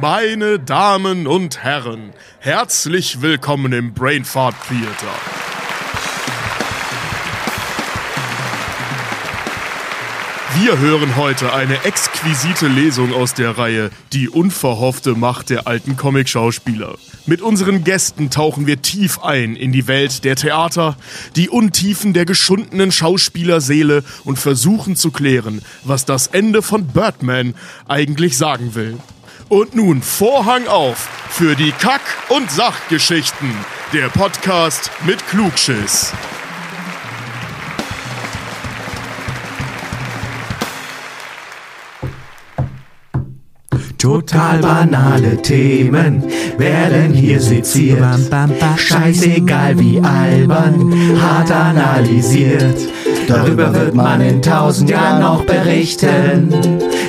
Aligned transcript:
Meine 0.00 0.58
Damen 0.58 1.26
und 1.26 1.62
Herren, 1.62 2.14
herzlich 2.38 3.20
willkommen 3.20 3.74
im 3.74 3.92
Brainfart 3.92 4.54
Theater. 4.66 5.12
Wir 10.62 10.78
hören 10.78 11.16
heute 11.16 11.52
eine 11.52 11.84
exquisite 11.84 12.66
Lesung 12.66 13.12
aus 13.12 13.34
der 13.34 13.58
Reihe 13.58 13.90
Die 14.14 14.30
unverhoffte 14.30 15.16
Macht 15.16 15.50
der 15.50 15.66
alten 15.66 15.98
Comic-Schauspieler. 15.98 16.96
Mit 17.26 17.42
unseren 17.42 17.84
Gästen 17.84 18.30
tauchen 18.30 18.66
wir 18.66 18.80
tief 18.80 19.22
ein 19.22 19.54
in 19.54 19.70
die 19.70 19.86
Welt 19.86 20.24
der 20.24 20.36
Theater, 20.36 20.96
die 21.36 21.50
Untiefen 21.50 22.14
der 22.14 22.24
geschundenen 22.24 22.90
Schauspielerseele 22.90 24.02
und 24.24 24.38
versuchen 24.38 24.96
zu 24.96 25.10
klären, 25.10 25.60
was 25.84 26.06
das 26.06 26.28
Ende 26.28 26.62
von 26.62 26.86
Birdman 26.86 27.54
eigentlich 27.86 28.38
sagen 28.38 28.74
will. 28.74 28.96
Und 29.50 29.74
nun 29.74 30.00
Vorhang 30.00 30.68
auf 30.68 31.08
für 31.28 31.56
die 31.56 31.72
Kack- 31.72 32.00
und 32.28 32.48
Sachgeschichten. 32.52 33.50
Der 33.92 34.08
Podcast 34.08 34.92
mit 35.04 35.26
Klugschiss. 35.26 36.12
Total 43.98 44.60
banale 44.60 45.42
Themen 45.42 46.22
werden 46.56 47.12
hier 47.12 47.40
seziert. 47.40 47.98
Scheißegal 48.76 49.76
wie 49.80 50.00
albern, 50.00 51.20
hart 51.20 51.50
analysiert. 51.50 52.78
Darüber 53.26 53.74
wird 53.74 53.96
man 53.96 54.20
in 54.20 54.40
tausend 54.40 54.90
Jahren 54.90 55.20
noch 55.20 55.44
berichten. 55.44 56.54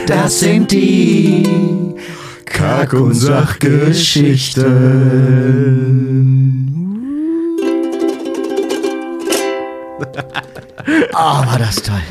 Das 0.08 0.40
sind 0.40 0.72
die 0.72 1.91
Kack- 2.54 2.94
und 2.94 3.14
Sachgeschichten. 3.14 4.68
Ah, 11.14 11.46
war 11.46 11.60
das 11.60 11.78
toll. 11.78 12.02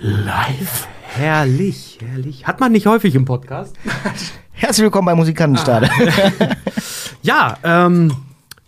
Live. 0.00 0.88
Herrlich, 1.02 1.98
herrlich. 2.06 2.46
Hat 2.46 2.60
man 2.60 2.72
nicht 2.72 2.86
häufig 2.86 3.14
im 3.14 3.24
Podcast. 3.24 3.76
Herzlich 4.52 4.84
willkommen 4.84 5.06
bei 5.06 5.14
Musikantenstade. 5.14 5.88
Ja, 7.22 7.56
ähm, 7.62 8.12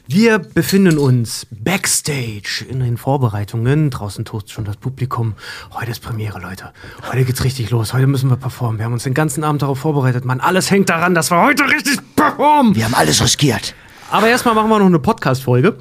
wir 0.06 0.38
befinden 0.38 0.98
uns 0.98 1.46
backstage 1.50 2.62
in 2.68 2.80
den 2.80 2.98
Vorbereitungen. 2.98 3.88
Draußen 3.88 4.26
tost 4.26 4.52
schon 4.52 4.66
das 4.66 4.76
Publikum. 4.76 5.34
Heute 5.72 5.92
ist 5.92 6.00
Premiere, 6.00 6.38
Leute. 6.40 6.72
Heute 7.10 7.24
geht's 7.24 7.42
richtig 7.42 7.70
los. 7.70 7.94
Heute 7.94 8.06
müssen 8.06 8.28
wir 8.28 8.36
performen. 8.36 8.78
Wir 8.78 8.84
haben 8.84 8.92
uns 8.92 9.04
den 9.04 9.14
ganzen 9.14 9.44
Abend 9.44 9.62
darauf 9.62 9.78
vorbereitet. 9.78 10.26
Mann, 10.26 10.40
alles 10.40 10.70
hängt 10.70 10.90
daran, 10.90 11.14
dass 11.14 11.30
wir 11.30 11.40
heute 11.40 11.64
richtig 11.64 12.00
performen. 12.16 12.76
Wir 12.76 12.84
haben 12.84 12.94
alles 12.94 13.22
riskiert. 13.22 13.74
Aber 14.10 14.28
erstmal 14.28 14.54
machen 14.54 14.68
wir 14.68 14.78
noch 14.78 14.86
eine 14.86 14.98
Podcast-Folge. 14.98 15.78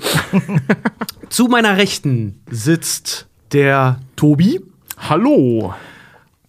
Zu 1.30 1.48
meiner 1.48 1.76
Rechten 1.76 2.42
sitzt 2.50 3.28
der 3.52 4.00
Tobi. 4.16 4.62
Hallo. 4.98 5.74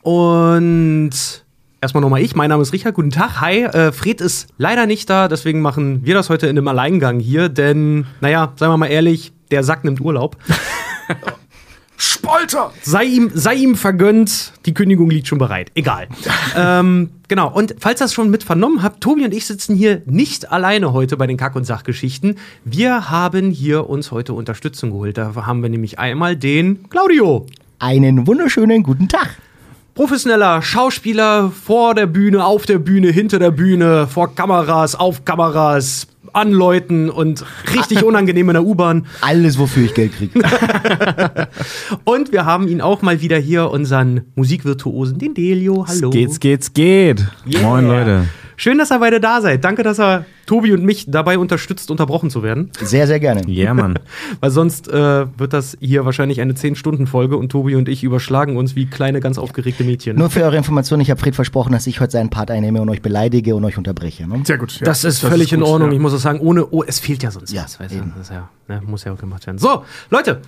Und 0.03 1.44
erstmal 1.85 2.01
nochmal 2.01 2.23
ich. 2.23 2.35
Mein 2.35 2.49
Name 2.49 2.63
ist 2.63 2.73
Richard. 2.73 2.95
Guten 2.95 3.11
Tag. 3.11 3.43
Hi. 3.43 3.65
Äh, 3.65 3.93
Fred 3.93 4.23
ist 4.23 4.49
leider 4.57 4.87
nicht 4.87 5.09
da, 5.11 5.29
deswegen 5.29 5.61
machen 5.61 6.01
wir 6.05 6.15
das 6.15 6.31
heute 6.31 6.47
in 6.47 6.57
einem 6.57 6.67
Alleingang 6.67 7.21
hier. 7.21 7.51
Denn, 7.51 8.07
naja, 8.23 8.55
seien 8.57 8.71
wir 8.71 8.79
mal 8.79 8.87
ehrlich, 8.87 9.33
der 9.51 9.63
Sack 9.63 9.85
nimmt 9.85 10.01
Urlaub. 10.01 10.39
Spalter. 11.99 12.73
Sei 12.83 13.05
ihm, 13.05 13.31
sei 13.35 13.55
ihm 13.55 13.77
vergönnt, 13.77 14.55
die 14.65 14.73
Kündigung 14.73 15.11
liegt 15.11 15.29
schon 15.29 15.39
bereit. 15.39 15.71
Egal. 15.75 16.09
ähm, 16.57 17.11
genau. 17.29 17.53
Und 17.53 17.75
falls 17.79 18.01
ihr 18.01 18.05
das 18.05 18.15
schon 18.15 18.31
mit 18.31 18.45
vernommen 18.45 18.83
habt, 18.83 19.03
Tobi 19.03 19.27
und 19.27 19.35
ich 19.35 19.45
sitzen 19.45 19.77
hier 19.77 20.01
nicht 20.07 20.51
alleine 20.51 20.95
heute 20.95 21.19
bei 21.19 21.27
den 21.27 21.37
Kack- 21.37 21.55
und 21.55 21.65
Sachgeschichten. 21.65 22.37
Wir 22.65 23.11
haben 23.11 23.51
hier 23.51 23.91
uns 23.91 24.11
heute 24.11 24.33
Unterstützung 24.33 24.91
geholt. 24.91 25.19
Da 25.19 25.35
haben 25.35 25.63
wir 25.63 25.69
nämlich 25.69 25.99
einmal 25.99 26.35
den 26.35 26.89
Claudio. 26.89 27.47
Einen 27.79 28.27
wunderschönen 28.27 28.83
guten 28.83 29.09
Tag. 29.09 29.37
Professioneller 29.95 30.61
Schauspieler 30.61 31.51
vor 31.51 31.95
der 31.95 32.07
Bühne, 32.07 32.45
auf 32.45 32.67
der 32.67 32.79
Bühne, 32.79 33.11
hinter 33.11 33.39
der 33.39 33.53
Bühne, 33.53 34.07
vor 34.09 34.35
Kameras, 34.35 34.95
auf 34.97 35.25
Kameras, 35.25 36.09
an 36.33 36.51
Leuten 36.51 37.11
und 37.11 37.45
richtig 37.73 38.03
unangenehm 38.05 38.49
in 38.49 38.55
der 38.55 38.65
U-Bahn. 38.65 39.07
Alles, 39.21 39.57
wofür 39.57 39.85
ich 39.85 39.95
Geld 39.95 40.13
kriege. 40.17 40.41
Und 42.05 42.33
wir 42.33 42.45
haben 42.45 42.67
ihn 42.67 42.81
auch 42.81 43.03
mal 43.03 43.21
wieder 43.21 43.39
hier, 43.39 43.71
unseren 43.71 44.23
Musikvirtuosen, 44.35 45.19
den 45.19 45.35
Delio. 45.35 45.87
Hallo. 45.87 46.11
Geht's, 46.11 46.41
geht's, 46.41 46.73
geht. 46.73 47.25
Yeah. 47.47 47.63
Moin, 47.63 47.87
Leute. 47.87 48.25
Schön, 48.57 48.79
dass 48.79 48.93
ihr 48.93 48.99
beide 48.99 49.21
da 49.21 49.41
seid. 49.41 49.65
Danke, 49.65 49.83
dass 49.83 49.99
ihr 49.99 50.25
Tobi 50.47 50.73
und 50.73 50.85
mich 50.85 51.07
dabei 51.09 51.39
unterstützt, 51.39 51.91
unterbrochen 51.91 52.31
zu 52.31 52.43
werden. 52.43 52.71
Sehr, 52.81 53.07
sehr 53.07 53.19
gerne. 53.19 53.43
Ja, 53.47 53.65
yeah, 53.65 53.75
Mann. 53.75 53.99
Weil 54.41 54.51
sonst 54.51 54.89
äh, 54.89 55.27
wird 55.39 55.53
das 55.53 55.77
hier 55.81 56.05
wahrscheinlich 56.05 56.41
eine 56.41 56.53
10-Stunden-Folge 56.53 57.37
und 57.37 57.51
Tobi 57.51 57.77
und 57.77 57.89
ich 57.89 58.05
überschlagen 58.05 58.57
uns 58.57 58.77
wie 58.77 58.87
kleine, 58.87 59.21
ganz 59.21 59.39
aufgeregte 59.39 59.85
Mädchen. 59.85 60.17
Nur 60.17 60.31
für 60.31 60.43
eure 60.43 60.57
Information, 60.57 61.01
ich 61.01 61.11
habe 61.11 61.21
Fred 61.21 61.35
versprochen, 61.35 61.73
dass 61.73 61.87
ich 61.87 62.01
heute 62.01 62.13
seinen 62.13 62.31
Part 62.31 62.51
einnehme 62.51 62.81
und 62.83 62.91
euch 62.91 63.03
beleidige 63.03 63.55
und 63.55 63.65
euch 63.65 63.79
unterbreche. 63.79 64.27
Ne? 64.29 64.43
Sehr 64.45 64.59
gut. 64.59 64.79
ja. 64.79 64.85
Das 64.85 65.05
ist 65.05 65.21
völlig 65.21 65.53
in 65.53 65.61
gut, 65.61 65.69
Ordnung. 65.69 65.91
ja. 65.91 65.95
Ich 65.95 66.01
muss 66.01 66.15
auch 66.15 66.19
sagen, 66.19 66.41
ohne, 66.41 66.67
oh, 66.67 66.83
es 66.87 67.01
fehlt 67.01 67.23
ja 67.23 67.31
sonst 67.31 67.53
Ja, 67.53 67.65
was. 67.65 67.81
Weißt 67.81 67.95
du? 67.95 68.01
Das 68.17 68.29
ist 68.29 68.33
ja, 68.33 68.49
ne, 68.69 68.83
muss 68.87 69.05
ja 69.05 69.13
auch 69.13 69.19
gemacht 69.19 69.47
werden. 69.47 69.59
So, 69.59 69.85
Leute, 70.11 70.43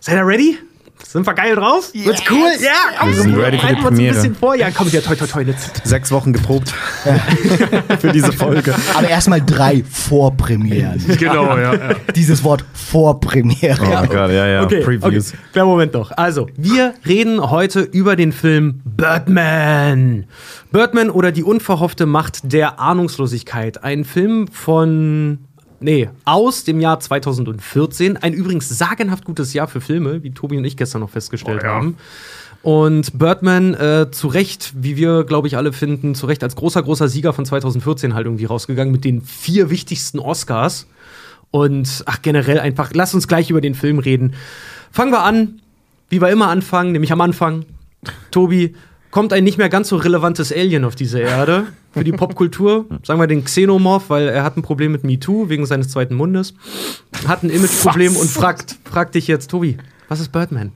seid 0.00 0.16
ihr 0.16 0.26
ready? 0.26 0.58
Sind 1.04 1.26
wir 1.26 1.34
geil 1.34 1.54
drauf? 1.56 1.90
Wird's 1.94 2.22
cool? 2.30 2.48
Ja, 2.60 2.70
komm, 2.98 3.08
Wir 3.08 3.14
sind 3.22 3.36
ready 3.36 3.58
für 3.58 3.66
die 3.66 3.72
uns 3.72 3.78
ein 3.78 3.82
Premiere. 3.84 4.14
bisschen 4.14 4.34
vor. 4.34 4.54
Ja, 4.54 4.70
komm, 4.70 4.88
ja, 4.88 5.00
toi, 5.00 5.14
toi, 5.14 5.26
toi, 5.26 5.42
jetzt. 5.42 5.86
Sechs 5.86 6.10
Wochen 6.10 6.32
geprobt 6.32 6.72
für 8.00 8.12
diese 8.12 8.32
Folge. 8.32 8.74
Aber 8.94 9.08
erstmal 9.08 9.40
drei 9.40 9.84
Vorpremieren. 9.88 11.04
Genau, 11.18 11.56
ja. 11.56 11.74
ja. 11.74 11.94
Dieses 12.14 12.42
Wort 12.44 12.64
Vorpremiere. 12.74 13.78
Oh 13.82 14.06
Gott, 14.06 14.30
ja, 14.30 14.46
ja. 14.46 14.62
Okay, 14.64 14.80
Previews. 14.82 15.28
okay. 15.32 15.38
Kleinen 15.52 15.68
Moment 15.68 15.94
noch. 15.94 16.10
Also, 16.12 16.48
wir 16.56 16.94
reden 17.06 17.40
heute 17.50 17.80
über 17.80 18.16
den 18.16 18.32
Film 18.32 18.80
Birdman. 18.84 20.26
Birdman 20.72 21.10
oder 21.10 21.32
die 21.32 21.42
unverhoffte 21.44 22.06
Macht 22.06 22.52
der 22.52 22.78
Ahnungslosigkeit. 22.80 23.82
Ein 23.84 24.04
Film 24.04 24.48
von. 24.48 25.38
Nee, 25.80 26.08
aus 26.24 26.64
dem 26.64 26.80
Jahr 26.80 27.00
2014. 27.00 28.16
Ein 28.16 28.32
übrigens 28.32 28.68
sagenhaft 28.68 29.24
gutes 29.24 29.52
Jahr 29.52 29.68
für 29.68 29.80
Filme, 29.80 30.22
wie 30.22 30.30
Tobi 30.30 30.56
und 30.56 30.64
ich 30.64 30.76
gestern 30.76 31.00
noch 31.02 31.10
festgestellt 31.10 31.60
Oh 31.62 31.66
ja. 31.66 31.72
haben. 31.74 31.96
Und 32.62 33.18
Birdman 33.18 33.74
äh, 33.74 34.10
zu 34.10 34.28
Recht, 34.28 34.72
wie 34.76 34.96
wir, 34.96 35.24
glaube 35.24 35.46
ich, 35.46 35.56
alle 35.56 35.72
finden, 35.72 36.14
zu 36.14 36.26
Recht 36.26 36.42
als 36.42 36.56
großer, 36.56 36.82
großer 36.82 37.08
Sieger 37.08 37.32
von 37.32 37.44
2014 37.44 38.14
halt 38.14 38.26
irgendwie 38.26 38.46
rausgegangen 38.46 38.90
mit 38.90 39.04
den 39.04 39.22
vier 39.22 39.70
wichtigsten 39.70 40.18
Oscars. 40.18 40.86
Und 41.52 42.02
ach, 42.06 42.22
generell 42.22 42.58
einfach, 42.58 42.90
lass 42.92 43.14
uns 43.14 43.28
gleich 43.28 43.50
über 43.50 43.60
den 43.60 43.74
Film 43.74 43.98
reden. 43.98 44.34
Fangen 44.90 45.12
wir 45.12 45.22
an, 45.22 45.60
wie 46.08 46.20
wir 46.20 46.30
immer 46.30 46.48
anfangen, 46.48 46.92
nämlich 46.92 47.12
am 47.12 47.20
Anfang. 47.20 47.64
Tobi, 48.30 48.74
kommt 49.16 49.32
ein 49.32 49.44
nicht 49.44 49.56
mehr 49.56 49.70
ganz 49.70 49.88
so 49.88 49.96
relevantes 49.96 50.52
Alien 50.52 50.84
auf 50.84 50.94
diese 50.94 51.18
Erde 51.20 51.68
für 51.92 52.04
die 52.04 52.12
Popkultur. 52.20 52.84
Sagen 53.02 53.18
wir 53.18 53.26
den 53.26 53.44
Xenomorph, 53.44 54.10
weil 54.10 54.28
er 54.28 54.44
hat 54.44 54.58
ein 54.58 54.62
Problem 54.62 54.92
mit 54.92 55.04
MeToo 55.04 55.48
wegen 55.48 55.64
seines 55.64 55.88
zweiten 55.88 56.14
Mundes. 56.14 56.52
Hat 57.26 57.42
ein 57.42 57.48
Imageproblem 57.48 58.14
und 58.14 58.28
fragt, 58.28 58.76
fragt 58.84 59.14
dich 59.14 59.26
jetzt, 59.26 59.50
Tobi, 59.50 59.78
was 60.10 60.20
ist 60.20 60.32
Birdman? 60.32 60.72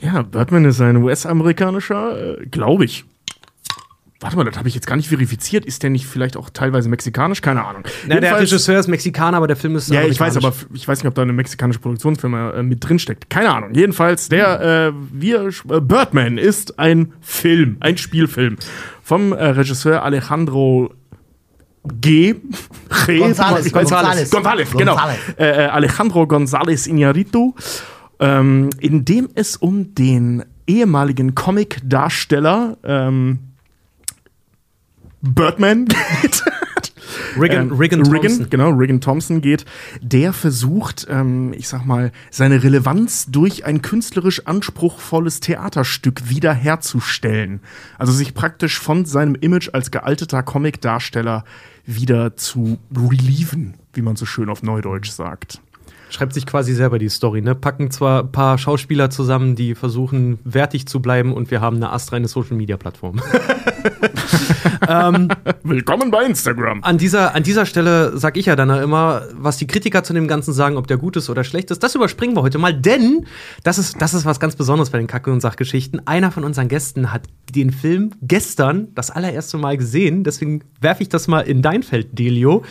Ja, 0.00 0.22
Birdman 0.22 0.64
ist 0.64 0.80
ein 0.80 0.96
US-amerikanischer, 0.96 2.40
äh, 2.40 2.46
glaube 2.46 2.86
ich. 2.86 3.04
Warte 4.22 4.36
mal, 4.36 4.44
das 4.44 4.56
habe 4.56 4.68
ich 4.68 4.74
jetzt 4.74 4.86
gar 4.86 4.96
nicht 4.96 5.08
verifiziert. 5.08 5.64
Ist 5.64 5.82
der 5.82 5.90
nicht 5.90 6.06
vielleicht 6.06 6.36
auch 6.36 6.48
teilweise 6.50 6.88
mexikanisch? 6.88 7.42
Keine 7.42 7.64
Ahnung. 7.64 7.82
Na, 8.06 8.20
der 8.20 8.38
Regisseur 8.38 8.78
ist 8.78 8.86
Mexikaner, 8.86 9.36
aber 9.36 9.48
der 9.48 9.56
Film 9.56 9.74
ist 9.74 9.90
Ja, 9.90 10.02
ich 10.02 10.18
weiß, 10.18 10.36
aber 10.36 10.52
ich 10.72 10.86
weiß 10.86 11.00
nicht, 11.00 11.08
ob 11.08 11.14
da 11.16 11.22
eine 11.22 11.32
mexikanische 11.32 11.80
Produktionsfirma 11.80 12.50
äh, 12.52 12.62
mit 12.62 12.88
drin 12.88 13.00
steckt. 13.00 13.28
Keine 13.30 13.52
Ahnung. 13.52 13.74
Jedenfalls, 13.74 14.28
der 14.28 14.60
äh, 14.60 14.92
wir, 15.12 15.48
äh, 15.48 15.80
Birdman 15.80 16.38
ist 16.38 16.78
ein 16.78 17.12
Film, 17.20 17.78
ein 17.80 17.98
Spielfilm 17.98 18.58
vom 19.02 19.32
äh, 19.32 19.44
Regisseur 19.44 20.04
Alejandro 20.04 20.94
G. 22.00 22.34
G. 23.06 23.18
González, 23.18 23.72
González, 23.72 24.30
González. 24.30 24.30
González, 24.30 24.76
genau. 24.76 24.96
Äh, 25.36 25.64
äh, 25.64 25.66
Alejandro 25.66 26.22
González 26.22 26.88
Iñárritu, 26.88 27.54
ähm, 28.20 28.70
in 28.78 29.04
dem 29.04 29.28
es 29.34 29.56
um 29.56 29.96
den 29.96 30.44
ehemaligen 30.68 31.34
Comic-Darsteller 31.34 32.76
ähm, 32.84 33.51
Birdman 35.22 35.86
geht. 36.22 36.42
Regan, 37.38 37.70
Ähm, 37.70 37.76
Regan 37.76 38.04
Thompson. 38.04 38.50
genau, 38.50 38.70
Regan 38.70 39.00
Thompson 39.00 39.40
geht, 39.40 39.64
der 40.00 40.32
versucht, 40.32 41.06
ähm, 41.08 41.54
ich 41.56 41.68
sag 41.68 41.84
mal, 41.86 42.12
seine 42.30 42.62
Relevanz 42.62 43.26
durch 43.30 43.64
ein 43.64 43.80
künstlerisch 43.82 44.46
anspruchsvolles 44.46 45.40
Theaterstück 45.40 46.28
wiederherzustellen. 46.28 47.60
Also 47.98 48.12
sich 48.12 48.34
praktisch 48.34 48.78
von 48.78 49.04
seinem 49.04 49.34
Image 49.34 49.70
als 49.72 49.90
gealteter 49.90 50.42
Comic-Darsteller 50.42 51.44
wieder 51.86 52.36
zu 52.36 52.78
relieven, 52.94 53.74
wie 53.94 54.02
man 54.02 54.16
so 54.16 54.26
schön 54.26 54.48
auf 54.50 54.62
Neudeutsch 54.62 55.10
sagt. 55.10 55.60
Schreibt 56.10 56.34
sich 56.34 56.44
quasi 56.44 56.74
selber 56.74 56.98
die 56.98 57.08
Story, 57.08 57.40
ne? 57.40 57.54
Packen 57.54 57.90
zwar 57.90 58.22
ein 58.24 58.32
paar 58.32 58.58
Schauspieler 58.58 59.08
zusammen, 59.08 59.56
die 59.56 59.74
versuchen, 59.74 60.38
wertig 60.44 60.86
zu 60.86 61.00
bleiben 61.00 61.32
und 61.32 61.50
wir 61.50 61.62
haben 61.62 61.76
eine 61.76 61.90
astreine 61.90 62.28
Social-Media-Plattform. 62.28 63.22
ähm, 64.88 65.28
Willkommen 65.62 66.10
bei 66.10 66.24
Instagram. 66.24 66.82
An 66.82 66.98
dieser, 66.98 67.34
an 67.34 67.42
dieser 67.42 67.66
Stelle 67.66 68.16
sag 68.16 68.36
ich 68.36 68.46
ja 68.46 68.56
dann 68.56 68.70
immer, 68.70 69.22
was 69.34 69.56
die 69.56 69.66
Kritiker 69.66 70.04
zu 70.04 70.12
dem 70.12 70.28
Ganzen 70.28 70.52
sagen, 70.52 70.76
ob 70.76 70.86
der 70.86 70.96
gut 70.96 71.16
ist 71.16 71.30
oder 71.30 71.44
schlecht 71.44 71.70
ist. 71.70 71.82
Das 71.82 71.94
überspringen 71.94 72.36
wir 72.36 72.42
heute 72.42 72.58
mal, 72.58 72.74
denn 72.74 73.26
das 73.62 73.78
ist, 73.78 74.00
das 74.00 74.14
ist 74.14 74.24
was 74.24 74.40
ganz 74.40 74.56
Besonderes 74.56 74.90
bei 74.90 74.98
den 74.98 75.06
Kacke- 75.06 75.32
und 75.32 75.40
Sachgeschichten. 75.40 76.06
Einer 76.06 76.30
von 76.30 76.44
unseren 76.44 76.68
Gästen 76.68 77.12
hat 77.12 77.22
den 77.54 77.70
Film 77.70 78.12
gestern 78.22 78.88
das 78.94 79.10
allererste 79.10 79.58
Mal 79.58 79.76
gesehen. 79.76 80.24
Deswegen 80.24 80.62
werfe 80.80 81.02
ich 81.02 81.08
das 81.08 81.28
mal 81.28 81.40
in 81.40 81.62
dein 81.62 81.82
Feld, 81.82 82.18
Delio. 82.18 82.62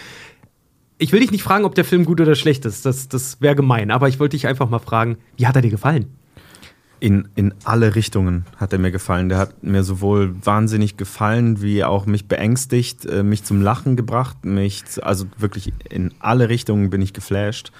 Ich 0.97 1.11
will 1.11 1.19
dich 1.19 1.31
nicht 1.31 1.43
fragen, 1.43 1.65
ob 1.65 1.73
der 1.75 1.85
Film 1.85 2.05
gut 2.05 2.21
oder 2.21 2.35
schlecht 2.35 2.65
ist. 2.65 2.85
Das, 2.85 3.07
das 3.07 3.41
wäre 3.41 3.55
gemein. 3.55 3.89
Aber 3.89 4.07
ich 4.07 4.19
wollte 4.19 4.37
dich 4.37 4.47
einfach 4.47 4.69
mal 4.69 4.79
fragen, 4.79 5.17
wie 5.35 5.47
hat 5.47 5.55
er 5.55 5.63
dir 5.63 5.71
gefallen? 5.71 6.20
In, 7.01 7.27
in 7.35 7.53
alle 7.63 7.95
Richtungen 7.95 8.45
hat 8.57 8.71
er 8.71 8.79
mir 8.79 8.91
gefallen. 8.91 9.27
Der 9.27 9.39
hat 9.39 9.63
mir 9.63 9.83
sowohl 9.83 10.35
wahnsinnig 10.45 10.95
gefallen, 10.95 11.61
wie 11.61 11.83
auch 11.83 12.05
mich 12.05 12.27
beängstigt, 12.27 13.05
äh, 13.05 13.23
mich 13.23 13.43
zum 13.43 13.61
Lachen 13.61 13.95
gebracht, 13.95 14.45
mich, 14.45 14.83
also 15.01 15.25
wirklich 15.37 15.73
in 15.89 16.13
alle 16.19 16.47
Richtungen 16.47 16.91
bin 16.91 17.01
ich 17.01 17.11
geflasht 17.11 17.71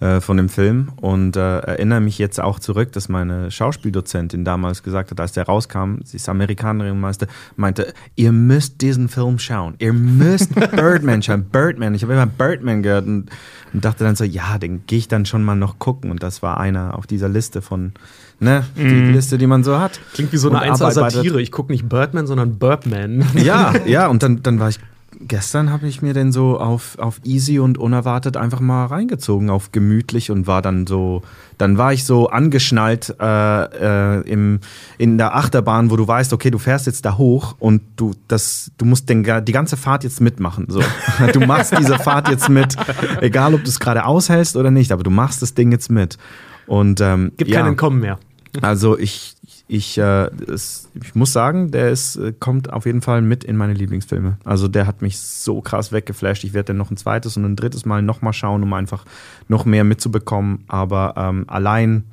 äh, 0.00 0.20
von 0.20 0.36
dem 0.36 0.48
Film 0.48 0.88
und 1.00 1.36
äh, 1.36 1.58
erinnere 1.60 2.00
mich 2.00 2.18
jetzt 2.18 2.40
auch 2.40 2.58
zurück, 2.58 2.92
dass 2.92 3.08
meine 3.08 3.50
Schauspieldozentin 3.50 4.44
damals 4.44 4.82
gesagt 4.82 5.12
hat, 5.12 5.20
als 5.20 5.32
der 5.32 5.46
rauskam, 5.46 6.00
sie 6.04 6.16
ist 6.16 6.28
Amerikanerin 6.28 6.98
meinte, 6.98 7.28
meinte, 7.56 7.94
ihr 8.16 8.32
müsst 8.32 8.80
diesen 8.80 9.08
Film 9.08 9.38
schauen, 9.38 9.76
ihr 9.78 9.92
müsst 9.92 10.52
Birdman 10.72 11.22
schauen, 11.22 11.44
Birdman. 11.44 11.94
Ich 11.94 12.02
habe 12.02 12.14
immer 12.14 12.26
Birdman 12.26 12.82
gehört 12.82 13.06
und, 13.06 13.30
und 13.72 13.84
dachte 13.84 14.02
dann 14.02 14.16
so, 14.16 14.24
ja, 14.24 14.58
den 14.58 14.84
gehe 14.86 14.98
ich 14.98 15.08
dann 15.08 15.26
schon 15.26 15.44
mal 15.44 15.54
noch 15.54 15.78
gucken 15.78 16.10
und 16.10 16.22
das 16.24 16.42
war 16.42 16.58
einer 16.58 16.98
auf 16.98 17.06
dieser 17.06 17.28
Liste 17.28 17.62
von 17.62 17.92
Ne? 18.40 18.64
Die 18.76 18.82
Mhm. 18.82 19.12
Liste, 19.12 19.38
die 19.38 19.46
man 19.46 19.62
so 19.64 19.78
hat. 19.78 20.00
Klingt 20.12 20.32
wie 20.32 20.36
so 20.36 20.48
eine 20.48 20.58
Und 20.58 20.64
einzelne 20.64 20.90
arbeitet- 20.90 21.12
Satire. 21.12 21.40
Ich 21.40 21.52
gucke 21.52 21.70
nicht 21.72 21.88
Birdman, 21.88 22.26
sondern 22.26 22.58
Burbman. 22.58 23.24
Ja, 23.34 23.72
ja, 23.86 24.06
und 24.08 24.22
dann, 24.22 24.42
dann 24.42 24.58
war 24.58 24.68
ich, 24.68 24.78
gestern 25.26 25.70
habe 25.70 25.86
ich 25.86 26.02
mir 26.02 26.12
den 26.12 26.32
so 26.32 26.58
auf, 26.58 26.98
auf 26.98 27.20
easy 27.24 27.58
und 27.60 27.78
unerwartet 27.78 28.36
einfach 28.36 28.58
mal 28.60 28.86
reingezogen, 28.86 29.48
auf 29.50 29.70
gemütlich 29.72 30.30
und 30.32 30.46
war 30.48 30.60
dann 30.60 30.86
so, 30.86 31.22
dann 31.56 31.78
war 31.78 31.92
ich 31.92 32.04
so 32.04 32.28
angeschnallt 32.28 33.14
äh, 33.20 34.18
äh, 34.18 34.20
im, 34.28 34.58
in 34.98 35.16
der 35.16 35.36
Achterbahn, 35.36 35.90
wo 35.92 35.96
du 35.96 36.06
weißt, 36.06 36.32
okay, 36.32 36.50
du 36.50 36.58
fährst 36.58 36.86
jetzt 36.86 37.04
da 37.04 37.16
hoch 37.16 37.54
und 37.60 37.80
du, 37.96 38.10
das, 38.26 38.72
du 38.76 38.84
musst 38.84 39.08
den, 39.08 39.22
die 39.44 39.52
ganze 39.52 39.76
Fahrt 39.76 40.02
jetzt 40.04 40.20
mitmachen. 40.20 40.66
So. 40.68 40.80
Du 41.32 41.40
machst 41.40 41.72
diese 41.78 41.98
Fahrt 42.00 42.28
jetzt 42.28 42.48
mit, 42.48 42.74
egal 43.20 43.54
ob 43.54 43.62
du 43.62 43.70
es 43.70 43.78
gerade 43.78 44.04
aushältst 44.04 44.56
oder 44.56 44.72
nicht, 44.72 44.90
aber 44.90 45.04
du 45.04 45.10
machst 45.10 45.40
das 45.40 45.54
Ding 45.54 45.70
jetzt 45.70 45.90
mit. 45.90 46.18
Und 46.66 47.00
ähm, 47.00 47.32
Gibt 47.36 47.50
ja. 47.50 47.60
kein 47.60 47.70
Entkommen 47.70 48.00
mehr. 48.00 48.18
Also 48.62 48.98
ich, 48.98 49.34
ich, 49.66 49.98
äh, 49.98 50.26
es, 50.48 50.88
ich 51.02 51.14
muss 51.14 51.32
sagen, 51.32 51.70
der 51.70 51.90
ist, 51.90 52.16
äh, 52.16 52.32
kommt 52.38 52.72
auf 52.72 52.86
jeden 52.86 53.02
Fall 53.02 53.22
mit 53.22 53.42
in 53.42 53.56
meine 53.56 53.74
Lieblingsfilme. 53.74 54.38
Also 54.44 54.68
der 54.68 54.86
hat 54.86 55.02
mich 55.02 55.18
so 55.18 55.60
krass 55.60 55.90
weggeflasht. 55.90 56.44
Ich 56.44 56.54
werde 56.54 56.66
den 56.66 56.76
noch 56.76 56.90
ein 56.90 56.96
zweites 56.96 57.36
und 57.36 57.44
ein 57.44 57.56
drittes 57.56 57.84
Mal 57.84 58.02
nochmal 58.02 58.32
schauen, 58.32 58.62
um 58.62 58.72
einfach 58.72 59.04
noch 59.48 59.64
mehr 59.64 59.84
mitzubekommen. 59.84 60.64
Aber 60.68 61.14
ähm, 61.16 61.44
allein, 61.48 62.04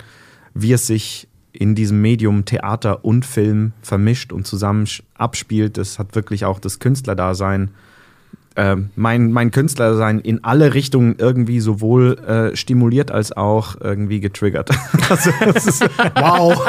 wie 0.54 0.74
es 0.74 0.88
sich 0.88 1.28
in 1.52 1.76
diesem 1.76 2.02
Medium 2.02 2.46
Theater 2.46 3.04
und 3.04 3.26
Film 3.26 3.74
vermischt 3.82 4.32
und 4.32 4.48
zusammen 4.48 4.88
abspielt, 5.16 5.78
das 5.78 6.00
hat 6.00 6.16
wirklich 6.16 6.46
auch 6.46 6.60
das 6.60 6.80
Künstlerdasein 6.80 7.72
ähm, 8.58 8.90
mein, 8.96 9.32
mein 9.32 9.52
Künstlersein 9.52 10.20
in 10.20 10.44
alle 10.44 10.74
Richtungen 10.74 11.16
irgendwie 11.18 11.62
sowohl 11.62 12.18
äh, 12.20 12.56
stimuliert 12.56 13.10
als 13.10 13.36
auch 13.36 13.80
irgendwie 13.80 14.20
getriggert. 14.20 14.70
also, 15.10 15.32
ist, 15.56 15.82
Wow. 16.16 16.62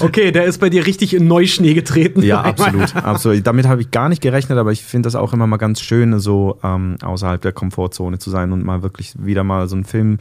okay, 0.00 0.30
der 0.30 0.44
ist 0.44 0.58
bei 0.58 0.70
dir 0.70 0.86
richtig 0.86 1.14
in 1.14 1.26
Neuschnee 1.26 1.74
getreten. 1.74 2.22
ja, 2.22 2.40
absolut, 2.40 2.94
absolut. 2.94 3.46
Damit 3.46 3.66
habe 3.66 3.80
ich 3.80 3.90
gar 3.90 4.08
nicht 4.08 4.22
gerechnet, 4.22 4.58
aber 4.58 4.70
ich 4.70 4.84
finde 4.84 5.08
das 5.08 5.16
auch 5.16 5.32
immer 5.32 5.48
mal 5.48 5.56
ganz 5.56 5.80
schön, 5.80 6.18
so 6.20 6.58
ähm, 6.62 6.96
außerhalb 7.02 7.40
der 7.42 7.52
Komfortzone 7.52 8.18
zu 8.18 8.30
sein 8.30 8.52
und 8.52 8.64
mal 8.64 8.82
wirklich 8.82 9.14
wieder 9.18 9.42
mal 9.42 9.68
so 9.68 9.74
einen 9.74 9.84
Film 9.84 10.18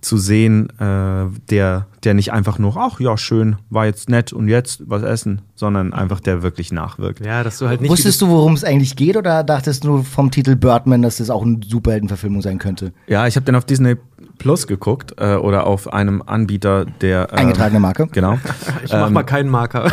zu 0.00 0.18
sehen, 0.18 0.70
äh, 0.78 1.26
der, 1.50 1.86
der 2.04 2.14
nicht 2.14 2.32
einfach 2.32 2.58
nur, 2.58 2.76
ach 2.76 3.00
ja, 3.00 3.16
schön, 3.16 3.56
war 3.70 3.86
jetzt 3.86 4.08
nett 4.08 4.32
und 4.32 4.48
jetzt 4.48 4.82
was 4.86 5.02
essen, 5.02 5.42
sondern 5.54 5.92
einfach 5.92 6.20
der 6.20 6.42
wirklich 6.42 6.72
nachwirkt. 6.72 7.24
Ja, 7.24 7.42
dass 7.42 7.58
du 7.58 7.68
halt 7.68 7.80
nicht. 7.80 7.90
Wusstest 7.90 8.20
du, 8.22 8.28
worum 8.28 8.54
es 8.54 8.64
eigentlich 8.64 8.96
geht, 8.96 9.16
oder 9.16 9.42
dachtest 9.42 9.84
du 9.84 10.02
vom 10.02 10.30
Titel 10.30 10.56
Birdman, 10.56 11.02
dass 11.02 11.16
das 11.16 11.30
auch 11.30 11.42
eine 11.42 11.60
Superheldenverfilmung 11.66 12.42
sein 12.42 12.58
könnte? 12.58 12.92
Ja, 13.06 13.26
ich 13.26 13.36
habe 13.36 13.44
den 13.44 13.54
auf 13.56 13.64
Disney 13.64 13.96
Plus 14.38 14.66
geguckt 14.66 15.14
äh, 15.18 15.36
oder 15.36 15.66
auf 15.66 15.92
einem 15.92 16.22
Anbieter, 16.24 16.84
der. 17.00 17.32
äh, 17.32 17.36
Eingetragene 17.36 17.80
Marke? 17.80 18.06
Genau. 18.12 18.38
Ich 18.84 18.92
mach 18.92 19.10
mal 19.10 19.24
keinen 19.24 19.48
Marker. 19.48 19.84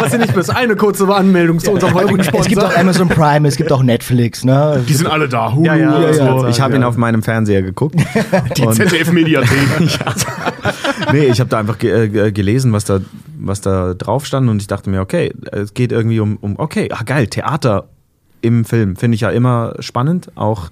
Was 0.00 0.12
ihr 0.12 0.20
nicht 0.20 0.36
wisst, 0.36 0.54
eine 0.54 0.76
kurze 0.76 1.12
Anmeldung 1.12 1.58
zu 1.58 1.72
unserem 1.72 1.94
heutigen 1.94 2.22
Sponsor. 2.22 2.40
Es 2.40 2.46
gibt 2.46 2.62
auch 2.62 2.76
Amazon 2.76 3.08
Prime, 3.08 3.48
es 3.48 3.56
gibt 3.56 3.72
auch 3.72 3.82
Netflix, 3.82 4.44
ne? 4.44 4.84
Die 4.88 4.92
sind 4.92 5.08
alle 5.08 5.28
da. 5.28 5.52
Hulu 5.52 5.64
Ja, 5.66 5.74
ja, 5.74 6.00
ja, 6.00 6.12
so. 6.12 6.46
Ich 6.46 6.60
habe 6.60 6.76
ihn 6.76 6.84
auf 6.84 6.96
meinem 6.96 7.22
Fernseher 7.22 7.62
geguckt. 7.62 7.96
Die 8.56 8.68
ZDF-Mediathek. 8.68 9.48
nee, 11.12 11.26
ich 11.26 11.40
habe 11.40 11.50
da 11.50 11.58
einfach 11.58 11.78
ge 11.78 12.26
äh, 12.26 12.32
gelesen, 12.32 12.72
was 12.72 12.84
da, 12.84 13.00
was 13.38 13.60
da 13.60 13.94
drauf 13.94 14.26
stand 14.26 14.48
und 14.48 14.60
ich 14.60 14.66
dachte 14.66 14.90
mir, 14.90 15.00
okay, 15.00 15.32
es 15.52 15.74
geht 15.74 15.92
irgendwie 15.92 16.20
um, 16.20 16.36
um 16.36 16.58
okay, 16.58 16.88
ah, 16.92 17.02
geil, 17.04 17.26
Theater 17.26 17.88
im 18.42 18.64
Film 18.64 18.96
finde 18.96 19.14
ich 19.14 19.22
ja 19.22 19.30
immer 19.30 19.74
spannend, 19.80 20.30
auch 20.34 20.70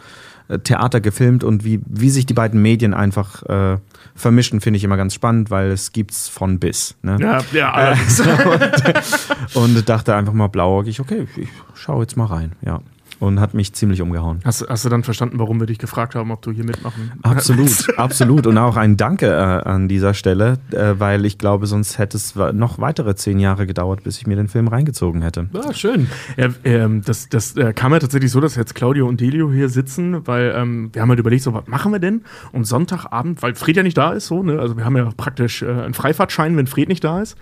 äh, 0.48 0.58
Theater 0.58 1.00
gefilmt 1.00 1.44
und 1.44 1.64
wie, 1.64 1.80
wie 1.86 2.10
sich 2.10 2.26
die 2.26 2.34
beiden 2.34 2.62
Medien 2.62 2.94
einfach 2.94 3.42
äh, 3.44 3.78
vermischen, 4.14 4.60
finde 4.60 4.78
ich 4.78 4.84
immer 4.84 4.96
ganz 4.96 5.14
spannend, 5.14 5.50
weil 5.50 5.70
es 5.70 5.92
gibt's 5.92 6.28
von 6.28 6.58
bis. 6.58 6.96
Ne? 7.02 7.18
ja, 7.20 7.40
ja, 7.52 7.72
allerdings. 7.72 8.22
Und 9.54 9.88
dachte 9.88 10.14
einfach 10.14 10.32
mal 10.32 10.48
blauäugig, 10.48 11.00
okay, 11.00 11.26
ich 11.36 11.48
schaue 11.74 12.02
jetzt 12.02 12.16
mal 12.16 12.26
rein, 12.26 12.52
ja. 12.64 12.80
Und 13.20 13.40
hat 13.40 13.54
mich 13.54 13.72
ziemlich 13.72 14.00
umgehauen. 14.00 14.40
Hast, 14.44 14.66
hast 14.68 14.84
du 14.84 14.88
dann 14.88 15.02
verstanden, 15.02 15.38
warum 15.38 15.58
wir 15.58 15.66
dich 15.66 15.78
gefragt 15.78 16.14
haben, 16.14 16.30
ob 16.30 16.42
du 16.42 16.52
hier 16.52 16.64
mitmachen 16.64 17.12
Absolut, 17.22 17.86
absolut. 17.98 18.46
Und 18.46 18.58
auch 18.58 18.76
ein 18.76 18.96
Danke 18.96 19.26
äh, 19.26 19.68
an 19.68 19.88
dieser 19.88 20.14
Stelle, 20.14 20.58
äh, 20.72 20.94
weil 20.98 21.24
ich 21.24 21.38
glaube, 21.38 21.66
sonst 21.66 21.98
hätte 21.98 22.16
es 22.16 22.34
noch 22.36 22.78
weitere 22.78 23.14
zehn 23.16 23.40
Jahre 23.40 23.66
gedauert, 23.66 24.04
bis 24.04 24.18
ich 24.18 24.26
mir 24.26 24.36
den 24.36 24.48
Film 24.48 24.68
reingezogen 24.68 25.22
hätte. 25.22 25.48
Ah, 25.54 25.72
schön. 25.72 26.08
Ja, 26.36 26.48
ähm, 26.64 27.02
das 27.04 27.28
das 27.28 27.56
äh, 27.56 27.72
kam 27.72 27.92
ja 27.92 27.98
tatsächlich 27.98 28.30
so, 28.30 28.40
dass 28.40 28.54
jetzt 28.56 28.74
Claudio 28.74 29.06
und 29.06 29.20
Delio 29.20 29.50
hier 29.50 29.68
sitzen, 29.68 30.26
weil 30.26 30.52
ähm, 30.54 30.90
wir 30.92 31.02
haben 31.02 31.08
halt 31.08 31.18
überlegt, 31.18 31.42
so, 31.42 31.54
was 31.54 31.66
machen 31.66 31.92
wir 31.92 31.98
denn? 31.98 32.22
Und 32.52 32.64
Sonntagabend, 32.64 33.42
weil 33.42 33.54
Fred 33.54 33.76
ja 33.76 33.82
nicht 33.82 33.96
da 33.98 34.12
ist, 34.12 34.26
so, 34.26 34.42
ne? 34.42 34.58
Also 34.58 34.76
wir 34.76 34.84
haben 34.84 34.96
ja 34.96 35.08
praktisch 35.16 35.62
äh, 35.62 35.70
einen 35.70 35.94
Freifahrtschein, 35.94 36.56
wenn 36.56 36.66
Fred 36.66 36.88
nicht 36.88 37.04
da 37.04 37.20
ist. 37.20 37.36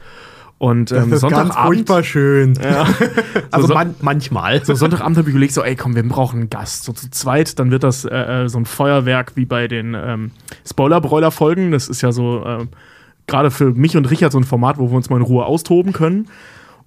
Und 0.58 0.90
ähm, 0.90 1.14
Sonntagabend. 1.16 2.06
schön. 2.06 2.54
Ja. 2.62 2.86
Also 3.50 3.68
so, 3.68 3.74
man, 3.74 3.94
manchmal. 4.00 4.64
so 4.64 4.74
Sonntagabend 4.74 5.16
habe 5.18 5.28
ich 5.28 5.34
überlegt, 5.34 5.54
so, 5.54 5.62
ey, 5.62 5.76
komm, 5.76 5.94
wir 5.94 6.02
brauchen 6.06 6.40
einen 6.40 6.50
Gast. 6.50 6.84
So 6.84 6.92
zu 6.92 7.10
zweit, 7.10 7.58
dann 7.58 7.70
wird 7.70 7.84
das 7.84 8.04
äh, 8.04 8.44
äh, 8.44 8.48
so 8.48 8.58
ein 8.58 8.64
Feuerwerk 8.66 9.32
wie 9.36 9.44
bei 9.44 9.68
den 9.68 9.94
ähm, 9.94 10.30
Spoiler-Broiler-Folgen. 10.68 11.70
Das 11.70 11.88
ist 11.88 12.02
ja 12.02 12.12
so 12.12 12.44
ähm, 12.44 12.68
gerade 13.26 13.50
für 13.50 13.70
mich 13.72 13.96
und 13.96 14.10
Richard 14.10 14.32
so 14.32 14.38
ein 14.38 14.44
Format, 14.44 14.78
wo 14.78 14.90
wir 14.90 14.96
uns 14.96 15.10
mal 15.10 15.16
in 15.16 15.22
Ruhe 15.22 15.44
austoben 15.44 15.92
können. 15.92 16.28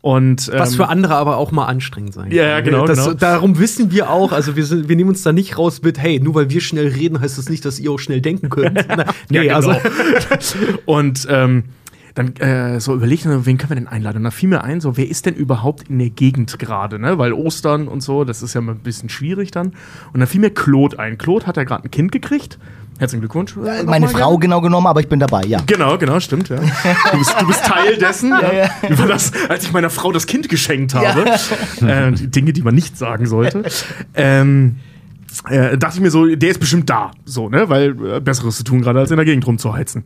Und, 0.01 0.49
Was 0.53 0.71
ähm, 0.71 0.77
für 0.77 0.87
andere 0.87 1.15
aber 1.15 1.35
auch 1.37 1.51
mal 1.51 1.65
anstrengend 1.65 2.13
sein 2.13 2.31
Ja, 2.31 2.43
ja, 2.47 2.59
genau, 2.61 2.85
Das, 2.85 3.03
genau. 3.03 3.13
Darum 3.15 3.59
wissen 3.59 3.91
wir 3.91 4.09
auch, 4.09 4.31
also 4.31 4.55
wir, 4.55 4.65
sind, 4.65 4.87
wir 4.87 4.95
nehmen 4.95 5.09
uns 5.09 5.23
da 5.23 5.33
nicht 5.33 5.57
raus 5.57 5.81
mit, 5.81 5.99
hey, 5.99 6.21
nur 6.21 6.35
weil 6.35 6.49
wir 6.49 6.61
schnell 6.61 6.87
reden, 6.87 7.19
heißt 7.19 7.37
das 7.37 7.49
nicht, 7.49 7.65
dass 7.65 7.79
ihr 7.79 7.91
auch 7.91 7.97
schnell 7.97 8.21
denken 8.21 8.49
könnt. 8.49 8.85
Na, 8.87 9.05
nee, 9.29 9.43
Ja, 9.45 9.55
also. 9.55 9.71
genau. 9.71 10.77
und 10.85 11.27
ähm, 11.29 11.63
dann 12.19 12.35
äh, 12.35 12.79
so 12.79 12.93
überlegt, 12.93 13.25
wen 13.25 13.57
können 13.57 13.69
wir 13.69 13.75
denn 13.75 13.87
einladen? 13.87 14.17
Und 14.17 14.23
da 14.25 14.31
fiel 14.31 14.49
mir 14.49 14.63
ein, 14.63 14.81
so, 14.81 14.97
wer 14.97 15.07
ist 15.07 15.25
denn 15.25 15.35
überhaupt 15.35 15.89
in 15.89 15.99
der 15.99 16.09
Gegend 16.09 16.59
gerade, 16.59 16.99
ne? 16.99 17.17
Weil 17.17 17.33
Ostern 17.33 17.87
und 17.87 18.01
so, 18.01 18.23
das 18.25 18.43
ist 18.43 18.53
ja 18.53 18.61
mal 18.61 18.73
ein 18.73 18.79
bisschen 18.79 19.09
schwierig 19.09 19.51
dann. 19.51 19.73
Und 20.13 20.19
dann 20.19 20.27
fiel 20.27 20.41
mir 20.41 20.49
Claude 20.49 20.99
ein. 20.99 21.17
Claude 21.17 21.47
hat 21.47 21.57
ja 21.57 21.63
gerade 21.63 21.85
ein 21.85 21.91
Kind 21.91 22.11
gekriegt. 22.11 22.59
Herzlichen 22.99 23.21
Glückwunsch. 23.21 23.55
äh, 23.55 23.83
Meine 23.83 24.09
Frau 24.09 24.31
gerne. 24.31 24.39
genau 24.39 24.61
genommen, 24.61 24.87
aber 24.87 24.99
ich 24.99 25.07
bin 25.07 25.21
dabei, 25.21 25.43
ja. 25.45 25.61
Genau, 25.65 25.97
genau, 25.97 26.19
stimmt, 26.19 26.49
ja. 26.49 26.57
Du 26.57 27.17
bist, 27.17 27.33
du 27.39 27.47
bist 27.47 27.63
Teil 27.63 27.95
dessen, 27.95 28.31
ja. 28.31 28.69
Wie 28.89 28.99
war 28.99 29.07
das, 29.07 29.31
als 29.47 29.63
ich 29.63 29.71
meiner 29.71 29.89
Frau 29.89 30.11
das 30.11 30.27
Kind 30.27 30.49
geschenkt 30.49 30.93
habe? 30.93 31.25
Äh, 31.81 32.11
die 32.11 32.29
Dinge, 32.29 32.51
die 32.51 32.61
man 32.61 32.75
nicht 32.75 32.97
sagen 32.97 33.25
sollte. 33.25 33.63
ähm, 34.15 34.75
äh, 35.47 35.77
dachte 35.77 35.95
ich 35.97 36.01
mir 36.01 36.11
so, 36.11 36.25
der 36.25 36.49
ist 36.49 36.59
bestimmt 36.59 36.89
da, 36.89 37.11
so, 37.23 37.49
ne, 37.49 37.69
weil 37.69 37.95
äh, 38.15 38.19
Besseres 38.19 38.57
zu 38.57 38.63
tun, 38.63 38.81
gerade 38.81 38.99
als 38.99 39.11
in 39.11 39.15
der 39.17 39.25
Gegend 39.25 39.47
rumzuheizen. 39.47 40.03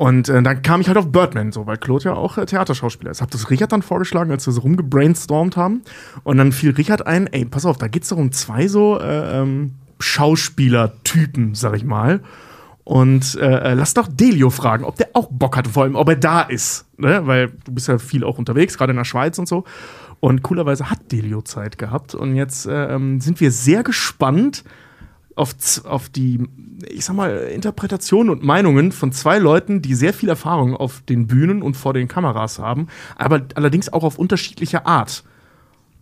Und 0.00 0.30
äh, 0.30 0.42
dann 0.42 0.62
kam 0.62 0.80
ich 0.80 0.88
halt 0.88 0.96
auf 0.96 1.12
Birdman, 1.12 1.52
so, 1.52 1.66
weil 1.66 1.76
Claude 1.76 2.04
ja 2.04 2.14
auch 2.14 2.38
äh, 2.38 2.46
Theaterschauspieler 2.46 3.10
ist. 3.10 3.20
Hab 3.20 3.30
das 3.32 3.50
Richard 3.50 3.70
dann 3.70 3.82
vorgeschlagen, 3.82 4.30
als 4.30 4.46
wir 4.46 4.52
so 4.54 4.62
rumgebrainstormt 4.62 5.58
haben. 5.58 5.82
Und 6.22 6.38
dann 6.38 6.52
fiel 6.52 6.70
Richard 6.70 7.06
ein, 7.06 7.26
ey, 7.26 7.44
pass 7.44 7.66
auf, 7.66 7.76
da 7.76 7.86
geht's 7.86 8.08
doch 8.08 8.16
um 8.16 8.32
zwei 8.32 8.66
so 8.66 8.98
äh, 8.98 9.42
ähm, 9.42 9.72
Schauspielertypen, 9.98 11.54
sag 11.54 11.76
ich 11.76 11.84
mal. 11.84 12.20
Und 12.82 13.34
äh, 13.34 13.72
äh, 13.72 13.74
lass 13.74 13.92
doch 13.92 14.08
Delio 14.08 14.48
fragen, 14.48 14.84
ob 14.84 14.96
der 14.96 15.10
auch 15.12 15.28
Bock 15.30 15.58
hat, 15.58 15.68
vor 15.68 15.82
allem, 15.82 15.96
ob 15.96 16.08
er 16.08 16.16
da 16.16 16.40
ist. 16.40 16.86
Ne? 16.96 17.26
Weil 17.26 17.52
du 17.66 17.72
bist 17.72 17.88
ja 17.88 17.98
viel 17.98 18.24
auch 18.24 18.38
unterwegs, 18.38 18.78
gerade 18.78 18.92
in 18.92 18.96
der 18.96 19.04
Schweiz 19.04 19.38
und 19.38 19.48
so. 19.48 19.64
Und 20.18 20.42
coolerweise 20.42 20.88
hat 20.88 21.12
Delio 21.12 21.42
Zeit 21.42 21.76
gehabt. 21.76 22.14
Und 22.14 22.36
jetzt 22.36 22.64
äh, 22.64 22.94
ähm, 22.94 23.20
sind 23.20 23.38
wir 23.38 23.52
sehr 23.52 23.82
gespannt, 23.82 24.64
auf, 25.36 25.54
auf 25.84 26.08
die, 26.08 26.46
ich 26.88 27.04
sag 27.04 27.14
mal, 27.16 27.30
Interpretationen 27.30 28.30
und 28.30 28.42
Meinungen 28.42 28.92
von 28.92 29.12
zwei 29.12 29.38
Leuten, 29.38 29.82
die 29.82 29.94
sehr 29.94 30.12
viel 30.12 30.28
Erfahrung 30.28 30.76
auf 30.76 31.02
den 31.08 31.26
Bühnen 31.26 31.62
und 31.62 31.76
vor 31.76 31.94
den 31.94 32.08
Kameras 32.08 32.58
haben, 32.58 32.88
aber 33.16 33.42
allerdings 33.54 33.92
auch 33.92 34.04
auf 34.04 34.18
unterschiedliche 34.18 34.86
Art. 34.86 35.24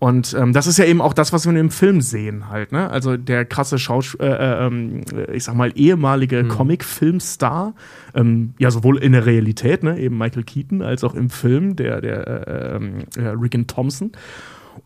Und 0.01 0.33
ähm, 0.39 0.53
das 0.53 0.69
ist 0.69 0.79
ja 0.79 0.85
eben 0.85 1.01
auch 1.01 1.13
das, 1.13 1.33
was 1.33 1.45
wir 1.45 1.59
im 1.59 1.71
Film 1.71 2.01
sehen 2.01 2.49
halt, 2.51 2.71
ne? 2.71 2.89
Also 2.89 3.17
der 3.17 3.45
krasse 3.45 3.81
Schausch 3.81 4.17
äh, 4.21 4.27
äh, 4.27 4.67
ähm, 4.67 5.03
ich 5.33 5.43
sag 5.43 5.57
mal, 5.57 5.73
ehemalige 5.75 6.45
Comic-Filmstar, 6.45 7.75
ähm, 8.15 8.55
ja, 8.59 8.71
sowohl 8.71 8.99
in 8.99 9.11
der 9.11 9.27
Realität, 9.27 9.83
ne, 9.83 9.99
eben 9.99 10.17
Michael 10.17 10.45
Keaton, 10.45 10.83
als 10.83 11.03
auch 11.03 11.15
im 11.15 11.31
Film, 11.31 11.75
der, 11.75 12.01
der 12.01 12.47
äh, 12.47 12.77
ähm, 12.77 12.99
äh, 13.17 13.29
Rickon 13.31 13.67
Thompson. 13.67 14.13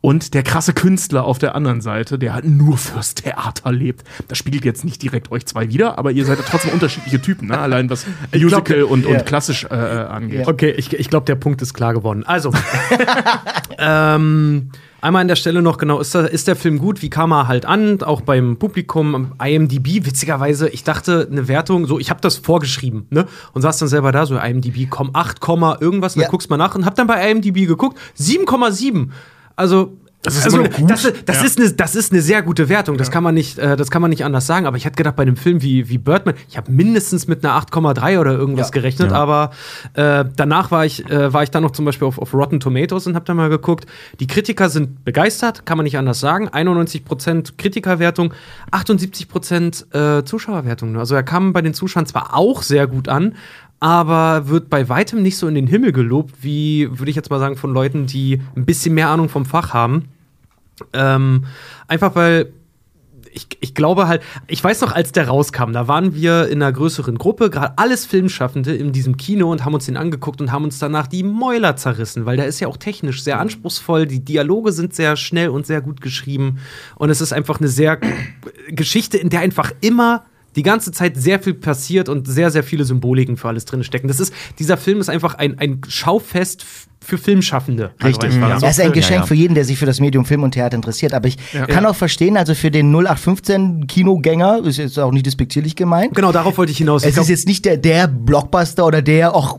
Und 0.03 0.35
der 0.35 0.43
krasse 0.43 0.73
Künstler 0.75 1.23
auf 1.25 1.39
der 1.39 1.55
anderen 1.55 1.81
Seite, 1.81 2.19
der 2.19 2.35
halt 2.35 2.45
nur 2.45 2.77
fürs 2.77 3.15
Theater 3.15 3.71
lebt. 3.73 4.03
Das 4.27 4.37
spiegelt 4.37 4.65
jetzt 4.65 4.85
nicht 4.85 5.01
direkt 5.01 5.31
euch 5.31 5.47
zwei 5.47 5.69
wieder, 5.71 5.97
aber 5.97 6.11
ihr 6.11 6.25
seid 6.25 6.39
ja 6.41 6.45
trotzdem 6.47 6.73
unterschiedliche 6.73 7.23
Typen, 7.23 7.47
ne? 7.49 7.57
Allein 7.59 7.89
was 7.89 8.05
Musical 8.35 8.83
und, 8.83 9.07
und 9.07 9.25
klassisch 9.27 9.63
äh, 9.65 9.75
angeht. 9.75 10.49
Okay, 10.49 10.73
ich, 10.77 10.93
ich 10.93 11.09
glaube, 11.09 11.27
der 11.27 11.37
Punkt 11.37 11.63
ist 11.63 11.73
klar 11.73 11.95
geworden. 11.95 12.25
Also, 12.27 12.53
ähm, 13.79 14.71
einmal 15.01 15.23
an 15.23 15.29
der 15.29 15.37
Stelle 15.37 15.63
noch 15.63 15.79
genau, 15.79 16.01
ist, 16.01 16.15
der- 16.15 16.31
ist 16.31 16.49
der 16.49 16.57
Film 16.57 16.79
gut? 16.79 17.03
Wie 17.03 17.11
kam 17.11 17.33
er 17.33 17.49
halt 17.49 17.65
an? 17.67 18.03
Auch 18.03 18.21
beim 18.23 18.57
Publikum, 18.57 19.15
am 19.15 19.33
IMDb, 19.45 20.05
witzigerweise, 20.05 20.69
ich 20.69 20.85
dachte, 20.85 21.29
eine 21.31 21.49
Wertung, 21.49 21.87
so, 21.87 21.99
ich 21.99 22.11
habe 22.11 22.21
das 22.21 22.37
vorgeschrieben, 22.37 23.07
ne? 23.11 23.27
Und 23.53 23.63
saß 23.63 23.79
dann 23.79 23.89
selber 23.89 24.13
da, 24.13 24.27
so 24.27 24.37
IMDb, 24.37 24.89
komm, 24.91 25.11
8, 25.13 25.41
Komma 25.41 25.79
irgendwas, 25.81 26.17
und 26.17 26.23
Ja. 26.23 26.27
dann 26.27 26.31
guckst 26.33 26.51
mal 26.51 26.57
nach 26.57 26.75
und 26.75 26.85
hab 26.87 26.95
dann 26.95 27.07
bei 27.07 27.31
IMDb 27.31 27.67
geguckt, 27.67 27.99
7,7. 28.19 29.09
Also, 29.63 29.97
Das 30.25 30.37
ist 30.37 30.45
also, 30.45 30.63
das, 30.87 31.03
das, 31.25 31.39
Ja. 31.41 31.45
ist 31.45 31.59
eine, 31.59 31.73
das 31.73 31.97
ist 31.97 32.13
eine 32.13 32.23
sehr 32.23 32.43
gute 32.43 32.69
Wertung, 32.69 32.97
das, 32.97 33.11
kann 33.11 33.25
man 33.25 33.35
nicht, 33.35 33.59
äh, 33.59 33.77
das 33.77 33.91
kann 33.91 34.01
man 34.03 34.09
nicht 34.09 34.25
anders 34.25 34.47
sagen. 34.47 34.67
Aber 34.67 34.77
ich 34.77 34.85
hätte 34.85 34.95
gedacht, 34.95 35.17
bei 35.17 35.23
einem 35.25 35.35
Film 35.37 35.63
wie, 35.63 35.89
wie 35.89 35.99
Birdman, 35.99 36.37
ich 36.49 36.57
habe 36.57 36.71
mindestens 36.71 37.27
mit 37.27 37.45
einer 37.45 37.55
8,3 37.57 38.21
oder 38.21 38.31
irgendwas 38.33 38.69
Ja. 38.69 38.71
gerechnet, 38.71 39.11
aber 39.11 39.51
äh, 39.95 40.25
danach 40.37 40.71
war 40.71 40.87
ich, 40.87 41.11
äh, 41.11 41.33
war 41.33 41.43
ich 41.43 41.51
dann 41.51 41.65
noch 41.65 41.73
zum 41.73 41.85
Beispiel 41.87 42.07
auf, 42.07 42.19
auf 42.21 42.33
Rotten 42.35 42.61
Tomatoes 42.61 43.09
und 43.09 43.17
habe 43.17 43.25
da 43.25 43.35
mal 43.35 43.49
geguckt. 43.49 43.87
Die 44.21 44.29
Kritiker 44.29 44.69
sind 44.71 45.05
begeistert, 45.05 45.67
kann 45.67 45.77
man 45.77 45.83
nicht 45.85 45.99
anders 45.99 46.21
sagen. 46.21 46.49
91% 46.49 47.55
Kritikerwertung, 47.59 48.33
78% 48.71 50.19
äh, 50.21 50.25
Zuschauerwertung. 50.25 50.97
Also 50.99 51.15
er 51.17 51.23
kam 51.25 51.53
bei 51.53 51.63
den 51.63 51.75
Zuschauern 51.75 52.07
zwar 52.07 52.37
auch 52.37 52.63
sehr 52.63 52.87
gut 52.87 53.09
an, 53.09 53.35
aber 53.83 54.47
wird 54.47 54.71
bei 54.71 54.89
weitem 54.89 55.23
nicht 55.23 55.37
so 55.37 55.49
in 55.49 55.57
den 55.57 55.67
Himmel 55.67 55.91
gelobt, 55.91 56.37
wie, 56.41 56.89
würde 56.89 57.11
ich 57.11 57.17
jetzt 57.17 57.31
mal 57.31 57.41
sagen, 57.41 57.57
von 57.57 57.75
Leuten, 57.75 58.07
die 58.07 58.41
ein 58.55 58.65
bisschen 58.65 58.95
mehr 58.95 59.09
Ahnung 59.09 59.29
vom 59.29 59.45
Fach 59.45 59.75
haben. 59.75 60.05
Ähm, 60.93 61.47
einfach 61.89 62.15
weil 62.15 62.53
ich, 63.33 63.49
ich 63.59 63.75
glaube 63.75 64.07
halt, 64.07 64.23
ich 64.47 64.63
weiß 64.63 64.83
noch, 64.83 64.93
als 64.93 65.11
der 65.11 65.27
rauskam, 65.27 65.73
da 65.73 65.89
waren 65.89 66.15
wir 66.15 66.47
in 66.47 66.63
einer 66.63 66.71
größeren 66.71 67.19
Gruppe, 67.19 67.51
gerade 67.51 67.77
alles 67.77 68.07
Filmschaffende 68.07 68.73
in 68.73 68.93
diesem 68.93 69.17
Kino 69.17 69.51
und 69.51 69.65
haben 69.65 69.75
uns 69.75 69.87
den 69.87 69.97
angeguckt 69.97 70.41
und 70.41 70.53
haben 70.53 70.63
uns 70.63 70.79
danach 70.79 71.09
die 71.09 71.25
Mäuler 71.25 71.75
zerrissen, 71.75 72.25
weil 72.25 72.37
der 72.37 72.47
ist 72.47 72.61
ja 72.61 72.69
auch 72.69 72.77
technisch 72.77 73.25
sehr 73.25 73.41
anspruchsvoll, 73.41 74.07
die 74.07 74.25
Dialoge 74.25 74.71
sind 74.71 74.95
sehr 74.95 75.17
schnell 75.17 75.49
und 75.49 75.67
sehr 75.67 75.81
gut 75.81 76.01
geschrieben 76.01 76.59
und 76.95 77.11
es 77.11 77.21
ist 77.21 77.33
einfach 77.33 77.59
eine 77.59 77.69
sehr 77.69 77.99
Geschichte, 78.69 79.19
in 79.19 79.29
der 79.29 79.41
einfach 79.41 79.73
immer 79.81 80.23
die 80.57 80.63
ganze 80.63 80.93
Zeit 80.93 81.17
sehr 81.17 81.41
viel 81.41 81.55
passiert 81.55 82.09
und 82.09 82.29
sehr, 82.29 82.51
sehr 82.51 82.63
viele 82.63 82.85
Symboliken 82.85 83.37
für 83.37 83.49
alles 83.49 83.65
drin 83.65 83.85
stecken. 83.85 84.09
Das 84.09 84.21
ist, 84.21 84.33
dieser 84.59 84.77
Film 84.77 85.01
ist 85.01 85.09
einfach 85.09 85.35
ein, 85.35 85.59
ein 85.59 85.81
Schaufest 85.89 86.65
für 87.05 87.19
Filmschaffende. 87.19 87.91
Richtig. 88.05 88.35
Ja. 88.35 88.59
Er 88.61 88.71
ist 88.71 88.81
ein 88.81 88.93
Geschenk 88.93 89.11
Ja, 89.11 89.21
ja. 89.23 89.27
für 89.27 89.35
jeden, 89.35 89.55
der 89.55 89.65
sich 89.65 89.77
für 89.79 89.87
das 89.87 89.99
Medium 89.99 90.25
Film 90.25 90.43
und 90.45 90.53
Theater 90.53 90.77
interessiert. 90.77 91.15
Aber 91.15 91.27
ich 91.27 91.37
kann 91.69 91.85
auch 91.87 91.97
verstehen, 91.97 92.37
also 92.37 92.55
für 92.55 92.71
den 92.71 92.95
0815-Kinogänger, 92.95 94.65
ist 94.67 94.79
jetzt 94.79 94.99
auch 94.99 95.11
nicht 95.13 95.27
despektierlich 95.27 95.77
gemeint, 95.77 96.15
Genau, 96.15 96.33
darauf 96.33 96.57
wollte 96.59 96.73
ich 96.73 96.79
hinaus. 96.79 97.03
Ich 97.03 97.09
es 97.09 97.15
glaub- 97.15 97.25
ist 97.25 97.31
jetzt 97.31 97.47
nicht 97.49 97.65
der, 97.65 97.77
der 97.77 98.07
Blockbuster 98.09 98.87
oder 98.87 99.03
der, 99.03 99.35
ach, 99.35 99.57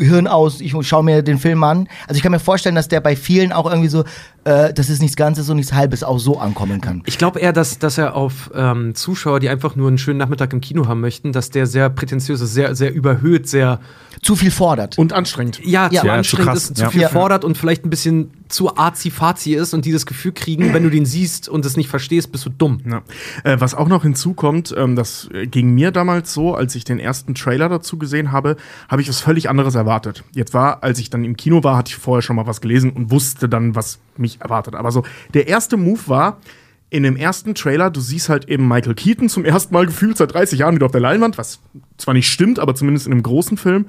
Hirn 0.00 0.26
aus, 0.26 0.60
ich 0.60 0.74
schaue 0.82 1.04
mir 1.04 1.22
den 1.22 1.38
Film 1.38 1.62
an. 1.64 1.88
Also 2.06 2.16
ich 2.18 2.22
kann 2.22 2.32
mir 2.32 2.38
vorstellen, 2.38 2.74
dass 2.74 2.88
der 2.88 3.00
bei 3.00 3.16
vielen 3.16 3.52
auch 3.52 3.66
irgendwie 3.68 3.88
so, 3.88 4.04
äh, 4.46 4.72
das 4.72 4.88
ist 4.88 5.02
nichts 5.02 5.16
Ganzes 5.16 5.50
und 5.50 5.56
nichts 5.56 5.72
Halbes 5.72 6.02
auch 6.04 6.18
so 6.18 6.38
ankommen 6.38 6.80
kann. 6.80 7.02
Ich 7.04 7.18
glaube 7.18 7.40
eher, 7.40 7.52
dass, 7.52 7.78
dass 7.78 7.98
er 7.98 8.14
auf 8.14 8.50
ähm, 8.54 8.94
Zuschauer, 8.94 9.40
die 9.40 9.48
einfach 9.48 9.76
nur 9.76 9.88
einen 9.88 9.98
schönen 9.98 10.18
Nachmittag 10.18 10.52
im 10.52 10.60
Kino 10.60 10.86
haben 10.86 11.00
möchten, 11.00 11.32
dass 11.32 11.50
der 11.50 11.66
sehr 11.66 11.90
prätentiös 11.90 12.40
ist, 12.40 12.54
sehr, 12.54 12.74
sehr 12.76 12.94
überhöht, 12.94 13.48
sehr, 13.48 13.80
Zu 14.22 14.36
viel 14.36 14.50
fordert. 14.50 14.96
Und 14.98 15.12
anstrengend. 15.12 15.60
ja, 15.64 15.88
Ja, 15.90 16.00
zu 16.02 16.06
zu 16.06 16.12
anstrengend 16.12 16.46
krass, 16.52 16.64
ist, 16.70 16.76
zu 16.76 16.82
ja. 16.84 16.90
viel 16.90 17.00
Ja. 17.02 17.08
fordert 17.08 17.44
und 17.44 17.58
vielleicht 17.58 17.84
ein 17.84 17.90
bisschen 17.90 18.30
zu 18.48 18.76
arzi-fazi 18.76 19.54
ist 19.54 19.74
und 19.74 19.84
die 19.84 19.92
das 19.92 20.06
Gefühl 20.06 20.30
kriegen, 20.32 20.72
wenn 20.72 20.84
du 20.84 20.90
den 20.90 21.04
siehst 21.04 21.48
und 21.48 21.66
es 21.66 21.76
nicht 21.76 21.88
verstehst, 21.88 22.30
bist 22.30 22.46
du 22.46 22.50
dumm. 22.50 22.78
Ja. 22.88 23.02
Äh, 23.42 23.60
was 23.60 23.74
auch 23.74 23.88
noch 23.88 24.02
hinzukommt, 24.04 24.72
ähm, 24.76 24.94
das 24.94 25.28
äh, 25.34 25.46
ging 25.48 25.74
mir 25.74 25.90
damals 25.90 26.32
so, 26.32 26.54
als 26.54 26.74
ich 26.76 26.84
den 26.84 26.98
ersten 27.00 27.34
Trailer 27.34 27.68
dazu 27.68 27.98
gesehen 27.98 28.30
habe, 28.32 28.56
habe 28.88 29.02
ich 29.02 29.08
was 29.08 29.20
völlig 29.20 29.50
anderes 29.50 29.74
erwartet. 29.74 30.22
Jetzt 30.32 30.54
war, 30.54 30.82
als 30.84 31.00
ich 31.00 31.10
dann 31.10 31.24
im 31.24 31.36
Kino 31.36 31.64
war, 31.64 31.76
hatte 31.76 31.88
ich 31.90 31.96
vorher 31.96 32.22
schon 32.22 32.36
mal 32.36 32.46
was 32.46 32.60
gelesen 32.60 32.90
und 32.90 33.10
wusste 33.10 33.48
dann, 33.48 33.74
was 33.74 33.98
mich 34.16 34.35
erwartet. 34.40 34.74
Aber 34.74 34.90
so, 34.92 35.02
der 35.34 35.48
erste 35.48 35.76
Move 35.76 36.00
war, 36.06 36.40
in 36.88 37.02
dem 37.02 37.16
ersten 37.16 37.54
Trailer, 37.56 37.90
du 37.90 38.00
siehst 38.00 38.28
halt 38.28 38.48
eben 38.48 38.68
Michael 38.68 38.94
Keaton 38.94 39.28
zum 39.28 39.44
ersten 39.44 39.74
Mal 39.74 39.86
gefühlt 39.86 40.16
seit 40.16 40.32
30 40.32 40.60
Jahren 40.60 40.76
wieder 40.76 40.86
auf 40.86 40.92
der 40.92 41.00
Leinwand, 41.00 41.36
was 41.36 41.58
zwar 41.98 42.14
nicht 42.14 42.28
stimmt, 42.30 42.60
aber 42.60 42.74
zumindest 42.76 43.06
in 43.06 43.12
einem 43.12 43.24
großen 43.24 43.56
Film. 43.56 43.86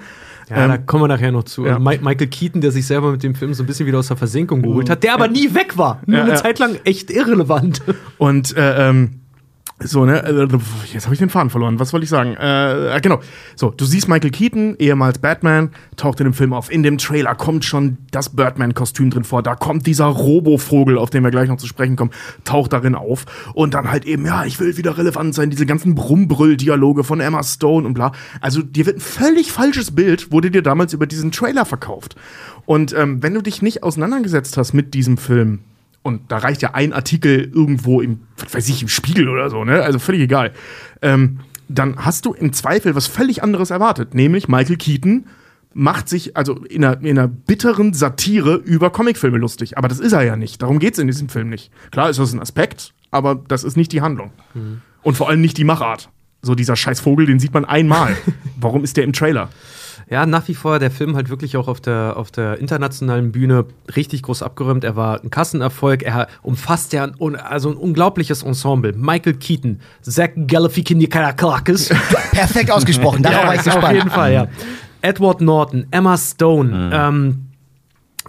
Ja, 0.50 0.64
Ähm, 0.64 0.70
da 0.70 0.78
kommen 0.78 1.04
wir 1.04 1.08
nachher 1.08 1.32
noch 1.32 1.44
zu. 1.44 1.66
ja. 1.66 1.74
Also 1.76 1.84
Mi 1.84 2.00
Michael 2.02 2.28
Keaton, 2.28 2.62
der 2.62 2.72
sich 2.72 2.88
selber 2.88 3.12
mit 3.12 3.22
dem 3.22 3.36
Film 3.36 3.54
so 3.54 3.62
ein 3.64 3.68
bisschen 3.68 3.86
wieder 3.86 4.00
aus 4.00 4.08
der 4.08 4.18
Versenkung 4.18 4.62
geholt 4.64 4.90
hat, 4.90 5.04
der 5.04 5.14
aber 5.14 5.28
nie 5.28 5.54
weg 5.54 5.78
war. 5.78 6.02
Nur 6.08 6.18
Ja, 6.18 6.24
eine 6.24 6.34
ja. 6.34 6.38
Zeit 6.38 6.58
lang 6.58 6.78
echt 6.86 7.12
irrelevant. 7.12 7.82
Und 8.18 8.56
äh, 8.58 8.90
ähm, 8.90 9.20
so, 9.80 10.06
ne, 10.06 10.24
äh, 10.24 10.48
jetzt 10.92 11.06
habe 11.06 11.14
ich 11.14 11.20
den 11.20 11.30
Faden 11.30 11.52
verloren. 11.52 11.80
Was 11.80 11.94
wollte 11.94 12.06
ich 12.06 12.10
sagen? 12.10 12.36
Äh, 12.36 12.98
äh, 12.98 13.02
genau. 13.02 13.20
So, 13.56 13.70
du 13.70 13.86
siehst 13.86 14.08
Michael 14.08 14.32
Keaton, 14.32 14.76
ehemals 14.80 15.20
Batman, 15.20 15.70
taucht 15.98 16.20
in 16.20 16.24
dem 16.24 16.34
Film 16.34 16.52
auf. 16.52 16.72
In 16.72 16.82
dem 16.82 16.98
Trailer 16.98 17.36
kommt 17.36 17.64
schon 17.64 17.98
das 18.10 18.30
Birdman-Kostüm 18.30 19.12
drin 19.12 19.24
vor. 19.24 19.44
Da 19.44 19.56
kommt 19.56 19.86
dieser 19.86 20.06
Robo-Vogel, 20.06 20.98
auf 20.98 21.12
den 21.12 21.24
wir 21.24 21.30
gleich 21.30 21.48
noch 21.48 21.58
zu 21.58 21.68
sprechen 21.68 21.96
kommen, 21.96 22.10
taucht 22.44 22.74
darin 22.74 22.96
auf. 22.96 23.26
Und 23.54 23.76
dann 23.76 23.92
halt 23.92 24.06
eben, 24.06 24.26
ja, 24.26 24.46
ich 24.46 24.60
will 24.60 24.78
wieder 24.78 24.98
relevant 24.98 25.36
sein, 25.36 25.52
diese 25.52 25.68
ganzen 25.68 25.94
Brummbrüll-Dialoge 25.94 27.04
von 27.04 27.20
Emma 27.20 27.44
Stone 27.44 27.86
und 27.86 27.94
bla. 27.94 28.14
Also, 28.42 28.64
dir 28.64 28.88
wird 28.88 28.98
ein 28.98 29.02
völlig 29.02 29.52
falsches 29.52 29.94
Bild, 29.94 30.32
wurde 30.32 30.50
dir 30.50 30.64
damals 30.64 30.94
über 30.94 31.06
diesen 31.06 31.32
Trailer 31.32 31.66
verkauft. 31.66 32.16
Und 32.66 32.94
ähm, 32.94 33.22
wenn 33.22 33.36
du 33.36 33.42
dich 33.42 33.62
nicht 33.62 33.84
auseinandergesetzt 33.84 34.58
hast 34.58 34.74
mit 34.74 34.96
diesem 34.96 35.18
Film, 35.18 35.60
und 36.08 36.32
da 36.32 36.38
reicht 36.38 36.62
ja 36.62 36.74
ein 36.74 36.94
Artikel 36.94 37.52
irgendwo 37.54 38.02
im, 38.02 38.22
was 38.38 38.54
weiß 38.54 38.70
ich, 38.70 38.82
im 38.82 38.88
Spiegel 38.88 39.28
oder 39.28 39.50
so, 39.50 39.64
ne? 39.64 39.84
Also 39.84 40.00
völlig 40.00 40.22
egal. 40.22 40.54
Ähm, 41.02 41.40
dann 41.68 41.98
hast 41.98 42.26
du 42.26 42.34
im 42.34 42.54
Zweifel 42.54 42.96
was 42.96 43.08
völlig 43.08 43.44
anderes 43.44 43.72
erwartet, 43.72 44.16
nämlich 44.16 44.48
Michael 44.48 44.78
Keaton 44.78 45.26
macht 45.74 46.10
sich 46.10 46.36
also 46.38 46.56
in 46.64 46.84
einer, 46.84 47.02
in 47.02 47.20
einer 47.20 47.28
bitteren 47.28 47.94
Satire 47.94 48.56
über 48.56 48.90
Comicfilme 48.90 49.38
lustig. 49.38 49.78
Aber 49.78 49.88
das 49.88 50.00
ist 50.00 50.14
er 50.14 50.24
ja 50.24 50.36
nicht. 50.36 50.62
Darum 50.62 50.80
geht 50.80 50.94
es 50.94 51.00
in 51.00 51.08
diesem 51.08 51.30
Film 51.30 51.50
nicht. 51.50 51.72
Klar 51.92 52.10
ist 52.10 52.20
das 52.20 52.34
ein 52.34 52.40
Aspekt, 52.40 52.94
aber 53.12 53.36
das 53.36 53.64
ist 53.64 53.78
nicht 53.78 53.92
die 53.92 54.02
Handlung. 54.02 54.32
Und 55.04 55.18
vor 55.18 55.30
allem 55.30 55.42
nicht 55.42 55.58
die 55.58 55.66
Machart. 55.66 56.10
So 56.42 56.56
dieser 56.56 56.76
scheiß 56.76 57.02
Vogel, 57.02 57.26
den 57.26 57.40
sieht 57.40 57.54
man 57.54 57.66
einmal. 57.66 58.16
Warum 58.60 58.84
ist 58.84 58.98
der 58.98 59.04
im 59.04 59.14
Trailer? 59.14 59.50
Ja, 60.10 60.26
nach 60.26 60.48
wie 60.48 60.54
vor 60.56 60.80
der 60.80 60.90
Film 60.90 61.16
halt 61.16 61.30
wirklich 61.30 61.58
auch 61.58 61.68
auf 61.68 61.82
der, 61.82 62.14
auf 62.16 62.32
der 62.32 62.60
internationalen 62.60 63.34
Bühne 63.34 63.66
richtig 63.96 64.22
groß 64.24 64.42
abgeräumt. 64.42 64.86
Er 64.86 64.96
war 64.96 65.22
ein 65.22 65.30
Kassenerfolg. 65.30 66.04
Er 66.04 66.28
umfasst 66.44 66.94
ja 66.94 67.04
ein, 67.04 67.36
also 67.36 67.70
ein 67.72 67.76
unglaubliches 67.76 68.44
Ensemble. 68.44 68.94
Michael 68.94 69.34
Keaton, 69.34 69.82
Zach 70.02 70.30
Galifianakis. 70.48 71.90
Perfekt 72.32 72.72
ausgesprochen, 72.72 73.24
darauf 73.24 73.48
war 73.48 73.54
ich 73.54 73.60
auf 73.60 73.66
gespannt. 73.66 73.96
jeden 73.96 74.10
Fall, 74.10 74.34
ja. 74.34 74.48
Edward 75.02 75.42
Norton, 75.42 75.88
Emma 75.92 76.18
Stone. 76.18 76.90
Ähm, 76.94 77.47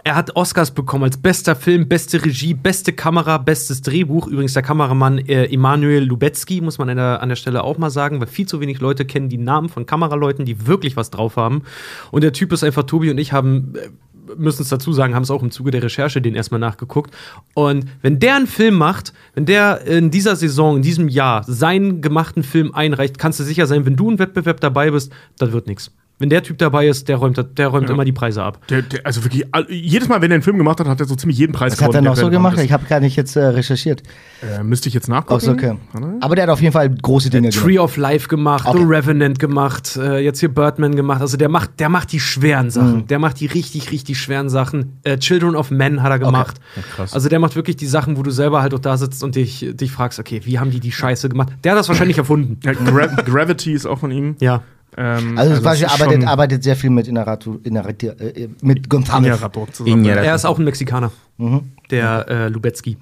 er 0.04 0.14
hat 0.14 0.36
Oscars 0.36 0.70
bekommen 0.70 1.04
als 1.04 1.16
bester 1.16 1.56
Film, 1.56 1.88
beste 1.88 2.24
Regie, 2.24 2.54
beste 2.54 2.92
Kamera, 2.92 3.38
bestes 3.38 3.82
Drehbuch. 3.82 4.26
Übrigens 4.26 4.52
der 4.52 4.62
Kameramann 4.62 5.18
äh, 5.18 5.46
Emanuel 5.46 6.04
Lubetzky, 6.04 6.60
muss 6.60 6.78
man 6.78 6.88
an 6.90 6.96
der, 6.96 7.22
an 7.22 7.28
der 7.28 7.36
Stelle 7.36 7.64
auch 7.64 7.78
mal 7.78 7.90
sagen, 7.90 8.20
weil 8.20 8.26
viel 8.26 8.46
zu 8.46 8.60
wenig 8.60 8.80
Leute 8.80 9.04
kennen 9.04 9.28
die 9.28 9.38
Namen 9.38 9.68
von 9.68 9.86
Kameraleuten, 9.86 10.44
die 10.44 10.66
wirklich 10.66 10.96
was 10.96 11.10
drauf 11.10 11.36
haben. 11.36 11.62
Und 12.10 12.22
der 12.22 12.32
Typ 12.32 12.52
ist 12.52 12.64
einfach, 12.64 12.84
Tobi 12.84 13.10
und 13.10 13.18
ich 13.18 13.32
haben, 13.32 13.74
äh, 13.76 13.88
müssen 14.36 14.62
es 14.62 14.68
dazu 14.68 14.92
sagen, 14.92 15.14
haben 15.14 15.22
es 15.22 15.30
auch 15.30 15.42
im 15.42 15.50
Zuge 15.50 15.70
der 15.70 15.82
Recherche 15.82 16.20
den 16.20 16.34
erstmal 16.34 16.60
nachgeguckt. 16.60 17.14
Und 17.54 17.86
wenn 18.02 18.18
der 18.18 18.36
einen 18.36 18.46
Film 18.46 18.74
macht, 18.74 19.12
wenn 19.34 19.46
der 19.46 19.86
in 19.86 20.10
dieser 20.10 20.36
Saison, 20.36 20.76
in 20.76 20.82
diesem 20.82 21.08
Jahr 21.08 21.44
seinen 21.44 22.00
gemachten 22.02 22.42
Film 22.42 22.74
einreicht, 22.74 23.18
kannst 23.18 23.40
du 23.40 23.44
sicher 23.44 23.66
sein, 23.66 23.86
wenn 23.86 23.96
du 23.96 24.10
im 24.10 24.18
Wettbewerb 24.18 24.60
dabei 24.60 24.90
bist, 24.90 25.12
das 25.38 25.52
wird 25.52 25.66
nichts. 25.66 25.92
Wenn 26.20 26.30
der 26.30 26.42
Typ 26.42 26.58
dabei 26.58 26.88
ist, 26.88 27.08
der 27.08 27.16
räumt, 27.16 27.42
der 27.58 27.68
räumt 27.68 27.88
Ja. 27.88 27.94
immer 27.94 28.04
die 28.04 28.12
Preise 28.12 28.42
ab. 28.42 28.58
Der, 28.68 28.82
der, 28.82 29.06
also 29.06 29.22
wirklich, 29.24 29.44
jedes 29.68 30.08
Mal, 30.08 30.20
wenn 30.20 30.30
er 30.32 30.34
einen 30.34 30.42
Film 30.42 30.58
gemacht 30.58 30.80
hat, 30.80 30.88
hat 30.88 30.98
er 30.98 31.06
so 31.06 31.14
ziemlich 31.14 31.38
jeden 31.38 31.52
Preis 31.52 31.72
Was 31.72 31.82
hat 31.82 31.94
er 31.94 32.02
noch 32.02 32.16
so 32.16 32.28
gemacht? 32.28 32.54
relevant 32.54 32.64
Ich 32.66 32.72
habe 32.72 32.84
gar 32.86 32.98
nicht 33.00 33.14
jetzt 33.16 33.36
äh, 33.36 33.44
recherchiert. 33.44 34.00
ist. 34.02 34.58
Äh, 34.58 34.64
müsste 34.64 34.88
ich 34.88 34.94
jetzt 34.94 35.08
nachgucken? 35.08 35.34
Ach 35.36 35.40
so, 35.40 35.52
okay. 35.52 35.76
Aber 36.20 36.34
der 36.34 36.44
hat 36.44 36.50
auf 36.50 36.60
jeden 36.60 36.72
Fall 36.72 36.90
große 36.90 37.30
Dinge 37.30 37.50
gemacht. 37.50 37.64
Tree 37.64 37.78
of 37.78 37.96
Life 37.96 38.28
gemacht, 38.28 38.66
Okay. 38.66 38.78
The 38.78 38.84
Revenant 38.84 39.38
gemacht, 39.38 39.96
äh, 39.96 40.18
jetzt 40.18 40.40
hier 40.40 40.48
Birdman 40.52 40.96
gemacht. 40.96 41.20
Also 41.20 41.36
der 41.36 41.48
macht, 41.48 41.78
der 41.78 41.88
macht 41.88 42.10
die 42.12 42.20
schweren 42.20 42.70
Sachen. 42.70 42.96
Mhm. 42.96 43.06
Der 43.06 43.18
macht 43.20 43.38
die 43.40 43.46
richtig, 43.46 43.92
richtig 43.92 44.18
schweren 44.18 44.48
Sachen. 44.48 44.98
Äh, 45.04 45.18
Children 45.18 45.54
of 45.54 45.70
Men 45.70 46.02
hat 46.02 46.10
er 46.10 46.18
gemacht. 46.18 46.56
krass. 46.96 47.12
Also 47.14 47.28
der 47.28 47.38
macht 47.38 47.54
wirklich 47.54 47.76
die 47.76 47.86
Sachen, 47.86 48.16
wo 48.16 48.22
du 48.24 48.30
selber 48.30 48.60
halt 48.60 48.74
auch 48.74 48.78
da 48.80 48.96
sitzt 48.96 49.22
und 49.22 49.36
dich, 49.36 49.66
dich 49.74 49.92
fragst, 49.92 50.18
okay, 50.18 50.40
wie 50.44 50.58
haben 50.58 50.70
die 50.72 50.80
die 50.80 50.92
Scheiße 50.92 51.28
gemacht? 51.28 51.50
Der 51.62 51.72
hat 51.72 51.78
das 51.78 51.88
wahrscheinlich 51.88 52.18
erfunden. 52.18 52.58
Ja, 52.64 52.72
Gra 52.72 53.06
Gravity 53.06 53.72
ist 53.72 53.86
auch 53.86 53.98
von 54.00 54.10
ihm. 54.10 54.36
Ja. 54.40 54.62
Ähm, 54.98 55.38
Also, 55.38 55.64
also 55.68 55.84
ist 55.84 55.92
arbeitet, 56.00 56.26
arbeitet 56.26 56.62
sehr 56.64 56.74
viel 56.74 56.90
mit 56.90 57.06
Inaratu, 57.06 57.60
Inarati, 57.62 58.08
äh, 58.08 58.48
mit 58.62 58.88
González. 58.88 59.72
Zusammen. 59.72 60.04
Er 60.04 60.34
ist 60.34 60.44
auch 60.44 60.58
ein 60.58 60.64
Mexikaner. 60.64 61.12
Mhm. 61.36 61.70
Der 61.90 62.26
äh, 62.28 62.48
Lubetzky. 62.48 62.96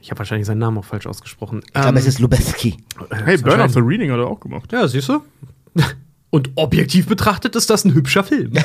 Ich 0.00 0.10
habe 0.10 0.18
wahrscheinlich 0.20 0.46
seinen 0.46 0.58
Namen 0.58 0.78
auch 0.78 0.84
falsch 0.84 1.06
ausgesprochen. 1.06 1.60
Ich 1.66 1.72
glaube, 1.72 1.98
es 1.98 2.06
ist 2.06 2.20
Lubetzky. 2.20 2.76
Hey, 3.10 3.36
Burn 3.38 3.60
of 3.60 3.72
the 3.72 3.80
Reading 3.80 4.10
hat 4.10 4.18
er 4.18 4.26
auch 4.26 4.40
gemacht. 4.40 4.72
Ja, 4.72 4.88
siehst 4.88 5.08
du? 5.08 5.20
Und 6.30 6.50
objektiv 6.56 7.06
betrachtet 7.06 7.54
ist 7.56 7.70
das 7.70 7.84
ein 7.84 7.94
hübscher 7.94 8.24
Film. 8.24 8.52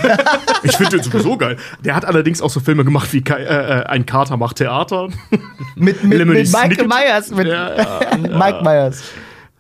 Ich 0.63 0.78
finde 0.78 0.98
den 0.98 1.04
sowieso 1.12 1.38
geil. 1.38 1.58
Der 1.84 1.96
hat 1.96 2.06
allerdings 2.06 2.42
auch 2.42 2.50
so 2.51 2.60
Filme 2.60 2.86
gemacht 2.86 3.12
wie 3.13 3.22
Kai, 3.24 3.40
äh, 3.42 3.80
äh, 3.80 3.84
Ein 3.86 4.06
Kater 4.06 4.38
macht 4.38 4.58
Theater. 4.58 5.10
Mit, 5.75 6.04
mit, 6.04 6.25
mit 6.25 6.51
Michael. 6.51 6.88
Myers. 6.88 7.32
Mit 7.32 7.48
Ja, 7.48 8.00
Mike 8.18 8.62
Myers. 8.63 9.01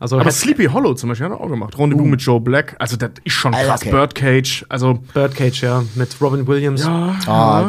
Also 0.01 0.19
Aber 0.19 0.31
Sleepy 0.31 0.65
Hollow 0.65 0.95
zum 0.95 1.09
Beispiel 1.09 1.27
hat 1.27 1.33
er 1.33 1.39
auch 1.39 1.47
gemacht. 1.49 1.77
Rendezvous 1.77 2.07
mit 2.07 2.21
Joe 2.21 2.41
Black. 2.41 2.75
Also, 2.79 2.97
das 2.97 3.11
ist 3.23 3.33
schon 3.33 3.53
Alter, 3.53 3.69
krass. 3.69 3.81
okay. 3.81 3.91
Birdcage. 3.91 4.65
Also, 4.67 4.99
Birdcage, 5.13 5.61
ja, 5.61 5.83
mit 5.93 6.09
Robin 6.19 6.45
Williams. 6.47 6.83
ja. 6.83 7.15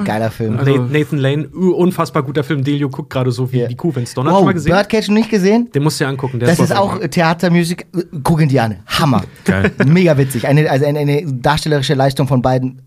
Oh, 0.00 0.02
geiler 0.04 0.30
Film. 0.30 0.58
Also- 0.58 0.74
Na- 0.76 0.98
Nathan 0.98 1.18
Lane, 1.18 1.48
uh, 1.54 1.72
unfassbar 1.74 2.22
guter 2.22 2.42
Film. 2.42 2.64
Delio 2.64 2.88
guckt 2.88 3.10
gerade 3.10 3.30
so 3.30 3.52
wie 3.52 3.60
Ja. 3.60 3.68
die 3.68 3.76
Kuh, 3.76 3.94
wenn's 3.94 4.14
donnert. 4.14 4.32
Hast 4.32 4.38
du 4.38 4.40
Wow, 4.40 4.46
mal 4.46 4.52
gesehen? 4.54 4.72
Birdcage 4.72 5.08
noch 5.08 5.14
nicht 5.16 5.30
gesehen? 5.30 5.70
Den 5.74 5.82
musst 5.82 6.00
du 6.00 6.04
dir 6.04 6.08
angucken. 6.08 6.38
Der 6.40 6.48
Das 6.48 6.58
ist 6.58 6.68
voll- 6.72 6.78
auch 6.78 6.98
Theatermusik. 7.06 7.86
Gucken 8.24 8.48
die 8.48 8.58
an. 8.58 8.76
Hammer. 8.86 9.22
Geil. 9.44 9.70
Mega 9.84 10.16
witzig. 10.16 10.48
Eine, 10.48 10.70
also 10.70 10.86
eine, 10.86 11.00
eine 11.00 11.22
darstellerische 11.26 11.94
Leistung 11.94 12.26
von 12.28 12.40
beiden. 12.40 12.80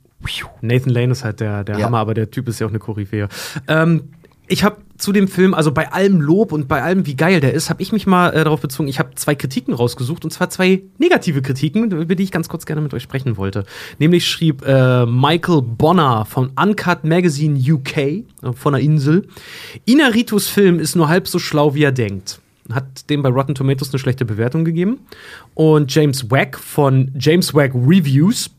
Nathan 0.61 0.89
Lane 0.91 1.11
ist 1.11 1.23
halt 1.23 1.39
der, 1.39 1.63
der 1.63 1.77
Ja. 1.77 1.85
Hammer, 1.85 1.99
aber 1.99 2.15
der 2.15 2.31
Typ 2.31 2.47
ist 2.49 2.59
ja 2.59 2.65
auch 2.65 2.71
eine 2.71 2.79
Koryphäe. 2.79 3.27
Ähm, 3.67 4.05
ich 4.47 4.63
habe 4.63 4.77
zu 4.97 5.11
dem 5.11 5.27
Film, 5.27 5.53
also 5.53 5.71
bei 5.71 5.91
allem 5.91 6.21
Lob 6.21 6.51
und 6.51 6.67
bei 6.67 6.81
allem, 6.81 7.05
wie 7.05 7.15
geil 7.15 7.41
der 7.41 7.53
ist, 7.53 7.69
habe 7.69 7.81
ich 7.81 7.91
mich 7.91 8.07
mal 8.07 8.29
äh, 8.29 8.43
darauf 8.43 8.61
bezogen. 8.61 8.87
Ich 8.87 8.99
habe 8.99 9.15
zwei 9.15 9.35
Kritiken 9.35 9.73
rausgesucht 9.73 10.23
und 10.23 10.31
zwar 10.31 10.49
zwei 10.49 10.83
negative 10.97 11.41
Kritiken, 11.41 11.91
über 11.91 12.15
die 12.15 12.23
ich 12.23 12.31
ganz 12.31 12.47
kurz 12.47 12.65
gerne 12.65 12.81
mit 12.81 12.93
euch 12.93 13.03
sprechen 13.03 13.37
wollte. 13.37 13.65
Nämlich 13.99 14.27
schrieb 14.27 14.65
äh, 14.65 15.05
Michael 15.05 15.61
Bonner 15.61 16.25
von 16.25 16.51
Uncut 16.55 17.03
Magazine 17.03 17.59
UK 17.59 17.97
äh, 17.97 18.23
von 18.53 18.73
der 18.73 18.81
Insel: 18.81 19.27
Inaritus 19.85 20.47
Film 20.47 20.79
ist 20.79 20.95
nur 20.95 21.09
halb 21.09 21.27
so 21.27 21.39
schlau, 21.39 21.75
wie 21.75 21.83
er 21.83 21.91
denkt. 21.91 22.39
Hat 22.71 23.09
dem 23.09 23.21
bei 23.21 23.29
Rotten 23.29 23.53
Tomatoes 23.53 23.91
eine 23.91 23.99
schlechte 23.99 24.25
Bewertung 24.25 24.65
gegeben. 24.65 25.01
Und 25.53 25.93
James 25.93 26.31
Wack 26.31 26.57
von 26.57 27.11
James 27.19 27.53
Wack 27.53 27.73
Reviews, 27.75 28.49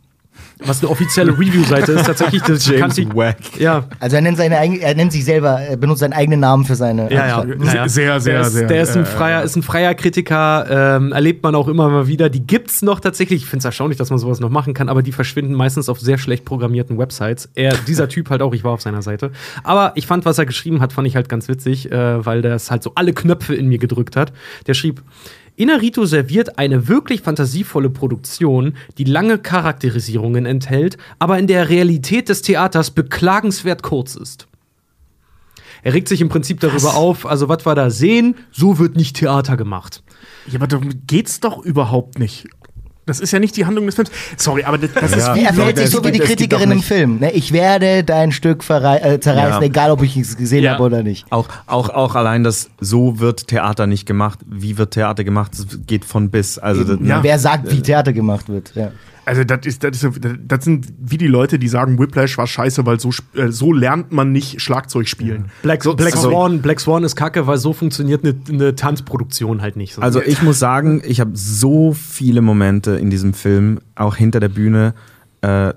was 0.64 0.81
eine 0.83 0.90
offizielle 0.90 1.33
Review-Seite 1.33 1.93
ist, 1.93 2.07
tatsächlich 2.07 2.43
das 2.43 2.66
James 2.66 2.97
ich- 2.99 3.14
Wack. 3.14 3.37
Ja, 3.59 3.85
Also 4.00 4.16
er 4.16 4.23
nennt, 4.23 4.37
seine, 4.38 4.57
er 4.81 4.95
nennt 4.95 5.12
sich 5.12 5.25
selber, 5.25 5.61
er 5.61 5.76
benutzt 5.76 6.00
seinen 6.00 6.12
eigenen 6.14 6.40
Namen 6.40 6.64
für 6.64 6.75
seine. 6.75 7.12
ja, 7.12 7.26
ja. 7.26 7.37
Anstalt. 7.38 7.61
Naja. 7.61 7.88
Sehr, 7.88 8.21
sehr, 8.21 8.33
der 8.35 8.40
ist, 8.47 8.52
sehr, 8.52 8.66
Der 8.66 8.83
ist 8.83 8.97
ein 8.97 9.02
äh, 9.02 9.07
freier, 9.07 9.43
ist 9.43 9.57
ein 9.57 9.62
freier 9.62 9.95
Kritiker, 9.95 10.97
ähm, 10.97 11.12
erlebt 11.12 11.43
man 11.43 11.55
auch 11.55 11.69
immer 11.69 11.88
mal 11.88 12.07
wieder. 12.07 12.28
Die 12.31 12.47
gibt's 12.47 12.83
noch 12.83 13.00
tatsächlich. 13.00 13.43
Ich 13.43 13.49
finde 13.49 13.61
es 13.61 13.64
erstaunlich, 13.66 13.99
dass 13.99 14.11
man 14.11 14.19
sowas 14.19 14.40
noch 14.40 14.50
machen 14.50 14.73
kann, 14.75 14.88
aber 14.88 15.02
die 15.02 15.12
verschwinden 15.12 15.55
meistens 15.55 15.88
auf 15.88 16.00
sehr 16.00 16.19
schlecht 16.19 16.45
programmierten 16.45 16.99
Websites. 16.99 17.49
Er, 17.55 17.75
dieser 17.87 18.09
Typ 18.09 18.31
halt 18.31 18.43
auch, 18.43 18.55
ich 18.55 18.64
war 18.64 18.73
auf 18.73 18.81
seiner 18.83 19.02
Seite. 19.02 19.31
Aber 19.62 19.93
ich 19.95 20.07
fand, 20.07 20.25
was 20.25 20.38
er 20.38 20.47
geschrieben 20.47 20.81
hat, 20.81 20.93
fand 20.93 21.07
ich 21.07 21.16
halt 21.16 21.28
ganz 21.28 21.49
witzig, 21.49 21.90
äh, 21.93 22.25
weil 22.25 22.43
das 22.43 22.71
halt 22.71 22.83
so 22.83 22.93
alle 22.95 23.12
Knöpfe 23.12 23.55
in 23.55 23.69
mir 23.69 23.78
gedrückt 23.78 24.16
hat. 24.16 24.33
Der 24.66 24.75
schrieb. 24.75 25.02
Inarito 25.57 26.05
serviert 26.05 26.59
eine 26.59 26.87
wirklich 26.87 27.23
fantasievolle 27.23 27.89
Produktion, 27.89 28.75
die 28.99 29.05
lange 29.05 29.39
Charakterisierungen 29.39 30.45
enthält, 30.45 30.99
aber 31.19 31.39
in 31.39 31.47
der 31.47 31.71
Realität 31.71 32.29
des 32.29 32.43
Theaters 32.43 32.91
beklagenswert 32.91 33.83
kurz 33.83 34.17
ist. 34.17 34.49
Er 35.83 35.95
regt 35.95 36.09
sich 36.09 36.21
im 36.21 36.29
Prinzip 36.29 36.61
darüber 36.61 36.95
auf, 36.95 37.25
also 37.27 37.49
was 37.49 37.65
wir 37.65 37.75
da 37.75 37.91
sehen, 37.91 38.35
so 38.51 38.79
wird 38.79 38.97
nicht 38.97 39.17
Theater 39.17 39.57
gemacht. 39.57 40.03
Ja, 40.47 40.57
aber 40.57 40.67
darum 40.67 40.91
geht's 41.07 41.41
doch 41.41 41.65
überhaupt 41.65 42.19
nicht. 42.19 42.49
Das 43.07 43.21
ist 43.21 43.31
ja 43.31 43.39
nicht 43.39 43.57
die 43.57 43.65
Handlung 43.67 43.87
des 43.87 43.95
Films. 43.95 44.11
Sorry, 44.37 44.65
aber 44.65 44.79
das, 44.79 44.91
das 44.93 45.13
ist 45.13 45.27
Ja. 45.29 45.35
wie 45.37 45.45
Er 45.45 45.55
verhält 45.55 45.77
sich 45.77 45.87
das 45.87 45.93
so 45.93 46.05
wie 46.05 46.11
die 46.11 46.19
Kritikerin 46.19 46.73
im. 46.73 46.83
Film. 46.83 47.19
Ne? 47.21 47.31
Ich 47.33 47.53
werde 47.53 48.03
dein 48.05 48.33
Stück 48.33 48.63
äh, 48.69 49.21
zerreißen, 49.21 49.61
Ja. 49.61 49.63
egal 49.63 49.93
ob 49.93 50.03
ich 50.03 50.17
es 50.17 50.37
gesehen 50.37 50.65
Ja. 50.65 50.73
habe 50.73 50.83
oder 50.83 51.03
nicht. 51.05 51.25
Auch, 51.31 51.49
auch, 51.67 51.89
auch 51.89 52.17
allein 52.17 52.43
das, 52.43 52.69
so 52.80 53.21
wird 53.21 53.47
Theater 53.47 53.87
nicht 53.87 54.07
gemacht. 54.07 54.41
Wie 54.45 54.76
wird 54.76 54.95
Theater 54.95 55.23
gemacht? 55.23 55.52
Das 55.54 55.67
geht 55.87 56.04
von 56.04 56.30
bis. 56.30 56.59
Also, 56.59 56.83
das, 56.83 56.99
Ja. 57.00 57.23
Wer 57.23 57.39
sagt, 57.39 57.71
wie 57.71 57.80
Theater 57.80 58.13
gemacht 58.13 58.49
wird? 58.49 58.73
Ja. 58.75 58.91
Also 59.26 59.45
das 59.45 59.67
ist, 59.67 59.82
das 59.84 60.02
ist, 60.02 60.21
das 60.47 60.65
sind 60.65 60.86
wie 60.99 61.19
die 61.19 61.26
Leute, 61.26 61.58
die 61.58 61.69
sagen, 61.69 61.99
Whiplash 61.99 62.39
war 62.39 62.47
scheiße, 62.47 62.86
weil 62.86 62.99
so, 63.00 63.10
sp- 63.10 63.34
äh, 63.36 63.50
so 63.52 63.73
lernt 63.73 64.12
man 64.12 64.30
nicht 64.32 64.60
Schlagzeug 64.62 65.08
spielen. 65.08 65.47
Black, 65.62 65.82
So- 65.82 65.95
Black. 65.95 66.17
Swan, 66.17 66.62
Black 66.62 66.78
Swan 66.80 67.02
ist 67.04 67.17
kacke, 67.17 67.47
weil 67.49 67.58
so 67.58 67.73
funktioniert 67.73 68.25
eine, 68.25 68.36
eine 68.49 68.75
Tanzproduktion 68.76 69.60
halt 69.62 69.76
nicht. 69.76 69.95
So. 69.95 70.00
Also 70.00 70.23
ich 70.23 70.43
muss 70.43 70.58
sagen, 70.58 71.02
ich 71.04 71.19
habe 71.21 71.32
so 71.34 71.93
viele 71.93 72.41
Momente 72.41 72.93
in 72.93 73.10
diesem 73.10 73.34
Film, 73.34 73.80
auch 73.97 74.17
hinter 74.17 74.39
der 74.41 74.49
Bühne, 74.49 74.95
äh, 75.43 75.75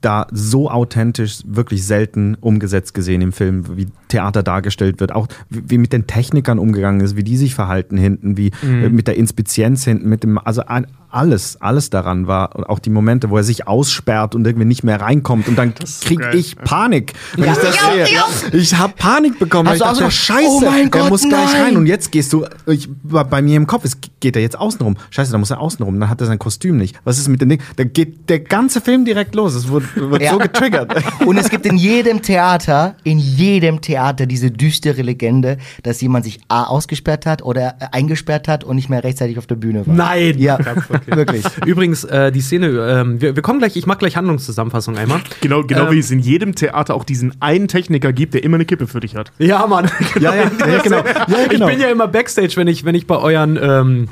da 0.00 0.26
so 0.32 0.70
authentisch, 0.70 1.40
wirklich 1.46 1.84
selten 1.84 2.34
umgesetzt 2.40 2.94
gesehen 2.94 3.20
im 3.20 3.32
Film, 3.32 3.76
wie 3.76 3.88
Theater 4.08 4.42
dargestellt 4.42 5.00
wird, 5.00 5.12
auch 5.12 5.28
wie, 5.50 5.62
wie 5.66 5.76
mit 5.78 5.92
den 5.92 6.06
Technikern 6.06 6.58
umgegangen 6.58 7.02
ist, 7.02 7.14
wie 7.16 7.24
die 7.24 7.36
sich 7.36 7.54
verhalten 7.54 7.98
hinten, 7.98 8.38
wie 8.38 8.52
äh, 8.62 8.88
mit 8.88 9.06
der 9.06 9.16
Inspizienz 9.16 9.84
hinten, 9.84 10.08
mit 10.08 10.22
dem, 10.22 10.38
also 10.38 10.62
ein, 10.64 10.86
alles, 11.10 11.60
alles 11.60 11.90
daran 11.90 12.26
war, 12.26 12.54
und 12.56 12.64
auch 12.64 12.78
die 12.78 12.90
Momente, 12.90 13.30
wo 13.30 13.36
er 13.36 13.44
sich 13.44 13.66
aussperrt 13.66 14.34
und 14.34 14.46
irgendwie 14.46 14.66
nicht 14.66 14.84
mehr 14.84 15.00
reinkommt 15.00 15.48
und 15.48 15.56
dann 15.56 15.72
ist 15.82 16.06
so 16.08 16.14
ich 16.32 16.56
Panik, 16.56 17.12
wenn 17.36 17.44
Ja. 17.46 17.52
ich 17.52 17.58
das 17.58 17.76
Ja, 17.76 17.92
sehe. 18.06 18.14
ja. 18.14 18.24
Ich 18.52 18.76
habe 18.76 18.92
Panik 18.96 19.38
bekommen, 19.38 19.66
weil 19.68 19.80
Hast 19.80 19.80
ich 19.80 19.98
dachte, 19.98 20.04
so, 20.04 20.10
scheiße, 20.10 20.48
oh 20.48 20.60
mein 20.60 20.84
er 20.84 20.90
Gott, 20.90 21.10
muss 21.10 21.22
gleich 21.22 21.52
nein. 21.52 21.62
rein 21.62 21.76
und 21.76 21.86
jetzt 21.86 22.12
gehst 22.12 22.32
du, 22.32 22.44
ich, 22.66 22.88
bei 23.02 23.24
bei 23.24 23.42
mir 23.42 23.56
im 23.56 23.66
Kopf, 23.66 23.84
es 23.84 23.96
geht 24.20 24.36
er 24.36 24.42
jetzt 24.42 24.58
außen 24.58 24.80
rum. 24.82 24.96
Scheiße, 25.10 25.32
da 25.32 25.38
muss 25.38 25.50
er 25.50 25.60
außen 25.60 25.84
rum, 25.84 25.98
dann 25.98 26.10
hat 26.10 26.20
er 26.20 26.26
sein 26.26 26.38
Kostüm 26.38 26.76
nicht. 26.76 26.96
Was 27.04 27.18
ist 27.18 27.28
mit 27.28 27.40
dem 27.40 27.48
Ding? 27.48 27.62
Da 27.76 27.84
geht 27.84 28.28
der 28.28 28.40
ganze 28.40 28.80
Film 28.80 29.04
direkt 29.04 29.34
los. 29.34 29.54
Es 29.54 29.68
wird, 29.70 29.84
wird 29.96 30.22
Ja. 30.22 30.32
so 30.32 30.38
getriggert. 30.38 30.92
Und 31.26 31.36
es 31.38 31.48
gibt 31.48 31.64
in 31.66 31.76
jedem 31.76 32.20
Theater, 32.22 32.96
in 33.04 33.18
jedem 33.18 33.80
Theater 33.80 34.26
diese 34.26 34.50
düstere 34.50 35.02
Legende, 35.02 35.58
dass 35.82 36.00
jemand 36.00 36.24
sich 36.24 36.40
A 36.48 36.64
ausgesperrt 36.64 37.24
hat 37.26 37.42
oder 37.42 37.74
eingesperrt 37.92 38.48
hat 38.48 38.64
und 38.64 38.76
nicht 38.76 38.88
mehr 38.90 39.02
rechtzeitig 39.04 39.38
auf 39.38 39.46
der 39.46 39.54
Bühne 39.56 39.86
war. 39.86 39.94
Nein! 39.94 40.38
Ja, 40.38 40.58
wirklich. 41.06 41.44
Übrigens, 41.66 42.04
äh, 42.04 42.32
die 42.32 42.40
Szene, 42.40 42.68
ähm, 42.68 43.20
wir, 43.20 43.36
wir 43.36 43.42
kommen 43.42 43.58
gleich, 43.58 43.76
ich 43.76 43.86
mach 43.86 43.98
gleich 43.98 44.16
Handlungszusammenfassung 44.16 44.96
einmal. 44.96 45.20
Genau, 45.40 45.62
genau 45.62 45.86
Ähm, 45.86 45.92
wie 45.92 45.98
es 45.98 46.10
in 46.10 46.18
jedem 46.18 46.54
Theater 46.54 46.94
auch 46.94 47.04
diesen 47.04 47.34
einen 47.40 47.68
Techniker 47.68 48.12
gibt, 48.12 48.34
der 48.34 48.44
immer 48.44 48.56
eine 48.56 48.64
Kippe 48.64 48.86
für 48.86 49.00
dich 49.00 49.16
hat. 49.16 49.32
Ja, 49.38 49.66
Mann. 49.66 49.90
Ja, 50.18 50.34
ja, 50.34 50.42
ja, 50.66 50.82
genau. 50.82 50.98
Ja, 50.98 51.46
genau. 51.48 51.66
Ich 51.66 51.72
bin 51.72 51.80
ja 51.80 51.88
immer 51.88 52.08
Backstage, 52.08 52.52
wenn 52.56 52.68
ich, 52.68 52.84
wenn 52.84 52.94
ich 52.94 53.06
bei 53.06 53.16
euren, 53.16 53.58
ähm, 53.60 54.08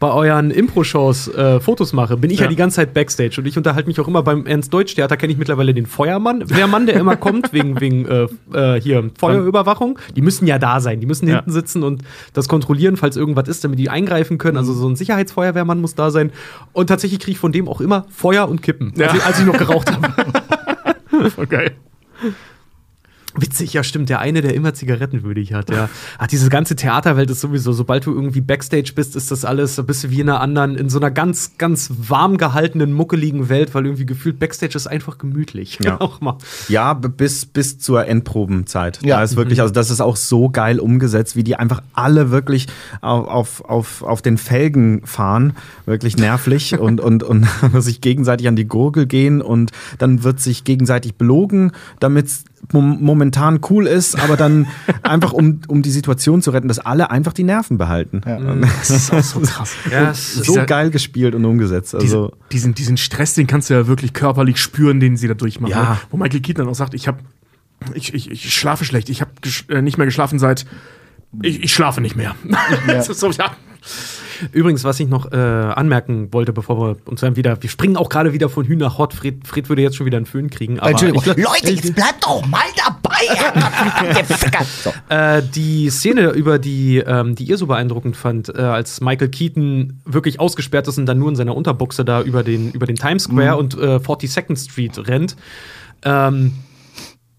bei 0.00 0.10
euren 0.12 0.50
Impro-Shows 0.50 1.28
äh, 1.34 1.60
Fotos 1.60 1.92
mache, 1.92 2.16
bin 2.16 2.30
ich 2.30 2.38
ja. 2.38 2.44
Ja. 2.44 2.50
die 2.50 2.56
ganze 2.56 2.76
Zeit 2.76 2.94
Backstage 2.94 3.36
und 3.38 3.46
ich 3.46 3.56
unterhalte 3.56 3.88
mich 3.88 3.98
auch 4.00 4.06
immer 4.06 4.22
beim 4.22 4.46
Ernst-Deutsch-Theater, 4.46 5.16
kenne 5.16 5.32
ich 5.32 5.38
mittlerweile 5.38 5.74
den 5.74 5.86
Feuermann, 5.86 6.48
Wehrmann, 6.48 6.86
der 6.86 6.94
immer 6.96 7.16
kommt, 7.16 7.52
wegen, 7.52 7.80
wegen 7.80 8.06
äh, 8.06 8.26
äh, 8.76 8.80
hier 8.80 9.10
Feuerüberwachung. 9.18 9.98
Die 10.14 10.22
müssen 10.22 10.46
ja 10.46 10.58
da 10.58 10.80
sein, 10.80 11.00
die 11.00 11.06
müssen 11.06 11.26
Ja. 11.28 11.36
hinten 11.36 11.50
sitzen 11.50 11.82
und 11.82 12.02
das 12.32 12.48
kontrollieren, 12.48 12.96
falls 12.96 13.16
irgendwas 13.16 13.48
ist, 13.48 13.64
damit 13.64 13.78
die 13.78 13.90
eingreifen 13.90 14.38
können. 14.38 14.56
Also 14.56 14.72
so 14.72 14.88
ein 14.88 14.94
Sicherheitsfeuerwehrmann 14.96 15.80
muss 15.80 15.94
da 15.94 16.10
sein. 16.10 16.30
Und 16.72 16.86
tatsächlich 16.88 17.18
kriege 17.20 17.32
ich 17.32 17.38
von 17.38 17.52
dem 17.52 17.68
auch 17.68 17.80
immer 17.80 18.06
Feuer 18.10 18.48
und 18.48 18.62
Kippen, 18.62 18.92
Ja. 18.96 19.08
als, 19.08 19.16
ich, 19.18 19.26
als 19.26 19.40
ich 19.40 19.46
noch 19.46 19.58
geraucht 19.58 19.90
habe. 19.92 21.30
Voll 21.30 21.46
geil. 21.46 21.72
Witzig, 23.40 23.72
ja 23.72 23.82
stimmt, 23.82 24.08
der 24.08 24.20
eine, 24.20 24.40
der 24.40 24.54
immer 24.54 24.74
Zigaretten 24.74 25.22
würdig 25.22 25.52
hat, 25.52 25.70
ja. 25.70 25.88
Ach, 26.18 26.26
diese 26.26 26.48
ganze 26.48 26.76
Theaterwelt 26.76 27.30
ist 27.30 27.40
sowieso, 27.40 27.72
sobald 27.72 28.06
du 28.06 28.14
irgendwie 28.14 28.40
Backstage 28.40 28.92
bist, 28.94 29.16
ist 29.16 29.30
das 29.30 29.44
alles, 29.44 29.76
so 29.76 29.84
bist 29.84 30.04
du 30.04 30.10
wie 30.10 30.20
in 30.20 30.28
einer 30.28 30.40
anderen, 30.40 30.76
in 30.76 30.88
so 30.88 30.98
einer 30.98 31.10
ganz, 31.10 31.52
ganz 31.58 31.90
warm 31.96 32.36
gehaltenen, 32.36 32.92
muckeligen 32.92 33.48
Welt, 33.48 33.74
weil 33.74 33.86
irgendwie 33.86 34.06
gefühlt 34.06 34.38
Backstage 34.38 34.76
ist 34.76 34.86
einfach 34.86 35.18
gemütlich. 35.18 35.78
Ja. 35.82 36.00
auch 36.00 36.20
mal. 36.20 36.38
Ja, 36.68 36.94
bis, 36.94 37.46
bis 37.46 37.78
zur 37.78 38.06
Endprobenzeit. 38.06 39.00
Ja. 39.02 39.16
Da 39.16 39.22
ist 39.22 39.36
wirklich, 39.36 39.60
also 39.60 39.72
das 39.72 39.90
ist 39.90 40.00
auch 40.00 40.16
so 40.16 40.48
geil 40.50 40.80
umgesetzt, 40.80 41.36
wie 41.36 41.44
die 41.44 41.56
einfach 41.56 41.82
alle 41.92 42.30
wirklich 42.30 42.66
auf, 43.00 43.28
auf, 43.28 43.64
auf, 43.64 44.02
auf 44.02 44.22
den 44.22 44.38
Felgen 44.38 45.02
fahren. 45.04 45.54
Wirklich 45.86 46.16
nervlich 46.16 46.78
und, 46.78 47.00
und, 47.00 47.22
und 47.22 47.46
sich 47.78 48.00
gegenseitig 48.00 48.48
an 48.48 48.56
die 48.56 48.66
Gurgel 48.66 49.06
gehen 49.06 49.40
und 49.40 49.70
dann 49.98 50.22
wird 50.24 50.40
sich 50.40 50.64
gegenseitig 50.64 51.14
belogen, 51.14 51.72
damit 52.00 52.28
momentan 52.72 53.60
cool 53.70 53.86
ist, 53.86 54.18
aber 54.18 54.36
dann 54.36 54.66
einfach 55.02 55.32
um, 55.32 55.60
um 55.68 55.82
die 55.82 55.90
Situation 55.90 56.42
zu 56.42 56.50
retten, 56.50 56.68
dass 56.68 56.78
alle 56.78 57.10
einfach 57.10 57.32
die 57.32 57.44
Nerven 57.44 57.78
behalten. 57.78 58.20
Das 58.78 58.90
ist 58.90 59.12
auch 59.12 59.22
so 59.22 59.40
krass. 59.40 59.72
Ja, 59.90 60.12
So 60.14 60.58
ist 60.58 60.66
geil 60.66 60.90
gespielt 60.90 61.34
und 61.34 61.44
umgesetzt. 61.44 61.94
Also, 61.94 62.32
diesen, 62.52 62.74
diesen, 62.74 62.96
Stress, 62.96 63.34
den 63.34 63.46
kannst 63.46 63.70
du 63.70 63.74
ja 63.74 63.86
wirklich 63.86 64.12
körperlich 64.12 64.58
spüren, 64.58 65.00
den 65.00 65.16
sie 65.16 65.28
da 65.28 65.34
durchmachen. 65.34 65.72
Ja. 65.72 65.90
ne? 65.90 65.98
Wo 66.10 66.16
Michael 66.16 66.40
Keaton 66.40 66.64
dann 66.64 66.72
auch 66.72 66.76
sagt, 66.76 66.94
ich 66.94 67.08
habe 67.08 67.18
ich, 67.94 68.12
ich, 68.12 68.30
ich 68.30 68.54
schlafe 68.54 68.84
schlecht, 68.84 69.08
ich 69.08 69.20
habe 69.20 69.30
äh, 69.68 69.82
nicht 69.82 69.98
mehr 69.98 70.06
geschlafen 70.06 70.38
seit 70.38 70.66
ich, 71.42 71.62
ich 71.62 71.72
schlafe 71.72 72.00
nicht 72.00 72.16
mehr. 72.16 72.34
ist 73.08 73.20
so, 73.20 73.30
ja. 73.30 73.52
Übrigens, 74.52 74.84
was 74.84 75.00
ich 75.00 75.08
noch 75.08 75.32
äh, 75.32 75.36
anmerken 75.36 76.32
wollte, 76.32 76.52
bevor 76.52 76.80
wir 76.80 76.96
uns 77.06 77.20
dann 77.20 77.36
wieder, 77.36 77.62
wir 77.62 77.70
springen 77.70 77.96
auch 77.96 78.08
gerade 78.08 78.32
wieder 78.32 78.48
von 78.48 78.66
Hühn 78.66 78.78
nach 78.78 78.98
Hott. 78.98 79.14
Fred, 79.14 79.46
Fred 79.46 79.68
würde 79.68 79.82
jetzt 79.82 79.96
schon 79.96 80.06
wieder 80.06 80.16
einen 80.16 80.26
Föhn 80.26 80.50
kriegen. 80.50 80.78
Aber 80.80 80.90
Entschuldigung. 80.90 81.22
ich, 81.24 81.44
Leute, 81.44 81.72
jetzt 81.72 81.94
bleibt 81.94 82.24
doch 82.24 82.46
mal 82.46 82.60
dabei. 82.76 83.08
So. 84.82 84.92
Äh, 85.08 85.42
die 85.54 85.90
Szene, 85.90 86.30
über 86.30 86.58
die, 86.58 86.98
ähm, 86.98 87.34
die 87.34 87.44
ihr 87.44 87.56
so 87.56 87.66
beeindruckend 87.66 88.16
fand, 88.16 88.48
äh, 88.48 88.60
als 88.60 89.00
Michael 89.00 89.28
Keaton 89.28 90.00
wirklich 90.04 90.40
ausgesperrt 90.40 90.88
ist 90.88 90.98
und 90.98 91.06
dann 91.06 91.18
nur 91.18 91.28
in 91.28 91.36
seiner 91.36 91.56
Unterbuchse 91.56 92.04
da 92.04 92.22
über 92.22 92.42
den, 92.42 92.72
über 92.72 92.86
den 92.86 92.96
Times 92.96 93.24
Square 93.24 93.56
und 93.56 93.74
äh, 93.74 93.96
42nd 93.96 94.56
Street 94.56 95.08
rennt. 95.08 95.36
Ähm, 96.04 96.52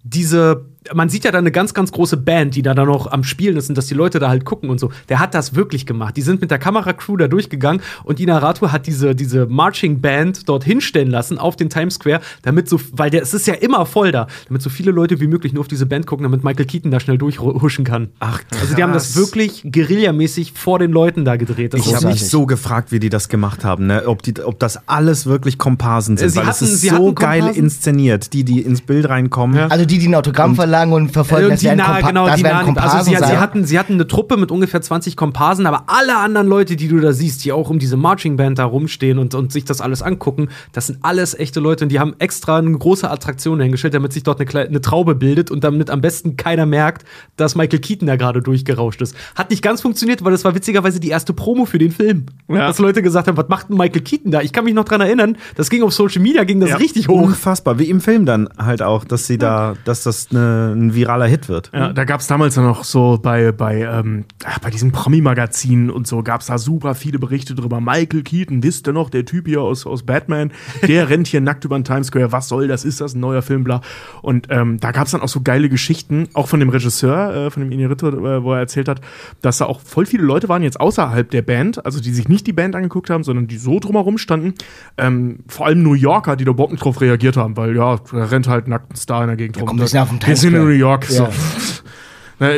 diese, 0.04 0.66
man 0.94 1.10
sieht 1.10 1.26
ja 1.26 1.32
da 1.32 1.38
eine 1.40 1.52
ganz, 1.52 1.74
ganz 1.74 1.92
große 1.92 2.18
Band, 2.18 2.56
die 2.56 2.62
da 2.62 2.74
dann 2.74 2.88
noch 2.88 3.12
am 3.12 3.24
Spielen 3.24 3.58
ist 3.58 3.70
und 3.70 3.78
dass 3.78 3.88
die 3.88 3.94
Leute 3.94 4.18
da 4.20 4.30
halt 4.30 4.46
gucken 4.46 4.70
und 4.70 4.80
so. 4.80 4.92
Der 5.10 5.20
hat 5.20 5.34
das 5.34 5.54
wirklich 5.56 5.86
gemacht. 5.86 6.16
Die 6.18 6.22
sind 6.22 6.40
mit 6.42 6.52
der 6.52 6.58
Kameracrew 6.58 7.18
da 7.18 7.28
durchgegangen 7.28 7.82
und 8.06 8.20
Inarato 8.20 8.72
hat 8.72 8.88
diese, 8.88 9.14
diese 9.14 9.46
Marching 9.46 10.00
Band 10.00 10.48
dort 10.48 10.64
hinstellen 10.64 11.10
lassen 11.12 11.38
auf 11.38 11.56
den 11.58 11.70
Times 11.70 11.96
Square, 11.96 12.22
damit 12.44 12.70
so, 12.70 12.80
weil 12.94 13.10
der, 13.10 13.22
es 13.22 13.34
ist 13.34 13.46
ja 13.46 13.56
immer 13.56 13.86
voll 13.86 14.12
da, 14.14 14.28
damit 14.48 14.62
so 14.62 14.70
viele 14.70 14.92
Leute 14.92 15.20
wie 15.20 15.28
möglich 15.28 15.52
nur 15.54 15.62
auf 15.62 15.68
diese 15.68 15.86
Band 15.86 16.08
gucken, 16.08 16.24
damit 16.24 16.44
Michael 16.46 16.66
Keaton 16.66 16.92
da 16.92 17.00
schnell 17.02 17.18
durchhuschen 17.18 17.84
kann. 17.84 18.08
Ach, 18.20 18.42
Also 18.62 18.74
die 18.76 18.82
haben 18.82 18.94
das 18.94 19.16
wirklich 19.18 19.64
guerillamäßig 19.70 20.54
vor 20.56 20.80
den 20.80 20.92
Leuten 20.92 21.26
da 21.26 21.36
gedreht. 21.36 21.74
Das 21.74 21.86
Ich 21.86 21.94
habe 21.94 22.08
mich 22.08 22.28
so 22.30 22.46
gefragt, 22.46 22.92
wie 22.94 23.00
die 23.00 23.10
das 23.10 23.28
gemacht 23.28 23.64
haben, 23.66 23.88
ne? 23.88 24.04
ob, 24.08 24.24
die, 24.24 24.40
ob 24.42 24.60
das 24.60 24.88
alles 24.88 25.26
wirklich 25.26 25.58
Komparsen 25.58 26.16
sind, 26.18 26.30
sie 26.30 26.38
weil 26.38 26.46
hatten- 26.48 26.64
es 26.66 26.72
ist 26.72 26.82
sie 26.82 26.90
so 26.90 27.14
geil 27.14 27.50
inszeniert, 27.54 28.32
die, 28.34 28.44
die 28.46 28.62
ins 28.62 28.82
Bild 28.82 29.10
reinkommen. 29.10 29.70
Also 29.70 29.86
die, 29.86 29.98
die 30.00 30.08
ein 30.08 30.16
Autogramm 30.16 30.56
verlangen 30.56 30.69
und 30.94 31.12
verfolgen, 31.12 31.50
das 31.50 31.60
die 31.60 31.68
Kompa 31.68 32.02
genau, 32.02 32.28
das 32.28 32.38
die 32.38 32.44
Komparsen 32.44 32.98
also 33.00 33.12
sie, 33.12 33.16
sie, 33.16 33.38
hatten, 33.38 33.66
sie 33.66 33.80
hatten 33.80 33.94
eine 33.94 34.08
Truppe 34.08 34.38
mit 34.38 34.52
ungefähr 34.52 34.82
20 34.82 35.16
Komparsen, 35.16 35.66
aber 35.66 35.84
alle 35.88 36.18
anderen 36.18 36.48
Leute, 36.48 36.76
die 36.76 36.88
du 36.88 37.00
da 37.00 37.14
siehst, 37.14 37.44
die 37.46 37.52
auch 37.52 37.70
um 37.70 37.80
diese 37.80 37.98
Marching 37.98 38.38
Band 38.38 38.60
da 38.60 38.66
rumstehen 38.66 39.20
und, 39.20 39.36
und 39.36 39.52
sich 39.52 39.66
das 39.66 39.82
alles 39.82 40.02
angucken, 40.02 40.50
das 40.72 40.88
sind 40.88 41.00
alles 41.02 41.34
echte 41.38 41.60
Leute 41.60 41.86
und 41.86 41.92
die 41.92 42.00
haben 42.00 42.16
extra 42.20 42.58
eine 42.58 42.78
große 42.78 43.10
Attraktion 43.10 43.60
hingestellt, 43.60 43.94
damit 43.94 44.14
sich 44.14 44.24
dort 44.24 44.40
eine, 44.40 44.68
eine 44.68 44.82
Traube 44.82 45.16
bildet 45.16 45.52
und 45.52 45.64
damit 45.64 45.90
am 45.90 46.02
besten 46.02 46.38
keiner 46.38 46.66
merkt, 46.66 47.06
dass 47.36 47.56
Michael 47.56 47.80
Keaton 47.80 48.08
da 48.08 48.16
gerade 48.16 48.42
durchgerauscht 48.42 49.02
ist. 49.02 49.16
Hat 49.36 49.50
nicht 49.50 49.62
ganz 49.62 49.82
funktioniert, 49.82 50.24
weil 50.24 50.32
das 50.32 50.46
war 50.46 50.56
witzigerweise 50.56 51.00
die 51.00 51.10
erste 51.10 51.34
Promo 51.34 51.66
für 51.66 51.78
den 51.80 51.92
Film. 51.92 52.26
Ja. 52.48 52.68
Dass 52.68 52.80
Leute 52.80 53.02
gesagt 53.02 53.28
haben, 53.28 53.38
was 53.38 53.50
macht 53.50 53.70
denn 53.70 53.78
Michael 53.78 54.02
Keaton 54.02 54.32
da? 54.32 54.42
Ich 54.42 54.54
kann 54.54 54.66
mich 54.66 54.74
noch 54.74 54.86
dran 54.86 55.02
erinnern, 55.02 55.38
das 55.56 55.70
ging 55.70 55.84
auf 55.84 55.94
Social 55.94 56.22
Media, 56.22 56.44
ging 56.44 56.60
das 56.60 56.72
Ja. 56.72 56.78
richtig 56.78 57.08
hoch. 57.08 57.22
Unfassbar, 57.22 57.80
wie 57.80 57.90
im 57.90 58.02
Film 58.02 58.26
dann 58.26 58.50
halt 58.58 58.82
auch, 58.82 59.04
dass 59.04 59.28
sie 59.28 59.38
da, 59.38 59.76
dass 59.86 60.04
das 60.04 60.28
eine, 60.32 60.59
ein 60.74 60.94
viraler 60.94 61.28
Hit 61.28 61.50
wird. 61.50 61.72
Ja, 61.74 61.94
da 61.94 62.04
gab 62.04 62.22
es 62.22 62.28
damals 62.28 62.56
ja 62.56 62.62
noch 62.62 62.84
so 62.84 63.20
bei, 63.22 63.52
bei, 63.52 63.82
ähm, 63.82 64.26
ach, 64.44 64.60
bei 64.60 64.70
diesen 64.70 64.92
Promi-Magazinen 64.92 65.90
und 65.90 66.08
so 66.08 66.24
gab 66.24 66.42
es 66.42 66.48
da 66.48 66.58
super 66.58 66.96
viele 66.96 67.20
Berichte 67.20 67.56
drüber. 67.56 67.82
Michael 67.82 68.24
Keaton, 68.24 68.64
wisst 68.64 68.88
ihr 68.88 68.94
noch, 68.94 69.10
der 69.10 69.26
Typ 69.26 69.48
hier 69.48 69.62
aus, 69.62 69.86
aus 69.86 70.04
Batman, 70.04 70.52
der 70.88 71.10
rennt 71.10 71.28
hier 71.28 71.42
nackt 71.42 71.66
über 71.66 71.78
den 71.78 71.84
Times 71.84 72.08
Square. 72.08 72.32
Was 72.32 72.48
soll 72.48 72.68
das? 72.68 72.86
Ist 72.86 73.02
das 73.02 73.16
ein 73.16 73.20
neuer 73.20 73.42
Film? 73.42 73.64
Bla. 73.64 73.82
Und 74.22 74.48
ähm, 74.50 74.80
da 74.80 74.92
gab 74.92 75.06
es 75.06 75.12
dann 75.12 75.22
auch 75.22 75.30
so 75.30 75.42
geile 75.42 75.70
Geschichten, 75.70 76.28
auch 76.34 76.48
von 76.48 76.60
dem 76.60 76.70
Regisseur, 76.70 77.34
äh, 77.34 77.52
von 77.52 77.64
dem 77.64 77.72
Inarito, 77.72 78.10
äh, 78.10 78.44
wo 78.44 78.54
er 78.54 78.60
erzählt 78.60 78.88
hat, 78.88 79.02
dass 79.42 79.60
da 79.60 79.66
auch 79.66 79.80
voll 79.82 80.06
viele 80.06 80.24
Leute 80.24 80.50
waren 80.50 80.64
jetzt 80.64 80.80
außerhalb 80.80 81.30
der 81.30 81.42
Band, 81.42 81.86
also 81.86 82.00
die 82.00 82.12
sich 82.12 82.28
nicht 82.28 82.48
die 82.48 82.54
Band 82.54 82.76
angeguckt 82.76 83.10
haben, 83.10 83.24
sondern 83.24 83.48
die 83.48 83.58
so 83.58 83.80
drumherum 83.80 84.18
standen. 84.18 84.54
Ähm, 84.98 85.40
vor 85.48 85.66
allem 85.66 85.84
New 85.84 85.94
Yorker, 85.94 86.36
die 86.36 86.46
da 86.46 86.52
überhaupt 86.52 86.72
nicht 86.72 86.84
drauf 86.84 87.02
reagiert 87.02 87.38
haben, 87.38 87.58
weil 87.58 87.76
ja, 87.76 88.00
da 88.12 88.26
rennt 88.26 88.48
halt 88.48 88.68
nackt 88.68 88.92
ein 88.92 88.96
Star 88.96 89.22
in 89.22 89.28
der 89.28 89.38
Gegend 89.38 89.58
rum. 89.60 89.68
komm, 89.68 89.86
sind 89.86 90.00
auf 90.00 90.10
dem 90.10 90.20
Times 90.20 90.42
in. 90.56 90.64
New 90.66 90.70
York. 90.70 91.06
So. 91.06 91.24
Ja. 91.24 91.30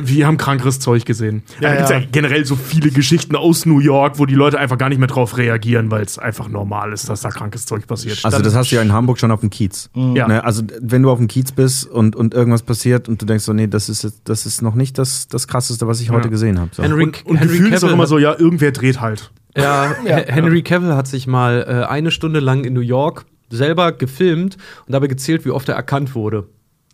Wir 0.04 0.27
haben 0.27 0.38
krankeres 0.38 0.80
Zeug 0.80 1.06
gesehen. 1.06 1.41
Ja, 1.60 1.69
da 1.69 1.75
gibt's 1.75 1.89
ja. 1.89 1.97
ja 1.97 2.06
generell 2.12 2.45
so 2.45 2.56
viele 2.56 2.91
Geschichten 2.91 3.36
aus 3.36 3.65
New 3.65 3.80
York, 3.80 4.19
wo 4.19 4.27
die 4.27 4.36
Leute 4.36 4.60
einfach 4.60 4.77
gar 4.77 4.89
nicht 4.89 4.99
mehr 4.99 5.08
drauf 5.08 5.38
reagieren, 5.38 5.89
weil 5.89 6.04
es 6.04 6.19
einfach 6.19 6.47
normal 6.49 6.93
ist, 6.93 7.10
dass 7.10 7.21
da 7.21 7.30
krankes 7.30 7.65
Zeug 7.65 7.88
passiert. 7.88 8.19
Also 8.23 8.39
das 8.43 8.54
hast 8.54 8.71
du 8.71 8.75
ja 8.75 8.84
in 8.84 8.93
Hamburg 8.93 9.17
schon 9.17 9.32
auf 9.32 9.39
dem 9.39 9.49
Kiez. 9.49 9.89
Ja. 9.95 10.27
Ne? 10.27 10.43
Also 10.43 10.62
wenn 10.80 11.01
du 11.01 11.10
auf 11.10 11.17
dem 11.17 11.27
Kiez 11.27 11.51
bist 11.51 11.88
und, 11.88 12.15
und 12.15 12.36
irgendwas 12.36 12.62
passiert 12.62 13.10
und 13.10 13.23
du 13.23 13.25
denkst 13.25 13.43
so, 13.43 13.54
nee, 13.54 13.65
das 13.65 13.89
ist 13.89 14.04
jetzt, 14.04 14.21
das 14.25 14.45
ist 14.45 14.62
noch 14.62 14.75
nicht 14.75 14.99
das, 14.99 15.27
das 15.27 15.47
krasseste, 15.47 15.88
was 15.88 15.99
ich 15.99 16.12
heute 16.12 16.30
gesehen 16.30 16.60
habe. 16.60 16.69
So. 16.73 16.84
Henry, 16.84 17.06
und 17.06 17.25
und 17.25 17.38
Henry 17.38 17.58
Gefühl 17.58 17.73
ist 17.73 17.84
auch 17.84 17.91
immer 17.91 18.06
so, 18.06 18.19
ja, 18.19 18.38
irgendwer 18.38 18.71
dreht 18.71 19.01
halt. 19.01 19.32
Ja, 19.58 19.95
Henry 20.06 20.62
Cavill 20.62 20.93
hat 20.93 21.08
sich 21.08 21.25
mal 21.25 21.65
äh, 21.67 21.91
eine 21.91 22.12
Stunde 22.12 22.39
lang 22.39 22.65
in 22.65 22.73
New 22.73 22.82
York 22.82 23.25
selber 23.49 23.91
gefilmt 23.91 24.58
und 24.86 24.93
dabei 24.93 25.08
gezählt, 25.08 25.43
wie 25.45 25.51
oft 25.51 25.67
er 25.69 25.75
erkannt 25.75 26.15
wurde. 26.15 26.47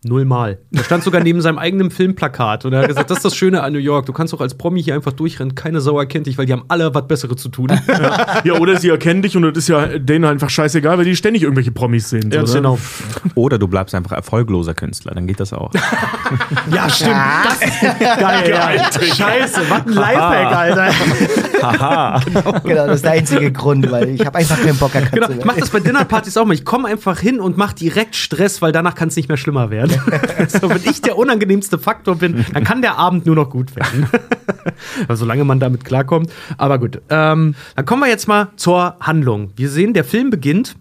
Nullmal. 0.04 0.60
Er 0.72 0.84
stand 0.84 1.04
sogar 1.04 1.24
neben 1.24 1.42
seinem 1.42 1.58
eigenen 1.58 1.90
Filmplakat 1.90 2.66
und 2.66 2.74
er 2.74 2.82
hat 2.82 2.88
gesagt, 2.88 3.10
das 3.10 3.18
ist 3.18 3.26
das 3.26 3.36
Schöne 3.36 3.64
an 3.64 3.74
New 3.74 3.80
York. 3.80 4.06
Du 4.06 4.14
kannst 4.14 4.34
auch 4.34 4.42
als 4.42 4.56
Promi 4.56 4.84
hier 4.84 4.94
einfach 4.94 5.14
durchrennen, 5.14 5.56
keine 5.56 5.82
Sau 5.82 6.00
erkennt 6.00 6.28
dich, 6.28 6.38
weil 6.38 6.46
die 6.46 6.54
haben 6.54 6.66
alle 6.68 6.94
was 6.94 7.08
Besseres 7.08 7.42
zu 7.42 7.50
tun. 7.50 7.68
Ja, 8.44 8.54
oder 8.54 8.78
sie 8.78 8.90
erkennen 8.90 9.22
dich 9.22 9.36
und 9.36 9.44
das 9.44 9.58
ist 9.58 9.68
ja 9.70 9.98
denen 9.98 10.26
einfach 10.26 10.50
scheißegal, 10.50 10.98
weil 10.98 11.06
die 11.06 11.16
ständig 11.16 11.44
irgendwelche 11.44 11.72
Promis 11.72 12.10
sehen. 12.10 12.30
Ja, 12.32 12.44
ne? 12.44 12.52
genau. 12.52 12.78
Oder 13.36 13.58
du 13.58 13.68
bleibst 13.68 13.96
einfach 13.96 14.12
erfolgloser 14.12 14.74
Künstler, 14.74 15.14
dann 15.14 15.28
geht 15.28 15.40
das 15.40 15.54
auch. 15.54 15.72
Ja, 16.74 16.90
stimmt. 16.90 17.16
Das 17.46 17.62
ist 17.62 17.82
geil, 18.20 18.50
ja. 18.50 18.92
Scheiße, 18.92 19.62
was 19.70 19.86
ein 19.86 19.94
Lifehack, 19.94 20.56
Alter. 20.56 20.94
Genau, 22.64 22.88
das 22.88 22.96
ist 22.98 23.06
der 23.06 23.12
einzige 23.12 23.52
Grund, 23.52 23.90
weil 23.92 24.10
ich 24.10 24.26
habe 24.26 24.38
einfach 24.38 24.62
keinen 24.62 24.78
Bock 24.78 24.94
erkannt 24.94 25.14
Genau, 25.14 25.30
ich 25.30 25.46
mach 25.46 25.56
das 25.56 25.70
bei 25.70 25.80
Dinnerpartys 25.80 26.38
auch 26.38 26.46
mal. 26.46 26.54
Ich 26.54 26.66
komme 26.66 26.88
einfach 26.88 27.20
hin 27.20 27.40
und 27.40 27.58
mach 27.58 27.74
direkt 27.74 28.16
Stress, 28.16 28.62
weil 28.62 28.72
danach 28.72 28.96
kann 28.96 29.08
es 29.08 29.16
nicht 29.16 29.30
mehr 29.30 29.38
schlimmer 29.38 29.70
werden. 29.70 29.87
Also, 30.38 30.70
wenn 30.70 30.82
ich 30.84 31.02
der 31.02 31.18
unangenehmste 31.18 31.78
Faktor 31.80 32.16
bin, 32.16 32.46
dann 32.54 32.64
kann 32.64 32.82
der 32.82 32.98
Abend 32.98 33.26
nur 33.26 33.36
noch 33.36 33.50
gut 33.50 33.76
werden. 33.76 34.08
solange 35.10 35.44
man 35.44 35.60
damit 35.60 35.86
klarkommt. 35.86 36.32
Aber 36.58 36.80
gut. 36.80 37.02
Ähm, 37.10 37.56
dann 37.76 37.86
kommen 37.86 38.02
wir 38.02 38.10
jetzt 38.10 38.28
mal 38.28 38.50
zur 38.56 38.98
Handlung. 39.00 39.52
Wir 39.56 39.70
sehen, 39.70 39.94
der 39.94 40.04
Film 40.04 40.30
beginnt 40.30 40.76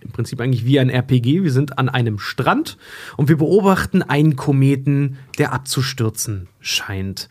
im 0.00 0.12
Prinzip 0.12 0.40
eigentlich 0.40 0.64
wie 0.64 0.78
ein 0.78 0.90
RPG. 0.90 1.42
Wir 1.42 1.52
sind 1.52 1.78
an 1.78 1.88
einem 1.88 2.18
Strand 2.18 2.78
und 3.16 3.28
wir 3.28 3.36
beobachten 3.36 4.02
einen 4.02 4.36
Kometen, 4.36 5.18
der 5.38 5.52
abzustürzen 5.52 6.48
scheint. 6.60 7.28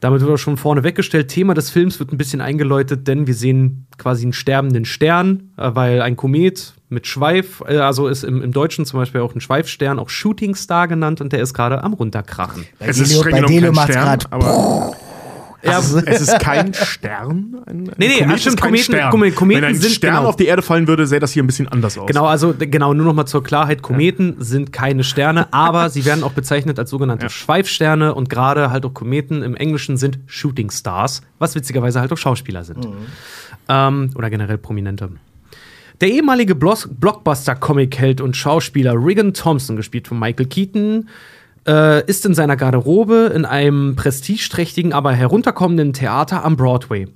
Damit 0.00 0.20
wird 0.20 0.30
auch 0.30 0.36
schon 0.36 0.56
vorne 0.58 0.84
weggestellt. 0.84 1.28
Thema 1.28 1.54
des 1.54 1.70
Films 1.70 1.98
wird 1.98 2.12
ein 2.12 2.18
bisschen 2.18 2.40
eingeläutet, 2.40 3.08
denn 3.08 3.26
wir 3.26 3.34
sehen 3.34 3.86
quasi 3.96 4.24
einen 4.24 4.32
sterbenden 4.34 4.84
Stern, 4.84 5.50
äh, 5.56 5.70
weil 5.74 6.02
ein 6.02 6.16
Komet 6.16 6.74
mit 6.88 7.06
Schweif, 7.06 7.62
äh, 7.66 7.78
also 7.78 8.06
ist 8.06 8.22
im, 8.22 8.42
im 8.42 8.52
Deutschen 8.52 8.84
zum 8.84 9.00
Beispiel 9.00 9.20
auch 9.22 9.34
ein 9.34 9.40
Schweifstern, 9.40 9.98
auch 9.98 10.10
Shooting 10.10 10.54
Star 10.54 10.86
genannt, 10.86 11.20
und 11.20 11.32
der 11.32 11.40
ist 11.40 11.54
gerade 11.54 11.82
am 11.82 11.94
runterkrachen. 11.94 12.66
Bei 12.78 12.86
Es 12.86 12.98
ist 12.98 13.10
Delo- 13.12 13.20
streng 13.22 13.32
bei 13.42 13.46
Delo 13.48 13.72
macht's 13.72 13.92
Stern, 13.94 14.18
Ja, 15.66 15.78
es 15.78 16.20
ist 16.20 16.38
kein 16.40 16.72
Stern. 16.74 17.56
Ein, 17.66 17.88
ein 17.88 17.92
Nee, 17.96 18.08
nee, 18.08 18.18
Komet 18.20 18.40
stimmt, 18.40 18.60
Kometen- 18.60 18.84
Stern. 18.84 19.10
Kometen- 19.10 19.48
Wenn 19.50 19.64
ein 19.64 19.74
sind- 19.74 19.92
Stern 19.92 20.16
genau. 20.16 20.28
auf 20.28 20.36
die 20.36 20.46
Erde 20.46 20.62
fallen 20.62 20.86
würde, 20.88 21.06
sähe 21.06 21.20
das 21.20 21.32
hier 21.32 21.42
ein 21.42 21.46
bisschen 21.46 21.68
anders 21.68 21.98
aus. 21.98 22.06
Genau, 22.06 22.26
also 22.26 22.54
genau, 22.58 22.94
nur 22.94 23.06
noch 23.06 23.14
mal 23.14 23.26
zur 23.26 23.42
Klarheit, 23.42 23.82
Kometen 23.82 24.36
sind 24.38 24.72
keine 24.72 25.04
Sterne, 25.04 25.52
aber 25.52 25.90
sie 25.90 26.04
werden 26.04 26.22
auch 26.24 26.32
bezeichnet 26.32 26.78
als 26.78 26.90
sogenannte 26.90 27.28
Schweifsterne 27.30 28.14
und 28.14 28.28
gerade 28.28 28.70
halt 28.70 28.84
auch 28.86 28.94
Kometen 28.94 29.42
im 29.42 29.54
Englischen 29.56 29.96
sind 29.96 30.18
Shooting 30.26 30.70
Stars, 30.70 31.22
was 31.38 31.54
witzigerweise 31.54 32.00
halt 32.00 32.12
auch 32.12 32.18
Schauspieler 32.18 32.64
sind. 32.64 32.86
Ähm, 33.68 34.10
oder 34.14 34.30
generell 34.30 34.58
Prominente. 34.58 35.10
Der 36.00 36.10
ehemalige 36.10 36.54
Blockbuster-Comic-Held 36.54 38.20
und 38.20 38.36
Schauspieler 38.36 38.94
Regan 38.94 39.32
Thompson, 39.34 39.76
gespielt 39.76 40.06
von 40.08 40.18
Michael 40.18 40.46
Keaton, 40.46 41.08
äh, 41.66 42.04
ist 42.06 42.24
in 42.26 42.34
seiner 42.34 42.56
Garderobe 42.56 43.32
in 43.34 43.44
einem 43.44 43.96
prestigeträchtigen, 43.96 44.92
aber 44.92 45.12
herunterkommenden 45.12 45.92
Theater 45.92 46.44
am 46.44 46.56
Broadway. 46.56 47.08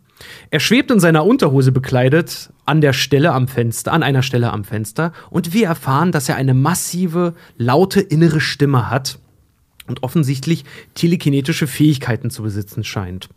Er 0.51 0.61
schwebt 0.61 0.91
in 0.91 1.01
seiner 1.01 1.25
Unterhose 1.25 1.73
bekleidet 1.73 2.51
an 2.67 2.81
der 2.81 2.93
Stelle 2.93 3.33
am 3.33 3.49
Fenster, 3.49 3.93
an 3.93 4.03
einer 4.03 4.23
Stelle 4.23 4.53
am 4.53 4.65
Fenster, 4.65 5.13
und 5.31 5.53
wir 5.53 5.67
erfahren, 5.67 6.13
dass 6.13 6.29
er 6.29 6.37
eine 6.37 6.55
massive, 6.55 7.35
laute 7.57 8.01
innere 8.01 8.41
Stimme 8.41 8.91
hat 8.91 9.19
und 9.87 10.03
offensichtlich 10.03 10.65
telekinetische 10.95 11.67
Fähigkeiten 11.67 12.31
zu 12.31 12.43
besitzen 12.43 12.85
scheint. 12.85 13.29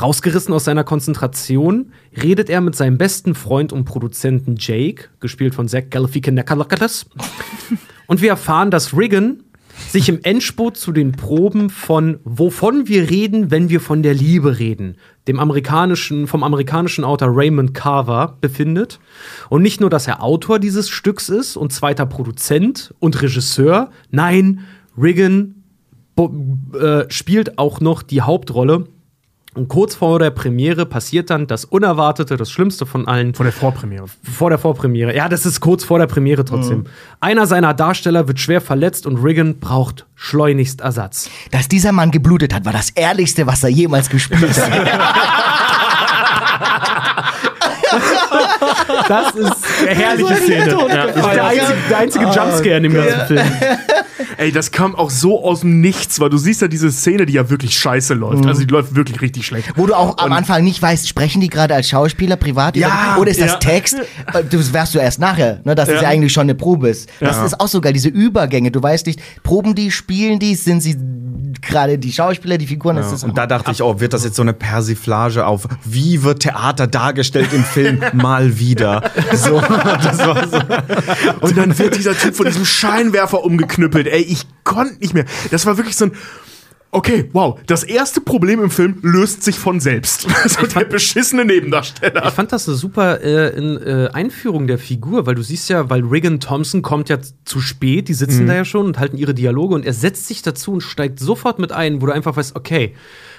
Rausgerissen 0.00 0.54
aus 0.54 0.64
seiner 0.64 0.84
Konzentration 0.84 1.92
redet 2.20 2.50
er 2.50 2.60
mit 2.60 2.76
seinem 2.76 2.98
besten 2.98 3.34
Freund 3.34 3.72
und 3.72 3.84
Produzenten 3.84 4.56
Jake, 4.58 5.08
gespielt 5.20 5.54
von 5.54 5.68
Zach 5.68 5.84
Galifianakis. 5.90 7.06
und 8.06 8.20
wir 8.20 8.30
erfahren, 8.30 8.70
dass 8.70 8.96
Riggin 8.96 9.44
sich 9.88 10.08
im 10.08 10.20
Endspurt 10.22 10.76
zu 10.76 10.92
den 10.92 11.12
Proben 11.12 11.70
von 11.70 12.18
Wovon 12.24 12.88
wir 12.88 13.10
reden, 13.10 13.50
wenn 13.50 13.68
wir 13.68 13.80
von 13.80 14.02
der 14.02 14.14
Liebe 14.14 14.58
reden, 14.58 14.96
dem 15.26 15.38
amerikanischen, 15.38 16.26
vom 16.26 16.42
amerikanischen 16.42 17.04
Autor 17.04 17.30
Raymond 17.32 17.74
Carver 17.74 18.36
befindet. 18.40 18.98
Und 19.48 19.62
nicht 19.62 19.80
nur, 19.80 19.90
dass 19.90 20.06
er 20.06 20.22
Autor 20.22 20.58
dieses 20.58 20.88
Stücks 20.88 21.28
ist 21.28 21.56
und 21.56 21.72
zweiter 21.72 22.06
Produzent 22.06 22.94
und 22.98 23.20
Regisseur, 23.22 23.90
nein, 24.10 24.60
Bo 26.18 26.34
äh, 26.76 27.04
spielt 27.10 27.58
auch 27.58 27.80
noch 27.80 28.02
die 28.02 28.22
Hauptrolle. 28.22 28.88
Und 29.58 29.66
kurz 29.66 29.96
vor 29.96 30.20
der 30.20 30.30
Premiere 30.30 30.86
passiert 30.86 31.30
dann 31.30 31.48
das 31.48 31.64
Unerwartete, 31.64 32.36
das 32.36 32.48
Schlimmste 32.48 32.86
von 32.86 33.08
allen. 33.08 33.34
Vor 33.34 33.42
der 33.42 33.52
Vorpremiere. 33.52 34.04
Vor 34.22 34.50
der 34.50 34.58
Vorpremiere. 34.58 35.16
Ja, 35.16 35.28
das 35.28 35.44
ist 35.46 35.58
kurz 35.58 35.82
vor 35.82 35.98
der 35.98 36.06
Premiere 36.06 36.44
trotzdem. 36.44 36.84
Einer 37.18 37.44
seiner 37.48 37.74
Darsteller 37.74 38.28
wird 38.28 38.38
schwer 38.38 38.60
verletzt 38.60 39.04
und 39.04 39.16
Regan 39.16 39.58
braucht 39.58 40.06
schleunigst 40.14 40.80
Ersatz. 40.80 41.28
Dass 41.50 41.66
dieser 41.66 41.90
Mann 41.90 42.12
geblutet 42.12 42.54
hat, 42.54 42.66
war 42.66 42.72
das 42.72 42.90
Ehrlichste, 42.90 43.48
was 43.48 43.64
er 43.64 43.70
jemals 43.70 44.08
gespielt 44.08 44.42
hat. 44.42 44.70
Das 49.08 49.34
ist 49.34 49.66
eine 49.80 49.90
herrliche 49.90 50.36
Szene. 50.36 50.66
Das 50.88 51.16
ist 51.16 51.34
der 51.34 51.44
einzige, 51.44 51.78
der 51.88 51.98
einzige 51.98 52.24
Jumpscare 52.26 52.76
in 52.76 52.82
dem 52.84 52.94
ganzen 52.94 53.26
Film. 53.26 53.40
Ey, 54.36 54.52
das 54.52 54.70
kam 54.70 54.94
auch 54.94 55.10
so 55.10 55.44
aus 55.44 55.60
dem 55.60 55.80
Nichts, 55.80 56.20
weil 56.20 56.30
du 56.30 56.38
siehst 56.38 56.62
ja 56.62 56.68
diese 56.68 56.90
Szene, 56.92 57.26
die 57.26 57.34
ja 57.34 57.50
wirklich 57.50 57.78
scheiße 57.78 58.14
läuft. 58.14 58.46
Also 58.46 58.60
die 58.64 58.72
läuft 58.72 58.94
wirklich 58.94 59.20
richtig 59.20 59.46
schlecht. 59.46 59.72
Wo 59.76 59.86
du 59.86 59.94
auch 59.94 60.18
am 60.18 60.32
Anfang 60.32 60.64
nicht 60.64 60.80
weißt, 60.82 61.08
sprechen 61.08 61.40
die 61.40 61.48
gerade 61.48 61.74
als 61.74 61.88
Schauspieler 61.88 62.36
privat? 62.36 62.76
Ja, 62.76 63.16
oder 63.20 63.30
ist 63.30 63.40
das 63.40 63.52
ja. 63.52 63.58
Text? 63.58 63.94
Äh, 64.32 64.44
Das 64.50 64.72
wärst 64.72 64.94
du 64.94 64.98
erst 64.98 65.18
nachher, 65.20 65.60
ne, 65.64 65.74
dass 65.74 65.88
es 65.88 65.96
Ja. 65.96 66.02
ja 66.02 66.08
eigentlich 66.08 66.32
schon 66.32 66.42
eine 66.42 66.54
Probe 66.54 66.88
ist. 66.90 67.08
Das 67.20 67.36
Ja. 67.36 67.46
ist 67.46 67.60
auch 67.60 67.68
so 67.68 67.80
geil, 67.80 67.92
diese 67.92 68.08
Übergänge. 68.08 68.70
Du 68.70 68.82
weißt 68.82 69.06
nicht, 69.06 69.20
proben 69.42 69.74
die, 69.74 69.90
spielen 69.90 70.38
die, 70.38 70.54
sind 70.54 70.82
sie 70.82 70.96
gerade 71.62 71.98
die 71.98 72.12
Schauspieler, 72.12 72.58
die 72.58 72.66
Figuren? 72.66 72.96
Das 72.96 73.12
ist 73.12 73.24
Und 73.24 73.36
da 73.36 73.46
dachte 73.46 73.70
ich, 73.72 73.82
oh, 73.82 74.00
wird 74.00 74.12
das 74.12 74.24
jetzt 74.24 74.36
so 74.36 74.42
eine 74.42 74.52
Persiflage 74.52 75.46
auf, 75.46 75.66
wie 75.84 76.22
wird 76.22 76.40
Theater 76.42 76.86
dargestellt 76.86 77.48
im 77.52 77.64
Film 77.64 78.00
mal 78.12 78.58
wieder? 78.58 79.02
So, 79.34 79.60
das 80.02 80.18
war 80.18 80.46
so. 80.48 80.58
Und 81.40 81.56
dann 81.56 81.76
wird 81.78 81.96
dieser 81.96 82.16
Typ 82.16 82.34
von 82.36 82.46
diesem 82.46 82.64
Scheinwerfer 82.64 83.42
umgeknüppelt. 83.44 84.06
Ey, 84.12 84.22
ich 84.22 84.46
konnte 84.64 84.98
nicht 85.00 85.14
mehr. 85.14 85.24
Das 85.50 85.66
war 85.66 85.76
wirklich 85.76 85.96
so 85.96 86.06
ein. 86.06 86.12
Okay, 86.90 87.28
wow. 87.34 87.60
Das 87.66 87.84
erste 87.84 88.22
Problem 88.22 88.62
im 88.62 88.70
Film 88.70 88.98
löst 89.02 89.42
sich 89.42 89.58
von 89.58 89.78
selbst. 89.78 90.26
So 90.46 90.66
der 90.66 90.86
beschissene 90.86 91.44
Nebendarsteller. 91.44 92.26
Ich 92.26 92.32
fand 92.32 92.50
das 92.50 92.66
eine 92.66 92.78
super 92.78 93.20
äh, 93.20 93.54
in, 93.56 93.76
äh, 93.76 94.08
Einführung 94.10 94.66
der 94.66 94.78
Figur, 94.78 95.26
weil 95.26 95.34
du 95.34 95.42
siehst 95.42 95.68
ja, 95.68 95.90
weil 95.90 96.02
Regan 96.02 96.40
Thompson 96.40 96.80
kommt 96.80 97.10
ja 97.10 97.18
zu 97.44 97.60
spät, 97.60 98.08
die 98.08 98.14
sitzen 98.14 98.46
da 98.46 98.54
ja 98.54 98.64
schon 98.64 98.86
und 98.86 98.98
halten 98.98 99.18
ihre 99.18 99.34
Dialoge 99.34 99.74
und 99.74 99.84
er 99.84 99.92
setzt 99.92 100.28
sich 100.28 100.40
dazu 100.40 100.72
und 100.72 100.80
steigt 100.80 101.20
sofort 101.20 101.58
mit 101.58 101.72
ein, 101.72 102.00
wo 102.00 102.06
du 102.06 102.12
einfach 102.12 102.36
weißt, 102.36 102.56
okay, 102.56 102.94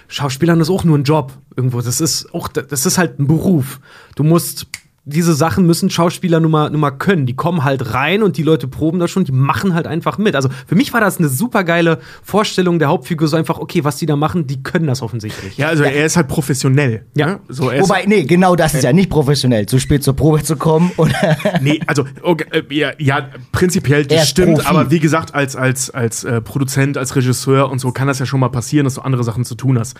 Schauspielern 0.09 0.59
ist 0.59 0.69
auch 0.69 0.83
nur 0.83 0.97
ein 0.97 1.03
Job 1.03 1.33
irgendwo. 1.55 1.81
Das 1.81 2.01
ist 2.01 2.33
auch, 2.33 2.47
das 2.47 2.85
ist 2.85 2.97
halt 2.97 3.19
ein 3.19 3.27
Beruf. 3.27 3.79
Du 4.15 4.23
musst 4.23 4.67
diese 5.05 5.33
Sachen 5.33 5.65
müssen 5.65 5.89
Schauspieler 5.89 6.39
nun 6.39 6.51
mal, 6.51 6.69
nun 6.69 6.81
mal 6.81 6.91
können. 6.91 7.25
Die 7.25 7.35
kommen 7.35 7.63
halt 7.63 7.93
rein 7.93 8.23
und 8.23 8.37
die 8.37 8.43
Leute 8.43 8.67
proben 8.67 8.99
das 8.99 9.11
schon, 9.11 9.23
die 9.23 9.31
machen 9.31 9.73
halt 9.73 9.87
einfach 9.87 10.17
mit. 10.17 10.35
Also 10.35 10.49
für 10.67 10.75
mich 10.75 10.93
war 10.93 11.01
das 11.01 11.17
eine 11.17 11.29
super 11.29 11.63
geile 11.63 11.99
Vorstellung 12.23 12.79
der 12.79 12.89
Hauptfigur, 12.89 13.27
so 13.27 13.37
einfach, 13.37 13.59
okay, 13.59 13.83
was 13.83 13.97
die 13.97 14.05
da 14.05 14.15
machen, 14.15 14.47
die 14.47 14.61
können 14.63 14.87
das 14.87 15.01
offensichtlich. 15.01 15.57
Ja, 15.57 15.67
also 15.67 15.83
er 15.83 16.05
ist 16.05 16.17
halt 16.17 16.27
professionell. 16.27 17.05
Ja. 17.15 17.27
ne? 17.27 17.39
So, 17.47 17.69
er 17.69 17.77
ist, 17.77 17.89
Wobei, 17.89 18.05
nee, 18.05 18.23
genau 18.23 18.55
das 18.55 18.73
ist 18.73 18.83
ja 18.83 18.93
nicht 18.93 19.09
professionell, 19.09 19.65
zu 19.65 19.79
spät 19.79 20.03
zur 20.03 20.15
Probe 20.15 20.43
zu 20.43 20.55
kommen. 20.55 20.91
Und 20.97 21.13
Nee, 21.61 21.79
also 21.87 22.05
okay, 22.21 22.45
äh, 22.51 22.63
ja, 22.73 22.91
ja, 22.97 23.29
prinzipiell 23.51 24.05
das 24.05 24.29
stimmt, 24.29 24.55
Profi. 24.55 24.67
aber 24.67 24.91
wie 24.91 24.99
gesagt, 24.99 25.33
als, 25.33 25.55
als, 25.55 25.89
als 25.89 26.23
äh, 26.23 26.41
Produzent, 26.41 26.97
als 26.97 27.15
Regisseur 27.15 27.69
und 27.69 27.79
so 27.79 27.91
kann 27.91 28.07
das 28.07 28.19
ja 28.19 28.25
schon 28.25 28.39
mal 28.39 28.49
passieren, 28.49 28.85
dass 28.85 28.95
du 28.95 29.01
andere 29.01 29.23
Sachen 29.23 29.45
zu 29.45 29.55
tun 29.55 29.79
hast. 29.79 29.97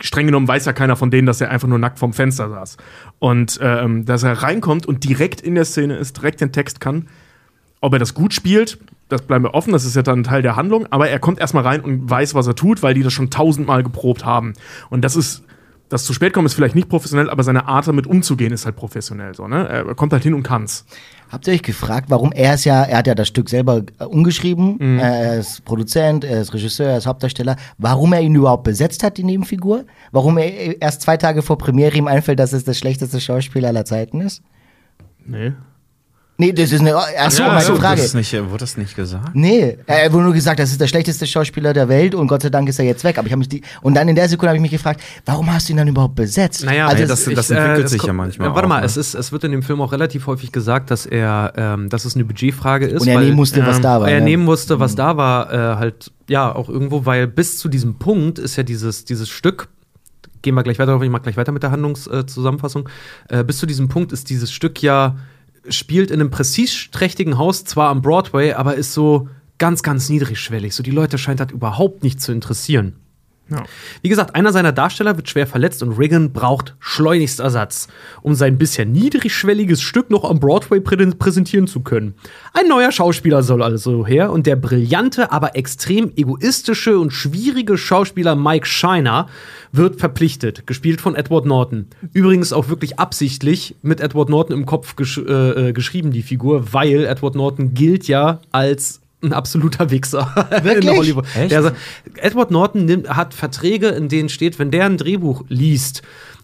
Streng 0.00 0.26
genommen 0.26 0.48
weiß 0.48 0.64
ja 0.64 0.72
keiner 0.72 0.96
von 0.96 1.10
denen, 1.10 1.26
dass 1.26 1.40
er 1.40 1.50
einfach 1.50 1.68
nur 1.68 1.78
nackt 1.78 1.98
vorm 1.98 2.12
Fenster 2.12 2.48
saß. 2.48 2.76
Und 3.18 3.58
ähm, 3.62 4.04
dass 4.04 4.22
er 4.22 4.32
reinkommt 4.42 4.86
und 4.86 5.04
direkt 5.04 5.40
in 5.40 5.54
der 5.54 5.64
Szene 5.64 5.96
ist, 5.96 6.16
direkt 6.16 6.40
den 6.40 6.52
Text 6.52 6.80
kann. 6.80 7.08
Ob 7.80 7.92
er 7.92 7.98
das 7.98 8.14
gut 8.14 8.34
spielt, 8.34 8.78
das 9.08 9.22
bleiben 9.22 9.44
wir 9.44 9.54
offen, 9.54 9.72
das 9.72 9.84
ist 9.84 9.96
ja 9.96 10.02
dann 10.02 10.22
Teil 10.22 10.42
der 10.42 10.56
Handlung, 10.56 10.86
aber 10.90 11.08
er 11.08 11.18
kommt 11.18 11.40
erstmal 11.40 11.64
rein 11.64 11.80
und 11.80 12.08
weiß, 12.08 12.34
was 12.34 12.46
er 12.46 12.54
tut, 12.54 12.82
weil 12.82 12.94
die 12.94 13.02
das 13.02 13.12
schon 13.12 13.30
tausendmal 13.30 13.82
geprobt 13.82 14.24
haben. 14.24 14.52
Und 14.90 15.02
das 15.02 15.16
ist, 15.16 15.44
das 15.90 16.04
zu 16.04 16.14
spät 16.14 16.32
kommen 16.32 16.46
ist 16.46 16.54
vielleicht 16.54 16.74
nicht 16.74 16.88
professionell, 16.88 17.28
aber 17.28 17.42
seine 17.42 17.68
Art 17.68 17.86
damit 17.86 18.06
umzugehen 18.06 18.52
ist 18.52 18.64
halt 18.64 18.76
professionell 18.76 19.34
so, 19.34 19.46
ne? 19.46 19.68
Er 19.68 19.94
kommt 19.94 20.12
halt 20.12 20.22
hin 20.22 20.32
und 20.32 20.42
kann's. 20.42 20.86
Habt 21.30 21.46
ihr 21.46 21.52
euch 21.52 21.62
gefragt, 21.62 22.06
warum 22.08 22.32
er 22.32 22.54
ist 22.54 22.64
ja, 22.64 22.82
er 22.82 22.98
hat 22.98 23.06
ja 23.06 23.14
das 23.14 23.28
Stück 23.28 23.50
selber 23.50 23.82
äh, 23.98 24.04
umgeschrieben, 24.04 24.76
Mhm. 24.80 24.98
er 24.98 25.38
ist 25.38 25.64
Produzent, 25.64 26.24
er 26.24 26.40
ist 26.40 26.54
Regisseur, 26.54 26.88
er 26.90 26.98
ist 26.98 27.06
Hauptdarsteller, 27.06 27.56
warum 27.76 28.12
er 28.12 28.20
ihn 28.20 28.34
überhaupt 28.34 28.64
besetzt 28.64 29.02
hat, 29.02 29.18
die 29.18 29.24
Nebenfigur? 29.24 29.84
Warum 30.12 30.38
er 30.38 30.80
erst 30.80 31.02
zwei 31.02 31.16
Tage 31.16 31.42
vor 31.42 31.58
Premiere 31.58 31.96
ihm 31.96 32.06
einfällt, 32.08 32.38
dass 32.38 32.52
es 32.52 32.64
das 32.64 32.78
schlechteste 32.78 33.20
Schauspiel 33.20 33.64
aller 33.66 33.84
Zeiten 33.84 34.20
ist? 34.22 34.42
Nee. 35.26 35.52
Nee, 36.40 36.52
das 36.52 36.72
ist 36.72 36.80
eine, 36.80 36.96
achso, 36.96 37.42
Ja, 37.42 37.48
meine 37.48 37.60
so, 37.64 37.76
Frage. 37.76 38.00
Das 38.00 38.14
nicht, 38.14 38.32
wurde 38.32 38.58
das 38.58 38.76
nicht 38.78 38.96
gesagt? 38.96 39.30
Nee, 39.34 39.76
er 39.86 40.10
wurde 40.12 40.24
nur 40.24 40.32
gesagt, 40.32 40.58
das 40.58 40.70
ist 40.72 40.80
der 40.80 40.86
schlechteste 40.86 41.26
Schauspieler 41.26 41.72
der 41.74 41.88
Welt 41.88 42.14
und 42.14 42.28
Gott 42.28 42.42
sei 42.42 42.48
Dank 42.48 42.66
ist 42.68 42.78
er 42.78 42.86
jetzt 42.86 43.04
weg. 43.04 43.18
Aber 43.18 43.26
ich 43.26 43.32
habe 43.32 43.40
mich 43.40 43.48
die 43.50 43.62
und 43.82 43.92
dann 43.94 44.08
in 44.08 44.14
der 44.16 44.28
Sekunde 44.28 44.48
habe 44.48 44.56
ich 44.56 44.62
mich 44.62 44.70
gefragt, 44.70 45.02
warum 45.26 45.52
hast 45.52 45.68
du 45.68 45.74
ihn 45.74 45.76
dann 45.76 45.88
überhaupt 45.88 46.14
besetzt? 46.14 46.64
Naja, 46.64 46.86
also 46.86 47.02
ja, 47.04 47.12
es- 47.12 47.24
das- 47.24 47.34
das 47.34 47.50
entwickelt 47.50 47.88
sich 47.90 47.98
es 48.00 48.02
ja 48.02 48.08
kommt- 48.08 48.16
manchmal 48.16 48.48
Warte 48.54 48.64
auch, 48.64 48.68
mal, 48.68 48.80
ne? 48.80 48.86
es, 48.86 48.96
ist, 48.96 49.14
es 49.14 49.32
wird 49.32 49.44
in 49.44 49.52
dem 49.52 49.62
Film 49.62 49.82
auch 49.82 49.92
relativ 49.92 50.26
häufig 50.26 50.50
gesagt, 50.50 50.90
dass 50.90 51.04
er, 51.04 51.52
ähm, 51.56 51.88
dass 51.90 52.06
es 52.06 52.14
eine 52.14 52.24
Budgetfrage 52.24 52.86
ist. 52.86 53.02
und 53.02 53.08
er 53.08 53.16
weil 53.16 53.24
nehmen 53.24 53.36
musste, 53.36 53.66
was 53.66 53.80
da 53.80 54.00
war. 54.00 54.08
er 54.10 54.20
ne? 54.20 54.24
nehmen 54.24 54.44
musste, 54.44 54.80
was 54.80 54.94
da 54.94 55.16
war, 55.18 55.52
äh, 55.52 55.76
halt, 55.76 56.10
ja, 56.28 56.54
auch 56.54 56.68
irgendwo, 56.70 57.04
weil 57.04 57.26
bis 57.26 57.58
zu 57.58 57.68
diesem 57.68 57.96
Punkt 57.98 58.38
ist 58.38 58.56
ja 58.56 58.62
dieses, 58.62 59.04
dieses 59.04 59.28
Stück, 59.28 59.68
gehen 60.42 60.54
wir 60.54 60.62
gleich 60.62 60.78
weiter, 60.78 60.98
ich 61.02 61.10
mach 61.10 61.20
gleich 61.20 61.36
weiter 61.36 61.52
mit 61.52 61.62
der 61.62 61.70
Handlungszusammenfassung, 61.70 62.88
äh, 63.28 63.44
bis 63.44 63.58
zu 63.58 63.66
diesem 63.66 63.88
Punkt 63.88 64.10
ist 64.12 64.30
dieses 64.30 64.50
Stück 64.50 64.80
ja, 64.82 65.16
spielt 65.68 66.10
in 66.10 66.20
einem 66.20 66.30
prestigeträchtigen 66.30 67.38
Haus, 67.38 67.64
zwar 67.64 67.88
am 67.88 68.02
Broadway, 68.02 68.52
aber 68.52 68.74
ist 68.74 68.94
so 68.94 69.28
ganz, 69.58 69.82
ganz 69.82 70.08
niedrigschwellig. 70.08 70.74
So 70.74 70.82
die 70.82 70.90
Leute 70.90 71.18
scheint 71.18 71.40
das 71.40 71.52
überhaupt 71.52 72.02
nicht 72.02 72.20
zu 72.20 72.32
interessieren. 72.32 72.96
Ja. 73.50 73.64
Wie 74.02 74.08
gesagt, 74.08 74.34
einer 74.34 74.52
seiner 74.52 74.72
Darsteller 74.72 75.16
wird 75.16 75.28
schwer 75.28 75.46
verletzt 75.46 75.82
und 75.82 75.92
Regan 75.92 76.32
braucht 76.32 76.76
schleunigst 76.78 77.40
Ersatz, 77.40 77.88
um 78.22 78.34
sein 78.34 78.58
bisher 78.58 78.86
niedrigschwelliges 78.86 79.82
Stück 79.82 80.10
noch 80.10 80.24
am 80.24 80.38
Broadway 80.38 80.80
prä 80.80 80.96
präsentieren 81.18 81.66
zu 81.66 81.80
können. 81.80 82.14
Ein 82.52 82.68
neuer 82.68 82.92
Schauspieler 82.92 83.42
soll 83.42 83.62
also 83.62 84.06
her 84.06 84.30
und 84.30 84.46
der 84.46 84.56
brillante, 84.56 85.32
aber 85.32 85.56
extrem 85.56 86.12
egoistische 86.14 86.98
und 86.98 87.12
schwierige 87.12 87.78
Schauspieler 87.78 88.36
Mike 88.36 88.66
Shiner 88.66 89.28
wird 89.72 89.98
verpflichtet, 89.98 90.66
gespielt 90.66 91.00
von 91.00 91.14
Edward 91.14 91.46
Norton. 91.46 91.86
Übrigens 92.12 92.52
auch 92.52 92.68
wirklich 92.68 92.98
absichtlich 92.98 93.76
mit 93.82 94.00
Edward 94.00 94.28
Norton 94.28 94.56
im 94.56 94.66
Kopf 94.66 94.96
gesch 94.96 95.18
äh, 95.18 95.68
äh, 95.68 95.72
geschrieben, 95.72 96.10
die 96.10 96.22
Figur, 96.22 96.72
weil 96.72 97.04
Edward 97.04 97.34
Norton 97.34 97.74
gilt 97.74 98.08
ja 98.08 98.40
als 98.52 99.00
ein 99.22 99.32
absoluter 99.32 99.90
Wichser 99.90 100.32
Wirklich? 100.62 100.84
in 100.84 100.96
Hollywood. 100.96 101.26
Der, 101.50 101.72
Edward 102.16 102.50
Norton 102.50 102.84
nimmt, 102.84 103.08
hat 103.08 103.34
Verträge, 103.34 103.88
in 103.88 104.08
denen 104.08 104.28
steht, 104.28 104.58
wenn 104.58 104.70
der 104.70 104.86
ein 104.86 104.96
Drehbuch 104.96 105.44
liest, 105.48 106.02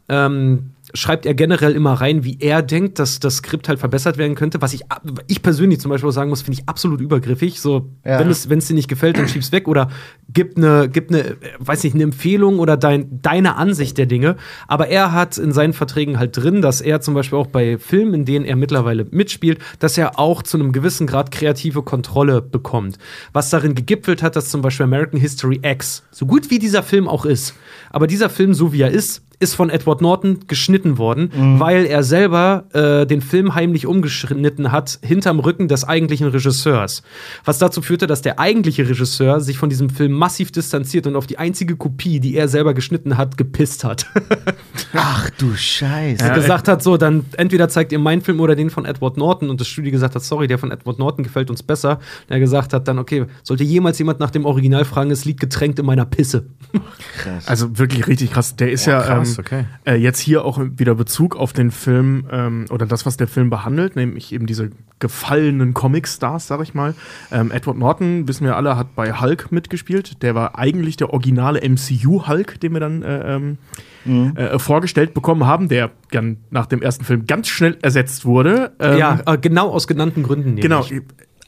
ähm, 0.09 0.71
schreibt 0.95 1.27
er 1.27 1.35
generell 1.35 1.73
immer 1.73 1.95
rein, 1.95 2.25
wie 2.25 2.39
er 2.41 2.63
denkt, 2.63 2.99
dass 2.99 3.19
das 3.21 3.37
Skript 3.39 3.69
halt 3.69 3.79
verbessert 3.79 4.19
werden 4.19 4.35
könnte. 4.35 4.63
Was 4.63 4.73
ich, 4.73 4.83
ich 5.27 5.43
persönlich 5.43 5.81
zum 5.81 5.91
Beispiel 5.91 6.09
auch 6.09 6.13
sagen 6.15 6.31
muss, 6.31 6.43
finde 6.43 6.61
ich 6.61 6.69
absolut 6.69 7.01
übergriffig. 7.01 7.61
So, 7.61 7.91
Ja. 8.05 8.19
wenn 8.21 8.29
es 8.31 8.49
wenn 8.49 8.59
es 8.59 8.67
dir 8.67 8.75
nicht 8.75 8.89
gefällt, 8.89 9.19
dann 9.19 9.29
schieb's 9.29 9.51
weg 9.53 9.69
oder 9.69 9.89
gib 10.33 10.57
eine, 10.57 10.89
gib 10.89 11.11
eine, 11.11 11.37
weiß 11.59 11.83
nicht, 11.85 11.95
eine 11.95 12.05
Empfehlung 12.05 12.59
oder 12.59 12.77
dein, 12.77 13.21
deine 13.21 13.57
Ansicht 13.57 13.99
der 13.99 14.07
Dinge. 14.07 14.37
Aber 14.69 14.89
er 14.89 15.13
hat 15.13 15.39
in 15.39 15.53
seinen 15.53 15.73
Verträgen 15.73 16.19
halt 16.19 16.37
drin, 16.37 16.63
dass 16.63 16.81
er 16.81 17.01
zum 17.01 17.15
Beispiel 17.15 17.39
auch 17.39 17.49
bei 17.49 17.79
Filmen, 17.79 18.15
in 18.15 18.25
denen 18.25 18.45
er 18.45 18.57
mittlerweile 18.57 19.07
mitspielt, 19.11 19.59
dass 19.81 19.99
er 19.99 20.19
auch 20.19 20.43
zu 20.43 20.57
einem 20.57 20.73
gewissen 20.73 21.07
Grad 21.07 21.31
kreative 21.31 21.83
Kontrolle 21.83 22.43
bekommt. 22.43 22.99
Was 23.33 23.51
darin 23.51 23.75
gegipfelt 23.75 24.23
hat, 24.23 24.37
dass 24.37 24.49
zum 24.51 24.63
Beispiel 24.63 24.85
American 24.85 25.21
History 25.21 25.61
X, 25.63 26.05
so 26.11 26.27
gut 26.27 26.51
wie 26.51 26.59
dieser 26.59 26.83
Film 26.83 27.09
auch 27.09 27.25
ist, 27.25 27.55
aber 27.91 28.07
dieser 28.07 28.31
Film, 28.31 28.55
so 28.55 28.73
wie 28.73 28.83
er 28.83 28.91
ist, 28.91 29.23
ist 29.39 29.55
von 29.55 29.69
Edward 29.71 30.01
Norton 30.01 30.41
geschnitten 30.49 30.97
worden, 30.99 31.31
weil 31.59 31.85
er 31.85 32.03
selber 32.03 32.65
äh, 32.73 33.07
den 33.07 33.21
Film 33.21 33.55
heimlich 33.55 33.87
umgeschnitten 33.87 34.73
hat, 34.73 34.99
hinterm 35.03 35.41
Rücken 35.41 35.69
des 35.69 35.85
eigentlichen 35.85 36.29
Regisseurs. 36.29 37.03
Was 37.45 37.59
dazu 37.59 37.83
führte, 37.83 38.07
dass 38.07 38.23
der 38.23 38.39
eigentliche 38.39 38.89
Regisseur 38.89 39.41
sich 39.41 39.59
von 39.59 39.69
diesem 39.69 39.91
Film 39.91 40.13
massiv 40.13 40.53
distanziert 40.53 41.07
und 41.07 41.17
auf 41.17 41.27
die 41.27 41.39
einzige 41.39 41.77
Kopie, 41.77 42.19
die 42.21 42.35
er 42.35 42.49
selber 42.49 42.73
geschnitten 42.73 43.19
hat, 43.19 43.37
gepisst 43.37 43.85
hat. 43.85 44.07
Ach 44.95 45.29
du 45.39 45.55
Scheiße. 45.55 46.25
Er 46.25 46.31
gesagt 46.35 46.69
hat, 46.69 46.83
so, 46.83 46.97
dann 46.97 47.25
entweder 47.37 47.69
zeigt 47.69 47.93
ihr 47.93 47.99
meinen 47.99 48.23
Film 48.23 48.41
oder 48.41 48.55
den 48.57 48.71
von 48.71 48.85
Edward 48.87 49.17
Norton 49.19 49.51
und 49.51 49.61
das 49.61 49.69
Studio 49.69 49.91
gesagt 49.93 50.15
hat, 50.15 50.23
sorry, 50.23 50.47
der 50.47 50.59
von 50.59 50.71
Edward 50.71 50.99
Norton 50.99 51.23
gefällt 51.25 51.51
uns 51.51 51.63
besser. 51.63 51.99
Und 52.29 52.31
er 52.31 52.41
gesagt 52.41 52.73
hat 52.73 52.89
dann, 52.89 52.99
okay, 52.99 53.27
sollte 53.43 53.65
jemals 53.65 53.99
jemand 53.99 54.21
nach 54.21 54.31
dem 54.31 54.45
Original 54.47 54.85
fragen, 54.85 55.11
es 55.11 55.25
liegt 55.25 55.41
getränkt 55.41 55.79
in 55.79 55.87
meiner 55.87 56.07
Pisse. 56.07 56.47
Also 57.47 57.79
wirklich 57.79 58.07
richtig 58.07 58.33
krass. 58.33 58.57
Der 58.57 58.71
ist 58.71 58.87
Oh, 58.87 58.91
ja 58.93 59.01
krass, 59.35 59.39
ähm, 59.39 59.45
okay. 59.45 59.65
äh, 59.85 59.95
jetzt 59.97 60.21
hier 60.21 60.45
auch 60.45 60.61
wieder 60.77 60.95
Bezug 60.95 61.37
auf 61.37 61.53
den 61.53 61.71
Film 61.71 62.27
ähm, 62.31 62.67
oder 62.71 62.87
das, 62.87 63.07
was 63.07 63.17
der 63.17 63.29
Film 63.29 63.51
behandelt, 63.51 63.97
nämlich 63.97 64.33
eben 64.33 64.47
diese 64.47 64.71
gefallenen 64.99 65.75
Comic-Stars, 65.75 66.47
sag 66.47 66.63
ich 66.63 66.75
mal. 66.75 66.95
Ähm, 67.31 67.51
Edward 67.51 67.77
Norton, 67.77 68.29
wissen 68.29 68.45
wir 68.45 68.57
alle, 68.57 68.77
hat 68.77 68.95
bei 68.95 69.13
Hulk 69.13 69.53
mitgespielt. 69.53 70.23
Der 70.23 70.35
war 70.35 70.59
eigentlich 70.59 70.97
der 70.97 71.13
originale 71.13 71.61
MCU-Hulk, 71.61 72.61
den 72.61 72.73
wir 72.73 72.81
dann 72.81 73.03
äh, 73.03 73.35
ähm, 73.35 73.59
äh, 74.07 74.59
vorgestellt 74.59 75.15
bekommen 75.15 75.47
haben, 75.47 75.69
der 75.69 75.91
dann 76.11 76.39
nach 76.51 76.67
dem 76.67 76.81
ersten 76.81 77.05
Film 77.05 77.27
ganz 77.27 77.49
schnell 77.49 77.77
ersetzt 77.83 78.25
wurde. 78.25 78.73
Ähm, 78.79 78.99
ja, 78.99 79.21
äh, 79.27 79.39
genau 79.39 79.71
aus 79.71 79.87
genannten 79.87 80.23
Gründen. 80.23 80.55
Nämlich. 80.55 80.63
Genau. 80.63 80.87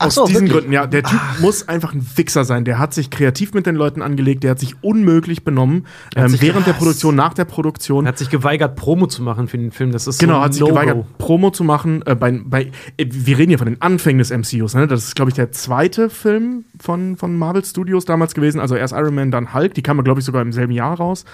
Ach 0.01 0.07
Aus 0.07 0.15
so, 0.15 0.27
diesen 0.27 0.43
wirklich? 0.43 0.53
Gründen, 0.53 0.73
ja. 0.73 0.87
Der 0.87 1.03
Typ 1.03 1.21
muss 1.41 1.67
einfach 1.69 1.93
ein 1.93 2.07
Wichser 2.17 2.45
sein. 2.45 2.65
Der 2.65 2.79
hat 2.79 2.95
sich 2.95 3.11
kreativ 3.11 3.53
mit 3.53 3.67
den 3.67 3.75
Leuten 3.75 4.01
angelegt, 4.01 4.45
der 4.45 4.53
hat 4.53 4.61
sich 4.61 4.77
unmöglich 4.83 5.43
benommen. 5.43 5.87
Ähm, 6.15 6.29
sich 6.29 6.41
während 6.41 6.59
der 6.67 6.73
gehasst. 6.73 6.79
Produktion, 6.79 7.17
nach 7.17 7.35
der 7.35 7.45
Produktion. 7.47 8.07
Er 8.07 8.11
hat 8.11 8.19
sich 8.19 8.31
geweigert, 8.31 8.77
Promo 8.77 9.09
zu 9.09 9.23
machen 9.23 9.49
für 9.49 9.59
den 9.59 9.73
Film. 9.73 9.91
Das 9.91 10.07
ist 10.07 10.19
Genau, 10.21 10.35
so 10.35 10.39
ein 10.39 10.45
hat 10.45 10.53
sich 10.55 10.61
No-Go. 10.61 10.73
geweigert, 10.75 11.19
Promo 11.19 11.51
zu 11.51 11.65
machen. 11.65 12.03
Äh, 12.07 12.15
bei, 12.15 12.31
bei, 12.31 12.71
äh, 12.97 13.07
wir 13.11 13.39
reden 13.39 13.49
hier 13.51 13.59
von 13.59 13.67
den 13.67 13.83
Anfängen 13.83 14.19
des 14.19 14.31
MCUs. 14.31 14.75
Ne? 14.75 14.87
Das 14.87 15.03
ist, 15.05 15.17
glaube 15.17 15.31
ich, 15.31 15.35
der 15.35 15.51
zweite 15.51 16.11
Film 16.11 16.65
von, 16.81 17.17
von 17.17 17.37
Marvel 17.37 17.65
Studios 17.65 18.05
damals 18.05 18.35
gewesen. 18.35 18.61
Also 18.61 18.77
erst 18.77 18.95
Iron 18.95 19.17
Man, 19.17 19.31
dann 19.33 19.53
Hulk. 19.53 19.75
Die 19.75 19.83
kamen, 19.83 20.05
glaube 20.05 20.21
ich, 20.21 20.27
sogar 20.27 20.43
im 20.43 20.53
selben 20.53 20.73
Jahr 20.73 20.97
raus. 20.97 21.25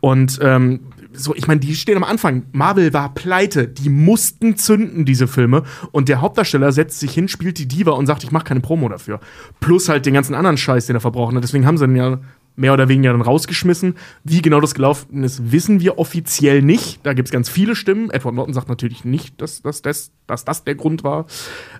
Und 0.00 0.38
ähm, 0.42 0.80
so, 1.14 1.34
ich 1.34 1.46
meine, 1.46 1.60
die 1.60 1.74
stehen 1.74 1.96
am 1.96 2.04
Anfang. 2.04 2.44
Marvel 2.52 2.92
war 2.92 3.14
pleite. 3.14 3.68
Die 3.68 3.88
mussten 3.88 4.56
zünden, 4.56 5.04
diese 5.04 5.26
Filme. 5.26 5.62
Und 5.92 6.08
der 6.08 6.20
Hauptdarsteller 6.20 6.72
setzt 6.72 7.00
sich 7.00 7.12
hin, 7.12 7.28
spielt 7.28 7.58
die 7.58 7.66
Diva 7.66 7.92
und 7.92 8.06
sagt, 8.06 8.24
ich 8.24 8.32
mache 8.32 8.44
keine 8.44 8.60
Promo 8.60 8.88
dafür. 8.88 9.20
Plus 9.60 9.88
halt 9.88 10.06
den 10.06 10.14
ganzen 10.14 10.34
anderen 10.34 10.56
Scheiß, 10.56 10.86
den 10.86 10.96
er 10.96 11.00
verbraucht 11.00 11.34
hat. 11.34 11.42
Deswegen 11.42 11.66
haben 11.66 11.78
sie 11.78 11.84
ihn 11.84 11.96
ja 11.96 12.18
mehr 12.56 12.72
oder 12.72 12.88
weniger 12.88 13.12
dann 13.12 13.20
rausgeschmissen. 13.22 13.96
Wie 14.22 14.40
genau 14.42 14.60
das 14.60 14.74
gelaufen 14.74 15.24
ist, 15.24 15.50
wissen 15.52 15.80
wir 15.80 15.98
offiziell 15.98 16.62
nicht. 16.62 17.00
Da 17.04 17.12
gibt 17.12 17.28
es 17.28 17.32
ganz 17.32 17.48
viele 17.48 17.74
Stimmen. 17.74 18.10
Edward 18.10 18.34
Norton 18.34 18.54
sagt 18.54 18.68
natürlich 18.68 19.04
nicht, 19.04 19.40
dass, 19.40 19.62
dass, 19.62 19.82
das, 19.82 20.12
dass 20.26 20.44
das 20.44 20.62
der 20.64 20.74
Grund 20.76 21.02
war. 21.04 21.26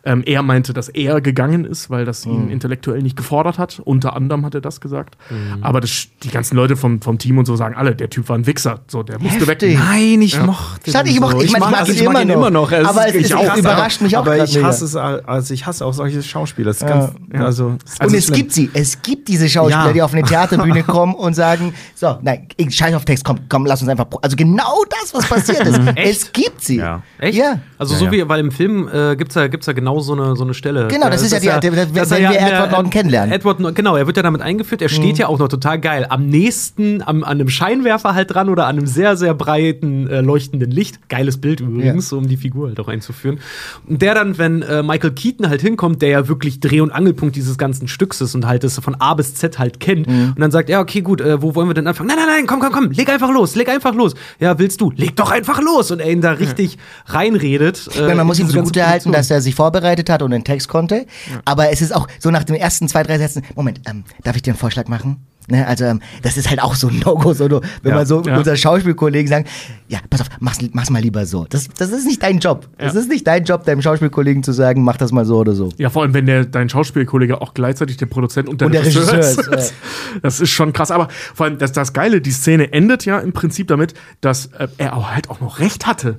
Ähm, 0.04 0.22
er 0.26 0.42
meinte, 0.42 0.72
dass 0.72 0.88
er 0.88 1.20
gegangen 1.20 1.64
ist, 1.64 1.90
weil 1.90 2.04
das 2.04 2.26
ihn 2.26 2.48
intellektuell 2.50 3.02
nicht 3.02 3.16
gefordert 3.16 3.58
hat. 3.58 3.80
Unter 3.84 4.16
anderem 4.16 4.44
hat 4.44 4.54
er 4.54 4.60
das 4.60 4.80
gesagt. 4.80 5.16
Aber 5.60 5.80
das, 5.80 6.08
die 6.22 6.28
ganzen 6.30 6.56
Leute 6.56 6.76
vom, 6.76 7.00
vom 7.00 7.18
Team 7.18 7.38
und 7.38 7.46
so 7.46 7.54
sagen 7.56 7.74
alle, 7.76 7.94
der 7.94 8.10
Typ 8.10 8.28
war 8.28 8.36
ein 8.36 8.46
Wichser. 8.46 8.80
So, 8.88 9.02
der 9.02 9.20
musste 9.20 9.46
weg. 9.46 9.58
Nein, 9.62 10.20
ich 10.22 10.40
mochte 10.40 10.90
Statt, 10.90 11.06
ich 11.06 11.20
mochte- 11.20 11.44
ich 11.44 11.52
meine, 11.52 11.64
ich 11.66 11.70
mag 11.70 11.80
also 11.80 11.92
ihn 11.92 11.98
ich 11.98 12.04
mag 12.04 12.12
immer 12.12 12.22
ihn 12.22 12.28
noch. 12.28 12.34
immer 12.34 12.50
noch. 12.50 12.72
Es 12.72 12.86
Aber 12.88 13.06
es 13.08 13.14
ich 13.14 13.24
ist- 13.26 13.34
hasse- 13.36 13.60
überrascht 13.60 14.00
mich 14.00 14.16
auch 14.16 14.22
Aber 14.22 14.42
ich 14.42 14.62
hasse 14.62 14.84
es, 14.84 14.96
also 14.96 15.54
ich 15.54 15.66
hasse 15.66 15.86
auch 15.86 15.94
solche 15.94 16.22
Schauspieler. 16.22 16.72
Ja. 16.80 16.86
ganz, 16.88 17.12
also, 17.34 17.76
es 17.84 17.92
ist 17.92 18.00
Und 18.04 18.14
es 18.14 18.24
schlimm. 18.24 18.36
gibt 18.36 18.52
sie. 18.52 18.70
Es 18.74 19.00
gibt 19.02 19.28
diese 19.28 19.48
Schauspieler, 19.48 19.86
Ja. 19.86 19.92
die 19.92 20.02
auf 20.02 20.12
eine 20.12 20.22
Theaterbühne 20.64 20.82
kommen 20.86 21.14
und 21.14 21.34
sagen: 21.34 21.74
So, 21.94 22.18
nein, 22.22 22.48
ich 22.56 22.74
scheiß 22.74 22.94
auf 22.94 23.04
Text, 23.04 23.24
komm, 23.24 23.38
komm, 23.48 23.66
lass 23.66 23.80
uns 23.82 23.90
einfach. 23.90 24.08
pro-" 24.08 24.18
Also 24.22 24.36
genau 24.36 24.82
das, 24.90 25.14
was 25.14 25.28
passiert 25.28 25.66
ist. 25.66 25.80
es 25.96 26.32
gibt 26.32 26.62
sie. 26.62 26.76
Ja. 26.76 27.02
Echt? 27.18 27.38
Ja. 27.38 27.58
Also 27.78 27.94
Ja, 27.94 27.98
so 28.00 28.04
ja. 28.06 28.12
wie, 28.12 28.28
weil 28.28 28.40
im 28.40 28.50
Film 28.50 28.88
äh, 28.92 29.16
gibt's 29.16 29.34
ja, 29.34 29.46
gibt's 29.48 29.66
ja 29.66 29.72
genau 29.72 30.00
so 30.00 30.12
eine, 30.14 30.36
so 30.36 30.44
eine 30.44 30.54
Stelle. 30.54 30.88
Genau, 30.88 31.08
das 31.10 31.20
Da 31.20 31.26
ist 31.36 31.44
ja 31.44 31.58
die- 31.60 31.70
dass 31.94 32.10
wenn 32.10 32.22
er 32.24 32.30
wir 32.30 32.40
Edward 32.40 32.70
Norton 32.70 32.90
kennenlernen. 32.90 33.30
Mhm. 33.30 33.34
Edward, 33.36 33.74
genau, 33.74 33.96
er 33.96 34.06
wird 34.06 34.16
ja 34.16 34.22
damit 34.22 34.40
eingeführt, 34.42 34.82
er 34.82 34.88
steht 34.88 35.18
ja 35.18 35.28
auch 35.28 35.38
noch 35.38 35.48
total 35.48 35.78
geil. 35.80 36.06
Am 36.08 36.26
nächsten, 36.26 37.02
am, 37.02 37.22
an 37.24 37.30
einem 37.40 37.48
Scheinwerfer 37.48 38.14
halt 38.14 38.32
dran 38.34 38.48
oder 38.48 38.66
an 38.66 38.76
einem 38.78 38.86
sehr, 38.86 39.16
sehr 39.16 39.34
breiten, 39.34 40.08
äh, 40.08 40.20
leuchtenden 40.20 40.70
Licht. 40.70 41.08
Geiles 41.08 41.38
Bild 41.40 41.60
übrigens, 41.60 42.10
Ja. 42.10 42.16
um 42.18 42.28
die 42.28 42.36
Figur 42.36 42.68
halt 42.68 42.80
auch 42.80 42.88
einzuführen. 42.88 43.40
Und 43.88 44.02
der 44.02 44.14
dann, 44.14 44.38
wenn 44.38 44.62
äh, 44.62 44.82
Michael 44.82 45.12
Keaton 45.12 45.48
halt 45.48 45.60
hinkommt, 45.60 46.02
der 46.02 46.08
ja 46.10 46.28
wirklich 46.28 46.60
Dreh- 46.60 46.80
und 46.80 46.90
Angelpunkt 46.90 47.36
dieses 47.36 47.58
ganzen 47.58 47.88
Stücks 47.88 48.20
ist 48.20 48.34
und 48.34 48.46
halt 48.46 48.64
das 48.64 48.78
von 48.78 48.94
A 49.00 49.14
bis 49.14 49.34
Z 49.34 49.58
halt 49.58 49.80
kennt. 49.80 50.06
Mhm. 50.06 50.32
Und 50.34 50.40
dann 50.40 50.50
sagt, 50.54 50.68
ja, 50.68 50.80
okay, 50.80 51.02
gut, 51.02 51.20
äh, 51.20 51.40
wo 51.42 51.54
wollen 51.54 51.68
wir 51.68 51.74
denn 51.74 51.86
anfangen? 51.86 52.08
Nein, 52.08 52.16
nein, 52.16 52.26
nein, 52.26 52.46
komm, 52.46 52.60
komm, 52.60 52.72
komm, 52.72 52.90
leg 52.90 53.08
einfach 53.10 53.30
los, 53.30 53.54
leg 53.54 53.68
einfach 53.68 53.94
los. 53.94 54.14
Ja, 54.40 54.58
willst 54.58 54.80
du? 54.80 54.90
Leg 54.90 55.14
doch 55.16 55.30
einfach 55.30 55.60
los. 55.60 55.90
Und 55.90 56.00
er 56.00 56.10
ihn 56.10 56.20
da 56.20 56.32
richtig 56.32 56.78
reinredet. 57.06 57.88
Ich 57.92 58.00
meine, 58.00 58.16
man 58.16 58.26
muss 58.26 58.38
ihm 58.38 58.48
so 58.48 58.62
gut 58.62 58.76
erhalten, 58.76 59.12
dass 59.12 59.30
er 59.30 59.40
sich 59.40 59.54
vorbereitet 59.54 60.08
hat 60.08 60.22
und 60.22 60.30
den 60.30 60.44
Text 60.44 60.68
konnte. 60.68 61.06
Aber 61.44 61.70
es 61.70 61.82
ist 61.82 61.94
auch 61.94 62.08
so 62.18 62.30
nach 62.30 62.44
den 62.44 62.56
ersten 62.56 62.88
zwei, 62.88 63.02
drei 63.02 63.18
Sätzen, 63.18 63.42
Moment, 63.54 63.80
ähm, 63.86 64.04
darf 64.22 64.36
ich 64.36 64.42
dir 64.42 64.52
einen 64.52 64.58
Vorschlag 64.58 64.88
machen? 64.88 65.26
Ne, 65.50 65.66
also, 65.66 65.84
ähm, 65.84 66.00
das 66.22 66.38
ist 66.38 66.48
halt 66.48 66.62
auch 66.62 66.74
so 66.74 66.88
ein 66.88 67.00
No-Go, 67.04 67.34
so, 67.34 67.50
wenn 67.50 67.60
Ja, 67.90 67.94
man 67.96 68.06
so 68.06 68.22
ja. 68.22 68.38
unser 68.38 68.56
Schauspielkollegen 68.56 69.28
sagen, 69.28 69.44
ja, 69.88 69.98
pass 70.08 70.22
auf, 70.22 70.28
mach's, 70.40 70.58
mach's 70.72 70.88
mal 70.88 71.02
lieber 71.02 71.26
so. 71.26 71.44
Das, 71.50 71.68
das 71.76 71.90
ist 71.90 72.06
nicht 72.06 72.22
dein 72.22 72.38
Job. 72.38 72.66
Das 72.78 72.94
Ja. 72.94 73.00
ist 73.00 73.10
nicht 73.10 73.26
dein 73.26 73.44
Job, 73.44 73.62
deinem 73.64 73.82
Schauspielkollegen 73.82 74.42
zu 74.42 74.52
sagen, 74.52 74.82
mach 74.84 74.96
das 74.96 75.12
mal 75.12 75.26
so 75.26 75.36
oder 75.36 75.52
so. 75.52 75.68
Ja, 75.76 75.90
vor 75.90 76.02
allem, 76.02 76.14
wenn 76.14 76.24
der, 76.24 76.46
dein 76.46 76.70
Schauspielkollege 76.70 77.42
auch 77.42 77.52
gleichzeitig 77.52 77.98
der 77.98 78.06
Produzent 78.06 78.48
und 78.48 78.62
der, 78.62 78.66
Und 78.66 78.72
der 78.72 78.86
Regisseur 78.86 79.18
ist, 79.18 79.46
Das, 79.50 79.74
das 80.22 80.40
ist 80.40 80.50
schon 80.50 80.72
krass. 80.72 80.90
Aber 80.90 81.08
vor 81.34 81.44
allem, 81.44 81.58
das, 81.58 81.72
das 81.72 81.92
Geile, 81.92 82.22
die 82.22 82.30
Szene 82.32 82.72
endet 82.72 83.04
ja 83.04 83.18
im 83.18 83.34
Prinzip 83.34 83.68
damit, 83.68 83.92
dass 84.22 84.46
äh, 84.46 84.68
er 84.78 84.96
auch 84.96 85.10
halt 85.10 85.28
auch 85.28 85.40
noch 85.40 85.58
recht 85.58 85.86
hatte. 85.86 86.16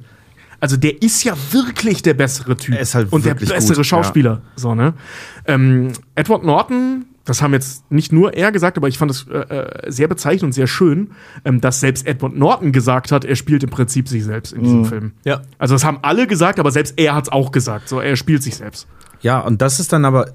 Also 0.60 0.78
der 0.78 1.02
ist 1.02 1.24
ja 1.24 1.34
wirklich 1.52 2.02
der 2.04 2.14
bessere 2.14 2.56
Typ 2.58 2.76
Er 2.76 2.82
ist 2.82 2.94
halt 2.94 3.12
und 3.12 3.26
der 3.26 3.34
bessere 3.34 3.76
gut, 3.78 3.86
Schauspieler. 3.88 4.42
So, 4.56 4.74
ne? 4.76 4.94
ähm, 5.48 5.92
Edward 6.16 6.44
Norton, 6.44 7.06
das 7.26 7.42
haben 7.42 7.54
jetzt 7.54 7.90
nicht 7.92 8.12
nur 8.12 8.34
er 8.34 8.52
gesagt, 8.52 8.78
aber 8.78 8.88
ich 8.88 8.98
fand 8.98 9.12
es 9.12 9.28
äh, 9.28 9.38
äh, 9.40 9.92
sehr 9.92 10.08
bezeichnend 10.08 10.44
und 10.44 10.52
sehr 10.54 10.68
schön, 10.68 11.12
ähm, 11.44 11.60
dass 11.60 11.80
selbst 11.80 12.06
Edward 12.08 12.36
Norton 12.36 12.72
gesagt 12.72 13.12
hat, 13.12 13.26
er 13.26 13.36
spielt 13.36 13.64
im 13.64 13.70
Prinzip 13.72 14.08
sich 14.08 14.24
selbst 14.24 14.54
in 14.54 14.64
diesem 14.64 14.86
Film. 14.86 15.12
Ja. 15.26 15.42
Also 15.58 15.74
das 15.76 15.84
haben 15.84 15.98
alle 16.04 16.28
gesagt, 16.28 16.60
aber 16.60 16.72
selbst 16.72 16.94
er 16.98 17.16
hat 17.16 17.26
es 17.26 17.32
auch 17.32 17.52
gesagt. 17.52 17.90
So, 17.90 18.00
er 18.00 18.16
spielt 18.16 18.44
sich 18.44 18.56
selbst. 18.56 18.88
Ja, 19.22 19.40
und 19.40 19.62
das 19.62 19.80
ist 19.80 19.92
dann 19.92 20.06
aber, 20.06 20.34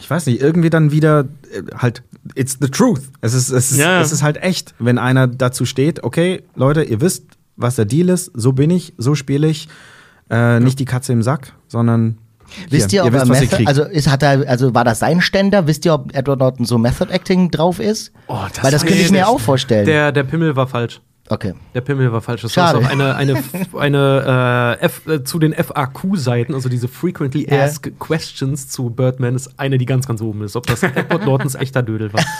ich 0.00 0.08
weiß 0.08 0.26
nicht, 0.26 0.40
irgendwie 0.40 0.70
dann 0.70 0.92
wieder 0.92 1.26
äh, 1.52 1.62
halt, 1.76 2.02
it's 2.34 2.56
the 2.60 2.68
truth. 2.68 3.02
Es 3.20 3.34
ist, 3.34 3.50
es 3.50 3.72
ist, 3.72 3.78
Ja. 3.78 4.00
es 4.00 4.10
ist 4.12 4.22
halt 4.22 4.42
echt, 4.42 4.74
wenn 4.78 4.96
einer 4.98 5.26
dazu 5.26 5.66
steht, 5.66 6.02
okay, 6.04 6.42
Leute, 6.54 6.82
ihr 6.82 7.00
wisst, 7.02 7.24
was 7.56 7.76
der 7.76 7.84
Deal 7.84 8.08
ist, 8.08 8.30
so 8.34 8.52
bin 8.54 8.70
ich, 8.70 8.94
so 8.96 9.14
spiele 9.14 9.46
ich. 9.46 9.68
Äh, 10.30 10.60
Nicht 10.60 10.78
die 10.78 10.84
Katze 10.86 11.12
im 11.12 11.22
Sack, 11.22 11.52
sondern. 11.68 12.16
Wisst 12.68 12.92
ihr, 12.92 13.04
ob 13.04 13.12
er 13.14 13.28
wisst, 13.28 13.42
ihr 13.42 13.58
Method, 13.58 13.66
also 13.66 13.84
ist, 13.84 14.08
hat 14.08 14.22
er, 14.22 14.48
also 14.48 14.74
war 14.74 14.84
das 14.84 14.98
sein 14.98 15.20
Ständer? 15.20 15.66
Wisst 15.66 15.84
ihr, 15.84 15.94
ob 15.94 16.14
Edward 16.14 16.38
Norton 16.38 16.66
so 16.66 16.78
Method 16.78 17.12
Acting 17.12 17.50
drauf 17.50 17.80
ist? 17.80 18.12
Oh, 18.28 18.36
das 18.52 18.64
Weil 18.64 18.70
das 18.70 18.84
könnte 18.84 19.00
ich 19.00 19.10
mir 19.10 19.28
auch 19.28 19.40
vorstellen. 19.40 19.86
Der, 19.86 20.12
der 20.12 20.24
Pimmel 20.24 20.56
war 20.56 20.66
falsch. 20.66 21.00
Okay. 21.30 21.54
Der 21.74 21.80
Pimmel 21.80 22.12
war 22.12 22.20
falsch. 22.20 22.42
Das 22.42 22.52
Schade. 22.52 22.78
war 22.78 22.86
auch 22.86 22.90
eine, 22.92 23.14
eine, 23.16 23.42
eine 23.78 24.76
äh, 24.80 24.84
F, 24.84 25.06
äh, 25.06 25.24
zu 25.24 25.38
den 25.38 25.54
FAQ-Seiten, 25.54 26.54
also 26.54 26.68
diese 26.68 26.88
Frequently 26.88 27.46
Ja. 27.50 27.64
Asked 27.64 27.98
Questions 27.98 28.68
zu 28.68 28.90
Birdman, 28.90 29.34
ist 29.36 29.58
eine, 29.58 29.78
die 29.78 29.86
ganz, 29.86 30.06
ganz 30.06 30.20
oben 30.20 30.42
ist. 30.44 30.56
Ob 30.56 30.66
das 30.66 30.82
Edward 30.82 31.24
Nortons 31.24 31.54
echter 31.54 31.82
Dödel 31.82 32.12
war. 32.12 32.20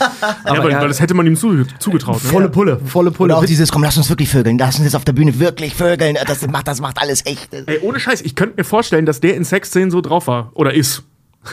Ja, 0.46 0.59
weil, 0.62 0.70
er- 0.72 0.81
weil 0.81 0.88
das 0.88 1.00
hätte 1.00 1.14
man 1.14 1.26
ihm 1.26 1.37
zuge 1.37 1.66
zugetraut. 1.79 2.22
Ne? 2.24 2.31
volle 2.31 2.48
Pulle, 2.48 2.79
volle 2.85 3.11
Pulle. 3.11 3.33
Oder 3.35 3.40
auch 3.42 3.46
dieses, 3.46 3.70
komm, 3.72 3.83
lass 3.83 3.96
uns 3.96 4.09
wirklich 4.11 4.29
vögeln, 4.29 4.59
lass 4.59 4.76
uns 4.76 4.85
jetzt 4.85 4.96
auf 4.96 5.05
der 5.05 5.12
Bühne 5.12 5.38
wirklich 5.38 5.74
vögeln. 5.74 6.16
Das 6.26 6.46
macht, 6.46 6.68
das 6.68 6.81
macht 6.81 7.00
alles 7.00 7.24
echt. 7.24 7.55
Ey, 7.55 7.79
ohne 7.81 7.98
Scheiß, 8.00 8.20
ich 8.22 8.35
könnte 8.35 8.55
mir 8.59 8.64
vorstellen, 8.64 9.07
dass 9.07 9.20
der 9.20 9.37
in 9.37 9.44
Sexszenen 9.44 9.90
so 9.90 10.00
drauf 10.00 10.26
war. 10.26 10.50
Oder 10.55 10.74
ist. 10.74 11.05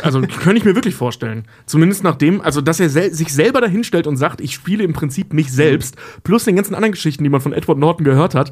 Also, 0.02 0.22
könnte 0.22 0.58
ich 0.58 0.66
mir 0.66 0.76
wirklich 0.76 0.96
vorstellen. 0.96 1.46
Zumindest 1.66 2.04
nachdem, 2.04 2.42
also, 2.42 2.62
dass 2.62 2.80
er 2.80 2.90
sel 2.90 3.14
sich 3.14 3.34
selber 3.34 3.62
dahinstellt 3.62 4.06
und 4.06 4.18
sagt, 4.18 4.42
ich 4.42 4.54
spiele 4.54 4.84
im 4.84 4.94
Prinzip 4.94 5.34
mich 5.34 5.52
selbst, 5.52 5.96
plus 6.24 6.44
den 6.44 6.56
ganzen 6.58 6.76
anderen 6.76 6.92
Geschichten, 6.92 7.24
die 7.24 7.30
man 7.30 7.42
von 7.42 7.54
Edward 7.54 7.78
Norton 7.78 8.04
gehört 8.04 8.36
hat, 8.36 8.52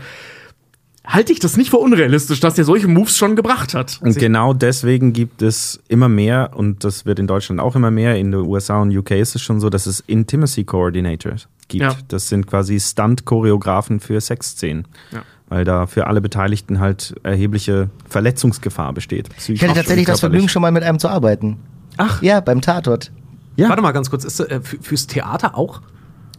halte 1.05 1.33
ich 1.33 1.39
das 1.39 1.57
nicht 1.57 1.69
für 1.69 1.77
unrealistisch, 1.77 2.39
dass 2.39 2.55
der 2.55 2.65
solche 2.65 2.87
Moves 2.87 3.17
schon 3.17 3.35
gebracht 3.35 3.73
hat. 3.73 3.99
Und 4.01 4.17
genau 4.17 4.53
deswegen 4.53 5.13
gibt 5.13 5.41
es 5.41 5.81
immer 5.87 6.09
mehr, 6.09 6.51
und 6.55 6.83
das 6.83 7.05
wird 7.05 7.19
in 7.19 7.27
Deutschland 7.27 7.59
auch 7.59 7.75
immer 7.75 7.91
mehr, 7.91 8.15
in 8.15 8.31
den 8.31 8.41
USA 8.41 8.81
und 8.81 8.95
UK 8.95 9.11
ist 9.11 9.35
es 9.35 9.41
schon 9.41 9.59
so, 9.59 9.69
dass 9.69 9.85
es 9.85 9.99
Intimacy 9.99 10.63
Coordinators 10.63 11.47
gibt. 11.67 11.83
Ja. 11.83 11.97
Das 12.07 12.29
sind 12.29 12.47
quasi 12.47 12.79
Stunt-Choreografen 12.79 13.99
für 13.99 14.19
Sexszenen. 14.19 14.87
Ja. 15.11 15.23
Weil 15.47 15.63
da 15.63 15.85
für 15.85 16.07
alle 16.07 16.21
Beteiligten 16.21 16.79
halt 16.79 17.15
erhebliche 17.23 17.89
Verletzungsgefahr 18.09 18.93
besteht. 18.93 19.29
Ich 19.47 19.61
hatte 19.63 19.75
tatsächlich 19.75 20.07
das 20.07 20.19
Vergnügen, 20.19 20.49
schon 20.49 20.61
mal 20.61 20.71
mit 20.71 20.83
einem 20.83 20.97
zu 20.97 21.07
arbeiten. 21.07 21.57
Ach. 21.97 22.21
Ja, 22.21 22.39
beim 22.39 22.61
Tatort. 22.61 23.11
Ja. 23.55 23.69
Warte 23.69 23.81
mal 23.81 23.91
ganz 23.91 24.09
kurz, 24.09 24.25
ist 24.25 24.39
äh, 24.39 24.59
für, 24.61 24.77
fürs 24.81 25.07
Theater 25.07 25.55
auch? 25.55 25.81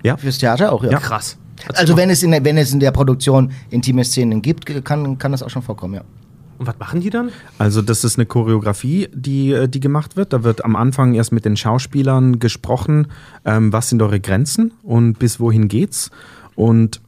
Ja. 0.02 0.16
Fürs 0.16 0.38
Theater 0.38 0.72
auch, 0.72 0.84
ja. 0.84 0.98
Krass. 0.98 1.38
Also 1.74 1.96
wenn 1.96 2.10
es, 2.10 2.22
in 2.22 2.30
der, 2.32 2.44
wenn 2.44 2.58
es 2.58 2.72
in 2.72 2.80
der 2.80 2.90
Produktion 2.90 3.52
intime 3.70 4.04
Szenen 4.04 4.42
gibt, 4.42 4.66
kann, 4.84 5.18
kann 5.18 5.32
das 5.32 5.42
auch 5.42 5.50
schon 5.50 5.62
vorkommen, 5.62 5.94
ja. 5.94 6.02
Und 6.58 6.66
was 6.66 6.78
machen 6.78 7.00
die 7.00 7.10
dann? 7.10 7.30
Also 7.58 7.82
das 7.82 8.02
ist 8.02 8.18
eine 8.18 8.24
Choreografie, 8.24 9.08
die, 9.12 9.52
äh, 9.52 9.68
die 9.68 9.80
gemacht 9.80 10.16
wird. 10.16 10.32
Da 10.32 10.42
wird 10.42 10.64
am 10.64 10.74
Anfang 10.74 11.14
erst 11.14 11.32
mit 11.32 11.44
den 11.44 11.56
Schauspielern 11.56 12.38
gesprochen, 12.38 13.08
ähm, 13.44 13.72
was 13.72 13.90
sind 13.90 14.00
eure 14.00 14.20
Grenzen 14.20 14.72
und 14.82 15.18
bis 15.18 15.38
wohin 15.38 15.68
geht's. 15.68 16.10
Und 16.54 17.02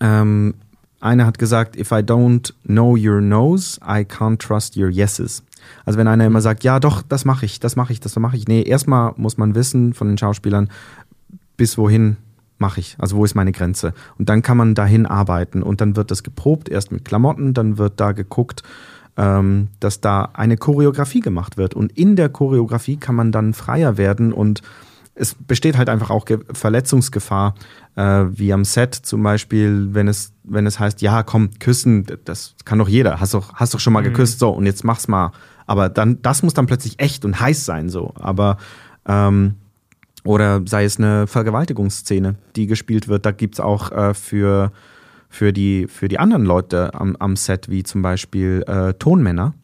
ähm, 0.00 0.54
einer 1.00 1.26
hat 1.26 1.38
gesagt, 1.38 1.76
if 1.76 1.90
I 1.90 1.96
don't 1.96 2.52
know 2.66 2.96
your 2.96 3.20
no's, 3.20 3.78
I 3.82 4.04
can't 4.04 4.38
trust 4.38 4.76
your 4.76 4.90
yeses. 4.90 5.42
Also 5.84 5.98
wenn 5.98 6.08
einer 6.08 6.26
immer 6.26 6.40
sagt, 6.40 6.64
ja 6.64 6.80
doch, 6.80 7.02
das 7.02 7.24
mache 7.24 7.46
ich, 7.46 7.60
das 7.60 7.76
mache 7.76 7.92
ich, 7.92 8.00
das 8.00 8.16
mache 8.18 8.36
ich. 8.36 8.48
Nee, 8.48 8.62
erstmal 8.62 9.12
muss 9.16 9.38
man 9.38 9.54
wissen 9.54 9.94
von 9.94 10.08
den 10.08 10.18
Schauspielern, 10.18 10.70
bis 11.56 11.78
wohin 11.78 12.16
mache 12.58 12.80
ich, 12.80 12.96
also 12.98 13.16
wo 13.16 13.24
ist 13.24 13.34
meine 13.34 13.52
Grenze. 13.52 13.94
Und 14.18 14.28
dann 14.28 14.42
kann 14.42 14.56
man 14.56 14.74
dahin 14.74 15.06
arbeiten 15.06 15.62
und 15.62 15.80
dann 15.80 15.96
wird 15.96 16.10
das 16.10 16.22
geprobt, 16.22 16.68
erst 16.68 16.92
mit 16.92 17.04
Klamotten, 17.04 17.54
dann 17.54 17.78
wird 17.78 17.98
da 17.98 18.12
geguckt, 18.12 18.62
ähm, 19.16 19.68
dass 19.80 20.00
da 20.00 20.30
eine 20.34 20.56
Choreografie 20.56 21.20
gemacht 21.20 21.56
wird. 21.56 21.74
Und 21.74 21.96
in 21.96 22.16
der 22.16 22.28
Choreografie 22.28 22.96
kann 22.96 23.14
man 23.14 23.32
dann 23.32 23.54
freier 23.54 23.96
werden 23.96 24.32
und 24.32 24.62
es 25.14 25.34
besteht 25.34 25.76
halt 25.76 25.88
einfach 25.88 26.10
auch 26.10 26.24
Ge 26.24 26.38
Verletzungsgefahr, 26.52 27.54
äh, 27.96 28.24
wie 28.30 28.52
am 28.52 28.64
Set 28.64 28.94
zum 28.94 29.22
Beispiel, 29.22 29.88
wenn 29.92 30.08
es, 30.08 30.32
wenn 30.44 30.66
es 30.66 30.78
heißt, 30.78 31.02
ja, 31.02 31.22
komm, 31.22 31.50
küssen, 31.58 32.06
das 32.24 32.54
kann 32.64 32.78
doch 32.78 32.88
jeder, 32.88 33.20
hast 33.20 33.34
doch, 33.34 33.54
hast 33.54 33.74
doch 33.74 33.80
schon 33.80 33.92
mal 33.92 34.02
geküsst, 34.02 34.38
so, 34.38 34.50
und 34.50 34.66
jetzt 34.66 34.84
mach's 34.84 35.08
mal. 35.08 35.32
Aber 35.66 35.88
dann, 35.88 36.20
das 36.22 36.42
muss 36.42 36.54
dann 36.54 36.66
plötzlich 36.66 36.98
echt 36.98 37.24
und 37.24 37.40
heiß 37.40 37.64
sein, 37.64 37.88
so. 37.88 38.12
Aber, 38.16 38.56
ähm, 39.06 39.54
oder 40.24 40.62
sei 40.66 40.84
es 40.84 40.98
eine 40.98 41.26
Vergewaltigungsszene, 41.26 42.36
die 42.56 42.66
gespielt 42.66 43.08
wird, 43.08 43.24
da 43.24 43.30
gibt's 43.30 43.60
auch 43.60 43.90
äh, 43.92 44.14
für, 44.14 44.72
für, 45.28 45.52
die, 45.52 45.86
für 45.86 46.08
die 46.08 46.18
anderen 46.18 46.44
Leute 46.44 46.94
am, 46.94 47.16
am 47.16 47.36
Set, 47.36 47.70
wie 47.70 47.82
zum 47.82 48.02
Beispiel 48.02 48.64
äh, 48.66 48.94
Tonmänner, 48.94 49.54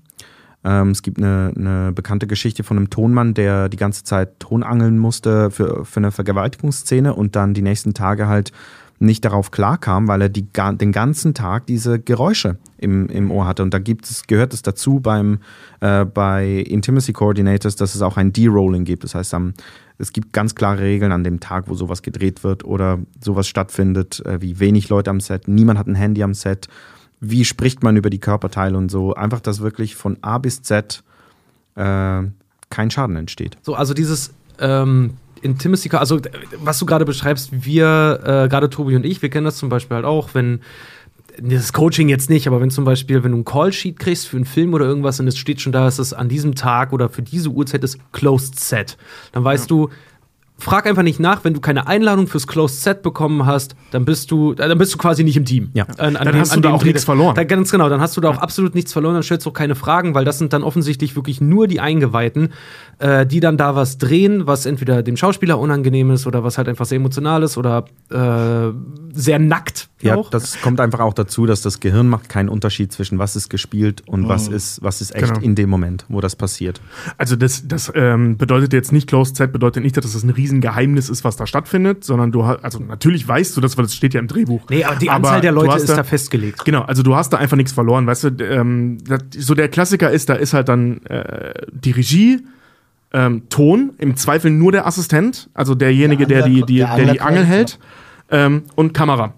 Ähm, 0.67 0.91
es 0.91 1.03
gibt 1.03 1.19
eine, 1.19 1.53
eine 1.57 1.93
bekannte 1.93 2.27
Geschichte 2.27 2.65
von 2.65 2.77
einem 2.77 2.91
Tonmann, 2.91 3.35
der 3.35 3.69
die 3.69 3.77
ganze 3.77 4.03
Zeit 4.03 4.41
Tonangeln 4.41 4.99
musste 4.99 5.53
für, 5.53 5.85
für 5.85 6.01
eine 6.01 6.11
Vergewaltigungsszene 6.11 7.15
und 7.15 7.37
dann 7.37 7.55
die 7.55 7.63
nächsten 7.63 7.95
Tage 7.95 8.27
halt 8.27 8.53
nicht 8.99 9.25
darauf 9.25 9.51
klarkam, 9.51 10.09
weil 10.09 10.23
er 10.23 10.29
die, 10.29 10.47
den 10.53 10.91
ganzen 10.91 11.35
Tag 11.35 11.67
diese 11.67 12.01
Geräusche 12.01 12.57
im, 12.79 13.09
im 13.09 13.31
Ohr 13.31 13.47
hatte. 13.47 13.63
Und 13.63 13.75
da 13.75 13.79
gibt 13.79 14.09
gehört 14.27 14.55
es 14.55 14.63
dazu 14.63 15.01
beim, 15.01 15.39
äh, 15.81 16.05
bei 16.05 16.49
Intimacy 16.49 17.13
Coordinators, 17.13 17.77
dass 17.77 17.95
es 17.95 18.03
auch 18.03 18.17
ein 18.17 18.33
D-Rolling 18.33 18.85
gibt. 18.85 19.05
Das 19.05 19.15
heißt, 19.15 19.35
am, 19.35 19.53
es 19.99 20.13
gibt 20.13 20.33
ganz 20.33 20.55
klare 20.55 20.81
Regeln 20.81 21.13
an 21.13 21.25
dem 21.25 21.41
Tag, 21.41 21.69
wo 21.69 21.75
sowas 21.75 22.03
gedreht 22.03 22.43
wird 22.43 22.65
oder 22.65 22.99
sowas 23.23 23.47
stattfindet, 23.47 24.25
äh, 24.25 24.41
wie 24.41 24.59
wenig 24.59 24.89
Leute 24.89 25.11
am 25.11 25.21
Set, 25.21 25.47
niemand 25.47 25.79
hat 25.79 25.87
ein 25.87 25.95
Handy 25.95 26.23
am 26.23 26.35
Set, 26.35 26.69
wie 27.21 27.45
spricht 27.45 27.83
man 27.83 27.97
über 27.97 28.11
die 28.11 28.21
Körperteile 28.21 28.77
und 28.77 28.91
so. 28.91 29.15
Einfach, 29.15 29.41
dass 29.41 29.61
wirklich 29.61 29.97
von 29.97 30.19
A 30.23 30.39
bis 30.39 30.63
Z 30.63 31.03
äh, 31.75 32.23
kein 32.71 32.91
Schaden 32.91 33.17
entsteht. 33.17 33.57
So, 33.63 33.75
also 33.75 33.95
dieses 33.95 34.35
ähm, 34.59 35.15
Intimacy, 35.43 35.91
also 35.93 36.21
was 36.59 36.79
du 36.79 36.87
gerade 36.87 37.05
beschreibst, 37.05 37.65
wir, 37.65 38.21
äh, 38.23 38.49
gerade 38.49 38.71
Tobi 38.71 38.97
und 38.97 39.05
ich, 39.05 39.23
wir 39.23 39.31
kennen 39.31 39.45
das 39.45 39.57
zum 39.57 39.69
Beispiel 39.69 39.97
halt 39.97 40.05
auch, 40.05 40.31
wenn 40.35 40.61
das 41.39 41.73
Coaching 41.73 42.09
jetzt 42.09 42.31
nicht, 42.31 42.47
aber 42.47 42.61
wenn 42.61 42.71
zum 42.71 42.85
Beispiel, 42.85 43.23
wenn 43.23 43.33
du 43.33 43.39
ein 43.39 43.45
Callsheet 43.45 43.99
kriegst 43.99 44.27
für 44.27 44.37
einen 44.37 44.47
Film 44.47 44.73
oder 44.73 44.87
irgendwas 44.87 45.21
und 45.21 45.29
es 45.29 45.37
steht 45.37 45.61
schon 45.61 45.73
da, 45.73 45.85
dass 45.85 45.99
es 45.99 46.15
an 46.15 46.29
diesem 46.29 46.55
Tag 46.55 46.93
oder 46.93 47.11
für 47.11 47.23
diese 47.23 47.51
Uhrzeit 47.51 47.85
ist 47.85 47.99
Closed 48.13 48.59
Set, 48.59 48.97
dann 49.33 49.45
weißt 49.45 49.71
ja. 49.71 49.77
du, 49.77 49.91
frag 50.59 50.87
einfach 50.87 51.03
nicht 51.03 51.21
nach, 51.21 51.45
wenn 51.45 51.55
du 51.55 51.61
keine 51.61 51.87
Einladung 51.87 52.27
fürs 52.27 52.47
Closed 52.47 52.83
Set 52.83 53.03
bekommen 53.03 53.45
hast, 53.47 53.77
dann 53.91 54.05
bist 54.05 54.31
du, 54.31 54.53
äh, 54.53 54.57
dann 54.57 54.79
bist 54.79 54.95
du 54.95 54.99
quasi 54.99 55.23
nicht 55.23 55.37
im 55.37 55.45
Team. 55.45 55.71
Ja. 55.75 55.85
An, 55.99 56.17
an 56.17 56.25
dann 56.25 56.35
dem, 56.35 56.41
hast 56.41 56.57
du 56.57 56.61
da 56.61 56.73
auch 56.73 56.85
nichts 56.85 57.05
verloren. 57.05 57.35
Da, 57.35 57.45
ganz 57.45 57.71
genau, 57.71 57.89
dann 57.89 58.01
hast 58.01 58.17
du 58.17 58.21
da 58.21 58.31
auch 58.31 58.39
absolut 58.39 58.75
nichts 58.75 58.93
verloren, 58.93 59.15
dann 59.15 59.23
stellst 59.23 59.45
du 59.47 59.51
auch 59.51 59.55
keine 59.55 59.75
Fragen, 59.75 60.15
weil 60.15 60.25
das 60.25 60.39
sind 60.39 60.53
dann 60.53 60.63
offensichtlich 60.63 61.15
wirklich 61.15 61.41
nur 61.41 61.69
die 61.69 61.81
Eingeweihten, 61.81 62.53
äh, 62.99 63.27
die 63.27 63.41
dann 63.41 63.57
da 63.57 63.75
was 63.77 63.99
drehen, 63.99 64.47
was 64.47 64.67
entweder 64.67 65.03
dem 65.03 65.17
Schauspieler 65.17 65.59
unangenehm 65.59 66.11
ist 66.11 66.27
oder 66.27 66.43
was 66.43 66.59
halt 66.59 66.69
einfach 66.69 66.87
sehr 66.87 66.97
emotional 66.97 67.43
ist 67.43 67.59
oder 67.59 67.85
äh, 68.11 68.73
sehr 69.13 69.39
nackt. 69.39 69.89
Ja, 70.03 70.17
auch. 70.17 70.31
das 70.31 70.61
kommt 70.61 70.81
einfach 70.81 71.01
auch 71.01 71.15
dazu, 71.15 71.47
dass 71.47 71.63
das 71.63 71.81
Gehirn 71.81 72.09
macht 72.09 72.29
keinen 72.29 72.51
Unterschied 72.51 72.93
zwischen 72.93 73.19
was 73.19 73.35
ist 73.35 73.49
gespielt 73.49 74.03
und 74.07 74.23
mhm. 74.23 74.29
was 74.29 74.49
ist 74.49 74.83
was 74.83 75.01
ist 75.01 75.15
echt 75.15 75.35
genau. 75.35 75.41
in 75.41 75.55
dem 75.55 75.71
Moment, 75.71 76.05
wo 76.09 76.21
das 76.21 76.37
passiert. 76.37 76.83
Also 77.17 77.35
das, 77.35 77.67
das 77.67 77.91
ähm, 77.95 78.37
bedeutet 78.37 78.75
jetzt 78.75 78.93
nicht 78.93 79.09
Closed 79.09 79.37
Set 79.37 79.53
bedeutet 79.53 79.83
nicht, 79.83 79.97
dass 79.97 80.13
das 80.13 80.23
ein 80.23 80.31
Riesengeheimnis 80.47 81.09
ist, 81.09 81.25
was 81.25 81.37
da 81.37 81.47
stattfindet, 81.47 82.05
sondern 82.05 82.31
du 82.31 82.47
hast, 82.47 82.65
also 82.65 82.79
natürlich 82.79 83.27
weißt 83.27 83.57
du 83.57 83.61
das, 83.61 83.77
weil 83.77 83.85
das 83.85 83.95
steht 83.95 84.15
ja 84.15 84.21
im 84.21 84.29
Drehbuch. 84.29 84.63
Nee, 84.71 84.85
aber 84.85 84.97
die 84.97 85.11
Anzahl 85.11 85.33
aber 85.33 85.41
der 85.41 85.53
Leute 85.53 85.77
ist 85.77 85.89
da, 85.89 85.97
da, 85.97 86.05
festgelegt. 86.05 86.65
Genau, 86.65 86.83
also 86.83 87.03
du 87.03 87.17
hast 87.17 87.33
da 87.33 87.39
einfach 87.39 87.57
nichts 87.57 87.73
verloren, 87.73 88.07
weißt 88.07 88.25
du. 88.25 88.29
Ähm, 88.45 88.99
so 89.37 89.55
der 89.55 89.69
Klassiker 89.69 90.11
ist, 90.11 90.29
da 90.29 90.35
ist 90.35 90.55
halt 90.55 90.69
dann 90.69 91.05
äh, 91.07 91.55
die 91.73 91.91
Regie 91.91 92.47
ähm, 93.13 93.49
Ton, 93.49 93.95
im 93.99 94.17
Zweifel 94.17 94.51
nur 94.51 94.73
der 94.73 94.87
Assistent, 94.87 95.51
also 95.55 95.75
derjenige, 95.75 96.27
der, 96.27 96.43
die, 96.43 96.63
die, 96.63 96.77
der, 96.77 96.97
der 96.97 97.13
die 97.13 97.21
Angel 97.21 97.45
hält, 97.45 97.79
ähm, 98.31 98.63
und 98.77 98.95
Kamera. 98.95 99.35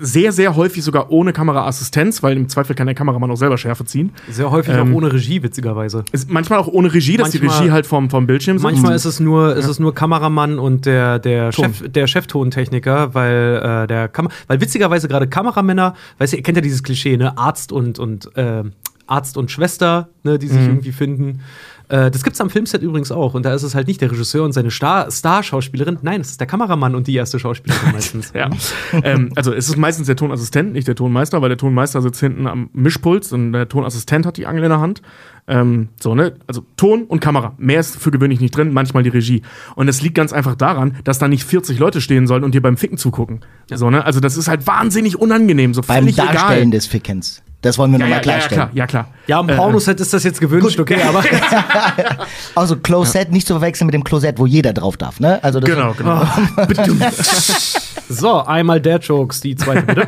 Sehr, 0.00 0.32
sehr 0.32 0.56
häufig 0.56 0.82
sogar 0.82 1.10
ohne 1.10 1.32
Kameraassistenz, 1.32 2.24
weil 2.24 2.36
im 2.36 2.48
Zweifel 2.48 2.74
kann 2.74 2.86
der 2.86 2.94
Kameramann 2.94 3.30
auch 3.30 3.36
selber 3.36 3.56
Schärfe 3.56 3.84
ziehen. 3.84 4.10
Sehr 4.28 4.50
häufig 4.50 4.74
ähm, 4.74 4.90
auch 4.90 4.96
ohne 4.96 5.12
Regie, 5.12 5.42
witzigerweise. 5.42 6.04
Manchmal 6.26 6.58
auch 6.58 6.66
ohne 6.66 6.92
Regie, 6.92 7.16
dass 7.16 7.32
manchmal, 7.32 7.50
die 7.50 7.62
Regie 7.62 7.72
halt 7.72 7.86
vom, 7.86 8.10
vom 8.10 8.26
Bildschirm 8.26 8.58
sitzt. 8.58 8.64
Manchmal 8.64 8.96
ist 8.96 9.04
es 9.04 9.20
nur, 9.20 9.50
ja. 9.50 9.54
ist 9.54 9.68
es 9.68 9.78
nur 9.78 9.94
Kameramann 9.94 10.58
und 10.58 10.86
der, 10.86 11.20
der, 11.20 11.52
Chef, 11.52 11.88
der 11.88 12.08
Cheftontechniker, 12.08 13.14
weil 13.14 13.84
äh, 13.84 13.86
der 13.86 14.08
Kam 14.08 14.28
weil 14.48 14.60
witzigerweise 14.60 15.06
gerade 15.06 15.28
Kameramänner, 15.28 15.94
weißt 16.18 16.32
du, 16.32 16.36
ihr 16.38 16.42
kennt 16.42 16.56
ja 16.56 16.62
dieses 16.62 16.82
Klischee, 16.82 17.16
ne? 17.16 17.38
Arzt 17.38 17.70
und, 17.70 18.00
und 18.00 18.36
äh, 18.36 18.64
Arzt 19.06 19.36
und 19.36 19.50
Schwester, 19.50 20.08
ne, 20.22 20.38
die 20.38 20.48
sich 20.48 20.60
mhm. 20.60 20.68
irgendwie 20.68 20.92
finden. 20.92 21.40
Äh, 21.94 22.10
das 22.10 22.24
gibt 22.24 22.34
es 22.34 22.40
am 22.40 22.50
Filmset 22.50 22.82
übrigens 22.82 23.12
auch. 23.12 23.34
Und 23.34 23.44
da 23.44 23.54
ist 23.54 23.62
es 23.62 23.76
halt 23.76 23.86
nicht 23.86 24.00
der 24.00 24.10
Regisseur 24.10 24.44
und 24.44 24.52
seine 24.52 24.70
Star-Schauspielerin. 24.70 25.98
Nein, 26.02 26.20
es 26.20 26.30
ist 26.30 26.40
der 26.40 26.48
Kameramann 26.48 26.96
und 26.96 27.06
die 27.06 27.14
erste 27.14 27.38
Schauspielerin 27.38 27.92
meistens. 27.92 28.32
ja. 28.34 28.50
ähm, 29.04 29.30
also 29.36 29.52
es 29.52 29.68
ist 29.68 29.76
meistens 29.76 30.08
der 30.08 30.16
Tonassistent, 30.16 30.72
nicht 30.72 30.88
der 30.88 30.96
Tonmeister, 30.96 31.40
weil 31.40 31.50
der 31.50 31.58
Tonmeister 31.58 32.02
sitzt 32.02 32.18
hinten 32.18 32.48
am 32.48 32.68
Mischpult 32.72 33.32
und 33.32 33.52
der 33.52 33.68
Tonassistent 33.68 34.26
hat 34.26 34.38
die 34.38 34.46
Angel 34.46 34.64
in 34.64 34.70
der 34.70 34.80
Hand. 34.80 35.02
Ähm, 35.46 35.90
so, 36.00 36.16
ne? 36.16 36.34
Also 36.48 36.64
Ton 36.76 37.04
und 37.04 37.20
Kamera. 37.20 37.54
Mehr 37.58 37.78
ist 37.78 37.96
für 37.96 38.10
gewöhnlich 38.10 38.40
nicht 38.40 38.56
drin, 38.56 38.72
manchmal 38.72 39.04
die 39.04 39.10
Regie. 39.10 39.42
Und 39.76 39.86
es 39.86 40.02
liegt 40.02 40.16
ganz 40.16 40.32
einfach 40.32 40.56
daran, 40.56 40.96
dass 41.04 41.20
da 41.20 41.28
nicht 41.28 41.44
40 41.44 41.78
Leute 41.78 42.00
stehen 42.00 42.26
sollen 42.26 42.42
und 42.42 42.56
dir 42.56 42.62
beim 42.62 42.76
Ficken 42.76 42.98
zugucken. 42.98 43.40
Ja. 43.70 43.76
So, 43.76 43.90
ne? 43.90 44.04
Also 44.04 44.18
das 44.18 44.36
ist 44.36 44.48
halt 44.48 44.66
wahnsinnig 44.66 45.20
unangenehm. 45.20 45.74
So 45.74 45.82
beim 45.82 46.06
Darstellen 46.06 46.58
egal. 46.58 46.70
des 46.70 46.86
Fickens. 46.86 47.42
Das 47.64 47.78
wollen 47.78 47.92
wir 47.92 47.98
ja, 47.98 48.04
nochmal 48.04 48.18
ja, 48.18 48.22
klarstellen. 48.22 48.68
Ja, 48.74 48.86
klar, 48.86 49.06
ja, 49.06 49.06
klar. 49.06 49.08
Ja, 49.26 49.40
im 49.40 49.46
Pornoset 49.46 49.98
äh, 49.98 50.02
ist 50.02 50.12
das 50.12 50.22
jetzt 50.22 50.38
gewünscht, 50.38 50.78
okay, 50.78 51.00
aber. 51.00 51.24
also 52.54 52.76
Closet 52.76 53.32
nicht 53.32 53.46
zu 53.46 53.54
verwechseln 53.54 53.86
mit 53.86 53.94
dem 53.94 54.04
Closet, 54.04 54.34
wo 54.36 54.44
jeder 54.44 54.74
drauf 54.74 54.98
darf, 54.98 55.18
ne? 55.18 55.42
Also 55.42 55.60
das 55.60 55.70
genau, 55.70 55.94
genau. 55.94 56.26
so, 58.10 58.44
einmal 58.44 58.82
der 58.82 58.98
Jokes, 58.98 59.40
die 59.40 59.56
zweite 59.56 59.80
bitte. 59.80 60.06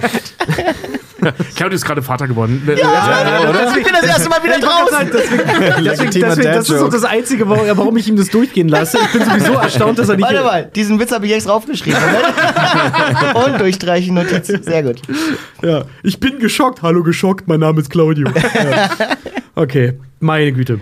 Claudio 1.56 1.76
ist 1.76 1.84
gerade 1.84 2.02
Vater 2.02 2.28
geworden. 2.28 2.62
Ja, 2.66 2.74
ja, 2.74 3.42
ja 3.42 3.48
oder? 3.48 3.76
Ich 3.76 3.84
bin 3.84 3.92
das 3.92 4.04
erste 4.04 4.28
Mal 4.28 4.42
wieder 4.42 4.58
draußen. 4.58 5.10
Deswegen, 5.12 5.84
deswegen, 5.84 6.10
deswegen, 6.10 6.52
das 6.52 6.68
ist 6.68 6.80
auch 6.80 6.90
das 6.90 7.04
Einzige, 7.04 7.48
warum 7.48 7.96
ich 7.96 8.08
ihm 8.08 8.16
das 8.16 8.28
durchgehen 8.28 8.68
lasse. 8.68 8.98
Ich 9.02 9.12
bin 9.12 9.24
sowieso 9.24 9.52
erstaunt, 9.60 9.98
dass 9.98 10.08
er 10.08 10.16
nicht. 10.16 10.24
Warte 10.24 10.44
mal, 10.44 10.70
diesen 10.74 11.00
Witz 11.00 11.12
habe 11.12 11.26
ich 11.26 11.32
extra 11.32 11.52
aufgeschrieben. 11.52 11.98
Und 13.46 13.60
durchstreichen 13.60 14.14
Notizen. 14.14 14.62
Sehr 14.62 14.82
gut. 14.82 15.00
Ja, 15.62 15.84
ich 16.02 16.20
bin 16.20 16.38
geschockt. 16.38 16.82
Hallo, 16.82 17.02
geschockt. 17.02 17.48
Mein 17.48 17.60
Name 17.60 17.80
ist 17.80 17.90
Claudio. 17.90 18.28
Ja. 18.28 18.90
Okay, 19.54 19.98
meine 20.20 20.52
Güte. 20.52 20.80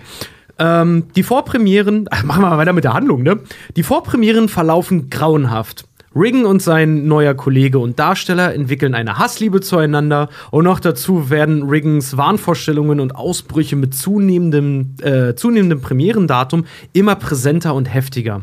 Ähm, 0.59 1.09
die 1.17 1.23
Vorpremieren, 1.23 2.07
ach, 2.11 2.23
machen 2.25 2.43
wir 2.43 2.51
mal 2.51 2.59
weiter 2.59 2.73
mit 2.73 2.85
der 2.85 2.93
Handlung, 2.93 3.23
ne? 3.23 3.41
Die 3.77 3.83
Vorpremieren 3.83 4.49
verlaufen 4.49 5.11
grauenhaft. 5.11 5.85
Riggen 6.17 6.45
und 6.45 6.63
sein 6.63 7.07
neuer 7.09 7.35
Kollege 7.35 7.81
und 7.81 7.99
Darsteller 7.99 8.55
entwickeln 8.55 8.95
eine 8.95 9.19
Hassliebe 9.19 9.61
zueinander 9.61 10.29
und 10.53 10.65
noch 10.65 10.79
dazu 10.79 11.29
werden 11.29 11.65
Riggens 11.65 12.17
Wahnvorstellungen 12.17 13.01
und 13.01 13.17
Ausbrüche 13.17 13.75
mit 13.75 13.95
zunehmendem, 13.95 14.95
äh, 15.03 15.35
zunehmendem 15.35 15.81
Premierendatum 15.81 16.67
immer 16.93 17.17
präsenter 17.17 17.75
und 17.75 17.93
heftiger. 17.93 18.43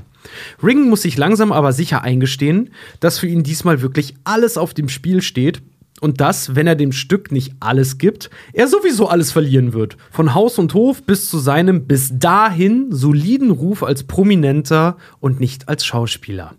Riggen 0.61 0.89
muss 0.89 1.03
sich 1.03 1.17
langsam 1.17 1.53
aber 1.53 1.71
sicher 1.71 2.03
eingestehen, 2.03 2.71
dass 2.99 3.19
für 3.19 3.27
ihn 3.27 3.43
diesmal 3.43 3.81
wirklich 3.81 4.15
alles 4.25 4.57
auf 4.57 4.73
dem 4.73 4.89
Spiel 4.89 5.21
steht 5.21 5.61
und 6.01 6.19
dass, 6.19 6.55
wenn 6.55 6.67
er 6.67 6.75
dem 6.75 6.91
Stück 6.91 7.31
nicht 7.31 7.53
alles 7.61 7.97
gibt, 7.97 8.29
er 8.51 8.67
sowieso 8.67 9.07
alles 9.07 9.31
verlieren 9.31 9.71
wird. 9.73 9.97
Von 10.11 10.33
Haus 10.33 10.59
und 10.59 10.73
Hof 10.73 11.03
bis 11.03 11.29
zu 11.29 11.39
seinem 11.39 11.85
bis 11.85 12.11
dahin 12.13 12.87
soliden 12.91 13.51
Ruf 13.51 13.81
als 13.81 14.03
Prominenter 14.03 14.97
und 15.19 15.39
nicht 15.39 15.69
als 15.69 15.85
Schauspieler 15.85 16.53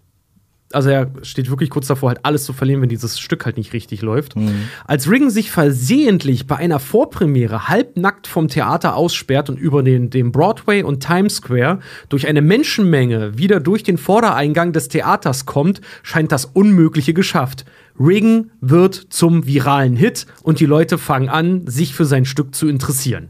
also 0.74 0.90
er 0.90 1.10
steht 1.22 1.50
wirklich 1.50 1.70
kurz 1.70 1.86
davor, 1.86 2.10
halt 2.10 2.20
alles 2.24 2.44
zu 2.44 2.52
verlieren, 2.52 2.82
wenn 2.82 2.88
dieses 2.88 3.18
Stück 3.18 3.44
halt 3.44 3.56
nicht 3.56 3.72
richtig 3.72 4.02
läuft. 4.02 4.36
Mhm. 4.36 4.68
Als 4.84 5.10
Riggen 5.10 5.30
sich 5.30 5.50
versehentlich 5.50 6.46
bei 6.46 6.56
einer 6.56 6.78
Vorpremiere 6.78 7.68
halbnackt 7.68 8.26
vom 8.26 8.48
Theater 8.48 8.96
aussperrt 8.96 9.50
und 9.50 9.58
über 9.58 9.82
den, 9.82 10.10
den 10.10 10.32
Broadway 10.32 10.82
und 10.82 11.00
Times 11.00 11.36
Square 11.36 11.80
durch 12.08 12.26
eine 12.26 12.42
Menschenmenge 12.42 13.38
wieder 13.38 13.60
durch 13.60 13.82
den 13.82 13.98
Vordereingang 13.98 14.72
des 14.72 14.88
Theaters 14.88 15.46
kommt, 15.46 15.80
scheint 16.02 16.32
das 16.32 16.44
Unmögliche 16.44 17.14
geschafft. 17.14 17.64
Riggen 17.98 18.50
wird 18.60 18.94
zum 18.94 19.46
viralen 19.46 19.96
Hit 19.96 20.26
und 20.42 20.60
die 20.60 20.66
Leute 20.66 20.98
fangen 20.98 21.28
an, 21.28 21.66
sich 21.66 21.94
für 21.94 22.04
sein 22.04 22.24
Stück 22.24 22.54
zu 22.54 22.68
interessieren. 22.68 23.28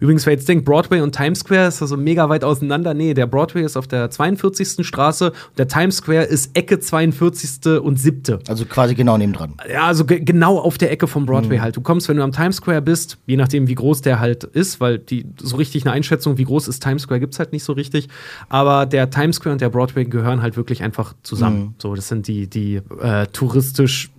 Übrigens, 0.00 0.26
wer 0.26 0.32
jetzt 0.32 0.48
denkt, 0.48 0.64
Broadway 0.64 1.00
und 1.00 1.14
Times 1.14 1.40
Square 1.40 1.68
ist 1.68 1.82
also 1.82 1.96
mega 1.96 2.28
weit 2.28 2.44
auseinander. 2.44 2.94
Nee, 2.94 3.14
der 3.14 3.26
Broadway 3.26 3.64
ist 3.64 3.76
auf 3.76 3.86
der 3.86 4.10
42. 4.10 4.86
Straße 4.86 5.30
und 5.30 5.58
der 5.58 5.68
Times 5.68 5.96
Square 5.96 6.24
ist 6.24 6.56
Ecke 6.56 6.78
42. 6.80 7.80
und 7.80 7.98
7. 7.98 8.38
Also 8.48 8.64
quasi 8.64 8.94
genau 8.94 9.18
nebendran. 9.18 9.54
Ja, 9.70 9.86
also 9.86 10.04
genau 10.04 10.58
auf 10.58 10.78
der 10.78 10.90
Ecke 10.90 11.06
vom 11.06 11.26
Broadway 11.26 11.58
mhm. 11.58 11.62
halt. 11.62 11.76
Du 11.76 11.80
kommst, 11.80 12.08
wenn 12.08 12.16
du 12.16 12.22
am 12.22 12.32
Times 12.32 12.56
Square 12.56 12.82
bist, 12.82 13.18
je 13.26 13.36
nachdem, 13.36 13.68
wie 13.68 13.74
groß 13.74 14.02
der 14.02 14.20
halt 14.20 14.44
ist, 14.44 14.80
weil 14.80 14.98
die 14.98 15.26
so 15.40 15.56
richtig 15.56 15.84
eine 15.84 15.92
Einschätzung, 15.92 16.38
wie 16.38 16.44
groß 16.44 16.68
ist 16.68 16.82
Times 16.82 17.02
Square, 17.02 17.20
gibt 17.20 17.34
es 17.34 17.38
halt 17.38 17.52
nicht 17.52 17.64
so 17.64 17.72
richtig. 17.72 18.08
Aber 18.48 18.86
der 18.86 19.10
Times 19.10 19.36
Square 19.36 19.52
und 19.52 19.60
der 19.60 19.70
Broadway 19.70 20.04
gehören 20.04 20.42
halt 20.42 20.56
wirklich 20.56 20.82
einfach 20.82 21.14
zusammen. 21.22 21.60
Mhm. 21.60 21.74
So, 21.78 21.94
das 21.94 22.08
sind 22.08 22.28
die, 22.28 22.48
die 22.48 22.80
äh, 23.00 23.26
touristisch 23.26 24.10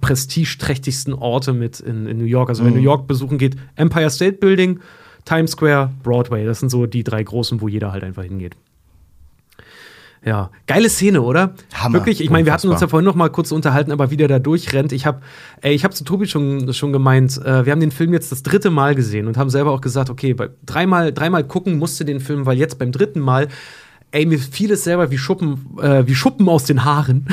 prestigeträchtigsten 0.00 1.14
Orte 1.14 1.52
mit 1.52 1.80
in, 1.80 2.06
in 2.06 2.18
New 2.18 2.24
York. 2.24 2.48
Also, 2.48 2.62
mhm. 2.62 2.68
wer 2.68 2.74
New 2.74 2.82
York 2.82 3.06
besuchen 3.06 3.38
geht, 3.38 3.56
Empire 3.76 4.10
State 4.10 4.38
Building, 4.38 4.80
Times 5.24 5.52
Square, 5.52 5.90
Broadway. 6.02 6.44
Das 6.44 6.60
sind 6.60 6.70
so 6.70 6.86
die 6.86 7.04
drei 7.04 7.22
großen, 7.22 7.60
wo 7.60 7.68
jeder 7.68 7.92
halt 7.92 8.04
einfach 8.04 8.22
hingeht. 8.22 8.56
Ja, 10.24 10.50
geile 10.66 10.90
Szene, 10.90 11.22
oder? 11.22 11.54
Hammer. 11.72 11.98
Wirklich, 11.98 12.20
ich 12.20 12.28
meine, 12.28 12.44
wir 12.44 12.52
hatten 12.52 12.68
uns 12.68 12.80
ja 12.80 12.88
vorhin 12.88 13.04
noch 13.04 13.14
mal 13.14 13.30
kurz 13.30 13.52
unterhalten, 13.52 13.92
aber 13.92 14.10
wie 14.10 14.16
der 14.16 14.26
da 14.26 14.38
durchrennt. 14.38 14.92
Ich 14.92 15.06
habe 15.06 15.20
ich 15.62 15.84
habe 15.84 15.94
zu 15.94 16.02
Tobi 16.04 16.26
schon, 16.26 16.72
schon 16.74 16.92
gemeint, 16.92 17.38
äh, 17.38 17.64
wir 17.64 17.72
haben 17.72 17.80
den 17.80 17.92
Film 17.92 18.12
jetzt 18.12 18.32
das 18.32 18.42
dritte 18.42 18.70
Mal 18.70 18.94
gesehen 18.94 19.28
und 19.28 19.36
haben 19.36 19.48
selber 19.48 19.70
auch 19.70 19.80
gesagt, 19.80 20.10
okay, 20.10 20.34
bei 20.34 20.50
dreimal, 20.66 21.12
dreimal 21.12 21.44
gucken 21.44 21.78
musste 21.78 22.04
den 22.04 22.20
Film, 22.20 22.46
weil 22.46 22.58
jetzt 22.58 22.78
beim 22.78 22.90
dritten 22.90 23.20
Mal 23.20 23.48
ey, 24.10 24.24
mir 24.24 24.38
fiel 24.38 24.72
es 24.72 24.84
selber 24.84 25.10
wie 25.10 25.18
Schuppen, 25.18 25.66
äh, 25.82 26.06
wie 26.06 26.14
Schuppen 26.14 26.48
aus 26.48 26.64
den 26.64 26.84
Haaren. 26.84 27.26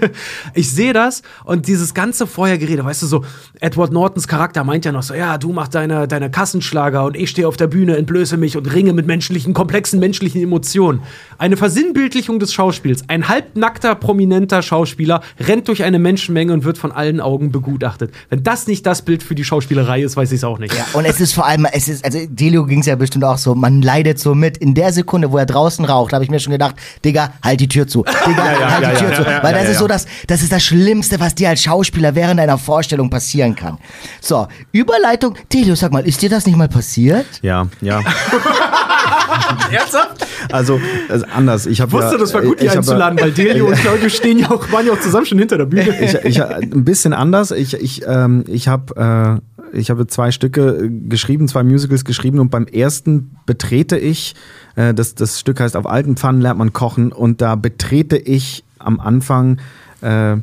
ich 0.54 0.70
sehe 0.70 0.92
das 0.92 1.22
und 1.44 1.68
dieses 1.68 1.92
ganze 1.92 2.26
Vorhergerede, 2.26 2.84
weißt 2.84 3.02
du, 3.02 3.06
so 3.06 3.24
Edward 3.60 3.92
Nortons 3.92 4.26
Charakter 4.28 4.64
meint 4.64 4.84
ja 4.84 4.92
noch 4.92 5.02
so, 5.02 5.14
ja, 5.14 5.36
du 5.36 5.52
machst 5.52 5.74
deine, 5.74 6.08
deine 6.08 6.30
Kassenschlager 6.30 7.04
und 7.04 7.16
ich 7.16 7.30
stehe 7.30 7.46
auf 7.46 7.56
der 7.56 7.66
Bühne, 7.66 7.96
entblöße 7.98 8.38
mich 8.38 8.56
und 8.56 8.72
ringe 8.72 8.94
mit 8.94 9.06
menschlichen, 9.06 9.52
komplexen 9.52 10.00
menschlichen 10.00 10.42
Emotionen. 10.42 11.02
Eine 11.36 11.58
Versinnbildlichung 11.58 12.38
des 12.38 12.54
Schauspiels. 12.54 13.04
Ein 13.08 13.28
halbnackter, 13.28 13.94
prominenter 13.94 14.62
Schauspieler 14.62 15.20
rennt 15.38 15.68
durch 15.68 15.84
eine 15.84 15.98
Menschenmenge 15.98 16.52
und 16.54 16.64
wird 16.64 16.78
von 16.78 16.92
allen 16.92 17.20
Augen 17.20 17.52
begutachtet. 17.52 18.12
Wenn 18.30 18.42
das 18.42 18.66
nicht 18.66 18.86
das 18.86 19.02
Bild 19.02 19.22
für 19.22 19.34
die 19.34 19.44
Schauspielerei 19.44 20.02
ist, 20.02 20.16
weiß 20.16 20.32
ich 20.32 20.36
es 20.36 20.44
auch 20.44 20.58
nicht. 20.58 20.74
Ja, 20.74 20.86
und 20.94 21.04
es 21.04 21.20
ist 21.20 21.34
vor 21.34 21.46
allem, 21.46 21.66
es 21.70 21.88
ist, 21.88 22.04
also 22.04 22.18
Delio 22.26 22.64
ging 22.64 22.80
es 22.80 22.86
ja 22.86 22.96
bestimmt 22.96 23.24
auch 23.24 23.38
so, 23.38 23.54
man 23.54 23.82
leidet 23.82 24.18
so 24.18 24.34
mit. 24.34 24.56
In 24.56 24.74
der 24.74 24.92
Sekunde, 24.92 25.30
wo 25.30 25.36
er 25.36 25.46
draußen 25.46 25.84
raucht, 25.84 26.14
habe 26.22 26.24
ich 26.24 26.30
mir 26.30 26.40
schon 26.40 26.52
gedacht, 26.52 26.76
Digga, 27.04 27.32
halt 27.42 27.60
die 27.60 27.68
Tür 27.68 27.86
zu. 27.86 28.04
Digga, 28.26 28.44
halt 28.44 29.00
die 29.00 29.04
Tür 29.04 29.14
zu. 29.14 29.24
Weil 29.24 29.54
das 29.54 29.68
ist 29.68 29.78
so 29.78 29.88
das, 29.88 30.06
das 30.28 30.42
ist 30.42 30.52
das 30.52 30.62
Schlimmste, 30.62 31.18
was 31.18 31.34
dir 31.34 31.48
als 31.48 31.62
Schauspieler 31.62 32.14
während 32.14 32.38
einer 32.38 32.58
Vorstellung 32.58 33.10
passieren 33.10 33.56
kann. 33.56 33.78
So, 34.20 34.46
Überleitung. 34.70 35.36
Delio, 35.52 35.74
sag 35.74 35.92
mal, 35.92 36.06
ist 36.06 36.22
dir 36.22 36.30
das 36.30 36.46
nicht 36.46 36.56
mal 36.56 36.68
passiert? 36.68 37.26
Ja, 37.42 37.66
ja. 37.80 38.00
Ernsthaft? 39.72 40.26
Also, 40.50 40.80
also 41.08 41.26
anders. 41.34 41.66
Ich 41.66 41.80
wusste, 41.90 42.12
ja, 42.12 42.18
das 42.18 42.34
war 42.34 42.42
gut, 42.42 42.60
die 42.60 42.68
einzuladen, 42.68 43.18
weil 43.20 43.32
Delio 43.32 43.66
und 43.68 43.76
Claudio 43.76 44.08
stehen 44.08 44.38
ja 44.38 44.50
auch, 44.50 44.70
waren 44.70 44.86
ja 44.86 44.92
auch 44.92 45.00
zusammen 45.00 45.26
schon 45.26 45.38
hinter 45.38 45.58
der 45.58 45.66
Bühne. 45.66 45.98
ich, 46.00 46.14
ich, 46.14 46.42
ein 46.42 46.84
bisschen 46.84 47.12
anders. 47.12 47.50
Ich, 47.50 47.74
ich, 47.74 48.02
ähm, 48.06 48.44
ich 48.46 48.68
habe 48.68 49.40
äh, 49.40 49.51
ich 49.72 49.90
habe 49.90 50.06
zwei 50.06 50.30
Stücke 50.30 50.84
äh, 50.84 50.88
geschrieben, 51.08 51.48
zwei 51.48 51.62
Musicals 51.62 52.04
geschrieben 52.04 52.38
und 52.38 52.50
beim 52.50 52.66
ersten 52.66 53.36
betrete 53.46 53.98
ich, 53.98 54.34
äh, 54.76 54.94
das, 54.94 55.14
das 55.14 55.40
Stück 55.40 55.60
heißt 55.60 55.76
Auf 55.76 55.86
alten 55.86 56.16
Pfannen 56.16 56.40
lernt 56.40 56.58
man 56.58 56.72
kochen 56.72 57.12
und 57.12 57.40
da 57.40 57.56
betrete 57.56 58.16
ich 58.16 58.64
am 58.78 59.00
Anfang 59.00 59.58
äh, 60.00 60.36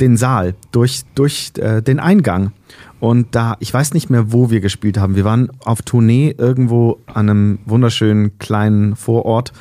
den 0.00 0.16
Saal 0.16 0.54
durch, 0.72 1.02
durch 1.14 1.52
äh, 1.58 1.82
den 1.82 2.00
Eingang. 2.00 2.52
Und 3.00 3.34
da, 3.34 3.56
ich 3.58 3.72
weiß 3.72 3.94
nicht 3.94 4.10
mehr, 4.10 4.32
wo 4.32 4.50
wir 4.50 4.60
gespielt 4.60 4.96
haben. 4.96 5.16
Wir 5.16 5.24
waren 5.24 5.50
auf 5.64 5.82
Tournee 5.82 6.34
irgendwo 6.38 7.00
an 7.06 7.28
einem 7.28 7.58
wunderschönen 7.66 8.38
kleinen 8.38 8.94
Vorort. 8.94 9.52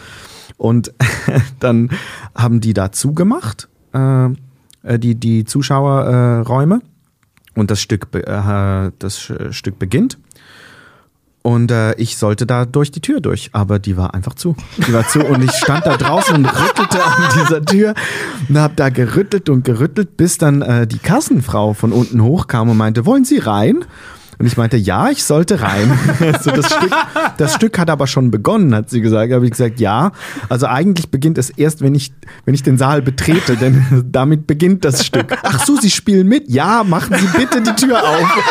Und 0.57 0.93
dann 1.59 1.89
haben 2.35 2.61
die 2.61 2.73
da 2.73 2.91
zugemacht, 2.91 3.67
äh, 3.93 4.25
äh, 4.83 4.99
die, 4.99 5.15
die 5.15 5.45
Zuschauerräume. 5.45 6.81
Und 7.55 7.71
das 7.71 7.81
Stück, 7.81 8.07
äh, 8.15 8.91
das 8.99 9.31
Stück 9.51 9.79
beginnt. 9.79 10.17
Und 11.43 11.71
äh, 11.71 11.93
ich 11.95 12.17
sollte 12.17 12.45
da 12.45 12.65
durch 12.65 12.91
die 12.91 13.01
Tür 13.01 13.19
durch, 13.19 13.49
aber 13.53 13.79
die 13.79 13.97
war 13.97 14.13
einfach 14.13 14.35
zu. 14.35 14.55
Die 14.77 14.93
war 14.93 15.07
zu 15.07 15.25
und 15.25 15.43
ich 15.43 15.51
stand 15.51 15.87
da 15.87 15.97
draußen 15.97 16.35
und 16.35 16.45
rüttelte 16.45 17.03
an 17.03 17.23
dieser 17.33 17.65
Tür 17.65 17.95
und 18.47 18.59
hab 18.59 18.75
da 18.75 18.89
gerüttelt 18.89 19.49
und 19.49 19.65
gerüttelt, 19.65 20.17
bis 20.17 20.37
dann 20.37 20.61
äh, 20.61 20.85
die 20.85 20.99
Kassenfrau 20.99 21.73
von 21.73 21.93
unten 21.93 22.21
hochkam 22.21 22.69
und 22.69 22.77
meinte, 22.77 23.07
wollen 23.07 23.25
Sie 23.25 23.39
rein? 23.39 23.85
Und 24.41 24.47
ich 24.47 24.57
meinte, 24.57 24.75
ja, 24.75 25.11
ich 25.11 25.23
sollte 25.23 25.61
rein. 25.61 25.95
so, 26.41 26.49
das, 26.49 26.65
Stück, 26.73 26.91
das 27.37 27.53
Stück 27.53 27.77
hat 27.77 27.91
aber 27.91 28.07
schon 28.07 28.31
begonnen, 28.31 28.73
hat 28.73 28.89
sie 28.89 28.99
gesagt. 28.99 29.31
Habe 29.31 29.45
ich 29.45 29.51
gesagt, 29.51 29.79
ja. 29.79 30.13
Also 30.49 30.65
eigentlich 30.65 31.11
beginnt 31.11 31.37
es 31.37 31.51
erst, 31.51 31.83
wenn 31.83 31.93
ich, 31.93 32.11
wenn 32.45 32.55
ich 32.55 32.63
den 32.63 32.79
Saal 32.79 33.03
betrete, 33.03 33.55
denn 33.55 34.03
damit 34.11 34.47
beginnt 34.47 34.83
das 34.83 35.05
Stück. 35.05 35.37
Ach 35.43 35.63
so, 35.63 35.75
Sie 35.75 35.91
spielen 35.91 36.27
mit? 36.27 36.49
Ja, 36.49 36.83
machen 36.83 37.15
Sie 37.19 37.37
bitte 37.37 37.61
die 37.61 37.75
Tür 37.75 38.01
auf. 38.01 38.43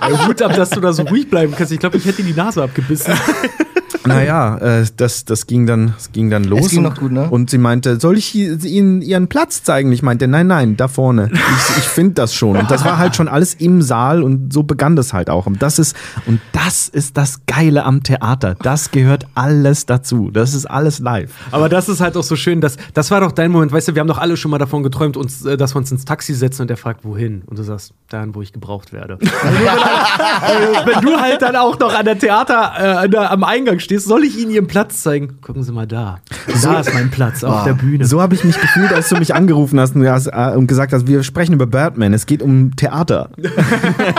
Ey, 0.00 0.16
Hut 0.26 0.42
ab, 0.42 0.56
dass 0.56 0.70
du 0.70 0.80
da 0.80 0.92
so 0.92 1.04
ruhig 1.04 1.30
bleiben 1.30 1.54
kannst. 1.56 1.70
Ich 1.70 1.78
glaube, 1.78 1.96
ich 1.96 2.04
hätte 2.04 2.24
die 2.24 2.34
Nase 2.34 2.60
abgebissen. 2.60 3.14
Naja, 4.04 4.56
äh, 4.80 4.86
das, 4.96 5.24
das, 5.24 5.46
ging 5.46 5.66
dann, 5.66 5.94
das 5.96 6.12
ging 6.12 6.30
dann 6.30 6.44
los. 6.44 6.68
ging 6.68 6.78
und, 6.78 6.84
noch 6.84 6.98
gut, 6.98 7.12
ne? 7.12 7.28
Und 7.30 7.50
sie 7.50 7.58
meinte, 7.58 8.00
soll 8.00 8.18
ich 8.18 8.34
Ihnen 8.34 9.02
Ihren 9.02 9.28
Platz 9.28 9.62
zeigen? 9.62 9.92
Ich 9.92 10.02
meinte, 10.02 10.28
nein, 10.28 10.46
nein, 10.46 10.76
da 10.76 10.88
vorne. 10.88 11.30
Ich, 11.32 11.78
ich 11.78 11.88
finde 11.88 12.14
das 12.14 12.34
schon. 12.34 12.56
Und 12.56 12.70
das 12.70 12.84
war 12.84 12.98
halt 12.98 13.16
schon 13.16 13.28
alles 13.28 13.54
im 13.54 13.82
Saal 13.82 14.22
und 14.22 14.52
so 14.52 14.62
begann 14.62 14.96
das 14.96 15.12
halt 15.12 15.30
auch. 15.30 15.46
Und 15.46 15.62
das 15.62 15.78
ist, 15.78 15.96
und 16.26 16.40
das 16.52 16.88
ist 16.88 17.16
das 17.16 17.40
Geile 17.46 17.84
am 17.84 18.02
Theater. 18.02 18.56
Das 18.62 18.90
gehört 18.90 19.26
alles 19.34 19.86
dazu. 19.86 20.30
Das 20.30 20.54
ist 20.54 20.66
alles 20.66 20.98
live. 20.98 21.30
Aber 21.50 21.68
das 21.68 21.88
ist 21.88 22.00
halt 22.00 22.16
auch 22.16 22.22
so 22.22 22.36
schön, 22.36 22.60
dass 22.60 22.76
das 22.94 23.10
war 23.10 23.20
doch 23.20 23.32
dein 23.32 23.50
Moment, 23.50 23.72
weißt 23.72 23.88
du, 23.88 23.94
wir 23.94 24.00
haben 24.00 24.08
doch 24.08 24.18
alle 24.18 24.36
schon 24.36 24.50
mal 24.50 24.58
davon 24.58 24.82
geträumt, 24.82 25.16
uns, 25.16 25.44
äh, 25.44 25.56
dass 25.56 25.74
wir 25.74 25.78
uns 25.78 25.90
ins 25.92 26.04
Taxi 26.04 26.34
setzen 26.34 26.62
und 26.62 26.68
der 26.68 26.76
fragt, 26.76 27.04
wohin? 27.04 27.42
Und 27.46 27.58
du 27.58 27.62
sagst, 27.62 27.94
dahin, 28.08 28.34
wo 28.34 28.42
ich 28.42 28.52
gebraucht 28.52 28.92
werde. 28.92 29.18
Äh, 29.20 29.26
Wenn 30.86 31.00
du 31.02 31.20
halt 31.20 31.42
dann 31.42 31.56
auch 31.56 31.78
noch 31.78 31.94
an 31.94 32.04
der 32.04 32.18
Theater 32.18 33.04
äh, 33.04 33.16
am 33.16 33.44
Eingang 33.44 33.78
stehst, 33.78 33.91
soll 33.98 34.24
ich 34.24 34.38
Ihnen 34.38 34.50
Ihren 34.50 34.66
Platz 34.66 35.02
zeigen? 35.02 35.40
Gucken 35.40 35.62
Sie 35.62 35.72
mal 35.72 35.86
da. 35.86 36.18
Da 36.62 36.80
ist 36.80 36.92
mein 36.94 37.10
Platz 37.10 37.42
auf 37.44 37.64
der 37.64 37.74
Bühne. 37.74 38.04
So 38.06 38.20
habe 38.20 38.34
ich 38.34 38.44
mich 38.44 38.60
gefühlt, 38.60 38.92
als 38.92 39.08
du 39.08 39.16
mich 39.16 39.34
angerufen 39.34 39.78
hast 39.80 39.94
und, 39.96 40.06
hast, 40.06 40.26
äh, 40.28 40.54
und 40.56 40.66
gesagt 40.66 40.92
hast, 40.92 41.06
wir 41.06 41.22
sprechen 41.22 41.52
über 41.54 41.66
Birdman. 41.66 42.12
Es 42.14 42.26
geht 42.26 42.42
um 42.42 42.74
Theater. 42.76 43.30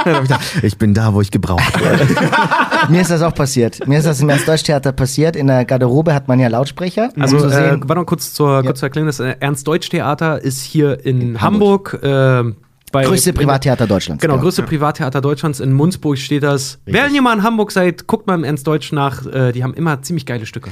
Ich, 0.05 0.21
gedacht, 0.21 0.41
ich 0.61 0.77
bin 0.77 0.93
da, 0.93 1.13
wo 1.13 1.21
ich 1.21 1.31
gebraucht 1.31 1.81
werde. 1.83 2.05
Mir 2.89 3.01
ist 3.01 3.11
das 3.11 3.21
auch 3.21 3.33
passiert. 3.33 3.85
Mir 3.87 3.97
ist 3.99 4.05
das 4.05 4.19
im 4.21 4.29
Ernst-Deutsch-Theater 4.29 4.91
passiert. 4.91 5.35
In 5.35 5.47
der 5.47 5.65
Garderobe 5.65 6.13
hat 6.13 6.27
man 6.27 6.39
ja 6.39 6.47
Lautsprecher. 6.49 7.09
um 7.15 7.21
Also, 7.21 7.39
zu 7.39 7.47
äh, 7.47 7.49
sehen. 7.49 7.81
warte 7.85 8.01
noch 8.01 8.05
kurz 8.05 8.33
zur, 8.33 8.63
kurz 8.63 8.79
zur 8.79 8.87
Erklärung: 8.87 9.07
Das 9.07 9.19
äh, 9.19 9.35
Ernst-Deutsch-Theater 9.39 10.41
ist 10.41 10.61
hier 10.61 11.05
in, 11.05 11.41
Hamburg. 11.41 11.99
äh, 12.01 12.43
bei, 12.93 13.05
größte 13.05 13.33
Privattheater 13.33 13.87
Deutschlands. 13.87 14.21
Genau, 14.21 14.37
größte 14.37 14.61
Privattheater 14.61 15.19
Deutschlands. 15.19 15.59
In 15.59 15.73
Munzburg 15.73 16.15
steht 16.17 16.43
das. 16.43 16.77
Wenn 16.85 17.13
ihr 17.13 17.23
mal 17.23 17.33
in 17.33 17.43
Hamburg 17.43 17.71
seid, 17.71 18.05
guckt 18.05 18.27
mal 18.27 18.35
im 18.35 18.43
Ernst-Deutsch 18.43 18.93
nach. 18.93 19.25
Äh, 19.25 19.51
die 19.51 19.63
haben 19.63 19.73
immer 19.73 20.01
ziemlich 20.03 20.27
geile 20.27 20.45
Stücke. 20.45 20.69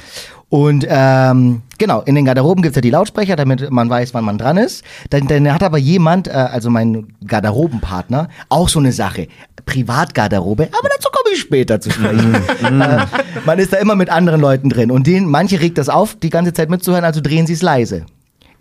Und 0.48 0.86
ähm, 0.88 1.64
genau, 1.80 2.02
in 2.02 2.14
den 2.14 2.26
Garderoben 2.26 2.62
gibt's 2.62 2.76
ja 2.76 2.82
die 2.82 2.92
Lautsprecher, 2.92 3.36
damit 3.36 3.72
man 3.72 3.90
weiß, 3.90 4.14
wann 4.14 4.24
man 4.24 4.38
dran 4.38 4.58
ist. 4.58 4.86
Dann, 5.10 5.28
dann 5.28 5.52
hat 5.52 5.64
aber 5.64 5.80
jemand, 5.80 6.28
äh, 6.28 6.32
also 6.32 6.70
mein 6.70 7.16
Garderobenpartner, 7.26 8.30
auch 8.50 8.70
so 8.70 8.78
eine 8.78 8.92
Sache. 8.92 9.28
Privatgarderobe, 9.66 10.70
aber 10.72 10.90
dazu 10.96 11.10
komme 11.12 11.34
ich 11.34 11.42
später 11.42 11.82
zu 11.82 11.90
sprechen. 11.90 12.36
äh, 12.64 13.00
man 13.46 13.58
ist 13.58 13.74
da 13.74 13.78
immer 13.78 13.96
mit 13.96 14.10
anderen 14.10 14.42
Leuten 14.42 14.70
drin. 14.70 14.92
Und 14.92 15.08
denen, 15.08 15.28
manche 15.28 15.60
regt 15.60 15.80
das 15.80 15.90
auf, 15.90 16.16
die 16.16 16.30
ganze 16.30 16.54
Zeit 16.54 16.70
mitzuhören, 16.70 17.04
also 17.04 17.20
drehen 17.20 17.48
sie 17.48 17.54
es 17.54 17.64
leise. 17.64 18.06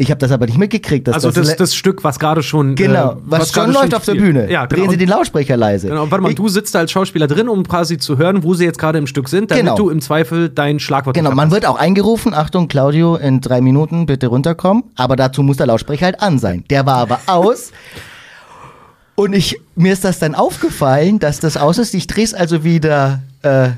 Ich 0.01 0.11
habe 0.11 0.19
das 0.19 0.33
aber 0.33 0.47
nicht 0.47 0.57
mitgekriegt. 0.57 1.07
Dass 1.09 1.15
Also 1.17 1.31
das, 1.31 1.49
das, 1.49 1.57
das 1.57 1.75
Stück, 1.75 2.03
was 2.03 2.19
gerade 2.19 2.43
schon. 2.43 2.75
Genau, 2.75 3.13
äh, 3.13 3.17
was, 3.27 3.53
schon 3.53 3.65
gerade 3.65 3.73
läuft 3.75 3.95
auf 3.95 4.07
der. 4.07 4.15
Bühne. 4.15 4.51
Ja, 4.51 4.65
genau. 4.65 4.81
Drehen 4.81 4.91
sie 4.93 4.97
den 4.97 5.11
Lautsprecher 5.11 5.59
leise. 5.59 5.89
Genau, 5.89 6.11
warte 6.11 6.23
mal, 6.23 6.31
Ich- 6.31 6.37
du 6.37 6.49
sitzt 6.49 6.75
da 6.75 6.79
als 6.79 6.91
Schauspieler 6.91 7.27
drin, 7.27 7.51
um 7.51 7.69
quasi 7.69 7.99
zu 7.99 8.17
hören, 8.17 8.43
wo 8.43 8.55
sie 8.55 8.65
jetzt 8.65 8.79
gerade 8.79 8.97
im 8.97 9.07
Stück 9.07 9.29
sind, 9.29 9.51
damit 9.51 9.65
Genau. 9.65 9.77
du 9.77 9.91
im 9.91 10.01
Zweifel 10.01 10.49
dein 10.49 10.81
Schlagwort 10.81 11.15
Genau, 11.15 11.33
man 11.33 11.51
wird 11.51 11.67
auch 11.67 11.77
eingerufen, 11.79 12.33
Achtung, 12.33 12.67
Claudio, 12.69 13.17
in 13.17 13.43
drei 13.43 13.61
Minuten 13.61 14.07
bitte 14.07 14.29
runterkommen. 14.29 14.85
Aber 14.97 15.17
dazu 15.17 15.43
muss 15.43 15.59
der 15.59 15.67
Lautsprecher 15.67 16.07
halt 16.07 16.23
an 16.23 16.39
sein. 16.39 16.65
Der 16.71 16.87
war 16.87 16.97
aber 16.97 17.21
aus. 17.27 17.71
Und 19.17 19.35
ich, 19.35 19.61
mir 19.77 19.93
ist 19.93 20.05
das 20.07 20.19
dann 20.19 20.35
aufgefallen, 20.35 21.19
dass 21.19 21.41
das 21.41 21.59
aus 21.59 21.77
ist. 21.77 21.93
Ich 21.93 22.07
drehe 22.07 22.25
es 22.25 22.33
also 22.33 22.65
wieder 22.65 23.21
äh, 23.43 23.69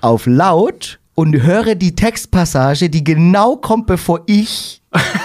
auf 0.00 0.26
laut 0.26 0.98
und 1.14 1.40
höre 1.40 1.76
die 1.76 1.94
Textpassage, 1.94 2.90
die 2.90 3.04
genau 3.04 3.54
kommt, 3.54 3.86
bevor 3.86 4.22
ich 4.26 4.81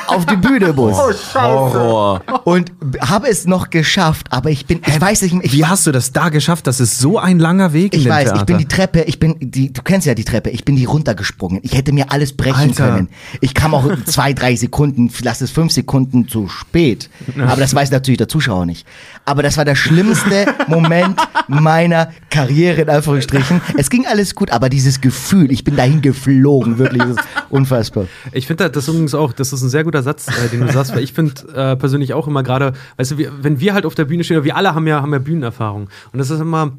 auf 0.08 0.26
die 0.26 0.38
Bühne 0.38 0.72
muss. 0.74 0.98
Horror. 1.36 2.22
Und 2.46 2.72
habe 3.02 3.28
es 3.28 3.46
noch 3.46 3.70
geschafft, 3.70 4.28
aber 4.32 4.50
ich 4.50 4.66
bin, 4.66 4.82
ich 4.86 5.00
weiß 5.00 5.24
nicht, 5.24 5.36
ich 5.44 5.54
Wie 5.54 5.66
hast 5.66 5.86
du 5.86 5.92
das 5.92 6.12
da 6.14 6.30
geschafft? 6.30 6.68
Das 6.68 6.80
ist 6.80 7.00
so 7.00 7.20
ein 7.20 7.40
langer 7.40 7.74
Weg 7.74 7.94
Ich 7.94 8.08
weiß, 8.08 8.26
Theater. 8.26 8.40
ich 8.40 8.46
bin 8.46 8.58
die 8.58 8.68
Treppe, 8.68 9.02
ich 9.02 9.20
bin 9.20 9.36
die, 9.40 9.74
du 9.74 9.82
kennst 9.82 10.08
ja 10.08 10.14
die 10.16 10.24
Treppe, 10.24 10.50
ich 10.50 10.64
bin 10.64 10.76
die 10.76 10.86
runtergesprungen. 10.86 11.60
Ich 11.64 11.76
hätte 11.76 11.92
mir 11.92 12.12
alles 12.12 12.34
brechen 12.34 12.70
Alter. 12.70 12.88
können. 12.92 13.10
Ich 13.42 13.54
kam 13.54 13.74
auch 13.74 13.86
zwei, 14.06 14.34
drei 14.34 14.56
Sekunden, 14.56 15.12
lass 15.22 15.42
es 15.42 15.52
fünf 15.52 15.74
Sekunden 15.74 16.28
zu 16.28 16.48
spät. 16.48 17.10
Aber 17.48 17.60
das 17.62 17.74
weiß 17.76 17.92
natürlich 17.92 18.18
der 18.20 18.30
Zuschauer 18.30 18.66
nicht. 18.66 18.88
Aber 19.26 19.44
das 19.44 19.58
war 19.58 19.66
der 19.66 19.76
schlimmste 19.76 20.46
Moment 20.68 21.18
meiner 21.48 22.12
Karriere, 22.30 22.82
in 22.82 22.90
Anführungsstrichen. 22.90 23.62
Es 23.78 23.90
ging 23.90 24.06
alles 24.08 24.34
gut, 24.36 24.52
aber 24.52 24.70
dieses 24.70 25.02
Gefühl, 25.02 25.52
ich 25.52 25.64
bin 25.64 25.76
dahin 25.76 26.02
geflogen, 26.02 26.78
wirklich, 26.78 27.02
das 27.02 27.12
ist 27.12 27.20
unfassbar. 27.50 28.06
Ich 28.32 28.48
finde 28.48 28.70
das 28.70 28.88
übrigens 28.88 29.14
auch, 29.14 29.34
das 29.34 29.54
ist 29.54 29.57
ein 29.62 29.70
sehr 29.70 29.84
guter 29.84 30.04
Satz, 30.04 30.28
äh, 30.28 30.50
den 30.50 30.62
du 30.62 30.72
sagst, 30.72 30.96
weil 30.96 31.04
ich 31.04 31.14
finde 31.14 31.34
äh, 31.54 31.76
persönlich 31.76 32.14
auch 32.14 32.28
immer 32.28 32.44
gerade, 32.44 32.74
weißt 32.98 33.12
du, 33.12 33.18
wir, 33.18 33.32
wenn 33.42 33.60
wir 33.60 33.74
halt 33.74 33.86
auf 33.86 33.96
der 33.96 34.06
Bühne 34.06 34.24
stehen, 34.24 34.44
wir 34.44 34.56
alle 34.56 34.76
haben 34.76 34.88
ja, 34.88 35.02
haben 35.02 35.14
ja 35.14 35.20
Bühnenerfahrung. 35.20 35.90
Und 36.12 36.20
das 36.20 36.30
ist 36.30 36.40
immer 36.40 36.74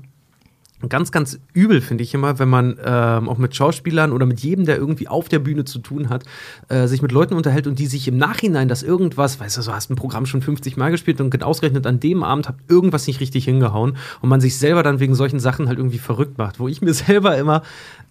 ganz, 0.88 1.10
ganz 1.10 1.40
übel, 1.52 1.80
finde 1.80 2.04
ich 2.04 2.14
immer, 2.14 2.38
wenn 2.38 2.48
man 2.48 2.78
ähm, 2.84 3.28
auch 3.28 3.38
mit 3.38 3.56
Schauspielern 3.56 4.12
oder 4.12 4.26
mit 4.26 4.40
jedem, 4.40 4.64
der 4.64 4.76
irgendwie 4.76 5.08
auf 5.08 5.28
der 5.28 5.40
Bühne 5.40 5.64
zu 5.64 5.80
tun 5.80 6.08
hat, 6.08 6.22
äh, 6.68 6.86
sich 6.86 7.02
mit 7.02 7.10
Leuten 7.10 7.34
unterhält 7.34 7.66
und 7.66 7.78
die 7.80 7.86
sich 7.86 8.06
im 8.06 8.16
Nachhinein, 8.16 8.68
dass 8.68 8.84
irgendwas, 8.84 9.40
weißt 9.40 9.56
du, 9.56 9.62
so 9.62 9.72
hast 9.72 9.90
ein 9.90 9.96
Programm 9.96 10.26
schon 10.26 10.40
50 10.40 10.76
Mal 10.76 10.92
gespielt 10.92 11.20
und 11.20 11.42
ausgerechnet 11.42 11.86
an 11.86 11.98
dem 11.98 12.22
Abend 12.22 12.48
hat 12.48 12.56
irgendwas 12.68 13.06
nicht 13.08 13.20
richtig 13.20 13.44
hingehauen 13.44 13.96
und 14.20 14.28
man 14.28 14.40
sich 14.40 14.56
selber 14.56 14.84
dann 14.84 15.00
wegen 15.00 15.16
solchen 15.16 15.40
Sachen 15.40 15.66
halt 15.66 15.78
irgendwie 15.78 15.98
verrückt 15.98 16.38
macht, 16.38 16.60
wo 16.60 16.68
ich 16.68 16.80
mir 16.80 16.94
selber 16.94 17.36
immer, 17.36 17.62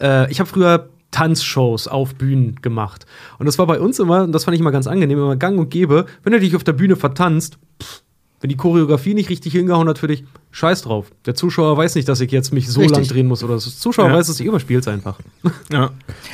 äh, 0.01 0.29
ich 0.29 0.41
habe 0.41 0.49
früher 0.49 0.89
Tanzshows 1.11 1.87
auf 1.87 2.15
Bühnen 2.15 2.55
gemacht. 2.61 3.05
Und 3.39 3.45
das 3.45 3.57
war 3.57 3.67
bei 3.67 3.79
uns 3.79 3.99
immer, 3.99 4.23
und 4.23 4.31
das 4.31 4.43
fand 4.43 4.55
ich 4.55 4.61
immer 4.61 4.71
ganz 4.71 4.87
angenehm, 4.87 5.17
immer 5.19 5.35
gang 5.35 5.57
und 5.59 5.69
gäbe, 5.69 6.05
wenn 6.23 6.33
du 6.33 6.39
dich 6.39 6.55
auf 6.55 6.63
der 6.63 6.73
Bühne 6.73 6.95
vertanzt, 6.95 7.57
pff, 7.81 8.01
Wenn 8.39 8.49
die 8.51 8.55
Choreografie 8.57 9.15
nicht 9.15 9.29
richtig 9.31 9.53
hingehauen 9.53 9.89
hat 9.89 9.97
für 9.97 10.07
dich, 10.07 10.23
scheiß 10.51 10.83
drauf. 10.83 11.07
Der 11.25 11.33
Zuschauer 11.33 11.75
weiß 11.75 11.95
nicht, 11.95 12.07
dass 12.07 12.21
ich 12.21 12.31
jetzt 12.31 12.53
mich 12.53 12.69
so 12.69 12.81
Richtig. 12.81 12.97
lang 12.97 13.07
drehen 13.07 13.25
muss 13.27 13.43
oder 13.43 13.55
das 13.55 13.79
Zuschauer 13.79 14.09
Ja. 14.09 14.13
weiß 14.13 14.29
es, 14.29 14.39
ich 14.39 14.45
überspiel's 14.45 14.87
einfach. 14.87 15.17
Ja. 15.71 15.89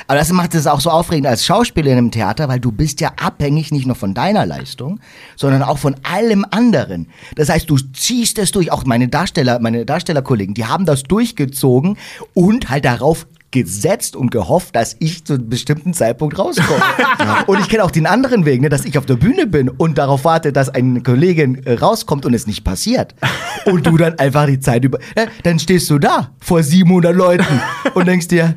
Aber 0.07 0.19
das 0.19 0.29
macht 0.33 0.53
es 0.53 0.67
auch 0.67 0.81
so 0.81 0.89
aufregend 0.89 1.27
als 1.27 1.45
Schauspieler 1.45 1.91
in 1.91 1.97
einem 1.97 2.11
Theater, 2.11 2.49
weil 2.49 2.59
du 2.59 2.73
bist 2.73 2.99
ja 2.99 3.13
abhängig 3.21 3.71
nicht 3.71 3.85
nur 3.87 3.95
von 3.95 4.13
deiner 4.13 4.45
Leistung, 4.45 4.99
sondern 5.37 5.63
auch 5.63 5.77
von 5.77 5.95
allem 6.03 6.45
anderen. 6.51 7.07
Das 7.37 7.47
heißt, 7.47 7.69
du 7.69 7.77
ziehst 7.77 8.37
es 8.37 8.51
durch. 8.51 8.69
Auch 8.69 8.83
meine 8.83 9.07
Darsteller, 9.07 9.59
meine 9.61 9.85
Darstellerkollegen, 9.85 10.53
die 10.55 10.65
haben 10.65 10.85
das 10.85 11.03
durchgezogen 11.03 11.97
und 12.33 12.69
halt 12.69 12.83
darauf 12.83 13.27
gesetzt 13.53 14.17
und 14.17 14.31
gehofft, 14.31 14.75
dass 14.75 14.97
ich 14.99 15.23
zu 15.23 15.35
einem 15.35 15.47
bestimmten 15.47 15.93
Zeitpunkt 15.93 16.37
rauskomme. 16.37 16.81
Und 17.47 17.59
ich 17.59 17.69
kenne 17.69 17.83
auch 17.83 17.91
den 17.91 18.07
anderen 18.07 18.45
Weg, 18.45 18.61
ne, 18.61 18.67
dass 18.67 18.83
ich 18.83 18.97
auf 18.97 19.05
der 19.05 19.15
Bühne 19.15 19.47
bin 19.47 19.69
und 19.69 19.97
darauf 19.97 20.25
warte, 20.25 20.51
dass 20.51 20.69
eine 20.69 21.01
Kollegin 21.01 21.63
äh, 21.65 21.73
rauskommt 21.73 22.25
und 22.25 22.33
es 22.33 22.47
nicht 22.47 22.63
passiert. 22.63 23.15
Und 23.65 23.85
du 23.85 23.95
dann 23.97 24.19
einfach 24.19 24.45
die 24.47 24.59
Zeit 24.59 24.83
über... 24.83 24.99
Ne, 25.15 25.27
dann 25.43 25.59
stehst 25.59 25.89
du 25.89 25.99
da 25.99 26.31
vor 26.39 26.63
700 26.63 27.15
Leuten 27.15 27.45
und 27.93 28.07
denkst 28.07 28.27
dir, 28.27 28.55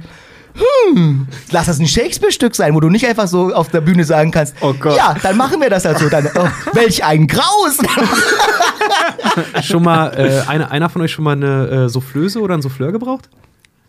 hm, 0.54 1.26
lass 1.50 1.66
das 1.66 1.78
ein 1.78 1.86
Shakespeare-Stück 1.86 2.56
sein, 2.56 2.74
wo 2.74 2.80
du 2.80 2.88
nicht 2.88 3.06
einfach 3.06 3.28
so 3.28 3.52
auf 3.54 3.68
der 3.68 3.82
Bühne 3.82 4.04
sagen 4.04 4.30
kannst, 4.30 4.54
Oh 4.60 4.72
Gott. 4.72 4.96
ja, 4.96 5.14
dann 5.22 5.36
machen 5.36 5.60
wir 5.60 5.70
das 5.70 5.84
halt 5.84 5.98
so. 5.98 6.08
Dann, 6.08 6.28
oh, 6.34 6.48
welch 6.72 7.04
ein 7.04 7.26
Graus! 7.26 7.76
schon 9.62 9.82
mal, 9.82 10.08
äh, 10.16 10.48
einer, 10.48 10.70
einer 10.70 10.88
von 10.88 11.02
euch 11.02 11.12
schon 11.12 11.24
mal 11.24 11.32
eine 11.32 11.84
äh, 11.84 11.88
Soufflöse 11.88 12.40
oder 12.40 12.54
ein 12.54 12.62
Souffleur 12.62 12.92
gebraucht? 12.92 13.28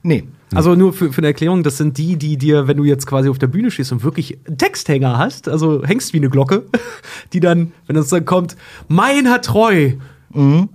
Nee. 0.03 0.23
Also 0.55 0.75
nur 0.75 0.93
für, 0.93 1.11
für 1.11 1.17
eine 1.17 1.27
Erklärung, 1.27 1.63
das 1.63 1.77
sind 1.77 1.97
die, 1.97 2.15
die 2.15 2.37
dir, 2.37 2.67
wenn 2.69 2.77
du 2.77 2.85
jetzt 2.85 3.05
quasi 3.05 3.27
auf 3.27 3.37
der 3.37 3.47
Bühne 3.47 3.69
stehst 3.69 3.91
und 3.91 4.03
wirklich 4.03 4.37
einen 4.47 4.57
Texthänger 4.57 5.17
hast, 5.17 5.49
also 5.49 5.83
hängst 5.83 6.13
wie 6.13 6.17
eine 6.17 6.29
Glocke, 6.29 6.63
die 7.33 7.41
dann, 7.41 7.73
wenn 7.85 7.97
das 7.97 8.07
dann 8.07 8.23
kommt, 8.23 8.55
meiner 8.87 9.41
treu, 9.41 9.91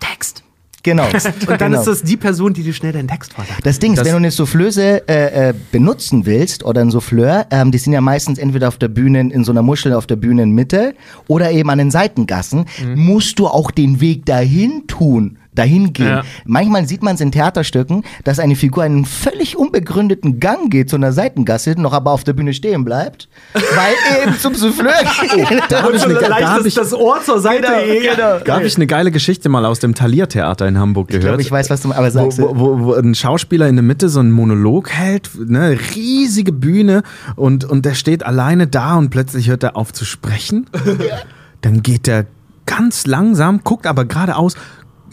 Text. 0.01 0.43
Genau. 0.83 1.05
Und 1.15 1.49
dann 1.49 1.59
genau. 1.59 1.79
ist 1.79 1.87
das 1.87 2.03
die 2.03 2.17
Person, 2.17 2.55
die 2.55 2.63
dir 2.63 2.73
schnell 2.73 2.93
deinen 2.93 3.07
Text 3.09 3.35
vorsagt. 3.35 3.65
Das 3.65 3.79
Ding 3.79 3.93
ist, 3.93 3.99
Das- 3.99 4.07
wenn 4.07 4.13
du 4.13 4.19
eine 4.19 4.31
Soufflöse 4.31 5.09
äh, 5.09 5.51
äh, 5.51 5.55
benutzen 5.71 6.27
willst 6.27 6.65
oder 6.65 6.81
ein 6.81 6.91
Souffleur, 6.91 7.47
ähm, 7.51 7.71
die 7.71 7.79
sind 7.79 7.93
ja 7.93 8.01
meistens 8.01 8.39
entweder 8.39 8.69
auf 8.69 8.79
der 8.79 8.89
Bühne, 8.89 9.21
in 9.21 9.45
so 9.45 9.53
einer 9.53 9.63
Muschel 9.63 9.93
auf 9.93 10.07
der 10.07 10.17
Bühnenmitte 10.17 10.95
oder 11.29 11.53
eben 11.53 11.71
an 11.71 11.79
den 11.79 11.91
Seitengassen, 11.91 12.67
musst 12.97 13.39
du 13.39 13.47
auch 13.47 13.71
den 13.71 14.01
Weg 14.01 14.27
dahin 14.27 14.87
tun. 14.89 15.39
Dahin 15.55 15.93
gehen. 15.93 16.07
Ja. 16.07 16.23
Manchmal 16.47 16.89
sieht 16.89 17.03
man 17.03 17.15
es 17.17 17.21
in 17.21 17.31
Theaterstücken, 17.31 18.05
dass 18.25 18.39
eine 18.39 18.57
Figur 18.57 18.85
einen 18.85 19.05
völlig 19.05 19.57
unbegründeten 19.59 20.41
Gang 20.41 20.71
geht 20.71 20.89
zu 20.89 20.97
einer 20.97 21.13
Seitengasse, 21.13 21.75
noch 21.79 21.93
aber 21.93 22.13
auf 22.13 22.25
der 22.25 22.33
Bühne 22.33 22.55
stehen 22.55 22.85
bleibt, 22.85 23.29
weil 23.53 24.23
eben 24.23 24.39
zum 24.39 24.55
Souffleur 24.55 24.93
geht. 25.37 25.63
Da 25.69 25.83
habe 25.83 25.97
ich, 25.97 26.03
eine, 26.05 26.15
da 26.15 26.55
hab 26.55 26.65
ich, 26.65 26.75
das 26.75 26.95
Ohr 26.95 27.21
zur 27.23 27.39
Seite. 27.41 27.67
genau. 28.01 28.39
da 28.45 28.57
hab 28.57 28.65
ich 28.65 28.77
eine 28.77 28.87
geile 28.87 29.11
Geschichte 29.11 29.49
mal 29.51 29.67
aus 29.67 29.79
dem 29.79 29.95
Thalia-Theater 29.95 30.67
in 30.67 30.79
Hamburg 30.79 31.09
Ich 31.11 31.17
gehört. 31.17 31.33
glaube, 31.33 31.43
ich 31.43 31.51
weiß, 31.51 31.69
was 31.69 31.83
du 31.83 31.93
aber 31.93 32.11
sagst. 32.11 32.39
wo, 32.41 32.59
wo, 32.59 32.79
wo 32.81 32.95
ein 32.95 33.15
Schauspieler 33.15 33.69
in 33.69 33.77
der 33.77 33.83
Mitte 33.83 34.09
so 34.09 34.21
einen 34.21 34.33
Monolog 34.33 34.91
hält, 34.91 35.31
ne, 35.39 35.79
riesige 35.95 36.53
Bühne 36.53 37.03
und, 37.37 37.65
und 37.65 37.85
der 37.85 37.95
steht 37.95 38.25
alleine 38.25 38.67
da 38.67 38.97
und 38.97 39.11
plötzlich 39.11 39.49
hört 39.49 39.63
er 39.63 39.77
auf 39.77 39.93
zu 39.93 40.05
sprechen. 40.07 40.67
Dann 41.61 41.83
geht 41.83 42.09
er 42.09 42.27
ganz 42.67 43.07
langsam, 43.07 43.61
guckt 43.65 43.87
aber 43.87 44.05
geradeaus, 44.05 44.55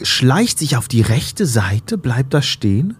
schleicht 0.04 0.60
sich 0.60 0.78
auf 0.78 0.88
die 0.88 1.02
rechte 1.02 1.46
Seite, 1.46 1.98
bleibt 1.98 2.34
da 2.34 2.42
stehen, 2.42 2.96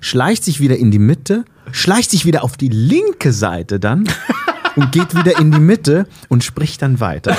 schleicht 0.00 0.44
sich 0.44 0.60
wieder 0.60 0.76
in 0.76 0.90
die 0.90 0.98
Mitte, 0.98 1.44
schleicht 1.70 2.10
sich 2.10 2.24
wieder 2.24 2.44
auf 2.44 2.56
die 2.56 2.68
linke 2.68 3.32
Seite 3.32 3.80
dann 3.80 4.08
und 4.76 4.92
geht 4.92 5.14
wieder 5.14 5.38
in 5.38 5.50
die 5.50 5.60
Mitte 5.60 6.06
und 6.28 6.44
spricht 6.44 6.82
dann 6.82 7.00
weiter. 7.00 7.36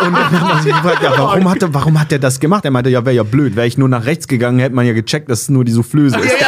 Und 0.00 0.12
dann 0.12 0.40
haben 0.40 0.48
wir 0.48 0.62
sich 0.62 0.72
gefragt, 0.72 1.02
ja, 1.02 1.12
warum, 1.16 1.48
hat 1.48 1.62
er, 1.62 1.74
warum 1.74 2.00
hat 2.00 2.12
er 2.12 2.18
das 2.18 2.40
gemacht? 2.40 2.64
Er 2.64 2.70
meinte, 2.70 2.90
ja, 2.90 3.04
wäre 3.04 3.16
ja 3.16 3.22
blöd. 3.22 3.56
Wäre 3.56 3.66
ich 3.66 3.78
nur 3.78 3.88
nach 3.88 4.04
rechts 4.04 4.26
gegangen, 4.28 4.58
hätte 4.58 4.74
man 4.74 4.86
ja 4.86 4.92
gecheckt, 4.92 5.30
dass 5.30 5.42
es 5.42 5.48
nur 5.48 5.64
die 5.64 5.72
Soufflöse 5.72 6.18
ist. 6.18 6.34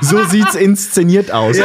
So, 0.00 0.18
so 0.18 0.24
sieht's 0.24 0.54
inszeniert 0.54 1.30
aus. 1.30 1.56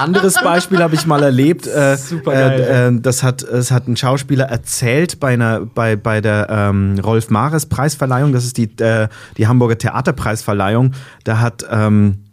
Anderes 0.00 0.34
Beispiel 0.42 0.82
habe 0.82 0.94
ich 0.94 1.06
mal 1.06 1.22
erlebt. 1.22 1.66
Äh, 1.66 1.96
Supergeil. 1.98 2.60
Äh, 2.60 2.88
äh, 2.88 3.00
das 3.00 3.22
hat, 3.22 3.42
es 3.42 3.70
hat 3.70 3.88
ein 3.88 3.96
Schauspieler 3.96 4.46
erzählt 4.46 5.20
bei, 5.20 5.34
einer, 5.34 5.60
bei, 5.60 5.96
bei 5.96 6.20
der 6.20 6.48
ähm, 6.50 6.98
Rolf 6.98 7.30
Mares 7.30 7.66
Preisverleihung. 7.66 8.32
Das 8.32 8.44
ist 8.44 8.56
die, 8.56 8.70
äh, 8.82 9.08
die 9.36 9.46
Hamburger 9.46 9.78
Theaterpreisverleihung. 9.78 10.92
Da 11.24 11.40
hat 11.40 11.64
ähm, 11.70 12.24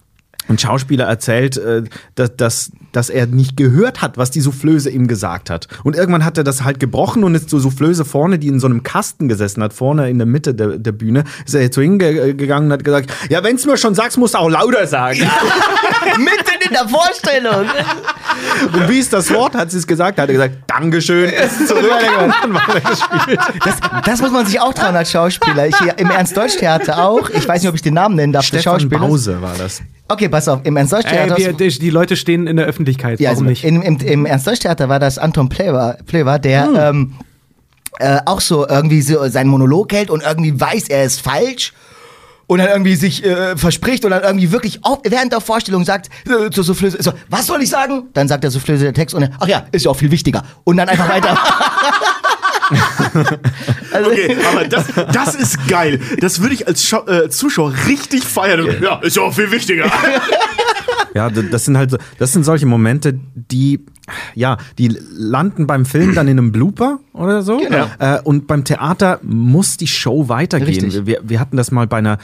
ein 0.48 0.58
Schauspieler 0.58 1.06
erzählt, 1.06 1.58
äh, 1.58 1.84
dass, 2.16 2.36
dass, 2.36 2.72
dass 2.92 3.10
er 3.10 3.28
nicht 3.28 3.58
gehört 3.58 4.02
hat, 4.02 4.18
was 4.18 4.32
die 4.32 4.42
Soufflöse 4.42 4.90
ihm 4.90 5.08
gesagt 5.08 5.50
hat. 5.50 5.68
Und 5.84 5.96
irgendwann 5.96 6.26
hat 6.26 6.38
er 6.38 6.44
das 6.44 6.64
halt 6.64 6.80
gebrochen 6.80 7.24
und 7.24 7.36
ist 7.36 7.50
zur 7.50 7.60
Soufflöse 7.60 8.06
vorne, 8.06 8.40
die 8.40 8.48
in 8.48 8.60
so 8.60 8.68
einem 8.68 8.84
Kasten 8.84 9.28
gesessen 9.28 9.64
hat, 9.64 9.74
vorne 9.74 10.10
in 10.10 10.18
der 10.18 10.28
Mitte 10.28 10.54
der, 10.54 10.78
der 10.78 10.92
Bühne, 10.92 11.24
ist 11.46 11.56
er 11.56 11.72
zu 11.72 11.82
hingegangen 11.82 12.68
und 12.68 12.74
hat 12.74 12.84
gesagt, 12.84 13.12
ja, 13.30 13.44
wenn's 13.44 13.66
mir 13.66 13.78
schon 13.78 13.96
sagst, 13.96 14.18
musst 14.18 14.34
du 14.34 14.40
auch 14.40 14.50
lauter 14.50 14.88
sagen. 14.88 15.20
Mitten 16.18 16.68
in 16.68 16.74
der 16.74 16.88
Vorstellung. 16.88 17.66
und 18.74 18.90
wie 18.90 19.00
ist 19.00 19.14
das 19.14 19.32
Wort? 19.34 19.56
Hat 19.56 19.72
sie 19.72 19.78
es 19.78 19.88
gesagt? 19.88 20.20
Hat 20.20 20.30
er 20.30 20.34
gesagt, 20.34 20.56
Dankeschön. 20.68 21.30
Ist 21.30 21.68
zurück. 21.68 21.92
Dann 22.42 22.54
war 22.54 22.76
er 22.76 22.82
gespielt. 22.82 23.40
Das, 23.64 23.76
das 24.06 24.22
muss 24.22 24.32
man 24.32 24.46
sich 24.46 24.60
auch 24.60 24.74
trauen 24.74 24.96
als 24.96 25.12
Schauspieler. 25.12 25.68
Ich, 25.68 25.76
Im 25.98 26.10
Ernst-Deutsch-Theater 26.10 27.04
auch. 27.04 27.30
Ich 27.30 27.48
weiß 27.48 27.62
nicht, 27.62 27.70
ob 27.70 27.76
ich 27.76 27.82
den 27.82 27.94
Namen 27.94 28.16
nennen 28.16 28.34
darf. 28.34 28.46
Stefan. 28.46 28.90
Bause 28.90 29.42
war 29.42 29.56
das. 29.58 29.82
Okay, 30.08 30.30
pass 30.30 30.48
auf. 30.48 30.62
Im 30.64 30.76
Ey, 30.76 30.82
Ernst-Deutsch-Theater. 30.82 31.38
wir, 31.38 31.54
die, 31.54 31.80
die 31.80 31.90
Leute 31.90 32.16
stehen 32.16 32.48
in 32.48 32.56
der 32.56 32.66
Öffentlichkeit, 32.66 33.20
ja, 33.20 33.32
warum 33.32 33.48
also 33.48 33.50
nicht? 33.50 33.64
Im, 33.64 33.82
im, 33.82 33.98
im 33.98 34.26
Ernst-Deutsch-Theater 34.26 34.90
war 34.90 35.00
das 35.00 35.18
Anton 35.18 35.50
Plewa, 35.50 35.98
Plewa 36.06 36.38
der 36.38 36.90
ähm, 36.90 37.16
äh, 38.00 38.20
auch 38.26 38.42
so 38.42 38.68
irgendwie 38.68 39.02
so 39.02 39.28
seinen 39.28 39.50
Monolog 39.50 39.92
hält 39.92 40.10
und 40.10 40.24
irgendwie 40.24 40.60
weiß, 40.60 40.90
er 40.90 41.04
ist 41.04 41.22
falsch. 41.22 41.74
Und 42.50 42.60
dann 42.60 42.70
irgendwie 42.70 42.96
sich 42.96 43.26
äh, 43.26 43.58
verspricht 43.58 44.06
und 44.06 44.12
dann 44.12 44.24
irgendwie 44.24 44.54
wirklich 44.54 44.80
auch 44.84 45.02
während 45.04 45.34
der 45.34 45.42
Vorstellung 45.42 45.84
sagt 45.84 46.08
äh, 46.30 46.50
zur 46.50 46.64
Soufflöse, 46.64 47.04
so, 47.04 47.12
was 47.30 47.46
soll 47.46 47.62
ich 47.62 47.70
sagen? 47.70 48.04
Dann 48.14 48.30
sagt 48.30 48.46
der 48.46 48.52
Soufflöse 48.52 48.86
der 48.86 48.94
Text 48.94 49.14
und 49.14 49.24
er, 49.24 49.32
ach 49.42 49.50
ja, 49.50 49.66
ist 49.74 49.84
ja 49.84 49.92
auch 49.92 49.98
viel 49.98 50.12
wichtiger. 50.12 50.44
Und 50.64 50.78
dann 50.78 50.88
einfach 50.88 51.10
weiter. 51.10 51.38
also, 53.92 54.12
Okay, 54.12 54.36
aber 54.52 54.66
das, 54.68 54.86
das 55.14 55.36
ist 55.36 55.68
geil. 55.68 56.00
Das 56.20 56.42
würde 56.42 56.56
ich 56.56 56.68
als 56.68 56.84
Schau 56.84 57.06
äh, 57.08 57.30
Zuschauer 57.30 57.74
richtig 57.88 58.24
feiern. 58.24 58.68
Ja, 58.82 59.00
ist 59.00 59.16
ja 59.16 59.24
auch 59.24 59.34
viel 59.34 59.52
wichtiger. 59.52 59.92
Ja, 61.14 61.32
das 61.32 61.66
sind 61.66 61.78
halt, 61.78 61.90
so- 61.90 61.98
das 62.20 62.32
sind 62.32 62.44
solche 62.44 62.68
Momente, 62.68 63.20
die, 63.34 63.84
ja, 64.36 64.58
die 64.78 64.96
landen 65.14 65.66
beim 65.66 65.84
Film 65.86 66.14
dann 66.14 66.28
in 66.28 66.38
einem 66.38 66.52
Blooper 66.52 67.00
oder 67.14 67.42
so. 67.42 67.58
Genau. 67.58 67.88
Äh, 67.98 68.20
und 68.22 68.46
beim 68.46 68.64
Theater 68.64 69.20
muss 69.24 69.78
die 69.78 69.88
Show 69.88 70.30
weitergehen. 70.30 70.84
Richtig. 70.86 71.06
Wir, 71.08 71.22
wir 71.24 71.40
hatten 71.40 71.58
das 71.58 71.72
mal 71.72 71.88
bei 71.88 71.98
einer, 71.98 72.20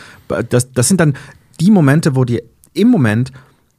das, 0.50 0.72
das 0.74 0.88
sind 0.90 1.00
dann 1.00 1.16
die 1.60 1.72
Momente, 1.72 2.16
wo 2.16 2.24
dir 2.24 2.44
im 2.74 2.90
Moment 2.90 3.32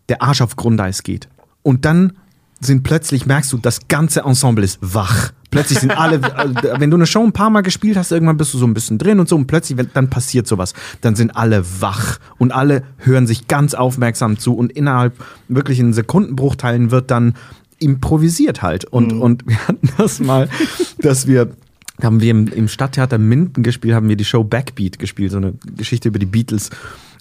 der 0.09 0.21
Arsch 0.21 0.41
auf 0.41 0.57
Grundeis 0.57 1.05
geht. 1.05 1.29
Und 1.63 1.85
dann 1.85 2.15
sind 2.61 2.83
plötzlich, 2.83 3.25
merkst 3.25 3.53
du, 3.53 3.59
das 3.59 3.87
ganze 3.87 4.23
Ensemble 4.23 4.65
ist 4.65 4.79
wach. 4.81 5.31
Plötzlich 5.55 5.79
sind 5.79 5.97
alle, 5.97 6.17
äh, 6.17 6.81
wenn 6.81 6.91
du 6.91 6.97
eine 6.97 7.07
Show 7.07 7.23
ein 7.23 7.33
paar 7.33 7.49
Mal 7.49 7.61
gespielt 7.63 7.97
hast, 7.97 8.11
irgendwann 8.13 8.37
bist 8.37 8.53
du 8.53 8.59
so 8.59 8.67
ein 8.67 8.75
bisschen 8.75 8.99
drin 8.99 9.21
und 9.21 9.29
so 9.29 9.37
und 9.37 9.47
plötzlich, 9.47 9.79
wenn- 9.79 9.89
dann 9.95 10.11
passiert 10.11 10.47
sowas. 10.49 10.75
Dann 11.01 11.15
sind 11.15 11.37
alle 11.37 11.65
wach 11.81 12.19
und 12.39 12.53
alle 12.53 12.83
hören 12.99 13.27
sich 13.27 13.47
ganz 13.47 13.75
aufmerksam 13.75 14.39
zu 14.39 14.55
und 14.57 14.73
innerhalb 14.73 15.15
wirklich 15.49 15.79
in 15.79 15.93
Sekundenbruchteilen 15.93 16.91
wird 16.91 17.11
dann 17.11 17.35
improvisiert 17.79 18.63
halt. 18.63 18.85
Und, 18.85 19.13
und 19.13 19.47
wir 19.47 19.59
hatten 19.69 19.89
das 19.97 20.19
mal, 20.21 20.49
dass 20.99 21.27
wir 21.27 21.51
da 21.99 22.07
haben 22.09 22.21
wir 22.21 22.33
im, 22.33 22.49
im 22.49 22.67
Stadttheater 22.67 23.19
Minden 23.19 23.63
gespielt, 23.63 23.95
haben 23.95 24.09
wir 24.09 24.17
die 24.17 24.25
Show 24.25 24.43
Backbeat 24.43 24.99
gespielt, 24.99 25.31
so 25.31 25.37
eine 25.37 25.55
Geschichte 25.77 26.09
über 26.09 26.19
die 26.19 26.27
Beatles. 26.27 26.71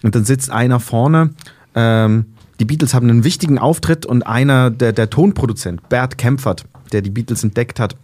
Und 0.02 0.16
dann 0.16 0.24
sitzt 0.24 0.50
einer 0.50 0.80
vorne, 0.80 1.30
ähm, 1.76 2.24
die 2.60 2.64
Beatles 2.64 2.94
haben 2.94 3.08
einen 3.08 3.24
wichtigen 3.24 3.58
Auftritt 3.58 4.06
und 4.06 4.26
einer, 4.26 4.70
der, 4.70 4.92
der 4.92 5.10
Tonproduzent, 5.10 5.88
Bert 5.88 6.18
Kempfert, 6.18 6.64
der 6.92 7.02
die 7.02 7.10
Beatles 7.10 7.42
entdeckt 7.42 7.80
hat, 7.80 7.96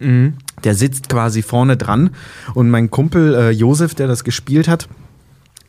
der 0.63 0.75
sitzt 0.75 1.09
quasi 1.09 1.41
vorne 1.41 1.77
dran. 1.77 2.11
Und 2.53 2.69
mein 2.69 2.91
Kumpel 2.91 3.33
äh, 3.35 3.49
Josef, 3.51 3.95
der 3.95 4.07
das 4.07 4.23
gespielt 4.23 4.67
hat, 4.67 4.89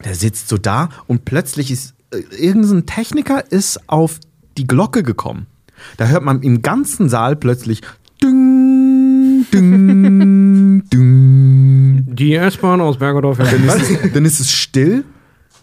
der 0.04 0.14
sitzt 0.14 0.48
so 0.48 0.58
da 0.58 0.88
und 1.06 1.24
plötzlich 1.24 1.70
ist 1.70 1.94
äh, 2.10 2.18
irgendein 2.36 2.86
Techniker 2.86 3.50
ist 3.50 3.88
auf 3.88 4.18
die 4.58 4.66
Glocke 4.66 5.02
gekommen. 5.02 5.46
Da 5.96 6.06
hört 6.08 6.22
man 6.22 6.42
im 6.42 6.62
ganzen 6.62 7.08
Saal 7.08 7.36
plötzlich 7.36 7.82
ding, 8.22 9.46
ding, 9.52 10.82
ding. 10.92 12.14
Die 12.14 12.34
S-Bahn 12.34 12.80
aus 12.80 12.98
Bergerdorf. 12.98 13.38
Dann 13.38 13.64
ist, 13.64 13.90
es, 13.90 14.12
dann 14.12 14.24
ist 14.24 14.40
es 14.40 14.50
still 14.50 15.04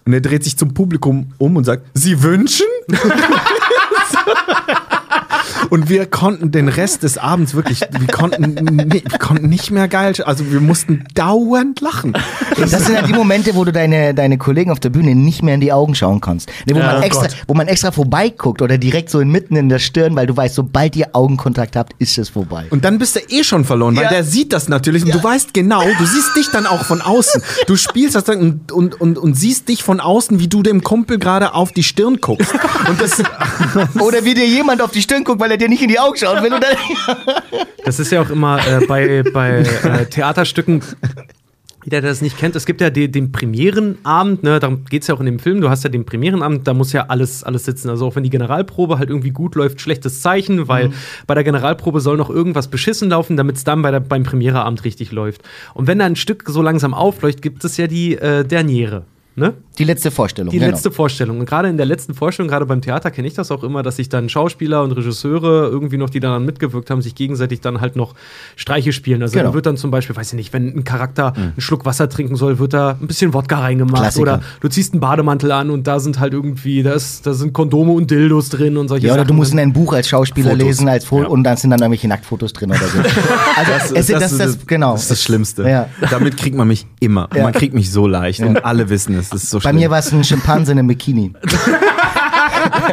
und 0.05 0.13
er 0.13 0.21
dreht 0.21 0.43
sich 0.43 0.57
zum 0.57 0.73
Publikum 0.73 1.33
um 1.37 1.55
und 1.55 1.63
sagt, 1.63 1.85
Sie 1.93 2.23
wünschen? 2.23 2.65
Und 5.69 5.89
wir 5.89 6.05
konnten 6.05 6.51
den 6.51 6.67
Rest 6.67 7.03
des 7.03 7.17
Abends 7.17 7.53
wirklich, 7.53 7.81
wir 7.81 8.07
konnten, 8.07 8.91
wir 8.91 9.01
konnten 9.19 9.47
nicht 9.49 9.71
mehr 9.71 9.87
geil, 9.87 10.13
also 10.25 10.51
wir 10.51 10.59
mussten 10.61 11.05
dauernd 11.13 11.81
lachen. 11.81 12.13
Das 12.57 12.71
sind 12.71 12.93
ja 12.95 13.01
die 13.03 13.13
Momente, 13.13 13.55
wo 13.55 13.63
du 13.65 13.71
deine, 13.71 14.13
deine 14.13 14.37
Kollegen 14.37 14.71
auf 14.71 14.79
der 14.79 14.89
Bühne 14.89 15.15
nicht 15.15 15.43
mehr 15.43 15.55
in 15.55 15.61
die 15.61 15.71
Augen 15.71 15.95
schauen 15.95 16.21
kannst. 16.21 16.49
Ne, 16.67 16.75
wo, 16.75 16.79
Ja, 16.79 16.85
man 16.93 16.97
oh 17.01 17.05
extra, 17.05 17.27
Gott. 17.27 17.35
wo 17.47 17.53
man 17.53 17.67
extra 17.67 17.91
vorbeiguckt 17.91 18.61
oder 18.61 18.77
direkt 18.77 19.09
so 19.09 19.19
mitten 19.23 19.55
in 19.55 19.69
der 19.69 19.79
Stirn, 19.79 20.15
weil 20.15 20.27
du 20.27 20.35
weißt, 20.35 20.55
sobald 20.55 20.95
ihr 20.95 21.09
Augenkontakt 21.13 21.75
habt, 21.75 21.93
ist 21.99 22.17
es 22.17 22.29
vorbei. 22.29 22.65
Und 22.71 22.83
dann 22.85 22.97
bist 22.97 23.15
du 23.15 23.19
eh 23.29 23.43
schon 23.43 23.65
verloren, 23.65 23.95
weil 23.95 24.03
Ja. 24.05 24.09
der 24.09 24.23
sieht 24.23 24.53
das 24.53 24.69
natürlich 24.69 25.05
und 25.05 25.13
du 25.13 25.23
weißt 25.23 25.53
genau, 25.53 25.83
du 25.83 26.05
siehst 26.05 26.35
dich 26.35 26.47
dann 26.51 26.65
auch 26.65 26.83
von 26.85 27.01
außen. 27.01 27.41
Du 27.67 27.75
spielst 27.75 28.15
das 28.15 28.23
dann 28.23 28.39
und, 28.39 28.71
und, 28.71 28.99
und, 28.99 29.17
und 29.17 29.33
siehst 29.35 29.69
dich 29.69 29.83
von 29.83 29.99
außen, 29.99 30.39
wie 30.39 30.47
du 30.47 30.63
dem 30.63 30.83
Kumpel 30.83 31.19
gerade 31.19 31.53
auf 31.53 31.71
die 31.71 31.83
Stirn 31.83 32.17
guckst. 32.21 32.53
Und 32.87 32.99
das, 33.01 33.21
Oder 33.99 34.23
wie 34.25 34.33
dir 34.33 34.47
jemand 34.47 34.81
auf 34.81 34.91
die 34.91 35.01
Stirn 35.01 35.23
guckt, 35.23 35.39
weil 35.39 35.51
er 35.51 35.57
dir 35.59 35.69
nicht 35.69 35.81
in 35.81 35.89
die 35.89 35.99
Augen 35.99 36.17
schaut. 36.17 36.41
Wenn 36.41 36.51
du 36.51 36.59
dann 36.59 36.75
Das 37.85 37.99
ist 37.99 38.11
ja 38.11 38.21
auch 38.21 38.29
immer 38.29 38.59
äh, 38.67 38.85
bei, 38.85 39.23
bei 39.33 39.59
äh, 39.59 40.05
Theaterstücken. 40.05 40.83
Jeder, 41.85 42.01
der 42.01 42.09
das 42.09 42.21
nicht 42.21 42.37
kennt, 42.37 42.57
es 42.57 42.65
gibt 42.65 42.81
ja 42.81 42.89
die, 42.89 43.09
den 43.09 43.31
Premierenabend, 43.31 44.43
ne, 44.43 44.59
darum 44.59 44.83
geht 44.83 45.03
es 45.03 45.07
ja 45.07 45.15
auch 45.15 45.21
in 45.21 45.25
dem 45.25 45.39
Film, 45.39 45.61
du 45.61 45.69
hast 45.69 45.85
ja 45.85 45.89
den 45.89 46.05
Premierenabend, 46.05 46.67
da 46.67 46.73
muss 46.73 46.91
ja 46.91 47.05
alles, 47.07 47.43
alles 47.43 47.63
sitzen. 47.63 47.89
Also 47.89 48.05
auch 48.05 48.15
wenn 48.17 48.23
die 48.23 48.29
Generalprobe 48.29 48.99
halt 48.99 49.09
irgendwie 49.09 49.31
gut 49.31 49.55
läuft, 49.55 49.79
schlechtes 49.79 50.21
Zeichen, 50.21 50.67
weil 50.67 50.91
bei 51.25 51.35
der 51.35 51.45
Generalprobe 51.45 52.01
soll 52.01 52.17
noch 52.17 52.29
irgendwas 52.29 52.67
beschissen 52.67 53.09
laufen, 53.09 53.37
damit 53.37 53.55
es 53.55 53.63
dann 53.63 53.81
bei 53.81 53.91
der, 53.91 54.01
beim 54.01 54.23
Premiereabend 54.23 54.83
richtig 54.83 55.13
läuft. 55.13 55.41
Und 55.73 55.87
wenn 55.87 55.99
da 55.99 56.05
ein 56.05 56.17
Stück 56.17 56.43
so 56.47 56.61
langsam 56.61 56.93
aufläuft, 56.93 57.41
gibt 57.41 57.63
es 57.63 57.77
ja 57.77 57.87
die 57.87 58.17
äh, 58.17 58.43
Derniere. 58.43 59.05
Ne? 59.39 59.53
die 59.79 59.85
letzte 59.85 60.11
Vorstellung. 60.11 60.51
Die 60.51 60.59
genau. 60.59 60.71
letzte 60.71 60.91
Vorstellung. 60.91 61.39
Und 61.39 61.45
gerade 61.45 61.69
in 61.69 61.77
der 61.77 61.85
letzten 61.85 62.13
Vorstellung, 62.13 62.49
gerade 62.49 62.65
beim 62.65 62.81
Theater, 62.81 63.11
kenne 63.11 63.29
ich 63.29 63.33
das 63.33 63.49
auch 63.49 63.63
immer, 63.63 63.81
dass 63.81 63.95
sich 63.95 64.09
dann 64.09 64.27
Schauspieler 64.27 64.83
und 64.83 64.91
Regisseure 64.91 65.69
irgendwie 65.69 65.95
noch, 65.95 66.09
die 66.09 66.19
daran 66.19 66.43
mitgewirkt 66.45 66.89
haben, 66.89 67.01
sich 67.01 67.15
gegenseitig 67.15 67.61
dann 67.61 67.79
halt 67.79 67.95
noch 67.95 68.13
Streiche 68.57 68.91
spielen. 68.91 69.21
Also 69.21 69.37
Genau. 69.37 69.49
da 69.51 69.53
wird 69.55 69.65
dann 69.67 69.77
zum 69.77 69.89
Beispiel, 69.89 70.17
weiß 70.17 70.27
ich 70.27 70.33
nicht, 70.33 70.51
wenn 70.51 70.67
ein 70.75 70.83
Charakter 70.83 71.33
einen 71.33 71.53
Schluck 71.59 71.85
Wasser 71.85 72.09
trinken 72.09 72.35
soll, 72.35 72.59
wird 72.59 72.73
da 72.73 72.97
ein 73.01 73.07
bisschen 73.07 73.33
Wodka 73.33 73.59
reingemacht. 73.59 74.01
Klassiker. 74.01 74.21
Oder 74.21 74.41
du 74.59 74.67
ziehst 74.67 74.91
einen 74.93 74.99
Bademantel 74.99 75.51
an 75.53 75.69
und 75.69 75.87
da 75.87 76.01
sind 76.01 76.19
halt 76.19 76.33
irgendwie, 76.33 76.83
da, 76.83 76.91
ist, 76.91 77.25
da 77.25 77.33
sind 77.33 77.53
Kondome 77.53 77.93
und 77.93 78.11
Dildos 78.11 78.49
drin 78.49 78.75
und 78.75 78.89
solche 78.89 79.07
Ja, 79.07 79.13
oder 79.13 79.21
Sachen. 79.21 79.27
du 79.29 79.33
musst 79.35 79.53
in 79.53 79.59
ein 79.59 79.71
Buch 79.71 79.93
als 79.93 80.09
Schauspieler 80.09 80.49
Fotos. 80.51 80.65
lesen 80.65 80.89
als 80.89 81.05
Fo 81.05 81.21
Ja. 81.21 81.27
und 81.29 81.45
dann 81.45 81.55
sind 81.55 81.69
dann 81.69 81.79
irgendwelche 81.79 82.09
Nacktfotos 82.09 82.51
drin 82.51 82.71
oder 82.71 82.79
so. 82.79 82.99
Also 83.55 83.95
es, 83.95 84.07
das, 84.07 84.19
das, 84.19 84.37
das, 84.37 84.67
genau. 84.67 84.91
das 84.93 85.03
ist 85.03 85.11
das 85.11 85.23
Schlimmste. 85.23 85.63
Ja. 85.69 85.87
Damit 86.09 86.35
kriegt 86.37 86.55
man 86.57 86.67
mich 86.67 86.85
immer. 86.99 87.29
Ja. 87.35 87.43
Man 87.43 87.53
kriegt 87.53 87.73
mich 87.73 87.91
so 87.91 88.07
leicht 88.07 88.41
und 88.41 88.63
alle 88.65 88.89
wissen 88.89 89.15
es. 89.17 89.28
Das 89.31 89.43
ist 89.43 89.49
so 89.51 89.57
Bei 89.57 89.61
schlimm. 89.69 89.75
mir 89.77 89.89
war 89.89 89.99
es 89.99 90.11
ein 90.11 90.23
Schimpanse 90.23 90.71
in 90.71 90.79
einem 90.79 90.87
Bikini. 90.87 91.33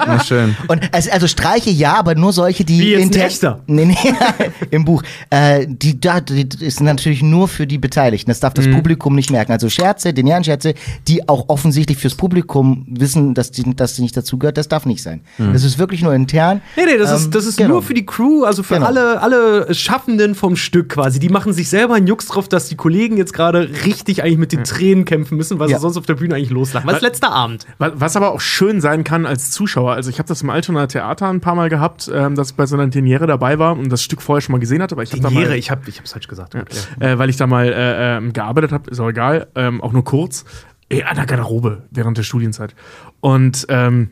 Na 0.07 0.21
schön. 0.23 0.57
Und 0.69 0.81
es, 0.93 1.09
also 1.09 1.27
Streiche 1.27 1.71
ja, 1.71 1.95
aber 1.95 2.15
nur 2.15 2.33
solche, 2.33 2.65
die 2.65 2.79
Wie 2.81 2.91
jetzt 2.93 3.15
inter-? 3.17 3.61
Nee, 3.67 3.85
nee, 3.87 3.97
im 4.71 4.85
Buch. 4.85 5.03
Äh, 5.31 5.67
die, 5.69 6.01
da, 6.01 6.21
die 6.21 6.49
ist 6.61 6.81
natürlich 6.81 7.23
nur 7.23 7.49
für 7.49 7.67
die 7.67 7.79
Beteiligten. 7.79 8.31
Das 8.31 8.41
darf 8.41 8.55
Mhm. 8.55 8.63
das 8.65 8.75
Publikum 8.75 9.15
nicht 9.15 9.31
merken. 9.31 9.53
Also 9.53 9.69
Scherze, 9.69 10.13
Scherze, 10.45 10.75
die 11.09 11.29
auch 11.29 11.49
offensichtlich 11.49 11.99
fürs 11.99 12.15
Publikum 12.15 12.87
wissen, 12.89 13.35
dass 13.35 13.51
die, 13.51 13.75
dass 13.77 13.95
die 13.95 14.03
nicht 14.03 14.17
dazugehört, 14.17 14.57
das 14.57 14.69
darf 14.69 14.87
nicht 14.87 15.03
sein. 15.03 15.21
Das 15.39 15.65
ist 15.65 15.79
wirklich 15.79 16.03
nur 16.03 16.15
intern. 16.15 16.61
Nee, 16.77 16.85
nee, 16.87 16.97
das 16.99 17.11
Ähm, 17.11 17.17
ist, 17.17 17.35
das 17.35 17.47
ist 17.47 17.57
genau. 17.57 17.71
nur 17.75 17.83
für 17.83 17.95
die 17.95 18.07
Crew, 18.07 18.45
also 18.45 18.63
für 18.63 18.75
Genau. 18.75 18.87
alle, 18.87 19.21
alle 19.21 19.75
Schaffenden 19.75 20.35
vom 20.35 20.57
Stück 20.57 20.91
quasi. 20.91 21.19
Die 21.19 21.29
machen 21.29 21.53
sich 21.53 21.69
selber 21.69 21.95
einen 21.95 22.07
Jux 22.07 22.27
drauf, 22.27 22.49
dass 22.49 22.69
die 22.69 22.77
Kollegen 22.77 23.17
jetzt 23.17 23.33
gerade 23.33 23.69
richtig 23.85 24.23
eigentlich 24.23 24.39
mit 24.39 24.53
den 24.53 24.65
Tränen 24.65 25.05
kämpfen 25.05 25.37
müssen, 25.37 25.59
weil 25.59 25.71
Ja. 25.71 25.77
sie 25.79 25.83
sonst 25.83 25.97
auf 25.97 26.07
der 26.07 26.15
Bühne 26.15 26.35
eigentlich 26.35 26.51
loslachen. 26.51 26.87
Weil 26.87 26.97
es 26.97 27.03
letzter 27.03 27.33
Abend. 27.33 27.67
Wa- 27.79 27.93
Was 27.95 28.17
aber 28.17 28.33
auch 28.33 28.41
schön 28.41 28.81
sein 28.81 29.05
kann 29.05 29.27
als 29.27 29.51
Zuschauer. 29.57 29.93
Also 29.93 30.11
ich 30.11 30.19
habe 30.19 30.29
das 30.29 30.43
im 30.43 30.51
Altonaer 30.51 30.89
Theater 30.89 31.29
ein 31.29 31.41
paar 31.41 31.55
Mal 31.55 31.69
gehabt, 31.69 32.11
ähm, 32.13 32.35
dass 32.35 32.51
ich 32.51 32.57
bei 32.57 32.67
so 32.67 32.77
einer 32.77 32.91
Teniere 32.91 33.27
dabei 33.27 33.59
war 33.59 33.73
und 33.73 33.91
das 33.91 34.03
Stück 34.03 34.23
vorher 34.23 34.43
schon 34.43 34.53
mal 34.53 34.59
gesehen 34.59 34.83
hatte. 34.83 34.95
Aber 34.95 35.03
ich 35.03 35.13
habe 35.13 35.23
da 35.23 35.31
mal, 35.31 35.53
ich 35.53 35.71
habe 35.71 35.83
ich 35.89 35.99
hab's 35.99 36.13
falsch 36.13 36.29
gesagt. 36.29 36.53
Gut, 36.53 36.89
ja. 37.01 37.13
äh, 37.13 37.19
weil 37.19 37.31
ich 37.31 37.37
da 37.37 37.47
mal 37.47 37.67
äh, 37.67 38.17
ähm, 38.19 38.33
gearbeitet 38.33 38.73
habe, 38.73 38.91
ist 38.91 39.01
auch 39.01 39.09
egal, 39.09 39.49
ähm, 39.55 39.81
auch 39.81 39.93
nur 39.93 40.05
kurz, 40.05 40.45
äh, 40.91 41.03
an 41.03 41.17
der 41.17 41.27
Garderobe 41.27 41.85
während 41.91 42.19
der 42.19 42.23
Studienzeit. 42.23 42.75
Und 43.21 43.67
ähm, 43.69 44.11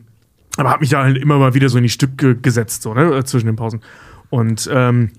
aber 0.57 0.69
habe 0.69 0.81
mich 0.81 0.89
da 0.89 1.03
halt 1.03 1.17
immer 1.17 1.37
mal 1.37 1.53
wieder 1.53 1.69
so 1.69 1.77
in 1.77 1.83
die 1.83 1.89
Stücke 1.89 2.35
gesetzt, 2.35 2.81
so 2.81 2.93
ne, 2.93 3.23
zwischen 3.25 3.45
den 3.45 3.55
Pausen. 3.55 3.81
Und 4.35 4.69
ähm, 4.69 5.11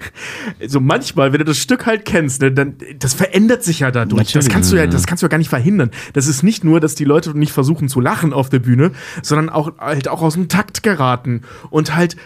so 0.66 0.80
manchmal, 0.80 1.32
wenn 1.32 1.38
du 1.38 1.44
das 1.44 1.58
Stück 1.58 1.84
halt 1.84 2.06
kennst, 2.06 2.40
ne, 2.40 2.50
dann 2.50 2.76
das 2.98 3.12
verändert 3.12 3.62
sich 3.62 3.80
ja 3.80 3.90
dadurch. 3.90 4.32
Das 4.32 4.34
Natürlich. 4.34 4.52
kannst 4.52 4.72
du 4.72 4.76
ja, 4.76 4.86
das 4.86 5.06
kannst 5.06 5.22
du 5.22 5.26
ja 5.26 5.28
gar 5.28 5.36
nicht 5.38 5.50
verhindern. 5.50 5.90
Das 6.14 6.26
ist 6.26 6.42
nicht 6.42 6.64
nur, 6.64 6.80
dass 6.80 6.94
die 6.94 7.04
Leute 7.04 7.36
nicht 7.38 7.52
versuchen 7.52 7.90
zu 7.90 8.00
lachen 8.00 8.32
auf 8.32 8.48
der 8.48 8.60
Bühne, 8.60 8.92
sondern 9.22 9.50
auch 9.50 9.72
halt 9.78 10.08
auch 10.08 10.22
aus 10.22 10.32
dem 10.32 10.48
Takt 10.48 10.82
geraten 10.82 11.42
und 11.68 11.94
halt 11.94 12.16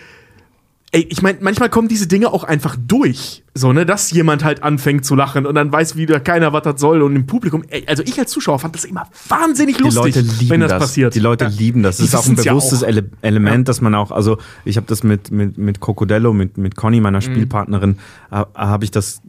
Ey, 0.90 1.06
ich 1.10 1.20
meine, 1.20 1.36
manchmal 1.42 1.68
kommen 1.68 1.86
diese 1.88 2.06
Dinge 2.06 2.32
auch 2.32 2.44
einfach 2.44 2.74
durch. 2.86 3.44
So, 3.54 3.72
ne, 3.74 3.84
dass 3.84 4.10
jemand 4.10 4.42
halt 4.42 4.62
anfängt 4.62 5.04
zu 5.04 5.14
lachen 5.14 5.44
und 5.44 5.54
dann 5.54 5.70
weiß 5.70 5.96
wieder 5.96 6.18
keiner, 6.18 6.54
was 6.54 6.62
das 6.62 6.80
soll. 6.80 7.02
Und 7.02 7.14
im 7.14 7.26
Publikum, 7.26 7.62
ey, 7.68 7.84
also 7.86 8.02
ich 8.04 8.18
als 8.18 8.30
Zuschauer 8.30 8.58
fand 8.58 8.74
das 8.74 8.86
immer 8.86 9.06
wahnsinnig 9.28 9.76
Die 9.76 9.82
lustig, 9.82 10.02
Leute 10.16 10.20
lieben 10.20 10.48
wenn 10.50 10.60
das, 10.60 10.70
das. 10.70 10.78
passiert. 10.80 11.14
Die 11.14 11.18
Leute 11.20 11.44
Ja. 11.44 11.50
lieben 11.50 11.82
das. 11.82 11.98
Die 11.98 12.04
Das 12.04 12.10
ist 12.10 12.14
auch 12.14 12.20
ein 12.24 12.32
wissen's 12.32 12.44
ja 12.46 12.52
bewusstes 12.52 12.82
auch. 12.84 12.88
Ele 12.88 13.10
Element, 13.20 13.68
dass 13.68 13.82
man 13.82 13.94
auch, 13.94 14.10
also 14.12 14.38
ich 14.64 14.76
habe 14.78 14.86
das 14.86 15.02
mit, 15.02 15.30
mit, 15.30 15.58
mit 15.58 15.80
Cocodello, 15.80 16.32
mit, 16.32 16.56
mit 16.56 16.74
Conny, 16.76 16.98
Mhm. 16.98 17.02
meiner 17.02 17.20
Spielpartnerin, 17.20 17.98
äh, 18.30 18.44
habe 18.54 18.84
ich 18.84 18.90
das 18.90 19.20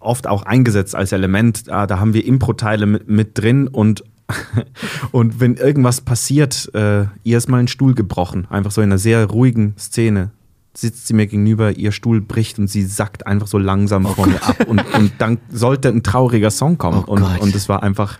oft 0.00 0.26
auch 0.26 0.42
eingesetzt 0.42 0.96
als 0.96 1.12
Element. 1.12 1.68
Äh, 1.68 1.86
da 1.86 2.00
haben 2.00 2.14
wir 2.14 2.24
Impro-Teile 2.26 2.86
mit, 2.86 3.08
mit 3.08 3.38
drin 3.38 3.68
und 3.68 4.02
und 5.12 5.38
wenn 5.38 5.54
irgendwas 5.54 6.00
passiert, 6.00 6.68
äh, 6.74 7.04
ihr 7.22 7.38
ist 7.38 7.48
mal 7.48 7.58
ein 7.58 7.68
Stuhl 7.68 7.94
gebrochen, 7.94 8.46
einfach 8.50 8.72
so 8.72 8.80
in 8.80 8.88
einer 8.88 8.98
sehr 8.98 9.24
ruhigen 9.26 9.74
Szene, 9.78 10.30
sitzt 10.76 11.06
sie 11.06 11.14
mir 11.14 11.26
gegenüber, 11.26 11.76
ihr 11.76 11.92
Stuhl 11.92 12.20
bricht 12.20 12.58
und 12.58 12.68
sie 12.68 12.84
sackt 12.84 13.26
einfach 13.26 13.46
so 13.46 13.58
langsam 13.58 14.06
vor 14.06 14.26
mir 14.26 14.42
ab. 14.42 14.66
Und, 14.66 14.82
und 14.94 15.12
dann 15.18 15.38
sollte 15.50 15.88
ein 15.88 16.02
trauriger 16.02 16.50
Song 16.50 16.78
kommen. 16.78 17.04
Oh 17.06 17.12
und, 17.12 17.22
Gott. 17.22 17.40
und 17.40 17.54
es 17.54 17.68
war 17.68 17.82
einfach 17.82 18.18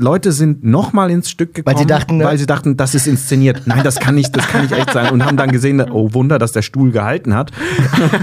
Leute 0.00 0.30
sind 0.30 0.62
nochmal 0.62 1.10
ins 1.10 1.28
Stück 1.28 1.54
gekommen, 1.54 1.74
Weil 1.74 1.80
sie 1.82 1.86
dachten, 1.86 2.18
ne? 2.18 2.24
weil 2.24 2.38
sie 2.38 2.46
dachten, 2.46 2.76
das 2.76 2.94
ist 2.94 3.08
inszeniert. 3.08 3.62
Nein, 3.66 3.82
das 3.82 3.98
kann 3.98 4.14
nicht, 4.14 4.34
das 4.36 4.46
kann 4.46 4.62
nicht 4.62 4.72
echt 4.72 4.92
sein. 4.92 5.12
Und 5.12 5.24
haben 5.24 5.36
dann 5.36 5.50
gesehen, 5.50 5.80
oh 5.90 6.14
Wunder, 6.14 6.38
dass 6.38 6.52
der 6.52 6.62
Stuhl 6.62 6.92
gehalten 6.92 7.34
hat. 7.34 7.50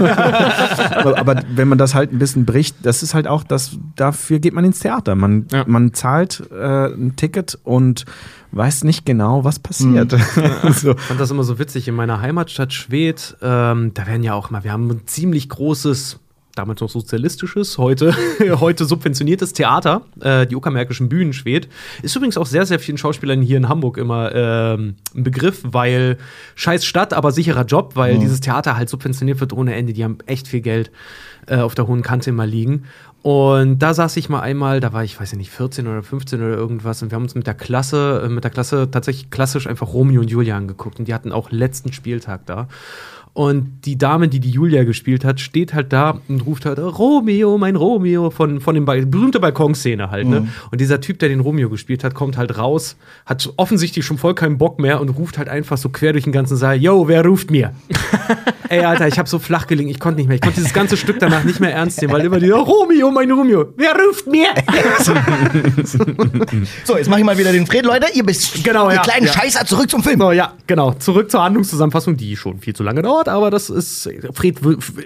aber, 1.16 1.42
wenn 1.54 1.68
man 1.68 1.78
das 1.78 1.94
halt 1.94 2.12
ein 2.12 2.18
bisschen 2.18 2.46
bricht, 2.46 2.76
das 2.82 3.02
ist 3.02 3.14
halt 3.14 3.26
auch 3.26 3.44
das, 3.44 3.78
dafür 3.94 4.38
geht 4.38 4.54
man 4.54 4.64
ins 4.64 4.78
Theater. 4.80 5.14
Man, 5.14 5.46
Ja. 5.52 5.64
man 5.66 5.92
zahlt 5.92 6.42
äh, 6.50 6.86
ein 6.86 7.14
Ticket 7.16 7.58
und 7.62 8.04
weiß 8.52 8.84
nicht 8.84 9.04
genau, 9.04 9.44
was 9.44 9.58
passiert. 9.58 10.12
so. 10.72 10.92
Ich 10.92 11.00
fand 11.00 11.20
das 11.20 11.30
immer 11.30 11.44
so 11.44 11.58
witzig. 11.58 11.88
In 11.88 11.94
meiner 11.94 12.20
Heimatstadt 12.22 12.72
Schwedt, 12.72 13.36
ähm, 13.42 13.92
da 13.92 14.06
werden 14.06 14.22
ja 14.22 14.32
auch 14.34 14.50
mal, 14.50 14.64
wir 14.64 14.72
haben 14.72 14.88
ein 14.90 15.00
ziemlich 15.06 15.48
großes, 15.50 16.20
damals 16.56 16.80
noch 16.80 16.90
sozialistisches, 16.90 17.78
heute, 17.78 18.14
heute 18.60 18.84
subventioniertes 18.84 19.52
Theater, 19.52 20.02
äh, 20.20 20.46
die 20.46 20.56
Uckermärkischen 20.56 21.08
Bühnen 21.08 21.32
Schwedt. 21.32 21.68
Ist 22.02 22.16
übrigens 22.16 22.36
auch 22.38 22.46
sehr, 22.46 22.66
sehr 22.66 22.78
vielen 22.78 22.98
Schauspielern 22.98 23.42
hier 23.42 23.56
in 23.56 23.68
Hamburg 23.68 23.98
immer 23.98 24.34
ähm, 24.34 24.96
ein 25.14 25.22
Begriff, 25.22 25.60
weil 25.64 26.18
scheiß 26.54 26.84
Stadt, 26.84 27.12
aber 27.12 27.32
sicherer 27.32 27.64
Job, 27.64 27.92
weil 27.94 28.18
dieses 28.18 28.40
Theater 28.40 28.76
halt 28.76 28.88
subventioniert 28.88 29.40
wird 29.40 29.52
ohne 29.52 29.74
Ende. 29.74 29.92
Die 29.92 30.04
haben 30.04 30.18
echt 30.26 30.48
viel 30.48 30.60
Geld 30.60 30.90
äh, 31.46 31.56
auf 31.56 31.74
der 31.74 31.86
hohen 31.86 32.02
Kante 32.02 32.30
immer 32.30 32.46
liegen. 32.46 32.84
Und 33.22 33.80
da 33.80 33.92
saß 33.92 34.16
ich 34.18 34.28
mal 34.28 34.40
einmal, 34.40 34.78
da 34.78 34.92
war 34.92 35.02
ich, 35.02 35.20
weiß 35.20 35.32
ich 35.32 35.38
nicht, 35.38 35.50
14 35.50 35.88
oder 35.88 36.04
15 36.04 36.40
oder 36.40 36.54
irgendwas, 36.54 37.02
und 37.02 37.10
wir 37.10 37.16
haben 37.16 37.24
uns 37.24 37.34
mit 37.34 37.46
der 37.46 37.54
Klasse, 37.54 38.22
äh, 38.24 38.28
mit 38.28 38.44
der 38.44 38.52
Klasse 38.52 38.88
tatsächlich 38.90 39.30
klassisch 39.30 39.66
einfach 39.66 39.92
Romeo 39.92 40.20
und 40.20 40.30
Julia 40.30 40.56
angeguckt. 40.56 41.00
Und 41.00 41.08
die 41.08 41.14
hatten 41.14 41.32
auch 41.32 41.50
letzten 41.50 41.92
Spieltag 41.92 42.46
da. 42.46 42.68
Und 43.36 43.82
die 43.84 43.98
Dame, 43.98 44.28
die 44.28 44.40
die 44.40 44.48
Julia 44.48 44.84
gespielt 44.84 45.22
hat, 45.22 45.40
steht 45.40 45.74
halt 45.74 45.92
da 45.92 46.20
und 46.26 46.46
ruft 46.46 46.64
halt, 46.64 46.78
Romeo, 46.78 47.58
mein 47.58 47.76
Romeo, 47.76 48.30
von, 48.30 48.62
von 48.62 48.74
dem 48.74 48.86
ba 48.86 48.94
berühmte 48.94 49.40
Balkonszene 49.40 50.10
halt, 50.10 50.26
ne? 50.26 50.48
Und 50.70 50.80
dieser 50.80 51.02
Typ, 51.02 51.18
der 51.18 51.28
den 51.28 51.40
Romeo 51.40 51.68
gespielt 51.68 52.02
hat, 52.02 52.14
kommt 52.14 52.38
halt 52.38 52.56
raus, 52.56 52.96
hat 53.26 53.52
offensichtlich 53.58 54.06
schon 54.06 54.16
voll 54.16 54.34
keinen 54.34 54.56
Bock 54.56 54.78
mehr 54.78 55.02
und 55.02 55.10
ruft 55.10 55.36
halt 55.36 55.50
einfach 55.50 55.76
so 55.76 55.90
quer 55.90 56.12
durch 56.12 56.24
den 56.24 56.32
ganzen 56.32 56.56
Saal, 56.56 56.76
yo, 56.76 57.08
wer 57.08 57.26
ruft 57.26 57.50
mir? 57.50 57.74
Ey, 58.68 58.84
Alter, 58.84 59.06
ich 59.06 59.18
hab 59.18 59.28
so 59.28 59.38
flach 59.38 59.66
gelegen, 59.66 59.88
ich 59.88 60.00
konnte 60.00 60.18
nicht 60.18 60.28
mehr. 60.28 60.36
Ich 60.36 60.40
konnte 60.40 60.56
dieses 60.56 60.72
ganze 60.72 60.96
Stück 60.96 61.20
danach 61.20 61.44
nicht 61.44 61.60
mehr 61.60 61.72
ernst 61.72 62.00
nehmen, 62.00 62.14
weil 62.14 62.24
immer 62.24 62.40
die, 62.40 62.50
Romeo, 62.50 63.10
mein 63.10 63.30
Romeo, 63.30 63.66
wer 63.76 63.94
ruft 63.94 64.26
mir? 64.26 64.48
So, 66.84 66.96
jetzt 66.96 67.08
mache 67.08 67.20
ich 67.20 67.26
mal 67.26 67.38
wieder 67.38 67.52
den 67.52 67.66
Fred, 67.66 67.84
Leute. 67.84 68.06
Ihr 68.14 68.24
bist 68.24 68.64
Genau, 68.64 68.88
ihr 68.88 68.96
ja, 68.96 69.02
kleinen 69.02 69.26
ja. 69.26 69.32
Scheißer, 69.32 69.66
zurück 69.66 69.90
zum 69.90 70.02
Film. 70.02 70.20
So, 70.20 70.32
ja, 70.32 70.54
genau. 70.66 70.92
Zurück 70.94 71.30
zur 71.30 71.42
Handlungszusammenfassung, 71.42 72.16
die 72.16 72.36
schon 72.36 72.58
viel 72.60 72.74
zu 72.74 72.82
lange 72.82 73.02
dauert, 73.02 73.25
aber 73.28 73.50
das 73.50 73.70
ist. 73.70 74.08
Fred 74.32 74.60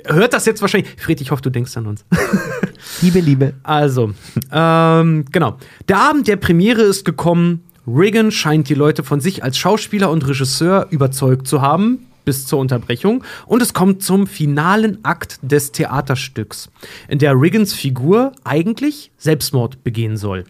hört 0.05 0.33
das 0.33 0.47
jetzt 0.47 0.61
wahrscheinlich. 0.61 0.91
Fred, 0.99 1.21
ich 1.21 1.31
hoffe, 1.31 1.43
du 1.43 1.51
denkst 1.51 1.77
an 1.77 1.87
uns. 1.87 2.05
Liebe, 3.03 3.21
Liebe. 3.21 3.55
Also, 3.62 4.12
ähm, 4.53 5.25
genau. 5.31 5.57
Der 5.89 5.99
Abend 5.99 6.29
der 6.29 6.37
Premiere 6.37 6.83
ist 6.83 7.05
gekommen. 7.05 7.64
Reagan 7.87 8.31
scheint 8.31 8.68
die 8.68 8.75
Leute 8.75 9.03
von 9.03 9.21
sich 9.21 9.43
als 9.43 9.59
Schauspieler 9.59 10.11
und 10.11 10.27
Regisseur 10.27 10.87
überzeugt 10.91 11.49
zu 11.49 11.61
haben, 11.62 12.07
bis 12.25 12.47
zur 12.47 12.59
Unterbrechung. 12.59 13.25
Und 13.47 13.62
es 13.62 13.75
kommt 13.75 14.03
zum 14.03 14.27
finalen 14.27 15.05
Akt 15.05 15.39
des 15.43 15.73
Theaterstücks, 15.73 16.71
in 17.09 17.18
der 17.18 17.41
Reagans 17.41 17.73
Figur 17.73 18.33
eigentlich 18.45 19.11
Selbstmord 19.18 19.83
begehen 19.83 20.16
soll. 20.16 20.45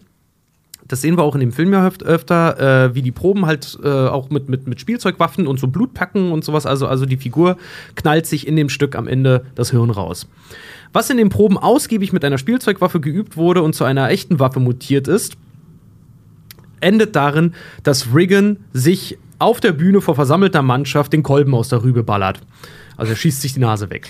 Das 0.91 1.01
sehen 1.01 1.17
wir 1.17 1.23
auch 1.23 1.35
in 1.35 1.39
dem 1.39 1.53
Film 1.53 1.71
ja 1.71 1.87
öf- 1.87 2.03
öfter, 2.03 2.89
äh, 2.89 2.95
wie 2.95 3.01
die 3.01 3.11
Proben 3.11 3.45
halt 3.45 3.79
äh, 3.81 3.87
auch 3.87 4.29
mit, 4.29 4.49
mit, 4.49 4.67
mit 4.67 4.81
Spielzeugwaffen 4.81 5.47
und 5.47 5.57
so 5.57 5.67
Blut 5.67 5.93
packen 5.93 6.31
und 6.33 6.43
sowas. 6.43 6.65
Also, 6.65 6.85
also 6.85 7.05
die 7.05 7.15
Figur 7.15 7.55
knallt 7.95 8.25
sich 8.27 8.45
in 8.45 8.57
dem 8.57 8.67
Stück 8.67 8.97
am 8.97 9.07
Ende 9.07 9.45
das 9.55 9.71
Hirn 9.71 9.89
raus. 9.89 10.27
Was 10.91 11.09
in 11.09 11.15
den 11.15 11.29
Proben 11.29 11.57
ausgiebig 11.57 12.11
mit 12.11 12.25
einer 12.25 12.37
Spielzeugwaffe 12.37 12.99
geübt 12.99 13.37
wurde 13.37 13.61
und 13.61 13.73
zu 13.73 13.85
einer 13.85 14.09
echten 14.09 14.39
Waffe 14.39 14.59
mutiert 14.59 15.07
ist, 15.07 15.37
endet 16.81 17.15
darin, 17.15 17.53
dass 17.83 18.13
Riggin 18.13 18.57
sich 18.73 19.17
auf 19.39 19.61
der 19.61 19.71
Bühne 19.71 20.01
vor 20.01 20.15
versammelter 20.15 20.61
Mannschaft 20.61 21.13
den 21.13 21.23
Kolben 21.23 21.55
aus 21.55 21.69
der 21.69 21.83
Rübe 21.83 22.03
ballert. 22.03 22.41
Also 22.97 23.13
er 23.13 23.15
schießt 23.15 23.41
sich 23.41 23.53
die 23.53 23.61
Nase 23.61 23.89
weg. 23.89 24.09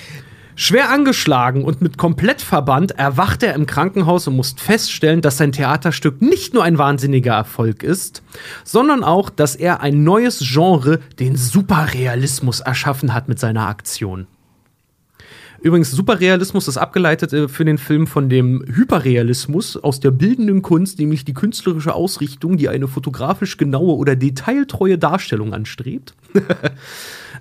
Schwer 0.56 0.90
angeschlagen 0.90 1.64
und 1.64 1.82
mit 1.82 1.98
Komplettverband 1.98 2.92
erwacht 2.92 3.44
er 3.44 3.54
im 3.56 3.66
Krankenhaus 3.66 4.28
und 4.28 4.36
muss 4.36 4.54
feststellen, 4.58 5.22
dass 5.22 5.38
sein 5.38 5.52
Theaterstück 5.52 6.22
nicht 6.22 6.54
nur 6.54 6.64
ein 6.64 6.78
wahnsinniger 6.78 7.34
Erfolg 7.34 7.84
ist, 7.84 8.22
sondern 8.64 9.04
auch, 9.04 9.30
dass 9.30 9.56
er 9.56 9.82
ein 9.82 10.04
neues 10.04 10.40
Genre, 10.40 11.00
den 11.20 11.36
Superrealismus, 11.36 12.60
erschaffen 12.60 13.14
hat 13.14 13.28
mit 13.28 13.40
seiner 13.40 13.68
Aktion. 13.68 14.28
Übrigens, 15.62 15.92
Superrealismus 15.92 16.68
ist 16.68 16.78
abgeleitet 16.78 17.34
äh, 17.34 17.48
für 17.48 17.66
den 17.66 17.78
Film 17.78 18.08
von 18.08 18.30
dem 18.30 18.66
Hyperrealismus 18.66 19.78
aus 19.78 20.00
der 20.00 20.10
bildenden 20.12 20.64
Kunst, 20.64 20.98
nämlich 20.98 21.24
die 21.24 21.36
künstlerische 21.36 21.94
Ausrichtung, 21.94 22.58
die 22.58 22.68
eine 22.68 22.88
fotografisch 22.88 23.58
genaue 23.58 23.96
oder 23.96 24.16
detailtreue 24.16 24.98
Darstellung 24.98 25.54
anstrebt. 25.54 26.16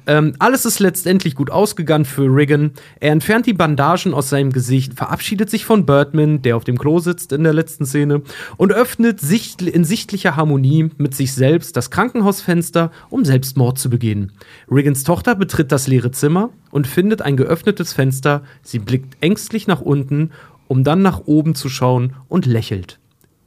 ähm, 0.07 0.35
alles 0.39 0.65
ist 0.65 0.81
letztendlich 0.81 1.35
gut 1.35 1.51
ausgegangen 1.51 2.05
für 2.05 2.25
Regan. 2.25 2.73
Er 3.01 3.13
entfernt 3.13 3.47
die 3.47 3.53
Bandagen 3.53 4.15
aus 4.15 4.29
seinem 4.29 4.53
Gesicht, 4.53 4.95
verabschiedet 4.95 5.51
sich 5.51 5.65
von 5.65 5.87
Birdman, 5.87 6.43
der 6.43 6.57
auf 6.57 6.65
dem 6.65 6.79
Klo 6.79 6.99
sitzt 6.99 7.33
in 7.33 7.45
der 7.45 7.53
letzten 7.53 7.87
Szene, 7.87 8.23
und 8.57 8.73
öffnet 8.73 9.21
sicht 9.21 9.63
in 9.63 9.85
sichtlicher 9.85 10.37
Harmonie 10.37 10.91
mit 10.97 11.15
sich 11.15 11.33
selbst 11.33 11.77
das 11.77 11.91
Krankenhausfenster, 11.91 12.91
um 13.09 13.25
Selbstmord 13.25 13.79
zu 13.79 13.91
begehen. 13.91 14.33
Regans 14.71 15.05
Tochter 15.05 15.35
betritt 15.35 15.73
das 15.73 15.87
leere 15.87 16.11
Zimmer 16.11 16.51
und 16.71 16.87
findet 16.87 17.23
ein 17.23 17.37
geöffnetes 17.37 17.93
Fenster. 17.93 18.43
Sie 18.63 18.79
blickt 18.79 19.17
ängstlich 19.21 19.67
nach 19.67 19.81
unten, 19.81 20.31
um 20.69 20.85
dann 20.85 21.03
nach 21.03 21.23
oben 21.27 21.55
zu 21.55 21.69
schauen 21.69 22.15
und 22.29 22.47
lächelt. 22.47 22.99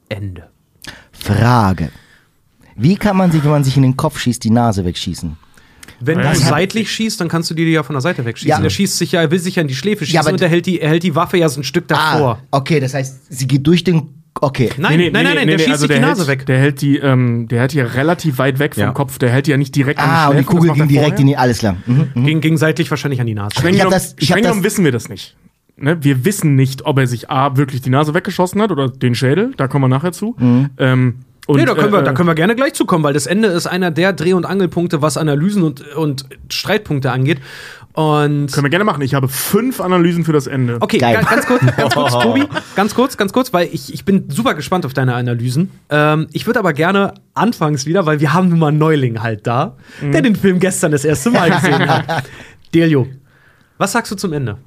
Ende. 0.10 0.50
Frage. 1.12 1.90
Wie 2.76 2.96
kann 2.96 3.18
man 3.18 3.32
sich, 3.32 3.44
wenn 3.44 3.52
man 3.52 3.64
sich 3.64 3.78
in 3.78 3.84
den 3.84 3.98
Kopf 3.98 4.20
schießt, 4.20 4.44
die 4.44 4.50
Nase 4.50 4.84
wegschießen? 4.84 5.38
Wenn 6.06 6.20
Ja, 6.20 6.32
du 6.34 6.40
seitlich 6.40 6.92
schießt, 6.92 7.20
dann 7.22 7.28
kannst 7.28 7.50
du 7.50 7.54
die 7.54 7.64
ja 7.64 7.84
von 7.84 7.94
der 7.94 8.02
Seite 8.02 8.26
wegschießen. 8.26 8.50
Ja. 8.50 8.62
Er 8.64 8.70
schießt 8.70 8.98
sich 8.98 9.12
ja, 9.14 9.22
er 9.22 9.32
will 9.32 9.40
sich 9.40 9.56
ja 9.56 9.62
in 9.62 9.68
die 9.68 9.76
Schläfe 9.76 10.06
schießen 10.06 10.20
aber 10.20 10.32
und 10.32 10.42
er 10.42 10.50
hält, 10.50 10.66
die, 10.66 10.80
er 10.82 10.90
hält 10.90 11.04
die 11.04 11.16
Waffe 11.16 11.38
ja 11.38 11.50
so 11.50 11.60
ein 11.62 11.64
Stück 11.64 11.88
davor. 11.88 12.40
Ah, 12.52 12.58
okay, 12.58 12.80
das 12.80 12.94
heißt, 12.94 13.34
sie 13.34 13.48
geht 13.48 13.66
durch 13.68 13.84
den. 13.84 14.10
Okay. 14.42 14.70
Nein, 14.78 15.00
nein, 15.00 15.12
nein, 15.14 15.36
nein, 15.36 15.48
der 15.48 15.60
schießt 15.60 15.80
sich 15.80 15.90
die 15.90 16.00
Nase 16.00 16.26
hält, 16.28 16.40
weg. 16.40 16.46
Der 16.48 16.58
hält 16.58 16.82
die, 16.82 16.98
ähm, 16.98 17.48
der 17.48 17.62
hält 17.62 17.74
die 17.74 17.80
relativ 17.82 18.40
weit 18.40 18.60
weg 18.60 18.74
vom 18.76 18.84
Ja. 18.84 18.92
Kopf. 18.92 19.18
Der 19.20 19.30
hält 19.30 19.48
die 19.48 19.52
ja 19.52 19.58
nicht 19.58 19.76
direkt 19.76 20.00
an 20.00 20.10
Ah, 20.10 20.28
und 20.30 20.38
die 20.38 20.44
Kugel 20.44 20.70
macht 20.70 20.80
ging 20.80 20.88
direkt 20.88 21.20
in 21.20 21.28
die. 21.28 21.38
Alles 21.38 21.60
klar. 21.60 21.78
Mhm. 21.86 22.08
mhm. 22.14 22.26
Ging, 22.26 22.42
ging 22.42 22.58
seitlich 22.58 22.90
wahrscheinlich 22.90 23.22
an 23.22 23.28
die 23.28 23.36
Nase. 23.36 23.52
Streng 23.58 23.74
genommen, 23.76 23.92
das- 23.92 24.16
streng 24.18 24.64
wissen 24.64 24.84
wir 24.84 24.92
das 24.92 25.08
nicht. 25.08 25.36
Ne? 25.78 25.98
Wir 26.04 26.26
wissen 26.26 26.56
nicht, 26.56 26.86
ob 26.86 26.98
er 27.00 27.08
sich 27.08 27.30
A, 27.30 27.58
wirklich 27.58 27.82
die 27.82 27.90
Nase 27.90 28.14
weggeschossen 28.14 28.62
hat 28.62 28.72
oder 28.72 28.90
den 28.90 29.16
Schädel. 29.16 29.54
Da 29.58 29.68
kommen 29.68 29.84
wir 29.86 29.90
nachher 29.90 30.12
zu. 30.12 30.36
Mhm. 30.40 30.70
Ähm, 30.78 31.16
und, 31.48 31.58
nee, 31.60 31.66
da 31.66 31.74
können, 31.76 31.92
wir, 31.92 32.00
äh, 32.00 32.04
da 32.04 32.14
können 32.14 32.28
wir 32.30 32.36
gerne 32.36 32.56
gleich 32.56 32.74
zukommen, 32.74 33.04
weil 33.04 33.14
das 33.14 33.26
Ende 33.26 33.50
ist 33.50 33.68
einer 33.68 33.92
der 33.92 34.14
Dreh- 34.14 34.34
und 34.34 34.46
Angelpunkte, 34.46 35.02
was 35.02 35.18
Analysen 35.18 35.64
und, 35.64 35.82
und 35.96 36.26
Streitpunkte 36.50 37.12
angeht. 37.12 37.40
Und 37.96 38.52
Können 38.52 38.66
wir 38.66 38.70
gerne 38.72 38.86
machen. 38.86 39.04
Ich 39.04 39.14
habe 39.14 39.28
fünf 39.28 39.80
Analysen 39.80 40.26
für 40.26 40.34
das 40.34 40.48
Ende. 40.48 40.78
Okay, 40.80 40.98
Geil. 40.98 41.14
ga- 41.22 41.30
ganz 41.30 41.46
kurz, 41.46 41.62
ganz 41.78 41.94
kurz, 41.94 42.14
Tobi, 42.14 42.44
ganz 42.76 42.96
kurz, 42.96 43.18
ganz 43.18 43.34
kurz, 43.34 43.54
weil 43.54 43.70
ich, 43.72 43.94
ich 43.94 44.04
bin 44.04 44.30
super 44.32 44.56
gespannt 44.56 44.86
auf 44.88 44.94
deine 44.94 45.14
Analysen. 45.14 45.70
Ähm, 45.90 46.28
ich 46.34 46.48
würde 46.48 46.58
aber 46.58 46.74
gerne 46.74 47.14
anfangs 47.36 47.86
wieder, 47.86 48.08
weil 48.08 48.20
wir 48.20 48.34
haben 48.34 48.50
nun 48.50 48.58
mal 48.58 48.70
einen 48.70 48.80
Neuling 48.80 49.22
halt 49.22 49.46
da, 49.46 49.76
der 50.02 50.24
den 50.24 50.36
Film 50.36 50.60
gestern 50.60 50.92
das 50.92 51.06
erste 51.06 51.30
Mal 51.30 51.52
gesehen 51.52 51.88
hat. 51.88 52.24
Delio, 52.74 53.08
was 53.78 53.92
sagst 53.92 54.12
du 54.12 54.16
zum 54.16 54.34
Ende? 54.34 54.58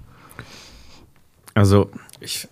Also, 1.55 1.91
ich, 2.21 2.47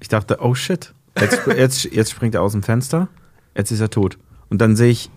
ich 0.00 0.08
dachte, 0.08 0.38
oh 0.40 0.54
shit, 0.54 0.92
jetzt, 1.20 1.46
jetzt, 1.46 1.84
jetzt 1.84 2.10
springt 2.10 2.34
er 2.34 2.42
aus 2.42 2.52
dem 2.52 2.62
Fenster, 2.62 3.08
jetzt 3.56 3.70
ist 3.70 3.80
er 3.80 3.90
tot. 3.90 4.18
Und 4.48 4.60
dann 4.60 4.76
sehe 4.76 4.90
ich 4.90 5.10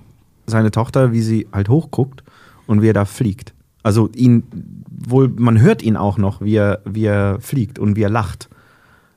seine 0.47 0.71
Tochter, 0.71 1.11
wie 1.11 1.21
sie 1.21 1.47
halt 1.51 1.69
hochguckt 1.69 2.23
und 2.67 2.81
wie 2.81 2.89
er 2.89 2.93
da 2.93 3.05
fliegt. 3.05 3.53
Also 3.83 4.09
ihn, 4.15 4.43
wohl, 4.89 5.27
man 5.27 5.59
hört 5.61 5.83
ihn 5.83 5.97
auch 5.97 6.17
noch, 6.17 6.41
wie 6.41 6.55
er, 6.55 6.81
wie 6.85 7.05
er 7.05 7.39
fliegt 7.39 7.77
und 7.79 7.95
wie 7.95 8.01
er 8.03 8.09
lacht. 8.09 8.49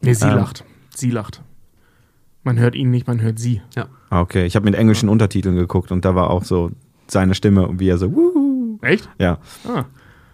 Nee, 0.02 0.12
sie 0.14 0.26
Ähm. 0.28 0.36
lacht. 0.36 0.64
Sie 0.94 1.10
lacht. 1.10 1.42
Man 2.44 2.58
hört 2.58 2.74
ihn 2.74 2.90
nicht, 2.90 3.06
man 3.06 3.20
hört 3.20 3.38
sie. 3.38 3.60
Ja. 3.76 3.86
Ah, 4.10 4.20
okay, 4.20 4.44
ich 4.46 4.56
habe 4.56 4.64
mit 4.64 4.74
englischen 4.74 5.08
Untertiteln 5.08 5.56
geguckt 5.56 5.92
und 5.92 6.04
da 6.04 6.14
war 6.14 6.30
auch 6.30 6.44
so 6.44 6.70
seine 7.06 7.34
Stimme 7.34 7.66
und 7.66 7.78
wie 7.80 7.88
er 7.88 7.98
so, 7.98 8.14
wuhu. 8.14 8.78
Echt? 8.82 9.08
Ja. 9.18 9.38
Ah. 9.66 9.84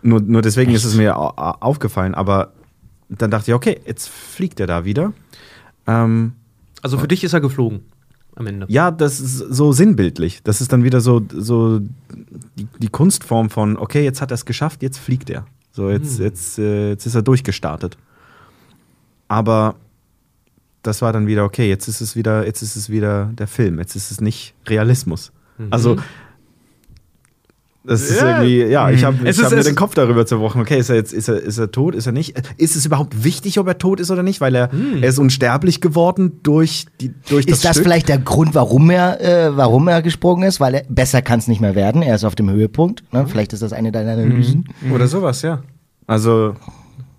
Nur, 0.02 0.20
nur 0.20 0.42
deswegen 0.42 0.72
ist 0.72 0.84
es 0.84 0.96
mir 0.96 1.16
au- 1.16 1.30
au- 1.36 1.56
aufgefallen, 1.60 2.14
aber 2.14 2.52
dann 3.08 3.30
dachte 3.30 3.50
ich, 3.50 3.54
okay, 3.54 3.80
jetzt 3.86 4.08
fliegt 4.08 4.60
er 4.60 4.66
da 4.66 4.84
wieder. 4.84 5.12
Ähm, 5.86 6.32
Also 6.82 6.98
für 6.98 7.08
dich 7.08 7.24
ist 7.24 7.32
er 7.32 7.40
geflogen 7.40 7.80
am 8.36 8.46
Ende. 8.46 8.66
Ja, 8.68 8.90
das 8.90 9.20
ist 9.20 9.38
so 9.38 9.72
sinnbildlich. 9.72 10.42
Das 10.42 10.60
ist 10.60 10.72
dann 10.72 10.82
wieder 10.84 11.00
so, 11.00 11.22
so 11.32 11.80
die, 12.56 12.66
die 12.78 12.88
Kunstform 12.88 13.50
von, 13.50 13.76
okay, 13.76 14.04
jetzt 14.04 14.20
hat 14.20 14.30
er 14.30 14.34
es 14.34 14.44
geschafft, 14.44 14.82
jetzt 14.82 14.98
fliegt 14.98 15.30
er. 15.30 15.46
So, 15.72 15.90
jetzt, 15.90 16.18
jetzt, 16.18 16.58
äh, 16.58 16.90
jetzt 16.90 17.06
ist 17.06 17.14
er 17.14 17.22
durchgestartet. 17.22 17.96
Aber 19.28 19.76
das 20.82 21.02
war 21.02 21.12
dann 21.12 21.26
wieder, 21.26 21.44
okay, 21.44 21.68
jetzt 21.68 21.88
ist 21.88 22.00
es 22.00 22.14
wieder, 22.14 22.46
jetzt 22.46 22.62
ist 22.62 22.76
es 22.76 22.90
wieder 22.90 23.30
der 23.34 23.46
Film, 23.46 23.78
jetzt 23.78 23.96
ist 23.96 24.10
es 24.10 24.20
nicht 24.20 24.54
Realismus. 24.66 25.32
Also 25.70 25.96
das 27.86 28.02
ist 28.10 28.20
Ja. 28.20 28.40
irgendwie, 28.42 28.64
ja, 28.72 28.90
ich 28.90 29.04
habe 29.04 29.18
hab 29.18 29.50
mir 29.52 29.62
den 29.62 29.74
Kopf 29.74 29.94
darüber 29.94 30.24
zerbrochen. 30.24 30.60
Okay, 30.62 30.78
ist 30.78 30.88
er 30.88 30.96
jetzt, 30.96 31.12
ist 31.12 31.28
er, 31.28 31.40
ist 31.40 31.58
er 31.58 31.70
tot, 31.70 31.94
ist 31.94 32.06
er 32.06 32.12
nicht? 32.12 32.34
Ist 32.56 32.76
es 32.76 32.86
überhaupt 32.86 33.24
wichtig, 33.24 33.58
ob 33.58 33.66
er 33.68 33.76
tot 33.78 34.00
ist 34.00 34.10
oder 34.10 34.22
nicht? 34.22 34.40
Weil 34.40 34.54
er, 34.54 34.70
er 35.00 35.08
ist 35.08 35.18
unsterblich 35.18 35.80
geworden 35.80 36.40
durch 36.42 36.86
die, 37.00 37.12
durch 37.28 37.44
das 37.46 37.56
Ist 37.58 37.64
das 37.64 37.72
Stück? 37.76 37.84
vielleicht 37.84 38.08
der 38.08 38.18
Grund, 38.18 38.54
warum 38.54 38.88
er, 38.90 39.20
äh, 39.20 39.56
warum 39.56 39.88
er 39.88 40.00
gesprungen 40.02 40.44
ist? 40.48 40.60
Weil 40.60 40.74
er 40.74 40.82
besser 40.88 41.20
kann 41.22 41.38
es 41.38 41.46
nicht 41.48 41.60
mehr 41.60 41.74
werden. 41.74 42.00
Er 42.02 42.14
ist 42.14 42.24
auf 42.24 42.34
dem 42.34 42.48
Höhepunkt. 42.50 43.04
Ne? 43.12 43.26
Vielleicht 43.28 43.52
ist 43.52 43.62
das 43.62 43.72
eine 43.72 43.92
deiner 43.92 44.12
Analysen. 44.12 44.64
Oder 44.92 45.06
sowas, 45.06 45.42
ja. 45.42 45.62
Also, 46.06 46.54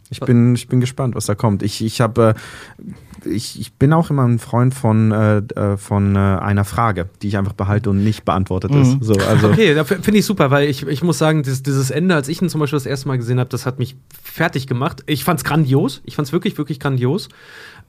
ich 0.10 0.20
bin, 0.20 0.56
ich 0.56 0.68
bin 0.68 0.80
gespannt, 0.80 1.16
was 1.16 1.26
da 1.26 1.36
kommt. 1.36 1.62
Ich, 1.64 1.84
ich 1.84 2.02
habe. 2.02 2.36
Äh, 2.80 2.84
ich, 3.26 3.60
ich 3.60 3.74
bin 3.74 3.92
auch 3.94 4.10
immer 4.10 4.24
ein 4.28 4.40
Freund 4.40 4.74
von, 4.74 5.12
äh, 5.12 5.38
äh, 5.38 5.78
von 5.78 6.16
äh, 6.16 6.20
einer 6.20 6.64
Frage, 6.66 7.10
die 7.22 7.28
ich 7.28 7.38
einfach 7.38 7.54
behalte 7.54 7.90
und 7.90 8.04
nicht 8.04 8.26
beantwortet 8.26 8.74
ist. 8.76 8.98
So, 9.02 9.14
also, 9.14 9.50
Okay, 9.50 9.76
finde 9.86 10.18
ich 10.18 10.26
super, 10.26 10.52
weil 10.52 10.70
ich, 10.70 10.86
ich 10.88 11.04
muss 11.04 11.18
sagen, 11.18 11.44
dieses, 11.44 11.64
dieses 11.64 11.92
Ende, 11.92 12.16
als 12.16 12.28
ich 12.28 12.42
ihn 12.42 12.50
zum 12.50 12.60
Beispiel 12.62 12.78
das 12.78 12.86
erste 12.86 13.08
Mal 13.08 13.18
gesehen 13.18 13.40
habe, 13.40 13.50
das 13.50 13.66
hat 13.66 13.80
mich 13.80 13.96
fertig 14.24 14.68
gemacht. 14.68 15.04
Ich 15.08 15.24
fand's 15.24 15.44
grandios. 15.44 16.02
Ich 16.06 16.16
fand's 16.16 16.32
wirklich, 16.32 16.58
wirklich 16.58 16.80
grandios. 16.80 17.30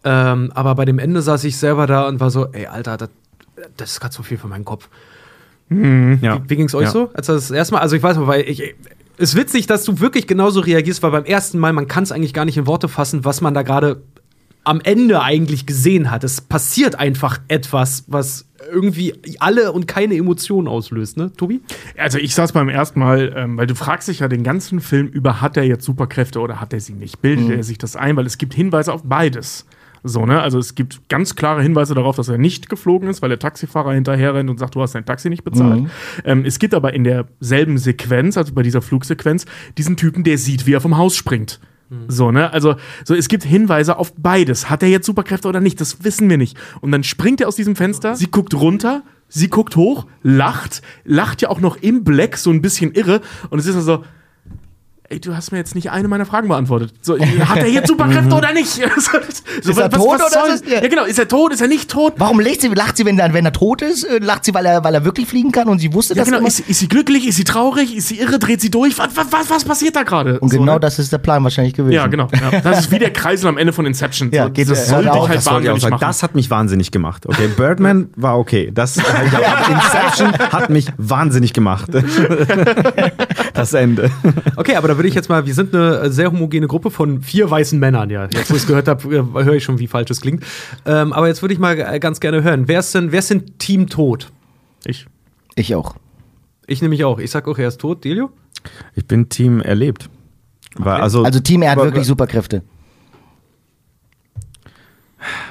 Ähm, 0.05 0.53
aber 0.55 0.75
bei 0.75 0.85
dem 0.85 0.99
Ende 0.99 1.23
saß 1.23 1.45
ich 1.45 1.57
selber 1.57 1.87
da 1.87 2.07
und 2.09 2.21
war 2.21 2.31
so, 2.31 2.47
ey, 2.53 2.67
Alter, 2.67 2.97
das, 2.97 3.11
das 3.77 3.93
ist 3.93 4.01
gerade 4.01 4.15
so 4.15 4.23
viel 4.23 4.39
für 4.39 4.47
meinen 4.49 4.65
Kopf. 4.65 4.89
ja. 5.69 5.77
Wie, 6.45 6.51
wie 6.51 6.57
ging's 6.57 6.75
euch 6.75 6.85
Ja. 6.85 6.91
so? 6.91 7.11
Als 7.15 7.27
das 7.27 7.51
erste 7.51 7.75
Mal, 7.75 7.81
also 7.81 7.97
ich 7.97 8.03
weiß 8.03 8.17
mal, 8.19 8.27
weil 8.27 8.43
ich. 8.43 8.75
Es 9.19 9.31
ist 9.31 9.37
witzig, 9.37 9.67
dass 9.67 9.83
du 9.85 9.99
wirklich 10.01 10.27
genauso 10.27 10.61
reagierst, 10.61 11.03
weil 11.03 11.11
beim 11.11 11.25
ersten 11.25 11.59
Mal, 11.59 11.73
man 11.73 11.89
kann 11.89 12.03
es 12.05 12.13
eigentlich 12.13 12.35
gar 12.35 12.45
nicht 12.45 12.59
in 12.59 12.67
Worte 12.67 12.87
fassen, 12.87 13.25
was 13.25 13.41
man 13.41 13.55
da 13.55 13.63
gerade 13.63 14.03
am 14.67 14.81
Ende 14.81 15.23
eigentlich 15.23 15.65
gesehen 15.65 16.11
hat. 16.11 16.25
Es 16.25 16.41
passiert 16.41 16.99
einfach 16.99 17.39
etwas, 17.47 18.05
was 18.09 18.47
irgendwie 18.73 19.15
alle 19.39 19.71
und 19.71 19.87
keine 19.87 20.17
Emotionen 20.17 20.67
auslöst, 20.67 21.17
ne, 21.17 21.33
Tobi? 21.37 21.61
Also 21.97 22.19
ich 22.19 22.35
saß 22.35 22.51
beim 22.53 22.69
ersten 22.69 22.99
Mal, 22.99 23.33
ähm, 23.37 23.57
weil 23.57 23.69
du 23.69 23.77
fragst 23.77 24.09
dich 24.09 24.21
ja 24.21 24.29
den 24.29 24.43
ganzen 24.43 24.81
Film 24.81 25.07
über, 25.07 25.41
hat 25.41 25.57
er 25.57 25.63
jetzt 25.63 25.85
Superkräfte 25.85 26.41
oder 26.41 26.61
hat 26.61 26.73
er 26.73 26.81
sie 26.81 26.95
nicht? 26.95 27.23
Bildet 27.23 27.51
er 27.51 27.63
sich 27.63 27.79
das 27.79 27.95
ein? 27.95 28.17
Weil 28.17 28.27
es 28.27 28.39
gibt 28.39 28.55
Hinweise 28.55 28.93
auf 28.93 29.03
beides. 29.05 29.67
So, 30.03 30.27
ne? 30.27 30.41
Also 30.41 30.59
es 30.59 30.75
gibt 30.75 31.09
ganz 31.09 31.37
klare 31.37 31.63
Hinweise 31.63 31.95
darauf, 31.95 32.17
dass 32.17 32.29
er 32.29 32.39
nicht 32.39 32.69
geflogen 32.69 33.09
ist, 33.09 33.23
weil 33.23 33.29
der 33.29 33.39
Taxifahrer 33.39 33.93
hinterher 33.93 34.35
rennt 34.35 34.51
und 34.51 34.59
sagt, 34.59 34.75
du 34.75 34.83
hast 34.83 34.95
dein 34.95 35.05
Taxi 35.05 35.31
nicht 35.31 35.45
bezahlt. 35.45 35.85
Ähm, 36.25 36.45
es 36.45 36.59
gibt 36.59 36.75
aber 36.75 36.93
in 36.93 37.05
derselben 37.05 37.79
Sequenz, 37.79 38.37
also 38.37 38.53
bei 38.53 38.63
dieser 38.63 38.83
Flugsequenz, 38.83 39.47
diesen 39.79 39.97
Typen, 39.97 40.25
der 40.25 40.39
sieht, 40.39 40.67
wie 40.67 40.73
er 40.73 40.81
vom 40.81 40.97
Haus 40.97 41.17
springt. 41.17 41.61
So, 42.09 42.33
ne? 42.33 42.53
Also, 42.53 42.75
so, 43.05 43.15
es 43.15 43.29
gibt 43.29 43.45
Hinweise 43.45 43.97
auf 43.97 44.13
beides. 44.17 44.69
Hat 44.69 44.83
er 44.83 44.89
jetzt 44.89 45.07
Superkräfte 45.07 45.49
oder 45.49 45.61
nicht? 45.61 45.81
Das 45.81 46.03
wissen 46.03 46.29
wir 46.29 46.37
nicht. 46.37 46.59
Und 46.81 46.91
dann 46.91 47.05
springt 47.05 47.41
er 47.41 47.49
aus 47.49 47.57
diesem 47.57 47.77
Fenster, 47.77 48.17
sie 48.17 48.29
guckt 48.29 48.55
runter, 48.55 49.03
sie 49.29 49.49
guckt 49.49 49.77
hoch, 49.77 50.07
lacht, 50.23 50.83
lacht 51.05 51.43
ja 51.43 51.49
auch 51.49 51.61
noch 51.61 51.77
im 51.77 52.03
Black, 52.03 52.39
so 52.39 52.51
ein 52.51 52.61
bisschen 52.61 52.93
irre. 52.93 53.21
Und 53.51 53.61
es 53.61 53.67
ist 53.67 53.77
also, 53.77 54.05
ey, 55.09 55.21
du 55.21 55.35
hast 55.37 55.53
mir 55.53 55.59
jetzt 55.59 55.75
nicht 55.75 55.91
eine 55.91 56.09
meiner 56.09 56.27
Fragen 56.27 56.49
beantwortet. 56.49 56.93
So, 57.03 57.19
hat 57.49 57.59
er 57.59 57.69
jetzt 57.69 57.89
Superkräfte 57.89 58.35
oder 58.35 58.53
nicht? 58.53 58.69
so, 58.73 58.81
Ist 59.71 59.79
er 59.79 59.91
tot 59.91 60.17
oder 60.17 60.29
soll- 60.31 60.49
ist 60.55 60.67
er- 60.69 60.83
Ja, 60.83 60.89
genau, 60.89 61.05
ist 61.05 61.19
er 61.19 61.29
tot, 61.29 61.53
ist 61.53 61.61
er 61.61 61.69
nicht 61.69 61.91
tot? 61.91 62.15
Warum 62.19 62.41
lacht 62.41 62.61
sie, 62.61 62.69
lacht 62.69 62.97
sie 62.97 63.05
wenn, 63.05 63.19
er, 63.19 63.33
wenn 63.33 63.45
er 63.45 63.53
tot 63.53 63.83
ist? 63.83 64.05
Äh, 64.05 64.19
Lacht 64.19 64.45
sie, 64.45 64.55
weil 64.55 64.67
er, 64.67 64.83
weil 64.85 64.95
er 64.95 65.05
wirklich 65.05 65.27
fliegen 65.29 65.53
kann 65.53 65.69
und 65.69 65.79
sie 65.79 65.93
wusste 65.93 66.15
Ja, 66.15 66.25
das 66.25 66.33
genau, 66.33 66.47
ist, 66.47 66.61
ist 66.61 66.79
sie 66.81 66.89
glücklich, 66.89 67.27
ist 67.27 67.37
sie 67.37 67.45
traurig, 67.45 67.95
ist 67.97 68.09
sie 68.09 68.19
irre, 68.19 68.39
dreht 68.39 68.61
sie 68.61 68.71
durch? 68.71 68.99
Was, 68.99 69.09
was, 69.15 69.49
was 69.51 69.65
passiert 69.65 69.95
da 69.97 70.03
gerade? 70.03 70.41
Und 70.41 70.51
So, 70.51 70.59
genau 70.59 70.75
ne? 70.75 70.81
das 70.81 70.99
ist 70.99 71.13
der 71.13 71.19
Plan 71.19 71.43
wahrscheinlich 71.45 71.75
gewesen. 71.75 71.93
Ja, 71.95 72.07
genau. 72.07 72.29
Ja. 72.51 72.61
Das 72.61 72.81
ist 72.81 72.91
wie 72.91 72.99
der 72.99 73.13
Kreisel 73.13 73.49
am 73.49 73.59
Ende 73.59 73.73
von 73.73 73.87
Inception. 73.87 74.31
Ja, 74.33 74.45
so, 74.45 74.51
geht- 74.51 74.69
das 74.71 74.89
ja, 74.89 74.95
sollte 74.97 75.13
auf, 75.13 75.29
halt 75.29 75.39
Das 75.39 75.47
auch 75.49 75.55
wahnsinnig 75.55 75.83
sagen. 75.83 75.93
machen. 75.95 76.01
Das 76.07 76.23
hat 76.23 76.35
mich 76.35 76.51
wahnsinnig 76.51 76.91
gemacht. 76.91 77.27
Okay, 77.27 77.49
Birdman 77.57 78.09
war 78.17 78.39
okay. 78.39 78.71
Das 78.75 78.99
auch, 78.99 79.03
Inception 79.71 80.33
hat 80.53 80.71
mich 80.71 80.87
wahnsinnig 80.99 81.53
gemacht. 81.53 81.91
Das 83.55 83.73
Ende. 83.75 84.11
Okay, 84.57 84.77
aber 84.77 84.89
da 84.89 84.97
würde 84.97 85.09
ich 85.09 85.15
jetzt 85.15 85.29
mal, 85.29 85.45
wir 85.47 85.55
sind 85.55 85.75
eine 85.75 86.11
sehr 86.11 86.31
homogene 86.31 86.67
Gruppe 86.67 86.91
von 86.91 87.21
vier 87.21 87.51
weißen 87.51 87.79
Männern, 87.79 88.11
ja. 88.11 88.25
Jetzt, 88.33 88.51
wo 88.51 88.55
ich 88.55 88.63
es 88.63 88.67
gehört 88.67 88.89
habe, 88.89 89.15
äh, 89.15 89.45
höre 89.45 89.55
ich 89.55 89.65
schon, 89.65 89.79
wie 89.79 89.87
falsch 89.87 90.11
es 90.11 90.21
klingt. 90.21 90.45
Ähm, 90.87 91.13
aber 91.13 91.29
jetzt 91.29 91.43
würde 91.43 91.53
ich 91.53 91.61
mal 91.61 91.79
äh, 91.79 91.99
ganz 92.01 92.21
gerne 92.21 92.43
hören. 92.43 92.69
Wer 92.69 92.81
ist 92.81 92.95
denn, 92.95 93.13
wer 93.13 93.19
ist 93.19 93.31
denn 93.31 93.59
Team 93.59 93.89
Tod? 93.89 94.31
ich. 94.85 95.07
Ich 95.57 95.75
auch. 95.75 95.97
Ich 96.67 96.83
nämlich 96.83 97.05
auch. 97.05 97.19
Ich 97.19 97.31
sag 97.31 97.49
auch, 97.49 97.59
er 97.59 97.69
ist 97.69 97.81
tot. 97.81 98.05
Delio? 98.05 98.31
Ich 98.95 99.07
bin 99.07 99.29
Team 99.29 99.61
erlebt. 99.61 100.09
Weil, 100.77 101.01
also, 101.01 101.25
Also 101.25 101.41
Team, 101.41 101.63
er 101.63 101.73
hat 101.73 101.79
wirklich 101.79 102.07
Superkräfte. 102.07 102.63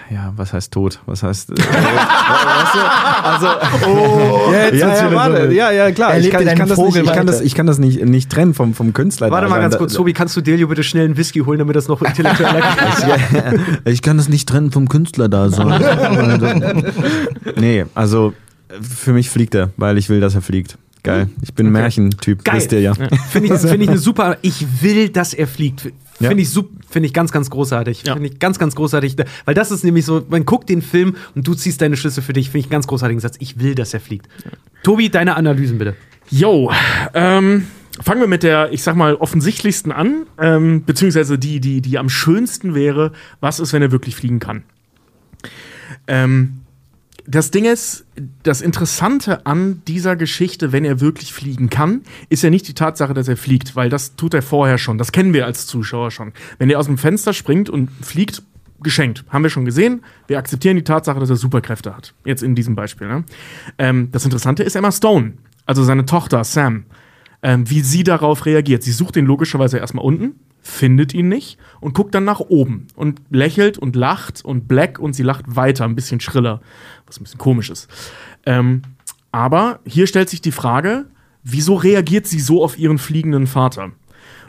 Ja, 0.10 0.34
was 0.36 0.54
heißt 0.54 0.72
tot? 0.72 1.00
Was 1.06 1.24
heißt. 1.24 1.50
Äh, 1.50 1.54
weißt 1.58 2.76
du, 2.76 2.80
also. 3.24 3.48
Oh, 3.88 4.52
ja, 4.52 4.66
wird's 4.66 4.80
ja, 4.80 5.08
wieder 5.08 5.16
warte, 5.16 5.54
ja, 5.54 5.72
ja, 5.72 5.92
klar. 5.92 6.14
Er 6.14 6.20
Ich 6.20 6.30
kann, 6.30 6.48
ich, 6.48 6.56
kann 6.56 6.70
das 6.70 6.78
nicht, 6.78 6.96
ich, 6.96 7.12
kann 7.12 7.28
das, 7.28 7.42
ich 7.42 7.56
kann 7.56 7.66
das 7.66 7.80
nicht, 7.80 8.04
nicht 8.06 8.32
trennen 8.32 8.54
vom, 8.54 8.74
vom 8.74 8.94
Künstler. 8.94 9.32
Warte 9.32 9.48
mal 9.50 9.56
Also, 9.56 9.70
ganz 9.70 9.78
kurz, 9.78 9.94
Tobi, 9.94 10.14
kannst 10.14 10.38
du 10.38 10.42
Delio 10.42 10.68
bitte 10.68 10.84
schnell 10.84 11.06
einen 11.06 11.18
Whisky 11.18 11.40
holen, 11.40 11.60
damit 11.60 11.76
das 11.76 11.88
noch 11.88 12.02
intellektuell 12.02 12.56
erklärt? 12.56 13.60
Ich 13.86 14.02
kann 14.02 14.18
das 14.18 14.30
nicht 14.30 14.48
trennen 14.48 14.72
vom 14.72 14.90
Künstler 14.90 15.30
da. 15.30 15.50
So. 15.50 15.64
nee, 17.56 17.86
also 17.94 18.34
für 18.82 19.14
mich 19.14 19.30
fliegt 19.30 19.56
er, 19.56 19.70
weil 19.78 19.98
ich 19.98 20.10
will, 20.10 20.20
dass 20.20 20.36
er 20.36 20.42
fliegt. 20.42 20.78
Geil. 21.04 21.30
Ich 21.42 21.54
bin 21.54 21.68
ein 21.68 21.72
Märchentyp, 21.72 22.44
Geil. 22.44 22.56
wisst 22.58 22.72
ihr 22.72 22.82
ja. 22.82 22.94
Finde 22.96 23.54
ich, 23.54 23.62
find 23.62 23.84
ich 23.84 23.90
eine 23.90 24.00
super. 24.00 24.38
Ich 24.42 24.82
will, 24.82 25.10
dass 25.10 25.36
er 25.36 25.48
fliegt. 25.48 25.92
Finde 26.18 26.36
Ja. 26.36 26.40
ich, 26.40 26.50
sup- 26.50 26.70
find 26.90 27.06
ich 27.06 27.14
ganz, 27.14 27.32
ganz 27.32 27.50
großartig. 27.50 28.04
Ja. 28.04 28.14
Finde 28.14 28.30
ich 28.30 28.40
ganz, 28.40 28.58
ganz 28.58 28.74
großartig. 28.76 29.16
Weil 29.44 29.54
das 29.54 29.72
ist 29.72 29.84
nämlich 29.84 30.06
so, 30.06 30.26
man 30.30 30.46
guckt 30.46 30.70
den 30.70 30.82
Film 30.82 31.16
und 31.36 31.46
du 31.46 31.54
ziehst 31.54 31.82
deine 31.82 31.98
Schlüsse 31.98 32.22
für 32.22 32.32
dich. 32.34 32.48
Finde 32.48 32.60
ich 32.60 32.66
einen 32.66 32.72
ganz 32.72 32.88
großartigen 32.88 33.20
Satz. 33.20 33.36
Ich 33.40 33.60
will, 33.60 33.76
dass 33.76 33.94
er 33.94 34.00
fliegt. 34.00 34.28
Tobi, 34.84 35.10
deine 35.10 35.36
Analysen 35.36 35.78
bitte. 35.78 35.96
Yo, 36.32 36.72
ähm, 37.14 37.68
fangen 38.02 38.22
wir 38.22 38.28
mit 38.28 38.44
der, 38.44 38.72
ich 38.72 38.82
sag 38.82 38.96
mal, 38.96 39.16
offensichtlichsten 39.16 39.92
an, 39.92 40.26
ähm, 40.40 40.84
beziehungsweise 40.86 41.38
die, 41.38 41.60
die, 41.60 41.82
die 41.82 41.98
am 41.98 42.10
schönsten 42.10 42.74
wäre, 42.76 43.12
was 43.42 43.60
ist, 43.60 43.74
wenn 43.74 43.82
er 43.82 43.92
wirklich 43.92 44.16
fliegen 44.16 44.40
kann. 44.40 44.64
Ähm, 46.08 46.62
das 47.28 47.52
Ding 47.52 47.66
ist, 47.66 48.06
das 48.44 48.62
Interessante 48.62 49.46
an 49.46 49.82
dieser 49.88 50.16
Geschichte, 50.16 50.72
wenn 50.72 50.86
er 50.86 51.02
wirklich 51.02 51.34
fliegen 51.34 51.70
kann, 51.70 52.02
ist 52.30 52.44
ja 52.44 52.50
nicht 52.50 52.68
die 52.68 52.74
Tatsache, 52.74 53.14
dass 53.14 53.28
er 53.28 53.38
fliegt, 53.38 53.76
weil 53.76 53.90
das 53.90 54.16
tut 54.16 54.34
er 54.34 54.42
vorher 54.42 54.78
schon. 54.78 54.98
Das 54.98 55.12
kennen 55.12 55.34
wir 55.34 55.46
als 55.46 55.66
Zuschauer 55.66 56.12
schon. 56.12 56.34
Wenn 56.60 56.70
er 56.70 56.80
aus 56.80 56.86
dem 56.86 56.98
Fenster 56.98 57.34
springt 57.34 57.70
und 57.70 57.90
fliegt, 58.02 58.44
geschenkt. 58.82 59.24
Haben 59.30 59.44
wir 59.44 59.50
schon 59.50 59.66
gesehen. 59.66 60.04
Wir 60.28 60.38
akzeptieren 60.38 60.76
die 60.76 60.84
Tatsache, 60.84 61.20
dass 61.20 61.30
er 61.30 61.38
Superkräfte 61.38 61.96
hat. 61.96 62.14
Jetzt 62.24 62.44
in 62.44 62.56
diesem 62.56 62.76
Beispiel. 62.76 63.08
Ne? 63.08 63.24
Ähm, 63.78 64.10
das 64.12 64.26
Interessante 64.26 64.64
ist 64.64 64.76
Emma 64.76 64.92
Stone, 64.92 65.34
also 65.66 65.84
seine 65.84 66.06
Tochter 66.06 66.44
Sam. 66.44 66.86
Ähm, 67.46 67.70
wie 67.70 67.82
sie 67.82 68.04
darauf 68.04 68.48
reagiert. 68.48 68.82
Sie 68.82 68.92
sucht 68.92 69.16
ihn 69.18 69.28
logischerweise 69.28 69.78
erstmal 69.78 70.04
unten, 70.04 70.40
findet 70.64 71.14
ihn 71.14 71.30
nicht 71.30 71.60
und 71.80 71.94
guckt 71.94 72.16
dann 72.16 72.24
nach 72.24 72.40
oben 72.40 72.88
und 72.96 73.22
lächelt 73.30 73.78
und 73.78 73.96
lacht 73.96 74.44
und 74.44 74.68
black 74.68 74.98
und 74.98 75.14
sie 75.14 75.22
lacht 75.22 75.56
weiter, 75.56 75.86
ein 75.86 75.94
bisschen 75.94 76.20
schriller, 76.20 76.60
was 77.06 77.20
ein 77.20 77.24
bisschen 77.24 77.38
komisch 77.38 77.70
ist. 77.70 77.88
Ähm, 78.48 78.82
aber 79.32 79.80
hier 79.86 80.08
stellt 80.08 80.28
sich 80.28 80.42
die 80.42 80.52
Frage, 80.52 81.06
wieso 81.44 81.76
reagiert 81.76 82.26
sie 82.26 82.40
so 82.40 82.64
auf 82.64 82.80
ihren 82.80 82.98
fliegenden 82.98 83.46
Vater? 83.46 83.92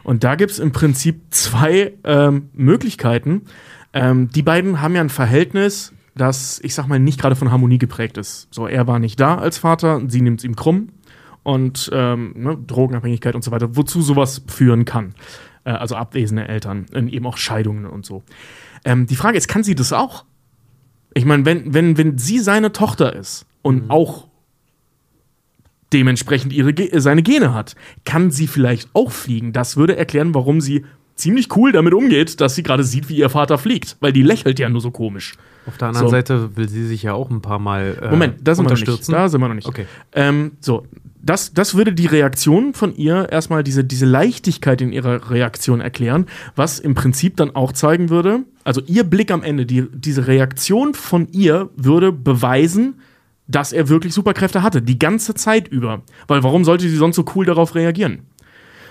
Und 0.02 0.24
da 0.24 0.34
gibt 0.34 0.52
es 0.52 0.58
im 0.58 0.72
Prinzip 0.72 1.20
zwei 1.28 1.92
ähm, 2.02 2.48
Möglichkeiten. 2.54 3.42
Ähm, 3.92 4.30
die 4.30 4.42
beiden 4.42 4.80
haben 4.80 4.94
ja 4.94 5.02
ein 5.02 5.10
Verhältnis, 5.10 5.92
das, 6.14 6.60
ich 6.62 6.74
sag 6.74 6.88
mal, 6.88 6.98
nicht 6.98 7.20
gerade 7.20 7.36
von 7.36 7.50
Harmonie 7.50 7.76
geprägt 7.76 8.16
ist. 8.16 8.48
So, 8.50 8.66
er 8.66 8.86
war 8.86 9.00
nicht 9.00 9.20
da 9.20 9.36
als 9.36 9.58
Vater, 9.58 10.00
sie 10.08 10.22
nimmt 10.22 10.40
es 10.40 10.44
ihm 10.44 10.56
krumm 10.56 10.88
und 11.46 11.88
ähm, 11.92 12.32
ne, 12.36 12.58
Drogenabhängigkeit 12.66 13.36
und 13.36 13.44
so 13.44 13.52
weiter, 13.52 13.76
wozu 13.76 14.02
sowas 14.02 14.42
führen 14.48 14.84
kann. 14.84 15.14
Äh, 15.62 15.70
also 15.70 15.94
abwesende 15.94 16.48
Eltern, 16.48 16.86
äh, 16.92 17.08
eben 17.08 17.24
auch 17.24 17.36
Scheidungen 17.36 17.86
und 17.86 18.04
so. 18.04 18.24
Ähm, 18.84 19.06
die 19.06 19.14
Frage 19.14 19.38
ist, 19.38 19.46
kann 19.46 19.62
sie 19.62 19.76
das 19.76 19.92
auch? 19.92 20.24
Ich 21.14 21.24
meine, 21.24 21.44
wenn, 21.44 21.72
wenn, 21.72 21.96
wenn 21.96 22.18
sie 22.18 22.40
seine 22.40 22.72
Tochter 22.72 23.14
ist 23.14 23.46
und 23.62 23.90
auch 23.90 24.26
dementsprechend 25.92 26.52
ihre, 26.52 26.70
äh, 26.70 27.00
seine 27.00 27.22
Gene 27.22 27.54
hat, 27.54 27.76
kann 28.04 28.32
sie 28.32 28.48
vielleicht 28.48 28.88
auch 28.92 29.12
fliegen. 29.12 29.52
Das 29.52 29.76
würde 29.76 29.94
erklären, 29.94 30.34
warum 30.34 30.60
sie 30.60 30.84
ziemlich 31.14 31.54
cool 31.56 31.70
damit 31.70 31.94
umgeht, 31.94 32.40
dass 32.40 32.56
sie 32.56 32.64
gerade 32.64 32.82
sieht, 32.82 33.08
wie 33.08 33.18
ihr 33.18 33.30
Vater 33.30 33.56
fliegt. 33.56 33.96
Weil 34.00 34.12
die 34.12 34.22
lächelt 34.22 34.58
ja 34.58 34.68
nur 34.68 34.80
so 34.80 34.90
komisch. 34.90 35.34
Auf 35.66 35.78
der 35.78 35.88
anderen 35.88 36.08
So. 36.08 36.10
Seite 36.10 36.56
will 36.56 36.68
sie 36.68 36.84
sich 36.86 37.04
ja 37.04 37.14
auch 37.14 37.30
ein 37.30 37.40
paar 37.40 37.60
Mal 37.60 37.98
äh, 38.02 38.10
Moment, 38.10 38.38
da 38.42 38.56
sind 38.56 38.64
wir 38.64 38.70
noch 38.70 38.76
nicht. 38.76 38.88
unterstützen. 38.88 39.12
Da 39.12 39.28
sind 39.28 39.40
wir 39.40 39.46
noch 39.46 39.54
nicht. 39.54 39.68
Okay. 39.68 39.86
Ähm, 40.12 40.52
so, 40.60 40.84
das, 41.26 41.52
das 41.52 41.74
würde 41.74 41.92
die 41.92 42.06
Reaktion 42.06 42.72
von 42.72 42.94
ihr 42.94 43.28
erstmal 43.30 43.64
diese, 43.64 43.84
diese 43.84 44.06
Leichtigkeit 44.06 44.80
in 44.80 44.92
ihrer 44.92 45.30
Reaktion 45.30 45.80
erklären, 45.80 46.26
was 46.54 46.78
im 46.78 46.94
Prinzip 46.94 47.36
dann 47.36 47.54
auch 47.54 47.72
zeigen 47.72 48.10
würde, 48.10 48.44
also 48.64 48.80
ihr 48.86 49.04
Blick 49.04 49.30
am 49.30 49.42
Ende, 49.42 49.66
die, 49.66 49.86
diese 49.92 50.26
Reaktion 50.26 50.94
von 50.94 51.28
ihr 51.32 51.70
würde 51.76 52.12
beweisen, 52.12 53.00
dass 53.48 53.72
er 53.72 53.88
wirklich 53.88 54.14
Superkräfte 54.14 54.62
hatte, 54.62 54.82
die 54.82 54.98
ganze 54.98 55.34
Zeit 55.34 55.68
über. 55.68 56.02
Weil 56.26 56.42
warum 56.42 56.64
sollte 56.64 56.88
sie 56.88 56.96
sonst 56.96 57.16
so 57.16 57.24
cool 57.34 57.44
darauf 57.44 57.74
reagieren? 57.74 58.22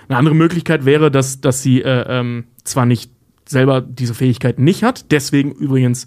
Eine 0.08 0.18
andere 0.18 0.34
Möglichkeit 0.34 0.84
wäre, 0.84 1.10
dass, 1.10 1.40
dass 1.40 1.62
sie 1.62 1.82
äh, 1.82 2.04
ähm, 2.08 2.44
zwar 2.64 2.86
nicht 2.86 3.10
selber 3.46 3.80
diese 3.80 4.14
Fähigkeiten 4.14 4.64
nicht 4.64 4.82
hat, 4.82 5.10
deswegen 5.10 5.52
übrigens 5.52 6.06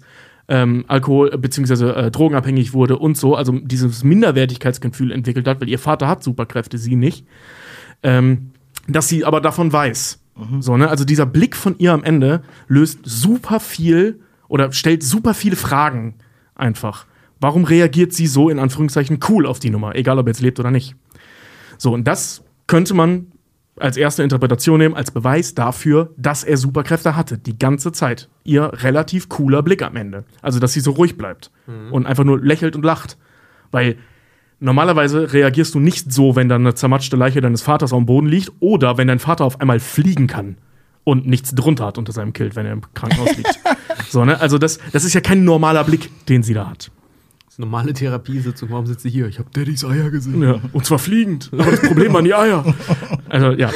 ähm, 0.50 0.84
Alkohol- 0.88 1.30
bzw. 1.30 1.90
Äh, 1.92 2.10
drogenabhängig 2.10 2.74
wurde 2.74 2.98
und 2.98 3.16
so, 3.16 3.34
also 3.36 3.52
dieses 3.52 4.04
Minderwertigkeitsgefühl 4.04 5.12
entwickelt 5.12 5.48
hat, 5.48 5.60
weil 5.60 5.70
ihr 5.70 5.78
Vater 5.78 6.08
hat 6.08 6.22
Superkräfte, 6.22 6.76
sie 6.76 6.96
nicht. 6.96 7.24
Ähm, 8.02 8.50
dass 8.88 9.08
sie 9.08 9.24
aber 9.24 9.40
davon 9.40 9.72
weiß. 9.72 10.18
So, 10.60 10.76
ne? 10.76 10.88
Also 10.88 11.04
dieser 11.04 11.26
Blick 11.26 11.54
von 11.54 11.76
ihr 11.78 11.92
am 11.92 12.02
Ende 12.02 12.42
löst 12.66 13.00
super 13.04 13.60
viel 13.60 14.20
oder 14.48 14.72
stellt 14.72 15.02
super 15.02 15.34
viele 15.34 15.56
Fragen 15.56 16.14
einfach. 16.54 17.06
Warum 17.40 17.64
reagiert 17.64 18.12
sie 18.12 18.26
so 18.26 18.48
in 18.48 18.58
Anführungszeichen 18.58 19.20
cool 19.28 19.46
auf 19.46 19.58
die 19.58 19.70
Nummer, 19.70 19.94
egal 19.94 20.18
ob 20.18 20.26
er 20.26 20.30
jetzt 20.30 20.40
lebt 20.40 20.58
oder 20.58 20.70
nicht? 20.70 20.96
So, 21.78 21.92
und 21.92 22.04
das 22.04 22.42
könnte 22.66 22.94
man 22.94 23.29
als 23.80 23.96
erste 23.96 24.22
Interpretation 24.22 24.78
nehmen, 24.78 24.94
als 24.94 25.10
Beweis 25.10 25.54
dafür, 25.54 26.10
dass 26.16 26.44
er 26.44 26.56
Superkräfte 26.56 27.16
hatte, 27.16 27.38
die 27.38 27.58
ganze 27.58 27.92
Zeit. 27.92 28.28
Ihr 28.44 28.70
relativ 28.82 29.28
cooler 29.28 29.62
Blick 29.62 29.82
am 29.82 29.96
Ende. 29.96 30.24
Also, 30.42 30.58
dass 30.58 30.72
sie 30.72 30.80
so 30.80 30.92
ruhig 30.92 31.16
bleibt 31.16 31.50
und 31.90 32.06
einfach 32.06 32.24
nur 32.24 32.40
lächelt 32.40 32.76
und 32.76 32.84
lacht. 32.84 33.16
Weil 33.70 33.96
normalerweise 34.58 35.32
reagierst 35.32 35.74
du 35.74 35.80
nicht 35.80 36.12
so, 36.12 36.36
wenn 36.36 36.48
da 36.48 36.56
eine 36.56 36.74
zermatschte 36.74 37.16
Leiche 37.16 37.40
deines 37.40 37.62
Vaters 37.62 37.92
am 37.92 38.06
Boden 38.06 38.26
liegt 38.26 38.52
oder 38.60 38.98
wenn 38.98 39.08
dein 39.08 39.18
Vater 39.18 39.44
auf 39.44 39.60
einmal 39.60 39.80
fliegen 39.80 40.26
kann 40.26 40.56
und 41.04 41.26
nichts 41.26 41.54
drunter 41.54 41.86
hat 41.86 41.98
unter 41.98 42.12
seinem 42.12 42.32
Kilt, 42.32 42.56
wenn 42.56 42.66
er 42.66 42.72
im 42.72 42.82
Krankenhaus 42.94 43.36
liegt. 43.36 43.58
so, 44.08 44.24
ne? 44.24 44.40
Also, 44.40 44.58
das, 44.58 44.78
das 44.92 45.04
ist 45.04 45.14
ja 45.14 45.20
kein 45.20 45.44
normaler 45.44 45.84
Blick, 45.84 46.10
den 46.26 46.42
sie 46.42 46.54
da 46.54 46.68
hat. 46.68 46.90
Das 47.50 47.54
ist 47.54 47.64
eine 47.64 47.66
normale 47.66 47.92
Therapiesitzung. 47.92 48.70
Warum 48.70 48.86
sitzt 48.86 49.02
sie 49.02 49.10
hier? 49.10 49.26
Ich 49.26 49.40
habe 49.40 49.50
Daddys 49.50 49.84
Eier 49.84 50.10
gesehen. 50.10 50.40
Ja, 50.40 50.60
und 50.72 50.86
zwar 50.86 51.00
fliegend. 51.00 51.50
Aber 51.52 51.68
das 51.68 51.82
Problem 51.82 52.12
waren 52.12 52.24
die 52.24 52.32
Eier. 52.32 52.64
Also, 53.28 53.50
ja. 53.50 53.72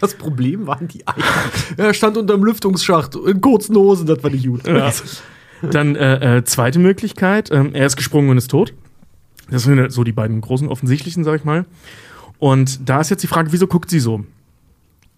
Das 0.00 0.14
Problem 0.14 0.68
waren 0.68 0.86
die 0.86 1.04
Eier. 1.04 1.24
Er 1.76 1.92
stand 1.92 2.16
unterm 2.16 2.44
Lüftungsschacht 2.44 3.16
in 3.16 3.40
kurzen 3.40 3.74
Hosen, 3.74 4.06
das 4.06 4.22
war 4.22 4.30
nicht 4.30 4.46
gut. 4.46 4.64
Ja. 4.64 4.92
Dann 5.72 5.96
äh, 5.96 6.36
äh, 6.36 6.44
zweite 6.44 6.78
Möglichkeit, 6.78 7.50
ähm, 7.50 7.74
er 7.74 7.86
ist 7.86 7.96
gesprungen 7.96 8.30
und 8.30 8.38
ist 8.38 8.52
tot. 8.52 8.72
Das 9.50 9.64
sind 9.64 9.90
so 9.90 10.04
die 10.04 10.12
beiden 10.12 10.40
großen 10.40 10.68
offensichtlichen, 10.68 11.24
sag 11.24 11.40
ich 11.40 11.44
mal. 11.44 11.64
Und 12.38 12.88
da 12.88 13.00
ist 13.00 13.10
jetzt 13.10 13.24
die 13.24 13.28
Frage, 13.28 13.50
wieso 13.50 13.66
guckt 13.66 13.90
sie 13.90 13.98
so? 13.98 14.24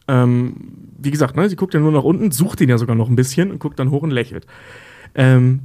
Ähm, 0.08 0.54
wie 0.96 1.10
gesagt, 1.10 1.36
ne, 1.36 1.46
sie 1.50 1.56
guckt 1.56 1.74
ja 1.74 1.80
nur 1.80 1.92
nach 1.92 2.04
unten, 2.04 2.30
sucht 2.30 2.62
ihn 2.62 2.70
ja 2.70 2.78
sogar 2.78 2.96
noch 2.96 3.10
ein 3.10 3.16
bisschen 3.16 3.50
und 3.50 3.58
guckt 3.58 3.78
dann 3.78 3.90
hoch 3.90 4.00
und 4.00 4.12
lächelt. 4.12 4.46
Ähm, 5.14 5.60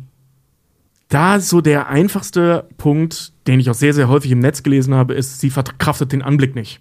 da 1.10 1.40
so 1.40 1.62
der 1.62 1.90
einfachste 1.90 2.68
Punkt, 2.78 3.34
den 3.48 3.60
ich 3.60 3.70
auch 3.70 3.76
sehr, 3.76 3.94
sehr 3.94 4.08
häufig 4.08 4.32
im 4.32 4.40
Netz 4.40 4.64
gelesen 4.64 4.94
habe, 4.94 5.14
ist, 5.14 5.40
sie 5.40 5.50
verkraftet 5.50 6.12
den 6.12 6.22
Anblick 6.22 6.56
nicht 6.56 6.80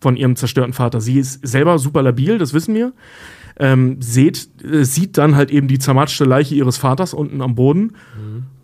von 0.00 0.16
ihrem 0.16 0.36
zerstörten 0.36 0.72
Vater. 0.72 1.00
Sie 1.00 1.18
ist 1.18 1.46
selber 1.46 1.78
super 1.78 2.02
labil, 2.02 2.38
das 2.38 2.54
wissen 2.54 2.74
wir. 2.74 2.92
Ähm, 3.56 4.00
seht, 4.00 4.48
äh, 4.64 4.84
sieht 4.84 5.16
dann 5.16 5.36
halt 5.36 5.50
eben 5.50 5.68
die 5.68 5.78
zermatschte 5.78 6.24
Leiche 6.24 6.54
ihres 6.54 6.76
Vaters 6.76 7.14
unten 7.14 7.40
am 7.40 7.54
Boden 7.54 7.92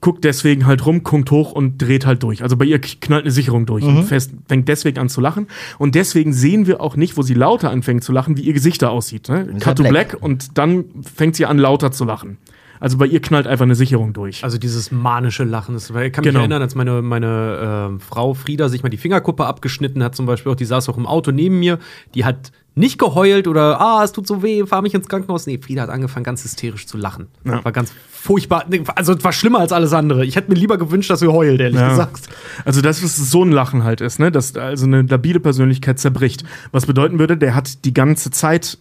guckt 0.01 0.25
deswegen 0.25 0.67
halt 0.67 0.85
rum, 0.87 1.03
guckt 1.03 1.31
hoch 1.31 1.53
und 1.53 1.79
dreht 1.79 2.07
halt 2.07 2.23
durch. 2.23 2.43
Also 2.43 2.57
bei 2.57 2.65
ihr 2.65 2.81
knallt 2.81 3.25
eine 3.25 3.31
Sicherung 3.31 3.67
durch 3.67 3.85
und 3.85 4.05
fest, 4.05 4.33
fängt 4.49 4.69
deswegen 4.69 4.99
an 4.99 5.09
zu 5.09 5.21
lachen. 5.21 5.47
Und 5.79 5.95
deswegen 5.95 6.33
sehen 6.33 6.67
wir 6.67 6.81
auch 6.81 6.97
nicht, 6.97 7.17
wo 7.17 7.23
sie 7.23 7.35
lauter 7.35 7.71
anfängt 7.71 8.03
zu 8.03 8.13
lachen, 8.13 8.37
wie 8.37 8.43
ihr 8.43 8.53
Gesicht 8.53 8.83
da 8.83 8.89
aussieht. 8.89 9.29
Ne? 9.29 9.43
Ist 9.43 9.61
Cut 9.61 9.77
to 9.77 9.83
black. 9.83 10.11
black. 10.11 10.23
und 10.23 10.59
dann 10.59 10.85
fängt 11.03 11.37
sie 11.37 11.47
an 11.47 11.59
lauter 11.59 11.93
zu 11.93 12.05
lachen. 12.05 12.39
Also 12.81 12.97
bei 12.97 13.07
ihr 13.07 13.21
knallt 13.21 13.47
einfach 13.47 13.65
eine 13.65 13.75
Sicherung 13.75 14.13
durch. 14.15 14.43
Also 14.43 14.57
dieses 14.59 14.91
manische 14.91 15.45
Lachen. 15.45 15.75
Das, 15.75 15.91
ich 15.91 15.95
kann 16.13 16.23
mich 16.23 16.31
Genau. 16.31 16.41
erinnern, 16.41 16.63
als 16.63 16.75
meine, 16.75 17.03
meine 17.03 17.87
ähm, 17.91 18.01
Frau 18.01 18.33
Frieda 18.35 18.69
sich 18.71 18.83
mal 18.83 18.89
die 18.89 18.97
Fingerkuppe 18.97 19.45
abgeschnitten 19.45 20.03
hat, 20.03 20.17
zum 20.17 20.25
Beispiel 20.27 20.51
auch, 20.53 20.57
die 20.57 20.65
saß 20.65 20.89
auch 20.89 20.97
im 20.97 21.07
Auto 21.07 21.31
neben 21.31 21.59
mir, 21.61 21.79
die 22.15 22.25
hat 22.25 22.53
nicht 22.75 22.99
geheult 22.99 23.49
oder, 23.49 23.81
ah, 23.81 24.03
es 24.03 24.13
tut 24.13 24.27
so 24.27 24.43
weh, 24.43 24.65
fahr 24.65 24.81
mich 24.81 24.95
ins 24.95 25.09
Krankenhaus. 25.09 25.47
Nee, 25.47 25.59
Frieda 25.59 25.83
hat 25.83 25.91
angefangen, 25.91 26.25
ganz 26.25 26.43
hysterisch 26.45 26.87
zu 26.87 26.97
lachen. 26.97 27.27
Ja. 27.45 27.63
War 27.65 27.73
ganz 27.73 27.93
furchtbar. 28.11 28.65
Also 28.95 29.13
es 29.13 29.23
war 29.25 29.33
schlimmer 29.33 29.59
als 29.59 29.73
alles 29.73 29.93
andere. 29.93 30.25
Ich 30.25 30.37
hätte 30.37 30.51
mir 30.51 30.57
lieber 30.59 30.79
gewünscht, 30.79 31.11
dass 31.11 31.21
sie 31.21 31.29
heult, 31.29 31.61
ehrlich 31.61 31.79
Ja. 31.79 31.91
gesagt. 31.91 32.29
Also 32.65 32.81
das, 32.81 33.03
was 33.03 33.17
so 33.17 33.45
ein 33.45 33.51
Lachen 33.53 33.85
halt 33.85 34.01
ist, 34.01 34.19
ne? 34.21 34.31
dass 34.33 34.57
also 34.57 34.87
eine 34.87 35.03
labile 35.03 35.41
Persönlichkeit 35.41 35.99
zerbricht. 35.99 36.45
Was 36.73 36.87
bedeuten 36.87 37.19
würde, 37.19 37.37
der 37.37 37.55
hat 37.55 37.85
die 37.85 37.93
ganze 37.93 38.31
Zeit 38.31 38.79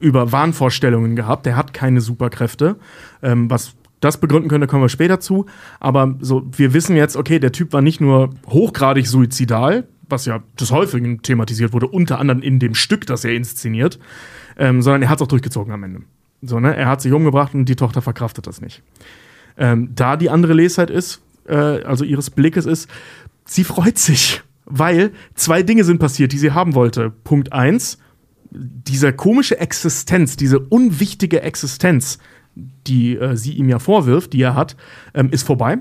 über 0.00 0.32
Wahnvorstellungen 0.32 1.16
gehabt, 1.16 1.46
der 1.46 1.56
hat 1.56 1.72
keine 1.72 2.00
Superkräfte. 2.00 2.76
Ähm, 3.22 3.50
was 3.50 3.74
das 4.00 4.20
begründen 4.20 4.48
könnte, 4.48 4.66
kommen 4.66 4.82
wir 4.82 4.88
später 4.88 5.20
zu. 5.20 5.46
Aber 5.80 6.16
so, 6.20 6.46
wir 6.56 6.72
wissen 6.72 6.96
jetzt, 6.96 7.16
okay, 7.16 7.38
der 7.38 7.52
Typ 7.52 7.72
war 7.72 7.82
nicht 7.82 8.00
nur 8.00 8.30
hochgradig 8.46 9.06
suizidal, 9.06 9.88
was 10.08 10.24
ja 10.26 10.42
des 10.58 10.70
Häufigen 10.70 11.22
thematisiert 11.22 11.72
wurde, 11.72 11.88
unter 11.88 12.18
anderem 12.18 12.42
in 12.42 12.58
dem 12.58 12.74
Stück, 12.74 13.06
das 13.06 13.24
er 13.24 13.34
inszeniert, 13.34 13.98
ähm, 14.56 14.82
sondern 14.82 15.02
er 15.02 15.10
hat 15.10 15.18
es 15.18 15.22
auch 15.22 15.28
durchgezogen 15.28 15.72
am 15.72 15.82
Ende. 15.84 16.02
So, 16.42 16.60
ne? 16.60 16.76
Er 16.76 16.88
hat 16.88 17.02
sich 17.02 17.12
umgebracht 17.12 17.54
und 17.54 17.64
die 17.64 17.76
Tochter 17.76 18.00
verkraftet 18.00 18.46
das 18.46 18.60
nicht. 18.60 18.82
Ähm, 19.56 19.90
da 19.94 20.16
die 20.16 20.30
andere 20.30 20.52
Lesart 20.52 20.90
ist, 20.90 21.20
äh, 21.46 21.54
also 21.54 22.04
ihres 22.04 22.30
Blickes 22.30 22.64
ist, 22.64 22.88
sie 23.44 23.64
freut 23.64 23.98
sich, 23.98 24.42
weil 24.64 25.10
zwei 25.34 25.62
Dinge 25.62 25.82
sind 25.82 25.98
passiert, 25.98 26.32
die 26.32 26.38
sie 26.38 26.52
haben 26.52 26.74
wollte. 26.74 27.10
Punkt 27.10 27.52
eins, 27.52 27.98
diese 28.50 29.12
komische 29.12 29.58
Existenz, 29.58 30.36
diese 30.36 30.58
unwichtige 30.58 31.42
Existenz, 31.42 32.18
die 32.54 33.16
äh, 33.16 33.36
sie 33.36 33.52
ihm 33.52 33.68
ja 33.68 33.78
vorwirft, 33.78 34.32
die 34.32 34.42
er 34.42 34.54
hat, 34.54 34.76
ähm, 35.14 35.30
ist 35.30 35.44
vorbei. 35.44 35.78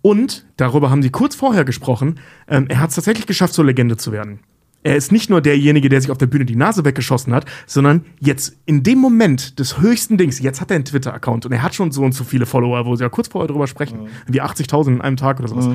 Und 0.00 0.46
darüber 0.56 0.90
haben 0.90 1.02
sie 1.02 1.10
kurz 1.10 1.34
vorher 1.34 1.64
gesprochen, 1.64 2.18
ähm, 2.48 2.66
er 2.68 2.80
hat 2.80 2.90
es 2.90 2.96
tatsächlich 2.96 3.26
geschafft, 3.26 3.54
zur 3.54 3.64
Legende 3.64 3.96
zu 3.96 4.10
werden. 4.10 4.40
Er 4.84 4.96
ist 4.96 5.12
nicht 5.12 5.30
nur 5.30 5.40
derjenige, 5.40 5.88
der 5.88 6.00
sich 6.00 6.10
auf 6.10 6.18
der 6.18 6.26
Bühne 6.26 6.44
die 6.44 6.56
Nase 6.56 6.84
weggeschossen 6.84 7.32
hat, 7.32 7.44
sondern 7.66 8.04
jetzt 8.18 8.56
in 8.66 8.82
dem 8.82 8.98
Moment 8.98 9.60
des 9.60 9.78
höchsten 9.78 10.18
Dings, 10.18 10.40
jetzt 10.40 10.60
hat 10.60 10.72
er 10.72 10.74
einen 10.74 10.84
Twitter-Account 10.84 11.46
und 11.46 11.52
er 11.52 11.62
hat 11.62 11.76
schon 11.76 11.92
so 11.92 12.02
und 12.02 12.12
so 12.12 12.24
viele 12.24 12.46
Follower, 12.46 12.84
wo 12.84 12.96
sie 12.96 13.04
ja 13.04 13.08
kurz 13.08 13.28
vorher 13.28 13.46
drüber 13.46 13.68
sprechen, 13.68 14.08
wie 14.26 14.42
80.000 14.42 14.94
in 14.94 15.00
einem 15.00 15.16
Tag 15.16 15.38
oder 15.38 15.48
sowas. 15.48 15.68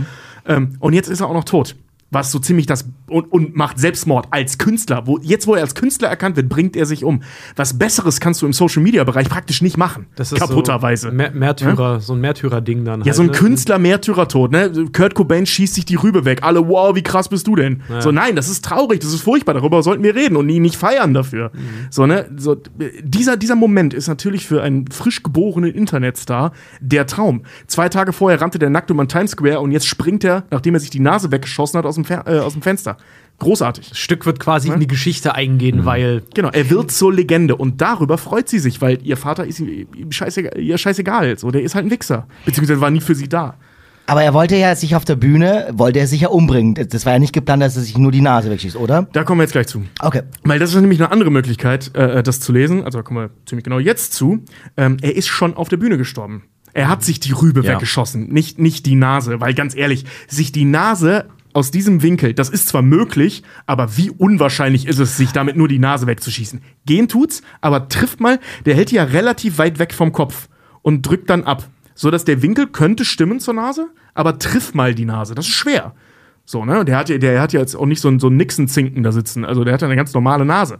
Ähm, 0.45 0.75
und 0.79 0.91
jetzt 0.91 1.07
ist 1.07 1.21
er 1.21 1.29
auch 1.29 1.33
noch 1.33 1.45
tot. 1.45 1.77
Was 2.09 2.31
so 2.31 2.39
ziemlich 2.39 2.65
das 2.67 2.87
und, 3.09 3.31
und 3.33 3.55
macht 3.57 3.79
Selbstmord 3.79 4.27
als 4.31 4.57
Künstler. 4.57 5.07
Wo, 5.07 5.19
jetzt, 5.21 5.45
wo 5.45 5.55
er 5.55 5.61
als 5.61 5.75
Künstler 5.75 6.07
erkannt 6.07 6.37
wird, 6.37 6.47
bringt 6.47 6.77
er 6.77 6.85
sich 6.85 7.03
um. 7.03 7.21
Was 7.57 7.77
Besseres 7.77 8.21
kannst 8.21 8.41
du 8.41 8.45
im 8.45 8.53
Social 8.53 8.81
Media 8.81 9.03
Bereich 9.03 9.27
praktisch 9.27 9.61
nicht 9.61 9.77
machen. 9.77 10.05
Das 10.15 10.31
ist 10.31 10.39
Kaputterweise. 10.39 11.09
so 11.09 11.13
Mä- 11.13 11.31
Märtyrer, 11.31 11.99
so 11.99 12.13
ein 12.13 12.21
Märtyrer-Ding 12.21 12.85
dann. 12.85 13.01
Ja, 13.01 13.07
halt, 13.07 13.15
so 13.15 13.21
ein 13.23 13.27
ne? 13.27 13.31
Künstler-Märtyrertod, 13.33 14.51
ne? 14.51 14.85
Kurt 14.93 15.15
Cobain 15.15 15.45
schießt 15.45 15.73
sich 15.75 15.83
die 15.85 15.95
Rübe 15.95 16.23
weg. 16.23 16.43
Alle, 16.43 16.67
wow, 16.69 16.95
wie 16.95 17.03
krass 17.03 17.27
bist 17.27 17.45
du 17.45 17.55
denn? 17.55 17.81
So, 17.99 18.13
nein, 18.13 18.37
das 18.37 18.47
ist 18.47 18.63
traurig, 18.63 19.01
das 19.01 19.13
ist 19.13 19.21
furchtbar, 19.21 19.53
darüber 19.53 19.83
sollten 19.83 20.03
wir 20.03 20.15
reden 20.15 20.37
und 20.37 20.47
ihn 20.47 20.61
nicht 20.61 20.77
feiern 20.77 21.13
dafür. 21.13 21.51
So, 21.89 22.05
ne? 22.05 22.29
So, 22.37 22.55
dieser, 23.03 23.35
dieser 23.35 23.55
Moment 23.55 23.93
ist 23.93 24.07
natürlich 24.07 24.47
für 24.47 24.63
einen 24.63 24.87
frisch 24.89 25.23
geborenen 25.23 25.73
Internetstar 25.73 26.53
der 26.79 27.05
Traum. 27.05 27.43
Zwei 27.67 27.89
Tage 27.89 28.13
vorher 28.13 28.39
rannte 28.41 28.59
der 28.59 28.69
nackt 28.69 28.91
um 28.91 28.99
an 29.01 29.09
Times 29.09 29.31
Square 29.31 29.59
und 29.59 29.71
jetzt 29.71 29.87
springt 29.87 30.23
er, 30.23 30.45
nachdem 30.51 30.73
er 30.73 30.79
sich 30.79 30.89
die 30.89 31.01
Nase 31.01 31.31
weggeschossen 31.31 31.77
hat, 31.77 31.85
aus 31.85 31.96
dem, 31.97 32.05
Fer 32.05 32.23
äh, 32.27 32.39
aus 32.39 32.53
dem 32.53 32.61
Fenster. 32.61 32.97
Großartig. 33.39 33.89
Das 33.89 33.97
Stück 33.99 34.25
wird 34.25 34.39
quasi 34.39 34.69
in 34.69 34.79
die 34.79 34.87
Geschichte 34.87 35.35
eingehen, 35.35 35.85
weil 35.85 36.23
Genau, 36.33 36.49
er 36.49 36.69
wird 36.71 36.91
zur 36.91 37.13
Legende 37.13 37.55
und 37.55 37.81
darüber 37.81 38.17
freut 38.17 38.49
sie 38.49 38.57
sich, 38.57 38.81
weil 38.81 38.97
ihr 39.03 39.15
Vater 39.15 39.45
ist 39.45 39.59
ihm, 39.59 39.87
ihm 39.95 40.11
scheißegal, 40.11 40.57
ihr 40.59 40.77
scheißegal. 40.79 41.37
So, 41.37 41.51
der 41.51 41.61
ist 41.61 41.75
halt 41.75 41.85
ein 41.85 41.91
Wichser. 41.91 42.27
Beziehungsweise 42.45 42.81
war 42.81 42.89
nie 42.89 43.01
für 43.01 43.13
sie 43.13 43.29
da. 43.29 43.53
Aber 44.09 44.23
er 44.23 44.33
wollte 44.33 44.55
ja 44.55 44.73
sich 44.75 44.95
auf 44.95 45.03
der 45.05 45.17
Bühne, 45.17 45.67
wollte 45.73 45.99
er 45.99 46.07
sich 46.07 46.21
ja 46.21 46.29
umbringen. 46.29 46.75
Das 46.89 47.05
war 47.05 47.13
ja 47.13 47.19
nicht 47.19 47.33
geplant, 47.33 47.61
dass 47.61 47.75
er 47.75 47.83
sich 47.83 47.97
nur 47.97 48.11
die 48.11 48.21
Nase 48.21 48.49
wegschießt, 48.49 48.77
oder? 48.77 49.03
Da 49.11 49.23
kommen 49.25 49.39
wir 49.39 49.43
jetzt 49.43 49.51
gleich 49.51 49.67
zu. 49.67 49.83
Okay. 50.01 50.21
Weil 50.43 50.59
das 50.59 50.73
ist 50.73 50.79
nämlich 50.79 50.99
eine 50.99 51.11
andere 51.11 51.29
Möglichkeit, 51.29 51.93
äh, 51.95 52.23
das 52.23 52.39
zu 52.39 52.53
lesen. 52.53 52.85
Also 52.85 52.99
da 52.99 53.03
kommen 53.03 53.19
wir 53.25 53.29
ziemlich 53.45 53.65
genau 53.65 53.79
jetzt 53.79 54.13
zu. 54.13 54.39
Ähm, 54.77 54.97
er 55.01 55.15
ist 55.15 55.27
schon 55.27 55.55
auf 55.55 55.67
der 55.67 55.77
Bühne 55.77 55.97
gestorben. 55.97 56.43
Er 56.73 56.87
hat 56.89 57.03
sich 57.03 57.19
die 57.19 57.33
Rübe 57.33 57.61
Ja. 57.63 57.73
weggeschossen, 57.73 58.29
nicht, 58.29 58.59
nicht 58.59 58.85
die 58.85 58.95
Nase. 58.95 59.41
Weil 59.41 59.53
ganz 59.53 59.75
ehrlich, 59.75 60.05
sich 60.27 60.51
die 60.53 60.65
Nase 60.65 61.25
aus 61.57 61.71
diesem 61.71 62.03
Winkel, 62.03 62.35
das 62.35 62.49
ist 62.49 62.67
zwar 62.67 62.83
möglich, 62.83 63.41
aber 63.65 63.97
wie 63.97 64.11
unwahrscheinlich 64.11 64.85
ist 64.87 64.99
es, 64.99 65.17
sich 65.17 65.31
damit 65.31 65.55
nur 65.57 65.67
die 65.67 65.79
Nase 65.79 66.05
wegzuschießen? 66.05 66.61
Gehen 66.85 67.07
tut's, 67.07 67.41
aber 67.61 67.89
trifft 67.89 68.19
mal, 68.19 68.39
der 68.67 68.75
hält 68.75 68.91
ja 68.91 69.03
relativ 69.05 69.57
weit 69.57 69.79
weg 69.79 69.91
vom 69.95 70.11
Kopf 70.11 70.49
und 70.83 71.01
drückt 71.01 71.31
dann 71.31 71.43
ab. 71.45 71.67
So 71.95 72.11
dass 72.11 72.25
der 72.25 72.43
Winkel 72.43 72.67
könnte 72.67 73.03
stimmen 73.05 73.39
zur 73.39 73.55
Nase, 73.55 73.87
aber 74.13 74.37
trifft 74.37 74.75
mal 74.75 74.93
die 74.93 75.05
Nase. 75.05 75.33
Das 75.33 75.47
ist 75.47 75.53
schwer. 75.55 75.95
So, 76.45 76.63
ne? 76.63 76.85
Der 76.85 76.95
hat 76.95 77.09
ja, 77.09 77.17
der 77.17 77.41
hat 77.41 77.53
ja 77.53 77.59
jetzt 77.59 77.75
auch 77.75 77.87
nicht 77.87 78.01
so, 78.01 78.07
ein- 78.07 78.19
so 78.19 78.27
einen 78.27 78.37
Nixon-Zinken 78.37 79.01
da 79.01 79.11
sitzen. 79.11 79.43
Also 79.43 79.63
der 79.63 79.73
hat 79.73 79.81
ja 79.81 79.87
eine 79.87 79.95
ganz 79.95 80.13
normale 80.13 80.45
Nase. 80.45 80.77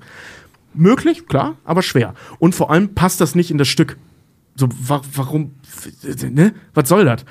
Möglich, 0.75 1.25
klar, 1.27 1.55
aber 1.65 1.81
schwer. 1.81 2.13
Und 2.37 2.53
vor 2.53 2.69
allem 2.69 2.93
passt 2.93 3.19
das 3.19 3.33
nicht 3.33 3.49
in 3.49 3.57
das 3.57 3.67
Stück. 3.67 3.97
So, 4.55 4.69
wa 4.87 5.01
warum, 5.15 5.55
ne? 6.29 6.53
Was 6.75 6.87
soll 6.87 7.03
das? 7.05 7.25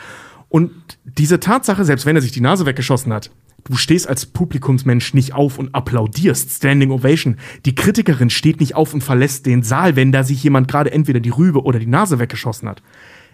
Und 0.48 0.72
diese 1.18 1.40
Tatsache, 1.40 1.84
selbst 1.84 2.06
wenn 2.06 2.16
er 2.16 2.22
sich 2.22 2.32
die 2.32 2.40
Nase 2.40 2.66
weggeschossen 2.66 3.12
hat, 3.12 3.30
du 3.64 3.76
stehst 3.76 4.08
als 4.08 4.26
Publikumsmensch 4.26 5.14
nicht 5.14 5.34
auf 5.34 5.58
und 5.58 5.74
applaudierst. 5.74 6.50
Standing 6.50 6.90
Ovation. 6.90 7.36
Die 7.64 7.74
Kritikerin 7.74 8.30
steht 8.30 8.60
nicht 8.60 8.74
auf 8.74 8.94
und 8.94 9.02
verlässt 9.02 9.46
den 9.46 9.62
Saal, 9.62 9.96
wenn 9.96 10.12
da 10.12 10.24
sich 10.24 10.42
jemand 10.42 10.68
gerade 10.68 10.92
entweder 10.92 11.20
die 11.20 11.30
Rübe 11.30 11.62
oder 11.62 11.78
die 11.78 11.86
Nase 11.86 12.18
weggeschossen 12.18 12.68
hat. 12.68 12.82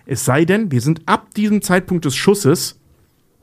Es 0.07 0.25
sei 0.25 0.45
denn, 0.45 0.71
wir 0.71 0.81
sind 0.81 1.03
ab 1.07 1.35
diesem 1.35 1.63
Zeitpunkt 1.63 2.05
des 2.05 2.17
Schusses 2.17 2.79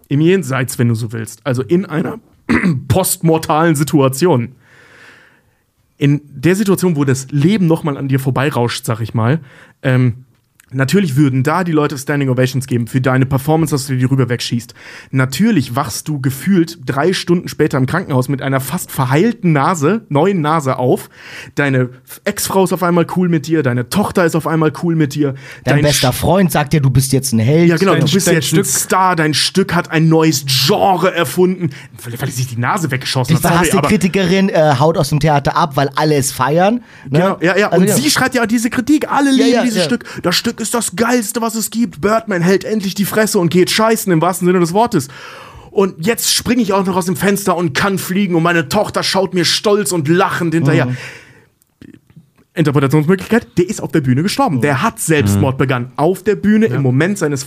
im 0.08 0.22
Jenseits, 0.22 0.80
wenn 0.80 0.90
du 0.90 0.96
so 0.96 1.12
willst. 1.12 1.46
Also 1.46 1.62
in 1.62 1.86
einer 1.86 2.20
postmortalen 2.88 3.76
Situation. 3.76 4.56
In 5.98 6.22
der 6.30 6.56
Situation, 6.56 6.96
wo 6.96 7.04
das 7.04 7.28
Leben 7.30 7.68
nochmal 7.68 7.98
an 7.98 8.08
dir 8.08 8.20
vorbeirauscht, 8.20 8.86
sag 8.86 9.02
ich 9.02 9.14
mal, 9.14 9.42
ähm, 9.84 10.26
Natürlich 10.72 11.16
würden 11.16 11.44
da 11.44 11.64
die 11.64 11.72
Leute 11.72 11.98
Standing 11.98 12.30
Ovations 12.30 12.68
geben 12.68 12.88
für 12.88 13.02
deine 13.02 13.26
Performance, 13.26 13.74
dass 13.74 13.88
du 13.88 13.96
die 13.98 14.06
rüber 14.06 14.30
wegschießt. 14.30 14.74
Natürlich 15.12 15.76
wachst 15.76 16.08
du 16.08 16.22
gefühlt 16.22 16.78
drei 16.86 17.14
Stunden 17.14 17.48
später 17.48 17.78
im 17.78 17.86
Krankenhaus 17.88 18.30
mit 18.30 18.42
einer 18.42 18.60
fast 18.60 18.92
verheilten 18.92 19.52
Nase, 19.52 20.06
neuen 20.10 20.42
Nase 20.42 20.78
auf. 20.78 21.10
Deine 21.56 21.90
Ex-Frau 22.24 22.64
ist 22.66 22.74
auf 22.74 22.84
einmal 22.84 23.08
cool 23.16 23.30
mit 23.30 23.48
dir, 23.48 23.64
deine 23.64 23.90
Tochter 23.90 24.26
ist 24.26 24.36
auf 24.36 24.46
einmal 24.48 24.72
cool 24.84 24.96
mit 24.96 25.16
dir. 25.16 25.34
Dein, 25.64 25.82
bester 25.82 26.14
Freund 26.14 26.52
sagt 26.52 26.74
dir, 26.74 26.82
du 26.82 26.90
bist 26.90 27.12
jetzt 27.14 27.34
ein 27.34 27.40
Held. 27.40 27.70
Ja, 27.70 27.78
genau, 27.78 27.94
Dein- 27.94 28.06
du 28.06 28.12
bist 28.12 28.28
dein 28.28 28.36
jetzt 28.36 28.48
Stück- 28.48 28.60
ein 28.60 28.66
Star, 28.66 29.16
dein 29.16 29.34
Stück 29.34 29.74
hat 29.74 29.90
ein 29.92 30.08
neues 30.08 30.46
Genre 30.46 31.14
erfunden, 31.14 31.72
weil, 32.04 32.14
weil 32.20 32.30
er 32.30 32.32
sich 32.32 32.48
die 32.48 32.58
Nase 32.58 32.92
weggeschossen 32.92 33.32
Die 33.32 33.36
hat. 33.38 33.42
Sorry, 33.42 33.54
verhasste 33.56 33.78
aber- 33.80 33.88
Kritikerin 33.88 34.50
äh, 34.50 34.76
haut 34.80 34.98
aus 34.98 35.10
dem 35.10 35.20
Theater 35.20 35.56
ab, 35.58 35.76
weil 35.78 35.90
alle 35.96 36.16
es 36.16 36.32
feiern. 36.32 36.76
Ne? 37.10 37.20
Genau, 37.20 37.38
ja, 37.42 37.58
ja. 37.58 37.70
Also, 37.72 37.86
und 37.86 37.90
sie 37.92 38.10
schreibt 38.10 38.36
ja 38.36 38.46
diese 38.46 38.70
Kritik. 38.70 39.12
Alle 39.12 39.32
lieben 39.32 39.50
ja, 39.52 39.64
dieses 39.64 39.80
ja. 39.80 39.84
Stück. 39.86 40.06
Das 40.22 40.36
Stück 40.36 40.59
ist 40.60 40.74
das 40.74 40.96
geilste, 40.96 41.42
was 41.42 41.56
es 41.56 41.70
gibt. 41.70 42.02
Birdman 42.02 42.42
hält 42.42 42.64
endlich 42.64 42.96
die 42.96 43.06
Fresse 43.06 43.40
und 43.40 43.50
geht 43.50 43.70
scheißen 43.70 44.12
im 44.12 44.22
wahrsten 44.22 44.48
Sinne 44.48 44.60
des 44.60 44.74
Wortes. 44.74 45.08
Und 45.72 46.06
jetzt 46.06 46.34
springe 46.34 46.62
ich 46.62 46.74
auch 46.74 46.86
noch 46.86 46.96
aus 46.96 47.06
dem 47.06 47.16
Fenster 47.16 47.56
und 47.56 47.74
kann 47.74 47.98
fliegen 47.98 48.36
und 48.36 48.44
meine 48.44 48.70
Tochter 48.70 49.04
schaut 49.04 49.34
mir 49.34 49.46
stolz 49.46 49.92
und 49.92 50.08
lachend 50.08 50.54
hinterher. 50.54 50.88
Mhm. 50.88 50.98
Interpretationsmöglichkeit, 52.56 53.48
der 53.58 53.70
ist 53.70 53.82
auf 53.82 53.92
der 53.92 54.02
Bühne 54.02 54.24
gestorben. 54.24 54.62
Der 54.62 54.82
hat 54.82 55.00
Selbstmord 55.00 55.58
begangen. 55.58 55.92
Auf 55.96 56.24
der 56.24 56.36
Bühne 56.36 56.66
im 56.66 56.82
Moment 56.82 57.18
seines 57.18 57.46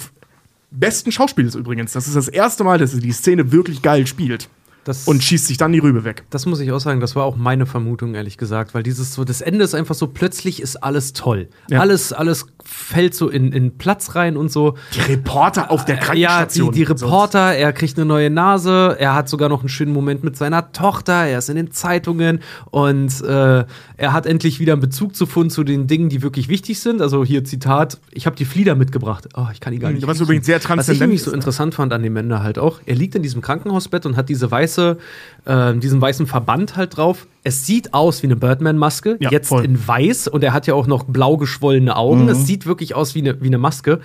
besten 0.71 1.13
Schauspiels 1.13 1.55
übrigens. 1.55 1.93
Das 1.93 2.07
ist 2.07 2.17
das 2.17 2.29
erste 2.29 2.65
Mal, 2.65 2.79
dass 2.79 2.95
er 2.95 3.01
die 3.01 3.13
Szene 3.13 3.53
wirklich 3.53 3.83
geil 3.83 4.07
spielt. 4.07 4.49
das 4.85 5.07
Und 5.07 5.23
schießt 5.23 5.47
sich 5.47 5.59
dann 5.59 5.73
die 5.73 5.81
Rübe 5.81 6.05
weg. 6.05 6.25
Das 6.31 6.47
muss 6.47 6.61
ich 6.61 6.73
auch 6.73 6.79
sagen, 6.79 7.01
das 7.01 7.15
war 7.15 7.25
auch 7.25 7.37
meine 7.37 7.67
Vermutung, 7.67 8.15
ehrlich 8.15 8.39
gesagt, 8.39 8.75
weil 8.75 8.83
dieses 8.83 9.13
so, 9.13 9.25
das 9.25 9.43
Ende 9.43 9.65
ist 9.65 9.75
einfach 9.75 9.95
so, 9.95 10.07
plötzlich 10.07 10.63
ist 10.63 10.77
alles 10.77 11.13
toll. 11.13 11.49
Ja. 11.69 11.81
Alles, 11.81 12.13
alles 12.13 12.47
fällt 12.73 13.15
so 13.15 13.29
in, 13.29 13.53
in 13.53 13.77
Platz 13.79 14.15
rein 14.15 14.37
und 14.37 14.51
so. 14.51 14.75
Die 14.95 15.01
Reporter 15.01 15.71
auf 15.71 15.85
der 15.85 15.97
Ja, 15.97 16.01
die, 16.01 16.07
Krankenstation. 16.07 16.73
die 16.73 16.83
Reporter, 16.83 17.55
er 17.55 17.73
kriegt 17.73 17.99
eine 17.99 18.07
neue 18.07 18.31
Nase, 18.31 18.97
er 18.99 19.15
hat 19.15 19.29
sogar 19.29 19.49
noch 19.49 19.61
einen 19.61 19.69
schönen 19.69 19.93
Moment 19.93 20.25
mit 20.25 20.37
seiner 20.37 20.73
Tochter, 20.73 21.13
er 21.27 21.39
ist 21.39 21.49
in 21.49 21.57
den 21.57 21.71
Zeitungen 21.73 22.41
und 22.71 23.21
äh, 23.23 23.65
er 23.97 24.13
hat 24.13 24.27
endlich 24.27 24.61
wieder 24.61 24.73
einen 24.73 24.83
Bezug 24.83 25.19
gefunden 25.19 25.51
zu 25.51 25.65
den 25.65 25.87
Dingen, 25.87 26.09
die 26.09 26.23
wirklich 26.23 26.49
wichtig 26.49 26.81
sind. 26.81 27.01
Also 27.01 27.25
hier 27.25 27.45
Zitat, 27.45 27.99
ich 28.11 28.27
habe 28.27 28.37
die 28.37 28.45
Flieder 28.45 28.75
mitgebracht. 28.75 29.29
Oh, 29.37 29.47
ich 29.53 29.61
kann 29.61 29.73
die 29.73 29.79
gar 29.79 29.91
nicht. 29.91 30.07
Was 30.07 30.21
übrigens 30.21 30.47
sehr 30.47 30.61
Was 30.69 30.89
ich 30.89 31.01
nämlich 31.01 31.23
so 31.23 31.31
ne? 31.31 31.37
interessant 31.37 31.75
fand 31.75 31.93
an 31.93 32.03
dem 32.03 32.17
Ende 32.17 32.43
halt 32.43 32.59
auch, 32.59 32.81
er 32.87 32.95
liegt 32.95 33.15
in 33.15 33.23
diesem 33.23 33.43
Krankenhausbett 33.43 34.07
und 34.07 34.17
hat 34.17 34.29
diese 34.29 34.51
weiße, 34.51 34.99
äh, 35.45 35.75
diesen 35.77 36.01
weißen 36.01 36.27
Verband 36.27 36.77
halt 36.77 36.97
drauf. 36.97 37.27
Es 37.45 37.67
sieht 37.67 37.93
aus 37.95 38.23
wie 38.23 38.27
eine 38.29 38.37
Birdman-Maske, 38.37 39.17
Ja, 39.21 39.31
jetzt 39.31 39.49
voll. 39.49 39.65
in 39.65 39.87
weiß 39.87 40.29
und 40.29 40.45
er 40.45 40.53
hat 40.53 40.67
ja 40.67 40.75
auch 40.75 40.87
noch 40.87 41.05
blau 41.05 41.37
geschwollene 41.37 41.97
Augen. 41.97 42.29
Es 42.29 42.47
sieht 42.47 42.67
wirklich 42.67 42.95
aus 42.95 43.15
wie 43.15 43.21
eine, 43.21 43.41
wie 43.43 43.47
eine 43.49 43.59
Maske. 43.59 44.01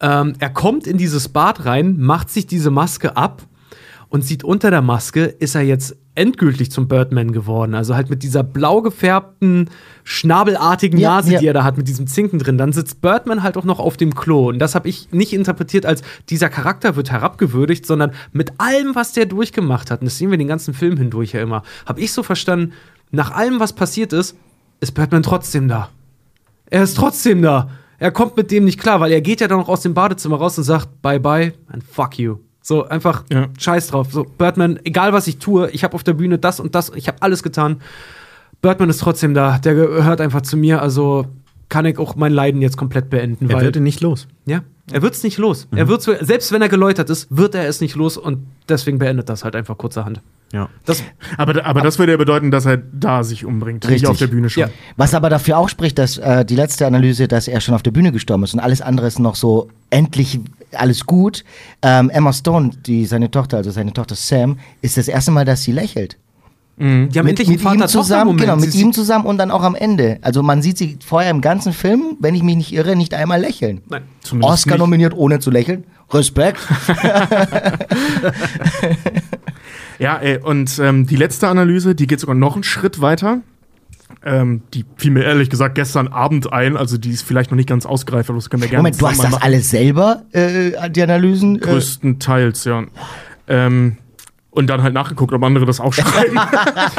Ähm, 0.00 0.34
er 0.40 0.50
kommt 0.50 0.86
in 0.88 0.98
dieses 0.98 1.28
Bad 1.28 1.64
rein, 1.64 1.96
macht 2.00 2.30
sich 2.30 2.46
diese 2.46 2.70
Maske 2.70 3.16
ab 3.16 3.42
und 4.12 4.26
sieht 4.26 4.44
unter 4.44 4.70
der 4.70 4.82
Maske, 4.82 5.24
ist 5.24 5.54
er 5.54 5.62
jetzt 5.62 5.96
endgültig 6.14 6.70
zum 6.70 6.86
Birdman 6.86 7.32
geworden. 7.32 7.74
Also 7.74 7.94
halt 7.94 8.10
mit 8.10 8.22
dieser 8.22 8.42
blau 8.42 8.82
gefärbten, 8.82 9.70
schnabelartigen 10.04 11.00
Ja, 11.00 11.16
Nase, 11.16 11.32
ja. 11.32 11.40
die 11.40 11.46
er 11.46 11.54
da 11.54 11.64
hat, 11.64 11.78
mit 11.78 11.88
diesem 11.88 12.06
Zinken 12.06 12.38
drin. 12.38 12.58
Dann 12.58 12.74
sitzt 12.74 13.00
Birdman 13.00 13.42
halt 13.42 13.56
auch 13.56 13.64
noch 13.64 13.78
auf 13.78 13.96
dem 13.96 14.14
Klo. 14.14 14.50
Und 14.50 14.58
das 14.58 14.74
habe 14.74 14.86
ich 14.86 15.10
nicht 15.12 15.32
interpretiert 15.32 15.86
als, 15.86 16.02
dieser 16.28 16.50
Charakter 16.50 16.94
wird 16.94 17.10
herabgewürdigt, 17.10 17.86
sondern 17.86 18.12
mit 18.32 18.52
allem, 18.58 18.94
was 18.94 19.14
der 19.14 19.24
durchgemacht 19.24 19.90
hat, 19.90 20.02
und 20.02 20.04
das 20.04 20.18
sehen 20.18 20.30
wir 20.30 20.36
den 20.36 20.46
ganzen 20.46 20.74
Film 20.74 20.98
hindurch 20.98 21.32
ja 21.32 21.40
immer, 21.40 21.62
habe 21.86 22.02
ich 22.02 22.12
so 22.12 22.22
verstanden, 22.22 22.74
nach 23.12 23.30
allem, 23.30 23.60
was 23.60 23.72
passiert 23.72 24.12
ist, 24.12 24.36
ist 24.80 24.92
Birdman 24.92 25.22
trotzdem 25.22 25.68
da. 25.68 25.88
Er 26.66 26.82
ist 26.82 26.98
trotzdem 26.98 27.40
da. 27.40 27.70
Er 27.98 28.10
kommt 28.10 28.36
mit 28.36 28.50
dem 28.50 28.66
nicht 28.66 28.78
klar, 28.78 29.00
weil 29.00 29.10
er 29.10 29.22
geht 29.22 29.40
ja 29.40 29.48
dann 29.48 29.58
noch 29.58 29.70
aus 29.70 29.80
dem 29.80 29.94
Badezimmer 29.94 30.36
raus 30.36 30.58
und 30.58 30.64
sagt 30.64 31.00
Bye 31.00 31.18
bye 31.18 31.54
and 31.68 31.82
fuck 31.82 32.18
you. 32.18 32.36
So 32.62 32.86
einfach 32.88 33.24
Ja. 33.30 33.48
Scheiß 33.58 33.88
drauf. 33.88 34.08
So 34.12 34.24
Birdman, 34.24 34.78
egal 34.84 35.12
was 35.12 35.26
ich 35.26 35.38
tue, 35.38 35.70
ich 35.70 35.84
habe 35.84 35.94
auf 35.94 36.04
der 36.04 36.14
Bühne 36.14 36.38
das 36.38 36.60
und 36.60 36.74
das, 36.74 36.92
ich 36.94 37.08
habe 37.08 37.18
alles 37.20 37.42
getan. 37.42 37.80
Birdman 38.60 38.88
ist 38.90 38.98
trotzdem 39.00 39.34
da. 39.34 39.58
Der 39.58 39.74
gehört 39.74 40.20
einfach 40.20 40.42
zu 40.42 40.56
mir. 40.56 40.80
Also 40.80 41.26
kann 41.68 41.84
ich 41.86 41.98
auch 41.98 42.14
mein 42.16 42.32
Leiden 42.32 42.60
jetzt 42.62 42.76
komplett 42.76 43.10
beenden, 43.10 43.48
Er 43.50 43.56
weil 43.56 43.64
wird 43.64 43.76
ihn 43.76 43.82
nicht 43.82 44.00
los. 44.00 44.28
ja, 44.46 44.60
er 44.92 45.00
wird's 45.02 45.22
nicht 45.22 45.38
los. 45.38 45.66
Er 45.74 45.88
wird's, 45.88 46.04
selbst 46.04 46.52
wenn 46.52 46.60
er 46.60 46.68
geläutert 46.68 47.08
ist, 47.08 47.34
wird 47.34 47.54
er 47.54 47.66
es 47.66 47.80
nicht 47.80 47.94
los 47.96 48.16
und 48.18 48.46
deswegen 48.68 48.98
beendet 48.98 49.28
das 49.28 49.42
halt 49.42 49.56
einfach 49.56 49.78
kurzerhand. 49.78 50.20
Ja. 50.52 50.68
Das, 50.84 51.02
Aber, 51.38 51.64
aber 51.64 51.80
das 51.80 51.98
würde 51.98 52.12
ja 52.12 52.18
bedeuten, 52.18 52.50
dass 52.50 52.66
er 52.66 52.76
da 52.76 53.24
sich 53.24 53.46
umbringt, 53.46 53.84
Richtig. 53.84 54.02
nicht 54.02 54.10
auf 54.10 54.18
der 54.18 54.26
Bühne 54.26 54.50
schon. 54.50 54.64
Ja. 54.64 54.70
Was 54.98 55.14
aber 55.14 55.30
dafür 55.30 55.56
auch 55.56 55.70
spricht, 55.70 55.98
dass 55.98 56.18
äh, 56.18 56.44
die 56.44 56.56
letzte 56.56 56.86
Analyse, 56.86 57.26
dass 57.26 57.48
er 57.48 57.60
schon 57.62 57.74
auf 57.74 57.82
der 57.82 57.90
Bühne 57.90 58.12
gestorben 58.12 58.44
ist 58.44 58.52
und 58.52 58.60
alles 58.60 58.82
andere 58.82 59.06
ist 59.06 59.18
noch 59.18 59.34
so 59.34 59.70
endlich 59.88 60.40
alles 60.72 61.06
gut. 61.06 61.44
Ähm, 61.80 62.10
Emma 62.10 62.32
Stone, 62.34 62.70
die 62.86 63.06
seine 63.06 63.30
Tochter, 63.30 63.58
also 63.58 63.70
seine 63.70 63.94
Tochter 63.94 64.14
Sam, 64.14 64.58
ist 64.82 64.98
das 64.98 65.08
erste 65.08 65.30
Mal, 65.30 65.46
dass 65.46 65.62
sie 65.62 65.72
lächelt. 65.72 66.18
die 66.78 66.84
haben 66.84 67.08
mit, 67.10 67.16
endlich 67.16 67.48
mit 67.48 67.66
einen 67.66 67.82
ihm 67.82 67.88
zusammen, 67.88 68.36
genau, 68.36 68.56
mit 68.56 68.74
ihm 68.74 68.92
zusammen 68.92 69.24
und 69.24 69.38
dann 69.38 69.50
auch 69.50 69.62
am 69.62 69.74
Ende. 69.74 70.18
Also 70.20 70.42
man 70.42 70.60
sieht 70.60 70.76
sie 70.76 70.98
vorher 71.04 71.30
im 71.30 71.40
ganzen 71.40 71.72
Film, 71.72 72.16
wenn 72.20 72.34
ich 72.34 72.42
mich 72.42 72.56
nicht 72.56 72.72
irre, 72.74 72.94
nicht 72.94 73.14
einmal 73.14 73.40
lächeln. 73.40 73.80
Nein. 73.88 74.02
Zumindest 74.20 74.52
Oscar 74.52 74.72
nicht. 74.72 74.80
nominiert, 74.80 75.14
ohne 75.14 75.38
zu 75.40 75.50
lächeln. 75.50 75.84
Respekt. 76.10 76.60
Ja, 80.02 80.16
ey, 80.16 80.38
und 80.38 80.80
ähm, 80.80 81.06
die 81.06 81.14
letzte 81.14 81.46
Analyse, 81.46 81.94
die 81.94 82.08
geht 82.08 82.18
sogar 82.18 82.34
noch 82.34 82.54
einen 82.54 82.64
Schritt 82.64 83.00
weiter. 83.00 83.40
Ähm, 84.24 84.62
die 84.74 84.84
fiel 84.96 85.12
mir 85.12 85.22
ehrlich 85.22 85.48
gesagt 85.48 85.76
gestern 85.76 86.08
Abend 86.08 86.52
ein, 86.52 86.76
also 86.76 86.98
die 86.98 87.10
ist 87.10 87.22
vielleicht 87.22 87.52
noch 87.52 87.56
nicht 87.56 87.68
ganz 87.68 87.86
ausgereift, 87.86 88.28
aber 88.28 88.38
das 88.38 88.50
können 88.50 88.64
wir 88.64 88.68
gerne 88.68 88.80
Moment, 88.80 89.00
du 89.00 89.06
hast 89.06 89.22
das 89.22 89.30
mal 89.30 89.38
alles 89.38 89.70
selber, 89.70 90.24
äh, 90.32 90.90
die 90.90 91.02
Analysen? 91.04 91.52
machen. 91.52 91.62
Äh, 91.62 91.72
Größtenteils, 91.72 92.64
ja. 92.64 92.82
Ähm, 93.46 93.96
und 94.50 94.66
dann 94.66 94.82
halt 94.82 94.92
nachgeguckt, 94.92 95.32
ob 95.32 95.44
andere 95.44 95.66
das 95.66 95.78
auch 95.78 95.92
schreiben. 95.92 96.36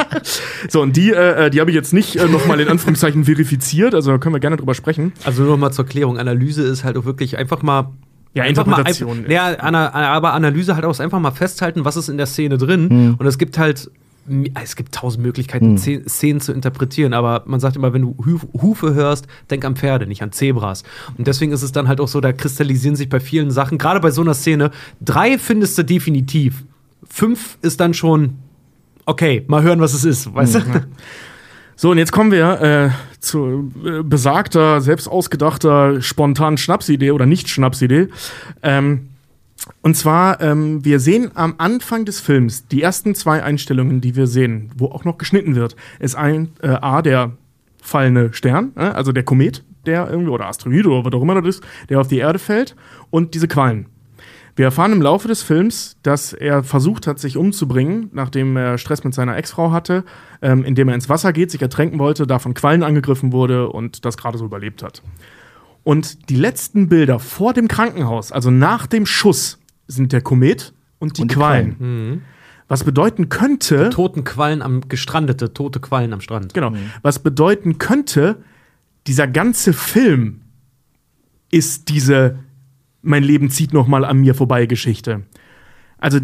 so, 0.70 0.82
und 0.82 0.96
die, 0.96 1.12
äh, 1.12 1.50
die 1.50 1.60
habe 1.60 1.72
ich 1.72 1.76
jetzt 1.76 1.92
nicht 1.92 2.16
äh, 2.16 2.28
nochmal 2.28 2.62
in 2.62 2.70
Anführungszeichen 2.70 3.26
verifiziert, 3.26 3.94
also 3.94 4.12
da 4.12 4.18
können 4.18 4.34
wir 4.34 4.40
gerne 4.40 4.56
drüber 4.56 4.76
sprechen. 4.76 5.12
Also 5.26 5.44
nur 5.44 5.52
noch 5.52 5.60
mal 5.60 5.72
zur 5.72 5.86
Klärung, 5.86 6.18
Analyse 6.18 6.64
ist 6.64 6.86
halt 6.86 6.96
auch 6.96 7.04
wirklich 7.04 7.38
einfach 7.38 7.64
mal 7.64 7.92
Ja, 8.34 8.44
einfach 8.44 8.66
mal, 8.66 8.84
ja, 9.32 9.58
aber 9.94 10.34
Analyse 10.34 10.76
halt 10.76 10.86
auch 10.86 10.92
ist 10.92 11.02
einfach 11.02 11.20
mal 11.20 11.32
festhalten, 11.32 11.86
was 11.86 11.96
ist 11.98 12.10
in 12.10 12.18
der 12.18 12.26
Szene 12.26 12.58
drin. 12.58 13.16
Und 13.20 13.26
es 13.28 13.38
gibt 13.38 13.58
halt, 13.60 13.92
es 14.64 14.76
gibt 14.76 14.94
tausend 14.96 15.24
Möglichkeiten, 15.24 15.78
Szenen- 15.78 16.08
Szenen 16.08 16.40
zu 16.42 16.52
interpretieren, 16.54 17.14
aber 17.14 17.44
man 17.46 17.60
sagt 17.60 17.76
immer, 17.76 17.94
wenn 17.94 18.02
du 18.04 18.16
Huf- 18.26 18.48
Hufe 18.62 18.94
hörst, 18.94 19.28
denk 19.52 19.66
an 19.66 19.76
Pferde, 19.76 20.08
nicht 20.08 20.24
an 20.24 20.32
Zebras. 20.32 20.84
Und 21.18 21.28
deswegen 21.28 21.52
ist 21.52 21.62
es 21.62 21.72
dann 21.74 21.88
halt 21.88 22.00
auch 22.00 22.08
so, 22.08 22.22
da 22.22 22.32
kristallisieren 22.34 22.96
sich 22.96 23.10
bei 23.10 23.20
vielen 23.20 23.52
Sachen, 23.52 23.78
gerade 23.78 24.00
bei 24.00 24.12
so 24.12 24.22
einer 24.22 24.34
Szene, 24.34 24.72
drei 25.02 25.38
findest 25.38 25.78
du 25.78 25.84
definitiv. 25.84 26.64
Fünf 27.08 27.58
ist 27.62 27.80
dann 27.82 27.94
schon, 27.94 28.36
okay, 29.06 29.44
mal 29.48 29.62
hören, 29.62 29.80
was 29.82 29.94
es 29.94 30.06
ist, 30.06 30.34
weißt 30.34 30.56
du? 30.56 30.60
So, 31.76 31.92
und 31.92 31.98
jetzt 31.98 32.12
kommen 32.12 32.32
wir 32.32 32.62
äh, 32.62 32.90
zu 33.20 33.72
äh, 33.84 34.04
besagter, 34.04 34.82
selbst 34.82 35.08
ausgedachter, 35.08 36.02
spontanen 36.02 36.58
Schnapsidee 36.58 37.12
oder 37.12 37.26
Nicht-Schnapsidee. 37.26 38.10
Ähm, 38.62 39.10
und 39.82 39.96
zwar, 39.96 40.42
ähm, 40.42 40.84
wir 40.84 41.00
sehen 41.00 41.32
am 41.36 41.56
Anfang 41.58 42.06
des 42.06 42.20
Films 42.20 42.68
die 42.68 42.82
ersten 42.82 43.16
zwei 43.16 43.44
Einstellungen, 43.44 44.02
die 44.02 44.16
wir 44.16 44.28
sehen, 44.28 44.72
wo 44.78 44.88
auch 44.88 45.06
noch 45.06 45.18
geschnitten 45.18 45.56
wird, 45.56 45.76
ist 46.00 46.16
ein 46.16 46.50
äh, 46.62 46.68
A, 46.68 47.02
der 47.02 47.32
fallende 47.82 48.34
Stern, 48.34 48.74
äh, 48.76 48.82
also 48.82 49.12
der 49.12 49.24
Komet, 49.24 49.64
der 49.86 50.10
irgendwie, 50.10 50.32
oder 50.32 50.48
Asteroid 50.48 50.86
oder 50.86 51.06
was 51.06 51.14
auch 51.14 51.22
immer 51.22 51.42
das 51.42 51.58
ist, 51.58 51.64
der 51.90 52.00
auf 52.00 52.08
die 52.08 52.18
Erde 52.18 52.40
fällt 52.40 52.76
und 53.10 53.34
diese 53.34 53.48
Quallen. 53.48 53.88
Wir 54.56 54.66
erfahren 54.66 54.92
im 54.92 55.02
Laufe 55.02 55.28
des 55.28 55.42
Films, 55.42 55.98
dass 56.04 56.32
er 56.32 56.64
versucht 56.64 57.08
hat, 57.08 57.20
sich 57.20 57.38
umzubringen, 57.38 58.10
nachdem 58.14 58.56
er 58.56 58.78
Stress 58.78 59.04
mit 59.04 59.14
seiner 59.14 59.36
Ex-Frau 59.36 59.72
hatte, 59.72 60.04
ähm, 60.42 60.64
indem 60.64 60.90
er 60.90 60.96
ins 60.96 61.10
Wasser 61.10 61.34
geht, 61.34 61.50
sich 61.50 61.62
ertränken 61.62 61.98
wollte, 61.98 62.28
da 62.28 62.38
von 62.38 62.54
Quallen 62.54 62.84
angegriffen 62.84 63.32
wurde 63.32 63.70
und 63.70 64.06
das 64.06 64.16
gerade 64.16 64.38
so 64.38 64.46
überlebt 64.46 64.84
hat. 64.84 65.02
Und 65.84 66.30
die 66.30 66.36
letzten 66.36 66.88
Bilder 66.88 67.20
vor 67.20 67.54
dem 67.54 67.68
Krankenhaus, 67.68 68.32
also 68.32 68.52
nach 68.52 68.86
dem 68.86 69.06
Schuss, 69.06 69.60
sind 69.88 70.12
der 70.14 70.22
Komet 70.22 70.74
und 71.00 71.18
die 71.18 71.24
Und 71.24 71.32
die 71.32 71.36
Quallen. 71.36 72.22
Was 72.68 72.84
bedeuten 72.84 73.30
könnte, 73.30 73.90
Toten 73.90 74.24
Quallen 74.24 74.62
am, 74.62 74.88
gestrandete, 74.88 75.54
tote 75.54 75.80
Quallen 75.80 76.14
am 76.14 76.22
Strand. 76.22 76.54
genau, 76.54 76.74
was 77.02 77.20
bedeuten 77.20 77.78
könnte, 77.78 78.38
dieser 79.06 79.28
ganze 79.28 79.74
Film 79.74 80.42
ist 81.52 81.90
diese 81.90 82.40
mein 83.04 83.24
Leben 83.24 83.50
zieht 83.50 83.74
noch 83.74 83.88
mal 83.88 84.06
an 84.06 84.18
mir 84.18 84.34
vorbei 84.34 84.66
Geschichte. 84.66 85.24
Also 86.00 86.20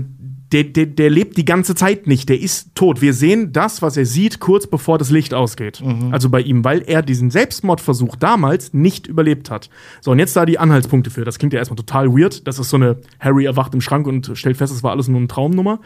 der, 0.52 0.64
der, 0.64 0.88
der 0.88 1.10
lebt 1.10 1.38
die 1.38 1.46
ganze 1.46 1.76
Zeit 1.76 2.08
nicht, 2.08 2.28
der 2.28 2.40
ist 2.40 2.74
tot. 2.74 3.02
Wir 3.02 3.14
sehen 3.14 3.54
das, 3.54 3.82
was 3.82 3.98
er 3.98 4.06
sieht, 4.06 4.40
kurz 4.40 4.66
bevor 4.66 4.98
das 4.98 5.12
Licht 5.12 5.34
ausgeht. 5.34 5.82
Also 6.12 6.30
bei 6.30 6.42
ihm, 6.42 6.64
weil 6.64 6.82
er 6.82 7.02
diesen 7.04 7.30
Selbstmordversuch 7.30 8.16
damals 8.16 8.74
nicht 8.74 9.06
überlebt 9.06 9.52
hat. 9.52 9.70
So, 10.02 10.12
und 10.12 10.20
jetzt 10.20 10.36
da 10.36 10.46
die 10.46 10.58
Anhaltspunkte 10.58 11.12
für. 11.12 11.24
Das 11.24 11.38
klingt 11.38 11.54
ja 11.54 11.60
erstmal 11.60 11.78
total 11.78 12.10
weird. 12.10 12.48
Das 12.48 12.58
ist 12.58 12.70
so 12.70 12.78
eine 12.78 12.98
Harry 13.20 13.46
erwacht 13.46 13.74
im 13.76 13.82
Schrank 13.82 14.08
und 14.08 14.32
stellt 14.34 14.58
fest, 14.58 14.74
es 14.74 14.82
war 14.82 14.92
alles 14.92 15.08
nur 15.08 15.20
eine 15.20 15.28
Traumnummer. 15.28 15.80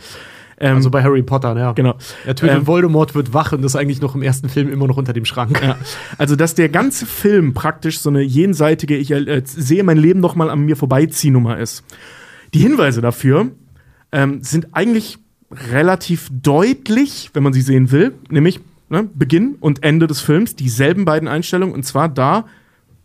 Ähm, 0.59 0.77
Also 0.77 0.89
bei 0.89 1.03
Harry 1.03 1.23
Potter, 1.23 1.57
ja. 1.57 1.71
genau. 1.73 1.95
Er 2.25 2.35
tötet 2.35 2.57
Ähm, 2.57 2.67
Voldemort, 2.67 3.15
wird 3.15 3.33
wach 3.33 3.51
und 3.53 3.63
ist 3.63 3.75
eigentlich 3.75 4.01
noch 4.01 4.15
im 4.15 4.21
ersten 4.21 4.49
Film 4.49 4.71
immer 4.71 4.87
noch 4.87 4.97
unter 4.97 5.13
dem 5.13 5.25
Schrank. 5.25 5.61
Ja. 5.61 5.77
Also, 6.17 6.35
dass 6.35 6.55
der 6.55 6.69
ganze 6.69 7.05
Film 7.05 7.53
praktisch 7.53 7.99
so 7.99 8.09
eine 8.09 8.21
jenseitige, 8.21 8.95
ich 8.95 9.11
äh, 9.11 9.41
sehe 9.45 9.83
mein 9.83 9.97
Leben 9.97 10.19
noch 10.19 10.35
mal 10.35 10.49
an 10.49 10.61
mir 10.61 10.75
vorbeizieh-Nummer 10.75 11.57
ist. 11.57 11.83
Die 12.53 12.59
Hinweise 12.59 13.01
dafür 13.01 13.51
ähm, 14.11 14.43
sind 14.43 14.67
eigentlich 14.73 15.17
relativ 15.71 16.29
deutlich, 16.31 17.31
wenn 17.33 17.43
man 17.43 17.53
sie 17.53 17.61
sehen 17.61 17.91
will, 17.91 18.13
nämlich 18.29 18.59
ne, 18.89 19.07
Beginn 19.13 19.55
und 19.59 19.83
Ende 19.83 20.07
des 20.07 20.21
Films, 20.21 20.55
dieselben 20.55 21.05
beiden 21.05 21.27
Einstellungen, 21.27 21.73
und 21.73 21.83
zwar 21.83 22.09
da 22.09 22.45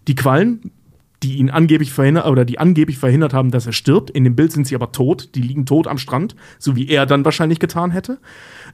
die 0.07 0.15
Quallen, 0.15 0.71
die 1.23 1.39
ihn 1.39 1.51
angeblich 1.51 1.93
verhindert 1.93 2.27
oder 2.27 2.45
die 2.45 2.59
angeblich 2.59 2.99
verhindert 2.99 3.35
haben, 3.35 3.51
dass 3.51 3.67
er 3.67 3.73
stirbt. 3.73 4.11
In 4.11 4.25
dem 4.25 4.37
Bild 4.37 4.53
sind 4.53 4.67
sie 4.67 4.75
aber 4.75 4.93
tot, 4.93 5.35
die 5.35 5.41
liegen 5.41 5.67
tot 5.67 5.89
am 5.89 5.99
Strand, 5.99 6.37
so 6.59 6.77
wie 6.77 6.89
er 6.89 7.07
dann 7.07 7.25
wahrscheinlich 7.25 7.59
getan 7.59 7.91
hätte. 7.91 8.19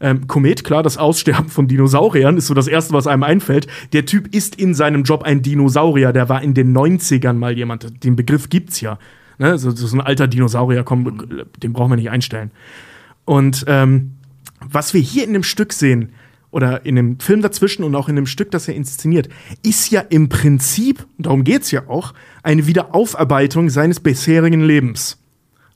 Ähm, 0.01 0.27
Komet, 0.27 0.65
klar, 0.65 0.83
das 0.83 0.99
Aussterben 0.99 1.49
von 1.49 1.69
Dinosauriern 1.69 2.37
ist 2.37 2.47
so 2.47 2.55
das 2.55 2.69
Erste, 2.69 2.93
was 2.93 3.07
einem 3.07 3.23
einfällt. 3.23 3.67
Der 3.93 4.05
Typ 4.05 4.35
ist 4.35 4.57
in 4.57 4.75
seinem 4.75 5.05
Job 5.05 5.23
ein 5.23 5.41
Dinosaurier, 5.41 6.13
der 6.13 6.29
war 6.29 6.43
in 6.43 6.53
den 6.53 6.77
90ern 6.77 7.35
mal 7.35 7.57
jemand. 7.57 8.05
Den 8.05 8.17
Begriff 8.17 8.51
gibt's 8.51 8.81
ja. 8.81 8.99
Ne? 9.39 9.59
So, 9.59 9.71
so 9.71 9.97
ein 9.97 10.01
alter 10.01 10.29
Dinosaurier, 10.29 10.85
komm, 10.85 11.47
den 11.63 11.73
brauchen 11.73 11.93
wir 11.93 11.97
nicht 11.97 12.11
einstellen. 12.11 12.51
Und 13.25 13.65
ähm, 13.69 14.13
was 14.61 14.93
wir 14.93 15.01
hier 15.01 15.25
in 15.25 15.33
dem 15.33 15.43
Stück 15.43 15.73
sehen, 15.73 16.11
oder 16.55 16.87
in 16.87 16.95
dem 16.95 17.19
Film 17.19 17.43
dazwischen 17.43 17.83
und 17.83 17.97
auch 17.97 18.09
in 18.09 18.15
dem 18.15 18.27
Stück, 18.27 18.53
das 18.53 18.69
er 18.69 18.77
inszeniert, 18.77 19.29
ist 19.65 19.91
ja 19.91 20.01
im 20.01 20.29
Prinzip, 20.29 21.05
darum 21.19 21.43
geht's 21.43 21.73
ja 21.73 21.89
auch, 21.89 22.15
eine 22.45 22.69
Wiederaufarbeitung 22.69 23.71
seines 23.71 23.99
bisherigen 23.99 24.61
Lebens. 24.61 25.24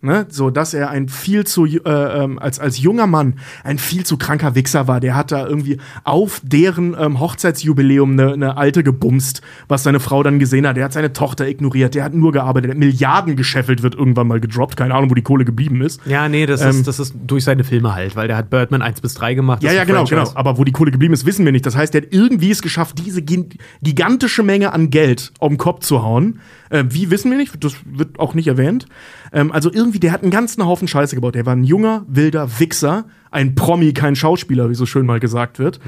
Ne, 0.00 0.26
so 0.28 0.50
dass 0.50 0.74
er 0.74 0.90
ein 0.90 1.08
viel 1.08 1.44
zu 1.44 1.66
äh, 1.66 1.80
ähm, 1.84 2.38
als 2.38 2.60
als 2.60 2.78
junger 2.78 3.08
Mann 3.08 3.34
ein 3.64 3.78
viel 3.78 4.06
zu 4.06 4.16
kranker 4.16 4.54
Wichser 4.54 4.86
war. 4.86 5.00
Der 5.00 5.16
hat 5.16 5.32
da 5.32 5.44
irgendwie 5.44 5.78
auf 6.04 6.40
deren 6.44 6.94
ähm, 6.96 7.18
Hochzeitsjubiläum 7.18 8.12
eine 8.12 8.36
ne 8.36 8.56
alte 8.56 8.84
gebumst, 8.84 9.42
was 9.66 9.82
seine 9.82 9.98
Frau 9.98 10.22
dann 10.22 10.38
gesehen 10.38 10.68
hat. 10.68 10.76
Der 10.76 10.84
hat 10.84 10.92
seine 10.92 11.12
Tochter 11.12 11.48
ignoriert. 11.48 11.96
Der 11.96 12.04
hat 12.04 12.14
nur 12.14 12.30
gearbeitet. 12.30 12.78
Milliarden 12.78 13.34
gescheffelt 13.34 13.82
wird 13.82 13.96
irgendwann 13.96 14.28
mal 14.28 14.38
gedroppt. 14.38 14.76
Keine 14.76 14.94
Ahnung, 14.94 15.10
wo 15.10 15.14
die 15.14 15.22
Kohle 15.22 15.44
geblieben 15.44 15.80
ist. 15.82 16.00
Ja, 16.06 16.28
nee, 16.28 16.46
das, 16.46 16.60
Ähm, 16.62 16.70
ist, 16.70 16.86
das 16.86 17.00
ist 17.00 17.14
durch 17.26 17.42
seine 17.42 17.64
Filme 17.64 17.92
halt, 17.92 18.14
weil 18.14 18.28
der 18.28 18.36
hat 18.36 18.50
Birdman 18.50 18.82
1 18.82 19.00
bis 19.00 19.14
3 19.14 19.34
gemacht. 19.34 19.64
Ja, 19.64 19.72
ja, 19.72 19.82
genau, 19.82 20.06
Franchise. 20.06 20.26
genau. 20.26 20.38
Aber 20.38 20.58
wo 20.58 20.62
die 20.62 20.70
Kohle 20.70 20.92
geblieben 20.92 21.12
ist, 21.14 21.26
wissen 21.26 21.44
wir 21.44 21.50
nicht. 21.50 21.66
Das 21.66 21.74
heißt, 21.76 21.92
er 21.96 22.02
hat 22.02 22.08
irgendwie 22.12 22.52
es 22.52 22.62
geschafft, 22.62 23.04
diese 23.04 23.20
gi- 23.20 23.48
gigantische 23.82 24.44
Menge 24.44 24.72
an 24.72 24.90
Geld 24.90 25.32
auf 25.40 25.48
den 25.48 25.58
Kopf 25.58 25.80
zu 25.80 26.04
hauen. 26.04 26.38
Äh, 26.70 26.84
wie 26.88 27.10
wissen 27.10 27.30
wir 27.30 27.38
nicht? 27.38 27.52
Das 27.62 27.74
wird 27.84 28.18
auch 28.18 28.34
nicht 28.34 28.48
erwähnt. 28.48 28.86
Ähm, 29.32 29.52
also 29.52 29.72
irgendwie, 29.72 30.00
der 30.00 30.12
hat 30.12 30.22
einen 30.22 30.30
ganzen 30.30 30.64
Haufen 30.64 30.88
Scheiße 30.88 31.14
gebaut. 31.14 31.34
Der 31.34 31.46
war 31.46 31.54
ein 31.54 31.64
junger, 31.64 32.04
wilder 32.08 32.58
Wichser. 32.58 33.04
Ein 33.30 33.54
Promi, 33.54 33.92
kein 33.92 34.16
Schauspieler, 34.16 34.70
wie 34.70 34.74
so 34.74 34.86
schön 34.86 35.04
mal 35.04 35.20
gesagt 35.20 35.58
wird. 35.58 35.80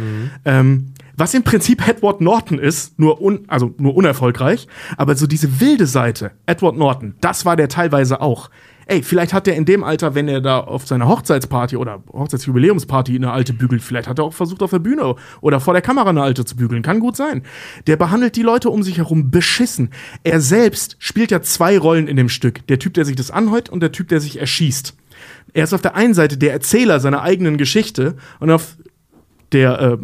Ähm, 0.45 0.93
Was 1.17 1.35
im 1.35 1.43
Prinzip 1.43 1.87
Edward 1.87 2.21
Norton 2.21 2.59
ist, 2.59 2.99
nur, 2.99 3.21
un, 3.21 3.45
also 3.49 3.75
nur 3.79 3.95
unerfolgreich. 3.95 4.67
Aber 4.97 5.15
so 5.17 5.27
diese 5.27 5.61
wilde 5.61 5.87
Seite, 5.87 6.33
Edward 6.47 6.77
Norton, 6.77 7.15
das 7.21 7.45
war 7.45 7.57
der 7.57 7.69
teilweise 7.69 8.21
auch. 8.21 8.51
Ey, 8.91 9.05
vielleicht 9.05 9.33
hat 9.33 9.47
er 9.47 9.55
in 9.55 9.67
dem 9.67 9.85
Alter, 9.85 10.17
wenn 10.17 10.27
er 10.27 10.41
da 10.41 10.59
auf 10.59 10.85
seiner 10.85 11.07
Hochzeitsparty 11.07 11.77
oder 11.77 12.03
Hochzeitsjubiläumsparty 12.13 13.15
eine 13.15 13.31
alte 13.31 13.53
bügelt, 13.53 13.83
vielleicht 13.83 14.09
hat 14.09 14.19
er 14.19 14.25
auch 14.25 14.35
versucht, 14.35 14.65
auf 14.65 14.71
der 14.71 14.81
Bühne 14.81 15.15
oder 15.41 15.61
vor 15.61 15.75
der 15.75 15.81
Kamera 15.81 16.11
eine 16.11 16.23
alte 16.23 16.45
zu 16.45 16.57
bügeln. 16.57 16.83
Kann 16.83 16.99
gut 16.99 17.17
sein. 17.17 17.45
Der 17.87 17.95
behandelt 17.95 18.35
die 18.35 18.43
Leute 18.43 18.69
um 18.69 18.83
sich 18.83 18.99
herum 18.99 19.31
beschissen. 19.31 19.91
Er 20.25 20.41
selbst 20.41 20.97
spielt 20.99 21.31
ja 21.31 21.41
zwei 21.41 21.79
Rollen 21.79 22.09
in 22.09 22.17
dem 22.17 22.29
Stück. 22.29 22.67
Der 22.67 22.81
Typ, 22.81 22.95
der 22.95 23.05
sich 23.05 23.15
das 23.15 23.31
anhört 23.31 23.69
und 23.69 23.79
der 23.79 23.93
Typ, 23.93 24.09
der 24.09 24.19
sich 24.19 24.41
erschießt. 24.41 24.97
Er 25.53 25.63
ist 25.63 25.73
auf 25.73 25.83
der 25.83 25.95
einen 25.95 26.15
Seite 26.15 26.37
der 26.37 26.53
Erzähler 26.53 26.99
seiner 26.99 27.23
eigenen 27.23 27.59
Geschichte 27.59 28.17
und 28.41 28.51
auf 28.51 28.77
der, 29.53 29.81
äh, 29.81 29.99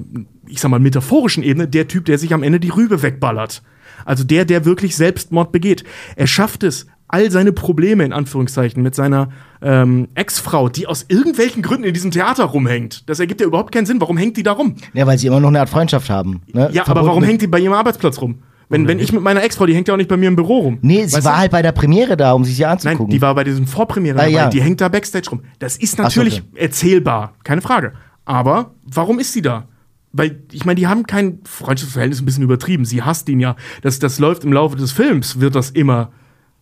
ich 0.47 0.61
sag 0.61 0.71
mal, 0.71 0.79
metaphorischen 0.79 1.43
Ebene 1.43 1.67
der 1.67 1.89
Typ, 1.89 2.05
der 2.05 2.19
sich 2.19 2.33
am 2.33 2.45
Ende 2.45 2.61
die 2.61 2.71
Rübe 2.71 3.03
wegballert. 3.03 3.65
Also 4.05 4.23
der, 4.23 4.45
der 4.45 4.65
wirklich 4.65 4.95
Selbstmord 4.95 5.51
begeht. 5.51 5.83
Er 6.15 6.29
schafft 6.29 6.63
es, 6.63 6.87
all 7.09 7.31
seine 7.31 7.53
Probleme 7.53 8.05
in 8.05 8.13
Anführungszeichen 8.13 8.83
mit 8.83 8.95
seiner 8.95 9.29
ähm, 9.63 10.09
Ex-Frau, 10.15 10.69
die 10.69 10.87
aus 10.87 11.07
irgendwelchen 11.09 11.63
Gründen 11.63 11.85
in 11.85 11.95
diesem 11.95 12.11
Theater 12.11 12.45
rumhängt. 12.45 13.09
Das 13.09 13.21
ergibt 13.21 13.41
ja 13.41 13.47
überhaupt 13.47 13.73
keinen 13.73 13.87
Sinn. 13.87 14.01
Warum 14.01 14.17
hängt 14.17 14.37
die 14.37 14.43
da 14.43 14.53
rum? 14.53 14.77
Ja, 14.93 15.07
weil 15.07 15.19
sie 15.19 15.27
immer 15.29 15.41
noch 15.41 15.49
eine 15.49 15.61
Art 15.61 15.69
Freundschaft 15.71 16.11
haben. 16.11 16.43
Ne? 16.53 16.71
Ja, 16.73 16.83
aber 16.83 16.87
Verbunden 16.87 17.07
warum 17.09 17.23
hängt 17.25 17.43
die 17.43 17.47
bei 17.47 17.59
ihrem 17.61 17.75
Arbeitsplatz 17.75 18.21
rum? 18.21 18.39
Wenn, 18.69 18.89
wenn 18.89 18.99
ich 18.99 19.13
mit 19.13 19.23
meiner 19.23 19.45
Ex-Frau, 19.45 19.65
die 19.67 19.75
hängt 19.77 19.87
ja 19.87 19.95
auch 19.95 19.99
nicht 19.99 20.09
bei 20.09 20.17
mir 20.17 20.27
im 20.29 20.35
Büro 20.35 20.59
rum. 20.59 20.79
Nee, 20.83 21.07
sie 21.07 21.15
Weißt 21.17 21.25
war 21.25 21.35
du? 21.35 21.39
halt 21.39 21.53
bei 21.53 21.63
der 21.63 21.71
Premiere 21.71 22.17
da, 22.17 22.33
um 22.33 22.45
sich 22.45 22.57
sie 22.57 22.63
Nein, 22.63 22.73
anzugucken. 22.73 23.11
die 23.13 23.23
war 23.23 23.33
bei 23.37 23.45
diesem 23.45 23.67
Vorpremiere 23.69 24.17
Ah, 24.19 24.23
dabei. 24.23 24.33
ja. 24.33 24.49
Die 24.49 24.61
hängt 24.61 24.81
da 24.81 24.89
Backstage 24.89 25.31
rum. 25.31 25.43
Das 25.61 25.77
ist 25.77 25.95
Ach 25.95 25.97
so, 25.99 26.03
natürlich 26.03 26.43
okay. 26.53 26.63
erzählbar, 26.65 27.35
keine 27.45 27.63
Frage. 27.63 27.93
Aber 28.25 28.75
warum 28.85 29.21
ist 29.21 29.33
sie 29.33 29.43
da? 29.43 29.69
Weil, 30.13 30.41
ich 30.51 30.65
meine, 30.65 30.75
die 30.81 30.89
haben 30.89 31.07
kein 31.07 31.39
Freundschaftsverhältnis, 31.45 32.21
ein 32.21 32.25
bisschen 32.25 32.43
übertrieben. 32.43 32.85
Sie 32.85 33.03
hasst 33.03 33.29
ihn 33.29 33.39
ja. 33.39 33.55
Das, 33.83 34.01
das 34.01 34.19
läuft 34.19 34.43
im 34.43 34.53
Laufe 34.53 34.75
des 34.77 34.91
Films, 34.91 35.39
wird 35.39 35.55
das 35.55 35.71
immer 35.71 36.11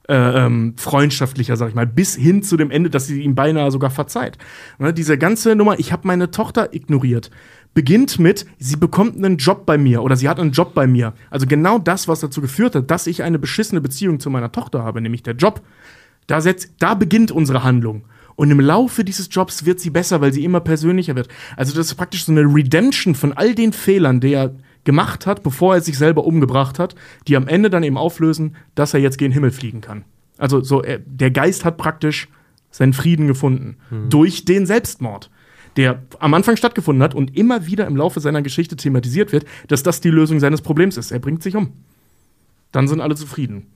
äh, 0.08 0.14
ähm, 0.14 0.74
freundschaftlicher, 0.76 1.56
sag 1.56 1.70
ich 1.70 1.74
mal, 1.74 1.86
bis 1.86 2.14
hin 2.14 2.42
zu 2.42 2.56
dem 2.56 2.70
Ende, 2.70 2.90
dass 2.90 3.06
sie 3.06 3.22
ihm 3.22 3.34
beinahe 3.34 3.70
sogar 3.70 3.90
verzeiht. 3.90 4.38
Ne, 4.78 4.92
diese 4.92 5.16
ganze 5.18 5.56
Nummer, 5.56 5.78
ich 5.78 5.92
habe 5.92 6.06
meine 6.06 6.30
Tochter 6.30 6.74
ignoriert, 6.74 7.30
beginnt 7.72 8.18
mit, 8.18 8.46
sie 8.58 8.76
bekommt 8.76 9.16
einen 9.16 9.38
Job 9.38 9.66
bei 9.66 9.78
mir 9.78 10.02
oder 10.02 10.16
sie 10.16 10.28
hat 10.28 10.38
einen 10.38 10.52
Job 10.52 10.74
bei 10.74 10.86
mir. 10.86 11.14
Also 11.30 11.46
genau 11.46 11.78
das, 11.78 12.06
was 12.06 12.20
dazu 12.20 12.40
geführt 12.40 12.74
hat, 12.74 12.90
dass 12.90 13.06
ich 13.06 13.22
eine 13.22 13.38
beschissene 13.38 13.80
Beziehung 13.80 14.20
zu 14.20 14.30
meiner 14.30 14.52
Tochter 14.52 14.82
habe, 14.82 15.00
nämlich 15.00 15.22
der 15.22 15.34
Job. 15.34 15.62
Da, 16.26 16.40
setzt, 16.40 16.74
da 16.78 16.94
beginnt 16.94 17.30
unsere 17.30 17.64
Handlung. 17.64 18.04
Und 18.36 18.50
im 18.50 18.60
Laufe 18.60 19.04
dieses 19.04 19.28
Jobs 19.30 19.64
wird 19.64 19.80
sie 19.80 19.90
besser, 19.90 20.20
weil 20.20 20.32
sie 20.32 20.44
immer 20.44 20.60
persönlicher 20.60 21.14
wird. 21.14 21.28
Also 21.56 21.74
das 21.74 21.86
ist 21.86 21.94
praktisch 21.94 22.24
so 22.24 22.32
eine 22.32 22.42
Redemption 22.42 23.14
von 23.14 23.32
all 23.32 23.54
den 23.54 23.72
Fehlern, 23.72 24.20
die 24.20 24.32
er 24.32 24.54
gemacht 24.84 25.26
hat, 25.26 25.42
bevor 25.42 25.74
er 25.74 25.80
sich 25.80 25.98
selber 25.98 26.24
umgebracht 26.24 26.78
hat, 26.78 26.94
die 27.26 27.36
am 27.36 27.48
Ende 27.48 27.70
dann 27.70 27.82
eben 27.82 27.98
auflösen, 27.98 28.56
dass 28.74 28.94
er 28.94 29.00
jetzt 29.00 29.18
gen 29.18 29.32
Himmel 29.32 29.50
fliegen 29.50 29.80
kann. 29.80 30.04
Also 30.38 30.62
so, 30.62 30.82
er, 30.82 30.98
der 30.98 31.30
Geist 31.30 31.64
hat 31.64 31.76
praktisch 31.76 32.28
seinen 32.70 32.92
Frieden 32.92 33.26
gefunden 33.26 33.76
durch 34.10 34.44
den 34.44 34.66
Selbstmord, 34.66 35.30
der 35.76 36.02
am 36.18 36.34
Anfang 36.34 36.56
stattgefunden 36.56 37.02
hat 37.02 37.14
und 37.14 37.36
immer 37.36 37.66
wieder 37.66 37.86
im 37.86 37.96
Laufe 37.96 38.20
seiner 38.20 38.42
Geschichte 38.42 38.76
thematisiert 38.76 39.32
wird, 39.32 39.44
dass 39.68 39.82
das 39.82 40.00
die 40.00 40.10
Lösung 40.10 40.40
seines 40.40 40.60
Problems 40.60 40.96
ist. 40.96 41.12
Er 41.12 41.20
bringt 41.20 41.42
sich 41.42 41.56
um. 41.56 41.72
Dann 42.72 42.88
sind 42.88 43.00
alle 43.00 43.14
zufrieden. 43.14 43.66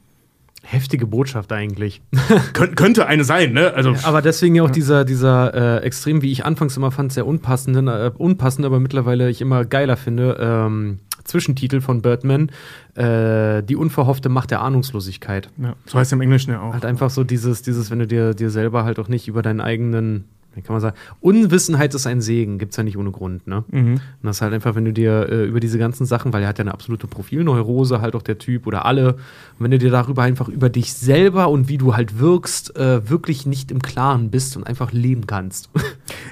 Heftige 0.62 1.06
Botschaft 1.06 1.52
eigentlich. 1.52 2.02
Kön 2.52 2.74
könnte 2.74 3.06
eine 3.06 3.24
sein, 3.24 3.52
ne? 3.52 3.72
Also 3.74 3.94
Aber 4.02 4.20
deswegen 4.22 4.54
ja 4.54 4.64
auch 4.64 4.70
dieser, 4.70 5.04
dieser 5.04 5.54
äh, 5.54 5.84
extrem, 5.84 6.20
wie 6.20 6.30
ich 6.30 6.44
anfangs 6.44 6.76
immer 6.76 6.90
fand, 6.90 7.12
sehr 7.12 7.26
unpassenden, 7.26 7.88
äh, 7.88 8.10
unpassend, 8.16 8.66
aber 8.66 8.80
mittlerweile 8.80 9.30
ich 9.30 9.40
immer 9.40 9.64
geiler 9.64 9.96
finde, 9.96 10.36
ähm, 10.40 10.98
Zwischentitel 11.24 11.80
von 11.80 12.02
Birdman, 12.02 12.50
äh, 12.94 13.62
die 13.62 13.76
unverhoffte 13.76 14.28
Macht 14.28 14.50
der 14.50 14.60
Ahnungslosigkeit. 14.62 15.50
Ja, 15.58 15.74
so 15.86 15.98
heißt 15.98 16.08
es 16.08 16.12
im 16.12 16.20
Englischen 16.20 16.50
ja 16.50 16.60
auch. 16.60 16.72
Halt 16.72 16.84
einfach 16.84 17.10
so 17.10 17.22
dieses, 17.24 17.62
dieses, 17.62 17.90
wenn 17.90 18.00
du 18.00 18.06
dir, 18.06 18.34
dir 18.34 18.50
selber 18.50 18.84
halt 18.84 18.98
auch 18.98 19.08
nicht 19.08 19.28
über 19.28 19.42
deinen 19.42 19.60
eigenen, 19.60 20.24
wie 20.58 20.62
kann 20.62 20.74
man 20.74 20.80
sagen, 20.80 20.96
Unwissenheit 21.20 21.94
ist 21.94 22.06
ein 22.06 22.20
Segen, 22.20 22.58
gibt's 22.58 22.76
ja 22.76 22.82
nicht 22.82 22.98
ohne 22.98 23.12
Grund, 23.12 23.46
ne? 23.46 23.64
Mhm. 23.70 23.94
Und 23.94 24.00
das 24.22 24.36
ist 24.36 24.42
halt 24.42 24.52
einfach, 24.52 24.74
wenn 24.74 24.84
du 24.84 24.92
dir 24.92 25.28
äh, 25.28 25.44
über 25.46 25.60
diese 25.60 25.78
ganzen 25.78 26.04
Sachen, 26.04 26.32
weil 26.32 26.42
er 26.42 26.48
hat 26.48 26.58
ja 26.58 26.62
eine 26.62 26.74
absolute 26.74 27.06
Profilneurose, 27.06 28.00
halt 28.00 28.14
auch 28.14 28.22
der 28.22 28.38
Typ 28.38 28.66
oder 28.66 28.84
alle, 28.84 29.14
und 29.14 29.60
wenn 29.60 29.70
du 29.70 29.78
dir 29.78 29.90
darüber 29.90 30.22
einfach 30.22 30.48
über 30.48 30.68
dich 30.68 30.92
selber 30.92 31.48
und 31.48 31.68
wie 31.68 31.78
du 31.78 31.96
halt 31.96 32.18
wirkst, 32.18 32.76
äh, 32.76 33.08
wirklich 33.08 33.46
nicht 33.46 33.70
im 33.70 33.80
Klaren 33.80 34.30
bist 34.30 34.56
und 34.56 34.66
einfach 34.66 34.92
leben 34.92 35.26
kannst. 35.26 35.70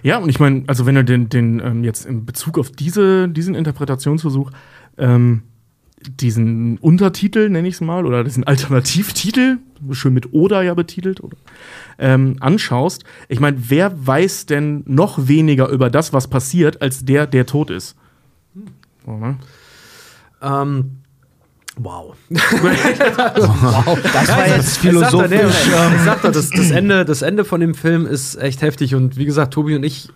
Ja, 0.03 0.19
und 0.19 0.29
ich 0.29 0.41
meine, 0.41 0.65
also 0.67 0.87
wenn 0.87 0.95
du 0.95 1.05
den, 1.05 1.29
den 1.29 1.61
ähm, 1.61 1.85
jetzt 1.85 2.07
in 2.07 2.25
Bezug 2.25 2.59
auf 2.59 2.71
diese, 2.71 3.29
diesen 3.29 3.55
Interpretationsversuch, 3.55 4.51
ähm, 4.99 5.43
diesen 6.01 6.79
Untertitel, 6.79 7.49
nenne 7.49 7.69
ich 7.69 7.75
es 7.75 7.81
mal, 7.81 8.07
oder 8.07 8.23
diesen 8.25 8.45
Alternativtitel, 8.45 9.59
schön 9.93 10.15
mit 10.15 10.33
Oder 10.33 10.63
ja 10.63 10.75
betitelt, 10.75 11.23
oder, 11.23 11.37
ähm, 11.99 12.37
anschaust, 12.41 13.05
ich 13.29 13.41
meine, 13.41 13.57
wer 13.69 14.07
weiß 14.07 14.47
denn 14.47 14.83
noch 14.87 15.29
weniger 15.29 15.69
über 15.69 15.91
das, 15.91 16.13
was 16.13 16.29
passiert, 16.29 16.83
als 16.83 17.05
der, 17.05 17.27
der 17.27 17.47
tot 17.47 17.71
ist? 17.71 17.97
Ne? 19.07 19.37
ähm, 20.43 20.99
wow. 21.77 22.17
das 22.31 24.29
war 24.29 24.49
jetzt 24.49 24.79
philosophisch. 24.79 25.41
Ich 25.41 25.73
sag, 25.73 25.73
doch, 25.73 25.85
ähm, 25.85 25.91
nee, 25.91 25.97
ich 25.97 26.03
sag 26.03 26.23
doch, 26.23 26.33
das, 26.33 26.51
das, 26.51 26.71
Ende, 26.71 27.05
das 27.05 27.23
Ende 27.23 27.45
von 27.45 27.61
dem 27.61 27.75
Film 27.75 28.07
ist 28.07 28.37
echt 28.37 28.63
heftig. 28.63 28.95
Und 28.95 29.17
wie 29.17 29.25
gesagt, 29.25 29.55
Tobi 29.55 29.77
und 29.77 29.85
ich 29.85 30.09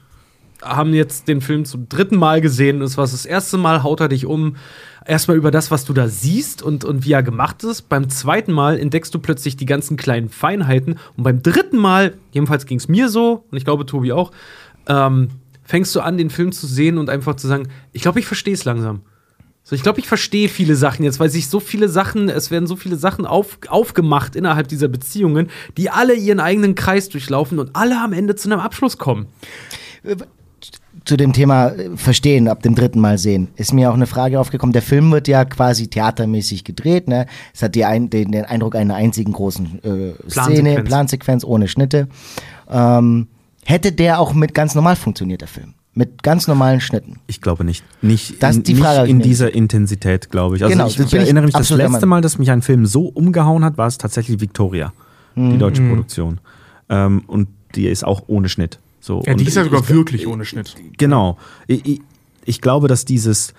haben 0.62 0.92
jetzt 0.92 1.28
den 1.28 1.40
Film 1.40 1.64
zum 1.64 1.88
dritten 1.88 2.16
Mal 2.16 2.40
gesehen. 2.40 2.82
Es 2.82 2.96
war 2.96 3.04
das 3.04 3.24
erste 3.24 3.56
Mal, 3.56 3.82
haut 3.82 4.00
er 4.00 4.08
dich 4.08 4.26
um. 4.26 4.56
Erstmal 5.10 5.36
über 5.36 5.50
das, 5.50 5.72
was 5.72 5.84
du 5.84 5.92
da 5.92 6.06
siehst 6.06 6.62
und, 6.62 6.84
und 6.84 7.04
wie 7.04 7.10
er 7.10 7.24
gemacht 7.24 7.64
ist. 7.64 7.88
Beim 7.88 8.08
zweiten 8.08 8.52
Mal 8.52 8.78
entdeckst 8.78 9.12
du 9.12 9.18
plötzlich 9.18 9.56
die 9.56 9.66
ganzen 9.66 9.96
kleinen 9.96 10.28
Feinheiten. 10.28 11.00
Und 11.16 11.24
beim 11.24 11.42
dritten 11.42 11.78
Mal, 11.78 12.14
jedenfalls 12.30 12.64
ging 12.64 12.78
es 12.78 12.86
mir 12.86 13.08
so, 13.08 13.44
und 13.50 13.58
ich 13.58 13.64
glaube 13.64 13.86
Tobi 13.86 14.12
auch, 14.12 14.30
ähm, 14.86 15.30
fängst 15.64 15.96
du 15.96 16.00
an, 16.00 16.16
den 16.16 16.30
Film 16.30 16.52
zu 16.52 16.68
sehen 16.68 16.96
und 16.96 17.10
einfach 17.10 17.34
zu 17.34 17.48
sagen, 17.48 17.66
ich 17.90 18.02
glaube, 18.02 18.20
ich 18.20 18.26
verstehe 18.26 18.54
es 18.54 18.64
langsam. 18.64 19.00
So, 19.64 19.74
ich 19.74 19.82
glaube, 19.82 19.98
ich 19.98 20.06
verstehe 20.06 20.48
viele 20.48 20.76
Sachen 20.76 21.04
jetzt, 21.04 21.18
weil 21.18 21.28
sich 21.28 21.48
so 21.48 21.58
viele 21.58 21.88
Sachen, 21.88 22.28
es 22.28 22.52
werden 22.52 22.68
so 22.68 22.76
viele 22.76 22.94
Sachen 22.94 23.26
auf, 23.26 23.58
aufgemacht 23.66 24.36
innerhalb 24.36 24.68
dieser 24.68 24.86
Beziehungen, 24.86 25.50
die 25.76 25.90
alle 25.90 26.14
ihren 26.14 26.38
eigenen 26.38 26.76
Kreis 26.76 27.08
durchlaufen 27.08 27.58
und 27.58 27.74
alle 27.74 28.00
am 28.00 28.12
Ende 28.12 28.36
zu 28.36 28.48
einem 28.48 28.60
Abschluss 28.60 28.96
kommen. 28.96 29.26
Zu 31.04 31.16
dem 31.16 31.32
Thema 31.32 31.68
äh, 31.68 31.96
Verstehen 31.96 32.48
ab 32.48 32.62
dem 32.62 32.74
dritten 32.74 33.00
Mal 33.00 33.18
sehen, 33.18 33.48
ist 33.56 33.72
mir 33.72 33.90
auch 33.90 33.94
eine 33.94 34.06
Frage 34.06 34.38
aufgekommen. 34.38 34.72
Der 34.72 34.82
Film 34.82 35.10
wird 35.12 35.28
ja 35.28 35.44
quasi 35.44 35.88
theatermäßig 35.88 36.64
gedreht. 36.64 37.08
Ne? 37.08 37.26
Es 37.54 37.62
hat 37.62 37.74
die 37.74 37.84
ein, 37.84 38.10
den, 38.10 38.32
den 38.32 38.44
Eindruck 38.44 38.76
einer 38.76 38.94
einzigen 38.94 39.32
großen 39.32 39.80
äh, 39.84 40.30
Szene, 40.30 40.82
Plansequenz. 40.82 41.44
Ohne 41.44 41.68
Schnitte. 41.68 42.08
Ähm, 42.70 43.28
hätte 43.64 43.92
der 43.92 44.20
auch 44.20 44.34
mit 44.34 44.54
ganz 44.54 44.74
normal 44.74 44.96
funktioniert, 44.96 45.40
der 45.40 45.48
Film? 45.48 45.74
Mit 45.92 46.22
ganz 46.22 46.46
normalen 46.46 46.80
Schnitten. 46.80 47.18
Ich 47.26 47.40
glaube 47.40 47.64
nicht. 47.64 47.84
Nicht, 48.00 48.42
Das 48.42 48.54
in, 48.54 48.62
ist 48.62 48.68
die 48.68 48.76
Frage, 48.76 49.00
nicht 49.00 49.08
ich 49.08 49.10
in 49.10 49.20
dieser 49.20 49.52
Intensität, 49.52 50.30
glaube 50.30 50.56
ich. 50.56 50.62
Also 50.62 50.72
Genau, 50.72 50.86
ich, 50.86 50.96
das 50.96 51.06
ich 51.06 51.14
erinnere 51.14 51.44
mich, 51.44 51.54
das 51.54 51.70
letzte. 51.70 52.06
Mal, 52.06 52.20
dass 52.20 52.38
mich 52.38 52.50
ein 52.50 52.62
Film 52.62 52.86
so 52.86 53.06
umgehauen 53.06 53.64
hat, 53.64 53.76
war 53.76 53.88
es 53.88 53.98
tatsächlich 53.98 54.40
Victoria, 54.40 54.92
die 55.34 55.58
deutsche 55.58 55.82
Produktion. 55.82 56.40
Ähm, 56.88 57.22
und 57.26 57.48
die 57.74 57.88
ist 57.88 58.04
auch 58.04 58.22
ohne 58.28 58.48
Schnitt. 58.48 58.78
So. 59.00 59.22
Ja, 59.26 59.34
die 59.34 59.44
ist 59.44 59.56
ja 59.56 59.64
sogar 59.64 59.82
ich, 59.82 59.88
wirklich 59.88 60.26
ohne 60.26 60.44
Schnitt. 60.44 60.76
Genau. 60.98 61.38
Ich, 61.66 62.00
ich, 62.44 62.60
glaube, 62.60 62.88
dass 62.88 63.04
dieses, 63.04 63.54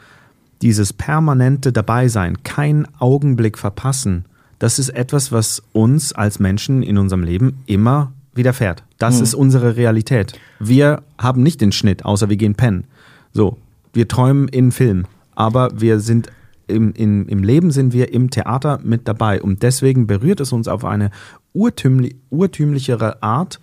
dieses 0.62 0.94
permanente 0.94 1.72
Dabeisein, 1.72 2.44
keinen 2.44 2.88
Augenblick 3.00 3.58
verpassen, 3.58 4.26
das 4.60 4.78
ist 4.78 4.90
etwas, 4.90 5.32
was 5.32 5.64
uns 5.72 6.14
als 6.14 6.40
Menschen 6.40 6.84
in 6.84 6.98
unserem 6.98 7.24
Leben 7.24 7.64
immer 7.66 8.14
widerfährt. 8.34 8.84
Das 9.00 9.20
ist 9.20 9.34
unsere 9.34 9.76
Realität. 9.76 10.40
Wir 10.60 11.02
haben 11.18 11.42
nicht 11.44 11.60
den 11.62 11.72
Schnitt, 11.72 12.06
außer 12.06 12.30
wir 12.30 12.38
gehen 12.38 12.56
pennen. 12.56 12.86
So, 13.34 13.58
wir 13.94 14.08
träumen 14.08 14.48
in 14.48 14.72
Film, 14.72 15.06
aber 15.36 15.70
wir 15.82 16.00
sind 16.00 16.32
im, 16.68 16.94
im, 16.94 17.28
im 17.28 17.44
Leben 17.44 17.72
sind 17.72 17.94
wir 17.94 18.14
im 18.14 18.30
Theater 18.30 18.80
mit 18.84 19.08
dabei 19.08 19.42
und 19.42 19.64
deswegen 19.64 20.08
berührt 20.08 20.40
es 20.40 20.54
uns 20.54 20.68
auf 20.68 20.86
eine 20.86 21.12
urtümli 21.54 22.16
urtümlichere 22.30 23.22
Art, 23.22 23.60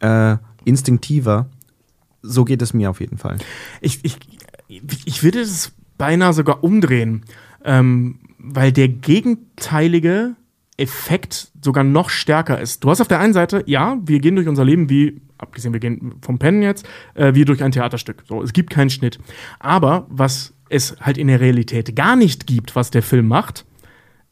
äh, 0.00 0.36
instinktiver. 0.68 1.48
So 2.22 2.44
geht 2.44 2.62
es 2.62 2.74
mir 2.74 2.90
auf 2.90 3.00
jeden 3.00 3.18
Fall. 3.18 3.38
Ich, 3.80 4.00
ich, 4.02 4.16
ich 4.68 5.22
würde 5.22 5.40
es 5.40 5.72
beinahe 5.96 6.32
sogar 6.32 6.62
umdrehen, 6.62 7.24
ähm, 7.64 8.20
weil 8.38 8.72
der 8.72 8.88
gegenteilige 8.88 10.36
Effekt 10.76 11.50
sogar 11.60 11.84
noch 11.84 12.08
stärker 12.08 12.60
ist. 12.60 12.84
Du 12.84 12.90
hast 12.90 13.00
auf 13.00 13.08
der 13.08 13.18
einen 13.18 13.32
Seite, 13.32 13.64
ja, 13.66 13.98
wir 14.04 14.20
gehen 14.20 14.36
durch 14.36 14.46
unser 14.46 14.64
Leben 14.64 14.88
wie, 14.88 15.20
abgesehen, 15.36 15.72
wir 15.72 15.80
gehen 15.80 16.14
vom 16.22 16.38
Pennen 16.38 16.62
jetzt, 16.62 16.88
äh, 17.14 17.34
wie 17.34 17.44
durch 17.44 17.62
ein 17.62 17.72
Theaterstück. 17.72 18.22
So, 18.26 18.42
es 18.42 18.52
gibt 18.52 18.70
keinen 18.70 18.90
Schnitt. 18.90 19.18
Aber 19.58 20.06
was 20.08 20.54
es 20.68 20.96
halt 21.00 21.18
in 21.18 21.26
der 21.26 21.40
Realität 21.40 21.96
gar 21.96 22.14
nicht 22.14 22.46
gibt, 22.46 22.76
was 22.76 22.90
der 22.90 23.02
Film 23.02 23.26
macht, 23.26 23.66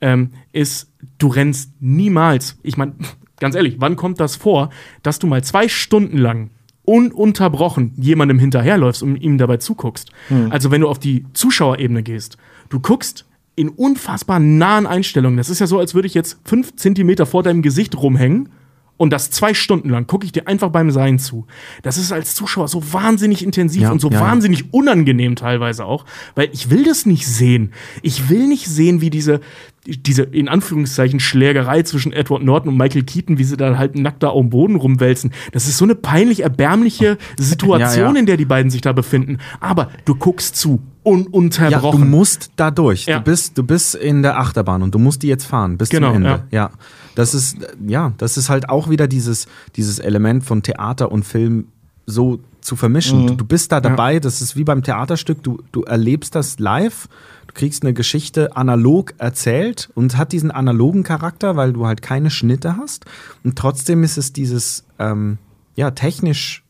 ähm, 0.00 0.32
ist, 0.52 0.92
du 1.18 1.28
rennst 1.28 1.72
niemals, 1.80 2.58
ich 2.62 2.76
meine, 2.76 2.94
ganz 3.38 3.54
ehrlich, 3.54 3.76
wann 3.78 3.96
kommt 3.96 4.20
das 4.20 4.36
vor, 4.36 4.70
dass 5.02 5.18
du 5.18 5.26
mal 5.26 5.42
zwei 5.44 5.68
Stunden 5.68 6.18
lang 6.18 6.50
ununterbrochen 6.84 7.92
jemandem 7.96 8.38
hinterherläufst 8.38 9.02
und 9.02 9.16
ihm 9.16 9.38
dabei 9.38 9.56
zuguckst. 9.56 10.10
Also 10.50 10.70
wenn 10.70 10.82
du 10.82 10.88
auf 10.88 10.98
die 11.00 11.26
Zuschauerebene 11.32 12.02
gehst, 12.02 12.36
du 12.68 12.78
guckst 12.80 13.26
in 13.56 13.70
unfassbar 13.70 14.38
nahen 14.38 14.86
Einstellungen. 14.86 15.36
Das 15.36 15.50
ist 15.50 15.58
ja 15.58 15.66
so, 15.66 15.78
als 15.78 15.94
würde 15.94 16.06
ich 16.06 16.14
jetzt 16.14 16.38
fünf 16.44 16.76
Zentimeter 16.76 17.26
vor 17.26 17.42
deinem 17.42 17.62
Gesicht 17.62 17.96
rumhängen 17.96 18.50
und 18.96 19.10
das 19.12 19.30
zwei 19.30 19.52
Stunden 19.54 19.90
lang 19.90 20.06
gucke 20.06 20.24
ich 20.24 20.32
dir 20.32 20.48
einfach 20.48 20.70
beim 20.70 20.90
Sein 20.90 21.18
zu. 21.18 21.46
Das 21.82 21.98
ist 21.98 22.12
als 22.12 22.34
Zuschauer 22.34 22.68
so 22.68 22.92
wahnsinnig 22.92 23.44
intensiv 23.44 23.82
Ja, 23.82 23.90
und 23.90 24.00
so 24.00 24.08
ja, 24.10 24.14
ja. 24.18 24.20
wahnsinnig 24.26 24.72
unangenehm 24.72 25.36
teilweise 25.36 25.84
auch, 25.84 26.04
weil 26.34 26.48
ich 26.52 26.70
will 26.70 26.84
das 26.84 27.04
nicht 27.06 27.26
sehen. 27.26 27.72
Ich 28.02 28.28
will 28.30 28.46
nicht 28.48 28.66
sehen, 28.66 29.00
wie 29.00 29.10
diese 29.10 29.40
diese 29.88 30.22
in 30.24 30.48
Anführungszeichen 30.48 31.20
Schlägerei 31.20 31.82
zwischen 31.84 32.12
Edward 32.12 32.42
Norton 32.42 32.70
und 32.70 32.76
Michael 32.76 33.04
Keaton, 33.04 33.38
wie 33.38 33.44
sie 33.44 33.56
da 33.56 33.78
halt 33.78 33.94
nackt 33.96 34.20
da 34.24 34.30
am 34.32 34.50
Boden 34.50 34.74
rumwälzen. 34.74 35.30
Das 35.52 35.68
ist 35.68 35.78
so 35.78 35.84
eine 35.84 35.94
peinlich 35.94 36.40
erbärmliche 36.42 37.18
Situation, 37.38 37.78
Ja, 38.06 38.12
ja. 38.12 38.18
in 38.18 38.26
der 38.26 38.36
die 38.36 38.46
beiden 38.46 38.68
sich 38.72 38.80
da 38.80 38.92
befinden. 38.92 39.38
Aber 39.60 39.90
du 40.04 40.16
guckst 40.16 40.56
zu, 40.56 40.80
Ja, 41.04 41.12
ununterbrochen. 41.12 42.00
du 42.00 42.06
musst 42.08 42.50
da 42.56 42.72
durch. 42.72 43.06
Ja. 43.06 43.18
Du, 43.18 43.24
bist, 43.26 43.56
du 43.58 43.62
bist 43.62 43.94
in 43.94 44.22
der 44.24 44.40
Achterbahn 44.40 44.82
und 44.82 44.92
du 44.92 44.98
musst 44.98 45.22
die 45.22 45.28
jetzt 45.28 45.44
fahren 45.44 45.78
bis 45.78 45.88
Genau, 45.90 46.08
zum 46.08 46.16
Ende. 46.16 46.28
ja. 46.28 46.44
Ja. 46.50 46.70
Das 47.16 47.34
ist, 47.34 47.56
ja, 47.84 48.12
das 48.18 48.36
ist 48.36 48.48
halt 48.48 48.68
auch 48.68 48.88
wieder 48.88 49.08
dieses, 49.08 49.46
dieses 49.74 49.98
Element 49.98 50.44
von 50.44 50.62
Theater 50.62 51.10
und 51.10 51.24
Film 51.24 51.66
so 52.06 52.38
zu 52.60 52.76
vermischen. 52.76 53.22
Mhm. 53.22 53.26
Du, 53.28 53.34
du 53.36 53.44
bist 53.44 53.72
da 53.72 53.80
dabei, 53.80 54.20
das 54.20 54.40
ist 54.40 54.54
wie 54.56 54.64
beim 54.64 54.82
Theaterstück, 54.82 55.42
du, 55.42 55.62
du 55.72 55.82
erlebst 55.82 56.34
das 56.34 56.58
live, 56.58 57.08
du 57.48 57.54
kriegst 57.54 57.82
eine 57.82 57.94
Geschichte 57.94 58.56
analog 58.56 59.14
erzählt 59.18 59.88
und 59.94 60.16
hat 60.16 60.32
diesen 60.32 60.50
analogen 60.50 61.02
Charakter, 61.02 61.56
weil 61.56 61.72
du 61.72 61.86
halt 61.86 62.02
keine 62.02 62.30
Schnitte 62.30 62.76
hast. 62.76 63.06
Und 63.42 63.56
trotzdem 63.58 64.04
ist 64.04 64.18
es 64.18 64.32
dieses, 64.32 64.84
ähm, 64.98 65.38
ja, 65.74 65.90
technisch 65.90 66.62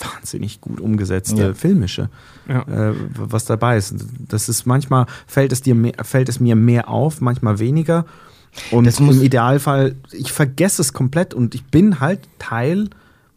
wahnsinnig 0.00 0.60
gut 0.60 0.80
umgesetzte 0.80 1.42
Ja. 1.42 1.54
filmische 1.54 2.10
Ja. 2.48 2.62
äh, 2.90 2.94
was 3.16 3.44
dabei 3.44 3.76
ist. 3.76 3.94
Das 4.28 4.48
ist 4.48 4.66
manchmal 4.66 5.06
fällt 5.26 5.52
es 5.52 5.62
dir 5.62 5.74
mehr, 5.74 5.94
fällt 6.02 6.28
es 6.28 6.40
mir 6.40 6.56
mehr 6.56 6.88
auf, 6.88 7.20
manchmal 7.20 7.58
weniger. 7.58 8.04
Und 8.70 8.86
Das 8.86 9.00
muss- 9.00 9.16
im 9.16 9.22
Idealfall, 9.22 9.96
ich 10.12 10.32
vergesse 10.32 10.80
es 10.82 10.92
komplett 10.92 11.34
und 11.34 11.54
ich 11.54 11.64
bin 11.64 12.00
halt 12.00 12.20
Teil 12.38 12.88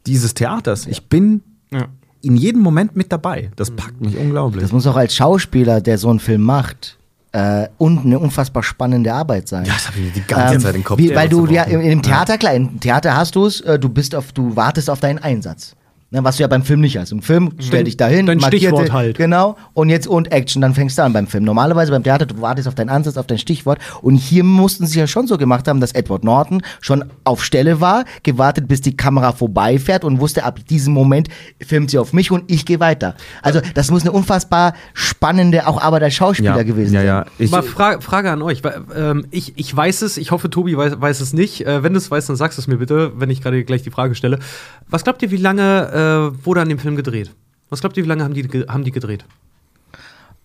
dieses 0.05 0.33
Theaters. 0.33 0.85
Ich 0.87 1.07
bin 1.07 1.41
Ja. 1.71 1.85
in 2.21 2.37
jedem 2.37 2.61
Moment 2.61 2.95
mit 2.95 3.11
dabei. 3.11 3.51
Das 3.55 3.71
packt 3.71 3.99
mich 4.01 4.15
unglaublich. 4.17 4.61
Das 4.63 4.71
muss 4.71 4.85
auch 4.87 4.95
als 4.95 5.15
Schauspieler, 5.15 5.81
der 5.81 5.97
so 5.97 6.09
einen 6.09 6.19
Film 6.19 6.41
macht, 6.43 6.97
äh, 7.33 7.67
und 7.77 7.99
eine 8.05 8.19
unfassbar 8.19 8.63
spannende 8.63 9.13
Arbeit 9.13 9.47
sein. 9.49 9.65
ja, 9.65 9.73
das 9.73 9.87
habe 9.89 9.99
ich 9.99 10.13
die 10.13 10.21
ganze 10.21 10.55
Ähm, 10.55 10.61
Zeit 10.61 10.75
im 10.75 10.83
Kopf. 10.83 10.97
Wie, 10.97 11.13
weil 11.13 11.27
du 11.29 11.45
ja 11.47 11.63
im, 11.63 11.81
im 11.81 12.01
Theater, 12.01 12.37
klar, 12.37 12.53
im 12.53 12.79
Theater 12.79 13.15
hast 13.17 13.35
du 13.35 13.45
es, 13.45 13.59
äh, 13.61 13.77
du 13.77 13.89
bist 13.89 14.15
auf, 14.15 14.31
du 14.31 14.55
wartest 14.55 14.89
auf 14.89 14.99
deinen 15.01 15.19
Einsatz. 15.19 15.75
Ne, 16.09 16.23
was 16.23 16.37
du 16.37 16.43
ja 16.43 16.47
beim 16.47 16.63
Film 16.63 16.79
nicht 16.79 16.97
hast. 16.97 17.11
Im 17.11 17.21
Film 17.21 17.51
stell 17.59 17.83
dich 17.83 17.97
dahin, 17.97 18.25
dein 18.27 18.37
markierte- 18.37 18.67
Stichwort 18.67 18.93
halt. 18.93 19.17
Genau, 19.17 19.57
und 19.73 19.89
jetzt 19.89 20.07
und 20.07 20.31
Action, 20.31 20.61
dann 20.61 20.73
fängst 20.73 20.97
du 20.97 21.03
an 21.03 21.11
beim 21.11 21.27
Film. 21.27 21.43
Normalerweise 21.43 21.91
beim 21.91 22.01
Theater, 22.01 22.25
du 22.25 22.39
wartest 22.39 22.65
auf 22.69 22.75
deinen 22.75 22.87
Ansatz, 22.87 23.17
auf 23.17 23.27
dein 23.27 23.37
Stichwort. 23.37 23.79
Und 24.01 24.15
hier 24.15 24.45
mussten 24.45 24.85
sie 24.87 24.99
ja 24.99 25.05
schon 25.07 25.27
so 25.27 25.37
gemacht 25.37 25.67
haben, 25.67 25.81
dass 25.81 25.91
Edward 25.91 26.23
Norton 26.23 26.61
schon 26.79 27.03
auf 27.25 27.43
Stelle 27.43 27.81
war, 27.81 28.05
gewartet, 28.23 28.69
bis 28.69 28.79
die 28.79 28.95
Kamera 28.95 29.33
vorbeifährt 29.33 30.05
und 30.05 30.21
wusste, 30.21 30.45
ab 30.45 30.65
diesem 30.69 30.93
Moment 30.93 31.27
filmt 31.61 31.91
sie 31.91 31.97
auf 31.99 32.13
mich 32.13 32.31
und 32.31 32.49
ich 32.49 32.65
gehe 32.65 32.79
weiter. 32.79 33.15
Also, 33.41 33.59
das 33.73 33.91
muss 33.91 34.03
eine 34.03 34.13
unfassbar 34.13 34.75
spannende, 34.93 35.67
auch 35.67 35.81
Arbeit 35.81 36.03
als 36.03 36.13
Schauspieler 36.13 36.55
ja, 36.55 36.63
gewesen 36.63 36.93
ja, 36.93 36.99
sein. 37.01 37.07
ja. 37.07 37.25
Ich, 37.37 37.51
Mal 37.51 37.63
Fra 37.63 37.99
Frage 37.99 38.31
an 38.31 38.41
euch. 38.43 38.61
Ähm, 38.95 39.25
ich, 39.31 39.57
ich 39.57 39.75
weiß 39.75 40.03
es, 40.03 40.15
ich 40.15 40.31
hoffe, 40.31 40.49
Tobi 40.49 40.77
weiß, 40.77 41.01
weiß 41.01 41.19
es 41.19 41.33
nicht. 41.33 41.67
Äh, 41.67 41.83
wenn 41.83 41.91
du 41.91 41.97
es 41.97 42.09
weißt, 42.09 42.29
dann 42.29 42.37
sagst 42.37 42.57
es 42.57 42.67
mir 42.67 42.77
bitte, 42.77 43.11
wenn 43.17 43.29
ich 43.29 43.41
gerade 43.41 43.61
gleich 43.65 43.81
die 43.81 43.91
Frage 43.91 44.15
stelle. 44.15 44.39
Was 44.87 45.03
glaubt 45.03 45.21
ihr, 45.21 45.31
wie 45.31 45.37
lange 45.37 45.91
äh, 45.97 46.45
wurde 46.45 46.61
an 46.61 46.69
dem 46.69 46.79
Film 46.79 46.95
gedreht? 46.95 47.31
Was 47.69 47.81
glaubt 47.81 47.97
ihr, 47.97 48.03
wie 48.03 48.07
lange 48.07 48.23
haben 48.23 48.33
die, 48.33 48.43
ge- 48.43 48.67
haben 48.67 48.83
die 48.83 48.91
gedreht? 48.91 49.25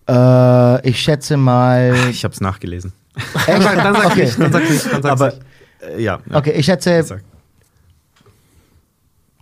Äh, 0.09 0.89
ich 0.89 0.99
schätze 0.99 1.37
mal. 1.37 1.95
ich 2.09 2.23
habe 2.23 2.33
es 2.33 2.41
nachgelesen. 2.41 2.91
Echt? 3.47 3.63
Dann 3.65 3.93
sag 3.95 4.05
okay. 4.07 4.25
nicht, 4.25 4.39
dann 4.39 4.51
sag 4.51 4.69
nicht, 4.69 4.85
dann 4.91 5.01
sag's 5.03 5.21
Aber 5.21 5.25
nicht. 5.31 5.41
äh, 5.81 6.01
ja. 6.01 6.19
ja. 6.29 6.37
Okay, 6.37 6.51
ich 6.51 6.65
schätze 6.65 7.03
Sag. 7.03 7.23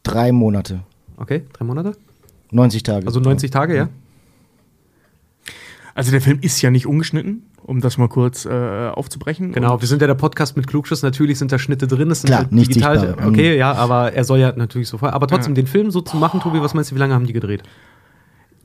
drei 0.04 0.32
Monate. 0.32 0.82
Okay, 1.18 1.46
drei 1.54 1.66
Monate? 1.66 1.96
90 2.52 2.84
Tage. 2.84 3.08
Also 3.08 3.20
90 3.20 3.50
Tage, 3.52 3.76
ja? 3.76 3.90
Also 5.94 6.12
der 6.12 6.22
Film 6.22 6.40
ist 6.42 6.62
ja 6.62 6.70
nicht 6.72 6.86
ungeschnitten, 6.86 7.44
um 7.64 7.80
das 7.82 7.98
mal 7.98 8.08
kurz 8.08 8.46
äh, 8.46 8.90
aufzubrechen. 8.94 9.52
Genau, 9.52 9.80
wir 9.82 9.88
sind 9.88 10.02
ja 10.02 10.08
der 10.08 10.16
Podcast 10.16 10.58
mit 10.58 10.68
Klugschuss. 10.68 11.04
Natürlich 11.04 11.38
sind 11.40 11.52
da 11.52 11.60
Schnitte 11.60 11.88
drin. 11.88 12.10
Es 12.12 12.22
sind 12.22 12.30
Klar, 12.30 12.40
halt 12.42 12.52
nicht 12.52 12.70
digital. 12.70 13.00
sichtbar. 13.00 13.28
Okay, 13.28 13.58
ja, 13.58 13.74
aber 13.74 14.14
er 14.14 14.24
soll 14.24 14.40
ja 14.40 14.52
natürlich 14.56 14.88
so 14.90 14.98
vorher. 14.98 15.14
Aber 15.16 15.28
trotzdem, 15.28 15.56
den 15.56 15.68
Film 15.68 15.92
so 15.92 16.02
zu 16.02 16.18
machen, 16.18 16.40
Tobi, 16.40 16.62
was 16.62 16.74
meinst 16.74 16.92
du, 16.92 16.96
wie 16.96 17.00
lange 17.00 17.14
haben 17.14 17.26
die 17.28 17.34
gedreht? 17.34 17.64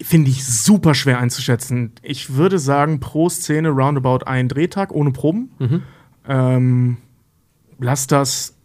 Finde 0.02 0.30
ich 0.30 0.44
super 0.46 0.94
schwer 0.94 1.18
einzuschätzen. 1.18 1.92
Ich 2.02 2.34
würde 2.34 2.58
sagen, 2.58 3.00
pro 3.00 3.28
Szene 3.28 3.70
roundabout 3.70 4.24
ein 4.26 4.48
Drehtag 4.48 4.92
ohne 4.92 5.10
Proben. 5.12 5.50
Mhm. 5.58 5.82
Ähm, 6.28 6.96
lass 7.78 8.06
das 8.06 8.56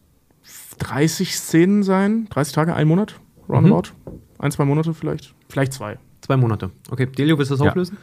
30 0.80 1.36
Szenen 1.36 1.84
sein. 1.84 2.28
30 2.32 2.54
Tage, 2.54 2.74
ein 2.76 2.88
Monat, 2.88 3.20
roundabout. 3.48 3.92
Mhm. 4.06 4.12
Ein, 4.40 4.52
zwei 4.52 4.66
Monate 4.66 4.94
vielleicht. 4.94 5.34
Vielleicht 5.50 5.74
zwei. 5.74 5.98
Zwei 6.22 6.36
Monate. 6.38 6.72
Okay, 6.90 7.06
Delio, 7.06 7.38
willst 7.38 7.52
du 7.52 7.56
das 7.56 7.64
Ja. 7.64 7.70
auflösen? 7.72 7.98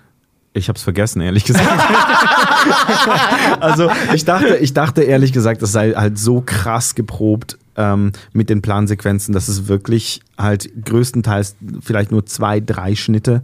Ich 0.58 0.68
habe 0.68 0.76
es 0.76 0.82
vergessen, 0.82 1.20
ehrlich 1.20 1.44
gesagt. 1.44 1.68
also 3.60 3.90
ich 4.14 4.24
dachte, 4.24 4.56
ich 4.56 4.74
dachte 4.74 5.02
ehrlich 5.02 5.32
gesagt, 5.32 5.62
das 5.62 5.72
sei 5.72 5.92
halt 5.92 6.18
so 6.18 6.42
krass 6.44 6.94
geprobt 6.94 7.58
ähm, 7.76 8.12
mit 8.32 8.50
den 8.50 8.62
Plansequenzen, 8.62 9.32
dass 9.32 9.48
es 9.48 9.68
wirklich 9.68 10.20
halt 10.36 10.70
größtenteils 10.84 11.56
vielleicht 11.80 12.10
nur 12.10 12.26
zwei, 12.26 12.60
drei 12.60 12.94
Schnitte 12.94 13.42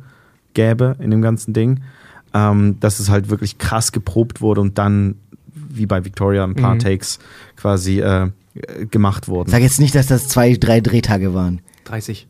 gäbe 0.53 0.97
in 0.99 1.11
dem 1.11 1.23
ganzen 1.23 1.55
Ding. 1.55 1.81
Ähm, 2.33 2.81
dass 2.81 2.99
es 2.99 3.11
halt 3.11 3.31
wirklich 3.31 3.59
krass 3.59 3.93
geprobt 3.93 4.41
wurde 4.41 4.61
und 4.61 4.77
dann, 4.77 5.15
wie 5.55 5.87
bei 5.87 6.05
Victoria, 6.05 6.43
ein 6.43 6.57
paar 6.57 6.77
Takes 6.81 7.21
quasi 7.57 8.01
äh, 8.01 8.31
gemacht 8.91 9.29
wurden. 9.29 9.51
Sag 9.51 9.63
jetzt 9.63 9.79
nicht, 9.79 9.95
dass 9.95 10.09
das 10.09 10.27
zwei, 10.27 10.55
drei 10.55 10.81
Drehtage 10.81 11.33
waren. 11.33 11.61
30. 11.85 12.27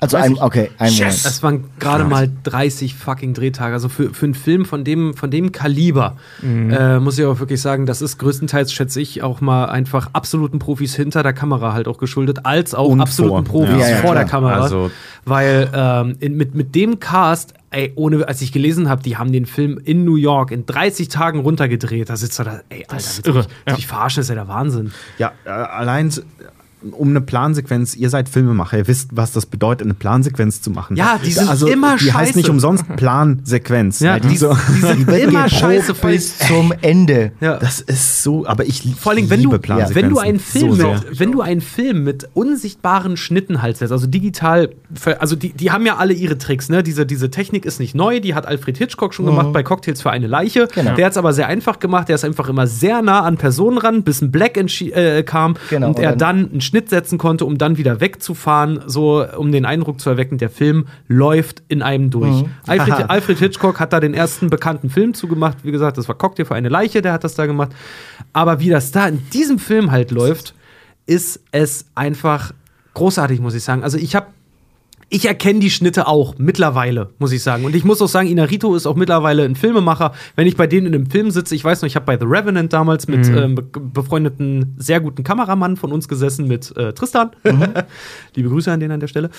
Also 0.00 0.16
ein, 0.16 0.38
okay, 0.38 0.70
ein 0.78 0.92
Monat. 0.94 1.08
Es 1.12 1.42
waren 1.42 1.64
gerade 1.80 2.04
mal 2.04 2.30
30 2.44 2.94
fucking 2.94 3.34
Drehtage. 3.34 3.72
Also 3.72 3.88
für, 3.88 4.14
für 4.14 4.26
einen 4.26 4.34
Film 4.34 4.64
von 4.64 4.84
dem, 4.84 5.14
von 5.14 5.28
dem 5.30 5.50
Kaliber 5.50 6.16
äh, 6.42 7.00
muss 7.00 7.18
ich 7.18 7.24
auch 7.24 7.40
wirklich 7.40 7.60
sagen, 7.60 7.84
das 7.84 8.00
ist 8.00 8.16
größtenteils, 8.18 8.72
schätze 8.72 9.00
ich, 9.00 9.24
auch 9.24 9.40
mal 9.40 9.64
einfach 9.66 10.10
absoluten 10.12 10.60
Profis 10.60 10.94
hinter 10.94 11.24
der 11.24 11.32
Kamera 11.32 11.72
halt 11.72 11.88
auch 11.88 11.98
geschuldet, 11.98 12.46
als 12.46 12.74
auch 12.76 12.88
Und 12.88 13.00
absoluten 13.00 13.46
vor. 13.46 13.64
Profis 13.66 13.80
Ja, 13.82 13.88
ja, 13.90 13.96
vor 13.96 14.14
der 14.14 14.24
klar. 14.24 14.40
Kamera. 14.42 14.60
Also- 14.62 14.90
Weil 15.24 15.68
ähm, 15.74 16.16
in, 16.20 16.36
mit, 16.36 16.54
mit 16.54 16.76
dem 16.76 17.00
Cast, 17.00 17.54
ey, 17.70 17.92
ohne, 17.96 18.28
als 18.28 18.40
ich 18.40 18.52
gelesen 18.52 18.88
habe, 18.88 19.02
die 19.02 19.16
haben 19.16 19.32
den 19.32 19.46
Film 19.46 19.80
in 19.84 20.04
New 20.04 20.14
York 20.16 20.52
in 20.52 20.64
30 20.64 21.08
Tagen 21.08 21.40
runtergedreht. 21.40 22.08
Da 22.08 22.16
sitzt 22.16 22.38
er 22.38 22.44
da, 22.44 22.60
ey, 22.68 22.84
Alter, 22.88 22.96
ist 22.98 23.16
willst 23.16 23.26
irre, 23.26 23.46
du 23.66 23.72
ja. 23.72 23.76
verarschen, 23.78 24.20
das 24.20 24.26
ist 24.26 24.30
ja 24.30 24.36
der 24.36 24.48
Wahnsinn. 24.48 24.92
Ja, 25.18 25.32
äh, 25.44 25.48
allein 25.50 26.10
so- 26.12 26.22
um 26.92 27.08
eine 27.08 27.20
Plansequenz, 27.20 27.96
ihr 27.96 28.08
seid 28.10 28.28
Filmemacher, 28.28 28.78
ihr 28.78 28.86
wisst, 28.88 29.10
was 29.16 29.32
das 29.32 29.46
bedeutet, 29.46 29.86
eine 29.86 29.94
Plansequenz 29.94 30.62
zu 30.62 30.70
machen. 30.70 30.96
Ja, 30.96 31.18
die 31.24 31.32
sind 31.32 31.48
also, 31.48 31.66
immer 31.66 31.96
Die 31.96 32.12
heißt 32.12 32.28
scheiße. 32.28 32.38
nicht 32.38 32.48
umsonst 32.48 32.84
Plansequenz. 32.96 34.00
Ja, 34.00 34.18
die, 34.18 34.36
so, 34.36 34.56
die 34.76 34.80
sind 34.80 35.08
immer 35.10 35.48
scheiße. 35.48 35.94
bis 35.94 36.38
zum 36.38 36.72
Ende. 36.80 37.32
Ja. 37.40 37.56
das 37.56 37.80
ist 37.80 38.22
so, 38.22 38.46
aber 38.46 38.64
ich 38.66 38.82
Vor 38.98 39.12
allem, 39.12 39.28
wenn 39.30 39.42
du, 39.42 39.48
liebe 39.50 39.58
Plansequenzen. 39.58 40.02
wenn 40.02 40.10
du 40.10 40.18
einen 40.18 40.38
Film, 40.38 40.74
so 40.74 40.92
mit, 40.92 41.18
wenn 41.20 41.32
du 41.32 41.40
einen 41.40 41.60
Film 41.60 42.04
mit 42.04 42.28
unsichtbaren 42.34 43.16
Schnitten 43.16 43.60
halt 43.62 43.76
setzt, 43.76 43.92
also 43.92 44.06
digital, 44.06 44.70
also 45.18 45.36
die, 45.36 45.52
die 45.52 45.70
haben 45.70 45.84
ja 45.86 45.96
alle 45.96 46.12
ihre 46.12 46.38
Tricks, 46.38 46.68
ne? 46.68 46.82
Diese, 46.82 47.06
diese 47.06 47.30
Technik 47.30 47.64
ist 47.66 47.80
nicht 47.80 47.94
neu, 47.94 48.20
die 48.20 48.34
hat 48.34 48.46
Alfred 48.46 48.78
Hitchcock 48.78 49.14
schon 49.14 49.26
gemacht 49.26 49.52
bei 49.52 49.62
Cocktails 49.62 50.02
für 50.02 50.10
eine 50.10 50.26
Leiche. 50.26 50.68
Genau. 50.74 50.94
Der 50.94 51.06
hat 51.06 51.12
es 51.12 51.18
aber 51.18 51.32
sehr 51.32 51.46
einfach 51.48 51.78
gemacht, 51.78 52.08
der 52.08 52.14
ist 52.14 52.24
einfach 52.24 52.48
immer 52.48 52.66
sehr 52.66 53.02
nah 53.02 53.22
an 53.22 53.36
Personen 53.36 53.78
ran, 53.78 54.02
bis 54.02 54.20
ein 54.22 54.30
Black 54.30 54.56
äh, 54.56 55.22
kam 55.24 55.54
Genau, 55.70 55.88
und 55.88 55.98
er 55.98 56.14
dann- 56.16 56.50
einen 56.50 56.60
Schnitt 56.68 56.90
setzen 56.90 57.18
konnte, 57.18 57.44
um 57.44 57.58
dann 57.58 57.76
wieder 57.76 58.00
wegzufahren, 58.00 58.80
so 58.86 59.24
um 59.36 59.50
den 59.50 59.64
Eindruck 59.64 60.00
zu 60.00 60.10
erwecken, 60.10 60.38
der 60.38 60.50
Film 60.50 60.86
läuft 61.08 61.62
in 61.68 61.82
einem 61.82 62.10
durch. 62.10 62.44
Alfred, 62.66 63.10
Alfred 63.10 63.38
Hitchcock 63.38 63.80
hat 63.80 63.92
da 63.92 64.00
den 64.00 64.14
ersten 64.14 64.50
bekannten 64.50 64.90
Film 64.90 65.14
zugemacht, 65.14 65.58
wie 65.62 65.72
gesagt, 65.72 65.98
das 65.98 66.08
war 66.08 66.14
Cocktail 66.14 66.44
für 66.44 66.54
eine 66.54 66.68
Leiche, 66.68 67.02
der 67.02 67.12
hat 67.12 67.24
das 67.24 67.34
da 67.34 67.46
gemacht. 67.46 67.72
Aber 68.32 68.60
wie 68.60 68.68
das 68.68 68.92
da 68.92 69.08
in 69.08 69.28
diesem 69.30 69.58
Film 69.58 69.90
halt 69.90 70.10
läuft, 70.10 70.54
ist 71.06 71.40
es 71.50 71.86
einfach 71.94 72.52
großartig, 72.94 73.40
muss 73.40 73.54
ich 73.54 73.64
sagen. 73.64 73.82
Also 73.82 73.96
ich 73.96 74.14
habe 74.14 74.26
ich 75.10 75.24
erkenne 75.26 75.60
die 75.60 75.70
Schnitte 75.70 76.06
auch 76.06 76.34
mittlerweile, 76.36 77.10
muss 77.18 77.32
ich 77.32 77.42
sagen. 77.42 77.64
Und 77.64 77.74
ich 77.74 77.84
muss 77.84 78.02
auch 78.02 78.08
sagen, 78.08 78.28
Inarito 78.28 78.74
ist 78.74 78.86
auch 78.86 78.94
mittlerweile 78.94 79.44
ein 79.44 79.56
Filmemacher. 79.56 80.12
Wenn 80.36 80.46
ich 80.46 80.56
bei 80.56 80.66
denen 80.66 80.86
in 80.86 80.94
einem 80.94 81.10
Film 81.10 81.30
sitze, 81.30 81.54
ich 81.54 81.64
weiß 81.64 81.80
noch, 81.80 81.86
ich 81.86 81.96
habe 81.96 82.04
bei 82.04 82.18
The 82.18 82.26
Revenant 82.26 82.74
damals 82.74 83.08
mit 83.08 83.26
ähm, 83.28 83.54
be 83.54 83.62
befreundeten, 83.62 84.74
sehr 84.76 85.00
guten 85.00 85.24
Kameramann 85.24 85.76
von 85.76 85.92
uns 85.92 86.08
gesessen, 86.08 86.46
mit 86.46 86.76
äh, 86.76 86.92
Tristan. 86.92 87.30
Liebe 88.34 88.50
Grüße 88.50 88.70
an 88.70 88.80
den 88.80 88.90
an 88.90 89.00
der 89.00 89.06
Stelle. 89.06 89.30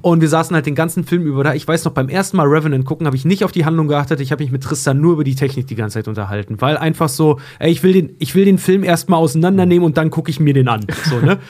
Und 0.00 0.22
wir 0.22 0.28
saßen 0.28 0.54
halt 0.54 0.64
den 0.64 0.74
ganzen 0.74 1.04
Film 1.04 1.26
über 1.26 1.44
da. 1.44 1.54
Ich 1.54 1.68
weiß 1.68 1.84
noch, 1.84 1.92
beim 1.92 2.08
ersten 2.08 2.38
Mal 2.38 2.46
Revenant 2.46 2.86
gucken, 2.86 3.06
habe 3.06 3.16
ich 3.16 3.26
nicht 3.26 3.44
auf 3.44 3.52
die 3.52 3.66
Handlung 3.66 3.88
geachtet. 3.88 4.20
Ich 4.20 4.32
habe 4.32 4.42
mich 4.42 4.52
mit 4.52 4.62
Tristan 4.62 4.98
nur 4.98 5.12
über 5.12 5.24
die 5.24 5.34
Technik 5.34 5.66
die 5.66 5.74
ganze 5.74 5.94
Zeit 5.98 6.08
unterhalten. 6.08 6.60
Weil 6.60 6.78
einfach 6.78 7.10
so, 7.10 7.38
ey, 7.58 7.70
ich 7.70 7.82
will 7.82 7.92
den, 7.92 8.14
ich 8.18 8.34
will 8.34 8.46
den 8.46 8.56
Film 8.56 8.82
erstmal 8.82 9.20
auseinandernehmen 9.20 9.84
und 9.84 9.98
dann 9.98 10.08
gucke 10.08 10.30
ich 10.30 10.40
mir 10.40 10.54
den 10.54 10.68
an. 10.68 10.86
So, 11.10 11.18
ne? 11.20 11.38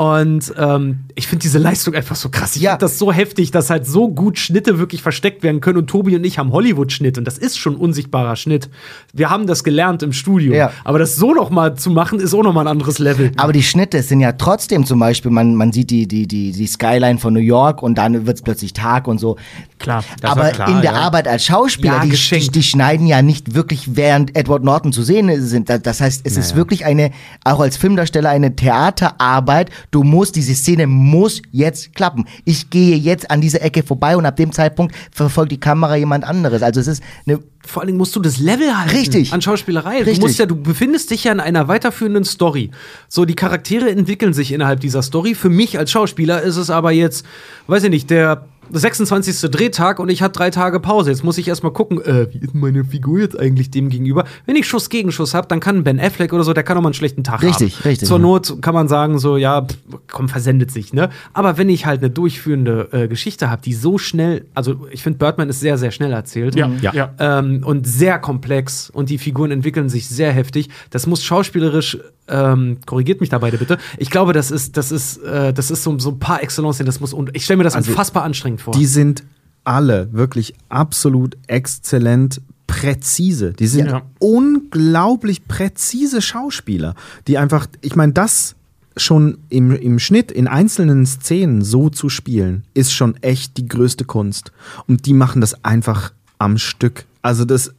Und 0.00 0.54
ähm, 0.56 1.00
ich 1.14 1.26
finde 1.26 1.42
diese 1.42 1.58
Leistung 1.58 1.94
einfach 1.94 2.16
so 2.16 2.30
krass. 2.30 2.56
Ich 2.56 2.62
Ja. 2.62 2.70
finde 2.70 2.86
das 2.86 2.98
so 2.98 3.12
heftig, 3.12 3.50
dass 3.50 3.68
halt 3.68 3.86
so 3.86 4.08
gut 4.08 4.38
Schnitte 4.38 4.78
wirklich 4.78 5.02
versteckt 5.02 5.42
werden 5.42 5.60
können. 5.60 5.76
Und 5.76 5.88
Tobi 5.88 6.16
und 6.16 6.24
ich 6.24 6.38
haben 6.38 6.52
Hollywood-Schnitt 6.52 7.18
und 7.18 7.26
das 7.26 7.36
ist 7.36 7.58
schon 7.58 7.76
unsichtbarer 7.76 8.34
Schnitt. 8.36 8.70
Wir 9.12 9.28
haben 9.28 9.46
das 9.46 9.62
gelernt 9.62 10.02
im 10.02 10.14
Studio. 10.14 10.54
Ja. 10.54 10.72
Aber 10.84 10.98
das 10.98 11.16
so 11.16 11.34
noch 11.34 11.50
mal 11.50 11.74
zu 11.74 11.90
machen, 11.90 12.18
ist 12.18 12.32
auch 12.32 12.42
noch 12.42 12.54
mal 12.54 12.62
ein 12.62 12.68
anderes 12.68 12.98
Level. 12.98 13.32
Aber 13.36 13.52
die 13.52 13.62
Schnitte 13.62 14.02
sind 14.02 14.20
ja 14.20 14.32
trotzdem 14.32 14.86
zum 14.86 14.98
Beispiel, 15.00 15.30
man, 15.30 15.54
man 15.54 15.70
sieht 15.70 15.90
die, 15.90 16.08
die, 16.08 16.26
die, 16.26 16.52
die 16.52 16.66
Skyline 16.66 17.18
von 17.18 17.34
New 17.34 17.40
York 17.40 17.82
und 17.82 17.98
dann 17.98 18.24
wird 18.26 18.38
es 18.38 18.42
plötzlich 18.42 18.72
Tag 18.72 19.06
und 19.06 19.18
so. 19.18 19.36
Klar. 19.78 20.02
Aber 20.22 20.48
klar, 20.48 20.68
in 20.70 20.76
der 20.80 20.92
ja. 20.92 20.98
Arbeit 21.00 21.28
als 21.28 21.44
Schauspieler, 21.44 21.96
Ja, 21.96 22.04
die, 22.04 22.10
die, 22.12 22.48
die 22.50 22.62
schneiden 22.62 23.06
ja 23.06 23.20
nicht 23.20 23.54
wirklich, 23.54 23.96
während 23.96 24.34
Edward 24.34 24.64
Norton 24.64 24.94
zu 24.94 25.02
sehen 25.02 25.42
sind. 25.46 25.68
Da- 25.68 25.76
Das 25.76 26.00
heißt, 26.00 26.22
es 26.24 26.38
ist 26.38 26.56
wirklich 26.56 26.86
eine, 26.86 27.10
auch 27.44 27.60
als 27.60 27.76
Filmdarsteller, 27.76 28.30
eine 28.30 28.56
Theaterarbeit. 28.56 29.68
Du 29.90 30.04
musst, 30.04 30.36
diese 30.36 30.54
Szene 30.54 30.86
muss 30.86 31.42
jetzt 31.50 31.94
klappen. 31.94 32.26
Ich 32.44 32.70
gehe 32.70 32.96
jetzt 32.96 33.30
an 33.30 33.40
dieser 33.40 33.62
Ecke 33.62 33.82
vorbei 33.82 34.16
und 34.16 34.24
ab 34.24 34.36
dem 34.36 34.52
Zeitpunkt 34.52 34.94
verfolgt 35.10 35.50
die 35.50 35.58
Kamera 35.58 35.96
jemand 35.96 36.24
anderes. 36.24 36.62
Also 36.62 36.80
es 36.80 36.86
ist 36.86 37.02
eine 37.26 37.40
Vor 37.66 37.82
allen 37.82 37.88
Dingen 37.88 37.98
musst 37.98 38.14
du 38.14 38.20
das 38.20 38.38
Level 38.38 38.78
halten. 38.78 38.96
Richtig. 38.96 39.32
An 39.32 39.42
Schauspielerei. 39.42 39.98
Richtig. 39.98 40.18
Du 40.18 40.26
musst 40.26 40.38
ja, 40.38 40.46
du 40.46 40.54
befindest 40.54 41.10
dich 41.10 41.24
ja 41.24 41.32
in 41.32 41.40
einer 41.40 41.66
weiterführenden 41.66 42.24
Story. 42.24 42.70
So, 43.08 43.24
die 43.24 43.34
Charaktere 43.34 43.90
entwickeln 43.90 44.32
sich 44.32 44.52
innerhalb 44.52 44.80
dieser 44.80 45.02
Story. 45.02 45.34
Für 45.34 45.50
mich 45.50 45.78
als 45.78 45.90
Schauspieler 45.90 46.40
ist 46.42 46.56
es 46.56 46.70
aber 46.70 46.92
jetzt, 46.92 47.26
weiß 47.66 47.84
ich 47.84 47.90
nicht, 47.90 48.10
der 48.10 48.46
26. 48.72 49.50
Drehtag 49.50 49.98
und 49.98 50.08
ich 50.08 50.22
hatte 50.22 50.32
drei 50.38 50.50
Tage 50.50 50.80
Pause. 50.80 51.10
Jetzt 51.10 51.24
muss 51.24 51.38
ich 51.38 51.48
erstmal 51.48 51.72
gucken, 51.72 52.00
äh, 52.02 52.28
wie 52.32 52.38
ist 52.38 52.54
meine 52.54 52.84
Figur 52.84 53.18
jetzt 53.20 53.38
eigentlich 53.38 53.70
dem 53.70 53.88
gegenüber? 53.88 54.24
Wenn 54.46 54.56
ich 54.56 54.66
Schuss 54.68 54.88
gegen 54.90 55.12
Schuss 55.12 55.34
habe, 55.34 55.48
dann 55.48 55.60
kann 55.60 55.84
Ben 55.84 55.98
Affleck 56.00 56.32
oder 56.32 56.44
so, 56.44 56.52
der 56.52 56.62
kann 56.62 56.76
auch 56.76 56.82
mal 56.82 56.88
einen 56.88 56.94
schlechten 56.94 57.24
Tag 57.24 57.42
Richtig, 57.42 57.76
haben. 57.78 57.82
richtig. 57.88 58.08
Zur 58.08 58.18
Not 58.18 58.58
kann 58.62 58.74
man 58.74 58.88
sagen, 58.88 59.18
so, 59.18 59.36
ja, 59.36 59.62
pff, 59.62 59.76
komm, 60.10 60.28
versendet 60.28 60.70
sich, 60.70 60.92
ne? 60.92 61.10
Aber 61.32 61.58
wenn 61.58 61.68
ich 61.68 61.86
halt 61.86 62.00
eine 62.00 62.10
durchführende 62.10 62.88
äh, 62.92 63.08
Geschichte 63.08 63.50
habe, 63.50 63.62
die 63.62 63.74
so 63.74 63.98
schnell, 63.98 64.46
also 64.54 64.86
ich 64.90 65.02
finde, 65.02 65.18
Birdman 65.18 65.48
ist 65.48 65.60
sehr, 65.60 65.78
sehr 65.78 65.90
schnell 65.90 66.12
erzählt 66.12 66.54
Ja, 66.54 66.70
Ja. 66.80 66.92
ja. 66.92 67.10
ähm, 67.18 67.62
und 67.64 67.86
sehr 67.86 68.18
komplex 68.18 68.90
und 68.90 69.10
die 69.10 69.18
Figuren 69.18 69.50
entwickeln 69.50 69.88
sich 69.88 70.08
sehr 70.08 70.32
heftig. 70.32 70.68
Das 70.90 71.06
muss 71.06 71.22
schauspielerisch, 71.24 71.98
ähm, 72.28 72.78
korrigiert 72.86 73.20
mich 73.20 73.28
da 73.28 73.38
beide 73.38 73.58
bitte. 73.58 73.78
Ich 73.98 74.08
glaube, 74.10 74.32
das 74.32 74.50
ist, 74.52 74.76
das 74.76 74.92
ist, 74.92 75.16
äh, 75.18 75.52
das 75.52 75.70
ist 75.70 75.82
so, 75.82 75.98
so 75.98 76.10
ein 76.10 76.18
paar 76.20 76.42
Excellence, 76.42 76.78
das 76.78 77.00
muss 77.00 77.12
und 77.12 77.30
ich 77.34 77.44
stelle 77.44 77.56
mir 77.58 77.64
das 77.64 77.74
Also, 77.74 77.90
unfassbar 77.90 78.22
anstrengend 78.22 78.59
vor. 78.60 78.74
Die 78.74 78.86
sind 78.86 79.24
alle 79.64 80.12
wirklich 80.12 80.54
absolut 80.68 81.36
exzellent 81.46 82.40
präzise. 82.66 83.52
Die 83.52 83.66
sind 83.66 83.86
Ja. 83.88 84.02
unglaublich 84.18 85.46
präzise 85.46 86.22
Schauspieler, 86.22 86.94
die 87.26 87.36
einfach, 87.38 87.66
ich 87.80 87.96
meine, 87.96 88.12
das 88.12 88.54
schon 88.96 89.38
im, 89.48 89.72
im 89.74 89.98
Schnitt 89.98 90.30
in 90.32 90.46
einzelnen 90.48 91.06
Szenen 91.06 91.62
so 91.62 91.90
zu 91.90 92.08
spielen, 92.08 92.64
ist 92.74 92.92
schon 92.92 93.16
echt 93.22 93.56
die 93.56 93.66
größte 93.66 94.04
Kunst. 94.04 94.52
Und 94.86 95.06
die 95.06 95.12
machen 95.14 95.40
das 95.40 95.64
einfach 95.64 96.12
am 96.38 96.58
Stück. 96.58 97.06
Also 97.22 97.44
das, 97.44 97.72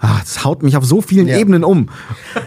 ah, 0.00 0.18
das 0.20 0.44
haut 0.44 0.62
mich 0.62 0.76
auf 0.76 0.84
so 0.84 1.00
vielen 1.02 1.26
Ja. 1.28 1.38
Ebenen 1.38 1.64
um. 1.64 1.88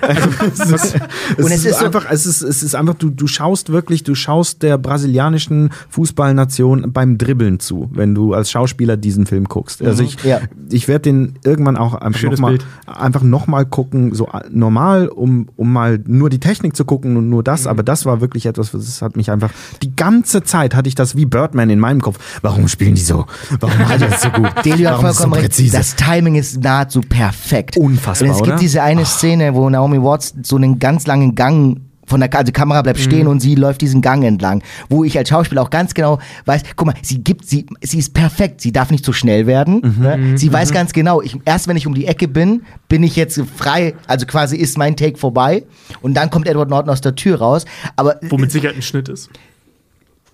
Also, 0.02 0.22
es 0.54 0.60
ist, 0.60 0.96
es 1.38 1.46
Und 1.46 1.52
es 1.52 1.52
ist, 1.52 1.66
ist 1.66 1.80
so- 1.80 1.86
einfach, 1.86 2.06
es 2.10 2.26
ist, 2.26 2.42
es 2.42 2.64
ist 2.64 2.76
einfach, 2.76 2.94
du, 2.96 3.10
du 3.10 3.28
schaust 3.28 3.72
wirklich, 3.72 4.04
du 4.04 4.16
schaust 4.16 4.64
der 4.64 4.78
brasilianischen 4.78 5.70
Fußballnation 5.90 6.92
beim 6.92 7.18
Dribbeln 7.18 7.60
zu, 7.60 7.90
wenn 7.94 8.14
du 8.16 8.34
als 8.34 8.52
Schauspieler 8.52 8.98
diesen 8.98 9.26
Film 9.26 9.46
guckst. 9.46 9.82
Also 9.82 10.04
ich, 10.04 10.24
Ja. 10.24 10.40
ich 10.70 10.88
werde 10.88 11.04
den 11.04 11.34
irgendwann 11.44 11.78
auch 11.78 11.96
einfach 11.96 12.22
nochmal 12.24 12.58
einfach 12.86 13.24
noch 13.24 13.48
mal 13.48 13.66
gucken, 13.66 14.14
so 14.14 14.28
normal, 14.50 15.08
um, 15.08 15.48
um 15.56 15.72
mal 15.72 16.00
nur 16.06 16.30
die 16.30 16.40
Technik 16.40 16.76
zu 16.76 16.86
gucken 16.86 17.18
und 17.18 17.30
nur 17.30 17.44
das. 17.44 17.68
Aber 17.68 17.84
das 17.84 18.06
war 18.06 18.22
wirklich 18.22 18.46
etwas, 18.46 18.72
das 18.72 19.02
hat 19.02 19.16
mich 19.16 19.32
einfach 19.32 19.52
die 19.82 19.96
ganze 19.96 20.44
Zeit 20.44 20.76
hatte 20.76 20.88
ich 20.90 20.96
das 20.96 21.16
wie 21.16 21.26
Birdman 21.26 21.70
in 21.70 21.80
meinem 21.80 22.02
Kopf. 22.02 22.18
Warum 22.42 22.68
spielen 22.68 22.96
die 22.96 23.02
so? 23.02 23.26
Warum 23.60 23.88
hat 23.90 24.02
das 24.02 24.22
so 24.22 24.30
gut? 24.30 24.50
Delio 24.66 24.90
hat 24.90 24.96
es 24.98 25.02
so 25.18 25.24
vollkommen 25.24 25.34
recht. 25.34 25.46
präzise? 25.52 25.78
Das 25.78 25.96
Timing 25.96 26.36
ist 26.36 26.62
nahezu 26.62 27.02
perfekt. 27.42 27.78
Unfassbar, 27.78 28.30
Und 28.30 28.36
es 28.36 28.42
gibt 28.42 28.54
oder? 28.54 28.60
diese 28.60 28.84
eine 28.84 29.06
Szene, 29.06 29.54
wo 29.56 29.70
Naomi 29.70 30.02
Watts 30.02 30.34
so 30.44 30.56
einen 30.56 30.80
ganz 30.80 31.08
langen 31.08 31.36
Gang 31.36 31.82
von 32.06 32.20
der 32.20 32.34
also 32.34 32.52
Kamera 32.52 32.82
bleibt 32.82 33.00
stehen 33.00 33.26
und 33.26 33.40
sie 33.40 33.56
läuft 33.56 33.80
diesen 33.80 34.02
Gang 34.02 34.26
entlang, 34.26 34.62
wo 34.90 35.06
ich 35.06 35.18
als 35.18 35.30
Schauspieler 35.30 35.62
auch 35.62 35.70
ganz 35.70 35.94
genau 35.94 36.20
weiß, 36.44 36.64
guck 36.76 36.88
mal, 36.88 36.96
sie 37.04 37.24
gibt 37.24 37.48
sie 37.48 37.66
sie 37.82 38.00
ist 38.00 38.14
perfekt, 38.14 38.60
sie 38.60 38.74
darf 38.74 38.92
nicht 38.92 39.06
zu 39.06 39.14
schnell 39.14 39.48
werden, 39.48 39.96
ne? 39.98 40.38
sie 40.38 40.52
weiß 40.52 40.74
ganz 40.74 40.92
genau, 40.92 41.22
ich, 41.22 41.38
erst 41.46 41.70
wenn 41.70 41.78
ich 41.78 41.88
um 41.88 41.94
die 41.94 42.08
Ecke 42.08 42.28
bin, 42.28 42.64
bin 42.90 43.04
ich 43.04 43.16
jetzt 43.16 43.42
frei, 43.56 43.94
also 44.08 44.26
quasi 44.26 44.58
ist 44.58 44.78
mein 44.78 44.98
Take 44.98 45.18
vorbei 45.18 45.64
und 46.02 46.16
dann 46.16 46.30
kommt 46.30 46.48
Edward 46.48 46.70
Norton 46.70 46.90
aus 46.90 47.00
der 47.00 47.16
Tür 47.16 47.38
raus, 47.38 47.64
aber 47.96 48.20
Womit 48.24 48.52
sicher 48.52 48.72
ein 48.72 48.82
Schnitt 48.82 49.08
ist. 49.08 49.30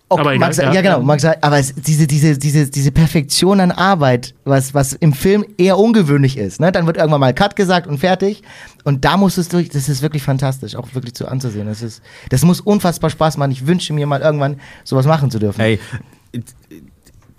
Okay, 0.09 0.21
Aber 0.21 0.33
egal, 0.33 0.47
mag 0.47 0.53
sein- 0.53 0.73
ja, 0.73 0.81
genau, 0.81 0.99
ja. 0.99 1.03
mag 1.03 1.19
sein, 1.19 1.35
aber 1.41 1.59
es, 1.59 1.73
diese, 1.75 2.07
diese, 2.07 2.37
diese, 2.37 2.69
diese 2.69 2.91
Perfektion 2.93 3.59
an 3.59 3.71
Arbeit, 3.71 4.35
was, 4.45 4.73
was 4.73 4.93
im 4.93 5.11
Film 5.11 5.43
eher 5.57 5.77
ungewöhnlich 5.77 6.37
ist, 6.37 6.61
ne? 6.61 6.71
Dann 6.71 6.87
wird 6.87 6.95
irgendwann 6.95 7.19
mal 7.19 7.33
Cut 7.33 7.57
gesagt 7.57 7.87
und 7.87 7.97
fertig. 7.97 8.41
Und 8.85 9.03
da 9.03 9.17
muss 9.17 9.37
es 9.37 9.49
durch, 9.49 9.67
das 9.67 9.89
ist 9.89 10.01
wirklich 10.01 10.23
fantastisch, 10.23 10.75
auch 10.77 10.87
wirklich 10.95 11.13
zu 11.13 11.27
anzusehen. 11.27 11.67
Das 11.67 11.81
ist, 11.81 12.01
das 12.29 12.43
muss 12.43 12.61
unfassbar 12.61 13.09
Spaß 13.09 13.35
machen. 13.35 13.51
Ich 13.51 13.67
wünsche 13.67 13.91
mir 13.91 14.07
mal 14.07 14.21
irgendwann 14.21 14.61
sowas 14.85 15.05
machen 15.05 15.29
zu 15.29 15.39
dürfen. 15.39 15.59
Ey, 15.59 15.77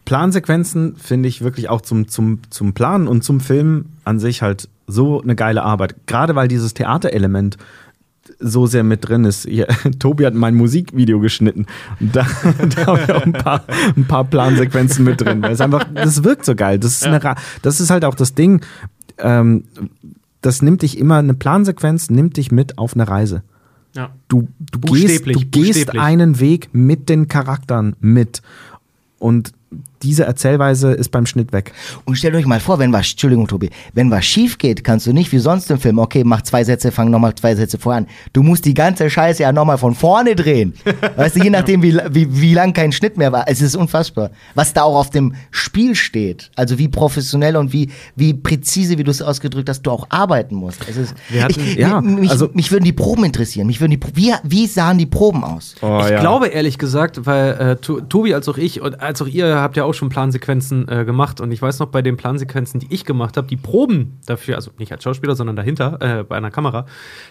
Plansequenzen 0.04 0.96
finde 0.96 1.28
ich 1.28 1.42
wirklich 1.42 1.68
auch 1.68 1.80
zum, 1.82 2.08
zum, 2.08 2.40
zum 2.50 2.72
Planen 2.72 3.08
und 3.08 3.24
zum 3.24 3.40
Filmen 3.40 3.96
an 4.04 4.18
sich 4.18 4.42
halt 4.42 4.68
so 4.86 5.20
eine 5.22 5.34
geile 5.36 5.62
Arbeit. 5.62 5.94
Gerade 6.06 6.34
weil 6.34 6.48
dieses 6.48 6.72
Theaterelement 6.74 7.58
so 8.38 8.66
sehr 8.66 8.84
mit 8.84 9.08
drin 9.08 9.24
ist. 9.24 9.44
Hier, 9.46 9.66
Tobi 9.98 10.26
hat 10.26 10.34
mein 10.34 10.54
Musikvideo 10.54 11.20
geschnitten. 11.20 11.66
Und 12.00 12.14
da, 12.14 12.26
da 12.76 12.86
habe 12.86 13.00
ich 13.04 13.12
auch 13.12 13.22
ein 13.22 13.32
paar, 13.32 13.64
ein 13.96 14.04
paar 14.04 14.24
Plansequenzen 14.24 15.04
mit 15.04 15.20
drin. 15.20 15.42
Weil 15.42 15.52
es 15.52 15.60
einfach, 15.60 15.86
das 15.94 16.24
wirkt 16.24 16.44
so 16.44 16.54
geil. 16.54 16.78
Das 16.78 16.92
ist, 16.92 17.04
eine, 17.06 17.22
Ra- 17.22 17.36
das 17.62 17.80
ist 17.80 17.90
halt 17.90 18.04
auch 18.04 18.14
das 18.14 18.34
Ding. 18.34 18.60
Ähm, 19.18 19.64
das 20.40 20.62
nimmt 20.62 20.82
dich 20.82 20.98
immer, 20.98 21.16
eine 21.16 21.34
Plansequenz 21.34 22.10
nimmt 22.10 22.36
dich 22.36 22.52
mit 22.52 22.78
auf 22.78 22.94
eine 22.94 23.08
Reise. 23.08 23.42
Ja. 23.94 24.10
Du, 24.28 24.48
du, 24.70 24.78
gehst, 24.80 25.26
du 25.26 25.40
gehst 25.50 25.98
einen 25.98 26.38
Weg 26.40 26.68
mit 26.72 27.08
den 27.08 27.26
Charakteren 27.26 27.96
mit. 28.00 28.42
Und 29.18 29.52
diese 30.02 30.24
Erzählweise 30.24 30.92
ist 30.92 31.10
beim 31.10 31.26
Schnitt 31.26 31.52
weg. 31.52 31.72
Und 32.04 32.16
stellt 32.16 32.34
euch 32.36 32.46
mal 32.46 32.60
vor, 32.60 32.78
wenn 32.78 32.92
was, 32.92 33.10
Entschuldigung, 33.10 33.48
Tobi, 33.48 33.68
wenn 33.94 34.10
was 34.10 34.24
schief 34.24 34.56
geht, 34.56 34.84
kannst 34.84 35.06
du 35.06 35.12
nicht 35.12 35.30
wie 35.32 35.38
sonst 35.40 35.70
im 35.70 35.78
Film, 35.78 35.98
okay, 35.98 36.22
mach 36.24 36.42
zwei 36.42 36.62
Sätze, 36.64 36.92
fang 36.92 37.10
nochmal 37.10 37.34
zwei 37.34 37.54
Sätze 37.54 37.78
vorher 37.78 38.02
an. 38.02 38.06
Du 38.32 38.42
musst 38.42 38.64
die 38.64 38.74
ganze 38.74 39.10
Scheiße 39.10 39.42
ja 39.42 39.52
nochmal 39.52 39.76
von 39.76 39.94
vorne 39.94 40.36
drehen. 40.36 40.72
Weißt 41.16 41.36
du, 41.36 41.42
je 41.42 41.50
nachdem, 41.50 41.82
wie, 41.82 41.98
wie, 42.10 42.40
wie 42.40 42.54
lang 42.54 42.72
kein 42.72 42.92
Schnitt 42.92 43.16
mehr 43.18 43.32
war. 43.32 43.44
Es 43.48 43.60
ist 43.60 43.74
unfassbar. 43.76 44.30
Was 44.54 44.72
da 44.72 44.82
auch 44.84 44.96
auf 44.96 45.10
dem 45.10 45.34
Spiel 45.50 45.94
steht. 45.96 46.50
Also 46.54 46.78
wie 46.78 46.88
professionell 46.88 47.56
und 47.56 47.72
wie, 47.72 47.90
wie 48.16 48.32
präzise, 48.34 48.96
wie 48.98 49.04
du 49.04 49.10
es 49.10 49.20
ausgedrückt 49.20 49.68
hast, 49.68 49.82
du 49.82 49.90
auch 49.90 50.06
arbeiten 50.10 50.54
musst. 50.54 50.80
Es 50.88 50.96
ist, 50.96 51.14
Wir 51.28 51.42
hatten- 51.44 51.60
ich, 51.60 51.74
ja, 51.74 52.00
mich, 52.00 52.30
also- 52.30 52.48
mich 52.54 52.70
würden 52.70 52.84
die 52.84 52.92
Proben 52.92 53.24
interessieren. 53.24 53.66
Mich 53.66 53.80
würden 53.80 53.90
die, 53.90 53.96
Pro- 53.98 54.12
wie, 54.14 54.32
wie 54.44 54.66
sahen 54.68 54.96
die 54.96 55.06
Proben 55.06 55.42
aus? 55.44 55.74
Oh, 55.82 56.00
ich 56.08 56.16
glaube 56.20 56.46
ehrlich 56.46 56.78
gesagt, 56.78 57.26
weil 57.26 57.50
äh, 57.54 57.76
To- 57.76 58.00
Tobi 58.00 58.32
als 58.32 58.48
auch 58.48 58.56
ich 58.56 58.80
und 58.80 59.00
als 59.02 59.20
auch 59.20 59.26
ihr 59.26 59.57
habt 59.62 59.76
ja 59.76 59.84
auch 59.84 59.94
schon 59.94 60.08
Plansequenzen 60.08 60.88
äh, 60.88 61.04
gemacht 61.04 61.40
und 61.40 61.52
ich 61.52 61.62
weiß 61.62 61.78
noch 61.78 61.88
bei 61.88 62.02
den 62.02 62.16
Plansequenzen, 62.16 62.80
die 62.80 62.92
ich 62.92 63.04
gemacht 63.04 63.36
habe, 63.36 63.46
die 63.46 63.56
Proben 63.56 64.18
dafür, 64.26 64.56
also 64.56 64.70
nicht 64.78 64.92
als 64.92 65.04
Schauspieler, 65.04 65.34
sondern 65.34 65.56
dahinter 65.56 65.98
äh, 66.00 66.24
bei 66.24 66.36
einer 66.36 66.50
Kamera, 66.50 66.86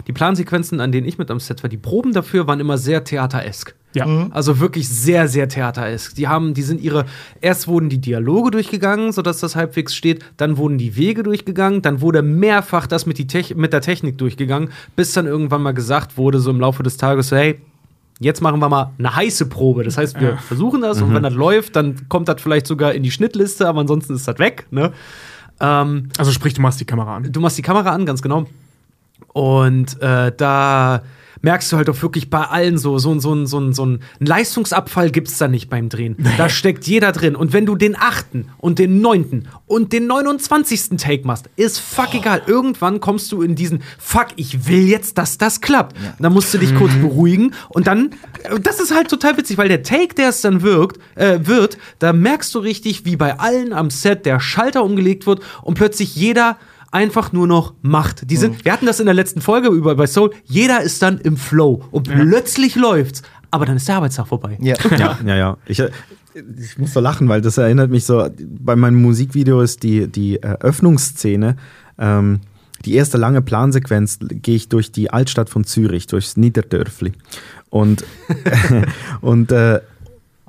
die 0.08 0.14
Plansequenzen, 0.14 0.80
an 0.80 0.91
denen 0.91 1.08
ich 1.08 1.18
mit 1.18 1.32
am 1.32 1.40
Set 1.40 1.64
war, 1.64 1.70
die 1.70 1.78
Proben 1.78 2.14
dafür 2.14 2.48
waren 2.48 2.60
immer 2.60 2.78
sehr 2.78 3.04
theateresk. 3.04 3.76
Ja. 3.95 4.28
Also 4.32 4.60
wirklich 4.60 4.88
sehr, 4.88 5.28
sehr 5.28 5.49
theateresk. 5.49 6.16
Die 6.16 6.28
haben, 6.28 6.54
die 6.54 6.62
sind 6.62 6.82
ihre, 6.82 7.06
erst 7.41 7.68
wurden 7.68 7.90
die 7.90 7.99
Dialoge 7.99 8.52
durchgegangen, 8.52 9.12
sodass 9.12 9.40
das 9.40 9.56
halbwegs 9.56 9.95
steht, 9.95 10.24
dann 10.38 10.58
wurden 10.58 10.78
die 10.78 10.95
Wege 10.95 11.24
durchgegangen, 11.24 11.82
dann 11.82 12.02
wurde 12.02 12.22
mehrfach 12.22 12.86
das 12.86 13.06
mit, 13.06 13.18
die 13.18 13.28
Tech 13.28 13.56
mit 13.56 13.74
der 13.74 13.82
Technik 13.82 14.18
durchgegangen, 14.18 14.70
bis 14.95 15.14
dann 15.14 15.26
irgendwann 15.26 15.64
mal 15.64 15.74
gesagt 15.74 16.18
wurde, 16.18 16.40
so 16.40 16.52
im 16.52 16.60
Laufe 16.60 16.84
des 16.84 16.98
Tages, 16.98 17.30
so, 17.30 17.38
hey, 17.38 17.60
jetzt 18.19 18.41
machen 18.41 18.60
wir 18.60 18.69
mal 18.69 18.91
eine 18.98 19.15
heiße 19.15 19.48
Probe. 19.48 19.84
Das 19.84 19.98
heißt, 19.98 20.19
wir 20.19 20.38
versuchen 20.38 20.81
das 20.81 21.02
und 21.02 21.14
wenn 21.14 21.23
das 21.23 21.34
läuft, 21.34 21.76
dann 21.76 22.07
kommt 22.10 22.27
das 22.27 22.41
vielleicht 22.41 22.68
sogar 22.68 22.94
in 22.94 23.03
die 23.03 23.11
Schnittliste, 23.11 23.68
aber 23.68 23.81
ansonsten 23.81 24.15
ist 24.15 24.27
das 24.27 24.39
weg. 24.39 24.65
Ne? 24.72 24.91
Ähm, 25.60 26.10
Also 26.18 26.31
sprich, 26.31 26.53
du 26.53 26.61
machst 26.61 26.80
die 26.80 26.85
Kamera 26.85 27.18
an. 27.18 27.31
du 27.31 27.39
machst 27.39 27.57
die 27.57 27.61
Kamera 27.61 27.91
an, 27.91 28.06
ganz 28.06 28.22
genau. 28.22 28.45
Und 29.34 30.02
äh, 30.02 30.31
da 30.35 31.02
merkst 31.42 31.72
du 31.72 31.78
halt 31.78 31.90
auch 31.90 32.02
wirklich 32.02 32.30
bei 32.30 32.44
allen 32.44 32.78
so, 32.78 32.98
so, 32.98 33.18
so, 33.20 33.46
so, 33.46 33.72
so 33.72 33.84
einen 33.84 34.00
Leistungsabfall 34.20 35.12
gibt 35.12 35.28
es 35.28 35.38
da 35.38 35.48
nicht 35.48 35.70
beim 35.70 35.90
Drehen. 35.90 36.16
Da 36.38 36.50
steckt 36.50 36.86
jeder 36.88 37.12
drin. 37.12 37.36
Und 37.36 37.54
wenn 37.54 37.66
du 37.66 37.76
den 37.76 37.96
achten 37.96 38.50
und 38.58 38.80
den 38.80 39.02
neunten 39.02 39.48
und 39.66 39.94
den 39.94 40.08
29. 40.08 40.98
Take 40.98 41.26
machst, 41.26 41.50
ist 41.56 41.80
fuck 41.80 42.14
egal. 42.14 42.42
Irgendwann 42.46 43.00
kommst 43.00 43.32
du 43.32 43.42
in 43.42 43.56
diesen 43.56 43.82
Fuck, 43.98 44.28
ich 44.36 44.68
will 44.68 44.88
jetzt, 44.88 45.18
dass 45.18 45.38
das 45.38 45.62
klappt. 45.62 45.96
Dann 46.20 46.34
musst 46.34 46.54
du 46.54 46.58
dich 46.58 46.74
kurz 46.76 46.94
beruhigen 46.96 47.54
und 47.70 47.88
dann, 47.88 48.12
äh, 48.44 48.60
das 48.60 48.80
ist 48.80 48.94
halt 48.94 49.10
total 49.10 49.38
witzig, 49.38 49.58
weil 49.58 49.68
der 49.68 49.84
Take, 49.84 50.16
der 50.16 50.30
es 50.30 50.42
dann 50.42 50.62
wirkt, 50.62 51.00
äh, 51.16 51.40
wird, 51.44 51.78
da 52.00 52.14
merkst 52.14 52.54
du 52.56 52.60
richtig, 52.60 53.06
wie 53.06 53.16
bei 53.16 53.40
allen 53.40 53.74
am 53.74 53.90
Set 53.90 54.26
der 54.26 54.40
Schalter 54.40 54.84
umgelegt 54.84 55.26
wird 55.26 55.42
und 55.62 55.76
plötzlich 55.76 56.16
jeder 56.16 56.58
einfach 56.92 57.32
nur 57.34 57.48
noch 57.48 57.74
macht. 57.82 58.30
Die 58.30 58.38
sind, 58.38 58.64
Wir 58.66 58.72
hatten 58.74 58.86
das 58.86 59.00
in 59.00 59.06
der 59.06 59.16
letzten 59.16 59.42
Folge 59.42 59.70
über 59.70 59.96
bei 59.96 60.08
Soul. 60.08 60.32
Jeder 60.46 60.82
ist 60.82 61.02
dann 61.02 61.20
im 61.20 61.38
Flow 61.38 61.84
und 61.92 62.08
plötzlich 62.10 62.76
läuft's. 62.76 63.22
aber 63.52 63.66
dann 63.66 63.78
ist 63.78 63.88
der 63.88 63.96
Arbeitstag 63.96 64.28
vorbei. 64.28 64.58
Ja. 64.62 64.76
Ja, 64.98 65.20
ja, 65.26 65.36
ja. 65.36 65.58
Ich, 65.66 65.80
äh, 65.80 65.90
ich 66.60 66.78
muss 66.78 66.94
so 66.94 67.00
lachen, 67.00 67.28
weil 67.30 67.42
das 67.42 67.58
erinnert 67.58 67.90
mich 67.90 68.06
so, 68.06 68.28
bei 68.40 68.76
meinem 68.76 69.02
Musikvideo 69.02 69.62
ist 69.62 69.84
die, 69.84 70.08
die 70.08 70.42
Eröffnungsszene, 70.42 71.56
ähm, 71.98 72.42
die 72.86 72.94
erste 72.94 73.18
lange 73.18 73.42
Plansequenz 73.42 74.20
gehe 74.22 74.56
ich 74.56 74.70
durch 74.70 74.92
die 74.92 75.10
Altstadt 75.10 75.50
von 75.50 75.64
Zürich, 75.64 76.06
durchs 76.08 76.38
Niederdörfli. 76.38 77.14
Und, 77.70 78.06
und, 79.22 79.52
äh, 79.52 79.82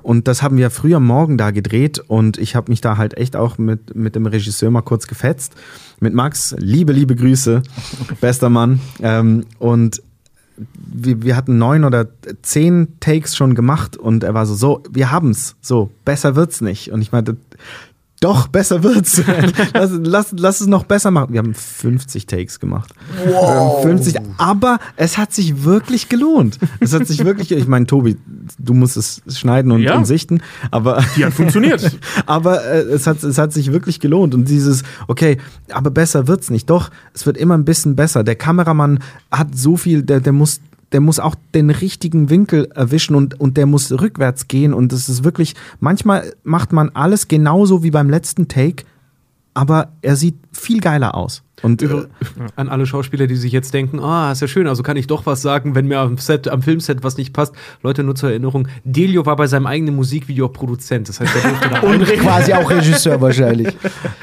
und 0.09 0.27
das 0.27 0.41
haben 0.41 0.57
wir 0.57 0.71
früher 0.71 0.99
Morgen 0.99 1.37
da 1.37 1.51
gedreht 1.51 1.99
und 1.99 2.39
ich 2.39 2.55
habe 2.55 2.71
mich 2.71 2.81
da 2.81 2.97
halt 2.97 3.15
echt 3.15 3.35
auch 3.35 3.59
mit, 3.59 3.95
mit 3.95 4.15
dem 4.15 4.25
Regisseur 4.25 4.71
mal 4.71 4.81
kurz 4.81 5.05
gefetzt. 5.05 5.53
Mit 5.99 6.15
Max, 6.15 6.55
liebe, 6.57 6.93
liebe 6.93 7.15
Grüße, 7.15 7.61
bester 8.19 8.49
Mann. 8.49 8.79
Ähm, 9.03 9.45
und 9.59 10.01
wir, 10.73 11.21
wir 11.21 11.35
hatten 11.35 11.59
neun 11.59 11.83
oder 11.83 12.07
zehn 12.41 12.99
Takes 12.99 13.35
schon 13.35 13.53
gemacht 13.53 13.97
und 13.97 14.23
er 14.23 14.33
war 14.33 14.47
so, 14.47 14.55
so, 14.55 14.81
wir 14.89 15.11
haben's, 15.11 15.57
so, 15.61 15.91
besser 16.05 16.35
wird's 16.35 16.59
nicht. 16.61 16.91
Und 16.91 17.03
ich 17.03 17.11
meinte, 17.11 17.37
doch, 18.19 18.47
besser 18.47 18.83
wird's. 18.83 19.21
lass, 19.73 19.91
lass, 20.03 20.33
lass 20.37 20.61
es 20.61 20.67
noch 20.67 20.83
besser 20.83 21.09
machen. 21.11 21.31
Wir 21.31 21.39
haben 21.39 21.53
50 21.53 22.25
Takes 22.25 22.59
gemacht. 22.59 22.93
Wow. 23.25 23.81
50, 23.83 24.17
aber 24.37 24.79
es 24.97 25.17
hat 25.17 25.33
sich 25.33 25.63
wirklich 25.63 26.09
gelohnt. 26.09 26.59
Es 26.79 26.93
hat 26.93 27.07
sich 27.07 27.23
wirklich, 27.23 27.51
ich 27.51 27.67
meine, 27.67 27.85
Tobi, 27.85 28.17
du 28.57 28.73
musst 28.73 28.97
es 28.97 29.21
schneiden 29.27 29.71
und, 29.71 29.81
Ja. 29.81 29.95
und 29.95 30.05
sichten, 30.05 30.41
aber. 30.71 31.03
Die 31.15 31.25
hat 31.25 31.33
funktioniert. 31.33 31.97
aber 32.25 32.63
äh, 32.65 32.81
es, 32.81 33.07
hat, 33.07 33.23
es 33.23 33.37
hat 33.37 33.53
sich 33.53 33.71
wirklich 33.71 33.99
gelohnt. 33.99 34.33
Und 34.33 34.49
dieses, 34.49 34.83
okay, 35.07 35.37
aber 35.71 35.89
besser 35.89 36.27
wird's 36.27 36.49
nicht. 36.49 36.69
Doch, 36.69 36.89
es 37.13 37.25
wird 37.25 37.37
immer 37.37 37.57
ein 37.57 37.65
bisschen 37.65 37.95
besser. 37.95 38.23
Der 38.23 38.35
Kameramann 38.35 38.99
hat 39.31 39.57
so 39.57 39.77
viel, 39.77 40.03
der, 40.03 40.19
der 40.19 40.33
muss. 40.33 40.59
Der 40.91 41.01
muss 41.01 41.19
auch 41.19 41.35
den 41.53 41.69
richtigen 41.69 42.29
Winkel 42.29 42.65
erwischen 42.73 43.15
und, 43.15 43.39
und 43.39 43.57
der 43.57 43.65
muss 43.65 43.91
rückwärts 43.91 44.47
gehen. 44.47 44.73
Und 44.73 44.91
das 44.91 45.09
ist 45.09 45.23
wirklich, 45.23 45.55
manchmal 45.79 46.33
macht 46.43 46.73
man 46.73 46.89
alles 46.89 47.27
genauso 47.27 47.83
wie 47.83 47.91
beim 47.91 48.09
letzten 48.09 48.47
Take, 48.47 48.85
aber 49.53 49.91
er 50.01 50.15
sieht 50.15 50.35
viel 50.51 50.79
geiler 50.79 51.15
aus. 51.15 51.43
Und 51.61 51.81
äh, 51.81 51.87
An 52.55 52.69
alle 52.69 52.85
Schauspieler, 52.85 53.27
die 53.27 53.35
sich 53.35 53.51
jetzt 53.51 53.73
denken, 53.73 53.99
ah, 53.99 54.31
ist 54.31 54.41
ja 54.41 54.47
schön, 54.47 54.67
also 54.67 54.83
kann 54.83 54.95
ich 54.97 55.07
doch 55.07 55.25
was 55.25 55.41
sagen, 55.41 55.75
wenn 55.75 55.87
mir 55.87 55.99
am 55.99 56.17
Set, 56.17 56.47
am 56.47 56.61
Filmset 56.61 57.03
was 57.03 57.17
nicht 57.17 57.33
passt. 57.33 57.53
Leute, 57.83 58.03
nur 58.03 58.15
zur 58.15 58.29
Erinnerung, 58.29 58.67
Delio 58.83 59.25
war 59.25 59.35
bei 59.35 59.47
seinem 59.47 59.65
eigenen 59.67 59.95
Musikvideo 59.95 60.45
auch 60.47 60.53
Produzent. 60.53 61.09
Das 61.09 61.19
heißt, 61.19 61.31
er 61.35 61.49
durfte 61.49 61.69
da 61.69 61.79
Und 61.87 62.05
quasi 62.05 62.53
auch 62.53 62.69
Regisseur 62.69 63.19
wahrscheinlich. 63.21 63.67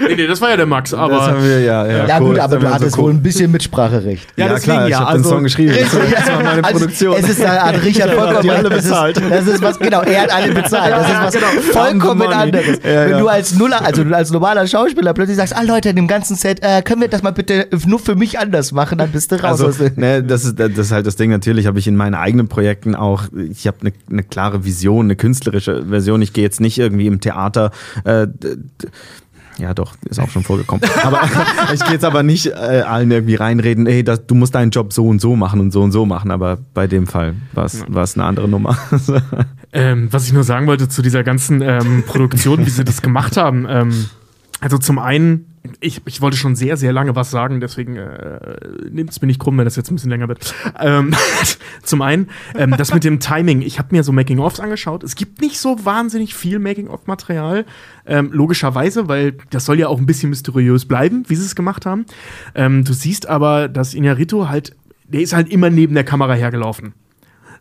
nee, 0.01 0.15
nee, 0.17 0.27
das 0.27 0.41
war 0.41 0.51
ja 0.51 0.57
der 0.57 0.67
Max, 0.67 0.91
das 0.91 1.01
haben 1.01 1.13
aber. 1.13 1.43
wir, 1.43 1.61
ja, 1.61 1.87
ja, 1.87 2.07
Ja, 2.07 2.21
cool, 2.21 2.31
gut, 2.31 2.39
aber 2.39 2.57
du 2.57 2.71
hattest 2.73 2.93
so 2.93 3.03
wohl 3.03 3.11
cool. 3.11 3.15
ein 3.17 3.23
bisschen 3.23 3.51
Mitspracherecht. 3.53 4.29
Ja, 4.37 4.47
Ja, 4.47 4.53
deswegen 4.55 4.73
klar, 4.73 4.85
ich 4.87 4.91
ja, 4.93 4.99
habe 5.01 5.09
also- 5.11 5.23
den 5.23 5.29
Song 5.31 5.43
geschrieben. 5.43 5.75
Das 6.17 6.29
war 6.29 6.43
meine 6.43 6.65
Also, 6.65 6.79
Produktion. 6.79 7.17
Es 7.19 7.29
ist 7.29 7.43
da 7.43 7.57
an 7.59 7.75
Richard 7.85 8.11
vollkommen 8.13 8.43
die 8.43 8.51
alle 8.51 8.69
das 8.69 8.79
ist, 8.79 8.85
bezahlt. 8.91 9.17
das 9.31 9.47
ist 9.47 9.63
was, 9.63 9.79
genau, 9.79 10.03
er 10.03 10.23
hat 10.23 10.33
alle 10.35 10.53
bezahlt. 10.55 10.93
Das 10.93 11.35
ist 11.35 11.43
was 11.43 11.65
vollkommen 11.73 12.21
the 12.21 12.27
money. 12.27 12.35
anderes. 12.35 12.79
Ja, 12.83 13.09
Wenn 13.11 13.19
du 13.19 13.29
als 13.29 13.55
Nuller, 13.55 13.85
also 13.85 14.05
du 14.05 14.15
als 14.17 14.31
normaler 14.31 14.67
Schauspieler 14.67 15.13
plötzlich 15.15 15.37
sagst, 15.37 15.55
ah 15.57 15.63
Leute, 15.63 15.91
in 15.91 15.97
dem 15.97 16.07
ganzen 16.09 16.37
Set, 16.37 16.61
äh, 16.63 16.83
können 16.83 17.01
wir 17.01 17.09
das 17.09 17.23
mal 17.23 17.26
bitte 17.32 17.69
nur 17.86 17.98
für 17.98 18.15
mich 18.15 18.39
anders 18.39 18.73
machen, 18.73 18.98
dann 18.98 19.11
bist 19.11 19.32
du 19.32 19.43
raus. 19.43 19.61
Also, 19.61 19.89
ne, 19.97 20.23
das, 20.23 20.44
ist, 20.44 20.59
das 20.59 20.77
ist 20.77 20.93
halt 20.93 21.07
das 21.07 21.16
Ding. 21.16 21.31
Natürlich 21.31 21.66
habe 21.66 21.78
ich 21.78 21.86
in 21.86 21.97
meinen 21.97 22.15
eigenen 22.15 22.48
Projekten 22.48 22.94
auch, 22.94 23.24
ich 23.51 23.66
habe 23.66 23.78
eine 23.81 23.93
ne 24.09 24.23
klare 24.23 24.65
Vision, 24.65 25.07
eine 25.07 25.16
künstlerische 25.16 25.86
Version. 25.86 26.23
Ich 26.23 26.32
gehe 26.32 26.44
jetzt 26.44 26.61
nicht 26.61 26.78
irgendwie 26.78 27.07
im 27.07 27.20
Theater. 27.20 27.70
Äh, 28.05 28.28
ja, 29.59 29.73
doch, 29.73 29.94
ist 30.05 30.20
auch 30.20 30.28
schon 30.28 30.43
vorgekommen. 30.43 30.89
Aber 31.03 31.20
ich 31.73 31.81
gehe 31.81 31.94
jetzt 31.94 32.05
aber 32.05 32.23
nicht 32.23 32.47
äh, 32.47 32.82
allen 32.86 33.11
irgendwie 33.11 33.36
reinreden, 33.36 33.86
ey, 33.86 34.05
das, 34.05 34.27
du 34.27 34.35
musst 34.35 34.55
deinen 34.55 34.70
Job 34.70 34.93
so 34.93 35.07
und 35.07 35.20
so 35.20 35.35
machen 35.35 35.61
und 35.61 35.70
so 35.70 35.82
und 35.82 35.93
so 35.93 36.05
machen. 36.05 36.31
Aber 36.31 36.59
bei 36.74 36.86
dem 36.86 37.07
Fall 37.07 37.35
war 37.53 37.65
es 37.65 37.85
war 37.89 38.03
es 38.03 38.16
eine 38.16 38.24
andere 38.24 38.48
Nummer. 38.48 38.78
Ähm, 39.73 40.09
was 40.11 40.27
ich 40.27 40.32
nur 40.32 40.44
sagen 40.44 40.66
wollte 40.69 40.89
zu 40.89 41.03
dieser 41.03 41.23
ganzen 41.23 41.61
ähm, 41.61 42.05
Produktion, 42.07 42.65
wie 42.65 42.70
sie 42.70 42.82
das 42.82 43.03
gemacht 43.03 43.36
haben. 43.36 43.66
Ähm, 43.69 44.07
also 44.61 44.78
zum 44.78 44.98
einen, 44.98 45.56
ich, 45.81 46.03
ich 46.07 46.21
wollte 46.21 46.37
schon 46.37 46.57
sehr, 46.57 46.77
sehr 46.77 46.93
lange 46.93 47.15
was 47.17 47.31
sagen, 47.31 47.61
deswegen 47.61 47.97
äh, 47.97 48.57
nehmt 48.91 49.11
es 49.11 49.21
mir 49.21 49.27
nicht 49.27 49.41
krumm, 49.41 49.59
wenn 49.59 49.65
das 49.65 49.77
jetzt 49.77 49.91
ein 49.91 49.95
bisschen 49.95 50.11
länger 50.11 50.29
wird. 50.29 50.55
Ähm, 50.79 51.15
zum 51.83 52.03
einen, 52.03 52.29
ähm, 52.55 52.75
das 52.77 52.93
mit 52.93 53.05
dem 53.05 53.21
Timing. 53.21 53.63
Ich 53.63 53.79
habe 53.79 53.95
mir 53.95 54.03
so 54.03 54.13
Making-ofs 54.13 54.61
angeschaut. 54.61 55.05
Es 55.05 55.17
gibt 55.17 55.41
nicht 55.41 55.59
so 55.59 55.85
wahnsinnig 55.85 56.35
viel 56.35 56.59
Making-of-Material, 56.59 57.65
ähm, 58.07 58.31
logischerweise, 58.33 59.09
weil 59.09 59.37
das 59.51 59.65
soll 59.65 59.79
ja 59.79 59.89
auch 59.89 59.99
ein 59.99 60.07
bisschen 60.07 60.31
mysteriös 60.31 60.87
bleiben, 60.87 61.25
wie 61.29 61.37
sie 61.37 61.45
es 61.45 61.55
gemacht 61.55 61.87
haben. 61.87 62.07
Ähm, 62.55 62.85
du 62.85 62.93
siehst 62.93 63.29
aber, 63.29 63.69
dass 63.69 63.95
Inarito 63.95 64.49
halt, 64.49 64.75
der 65.09 65.21
ist 65.21 65.33
halt 65.33 65.49
immer 65.49 65.71
neben 65.71 65.95
der 65.95 66.05
Kamera 66.05 66.35
hergelaufen. 66.35 66.95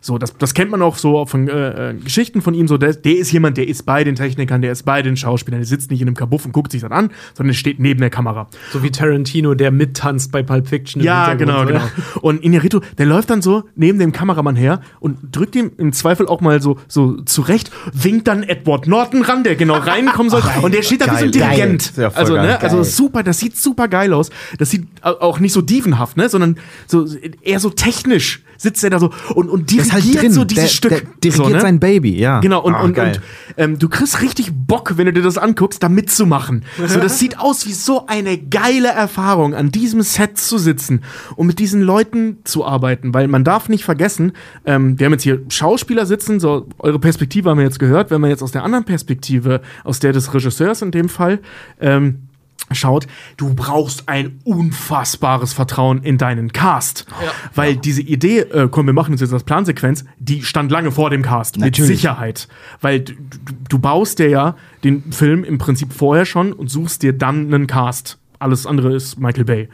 So, 0.06 0.18
das, 0.18 0.36
das 0.38 0.54
kennt 0.54 0.70
man 0.70 0.82
auch 0.82 0.96
so 0.98 1.26
von 1.26 1.48
äh, 1.48 1.90
äh, 1.90 1.94
Geschichten 1.94 2.40
von 2.40 2.54
ihm. 2.54 2.68
So, 2.68 2.78
der, 2.78 2.92
der 2.94 3.16
ist 3.16 3.32
jemand, 3.32 3.56
der 3.56 3.66
ist 3.66 3.84
bei 3.84 4.04
den 4.04 4.14
Technikern, 4.14 4.62
der 4.62 4.70
ist 4.70 4.84
bei 4.84 5.02
den 5.02 5.16
Schauspielern, 5.16 5.58
der 5.58 5.66
sitzt 5.66 5.90
nicht 5.90 6.00
in 6.00 6.06
einem 6.06 6.14
Kabuff 6.14 6.44
und 6.44 6.52
guckt 6.52 6.70
sich 6.70 6.82
das 6.82 6.92
an, 6.92 7.10
sondern 7.34 7.48
der 7.48 7.58
steht 7.58 7.80
neben 7.80 7.98
der 7.98 8.10
Kamera. 8.10 8.46
So 8.72 8.84
wie 8.84 8.90
Tarantino, 8.92 9.54
der 9.54 9.72
mittanzt 9.72 10.30
bei 10.30 10.44
Pulp 10.44 10.68
Fiction. 10.68 11.02
Ja, 11.02 11.34
genau, 11.34 11.58
Hintergrund, 11.58 11.90
genau. 11.90 12.06
oder? 12.14 12.22
Und 12.22 12.44
Inarito, 12.44 12.82
der 12.98 13.06
läuft 13.06 13.30
dann 13.30 13.42
so 13.42 13.64
neben 13.74 13.98
dem 13.98 14.12
Kameramann 14.12 14.54
her 14.54 14.80
und 15.00 15.18
drückt 15.32 15.56
ihm 15.56 15.72
im 15.76 15.92
Zweifel 15.92 16.28
auch 16.28 16.40
mal 16.40 16.62
so, 16.62 16.78
so 16.86 17.20
zurecht, 17.22 17.72
winkt 17.92 18.28
dann 18.28 18.44
Edward 18.44 18.86
Norton 18.86 19.22
ran, 19.22 19.42
der 19.42 19.56
genau 19.56 19.74
reinkommen 19.74 20.30
soll. 20.30 20.42
und 20.62 20.72
der 20.72 20.82
steht 20.82 21.00
da 21.00 21.06
wie 21.06 21.18
so 21.18 21.24
ein. 21.24 21.32
Dirigent. 21.32 21.96
Ja, 21.96 22.12
also, 22.14 22.34
geil. 22.34 22.46
ne, 22.46 22.60
also 22.62 22.84
super, 22.84 23.24
das 23.24 23.40
sieht 23.40 23.56
super 23.56 23.88
geil 23.88 24.12
aus. 24.12 24.30
Das 24.58 24.70
sieht 24.70 24.86
au- 25.02 25.18
auch 25.20 25.40
nicht 25.40 25.52
so 25.52 25.62
dievenhaft, 25.62 26.16
ne, 26.16 26.28
sondern 26.28 26.58
so 26.86 27.06
eher 27.42 27.58
so 27.58 27.70
technisch 27.70 28.42
sitzt 28.56 28.84
er 28.84 28.90
da 28.90 28.98
so 28.98 29.10
und, 29.34 29.48
und 29.48 29.62
ist 29.62 29.92
dirigiert 29.92 29.92
halt 29.92 30.24
drin. 30.24 30.32
so 30.32 30.44
dieses 30.44 30.64
der, 30.64 30.70
Stück. 30.70 30.90
Der 30.90 31.00
dirigiert 31.22 31.46
so, 31.46 31.48
ne? 31.48 31.60
sein 31.60 31.80
Baby, 31.80 32.18
ja. 32.18 32.40
Genau, 32.40 32.62
und, 32.62 32.76
Ah, 32.76 32.82
und, 32.82 32.98
und 32.98 33.20
ähm, 33.56 33.78
du 33.78 33.88
kriegst 33.88 34.20
richtig 34.22 34.52
Bock, 34.52 34.94
wenn 34.96 35.06
du 35.06 35.12
dir 35.12 35.22
das 35.22 35.38
anguckst, 35.38 35.82
da 35.82 35.88
mitzumachen. 35.88 36.64
So, 36.86 37.00
das 37.00 37.18
sieht 37.18 37.38
aus 37.38 37.66
wie 37.66 37.72
so 37.72 38.06
eine 38.06 38.38
geile 38.38 38.88
Erfahrung, 38.88 39.54
an 39.54 39.70
diesem 39.70 40.02
Set 40.02 40.38
zu 40.38 40.58
sitzen 40.58 41.02
und 41.36 41.46
mit 41.46 41.58
diesen 41.58 41.80
Leuten 41.80 42.38
zu 42.44 42.64
arbeiten, 42.64 43.14
weil 43.14 43.28
man 43.28 43.44
darf 43.44 43.68
nicht 43.68 43.84
vergessen, 43.84 44.32
ähm, 44.64 44.98
wir 44.98 45.06
haben 45.06 45.12
jetzt 45.12 45.22
hier 45.22 45.42
Schauspieler 45.48 46.06
sitzen, 46.06 46.40
so 46.40 46.68
eure 46.78 46.98
Perspektive 46.98 47.50
haben 47.50 47.58
wir 47.58 47.64
jetzt 47.64 47.78
gehört, 47.78 48.10
wenn 48.10 48.20
man 48.20 48.30
jetzt 48.30 48.42
aus 48.42 48.52
der 48.52 48.64
anderen 48.64 48.84
Perspektive, 48.84 49.60
aus 49.84 50.00
der 50.00 50.12
des 50.12 50.32
Regisseurs 50.34 50.82
in 50.82 50.90
dem 50.90 51.08
Fall, 51.08 51.40
ähm, 51.80 52.25
schaut, 52.72 53.06
du 53.36 53.54
brauchst 53.54 54.08
ein 54.08 54.40
unfassbares 54.44 55.52
Vertrauen 55.52 56.02
in 56.02 56.18
deinen 56.18 56.52
Cast. 56.52 57.06
Weil 57.54 57.76
diese 57.76 58.02
Idee, 58.02 58.40
äh, 58.40 58.68
komm, 58.70 58.86
wir 58.86 58.92
machen 58.92 59.12
uns 59.12 59.20
jetzt 59.20 59.32
als 59.32 59.44
Plansequenz, 59.44 60.04
die 60.18 60.42
stand 60.42 60.70
lange 60.70 60.90
vor 60.90 61.10
dem 61.10 61.22
Cast. 61.22 61.58
Natürlich. 61.58 61.88
Mit 61.88 61.98
Sicherheit. 61.98 62.48
Weil 62.80 63.00
du, 63.00 63.12
du, 63.14 63.52
du 63.68 63.78
baust 63.78 64.18
dir 64.18 64.28
ja 64.28 64.56
den 64.84 65.12
Film 65.12 65.44
im 65.44 65.58
Prinzip 65.58 65.92
vorher 65.92 66.24
schon 66.24 66.52
und 66.52 66.70
suchst 66.70 67.02
dir 67.02 67.12
dann 67.12 67.52
einen 67.52 67.66
Cast. 67.66 68.18
Alles 68.38 68.66
andere 68.66 68.94
ist 68.94 69.18
Michael 69.18 69.44
Bay. 69.44 69.68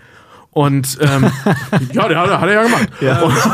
Und 0.55 0.99
ähm, 1.01 1.31
ja, 1.93 2.09
der 2.09 2.20
hat, 2.20 2.41
hat 2.41 2.49
er 2.49 2.53
ja 2.53 2.62
gemacht. 2.62 2.89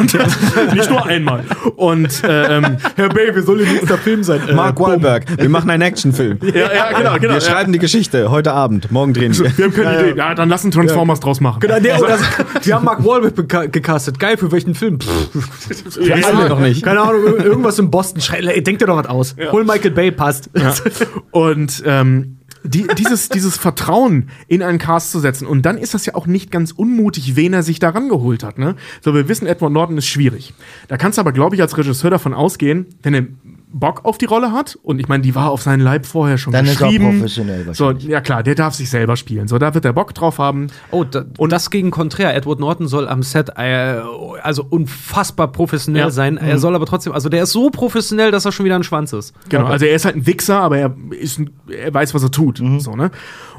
Und, 0.00 0.14
und 0.14 0.74
nicht 0.74 0.90
nur 0.90 1.06
einmal. 1.06 1.44
Und 1.76 2.22
ähm, 2.24 2.76
Herr 2.96 3.08
Bay, 3.08 3.32
wir 3.32 3.42
sollen 3.44 3.72
jetzt 3.72 3.88
der 3.88 3.98
Film 3.98 4.24
sein. 4.24 4.40
Äh, 4.48 4.54
Mark. 4.54 4.80
Wahlberg, 4.80 5.24
wir 5.38 5.48
machen 5.48 5.70
einen 5.70 5.82
Actionfilm. 5.82 6.38
Ja, 6.42 6.72
ja, 6.72 6.88
genau, 6.98 7.14
genau. 7.14 7.20
Wir 7.20 7.28
ja. 7.34 7.40
schreiben 7.40 7.72
die 7.72 7.78
Geschichte 7.78 8.30
heute 8.32 8.52
Abend, 8.52 8.90
morgen 8.90 9.14
drehen 9.14 9.36
wir. 9.38 9.56
Wir 9.56 9.66
haben 9.66 9.74
keine 9.74 10.10
Idee. 10.10 10.18
Ja, 10.18 10.34
dann 10.34 10.48
lass 10.48 10.64
einen 10.64 10.72
Transformers 10.72 11.20
draus 11.20 11.40
machen. 11.40 11.60
Genau, 11.60 11.78
der, 11.78 12.00
oder, 12.00 12.18
wir 12.62 12.74
haben 12.74 12.84
Mark 12.84 13.04
Wahlberg 13.04 13.72
gecastet. 13.72 14.18
Geil, 14.18 14.36
für 14.36 14.50
welchen 14.50 14.74
Film? 14.74 14.98
Pff, 15.00 16.00
Ja, 16.00 16.16
wir 16.16 16.48
noch 16.48 16.60
nicht. 16.60 16.82
Keine 16.82 17.00
Ahnung, 17.00 17.22
ir- 17.26 17.44
irgendwas 17.44 17.78
in 17.78 17.92
Boston. 17.92 18.20
Schrei, 18.20 18.40
denk 18.60 18.80
dir 18.80 18.86
doch 18.86 18.96
was 18.96 19.06
aus. 19.06 19.36
Hol 19.52 19.64
Michael 19.64 19.92
Bay, 19.92 20.10
passt. 20.10 20.50
Ja. 20.56 20.74
Und 21.30 21.80
ähm, 21.86 22.37
die, 22.64 22.86
dieses, 22.96 23.28
dieses 23.28 23.56
Vertrauen 23.56 24.30
in 24.46 24.62
einen 24.62 24.78
Cast 24.78 25.12
zu 25.12 25.20
setzen. 25.20 25.46
Und 25.46 25.62
dann 25.62 25.78
ist 25.78 25.94
das 25.94 26.06
ja 26.06 26.14
auch 26.14 26.26
nicht 26.26 26.50
ganz 26.50 26.72
unmutig, 26.72 27.36
wen 27.36 27.52
er 27.52 27.62
sich 27.62 27.78
daran 27.78 28.08
geholt 28.08 28.42
hat. 28.42 28.58
Ne? 28.58 28.76
So, 29.00 29.14
wir 29.14 29.28
wissen, 29.28 29.46
Edward 29.46 29.72
Norton 29.72 29.98
ist 29.98 30.06
schwierig. 30.06 30.54
Da 30.88 30.96
kannst 30.96 31.18
du 31.18 31.20
aber, 31.20 31.32
glaube 31.32 31.56
ich, 31.56 31.62
als 31.62 31.76
Regisseur 31.76 32.10
davon 32.10 32.34
ausgehen, 32.34 32.86
wenn 33.02 33.14
er 33.14 33.26
Bock 33.70 34.04
auf 34.04 34.16
die 34.16 34.24
Rolle 34.24 34.52
hat, 34.52 34.78
und 34.82 34.98
ich 34.98 35.08
meine, 35.08 35.22
die 35.22 35.34
war 35.34 35.50
auf 35.50 35.60
seinen 35.62 35.80
Leib 35.80 36.06
vorher 36.06 36.38
schon 36.38 36.52
Dann 36.54 36.64
ist 36.64 36.80
er 36.80 36.86
geschrieben. 36.86 37.18
professionell 37.18 37.62
so, 37.74 37.84
wahrscheinlich. 37.86 38.04
ja 38.06 38.20
klar, 38.22 38.42
der 38.42 38.54
darf 38.54 38.74
sich 38.74 38.88
selber 38.88 39.16
spielen. 39.16 39.46
So, 39.46 39.58
da 39.58 39.74
wird 39.74 39.84
er 39.84 39.92
Bock 39.92 40.14
drauf 40.14 40.38
haben. 40.38 40.68
Oh, 40.90 41.04
da, 41.04 41.24
und 41.36 41.52
das 41.52 41.70
gegen 41.70 41.90
konträr. 41.90 42.34
Edward 42.34 42.60
Norton 42.60 42.88
soll 42.88 43.06
am 43.08 43.22
Set 43.22 43.50
äh, 43.56 44.00
also 44.42 44.64
unfassbar 44.68 45.52
professionell 45.52 46.04
Ja. 46.04 46.10
sein. 46.10 46.38
Er 46.38 46.58
soll 46.58 46.74
aber 46.74 46.86
trotzdem, 46.86 47.12
also 47.12 47.28
der 47.28 47.42
ist 47.42 47.52
so 47.52 47.68
professionell, 47.70 48.30
dass 48.30 48.44
er 48.46 48.52
schon 48.52 48.64
wieder 48.64 48.76
ein 48.76 48.84
Schwanz 48.84 49.12
ist. 49.12 49.34
Genau, 49.50 49.66
also 49.66 49.84
er 49.84 49.94
ist 49.96 50.04
halt 50.06 50.16
ein 50.16 50.26
Wichser, 50.26 50.60
aber 50.60 50.78
er, 50.78 50.96
ist, 51.20 51.38
ein- 51.38 51.50
er 51.68 51.92
weiß, 51.92 52.14
was 52.14 52.22
er 52.22 52.30
tut. 52.30 52.60
Mhm. 52.60 52.80
So, 52.80 52.96
ne? 52.96 53.10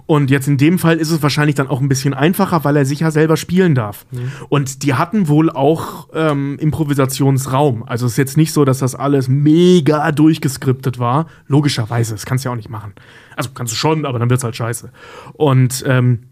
Und 0.09 0.31
jetzt 0.31 0.47
in 0.47 0.57
dem 0.57 0.79
Fall 0.79 0.97
ist 0.97 1.11
es 1.11 1.21
wahrscheinlich 1.21 1.55
dann 1.55 1.67
auch 1.67 1.81
ein 1.81 1.87
bisschen 1.87 2.15
einfacher, 2.15 2.63
weil 2.63 2.75
er 2.75 2.83
sich 2.83 3.01
ja 3.01 3.11
selber 3.11 3.37
spielen 3.37 3.75
darf. 3.75 4.07
Mhm. 4.09 4.31
Und 4.49 4.81
die 4.81 4.95
hatten 4.95 5.27
wohl 5.27 5.51
auch 5.51 6.07
ähm, 6.15 6.57
Improvisationsraum. 6.59 7.83
Also 7.87 8.07
es 8.07 8.13
ist 8.13 8.17
jetzt 8.17 8.35
nicht 8.35 8.51
so, 8.51 8.65
dass 8.65 8.79
das 8.79 8.95
alles 8.95 9.27
mega 9.27 10.11
durchgeskriptet 10.11 10.97
war. 10.97 11.27
Logischerweise, 11.45 12.15
das 12.15 12.25
kannst 12.25 12.43
du 12.43 12.49
ja 12.49 12.53
auch 12.53 12.57
nicht 12.57 12.71
machen. 12.71 12.93
Also 13.35 13.51
kannst 13.53 13.71
du 13.71 13.77
schon, 13.77 14.07
aber 14.07 14.17
dann 14.17 14.31
wird's 14.31 14.43
halt 14.43 14.55
scheiße. 14.55 14.89
Und 15.33 15.83
ähm, 15.85 16.23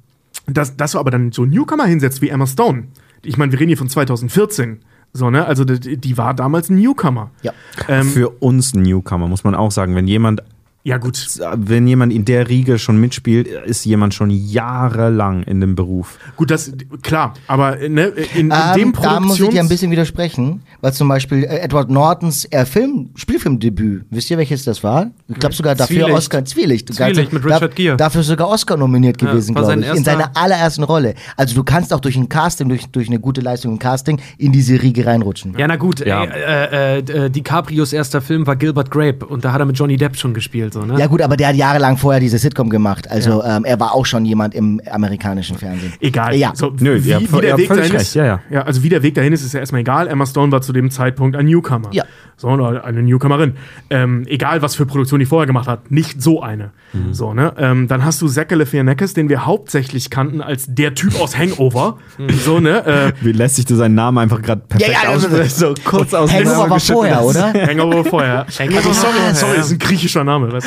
dass, 0.47 0.75
dass 0.75 0.93
du 0.93 0.99
aber 0.99 1.11
dann 1.11 1.31
so 1.31 1.45
Newcomer 1.45 1.85
hinsetzt 1.85 2.23
wie 2.23 2.29
Emma 2.29 2.47
Stone. 2.47 2.85
Ich 3.21 3.37
meine, 3.37 3.51
wir 3.51 3.59
reden 3.59 3.69
hier 3.69 3.77
von 3.77 3.89
2014. 3.89 4.79
So, 5.13 5.29
ne? 5.29 5.45
Also 5.45 5.65
die, 5.65 5.97
die 5.97 6.17
war 6.17 6.33
damals 6.33 6.71
ein 6.71 6.79
Newcomer. 6.79 7.29
Ja. 7.43 7.53
Ähm, 7.87 8.07
Für 8.07 8.29
uns 8.41 8.73
ein 8.73 8.81
Newcomer, 8.81 9.27
muss 9.27 9.43
man 9.43 9.53
auch 9.53 9.69
sagen. 9.69 9.93
Wenn 9.93 10.07
jemand, 10.07 10.41
ja, 10.87 10.97
gut. 10.99 11.27
wenn 11.57 11.85
jemand 11.85 12.13
in 12.13 12.23
der 12.23 12.47
Riege 12.47 12.79
schon 12.79 12.97
mitspielt, 12.97 13.45
ist 13.45 13.83
jemand 13.83 14.13
schon 14.13 14.29
jahrelang 14.29 15.43
in 15.43 15.59
dem 15.59 15.75
Beruf. 15.75 16.17
Gut, 16.37 16.49
das 16.49 16.71
klar, 17.01 17.33
aber 17.47 17.75
ne, 17.75 18.05
in, 18.05 18.49
in 18.49 18.49
dem 18.77 18.87
Ähm, 18.87 18.93
da 19.01 19.19
muss 19.19 19.33
ich 19.33 19.39
Produktions 19.41 19.49
dir 19.49 19.59
ein 19.59 19.67
bisschen 19.67 19.91
widersprechen, 19.91 20.61
weil 20.79 20.93
zum 20.93 21.09
Beispiel 21.09 21.43
äh, 21.43 21.59
Edward 21.59 21.89
Nortons 21.89 22.45
äh, 22.51 22.65
Film, 22.65 23.09
Spielfilmdebüt, 23.15 24.05
wisst 24.11 24.31
ihr 24.31 24.37
welches 24.37 24.63
das 24.63 24.81
war? 24.81 25.11
Ich 25.27 25.37
glaube 25.37 25.55
sogar 25.55 25.75
dafür 25.75 26.05
Zwielicht. 26.05 26.17
Oscar, 26.17 26.45
Zwielicht. 26.45 26.93
Zwielicht 26.93 27.33
mit 27.33 27.43
Richard 27.43 27.75
Gere. 27.75 27.97
Dafür 27.97 28.23
sogar 28.23 28.47
Oscar 28.47 28.77
nominiert 28.77 29.21
Ja, 29.21 29.29
gewesen, 29.29 29.55
glaube 29.55 29.81
ich, 29.81 29.93
in 29.93 30.05
seiner 30.05 30.37
allerersten 30.37 30.83
Rolle. 30.83 31.15
Also 31.35 31.53
du 31.53 31.65
kannst 31.65 31.93
auch 31.93 31.99
durch 31.99 32.15
ein 32.15 32.29
Casting, 32.29 32.69
durch, 32.69 32.85
durch 32.87 33.09
eine 33.09 33.19
gute 33.19 33.41
Leistung 33.41 33.73
im 33.73 33.79
Casting 33.79 34.21
in 34.37 34.53
diese 34.53 34.81
Riege 34.81 35.05
reinrutschen. 35.05 35.53
Ja, 35.57 35.67
na 35.67 35.75
gut, 35.75 35.99
Ja. 35.99 36.23
Äh, 36.23 36.99
äh, 36.99 37.25
äh, 37.25 37.29
DiCaprios 37.29 37.91
erster 37.91 38.21
Film 38.21 38.47
war 38.47 38.55
Gilbert 38.55 38.89
Grape 38.89 39.25
und 39.25 39.43
da 39.43 39.51
hat 39.51 39.59
er 39.59 39.65
mit 39.65 39.77
Johnny 39.77 39.97
Depp 39.97 40.15
schon 40.15 40.33
gespielt. 40.33 40.76
So, 40.81 40.85
ne? 40.85 40.99
Ja 40.99 41.07
gut, 41.07 41.21
aber 41.21 41.37
der 41.37 41.47
hat 41.49 41.55
jahrelang 41.55 41.97
vorher 41.97 42.19
diese 42.19 42.37
Sitcom 42.37 42.69
gemacht. 42.69 43.09
Also 43.09 43.43
ähm, 43.43 43.65
er 43.65 43.79
war 43.79 43.93
auch 43.93 44.05
schon 44.05 44.25
jemand 44.25 44.53
im 44.55 44.81
amerikanischen 44.91 45.57
Fernsehen. 45.57 45.93
Egal. 45.99 46.35
Ja. 46.35 46.51
So, 46.55 46.73
Nö, 46.79 47.03
wie, 47.03 47.15
habt- 47.15 47.31
wie 47.33 47.41
der 47.41 47.57
Weg 47.57 47.67
dahin 47.69 47.93
ist. 47.95 48.13
ja, 48.13 48.39
ja. 48.49 48.61
also 48.63 48.83
wie 48.83 48.89
der 48.89 49.03
Weg 49.03 49.15
dahin 49.15 49.33
ist, 49.33 49.43
ist 49.43 49.53
ja 49.53 49.59
erstmal 49.59 49.81
egal. 49.81 50.07
Emma 50.07 50.25
Stone 50.25 50.51
war 50.51 50.61
zu 50.61 50.73
dem 50.73 50.91
Zeitpunkt 50.91 51.35
ein 51.35 51.45
Newcomer. 51.45 51.89
Ja. 51.91 52.03
So, 52.39 52.49
oder 52.49 52.85
eine 52.85 53.01
Newcomerin. 53.01 53.53
Ähm, 53.89 54.23
egal, 54.27 54.61
was 54.61 54.75
für 54.75 54.85
Produktion 54.85 55.19
die 55.19 55.25
vorher 55.25 55.47
gemacht 55.47 55.67
hat, 55.67 55.89
nicht 55.89 56.21
so 56.21 56.43
eine. 56.43 56.69
Mhm. 56.93 57.11
So, 57.11 57.33
ne? 57.33 57.51
Ähm, 57.57 57.87
dann 57.87 58.05
hast 58.05 58.21
du 58.21 58.27
Zach 58.27 58.47
Galifianakis, 58.47 59.15
den 59.15 59.27
wir 59.27 59.47
hauptsächlich 59.47 60.11
kannten 60.11 60.41
als 60.41 60.65
der 60.67 60.93
Typ 60.93 61.19
aus 61.19 61.35
Hangover. 61.35 61.97
so, 62.45 62.59
ne? 62.59 62.85
Äh, 62.85 63.13
Wie 63.21 63.31
lässt 63.31 63.55
sich 63.55 63.65
du 63.65 63.73
seinen 63.75 63.95
Namen 63.95 64.19
einfach 64.19 64.39
gerade 64.43 64.61
perfekt 64.61 64.91
Ja, 64.93 65.03
ja, 65.03 65.09
also- 65.09 65.27
aussprechen? 65.29 65.49
So 65.49 65.73
kurz 65.83 66.13
aus 66.13 66.31
Hangover 66.31 66.69
war 66.69 66.79
vorher, 66.79 67.23
oder? 67.25 67.53
Hangover 67.67 68.05
vorher. 68.05 68.45
Also, 68.45 68.93
sorry, 68.93 69.13
sorry, 69.33 69.57
ist 69.59 69.71
ein 69.71 69.79
griechischer 69.79 70.23
Name. 70.23 70.51
Weißt 70.51 70.66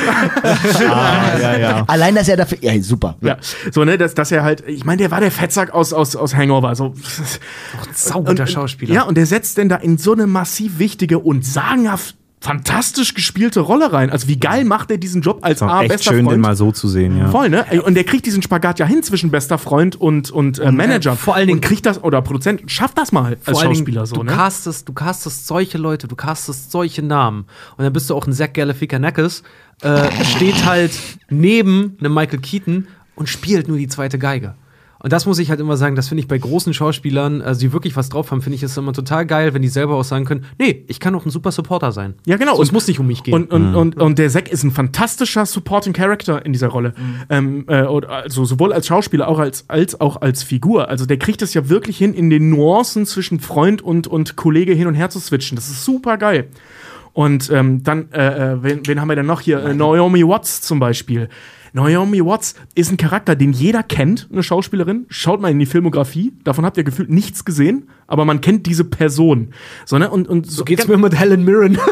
Ah, 0.89 1.37
ja, 1.39 1.57
ja. 1.57 1.83
Allein, 1.87 2.15
dass 2.15 2.27
er 2.27 2.37
dafür. 2.37 2.57
Ja, 2.61 2.79
super. 2.81 3.17
Ja, 3.21 3.37
so, 3.71 3.83
ne, 3.83 3.97
dass, 3.97 4.13
dass 4.13 4.31
er 4.31 4.43
halt, 4.43 4.63
ich 4.67 4.85
meine, 4.85 4.97
der 4.97 5.11
war 5.11 5.19
der 5.19 5.31
Fettsack 5.31 5.73
aus, 5.73 5.93
aus, 5.93 6.15
aus 6.15 6.35
Hangover. 6.35 6.75
So. 6.75 6.93
sauguter 7.93 8.47
Schauspieler. 8.47 8.93
Ja, 8.93 9.03
und 9.03 9.15
der 9.15 9.25
setzt 9.25 9.57
denn 9.57 9.69
da 9.69 9.77
in 9.77 9.97
so 9.97 10.13
eine 10.13 10.27
massiv 10.27 10.79
wichtige 10.79 11.19
und 11.19 11.45
sagenhaft 11.45 12.15
fantastisch 12.41 13.13
gespielte 13.13 13.59
Rolle 13.59 13.93
rein. 13.93 14.09
Also 14.09 14.27
wie 14.27 14.39
geil 14.39 14.65
macht 14.65 14.89
er 14.89 14.97
diesen 14.97 15.21
Job 15.21 15.39
als 15.43 15.61
A, 15.61 15.81
echt 15.81 15.91
bester 15.91 16.11
schön, 16.11 16.25
den 16.25 16.25
Freund? 16.25 16.41
mal 16.41 16.55
so 16.55 16.71
zu 16.71 16.87
sehen, 16.87 17.17
ja. 17.17 17.29
Voll, 17.29 17.49
ne? 17.49 17.65
Und 17.83 17.93
der 17.93 18.03
kriegt 18.03 18.25
diesen 18.25 18.41
Spagat 18.41 18.79
ja 18.79 18.85
hin 18.87 19.03
zwischen 19.03 19.29
bester 19.29 19.59
Freund 19.59 19.95
und, 19.95 20.31
und 20.31 20.57
äh, 20.57 20.71
Manager. 20.71 21.15
vor 21.15 21.35
allen 21.35 21.47
Dingen- 21.47 21.59
und 21.59 21.63
kriegt 21.63 21.85
das, 21.85 22.03
oder 22.03 22.21
Produzent, 22.23 22.63
schafft 22.69 22.97
das 22.97 23.11
mal 23.11 23.25
als 23.25 23.43
Vor 23.43 23.59
allen 23.59 23.69
Dingen, 23.69 23.75
Schauspieler 23.75 24.05
so, 24.07 24.15
du 24.15 24.23
ne? 24.23 24.31
castest, 24.31 24.89
du 24.89 24.93
castest 24.93 25.45
solche 25.45 25.77
Leute, 25.77 26.07
du 26.07 26.15
castest 26.15 26.71
solche 26.71 27.03
Namen. 27.03 27.45
Und 27.77 27.83
dann 27.83 27.93
bist 27.93 28.09
du 28.09 28.15
auch 28.15 28.25
ein 28.25 28.33
Zach 28.33 28.53
Galifianakis, 28.53 29.43
äh, 29.83 30.09
steht 30.25 30.65
halt 30.65 30.91
neben 31.29 31.95
einem 31.99 32.13
Michael 32.13 32.39
Keaton 32.39 32.87
und 33.15 33.29
spielt 33.29 33.67
nur 33.67 33.77
die 33.77 33.87
zweite 33.87 34.17
Geige. 34.17 34.55
Und 35.03 35.11
das 35.11 35.25
muss 35.25 35.39
ich 35.39 35.49
halt 35.49 35.59
immer 35.59 35.77
sagen, 35.77 35.95
das 35.95 36.07
finde 36.07 36.21
ich 36.21 36.27
bei 36.27 36.37
großen 36.37 36.73
Schauspielern, 36.73 37.41
also 37.41 37.59
die 37.59 37.73
wirklich 37.73 37.95
was 37.95 38.09
drauf 38.09 38.31
haben, 38.31 38.41
finde 38.41 38.55
ich 38.55 38.63
es 38.63 38.77
immer 38.77 38.93
total 38.93 39.25
geil, 39.25 39.53
wenn 39.53 39.61
die 39.61 39.67
selber 39.67 39.95
auch 39.95 40.03
sagen 40.03 40.25
können, 40.25 40.45
nee, 40.59 40.83
ich 40.87 40.99
kann 40.99 41.15
auch 41.15 41.25
ein 41.25 41.31
super 41.31 41.51
Supporter 41.51 41.91
sein. 41.91 42.13
Ja, 42.25 42.37
genau. 42.37 42.55
So, 42.55 42.63
es 42.63 42.71
muss 42.71 42.87
nicht 42.87 42.99
um 42.99 43.07
mich 43.07 43.23
gehen. 43.23 43.33
Und, 43.33 43.51
und, 43.51 43.75
und, 43.75 43.97
und 43.99 44.19
der 44.19 44.29
Zack 44.29 44.51
ist 44.51 44.63
ein 44.63 44.71
fantastischer 44.71 45.45
Supporting 45.45 45.93
Character 45.93 46.45
in 46.45 46.53
dieser 46.53 46.67
Rolle. 46.67 46.93
Ähm, 47.29 47.65
äh, 47.67 47.73
also 47.73 48.45
sowohl 48.45 48.73
als 48.73 48.87
Schauspieler 48.87 49.27
auch 49.27 49.39
als, 49.39 49.65
als 49.67 49.99
auch 49.99 50.21
als 50.21 50.43
Figur. 50.43 50.89
Also 50.89 51.05
der 51.05 51.17
kriegt 51.17 51.41
es 51.41 51.53
ja 51.53 51.69
wirklich 51.69 51.97
hin, 51.97 52.13
in 52.13 52.29
den 52.29 52.49
Nuancen 52.49 53.05
zwischen 53.05 53.39
Freund 53.39 53.81
und, 53.81 54.07
und 54.07 54.35
Kollege 54.35 54.73
hin 54.73 54.87
und 54.87 54.95
her 54.95 55.09
zu 55.09 55.19
switchen. 55.19 55.55
Das 55.55 55.69
ist 55.69 55.83
super 55.83 56.17
geil. 56.17 56.47
Und 57.13 57.49
ähm, 57.49 57.83
dann, 57.83 58.11
äh, 58.11 58.53
äh, 58.53 58.63
wen, 58.63 58.81
wen 58.85 59.01
haben 59.01 59.09
wir 59.09 59.15
denn 59.15 59.25
noch 59.25 59.41
hier? 59.41 59.63
Äh, 59.63 59.73
Naomi 59.73 60.25
Watts 60.25 60.61
zum 60.61 60.79
Beispiel. 60.79 61.27
Naomi 61.73 62.23
Watts 62.25 62.55
ist 62.75 62.91
ein 62.91 62.97
Charakter, 62.97 63.35
den 63.35 63.53
jeder 63.53 63.83
kennt, 63.83 64.27
eine 64.31 64.43
Schauspielerin. 64.43 65.05
Schaut 65.09 65.41
mal 65.41 65.51
in 65.51 65.59
die 65.59 65.65
Filmografie, 65.65 66.33
davon 66.43 66.65
habt 66.65 66.77
ihr 66.77 66.83
gefühlt 66.83 67.09
nichts 67.09 67.45
gesehen, 67.45 67.89
aber 68.07 68.25
man 68.25 68.41
kennt 68.41 68.65
diese 68.65 68.83
Person. 68.83 69.53
So, 69.85 69.97
ne? 69.97 70.09
Und, 70.09 70.27
und 70.27 70.49
so 70.51 70.63
geht's 70.65 70.87
mir 70.87 70.97
mit 70.97 71.17
Helen 71.17 71.43
Mirren. 71.45 71.77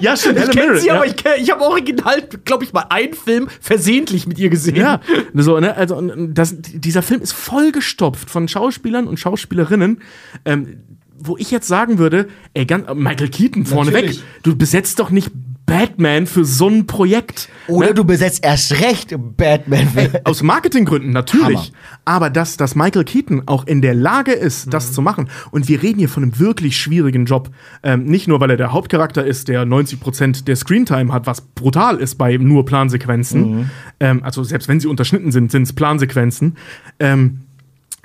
Ja, 0.00 0.16
stimmt, 0.16 0.38
ich 0.38 0.50
kenne 0.50 0.78
sie, 0.78 0.88
ja. 0.88 0.94
aber 0.96 1.06
ich, 1.06 1.14
kenn- 1.14 1.38
ich 1.40 1.50
habe 1.50 1.62
original, 1.62 2.22
glaube 2.44 2.62
ich, 2.62 2.72
mal 2.74 2.84
einen 2.90 3.14
Film 3.14 3.48
versehentlich 3.60 4.26
mit 4.26 4.38
ihr 4.38 4.50
gesehen. 4.50 4.76
Ja, 4.76 5.00
so, 5.34 5.58
ne? 5.58 5.74
Also, 5.76 6.00
das, 6.28 6.56
dieser 6.60 7.02
Film 7.02 7.22
ist 7.22 7.32
vollgestopft 7.32 8.28
von 8.30 8.48
Schauspielern 8.48 9.06
und 9.06 9.18
Schauspielerinnen. 9.18 10.00
Ähm, 10.44 10.80
wo 11.20 11.36
ich 11.36 11.50
jetzt 11.50 11.66
sagen 11.66 11.98
würde, 11.98 12.28
ey, 12.54 12.64
ganz, 12.64 12.86
Michael 12.94 13.28
Keaton 13.28 13.66
vorneweg, 13.66 14.20
du 14.44 14.54
besetzt 14.56 15.00
doch 15.00 15.10
nicht 15.10 15.32
Batman 15.68 16.26
für 16.26 16.44
so 16.44 16.68
ein 16.68 16.86
Projekt. 16.86 17.48
Oder 17.68 17.88
ne? 17.88 17.94
du 17.94 18.04
besetzt 18.04 18.42
erst 18.42 18.80
recht 18.80 19.14
Batman. 19.36 19.88
Aus 20.24 20.42
Marketinggründen 20.42 21.12
natürlich. 21.12 21.44
Hammer. 21.44 21.62
Aber 22.04 22.30
dass, 22.30 22.56
dass 22.56 22.74
Michael 22.74 23.04
Keaton 23.04 23.42
auch 23.46 23.66
in 23.66 23.82
der 23.82 23.94
Lage 23.94 24.32
ist, 24.32 24.72
das 24.72 24.92
zu 24.92 25.02
machen. 25.02 25.28
Und 25.50 25.68
wir 25.68 25.82
reden 25.82 25.98
hier 25.98 26.08
von 26.08 26.22
einem 26.22 26.38
wirklich 26.38 26.78
schwierigen 26.78 27.26
Job. 27.26 27.50
Ähm, 27.82 28.04
nicht 28.04 28.28
nur, 28.28 28.40
weil 28.40 28.50
er 28.50 28.56
der 28.56 28.72
Hauptcharakter 28.72 29.24
ist, 29.24 29.48
der 29.48 29.64
90% 29.64 30.44
der 30.44 30.56
Screentime 30.56 31.12
hat, 31.12 31.26
was 31.26 31.42
brutal 31.42 31.98
ist 31.98 32.16
bei 32.16 32.36
nur 32.38 32.64
Plansequenzen. 32.64 33.70
Ähm, 34.00 34.22
also 34.24 34.42
selbst 34.42 34.68
wenn 34.68 34.80
sie 34.80 34.88
unterschnitten 34.88 35.32
sind, 35.32 35.50
sind 35.52 35.64
es 35.64 35.74
Plansequenzen. 35.74 36.56
Ähm, 36.98 37.40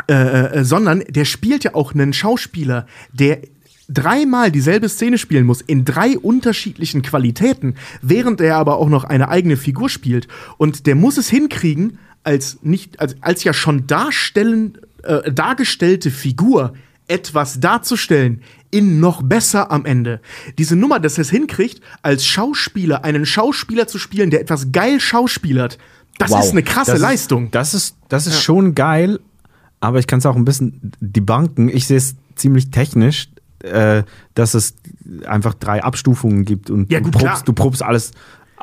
äh, 0.10 0.14
äh, 0.14 0.64
sondern 0.66 1.04
der 1.08 1.24
spielt 1.24 1.64
ja 1.64 1.76
auch 1.76 1.94
einen 1.94 2.14
Schauspieler, 2.14 2.88
der 3.14 3.40
dreimal 3.90 4.52
dieselbe 4.52 4.90
Szene 4.90 5.18
spielen 5.18 5.46
muss, 5.46 5.62
in 5.62 5.86
drei 5.86 6.18
unterschiedlichen 6.18 7.02
Qualitäten, 7.02 7.76
während 8.02 8.42
er 8.42 8.58
aber 8.58 8.78
auch 8.78 8.90
noch 8.90 9.04
eine 9.04 9.30
eigene 9.30 9.58
Figur 9.58 9.90
spielt. 9.90 10.28
Und 10.58 10.86
der 10.88 10.96
muss 10.96 11.18
es 11.18 11.30
hinkriegen, 11.30 11.98
als 12.24 12.60
nicht, 12.62 13.00
als, 13.00 13.16
als 13.22 13.44
ja 13.44 13.54
schon 13.54 13.86
darstellen, 13.88 14.78
äh, 15.04 15.32
dargestellte 15.32 16.12
Figur 16.12 16.74
etwas 17.08 17.60
darzustellen, 17.60 18.42
in 18.72 19.00
noch 19.02 19.22
besser 19.22 19.70
am 19.72 19.86
Ende. 19.86 20.22
Diese 20.58 20.76
Nummer, 20.78 21.00
dass 21.02 21.18
er 21.18 21.24
es 21.24 21.30
hinkriegt, 21.30 21.82
als 22.02 22.26
Schauspieler 22.26 23.04
einen 23.04 23.26
Schauspieler 23.26 23.88
zu 23.88 24.00
spielen, 24.00 24.30
der 24.30 24.40
etwas 24.42 24.72
geil 24.72 25.00
schauspielert, 25.02 25.78
das 26.18 26.32
Wow. 26.32 26.44
ist 26.46 26.52
eine 26.52 26.64
krasse 26.64 26.92
Das 26.92 27.00
ist- 27.00 27.02
Leistung. 27.02 27.52
Das 27.52 27.74
ist, 27.74 27.98
das 28.08 28.26
ist 28.28 28.42
schon 28.42 28.74
geil, 28.76 29.20
aber 29.82 30.00
ich 30.00 30.08
kann 30.08 30.20
es 30.20 30.26
auch 30.26 30.36
ein 30.38 30.46
bisschen 30.46 30.94
debunken. 31.02 31.68
Ich 31.70 31.88
sehe 31.88 31.98
es 31.98 32.16
ziemlich 32.36 32.72
technisch, 32.72 33.28
äh, 33.64 34.04
dass 34.36 34.54
es 34.54 34.76
einfach 35.26 35.54
drei 35.56 35.84
Abstufungen 35.84 36.46
gibt 36.46 36.70
und 36.70 36.92
Ja, 36.92 37.00
du, 37.00 37.06
gut, 37.06 37.18
klar. 37.18 37.32
probst, 37.34 37.48
du 37.48 37.54
probst 37.54 37.84
alles, 37.84 38.12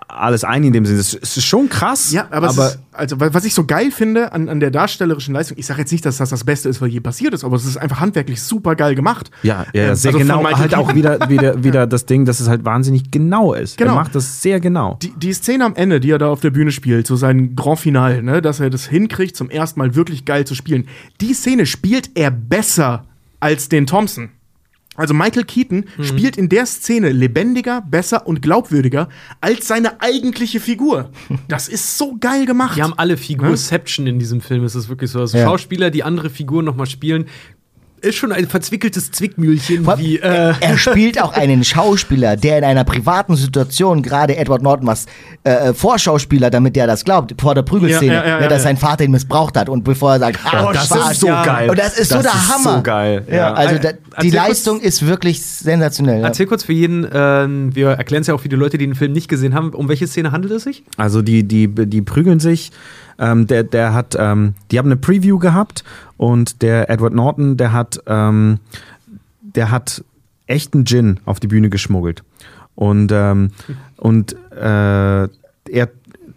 alles 0.09 0.45
ein 0.45 0.65
in 0.65 0.73
dem 0.73 0.87
Sinne. 0.87 0.99
Es 1.01 1.13
ist 1.15 1.45
schon 1.45 1.69
krass, 1.69 2.11
Ja, 2.11 2.27
aber, 2.31 2.49
es 2.49 2.57
ist, 2.57 2.79
also 2.93 3.21
wa- 3.21 3.29
was 3.33 3.45
ich 3.45 3.55
so 3.55 3.65
geil 3.65 3.91
finde 3.91 4.33
an, 4.33 4.49
an 4.49 4.59
der 4.61 4.71
darstellerischen 4.71 5.35
Leistung, 5.35 5.59
ich 5.59 5.67
sage 5.67 5.81
jetzt 5.81 5.93
nicht, 5.93 6.05
dass 6.07 6.17
das 6.17 6.31
das 6.31 6.45
Beste 6.45 6.69
ist, 6.69 6.81
was 6.81 6.91
je 6.91 7.01
passiert 7.01 7.35
ist, 7.35 7.45
aber 7.45 7.57
es 7.57 7.65
ist 7.65 7.77
einfach 7.77 8.01
handwerklich 8.01 8.43
super 8.43 8.75
geil 8.77 8.95
gemacht. 8.95 9.31
ja, 9.43 9.67
ja, 9.73 9.89
Ähm, 9.89 9.95
sehr 9.95 10.15
also 10.15 10.19
genau. 10.19 10.45
Halt 10.45 10.75
auch 10.75 10.95
wieder, 10.95 11.29
wieder, 11.29 11.63
wieder 11.63 11.87
das 11.87 12.07
Ding, 12.07 12.25
dass 12.25 12.41
es 12.41 12.49
halt 12.49 12.65
wahnsinnig 12.65 13.11
genau 13.11 13.53
ist. 13.53 13.77
Genau. 13.79 13.93
Er 13.93 13.97
macht 13.97 14.15
das 14.15 14.43
sehr 14.43 14.59
genau. 14.59 14.99
Die, 15.03 15.13
die 15.17 15.33
Szene 15.33 15.65
am 15.65 15.77
Ende, 15.77 16.01
die 16.01 16.11
er 16.11 16.19
da 16.19 16.29
auf 16.29 16.41
der 16.41 16.51
Bühne 16.51 16.73
spielt, 16.73 17.07
so 17.07 17.17
sein 17.17 17.55
Grand 17.55 17.79
Final, 17.79 18.23
ne, 18.23 18.43
dass 18.43 18.59
er 18.61 18.71
das 18.71 18.87
hinkriegt, 18.87 19.37
zum 19.37 19.51
ersten 19.51 19.79
Mal 19.81 19.95
wirklich 19.95 20.25
geil 20.25 20.45
zu 20.47 20.55
spielen. 20.55 20.89
Die 21.21 21.35
Szene 21.35 21.67
spielt 21.67 22.11
er 22.17 22.31
besser 22.31 23.05
als 23.39 23.69
den 23.69 23.87
Thompson. 23.87 24.31
Also 24.97 25.15
Michael 25.15 25.45
Keaton 25.45 25.85
Mhm. 25.97 26.05
spielt 26.05 26.37
in 26.37 26.49
der 26.49 26.67
Szene 26.67 27.11
lebendiger, 27.13 27.81
besser 27.81 28.27
und 28.27 28.43
glaubwürdiger 28.43 29.09
als 29.41 29.67
seine 29.69 30.01
eigentliche 30.03 30.61
Figur. 30.61 31.11
Das 31.49 31.69
ist 31.69 31.97
so 31.97 32.17
geil 32.19 32.45
gemacht. 32.45 32.77
Die 32.77 32.83
haben 32.83 32.95
alle 32.97 33.17
Figurception 33.17 34.07
in 34.07 34.19
diesem 34.19 34.41
Film, 34.41 34.65
ist 34.65 34.75
es 34.75 34.89
wirklich 34.89 35.11
so. 35.11 35.21
Also 35.21 35.39
Ja. 35.39 35.45
Schauspieler, 35.45 35.91
die 35.91 36.03
andere 36.03 36.29
Figuren 36.29 36.65
nochmal 36.65 36.87
spielen, 36.87 37.27
ist 38.03 38.17
schon 38.17 38.33
ein 38.33 38.47
verzwickeltes 38.49 39.11
Zwickmühlchen, 39.13 39.87
wie, 39.99 40.19
äh, 40.19 40.55
er 40.61 40.79
spielt 40.79 41.21
auch 41.21 41.33
einen 41.35 41.65
Schauspieler, 41.65 42.37
der 42.37 42.59
in 42.59 42.65
einer 42.65 42.85
privaten 42.85 43.37
Situation 43.37 44.03
gerade 44.03 44.37
Edward 44.37 44.63
Norton 44.63 44.87
was 44.87 45.07
äh, 45.45 45.73
Vorschauspieler, 45.75 46.51
damit 46.51 46.77
der 46.77 46.87
das 46.87 47.05
glaubt, 47.05 47.35
vor 47.41 47.55
der 47.55 47.63
Prügelszene, 47.63 48.15
Ja, 48.15 48.23
ja, 48.23 48.29
ja, 48.29 48.41
ne, 48.41 48.49
dass 48.49 48.59
ja. 48.59 48.65
sein 48.65 48.77
Vater 48.77 49.05
ihn 49.05 49.11
missbraucht 49.11 49.57
hat 49.57 49.69
und 49.69 49.85
bevor 49.85 50.13
er 50.15 50.19
sagt, 50.19 50.39
ah, 50.45 50.67
Oh, 50.69 50.73
das 50.73 50.87
verarscht. 50.89 51.13
ist 51.13 51.21
so 51.21 51.27
geil. 51.27 51.71
Und 51.71 51.79
das 51.79 51.99
ist 51.99 52.09
so 52.09 52.17
Das 52.17 52.25
der 52.25 52.33
ist 52.33 52.55
Hammer. 52.55 52.77
so 52.79 52.83
geil, 52.83 53.25
Ja, 53.29 53.37
ja. 53.37 53.53
also 53.55 53.75
da, 53.79 53.93
die 53.93 53.99
Erzähl 54.15 54.31
kurz- 54.31 54.35
Leistung 54.49 54.81
ist 54.81 55.07
wirklich 55.07 55.43
sensationell. 55.45 56.21
Ja. 56.21 56.27
Erzähl 56.27 56.47
kurz 56.47 56.65
für 56.65 56.73
jeden, 56.73 57.07
ähm, 57.13 57.75
wir 57.75 57.91
erklären 57.91 58.23
es 58.23 58.27
ja 58.27 58.35
auch 58.35 58.41
für 58.41 58.49
die 58.49 58.57
Leute, 58.57 58.79
die 58.79 58.87
den 58.87 58.95
Film 58.95 59.13
nicht 59.13 59.29
gesehen 59.29 59.55
haben, 59.55 59.71
um 59.71 59.89
welche 59.89 60.07
Szene 60.07 60.33
handelt 60.33 60.53
es 60.55 60.65
sich? 60.65 60.83
Also 60.97 61.23
die, 61.23 61.45
die, 61.47 61.69
die 61.69 62.03
prügeln 62.03 62.41
sich. 62.41 62.71
Ähm, 63.19 63.47
der, 63.47 63.65
der 63.65 63.95
hat, 63.95 64.17
ähm, 64.19 64.55
die 64.71 64.79
haben 64.79 64.87
eine 64.87 64.97
Preview 64.97 65.39
gehabt 65.39 65.85
und 66.17 66.63
der 66.63 66.91
Edward 66.91 67.15
Norton, 67.15 67.57
der 67.57 67.73
hat, 67.73 68.01
ähm, 68.07 68.61
der 69.41 69.71
hat 69.71 70.05
echten 70.47 70.85
Gin 70.85 71.21
auf 71.25 71.41
die 71.41 71.47
Bühne 71.47 71.71
geschmuggelt. 71.71 72.23
Und, 72.75 73.13
ähm, 73.13 73.51
und 73.97 74.35
äh, 74.53 75.29
er 75.71 75.89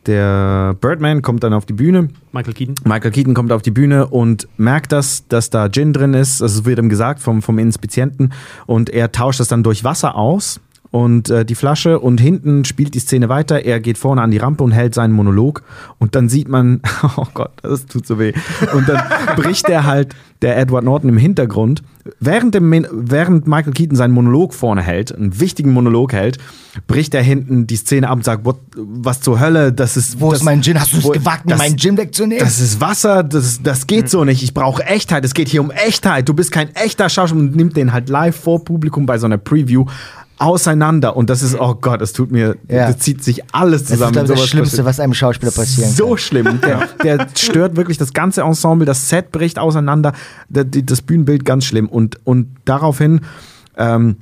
der 0.05 0.75
Birdman 0.81 1.21
kommt 1.21 1.43
dann 1.43 1.53
auf 1.53 1.65
die 1.65 1.73
Bühne. 1.73 2.09
Michael 2.31 2.53
Keaton. 2.53 2.75
Michael 2.83 3.11
Keaton 3.11 3.33
kommt 3.33 3.51
auf 3.51 3.61
die 3.61 3.71
Bühne 3.71 4.07
und 4.07 4.47
merkt 4.57 4.91
das, 4.91 5.27
dass 5.27 5.49
da 5.49 5.69
Gin 5.69 5.93
drin 5.93 6.13
ist. 6.13 6.41
Es 6.41 6.65
wird 6.65 6.79
ihm 6.79 6.89
gesagt 6.89 7.21
vom, 7.21 7.41
vom 7.41 7.57
Inspizienten. 7.57 8.33
Und 8.65 8.89
er 8.89 9.11
tauscht 9.11 9.39
das 9.39 9.47
dann 9.47 9.63
durch 9.63 9.83
Wasser 9.83 10.15
aus 10.15 10.59
und 10.93 11.31
äh, 11.31 11.43
die 11.43 11.55
Flasche 11.55 11.99
und 11.99 12.21
hinten 12.21 12.65
spielt 12.65 12.93
die 12.93 12.99
Szene 12.99 13.27
weiter. 13.27 13.65
Er 13.65 13.79
geht 13.79 13.97
vorne 13.97 14.21
an 14.21 14.29
die 14.29 14.37
Rampe 14.37 14.63
und 14.63 14.73
hält 14.73 14.93
seinen 14.93 15.11
Monolog 15.11 15.63
und 15.97 16.13
dann 16.13 16.29
sieht 16.29 16.47
man, 16.47 16.81
oh 17.17 17.25
Gott, 17.33 17.49
das 17.63 17.87
tut 17.87 18.05
so 18.05 18.19
weh. 18.19 18.31
Und 18.75 18.87
dann 18.87 19.01
bricht 19.35 19.67
er 19.69 19.85
halt 19.85 20.13
der 20.43 20.55
Edward 20.55 20.83
Norton 20.83 21.09
im 21.09 21.17
Hintergrund, 21.17 21.81
während, 22.19 22.53
dem, 22.53 22.85
während 22.91 23.47
Michael 23.47 23.73
Keaton 23.73 23.95
seinen 23.95 24.11
Monolog 24.11 24.53
vorne 24.53 24.83
hält, 24.83 25.15
einen 25.15 25.39
wichtigen 25.39 25.71
Monolog 25.71 26.13
hält, 26.13 26.37
bricht 26.85 27.15
er 27.15 27.23
hinten 27.23 27.65
die 27.65 27.77
Szene 27.77 28.09
ab 28.09 28.17
und 28.17 28.25
sagt, 28.25 28.45
what, 28.45 28.57
was 28.75 29.21
zur 29.21 29.39
Hölle, 29.39 29.73
das 29.73 29.97
ist... 29.97 30.19
Wo 30.19 30.29
das, 30.29 30.41
ist 30.41 30.45
mein 30.45 30.61
Gin? 30.61 30.79
Hast 30.79 30.93
du 30.93 30.97
es 30.97 31.11
gewagt, 31.11 31.45
mir 31.45 31.51
das- 31.51 31.59
meinen 31.59 31.77
Gin 31.77 31.97
wegzunehmen? 31.97 32.43
das 32.43 32.59
ist 32.59 32.81
Wasser, 32.81 33.23
das, 33.23 33.63
das 33.63 33.87
geht 33.87 34.09
so 34.09 34.25
nicht. 34.25 34.43
Ich 34.43 34.53
brauche 34.53 34.83
Echtheit. 34.83 35.25
Es 35.25 35.33
geht 35.33 35.47
hier 35.47 35.61
um 35.61 35.71
Echtheit. 35.71 36.27
Du 36.29 36.33
bist 36.33 36.51
kein 36.51 36.75
echter 36.75 37.09
Schauspieler 37.09 37.41
und 37.41 37.55
nimmt 37.55 37.77
den 37.77 37.93
halt 37.93 38.09
live 38.09 38.35
vor 38.35 38.63
Publikum 38.63 39.05
bei 39.05 39.17
so 39.17 39.25
einer 39.25 39.37
Preview 39.37 39.85
auseinander. 40.43 41.15
Und 41.15 41.29
das 41.29 41.41
ist, 41.41 41.57
oh 41.59 41.75
Gott, 41.75 42.01
das 42.01 42.11
tut 42.13 42.31
mir, 42.31 42.55
Ja. 42.67 42.87
das 42.87 42.99
zieht 42.99 43.23
sich 43.23 43.43
alles 43.53 43.83
das 43.83 43.91
ist, 43.91 43.97
zusammen. 43.97 44.11
glaube 44.13 44.27
das 44.27 44.47
Schlimmste, 44.47 44.77
passiert. 44.77 44.85
was 44.85 44.99
einem 44.99 45.13
Schauspieler 45.13 45.51
passieren 45.51 45.91
so 45.91 46.09
kann. 46.09 46.17
schlimm. 46.17 46.59
Der, 46.63 46.87
der 47.03 47.27
stört 47.37 47.75
wirklich 47.75 47.97
das 47.97 48.13
ganze 48.13 48.41
Ensemble, 48.41 48.85
das 48.85 49.09
Set 49.09 49.31
bricht 49.31 49.57
auseinander, 49.59 50.13
das 50.49 51.01
Bühnenbild 51.01 51.45
ganz 51.45 51.65
schlimm. 51.65 51.87
Und, 51.87 52.17
und 52.25 52.47
daraufhin 52.65 53.21
ähm, 53.77 54.17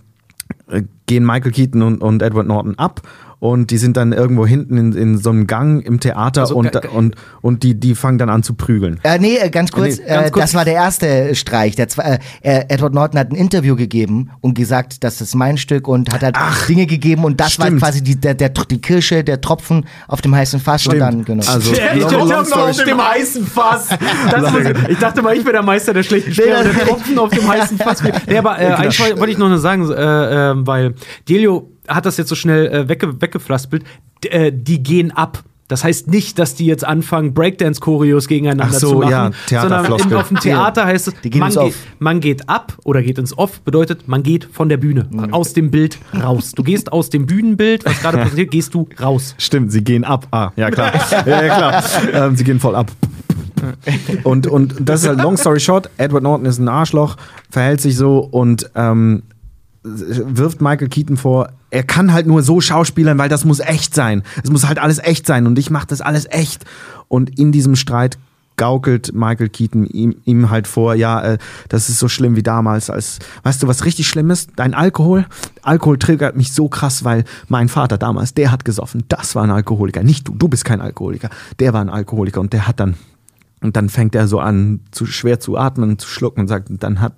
äh, 0.69 0.84
gehen 1.07 1.26
Michael 1.26 1.52
Keaton 1.52 1.81
und, 1.81 2.02
und 2.02 2.22
Edward 2.22 2.48
Norton 2.48 2.77
ab. 2.77 3.02
Und 3.42 3.72
die 3.72 3.80
sind 3.80 3.98
dann 3.98 4.14
irgendwo 4.14 4.46
hinten 4.46 4.78
in, 4.78 4.94
in 4.94 5.18
so 5.18 5.32
einem 5.32 5.48
Gang 5.48 5.84
im 5.84 6.00
Theater 6.00 6.42
Also, 6.42 6.56
und, 6.56 6.76
und, 6.94 7.16
und 7.42 7.64
die, 7.64 7.74
die 7.74 7.96
fangen 7.96 8.20
dann 8.20 8.30
an 8.30 8.44
zu 8.44 8.54
prügeln. 8.54 9.00
Äh, 9.02 9.18
nee, 9.18 9.36
äh, 9.38 9.50
ganz 9.50 9.72
kurz, 9.72 9.98
Nee, 9.98 10.04
ganz 10.08 10.28
äh, 10.28 10.30
kurz. 10.30 10.44
das 10.44 10.54
war 10.54 10.64
der 10.64 10.76
erste 10.76 11.34
Streich. 11.34 11.76
Der 11.76 11.90
zwe- 11.90 12.20
äh, 12.42 12.66
Edward 12.70 12.94
Norton 12.94 13.20
hat 13.20 13.32
ein 13.32 13.36
Interview 13.36 13.76
gegeben 13.76 14.30
und 14.42 14.54
gesagt, 14.54 15.04
das 15.04 15.22
ist 15.22 15.34
mein 15.34 15.58
Stück 15.58 15.88
und 15.88 16.14
hat 16.14 16.22
halt 16.22 16.36
Dinge 16.70 16.86
gegeben 16.86 17.24
und 17.24 17.40
das 17.40 17.58
war 17.58 17.66
stimmt. 17.66 17.82
quasi 17.82 18.04
die, 18.04 18.16
der, 18.16 18.36
der, 18.36 18.50
die 18.50 18.80
Kirsche, 18.80 19.24
der 19.24 19.42
Tropfen 19.42 19.88
auf 20.08 20.22
dem 20.22 20.36
heißen 20.36 20.60
Fass 20.60 20.86
und 20.86 21.00
dann, 21.00 21.26
genau. 21.26 21.44
Also, 21.52 21.74
Der 21.74 21.96
long, 21.96 22.10
Tropfen 22.12 22.30
long 22.30 22.46
story 22.46 22.70
auf 22.70 22.84
dem 22.84 23.04
heißen 23.04 23.48
Fass. 23.48 23.88
Das 24.30 24.52
muss, 24.52 24.62
ich 24.88 24.98
dachte 25.00 25.24
mal, 25.24 25.36
ich 25.36 25.42
wäre 25.44 25.54
der 25.54 25.64
Meister 25.64 25.96
der 25.96 26.04
schlechten 26.04 26.32
Spiele. 26.32 26.64
Der 26.64 26.86
Tropfen 26.86 27.18
auf 27.18 27.32
dem 27.32 27.48
heißen 27.48 27.80
Fass. 27.80 28.04
Nee, 28.28 28.38
aber 28.38 28.60
äh, 28.60 28.68
eigentlich 28.68 29.00
wollte 29.18 29.32
ich 29.32 29.40
noch 29.40 29.56
sagen, 29.58 29.90
äh, 29.90 30.52
äh, 30.52 30.54
weil 30.68 30.94
Delio 31.28 31.70
hat 31.88 32.06
das 32.06 32.18
jetzt 32.18 32.30
so 32.30 32.36
schnell 32.36 32.68
äh, 32.68 32.90
wegge 32.90 33.22
weggeflaspelt. 33.22 33.84
Äh, 34.26 34.52
die 34.53 34.82
gehen 34.84 35.12
ab. 35.12 35.44
Das 35.68 35.86
heißt 35.86 36.10
nicht, 36.10 36.38
dass 36.38 36.53
die 36.56 36.66
jetzt 36.66 36.84
anfangen, 36.86 37.34
Breakdance-Choreos 37.34 38.28
gegeneinander 38.28 38.66
Ach 38.68 38.74
so, 38.78 38.90
zu 38.90 38.95
machen, 38.99 39.34
ja, 39.49 39.62
sondern 39.62 39.86
in, 39.86 40.14
auf 40.14 40.28
dem 40.28 40.38
Theater 40.38 40.86
heißt 40.86 41.08
es, 41.08 41.14
man, 41.36 41.56
Off. 41.58 41.74
man 41.98 42.20
geht 42.20 42.49
ab 42.49 42.78
oder 42.84 43.02
geht 43.02 43.18
ins 43.18 43.38
Off, 43.38 43.62
bedeutet, 43.62 44.06
man 44.06 44.22
geht 44.22 44.44
von 44.52 44.68
der 44.68 44.76
Bühne, 44.76 45.08
Mhm. 45.10 45.34
aus 45.34 45.53
dem 45.53 45.72
Bild 45.72 45.98
raus. 46.14 46.52
Du 46.52 46.64
gehst 46.64 46.91
aus 46.91 47.10
dem 47.10 47.26
Bühnenbild, 47.26 47.86
was 47.86 48.02
gerade 48.02 48.18
präsentiert, 48.22 48.52
gehst 48.52 48.74
du 48.74 48.90
raus. 49.02 49.34
Stimmt, 49.38 49.72
sie 49.72 49.82
gehen 49.82 50.03
ab. 50.03 50.28
Ah, 50.32 50.52
ja 50.58 50.70
klar. 50.72 50.91
ja, 51.26 51.41
ja, 51.45 51.56
klar. 51.56 51.84
Ähm, 52.28 52.36
sie 52.36 52.44
gehen 52.44 52.60
voll 52.60 52.76
ab. 52.76 52.91
Und, 54.24 54.48
und 54.48 54.76
das 54.80 55.03
ist 55.03 55.08
halt 55.08 55.22
long 55.22 55.38
story 55.38 55.62
short. 55.62 55.90
Edward 55.95 56.24
Norton 56.24 56.45
ist 56.48 56.60
ein 56.60 56.68
Arschloch, 56.68 57.16
verhält 57.49 57.80
sich 57.80 57.95
so 57.95 58.20
und 58.20 58.70
ähm, 58.76 59.24
wirft 59.84 60.62
Michael 60.62 60.90
Keaton 60.90 61.16
vor, 61.16 61.49
er 61.72 61.84
kann 61.84 62.14
halt 62.14 62.27
nur 62.27 62.43
so 62.43 62.61
schauspielern, 62.61 63.18
weil 63.18 63.30
das 63.30 63.45
muss 63.45 63.60
echt 63.60 63.95
sein. 63.95 64.23
Es 64.43 64.52
muss 64.52 64.68
halt 64.68 64.77
alles 64.77 64.99
echt 64.99 65.26
sein 65.26 65.48
und 65.48 65.57
ich 65.57 65.72
mache 65.72 65.88
das 65.88 66.02
alles 66.02 66.27
echt. 66.30 66.65
Und 67.07 67.39
in 67.39 67.52
diesem 67.52 67.76
Streit 67.76 68.19
gaukelt 68.57 69.14
Michael 69.15 69.49
Keaton 69.49 69.85
ihm, 69.88 70.15
ihm 70.26 70.49
halt 70.49 70.68
vor, 70.68 70.93
ja, 70.93 71.22
äh, 71.22 71.38
das 71.69 71.89
ist 71.89 71.98
so 71.98 72.07
schlimm 72.07 72.35
wie 72.35 72.43
damals, 72.43 72.89
als, 72.89 73.19
weißt 73.43 73.64
du, 73.64 73.68
was 73.68 73.85
richtig 73.85 74.07
schlimm 74.07 74.30
ist? 74.30 74.52
Dein 74.57 74.73
Alkohol? 74.73 75.26
Alkohol 75.64 75.98
triggert 75.98 76.35
mich 76.35 76.53
so 76.53 76.68
krass, 76.68 77.03
weil 77.03 77.23
mein 77.48 77.69
Vater 77.69 77.98
damals, 77.98 78.34
der 78.35 78.52
hat 78.52 78.65
gesoffen, 78.65 79.06
das 79.07 79.34
war 79.34 79.43
ein 79.43 79.49
Alkoholiker, 79.49 80.03
nicht 80.03 80.27
du, 80.27 80.35
du 80.35 80.48
bist 80.48 80.65
kein 80.65 80.81
Alkoholiker, 80.81 81.30
der 81.60 81.73
war 81.73 81.81
ein 81.81 81.89
Alkoholiker 81.89 82.39
und 82.39 82.53
der 82.53 82.68
hat 82.68 82.80
dann 82.80 82.95
und 83.61 83.76
dann 83.76 83.89
fängt 83.89 84.15
er 84.15 84.27
so 84.27 84.39
an, 84.39 84.81
zu 84.91 85.06
schwer 85.06 85.39
zu 85.39 85.56
atmen, 85.56 85.99
zu 85.99 86.07
schlucken 86.07 86.41
und 86.41 86.48
sagt, 86.48 86.69
dann 86.69 86.99
hat, 86.99 87.14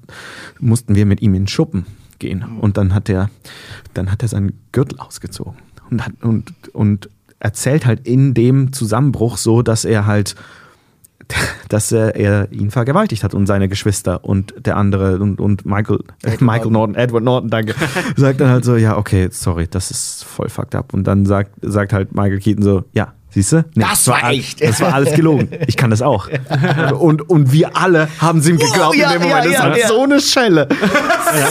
mussten 0.60 0.94
wir 0.94 1.06
mit 1.06 1.22
ihm 1.22 1.34
in 1.34 1.48
Schuppen 1.48 1.86
gehen. 2.24 2.44
Und 2.60 2.78
dann 2.78 2.94
hat 2.94 3.10
er, 3.10 3.30
dann 3.94 4.12
hat 4.12 4.22
er 4.22 4.30
seinen 4.30 4.60
Gürtel 4.72 5.00
ausgezogen 5.00 5.56
und, 5.92 6.06
hat, 6.06 6.14
und, 6.22 6.54
und 6.74 7.10
erzählt 7.40 7.86
halt 7.86 8.08
in 8.08 8.34
dem 8.34 8.72
Zusammenbruch 8.72 9.38
so, 9.38 9.62
dass 9.62 9.86
er 9.86 10.06
halt, 10.06 10.36
dass 11.70 11.92
er, 11.92 12.16
er 12.16 12.52
ihn 12.52 12.72
vergewaltigt 12.72 13.24
hat 13.24 13.34
und 13.34 13.46
seine 13.46 13.68
Geschwister 13.68 14.24
und 14.24 14.54
der 14.66 14.78
andere 14.78 15.20
und, 15.20 15.40
und 15.40 15.66
Michael, 15.66 16.00
äh, 16.24 16.38
Michael 16.40 16.72
Norton, 16.72 16.96
Edward 16.96 17.24
Norton, 17.24 17.50
danke, 17.50 17.76
sagt 18.16 18.40
dann 18.40 18.50
halt 18.50 18.66
so, 18.66 18.76
ja, 18.76 18.98
okay, 18.98 19.28
sorry, 19.32 19.68
das 19.68 19.92
ist 19.92 20.24
voll 20.24 20.50
fucked 20.50 20.76
up. 20.76 20.94
Und 20.94 21.06
dann 21.06 21.26
sagt, 21.26 21.52
sagt 21.62 21.94
halt 21.94 22.16
Michael 22.16 22.40
Keaton 22.40 22.64
so, 22.64 22.86
ja, 22.94 23.14
siehst 23.34 23.52
du? 23.52 23.66
Nee, 23.76 23.84
Das 23.90 24.08
war 24.08 24.24
all- 24.24 24.34
echt. 24.34 24.62
Das 24.64 24.80
war 24.82 24.94
alles 24.94 25.14
gelogen. 25.16 25.50
Ich 25.68 25.78
kann 25.78 25.90
das 25.90 26.02
auch. 26.02 26.30
Und, 27.00 27.30
und 27.30 27.52
wir 27.52 27.76
alle 27.76 28.08
haben 28.20 28.40
es 28.40 28.48
ihm 28.48 28.58
geglaubt 28.58 28.96
ja, 28.96 29.12
in 29.14 29.20
dem 29.22 29.30
Moment. 29.30 29.46
ja, 29.46 29.52
das 29.52 29.54
ja, 29.64 29.70
war 29.70 29.78
ja. 29.78 29.88
so 29.88 30.04
eine 30.04 30.20
Schelle. 30.22 30.68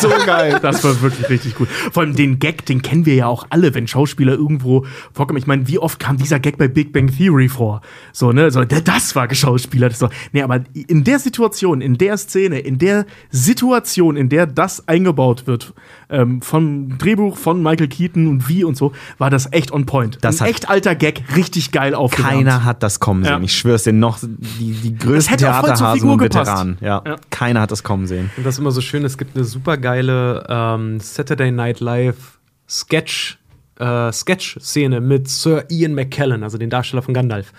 So 0.01 0.09
geil. 0.27 0.59
Das 0.63 0.83
war 0.85 1.01
wirklich 1.03 1.29
richtig 1.29 1.55
gut. 1.57 1.69
Vor 1.93 2.03
allem 2.03 2.15
den 2.15 2.39
Gag, 2.39 2.65
den 2.67 2.83
kennen 2.83 3.05
wir 3.07 3.15
ja 3.15 3.27
auch 3.27 3.47
alle, 3.51 3.75
wenn 3.75 3.87
Schauspieler 3.89 4.33
irgendwo 4.35 4.87
vorkommen. 5.13 5.39
Ich 5.39 5.47
meine, 5.47 5.67
wie 5.69 5.79
oft 5.79 5.99
kam 5.99 6.17
dieser 6.17 6.39
Gag 6.39 6.57
bei 6.59 6.69
Big 6.69 6.93
Bang 6.93 7.09
Theory 7.17 7.49
vor? 7.49 7.83
So, 8.13 8.33
ne? 8.33 8.51
So, 8.51 8.65
der- 8.65 8.81
das 8.81 9.15
war 9.17 9.27
geschauspielert. 9.29 9.93
Das 9.93 10.01
war, 10.03 10.11
nee, 10.33 10.43
aber 10.43 10.61
in 10.75 11.05
der 11.05 11.19
Situation, 11.19 11.81
in 11.81 11.99
der 11.99 12.17
Szene, 12.17 12.61
in 12.61 12.79
der 12.79 13.07
Situation, 13.31 14.17
in 14.17 14.29
der 14.29 14.47
das 14.47 14.87
eingebaut 14.89 15.47
wird, 15.47 15.73
ähm, 16.13 16.43
vom 16.43 16.99
Drehbuch 16.99 17.37
von 17.37 17.63
Michael 17.63 17.89
Keaton 17.89 18.29
und 18.29 18.49
wie 18.49 18.65
und 18.65 18.77
so, 18.77 18.93
war 19.19 19.31
das 19.31 19.53
echt 19.53 19.73
on 19.73 19.87
point. 19.87 20.19
Das 20.21 20.41
Ein 20.41 20.51
echt 20.51 20.69
alter 20.69 20.95
Gag, 20.95 21.25
richtig 21.37 21.73
geil 21.73 21.95
aufgewärmt. 21.95 22.35
Keiner 22.35 22.65
hat 22.65 22.83
das 22.83 23.01
kommen 23.01 23.25
sehen. 23.25 23.33
Ja. 23.33 23.41
Ich 23.41 23.57
schwör's 23.57 23.85
dir 23.85 23.93
noch, 23.93 24.19
die, 24.21 24.73
die 24.73 24.97
größten 24.97 25.39
Theaterhasen 25.39 26.09
und. 26.09 26.21
Veteranen. 26.21 26.79
Ja. 26.81 27.03
Ja. 27.05 27.17
Keiner 27.31 27.63
hat 27.63 27.71
das 27.71 27.83
kommen 27.83 28.07
sehen. 28.07 28.31
Und 28.37 28.45
das 28.47 28.55
ist 28.55 28.59
immer 28.61 28.71
so 28.71 28.81
schön, 28.81 29.05
es 29.05 29.19
gibt 29.19 29.35
eine 29.35 29.45
super 29.45 29.77
geile 29.77 30.47
ähm, 30.49 31.01
Saturday 31.01 31.51
Night 31.51 31.81
Live 31.81 32.39
Sketch, 32.69 33.39
äh, 33.79 34.13
Sketch-Szene 34.13 35.01
mit 35.01 35.29
Sir 35.29 35.65
Ian 35.71 35.95
McKellen, 35.95 36.43
also 36.43 36.59
den 36.59 36.71
Darsteller 36.71 37.03
von 37.03 37.15
Gandalf, 37.15 37.53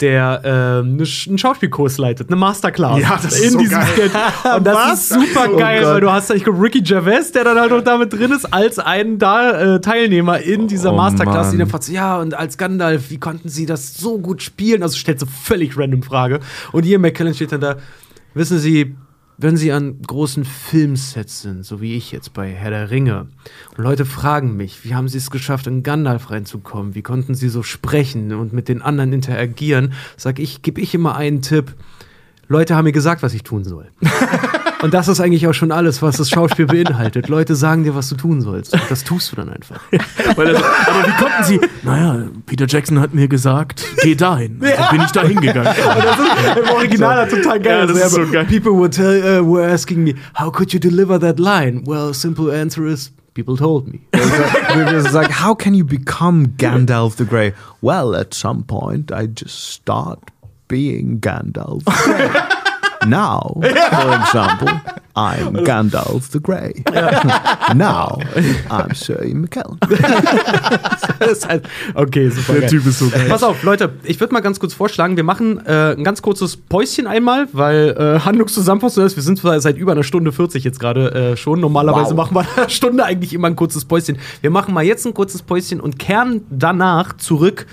der 0.00 0.40
ähm, 0.44 0.96
ne 0.96 1.04
einen 1.28 1.38
Schauspielkurs 1.38 1.98
leitet, 1.98 2.28
eine 2.28 2.36
Masterclass 2.36 3.00
Ja, 3.00 3.18
das 3.22 3.32
ist 3.38 3.44
in 3.44 3.50
so 3.52 3.58
diesem 3.58 3.78
geil. 3.78 3.86
Sketch. 3.94 4.14
Und 4.56 4.66
das 4.66 4.74
Was? 4.76 5.00
ist 5.00 5.08
super 5.10 5.46
Oh 5.52 5.56
geil, 5.56 5.82
Gott. 5.82 5.92
weil 5.94 6.00
du 6.00 6.12
hast, 6.12 6.30
ich 6.30 6.44
glaube, 6.44 6.62
Ricky 6.62 6.80
Gervais, 6.82 7.32
der 7.32 7.44
dann 7.44 7.58
halt 7.58 7.70
noch 7.70 7.82
damit 7.82 8.12
drin 8.12 8.32
ist, 8.32 8.46
als 8.52 8.78
einen 8.78 9.18
da 9.18 9.74
äh, 9.76 9.80
Teilnehmer 9.80 10.40
in 10.40 10.68
dieser 10.68 10.92
Oh, 10.92 10.96
Masterclass, 10.96 11.50
die 11.50 11.56
Mann. 11.56 11.68
dann 11.68 11.68
fragt, 11.70 11.88
ja, 11.88 12.18
und 12.18 12.34
als 12.34 12.56
Gandalf, 12.58 13.10
wie 13.10 13.18
konnten 13.18 13.48
sie 13.48 13.66
das 13.66 13.94
so 13.96 14.18
gut 14.18 14.42
spielen? 14.42 14.82
Also 14.82 14.96
stellt 14.96 15.20
so 15.20 15.26
völlig 15.26 15.76
random 15.78 16.02
Frage. 16.02 16.40
Und 16.72 16.86
Ian 16.86 17.00
McKellen 17.02 17.34
steht 17.34 17.52
dann 17.52 17.60
da, 17.60 17.76
wissen 18.34 18.58
Sie, 18.58 18.94
wenn 19.42 19.56
Sie 19.56 19.72
an 19.72 20.02
großen 20.02 20.44
Filmsets 20.44 21.40
sind, 21.42 21.64
so 21.64 21.80
wie 21.80 21.96
ich 21.96 22.12
jetzt 22.12 22.34
bei 22.34 22.50
Herr 22.50 22.70
der 22.70 22.90
Ringe, 22.90 23.26
und 23.76 23.82
Leute 23.82 24.04
fragen 24.04 24.56
mich, 24.56 24.84
wie 24.84 24.94
haben 24.94 25.08
Sie 25.08 25.18
es 25.18 25.30
geschafft, 25.30 25.66
in 25.66 25.82
Gandalf 25.82 26.30
reinzukommen? 26.30 26.94
Wie 26.94 27.02
konnten 27.02 27.34
Sie 27.34 27.48
so 27.48 27.62
sprechen 27.62 28.34
und 28.34 28.52
mit 28.52 28.68
den 28.68 28.82
anderen 28.82 29.12
interagieren? 29.12 29.94
Sag 30.16 30.38
ich, 30.38 30.60
gebe 30.62 30.80
ich 30.80 30.94
immer 30.94 31.16
einen 31.16 31.40
Tipp. 31.40 31.74
Leute 32.48 32.76
haben 32.76 32.84
mir 32.84 32.92
gesagt, 32.92 33.22
was 33.22 33.32
ich 33.32 33.42
tun 33.42 33.64
soll. 33.64 33.88
Und 34.82 34.94
das 34.94 35.08
ist 35.08 35.20
eigentlich 35.20 35.46
auch 35.46 35.52
schon 35.52 35.72
alles, 35.72 36.00
was 36.02 36.16
das 36.16 36.30
Schauspiel 36.30 36.66
beinhaltet. 36.66 37.28
Leute 37.28 37.54
sagen 37.54 37.84
dir, 37.84 37.94
was 37.94 38.08
du 38.08 38.16
tun 38.16 38.40
sollst. 38.40 38.72
Und 38.72 38.82
das 38.88 39.04
tust 39.04 39.32
du 39.32 39.36
dann 39.36 39.50
einfach. 39.50 39.80
Weil 40.36 40.56
so, 40.56 40.62
aber 40.62 41.06
wie 41.06 41.22
konnten 41.22 41.44
sie? 41.44 41.60
Naja, 41.82 42.26
Peter 42.46 42.66
Jackson 42.66 43.00
hat 43.00 43.14
mir 43.14 43.28
gesagt, 43.28 43.84
geh 44.02 44.14
dahin. 44.14 44.60
Also 44.62 44.90
bin 44.90 45.00
ich 45.02 45.10
da 45.12 45.22
hingegangen. 45.22 45.72
Im 46.64 46.70
Original 46.70 47.28
total 47.28 47.64
Ja, 47.64 47.86
das 47.86 47.98
ist 47.98 48.10
so 48.12 48.26
geil. 48.26 48.46
People 48.46 48.72
were, 48.72 48.90
tell, 48.90 49.40
uh, 49.40 49.44
were 49.44 49.66
asking 49.66 50.02
me, 50.02 50.14
how 50.38 50.50
could 50.50 50.72
you 50.72 50.80
deliver 50.80 51.18
that 51.20 51.38
line? 51.38 51.82
Well, 51.86 52.14
simple 52.14 52.50
answer 52.50 52.86
is, 52.86 53.12
people 53.34 53.56
told 53.56 53.86
me. 53.88 54.00
It's 54.12 55.12
like, 55.12 55.30
how 55.30 55.54
can 55.54 55.74
you 55.74 55.84
become 55.84 56.48
Gandalf 56.56 57.16
the 57.16 57.24
Grey? 57.24 57.52
Well, 57.80 58.14
at 58.14 58.34
some 58.34 58.64
point, 58.64 59.12
I 59.12 59.26
just 59.26 59.70
start 59.70 60.20
being 60.68 61.20
Gandalf. 61.20 61.82
Now, 63.06 63.56
for 63.60 64.14
example, 64.20 64.68
I'm 65.16 65.64
Gandalf 65.64 66.30
the 66.30 66.40
Grey. 66.40 66.84
Now, 67.74 68.18
I'm 68.70 68.94
Shirley 68.94 69.34
McKellen. 69.34 69.78
Halt, 71.48 71.64
okay, 71.94 72.28
super. 72.30 72.52
Der 72.52 72.60
geil. 72.62 72.70
Typ 72.70 72.86
ist 72.86 72.98
so 72.98 73.08
geil. 73.08 73.26
Pass 73.28 73.42
auf, 73.42 73.62
Leute, 73.62 73.90
ich 74.04 74.20
würde 74.20 74.32
mal 74.32 74.40
ganz 74.40 74.60
kurz 74.60 74.74
vorschlagen, 74.74 75.16
wir 75.16 75.24
machen 75.24 75.64
äh, 75.66 75.92
ein 75.96 76.04
ganz 76.04 76.22
kurzes 76.22 76.56
Päuschen 76.56 77.06
einmal, 77.06 77.48
weil 77.52 77.96
äh, 77.98 78.20
Handlungszusammenfassung 78.20 79.04
ist, 79.04 79.16
wir 79.16 79.22
sind 79.22 79.38
zwar 79.38 79.58
seit 79.60 79.76
über 79.76 79.92
einer 79.92 80.04
Stunde 80.04 80.32
40 80.32 80.62
jetzt 80.64 80.78
gerade 80.80 81.12
äh, 81.32 81.36
schon. 81.36 81.60
Normalerweise 81.60 82.10
Wow. 82.10 82.30
machen 82.30 82.34
wir 82.36 82.46
eine 82.56 82.70
Stunde 82.70 83.04
eigentlich 83.04 83.32
immer 83.34 83.48
ein 83.48 83.56
kurzes 83.56 83.84
Päuschen. 83.84 84.18
Wir 84.40 84.50
machen 84.50 84.74
mal 84.74 84.84
jetzt 84.84 85.06
ein 85.06 85.14
kurzes 85.14 85.42
Päuschen 85.42 85.80
und 85.80 85.98
kehren 85.98 86.42
danach 86.50 87.16
zurück 87.16 87.66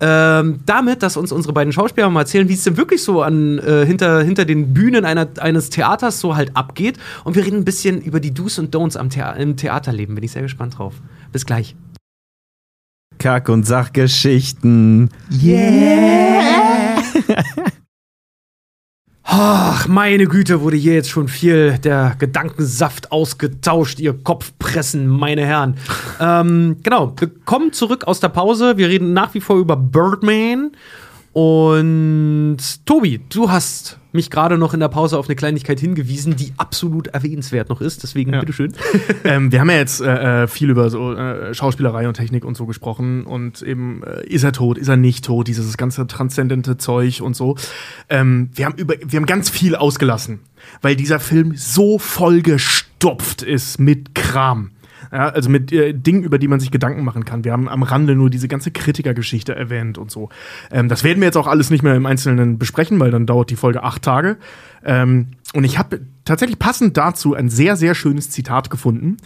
ähm, 0.00 0.60
damit, 0.66 1.02
dass 1.02 1.16
uns 1.16 1.32
unsere 1.32 1.52
beiden 1.54 1.72
Schauspieler 1.72 2.10
mal 2.10 2.20
erzählen, 2.20 2.48
wie 2.48 2.54
es 2.54 2.64
denn 2.64 2.76
wirklich 2.76 3.02
so 3.02 3.22
an, 3.22 3.58
äh, 3.58 3.86
hinter, 3.86 4.22
hinter 4.22 4.44
den 4.44 4.74
Bühnen 4.74 5.04
einer, 5.04 5.28
eines 5.38 5.70
Theaters 5.70 6.20
so 6.20 6.36
halt 6.36 6.56
abgeht. 6.56 6.98
Und 7.24 7.34
wir 7.34 7.44
reden 7.44 7.58
ein 7.58 7.64
bisschen 7.64 8.00
über 8.02 8.20
die 8.20 8.34
Do's 8.34 8.58
und 8.58 8.74
Don'ts 8.74 8.96
am 8.96 9.10
Thea 9.10 9.32
im 9.32 9.56
Theaterleben. 9.56 10.14
Bin 10.14 10.24
ich 10.24 10.32
sehr 10.32 10.42
gespannt 10.42 10.78
drauf. 10.78 10.94
Bis 11.32 11.46
gleich. 11.46 11.76
Kack- 13.18 13.48
und 13.48 13.66
Sachgeschichten. 13.66 15.10
Ach, 19.28 19.88
meine 19.88 20.26
Güte, 20.26 20.60
wurde 20.60 20.76
hier 20.76 20.94
jetzt 20.94 21.10
schon 21.10 21.26
viel 21.26 21.78
der 21.78 22.14
Gedankensaft 22.16 23.10
ausgetauscht, 23.10 23.98
ihr 23.98 24.12
Kopfpressen, 24.12 25.08
meine 25.08 25.44
Herren. 25.44 25.74
ähm, 26.20 26.76
genau, 26.84 27.12
wir 27.18 27.28
kommen 27.44 27.72
zurück 27.72 28.04
aus 28.04 28.20
der 28.20 28.28
Pause. 28.28 28.78
Wir 28.78 28.88
reden 28.88 29.14
nach 29.14 29.34
wie 29.34 29.40
vor 29.40 29.56
über 29.56 29.76
Birdman. 29.76 30.70
Und 31.32 32.58
Tobi, 32.86 33.20
du 33.28 33.50
hast 33.50 33.98
mich 34.16 34.30
gerade 34.30 34.58
noch 34.58 34.74
in 34.74 34.80
der 34.80 34.88
Pause 34.88 35.18
auf 35.18 35.28
eine 35.28 35.36
Kleinigkeit 35.36 35.78
hingewiesen, 35.78 36.34
die 36.36 36.52
absolut 36.56 37.06
erwähnenswert 37.08 37.68
noch 37.68 37.80
ist. 37.80 38.02
Deswegen, 38.02 38.32
Ja. 38.32 38.40
bitteschön. 38.40 38.72
ähm, 39.24 39.52
wir 39.52 39.60
haben 39.60 39.70
ja 39.70 39.76
jetzt 39.76 40.00
äh, 40.00 40.42
äh, 40.42 40.46
viel 40.48 40.70
über 40.70 40.90
so 40.90 41.14
äh, 41.14 41.54
Schauspielerei 41.54 42.08
und 42.08 42.14
Technik 42.14 42.44
und 42.44 42.56
so 42.56 42.66
gesprochen 42.66 43.24
und 43.24 43.62
eben 43.62 44.02
äh, 44.02 44.26
ist 44.26 44.42
er 44.42 44.52
tot, 44.52 44.78
ist 44.78 44.88
er 44.88 44.96
nicht 44.96 45.24
tot, 45.24 45.46
dieses 45.46 45.76
ganze 45.76 46.06
transzendente 46.06 46.76
Zeug 46.76 47.20
und 47.20 47.36
so. 47.36 47.56
Ähm, 48.08 48.50
wir 48.54 48.64
haben 48.66 48.74
über, 48.76 48.94
wir 49.04 49.18
haben 49.18 49.26
ganz 49.26 49.50
viel 49.50 49.76
ausgelassen, 49.76 50.40
weil 50.82 50.96
dieser 50.96 51.20
Film 51.20 51.52
so 51.56 51.98
vollgestopft 51.98 53.42
ist 53.42 53.78
mit 53.78 54.14
Kram. 54.14 54.70
Ja, 55.12 55.28
also 55.28 55.50
mit 55.50 55.72
äh, 55.72 55.92
Dingen, 55.92 56.24
über 56.24 56.38
die 56.38 56.48
man 56.48 56.60
sich 56.60 56.70
Gedanken 56.70 57.04
machen 57.04 57.24
kann. 57.24 57.44
Wir 57.44 57.52
haben 57.52 57.68
am 57.68 57.82
Rande 57.82 58.14
nur 58.14 58.30
diese 58.30 58.48
ganze 58.48 58.70
Kritikergeschichte 58.70 59.54
erwähnt 59.54 59.98
und 59.98 60.10
so. 60.10 60.28
Ähm, 60.70 60.88
das 60.88 61.04
werden 61.04 61.20
wir 61.20 61.26
jetzt 61.26 61.36
auch 61.36 61.46
alles 61.46 61.70
nicht 61.70 61.82
mehr 61.82 61.94
im 61.94 62.06
Einzelnen 62.06 62.58
besprechen, 62.58 62.98
weil 63.00 63.10
dann 63.10 63.26
dauert 63.26 63.50
die 63.50 63.56
Folge 63.56 63.82
acht 63.82 64.02
Tage. 64.02 64.36
Ähm, 64.84 65.28
und 65.54 65.64
ich 65.64 65.78
habe 65.78 66.00
tatsächlich 66.24 66.58
passend 66.58 66.96
dazu 66.96 67.34
ein 67.34 67.48
sehr, 67.48 67.76
sehr 67.76 67.94
schönes 67.94 68.30
Zitat 68.30 68.70
gefunden. 68.70 69.16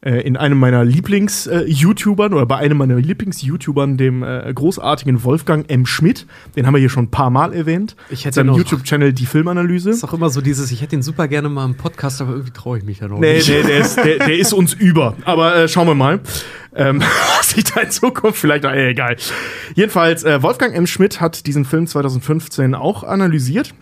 Äh, 0.00 0.20
in 0.20 0.36
einem 0.36 0.58
meiner 0.60 0.84
Lieblings-YouTubern 0.84 2.32
oder 2.32 2.46
bei 2.46 2.56
einem 2.56 2.78
meiner 2.78 2.94
Lieblings-YouTubern, 2.96 3.96
dem 3.96 4.22
äh, 4.22 4.52
großartigen 4.54 5.24
Wolfgang 5.24 5.68
M. 5.68 5.86
Schmidt. 5.86 6.24
Den 6.54 6.66
haben 6.66 6.74
wir 6.74 6.78
hier 6.78 6.88
schon 6.88 7.06
ein 7.06 7.10
paar 7.10 7.30
Mal 7.30 7.52
erwähnt. 7.52 7.96
Ich 8.08 8.24
hätte 8.24 8.36
Seinem 8.36 8.54
YouTube-Channel 8.54 9.12
Die 9.12 9.26
Filmanalyse. 9.26 9.90
ist 9.90 10.04
auch 10.04 10.12
immer 10.12 10.30
so 10.30 10.40
dieses, 10.40 10.70
ich 10.70 10.82
hätte 10.82 10.94
ihn 10.94 11.02
super 11.02 11.26
gerne 11.26 11.48
mal 11.48 11.64
im 11.64 11.74
Podcast, 11.74 12.20
aber 12.20 12.30
irgendwie 12.30 12.52
traue 12.52 12.78
ich 12.78 12.84
mich 12.84 13.00
ja 13.00 13.08
noch 13.08 13.18
Nee, 13.18 13.38
nicht. 13.38 13.48
nee, 13.48 13.62
der 13.64 13.78
ist, 13.78 13.96
der, 13.96 14.18
der 14.18 14.38
ist 14.38 14.52
uns 14.52 14.72
über. 14.72 15.16
Aber 15.24 15.56
äh, 15.56 15.68
schauen 15.68 15.88
wir 15.88 15.96
mal. 15.96 16.20
Ähm, 16.76 17.00
was 17.38 17.50
sich 17.50 17.64
da 17.64 17.80
in 17.80 17.90
Zukunft 17.90 18.38
vielleicht, 18.38 18.64
äh, 18.64 18.90
egal. 18.90 19.16
Jedenfalls, 19.74 20.22
äh, 20.22 20.40
Wolfgang 20.44 20.76
M. 20.76 20.86
Schmidt 20.86 21.20
hat 21.20 21.44
diesen 21.48 21.64
Film 21.64 21.88
2015 21.88 22.76
auch 22.76 23.02
analysiert. 23.02 23.74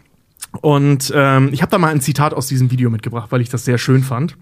Und 0.62 1.12
ähm, 1.14 1.50
ich 1.52 1.60
habe 1.60 1.70
da 1.70 1.76
mal 1.76 1.88
ein 1.88 2.00
Zitat 2.00 2.32
aus 2.32 2.46
diesem 2.46 2.70
Video 2.70 2.88
mitgebracht, 2.88 3.30
weil 3.32 3.42
ich 3.42 3.50
das 3.50 3.66
sehr 3.66 3.76
schön 3.76 4.02
fand. 4.02 4.34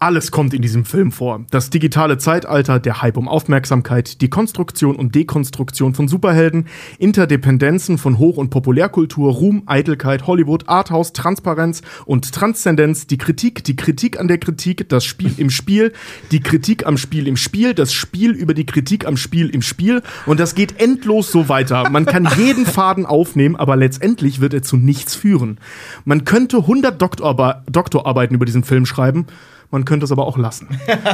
Alles 0.00 0.30
kommt 0.30 0.54
in 0.54 0.62
diesem 0.62 0.84
Film 0.84 1.10
vor. 1.10 1.44
Das 1.50 1.70
digitale 1.70 2.18
Zeitalter, 2.18 2.78
der 2.78 3.02
Hype 3.02 3.16
um 3.16 3.26
Aufmerksamkeit, 3.26 4.20
die 4.20 4.30
Konstruktion 4.30 4.94
und 4.94 5.16
Dekonstruktion 5.16 5.92
von 5.92 6.06
Superhelden, 6.06 6.66
Interdependenzen 7.00 7.98
von 7.98 8.16
Hoch- 8.18 8.36
und 8.36 8.50
Populärkultur, 8.50 9.32
Ruhm, 9.32 9.64
Eitelkeit, 9.66 10.28
Hollywood, 10.28 10.68
Arthouse, 10.68 11.12
Transparenz 11.14 11.82
und 12.04 12.32
Transzendenz, 12.32 13.08
die 13.08 13.18
Kritik, 13.18 13.64
die 13.64 13.74
Kritik 13.74 14.20
an 14.20 14.28
der 14.28 14.38
Kritik, 14.38 14.88
das 14.88 15.04
Spiel 15.04 15.34
im 15.36 15.50
Spiel, 15.50 15.92
die 16.30 16.40
Kritik 16.40 16.86
am 16.86 16.96
Spiel 16.96 17.26
im 17.26 17.36
Spiel, 17.36 17.74
das 17.74 17.92
Spiel 17.92 18.30
über 18.30 18.54
die 18.54 18.66
Kritik 18.66 19.04
am 19.04 19.16
Spiel 19.16 19.48
im 19.48 19.62
Spiel 19.62 20.02
und 20.26 20.38
das 20.38 20.54
geht 20.54 20.80
endlos 20.80 21.32
so 21.32 21.48
weiter. 21.48 21.90
Man 21.90 22.06
kann 22.06 22.28
jeden 22.36 22.66
Faden 22.66 23.04
aufnehmen, 23.04 23.56
aber 23.56 23.74
letztendlich 23.74 24.40
wird 24.40 24.54
er 24.54 24.62
zu 24.62 24.76
nichts 24.76 25.16
führen. 25.16 25.58
Man 26.04 26.24
könnte 26.24 26.58
100 26.58 27.02
Doktorarbe 27.02 27.62
Doktorarbeiten 27.68 28.36
über 28.36 28.44
diesen 28.44 28.62
Film 28.62 28.86
schreiben, 28.86 29.26
man 29.70 29.84
könnte 29.84 30.04
es 30.04 30.12
aber 30.12 30.26
auch 30.26 30.38
lassen. 30.38 30.68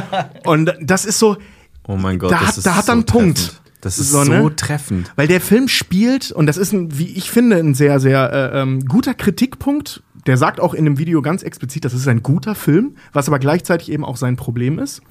Und 0.45 0.73
das 0.81 1.05
ist 1.05 1.19
so, 1.19 1.37
Oh 1.87 1.97
mein 1.97 2.17
Gott, 2.17 2.31
Da 2.31 2.39
das 2.39 2.47
hat- 2.49 2.57
ist 2.57 2.65
da 2.65 2.75
hat 2.75 2.85
so 2.85 2.91
er 2.91 2.93
einen 2.95 3.05
Punkt. 3.05 3.61
Das 3.81 3.99
ist 3.99 4.09
So, 4.11 4.23
so, 4.23 4.31
ne? 4.31 4.55
treffend. 4.55 5.11
weil 5.15 5.27
der 5.27 5.39
Film 5.41 5.67
spielt, 5.67 6.31
und 6.31 6.47
das 6.47 6.57
ist 6.57 6.73
ein, 6.73 6.97
wie 6.97 7.05
ich 7.15 7.29
finde, 7.29 7.57
ein 7.57 7.75
sehr, 7.75 7.99
sehr 7.99 8.33
äh, 8.53 8.61
ähm, 8.61 8.79
guter 8.85 9.13
Kritikpunkt. 9.13 10.01
Der 10.25 10.37
sagt 10.37 10.59
auch 10.59 10.73
in 10.73 10.85
dem 10.85 10.97
Video 10.97 11.21
ganz 11.21 11.43
explizit, 11.43 11.85
das 11.85 11.93
ist 11.93 12.07
ein 12.07 12.23
guter 12.23 12.55
Film, 12.55 12.95
was 13.13 13.27
aber 13.27 13.37
gleichzeitig 13.37 13.91
eben 13.91 14.03
auch 14.03 14.17
sein 14.17 14.37
Problem 14.37 14.79
ist. 14.79 15.01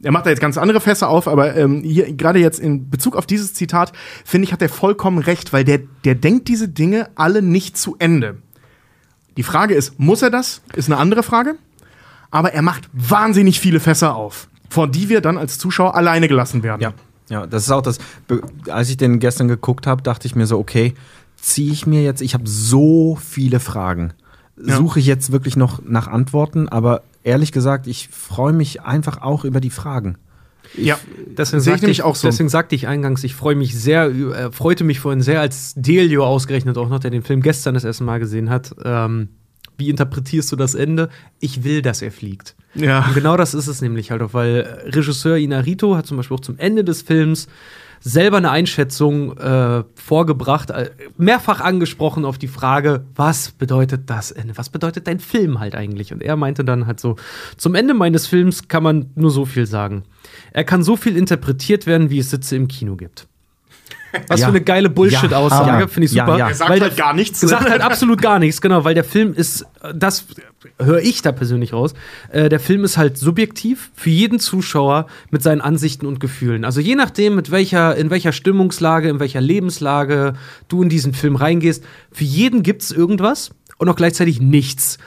Er 0.00 0.12
macht 0.12 0.26
da 0.26 0.30
jetzt 0.30 0.38
ganz 0.40 0.58
andere 0.58 0.80
Fässer 0.80 1.08
auf, 1.08 1.26
aber 1.26 1.56
ähm, 1.56 1.82
hier 1.82 2.12
gerade 2.12 2.38
jetzt 2.38 2.60
in 2.60 2.88
Bezug 2.90 3.16
auf 3.16 3.26
dieses 3.26 3.54
Zitat, 3.54 3.92
finde 4.24 4.44
ich, 4.46 4.52
hat 4.52 4.62
er 4.62 4.68
vollkommen 4.68 5.18
recht, 5.18 5.52
weil 5.52 5.64
der, 5.64 5.80
der 6.04 6.14
denkt 6.14 6.46
diese 6.46 6.68
Dinge 6.68 7.08
alle 7.16 7.42
nicht 7.42 7.76
zu 7.76 7.96
Ende. 7.98 8.36
Die 9.36 9.42
Frage 9.42 9.74
ist, 9.74 9.98
muss 9.98 10.22
er 10.22 10.30
das? 10.30 10.62
Ist 10.76 10.88
eine 10.88 10.98
andere 10.98 11.24
Frage. 11.24 11.56
Aber 12.34 12.52
er 12.52 12.62
macht 12.62 12.90
wahnsinnig 12.92 13.60
viele 13.60 13.78
Fässer 13.78 14.16
auf, 14.16 14.48
vor 14.68 14.88
die 14.88 15.08
wir 15.08 15.20
dann 15.20 15.38
als 15.38 15.56
Zuschauer 15.56 15.94
alleine 15.94 16.26
gelassen 16.26 16.64
werden. 16.64 16.82
Ja, 16.82 16.92
ja, 17.28 17.46
das 17.46 17.62
ist 17.62 17.70
auch 17.70 17.80
das. 17.80 17.98
Als 18.68 18.90
ich 18.90 18.96
den 18.96 19.20
gestern 19.20 19.46
geguckt 19.46 19.86
habe, 19.86 20.02
dachte 20.02 20.26
ich 20.26 20.34
mir 20.34 20.44
so, 20.46 20.58
okay, 20.58 20.94
ziehe 21.36 21.70
ich 21.70 21.86
mir 21.86 22.02
jetzt, 22.02 22.22
ich 22.22 22.34
habe 22.34 22.42
so 22.48 23.16
viele 23.22 23.60
Fragen. 23.60 24.14
Ja. 24.56 24.76
Suche 24.76 24.98
ich 24.98 25.06
jetzt 25.06 25.30
wirklich 25.30 25.54
noch 25.54 25.80
nach 25.84 26.08
Antworten, 26.08 26.68
aber 26.68 27.02
ehrlich 27.22 27.52
gesagt, 27.52 27.86
ich 27.86 28.08
freue 28.08 28.52
mich 28.52 28.82
einfach 28.82 29.22
auch 29.22 29.44
über 29.44 29.60
die 29.60 29.70
Fragen. 29.70 30.16
ja. 30.76 30.98
Deswegen 31.38 31.60
Sehe 31.60 31.74
ich 31.74 31.74
sagte 31.74 31.82
nämlich 31.82 31.98
ich, 31.98 32.02
auch 32.02 32.16
so. 32.16 32.26
Deswegen 32.26 32.48
sagte 32.48 32.74
ich 32.74 32.88
eingangs, 32.88 33.22
ich 33.22 33.36
freue 33.36 33.54
mich 33.54 33.78
sehr, 33.78 34.06
äh, 34.06 34.50
freute 34.50 34.82
mich 34.82 34.98
vorhin 34.98 35.20
sehr, 35.20 35.40
als 35.40 35.74
Delio 35.76 36.26
ausgerechnet 36.26 36.78
auch 36.78 36.88
noch, 36.88 36.98
der 36.98 37.12
den 37.12 37.22
Film 37.22 37.42
gestern 37.42 37.74
das 37.74 37.84
erste 37.84 38.02
Mal 38.02 38.18
gesehen 38.18 38.50
hat. 38.50 38.74
Ähm, 38.84 39.28
wie 39.76 39.90
interpretierst 39.90 40.50
du 40.52 40.56
das 40.56 40.74
Ende? 40.74 41.08
Ich 41.40 41.64
will, 41.64 41.82
dass 41.82 42.02
er 42.02 42.12
fliegt. 42.12 42.54
Ja. 42.74 43.06
Und 43.06 43.14
genau 43.14 43.36
das 43.36 43.54
ist 43.54 43.66
es 43.66 43.80
nämlich 43.80 44.10
halt 44.10 44.22
auch, 44.22 44.34
weil 44.34 44.82
Regisseur 44.86 45.36
Inarito 45.36 45.96
hat 45.96 46.06
zum 46.06 46.16
Beispiel 46.16 46.36
auch 46.36 46.40
zum 46.40 46.58
Ende 46.58 46.84
des 46.84 47.02
Films 47.02 47.48
selber 48.00 48.36
eine 48.36 48.50
Einschätzung 48.50 49.36
äh, 49.38 49.82
vorgebracht, 49.94 50.70
äh, 50.70 50.90
mehrfach 51.16 51.60
angesprochen 51.60 52.26
auf 52.26 52.36
die 52.36 52.48
Frage, 52.48 53.06
was 53.14 53.50
bedeutet 53.50 54.10
das 54.10 54.30
Ende? 54.30 54.58
Was 54.58 54.68
bedeutet 54.68 55.06
dein 55.06 55.20
Film 55.20 55.58
halt 55.58 55.74
eigentlich? 55.74 56.12
Und 56.12 56.22
er 56.22 56.36
meinte 56.36 56.64
dann 56.64 56.86
halt 56.86 57.00
so, 57.00 57.16
zum 57.56 57.74
Ende 57.74 57.94
meines 57.94 58.26
Films 58.26 58.68
kann 58.68 58.82
man 58.82 59.10
nur 59.14 59.30
so 59.30 59.46
viel 59.46 59.66
sagen. 59.66 60.04
Er 60.52 60.64
kann 60.64 60.84
so 60.84 60.96
viel 60.96 61.16
interpretiert 61.16 61.86
werden, 61.86 62.10
wie 62.10 62.18
es 62.18 62.30
Sitze 62.30 62.56
im 62.56 62.68
Kino 62.68 62.96
gibt. 62.96 63.26
Was 64.28 64.40
Ja. 64.40 64.46
für 64.46 64.52
eine 64.52 64.60
geile 64.62 64.88
Bullshit-Aussage, 64.90 65.80
Ja. 65.82 65.86
finde 65.88 66.06
ich 66.06 66.12
super. 66.12 66.38
ja. 66.38 66.48
Er 66.48 66.54
sagt 66.54 66.70
Weil 66.70 66.80
halt 66.80 66.96
gar 66.96 67.14
nichts. 67.14 67.40
Sagt 67.40 67.68
halt 67.68 67.80
absolut 67.82 68.20
gar 68.22 68.38
nichts, 68.38 68.60
genau, 68.60 68.84
weil 68.84 68.94
der 68.94 69.04
Film 69.04 69.34
ist, 69.34 69.62
äh, 69.82 69.92
das 69.94 70.26
höre 70.78 71.00
ich 71.00 71.22
da 71.22 71.32
persönlich 71.32 71.72
raus, 71.72 71.94
äh, 72.30 72.48
der 72.48 72.60
Film 72.60 72.84
ist 72.84 72.96
halt 72.96 73.18
subjektiv 73.18 73.90
für 73.94 74.10
jeden 74.10 74.38
Zuschauer 74.38 75.06
mit 75.30 75.42
seinen 75.42 75.60
Ansichten 75.60 76.06
und 76.06 76.20
Gefühlen. 76.20 76.64
Also 76.64 76.80
je 76.80 76.94
nachdem, 76.94 77.34
mit 77.34 77.50
welcher, 77.50 77.96
in 77.96 78.10
welcher 78.10 78.32
Stimmungslage, 78.32 79.08
in 79.08 79.20
welcher 79.20 79.40
Lebenslage 79.40 80.34
du 80.68 80.82
in 80.82 80.88
diesen 80.88 81.12
Film 81.12 81.36
reingehst, 81.36 81.84
für 82.12 82.24
jeden 82.24 82.62
gibt's 82.62 82.90
irgendwas 82.90 83.50
und 83.78 83.88
auch 83.88 83.96
gleichzeitig 83.96 84.40
nichts. 84.40 84.98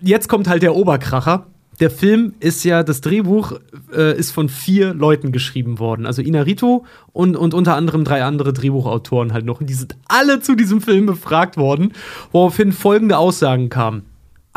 Jetzt 0.00 0.28
kommt 0.28 0.48
halt 0.48 0.62
der 0.62 0.74
Oberkracher. 0.76 1.46
Der 1.80 1.90
Film 1.90 2.34
ist 2.40 2.64
ja, 2.64 2.82
das 2.82 3.00
Drehbuch 3.00 3.52
äh, 3.94 4.16
ist 4.18 4.32
von 4.32 4.48
vier 4.48 4.94
Leuten 4.94 5.30
geschrieben 5.30 5.78
worden. 5.78 6.06
Also 6.06 6.22
Inarito 6.22 6.84
und, 7.12 7.36
und 7.36 7.54
unter 7.54 7.76
anderem 7.76 8.04
drei 8.04 8.24
andere 8.24 8.52
Drehbuchautoren 8.52 9.32
halt 9.32 9.44
noch. 9.44 9.60
Und 9.60 9.70
die 9.70 9.74
sind 9.74 9.96
alle 10.08 10.40
zu 10.40 10.56
diesem 10.56 10.80
Film 10.80 11.06
befragt 11.06 11.56
worden, 11.56 11.92
woraufhin 12.32 12.72
folgende 12.72 13.16
Aussagen 13.16 13.68
kamen. 13.68 14.02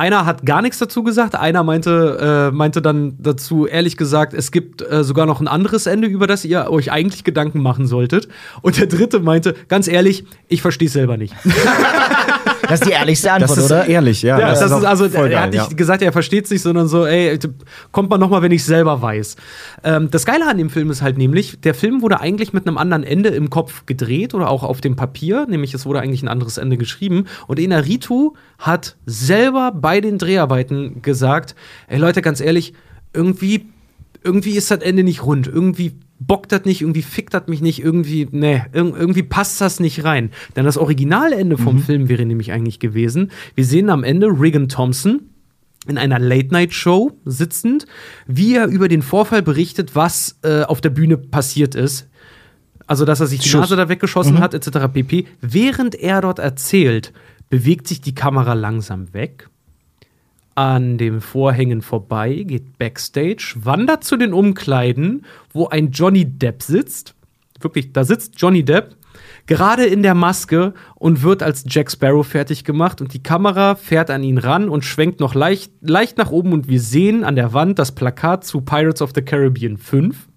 Einer 0.01 0.25
hat 0.25 0.47
gar 0.47 0.63
nichts 0.63 0.79
dazu 0.79 1.03
gesagt, 1.03 1.35
einer 1.35 1.61
meinte, 1.61 2.49
äh, 2.49 2.55
meinte 2.55 2.81
dann 2.81 3.17
dazu, 3.19 3.67
ehrlich 3.67 3.97
gesagt, 3.97 4.33
es 4.33 4.51
gibt 4.51 4.81
äh, 4.81 5.03
sogar 5.03 5.27
noch 5.27 5.39
ein 5.41 5.47
anderes 5.47 5.85
Ende, 5.85 6.07
über 6.07 6.25
das 6.25 6.43
ihr 6.43 6.71
euch 6.71 6.91
eigentlich 6.91 7.23
Gedanken 7.23 7.61
machen 7.61 7.85
solltet. 7.85 8.27
Und 8.63 8.79
der 8.79 8.87
dritte 8.87 9.19
meinte, 9.19 9.53
ganz 9.67 9.87
ehrlich, 9.87 10.25
ich 10.47 10.63
verstehe 10.63 10.87
es 10.87 10.93
selber 10.93 11.17
nicht. 11.17 11.35
Das 12.71 12.79
ist 12.79 12.87
die 12.87 12.93
ehrlichste 12.93 13.31
Antwort, 13.31 13.57
Das 13.57 13.65
ist 13.65 13.71
oder? 13.71 13.85
ehrlich, 13.85 14.21
ja. 14.21 14.39
Ja, 14.39 14.49
das, 14.51 14.61
ist 14.61 14.71
auch 14.71 14.83
also, 14.83 15.05
er 15.05 15.41
hat 15.41 15.51
nicht 15.51 15.69
ja. 15.71 15.75
gesagt, 15.75 16.01
er 16.01 16.13
versteht 16.13 16.45
es 16.45 16.51
nicht, 16.51 16.61
sondern 16.61 16.87
so, 16.87 17.05
ey, 17.05 17.37
kommt 17.91 18.09
man 18.09 18.19
noch 18.19 18.29
mal, 18.29 18.41
wenn 18.41 18.51
ich 18.51 18.63
selber 18.63 19.01
weiß. 19.01 19.35
Ähm, 19.83 20.09
das 20.09 20.25
Geile 20.25 20.47
an 20.47 20.57
dem 20.57 20.69
Film 20.69 20.89
ist 20.89 21.01
halt 21.01 21.17
nämlich, 21.17 21.59
der 21.59 21.73
Film 21.73 22.01
wurde 22.01 22.21
eigentlich 22.21 22.53
mit 22.53 22.65
einem 22.65 22.77
anderen 22.77 23.03
Ende 23.03 23.29
im 23.29 23.49
Kopf 23.49 23.85
gedreht 23.85 24.33
oder 24.33 24.49
auch 24.49 24.63
auf 24.63 24.79
dem 24.79 24.95
Papier, 24.95 25.47
nämlich 25.49 25.73
es 25.73 25.85
wurde 25.85 25.99
eigentlich 25.99 26.23
ein 26.23 26.29
anderes 26.29 26.57
Ende 26.57 26.77
geschrieben. 26.77 27.25
Und 27.47 27.59
Inaritu 27.59 28.35
hat 28.57 28.95
selber 29.05 29.73
bei 29.73 29.90
den 29.99 30.17
Dreharbeiten 30.17 31.01
gesagt, 31.01 31.55
ey 31.87 31.97
Leute, 31.97 32.21
ganz 32.21 32.39
ehrlich, 32.39 32.73
irgendwie, 33.13 33.65
irgendwie 34.23 34.55
ist 34.55 34.71
das 34.71 34.79
Ende 34.79 35.03
nicht 35.03 35.25
rund, 35.25 35.47
irgendwie 35.47 35.97
bockt 36.19 36.51
das 36.51 36.65
nicht, 36.65 36.81
irgendwie 36.81 37.01
fickt 37.01 37.33
das 37.33 37.47
mich 37.47 37.61
nicht, 37.61 37.83
irgendwie, 37.83 38.27
nee, 38.31 38.61
irg 38.73 38.95
irgendwie 38.95 39.23
passt 39.23 39.59
das 39.59 39.79
nicht 39.79 40.03
rein. 40.03 40.29
Denn 40.55 40.65
das 40.65 40.77
Originalende 40.77 41.57
vom 41.57 41.79
Film 41.79 42.09
wäre 42.09 42.25
nämlich 42.25 42.51
eigentlich 42.51 42.79
gewesen, 42.79 43.31
wir 43.55 43.65
sehen 43.65 43.89
am 43.89 44.03
Ende 44.03 44.27
Regan 44.27 44.69
Thompson 44.69 45.21
in 45.87 45.97
einer 45.97 46.19
Late-Night-Show 46.19 47.11
sitzend, 47.25 47.87
wie 48.27 48.55
er 48.55 48.67
über 48.67 48.87
den 48.87 49.01
Vorfall 49.01 49.41
berichtet, 49.41 49.95
was 49.95 50.37
äh, 50.43 50.61
auf 50.61 50.79
der 50.79 50.91
Bühne 50.91 51.17
passiert 51.17 51.73
ist. 51.73 52.07
Also, 52.85 53.05
dass 53.05 53.19
er 53.19 53.27
sich 53.27 53.39
die 53.39 53.49
Schuss. 53.49 53.61
Nase 53.61 53.75
da 53.77 53.89
weggeschossen 53.89 54.39
hat, 54.39 54.53
etc. 54.53 54.91
pp. 54.93 55.25
Während 55.39 55.95
er 55.95 56.21
dort 56.21 56.39
erzählt, 56.39 57.13
bewegt 57.49 57.87
sich 57.87 58.01
die 58.01 58.13
Kamera 58.13 58.53
langsam 58.53 59.13
weg, 59.13 59.49
an 60.55 60.97
den 60.97 61.21
Vorhängen 61.21 61.81
vorbei, 61.81 62.43
geht 62.45 62.77
backstage, 62.77 63.55
wandert 63.55 64.03
zu 64.03 64.17
den 64.17 64.33
Umkleiden, 64.33 65.25
wo 65.53 65.67
ein 65.67 65.91
Johnny 65.91 66.25
Depp 66.25 66.61
sitzt. 66.63 67.15
Wirklich, 67.59 67.93
da 67.93 68.03
sitzt 68.03 68.33
Johnny 68.37 68.63
Depp, 68.63 68.95
gerade 69.45 69.85
in 69.85 70.03
der 70.03 70.15
Maske 70.15 70.73
und 70.95 71.23
wird 71.23 71.43
als 71.43 71.63
Jack 71.67 71.91
Sparrow 71.91 72.25
fertig 72.25 72.63
gemacht. 72.63 73.01
Und 73.01 73.13
die 73.13 73.23
Kamera 73.23 73.75
fährt 73.75 74.09
an 74.09 74.23
ihn 74.23 74.37
ran 74.37 74.69
und 74.69 74.85
schwenkt 74.85 75.19
noch 75.19 75.35
leicht, 75.35 75.71
leicht 75.81 76.17
nach 76.17 76.31
oben. 76.31 76.53
Und 76.53 76.67
wir 76.67 76.79
sehen 76.79 77.23
an 77.23 77.35
der 77.35 77.53
Wand 77.53 77.79
das 77.79 77.93
Plakat 77.93 78.45
zu 78.45 78.61
Pirates 78.61 79.01
of 79.01 79.11
the 79.15 79.21
Caribbean 79.21 79.77
5. 79.77 80.27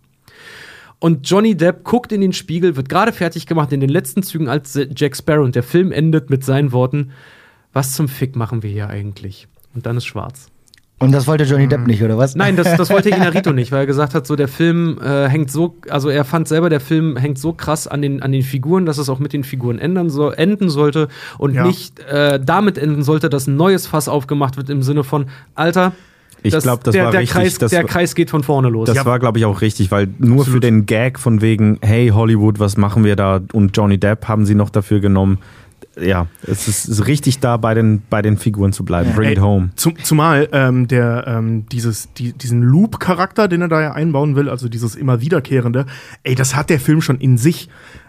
Und 0.99 1.29
Johnny 1.29 1.57
Depp 1.57 1.85
guckt 1.85 2.13
in 2.13 2.21
den 2.21 2.33
Spiegel, 2.33 2.77
wird 2.77 2.89
gerade 2.89 3.13
fertig 3.13 3.47
gemacht 3.47 3.73
in 3.73 3.81
den 3.81 3.91
letzten 3.91 4.23
Zügen 4.23 4.49
als 4.49 4.79
Jack 4.97 5.17
Sparrow. 5.17 5.45
Und 5.45 5.55
der 5.55 5.63
Film 5.63 5.93
endet 5.93 6.31
mit 6.31 6.45
seinen 6.45 6.73
Worten: 6.73 7.13
Was 7.73 7.93
zum 7.93 8.09
Fick 8.09 8.37
machen 8.37 8.63
wir 8.63 8.71
hier 8.71 8.89
eigentlich? 8.89 9.49
Und 9.75 9.87
dann 9.87 9.97
ist 9.97 10.05
schwarz. 10.07 10.49
Und 11.01 11.11
das 11.13 11.27
wollte 11.27 11.43
Johnny 11.45 11.67
Depp 11.67 11.87
nicht, 11.87 12.03
oder 12.03 12.17
was? 12.17 12.37
Nein, 12.37 12.57
das, 12.57 12.77
das 12.77 12.89
wollte 12.89 13.11
Inarito 13.15 13.53
nicht, 13.53 13.73
weil 13.73 13.81
er 13.81 13.87
gesagt 13.87 14.15
hat, 14.15 14.27
so 14.27 14.37
der 14.37 14.47
Film 14.49 14.99
äh, 15.05 15.29
hängt 15.29 15.51
so, 15.51 15.75
also 15.91 16.09
er 16.09 16.25
fand 16.25 16.47
selber, 16.47 16.71
der 16.71 16.81
Film 16.81 17.17
hängt 17.17 17.37
so 17.39 17.53
krass 17.53 17.87
an 17.89 18.01
den, 18.01 18.23
an 18.23 18.31
den 18.33 18.43
Figuren, 18.43 18.87
dass 18.87 18.99
es 18.99 19.09
auch 19.09 19.19
mit 19.19 19.33
den 19.33 19.43
Figuren 19.45 19.79
ändern 19.79 20.09
so, 20.09 20.31
enden 20.31 20.71
sollte 20.71 21.09
und 21.37 21.55
Ja. 21.55 21.67
nicht 21.67 21.99
äh, 22.01 22.39
damit 22.43 22.79
enden 22.79 23.03
sollte, 23.03 23.29
dass 23.29 23.49
ein 23.49 23.57
neues 23.57 23.87
Fass 23.89 24.09
aufgemacht 24.09 24.57
wird 24.57 24.71
im 24.71 24.83
Sinne 24.83 25.03
von, 25.03 25.27
Alter, 25.57 25.93
Ich 26.45 26.57
glaube, 26.57 26.83
das 26.85 26.93
der, 26.93 27.05
war 27.07 27.11
der 27.11 27.21
richtig. 27.23 27.35
Kreis, 27.43 27.59
das, 27.59 27.71
der 27.73 27.85
Kreis 27.85 28.15
geht 28.15 28.31
von 28.31 28.45
vorne 28.45 28.69
los. 28.69 28.87
das 28.87 29.05
war, 29.05 29.19
glaube 29.19 29.39
ich, 29.39 29.45
auch 29.47 29.63
richtig, 29.63 29.91
weil 29.91 30.09
nur 30.19 30.45
für 30.45 30.61
den 30.61 30.87
Gag 30.87 31.19
von 31.19 31.41
wegen, 31.41 31.79
hey 31.83 32.09
Hollywood, 32.11 32.61
was 32.61 32.77
machen 32.77 33.03
wir 33.05 33.17
da? 33.17 33.41
Und 33.53 33.77
Johnny 33.77 33.99
Depp 33.99 34.29
haben 34.29 34.47
sie 34.47 34.55
noch 34.55 34.71
dafür 34.71 35.01
genommen. 35.01 35.39
Ja, 36.01 36.27
es 36.43 36.67
ist, 36.67 36.87
ist 36.87 37.07
richtig 37.07 37.39
da, 37.39 37.57
bei 37.57 37.75
den, 37.75 38.03
bei 38.11 38.21
den 38.23 38.37
Figuren 38.37 38.73
zu 38.73 38.85
bleiben. 38.85 39.13
Bring 39.15 39.31
it 39.31 39.39
Ey, 39.39 39.43
home. 39.43 39.71
Zum, 39.77 39.97
zumal 40.03 40.49
ähm, 40.53 40.89
der 40.89 41.25
ähm, 41.27 41.67
dieses, 41.69 42.13
die, 42.15 42.33
diesen 42.33 42.63
Loop-Charakter, 42.63 43.49
den 43.49 43.63
er 43.63 43.69
da 43.69 43.81
ja 43.81 43.93
einbauen 43.93 44.35
will, 44.37 44.49
also 44.49 44.69
dieses 44.69 44.97
immer 44.97 45.21
wiederkehrende, 45.21 45.87
ey, 46.23 46.35
das 46.35 46.55
hat 46.57 46.71
der 46.71 46.81
Film 46.81 47.01
schon 47.01 47.19
in 47.19 47.39
sich. 47.39 47.69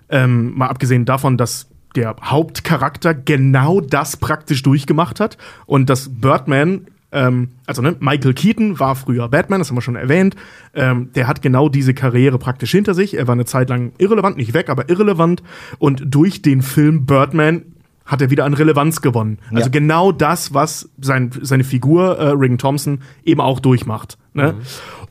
Ähm, 0.09 0.53
mal 0.55 0.67
abgesehen 0.67 1.05
davon, 1.05 1.37
dass 1.37 1.67
der 1.95 2.15
Hauptcharakter 2.21 3.13
genau 3.13 3.81
das 3.81 4.17
praktisch 4.17 4.61
durchgemacht 4.63 5.19
hat 5.19 5.37
und 5.65 5.89
dass 5.89 6.09
Birdman 6.09 6.87
ähm, 7.11 7.49
also 7.65 7.81
ne, 7.81 7.95
Michael 7.99 8.33
Keaton 8.33 8.79
war 8.79 8.95
früher 8.95 9.29
Batman, 9.29 9.59
das 9.59 9.69
haben 9.69 9.77
wir 9.77 9.81
schon 9.81 9.95
erwähnt. 9.95 10.35
Ähm, 10.73 11.11
der 11.15 11.27
hat 11.27 11.41
genau 11.41 11.69
diese 11.69 11.93
Karriere 11.93 12.37
praktisch 12.37 12.71
hinter 12.71 12.93
sich. 12.93 13.17
Er 13.17 13.27
war 13.27 13.33
eine 13.33 13.45
Zeit 13.45 13.69
lang 13.69 13.93
irrelevant, 13.97 14.35
nicht 14.37 14.53
weg, 14.53 14.69
aber 14.69 14.89
irrelevant. 14.89 15.41
Und 15.79 16.03
durch 16.07 16.41
den 16.41 16.61
Film 16.61 17.05
Birdman 17.05 17.63
hat 18.05 18.21
er 18.21 18.29
wieder 18.29 18.45
an 18.45 18.53
Relevanz 18.53 19.01
gewonnen. 19.01 19.39
Also 19.51 19.61
Ja. 19.63 19.67
genau 19.69 20.11
das, 20.11 20.53
was 20.53 20.89
sein, 21.01 21.31
seine 21.41 21.63
Figur 21.63 22.17
äh, 22.17 22.29
Regan 22.29 22.57
Thompson 22.57 22.99
eben 23.23 23.41
auch 23.41 23.59
durchmacht. 23.59 24.17
Ne? 24.33 24.55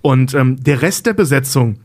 Und 0.01 0.35
ähm, 0.35 0.62
der 0.62 0.83
Rest 0.83 1.07
der 1.07 1.15
Besetzung, 1.15 1.81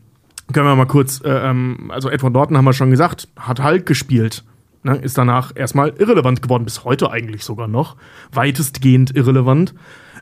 können 0.52 0.66
wir 0.66 0.76
mal 0.76 0.86
kurz, 0.86 1.20
äh, 1.24 1.28
ähm, 1.30 1.90
also 1.92 2.10
Edward 2.10 2.32
Norton 2.32 2.56
haben 2.56 2.64
wir 2.64 2.72
schon 2.72 2.90
gesagt, 2.90 3.28
hat 3.36 3.62
Hulk 3.62 3.86
gespielt. 3.86 4.44
Ne, 4.82 4.96
ist 4.96 5.18
danach 5.18 5.52
erstmal 5.54 5.90
irrelevant 5.98 6.40
geworden, 6.40 6.64
bis 6.64 6.84
heute 6.84 7.10
eigentlich 7.10 7.44
sogar 7.44 7.68
noch. 7.68 7.96
Weitestgehend 8.32 9.14
irrelevant. 9.14 9.74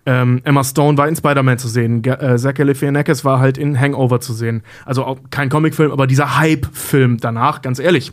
Ähm, 0.05 0.40
Emma 0.43 0.65
Stone 0.65 0.98
war 0.98 1.06
in 1.06 1.15
Spider-Man 1.15 1.59
zu 1.59 1.69
sehen. 1.69 2.02
Ge 2.02 2.15
äh, 2.15 2.36
Zach 2.39 2.55
Galifianakis 2.55 3.24
war 3.24 3.39
halt 3.39 3.56
in 3.56 3.78
Hangover 3.78 4.20
zu 4.20 4.32
sehen. 4.32 4.62
Also 4.85 5.05
auch 5.05 5.19
kein 5.31 5.48
Comicfilm, 5.48 5.93
aber 5.93 6.09
dieser 6.09 6.39
Hype-Film 6.39 7.19
danach, 7.19 7.62
ganz 7.62 7.78
ehrlich. 7.78 8.10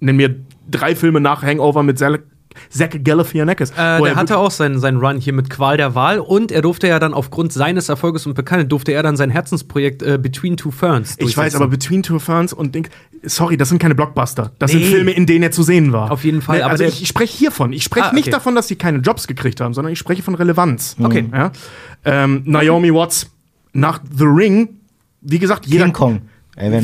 Nenn 0.00 0.16
mir 0.16 0.36
drei 0.70 0.94
Filme 0.94 1.20
nach 1.20 1.42
Hangover 1.42 1.82
mit 1.82 1.98
Zach 1.98 2.18
Zach 2.70 2.88
Galifianakis. 3.04 3.70
Äh, 3.70 3.74
der 3.76 4.00
er 4.06 4.16
hatte 4.16 4.36
auch 4.38 4.50
seinen, 4.50 4.80
seinen 4.80 4.98
Run 4.98 5.18
hier 5.18 5.32
mit 5.32 5.48
Qual 5.48 5.76
der 5.76 5.94
Wahl 5.94 6.18
und 6.18 6.50
er 6.50 6.60
durfte 6.62 6.88
ja 6.88 6.98
dann 6.98 7.14
aufgrund 7.14 7.52
seines 7.52 7.88
Erfolges 7.88 8.26
und 8.26 8.34
Bekanntheit 8.34 8.72
durfte 8.72 8.90
er 8.92 9.02
dann 9.04 9.16
sein 9.16 9.30
Herzensprojekt 9.30 10.02
äh, 10.02 10.18
Between 10.20 10.56
Two 10.56 10.72
Ferns 10.72 11.14
Ich 11.18 11.36
weiß, 11.36 11.54
aber 11.54 11.68
Between 11.68 12.02
Two 12.02 12.18
Ferns 12.18 12.52
und 12.52 12.74
Ding, 12.74 12.88
sorry, 13.22 13.56
das 13.56 13.68
sind 13.68 13.78
keine 13.78 13.94
Blockbuster. 13.94 14.50
Das 14.58 14.72
Nee. 14.72 14.80
sind 14.82 14.90
Filme, 14.92 15.10
in 15.12 15.26
denen 15.26 15.44
er 15.44 15.52
zu 15.52 15.62
sehen 15.62 15.92
war. 15.92 16.10
Auf 16.10 16.24
jeden 16.24 16.42
Fall, 16.42 16.56
Nee, 16.56 16.62
aber 16.62 16.72
also 16.72 16.82
der- 16.82 16.92
ich, 16.92 17.02
ich 17.02 17.08
spreche 17.08 17.36
hiervon. 17.36 17.72
Ich 17.72 17.84
spreche 17.84 18.06
Ah, 18.06 18.12
nicht 18.12 18.24
okay. 18.24 18.30
davon, 18.32 18.56
dass 18.56 18.66
sie 18.66 18.76
keine 18.76 18.98
Jobs 18.98 19.28
gekriegt 19.28 19.60
haben, 19.60 19.72
sondern 19.72 19.92
ich 19.92 19.98
spreche 20.00 20.22
von 20.22 20.34
Relevanz. 20.34 20.96
Okay. 21.00 21.26
Ja? 21.32 21.52
Ähm, 22.04 22.42
Naomi 22.44 22.92
Watts 22.92 23.30
nach 23.72 24.00
The 24.16 24.24
Ring, 24.24 24.70
wie 25.20 25.38
gesagt, 25.38 25.66
jeder. 25.66 25.84
King 25.84 25.92
Kong. 25.92 26.22
Ey, 26.60 26.82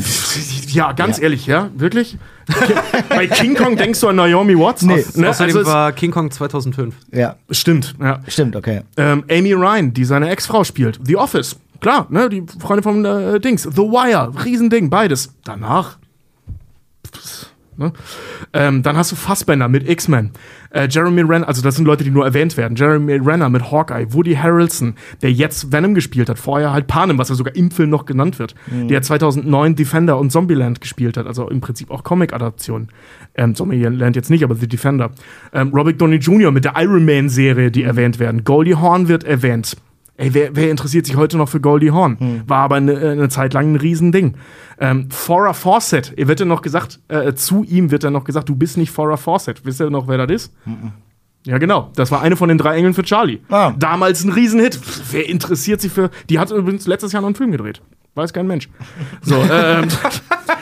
Ja, 0.69 0.93
ganz 0.93 1.19
ehrlich, 1.19 1.47
ja, 1.47 1.69
wirklich. 1.75 2.17
Bei 3.09 3.27
King 3.27 3.55
Kong 3.55 3.75
denkst 3.75 3.99
du 3.99 4.07
an 4.07 4.15
Naomi 4.15 4.57
Watts? 4.57 4.83
Nee. 4.83 5.03
ne? 5.15 5.29
Außerdem 5.29 5.57
also 5.57 5.59
es- 5.61 5.67
war 5.67 5.91
King 5.91 6.11
Kong 6.11 6.31
2005. 6.31 6.95
ja, 7.11 7.35
stimmt, 7.51 7.93
ja. 7.99 8.21
stimmt, 8.27 8.55
okay. 8.55 8.81
Ähm, 8.95 9.25
Amy 9.29 9.51
Ryan, 9.53 9.93
die 9.93 10.05
seine 10.05 10.29
Ex-Frau 10.29 10.63
spielt. 10.63 10.99
The 11.03 11.17
Office, 11.17 11.57
klar, 11.81 12.07
ne, 12.09 12.29
die 12.29 12.43
Freundin 12.59 12.83
von 12.83 13.03
äh, 13.05 13.39
Dings. 13.41 13.63
The 13.63 13.81
Wire, 13.81 14.31
Riesending, 14.45 14.89
beides. 14.89 15.33
Danach. 15.43 15.97
Ne? 17.77 17.91
Ähm, 18.53 18.83
dann 18.83 18.95
hast 18.95 19.11
du 19.11 19.15
Fassbender 19.15 19.67
mit 19.67 19.87
X-Men. 19.87 20.31
Äh, 20.69 20.87
Jeremy 20.89 21.21
Renner, 21.21 21.47
also 21.47 21.61
das 21.61 21.75
sind 21.75 21.85
Leute, 21.85 22.03
die 22.03 22.09
nur 22.09 22.25
erwähnt 22.25 22.55
werden. 22.57 22.75
Jeremy 22.75 23.15
Renner 23.15 23.49
mit 23.49 23.71
Hawkeye. 23.71 24.13
Woody 24.13 24.35
Harrelson, 24.35 24.95
der 25.21 25.31
jetzt 25.31 25.71
Venom 25.71 25.93
gespielt 25.93 26.29
hat. 26.29 26.39
Vorher 26.39 26.73
halt 26.73 26.87
Panem, 26.87 27.17
was 27.17 27.29
ja 27.29 27.35
sogar 27.35 27.55
im 27.55 27.71
Film 27.71 27.89
noch 27.89 28.05
genannt 28.05 28.39
wird. 28.39 28.55
Der 28.89 29.01
2009 29.01 29.75
Defender 29.75 30.17
und 30.17 30.31
Zombieland 30.31 30.81
gespielt 30.81 31.17
hat. 31.17 31.27
Also 31.27 31.49
im 31.49 31.61
Prinzip 31.61 31.91
auch 31.91 32.03
Comic-Adaption. 32.03 32.89
Ähm, 33.35 33.55
Zombieland 33.55 34.15
jetzt 34.15 34.29
nicht, 34.29 34.43
aber 34.43 34.55
The 34.55 34.67
Defender. 34.67 35.11
Ähm, 35.53 35.69
Robert 35.73 35.99
Downey 35.99 36.17
Jr. 36.17 36.51
mit 36.51 36.65
der 36.65 36.73
Iron 36.77 37.05
Man-Serie, 37.05 37.71
die 37.71 37.83
erwähnt 37.83 38.19
werden. 38.19 38.43
Goldie 38.43 38.75
Hawn 38.75 39.07
wird 39.07 39.23
erwähnt. 39.23 39.75
Ey, 40.17 40.33
wer, 40.33 40.55
wer 40.55 40.71
interessiert 40.71 41.05
sich 41.05 41.17
heute 41.17 41.37
noch 41.37 41.49
für 41.49 41.59
Goldie 41.59 41.91
Hawn? 41.91 42.43
War 42.47 42.59
aber 42.59 42.75
eine, 42.75 42.97
eine 42.97 43.29
Zeit 43.29 43.53
lang 43.53 43.73
ein 43.73 43.75
Riesending. 43.75 44.35
Ähm, 44.79 45.09
Farrah 45.11 45.53
Fawcett, 45.53 46.13
er 46.15 46.27
wird 46.27 46.39
ja 46.39 46.45
noch 46.45 46.61
gesagt, 46.61 46.99
äh, 47.09 47.33
zu 47.33 47.63
ihm 47.63 47.91
wird 47.91 48.03
dann 48.05 48.13
noch 48.13 48.23
gesagt, 48.23 48.47
du 48.47 48.55
bist 48.55 48.77
nicht 48.77 48.91
Farrah 48.91 49.17
Fawcett. 49.17 49.65
Wisst 49.65 49.81
ihr 49.81 49.89
noch, 49.89 50.07
wer 50.07 50.25
das 50.25 50.43
ist? 50.43 50.53
Ja, 51.45 51.57
genau. 51.59 51.91
Das 51.95 52.11
war 52.11 52.21
eine 52.21 52.35
von 52.35 52.49
den 52.49 52.57
drei 52.57 52.75
Engeln 52.75 52.93
für 52.93 53.03
Charlie. 53.03 53.39
Ah. 53.49 53.73
Damals 53.77 54.23
ein 54.23 54.31
Riesenhit. 54.31 54.79
Wer 55.11 55.29
interessiert 55.29 55.79
sich 55.79 55.91
für. 55.91 56.09
Die 56.29 56.39
hat 56.39 56.49
übrigens 56.49 56.87
letztes 56.87 57.11
Jahr 57.11 57.21
noch 57.21 57.27
einen 57.27 57.35
Film 57.35 57.51
gedreht. 57.51 57.81
Weiß 58.15 58.31
kein 58.31 58.47
Mensch. 58.47 58.69
So, 59.21 59.35
ähm, 59.35 59.89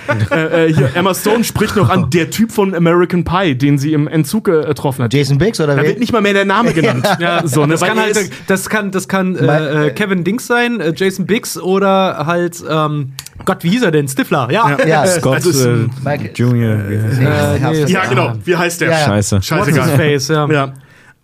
äh, 0.31 0.65
äh, 0.65 0.73
hier, 0.73 0.89
Emma 0.95 1.13
Stone 1.13 1.43
spricht 1.43 1.75
noch 1.75 1.87
an 1.87 2.09
der 2.09 2.31
Typ 2.31 2.51
von 2.51 2.73
American 2.73 3.23
Pie, 3.23 3.53
den 3.53 3.77
sie 3.77 3.93
im 3.93 4.07
Entzug 4.07 4.47
äh, 4.47 4.63
getroffen 4.63 5.03
hat. 5.03 5.13
Jason 5.13 5.37
Biggs 5.37 5.61
oder 5.61 5.75
Da 5.75 5.83
wer? 5.83 5.89
wird 5.89 5.99
nicht 5.99 6.11
mal 6.11 6.21
mehr 6.21 6.33
der 6.33 6.45
Name 6.45 6.73
genannt. 6.73 7.07
ja, 7.19 7.45
so, 7.45 7.67
ne, 7.67 7.73
Das 7.73 7.81
kann 7.81 7.99
halt, 7.99 8.31
das 8.47 8.69
kann, 8.69 8.89
das 8.89 9.07
kann 9.07 9.35
äh, 9.35 9.87
äh, 9.87 9.91
Kevin 9.91 10.23
Dings 10.23 10.47
sein, 10.47 10.81
äh, 10.81 10.93
Jason 10.95 11.27
Biggs 11.27 11.55
oder 11.59 12.25
halt, 12.25 12.63
ähm, 12.67 13.13
Gott, 13.45 13.63
wie 13.63 13.69
hieß 13.69 13.83
er 13.83 13.91
denn? 13.91 14.07
Stifler, 14.07 14.49
ja. 14.49 14.75
Ja, 14.87 15.05
Scott 15.05 15.35
also 15.35 15.69
äh, 15.69 16.31
Junior. 16.33 16.79
Äh, 16.89 17.85
ja, 17.87 18.05
genau. 18.05 18.33
Wie 18.43 18.55
heißt 18.55 18.81
der? 18.81 18.89
Ja, 18.89 18.99
ja. 18.99 19.05
Scheiße. 19.05 19.41
Scheißegal. 19.43 19.89
face, 19.89 20.29
ja. 20.29 20.47
Ja. 20.49 20.73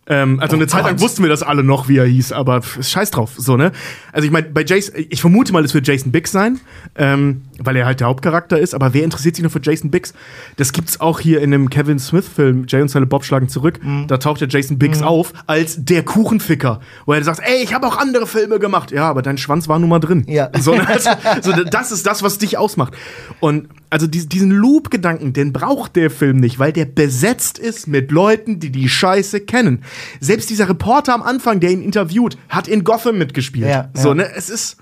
Ähm, 0.10 0.40
also 0.40 0.56
eine 0.56 0.66
Zeit 0.68 0.84
lang 0.86 1.00
wussten 1.00 1.22
wir 1.24 1.30
das 1.30 1.44
alle 1.44 1.64
noch, 1.64 1.88
wie 1.88 1.98
er 1.98 2.06
hieß, 2.06 2.32
aber 2.32 2.62
scheiß 2.64 3.12
drauf, 3.12 3.34
so, 3.38 3.56
ne? 3.58 3.72
Also 4.12 4.26
ich 4.26 4.32
meine, 4.32 4.48
bei 4.50 4.64
Jason, 4.66 4.96
ich 5.10 5.22
vermute 5.22 5.54
mal, 5.54 5.64
es 5.64 5.74
wird 5.74 5.88
Jason 5.88 6.12
Biggs 6.12 6.32
sein, 6.32 6.60
ähm, 6.96 7.44
weil 7.60 7.76
er 7.76 7.86
halt 7.86 8.00
der 8.00 8.08
Hauptcharakter 8.08 8.60
ist, 8.60 8.74
aber 8.74 8.94
wer 8.94 9.04
interessiert 9.04 9.36
sich 9.36 9.44
noch 9.44 9.52
für 9.52 9.62
Jason 9.62 9.92
Biggs? 9.92 10.14
Das 10.58 10.74
gibt's 10.74 11.00
auch 11.00 11.20
hier 11.20 11.42
in 11.42 11.52
dem 11.52 11.70
Kevin 11.70 12.00
Smith-Film, 12.00 12.66
Jay 12.68 12.82
und 12.82 12.88
seine 12.90 13.06
Bob 13.06 13.24
schlagen 13.24 13.50
zurück. 13.50 13.80
Da 14.08 14.18
taucht 14.18 14.42
der 14.42 14.48
Jason 14.48 14.80
Biggs 14.80 15.02
auf 15.04 15.32
als 15.46 15.78
der 15.86 16.04
Kuchenficker, 16.04 16.80
wo 17.06 17.14
er 17.14 17.24
sagt, 17.24 17.42
ey, 17.44 17.64
ich 17.64 17.74
habe 17.74 17.86
auch 17.86 17.98
andere 17.98 18.26
Filme 18.28 18.58
gemacht. 18.60 18.92
Ja, 18.92 19.08
aber 19.10 19.22
dein 19.22 19.38
Schwanz 19.38 19.68
war 19.68 19.78
nun 19.80 19.90
mal 19.90 20.00
drin. 20.00 20.26
Ja. 20.28 20.50
So, 20.60 20.74
ne? 20.76 20.88
also, 20.88 21.10
so, 21.42 21.52
das 21.64 21.92
ist 21.92 22.06
das, 22.06 22.22
was 22.24 22.38
dich 22.38 22.58
ausmacht. 22.58 22.94
Und 23.40 23.70
also 23.92 24.08
dies- 24.08 24.28
diesen 24.28 24.52
Loop-Gedanken, 24.52 25.34
den 25.34 25.54
braucht 25.54 25.96
der 25.96 26.10
Film 26.12 26.38
nicht, 26.38 26.60
weil 26.60 26.74
der 26.74 26.86
besetzt 26.86 27.58
ist 27.60 27.88
mit 27.88 28.12
Leuten, 28.12 28.60
die 28.60 28.72
die 28.72 28.90
Scheiße 28.90 29.40
kennen. 29.42 29.84
Selbst 30.20 30.50
dieser 30.50 30.70
Reporter 30.70 31.14
am 31.14 31.22
Anfang, 31.22 31.60
der 31.60 31.72
ihn 31.72 31.82
interviewt, 31.82 32.38
hat 32.50 32.68
in 32.68 32.84
Gotham 32.84 33.18
mitgespielt. 33.18 33.68
Ja, 33.70 33.90
so, 33.94 34.10
ja. 34.10 34.16
ne? 34.16 34.30
Es 34.36 34.50
ist. 34.50 34.78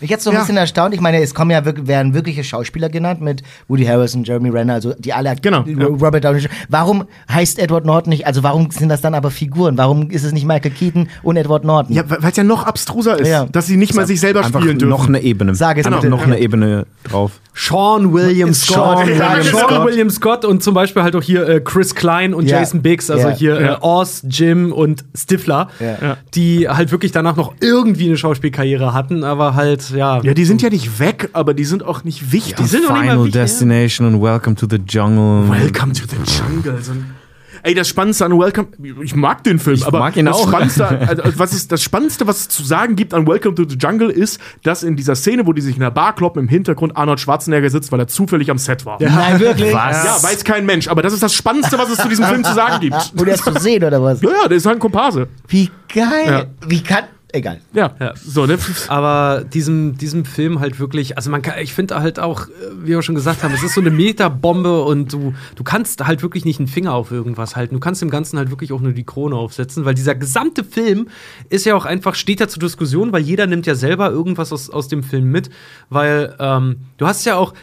Mich 0.00 0.08
jetzt 0.08 0.22
so 0.22 0.30
ein 0.30 0.34
Ja. 0.34 0.40
bisschen 0.40 0.56
erstaunt. 0.56 0.94
Ich 0.94 1.00
meine, 1.00 1.20
es 1.20 1.34
kommen 1.34 1.50
ja 1.50 1.64
wirklich, 1.64 1.88
werden 1.88 2.14
wirkliche 2.14 2.44
Schauspieler 2.44 2.88
genannt 2.88 3.20
mit 3.20 3.42
Woody 3.66 3.84
Harrison, 3.84 4.22
Jeremy 4.22 4.48
Renner, 4.48 4.74
also 4.74 4.94
die 4.94 5.12
alle. 5.12 5.34
Genau, 5.42 5.64
ja. 5.66 5.84
Robert 5.86 6.24
Downey. 6.24 6.46
Warum 6.68 7.04
heißt 7.30 7.58
Edward 7.58 7.84
Norton 7.84 8.10
nicht? 8.10 8.24
Also 8.24 8.44
warum 8.44 8.70
sind 8.70 8.88
das 8.88 9.00
dann 9.00 9.14
aber 9.14 9.32
Figuren? 9.32 9.76
Warum 9.76 10.08
ist 10.10 10.22
es 10.22 10.32
nicht 10.32 10.46
Michael 10.46 10.70
Keaton 10.70 11.08
und 11.24 11.36
Edward 11.36 11.64
Norton? 11.64 11.94
Ja, 11.94 12.08
weil 12.08 12.30
es 12.30 12.36
ja 12.36 12.44
noch 12.44 12.64
abstruser 12.66 13.18
ist, 13.18 13.28
Ja. 13.28 13.46
dass 13.46 13.66
sie 13.66 13.76
nicht 13.76 13.94
mal 13.94 14.06
sich 14.06 14.20
selber 14.20 14.44
spielen 14.44 14.78
dürfen. 14.78 14.88
noch 14.90 15.08
eine 15.08 15.20
Ebene. 15.22 15.56
Sag 15.56 15.76
es 15.76 15.84
bitte. 15.86 16.08
noch 16.08 16.22
eine 16.22 16.38
Ebene 16.38 16.86
drauf. 17.02 17.40
Sean 17.54 18.12
William 18.12 18.54
Scott. 18.54 18.98
Sean 18.98 19.06
William 19.08 19.42
Sean 19.42 19.60
Scott. 19.68 19.86
William 19.86 20.10
Scott 20.10 20.44
und 20.44 20.62
zum 20.62 20.74
Beispiel 20.74 21.02
halt 21.02 21.16
auch 21.16 21.22
hier 21.22 21.48
äh, 21.48 21.60
Chris 21.60 21.94
Klein 21.94 22.32
und 22.32 22.48
Ja. 22.48 22.60
Jason 22.60 22.80
Biggs, 22.82 23.10
also 23.10 23.28
Ja. 23.28 23.34
hier 23.34 23.60
Ja. 23.60 23.74
äh, 23.74 23.78
Oz, 23.80 24.22
Jim 24.28 24.72
und 24.72 25.04
Stifler, 25.16 25.68
Ja. 25.80 26.16
die 26.34 26.68
halt 26.68 26.92
wirklich 26.92 27.12
danach 27.12 27.36
noch 27.36 27.54
irgendwie 27.60 28.06
eine 28.06 28.16
Schauspielkarriere 28.16 28.94
hatten, 28.94 29.24
aber 29.24 29.54
halt, 29.54 29.90
ja. 29.90 30.20
Ja, 30.22 30.32
die 30.34 30.44
sind 30.44 30.62
ja 30.62 30.70
nicht 30.70 30.98
weg, 31.00 31.30
aber 31.32 31.52
die 31.54 31.64
sind 31.64 31.82
auch 31.82 32.04
nicht 32.04 32.32
wichtig. 32.32 32.56
Die 32.56 32.64
sind 32.64 32.84
doch 32.84 32.90
nicht 32.90 32.98
mal 32.98 33.02
Final 33.10 33.18
wichtig, 33.26 33.32
Destination 33.40 34.06
und 34.14 34.22
Welcome 34.22 34.56
to 34.56 34.66
the 34.70 34.78
Jungle. 34.88 35.48
Welcome 35.50 35.92
to 35.92 36.04
the 36.08 36.16
Jungle. 36.16 36.82
So 36.82 36.92
ein 36.92 37.14
Ey, 37.62 37.74
das 37.74 37.88
Spannendste 37.88 38.24
an 38.24 38.38
Welcome, 38.38 38.68
ich 39.02 39.14
mag 39.14 39.44
den 39.44 39.58
Film, 39.58 39.76
Ich 39.76 39.86
aber 39.86 39.98
mag 39.98 40.16
ihn 40.16 40.26
das 40.26 40.36
auch. 40.36 40.48
Spannendste, 40.48 40.86
also 41.08 41.22
was 41.38 41.52
ist 41.52 41.70
das 41.70 41.82
Spannendste, 41.82 42.26
was 42.26 42.40
es 42.40 42.48
zu 42.48 42.62
sagen 42.64 42.96
gibt 42.96 43.12
an 43.12 43.26
Welcome 43.26 43.54
to 43.54 43.64
the 43.68 43.76
Jungle, 43.76 44.10
ist, 44.10 44.40
dass 44.62 44.82
in 44.82 44.96
dieser 44.96 45.14
Szene, 45.14 45.46
wo 45.46 45.52
die 45.52 45.60
sich 45.60 45.74
in 45.74 45.80
der 45.80 45.90
Bar 45.90 46.14
kloppen, 46.14 46.42
im 46.42 46.48
Hintergrund 46.48 46.96
Arnold 46.96 47.20
Schwarzenegger 47.20 47.68
sitzt, 47.70 47.92
weil 47.92 48.00
er 48.00 48.08
zufällig 48.08 48.50
am 48.50 48.58
Set 48.58 48.86
war. 48.86 49.00
Ja, 49.00 49.10
Nein, 49.10 49.40
wirklich? 49.40 49.74
Was? 49.74 50.22
weiß 50.22 50.44
kein 50.44 50.64
Mensch, 50.66 50.88
aber 50.88 51.02
das 51.02 51.12
ist 51.12 51.22
das 51.22 51.34
Spannendste, 51.34 51.78
was 51.78 51.90
es 51.90 51.98
zu 51.98 52.08
diesem 52.08 52.24
Film 52.24 52.44
zu 52.44 52.54
sagen 52.54 52.80
gibt. 52.80 53.12
Und 53.18 53.28
er 53.28 53.36
zu 53.36 53.52
sehen, 53.58 53.84
oder 53.84 54.02
was? 54.02 54.20
Ja, 54.22 54.30
ja, 54.42 54.48
der 54.48 54.56
ist 54.56 54.66
halt 54.66 54.76
ein 54.76 54.80
Komparse. 54.80 55.28
Wie 55.48 55.70
geil. 55.92 56.06
Ja. 56.26 56.44
Wie 56.66 56.82
kann. 56.82 57.04
Egal. 57.32 57.60
Ja, 57.72 57.94
Ja. 58.00 58.14
so, 58.16 58.46
ne? 58.46 58.58
Aber 58.88 59.44
diesem, 59.44 59.96
diesem 59.96 60.24
Film 60.24 60.60
halt 60.60 60.80
wirklich, 60.80 61.16
also 61.16 61.30
man 61.30 61.42
kann, 61.42 61.54
ich 61.60 61.72
finde 61.72 62.00
halt 62.00 62.18
auch, 62.18 62.48
äh, 62.48 62.50
wie 62.82 62.88
wir 62.88 63.02
schon 63.02 63.14
gesagt 63.14 63.42
haben, 63.42 63.54
es 63.54 63.62
ist 63.62 63.74
so 63.74 63.80
eine 63.80 63.90
Meterbombe 63.90 64.82
und 64.82 65.12
du, 65.12 65.34
du 65.54 65.64
kannst 65.64 66.04
halt 66.06 66.22
wirklich 66.22 66.44
nicht 66.44 66.58
einen 66.58 66.68
Finger 66.68 66.94
auf 66.94 67.10
irgendwas 67.12 67.56
halten. 67.56 67.74
Du 67.74 67.80
kannst 67.80 68.02
dem 68.02 68.10
Ganzen 68.10 68.38
halt 68.38 68.50
wirklich 68.50 68.72
auch 68.72 68.80
nur 68.80 68.92
die 68.92 69.04
Krone 69.04 69.36
aufsetzen, 69.36 69.84
weil 69.84 69.94
dieser 69.94 70.14
gesamte 70.14 70.64
Film 70.64 71.08
ist 71.48 71.66
ja 71.66 71.74
auch 71.74 71.84
einfach, 71.84 72.14
steht 72.14 72.40
ja 72.40 72.48
zur 72.48 72.60
Diskussion, 72.60 73.12
weil 73.12 73.22
jeder 73.22 73.46
nimmt 73.46 73.66
ja 73.66 73.74
selber 73.74 74.10
irgendwas 74.10 74.52
aus, 74.52 74.70
aus 74.70 74.88
dem 74.88 75.02
Film 75.02 75.30
mit, 75.30 75.50
weil 75.88 76.34
ähm, 76.38 76.76
du 76.96 77.06
hast 77.06 77.24
ja 77.26 77.36
auch, 77.36 77.54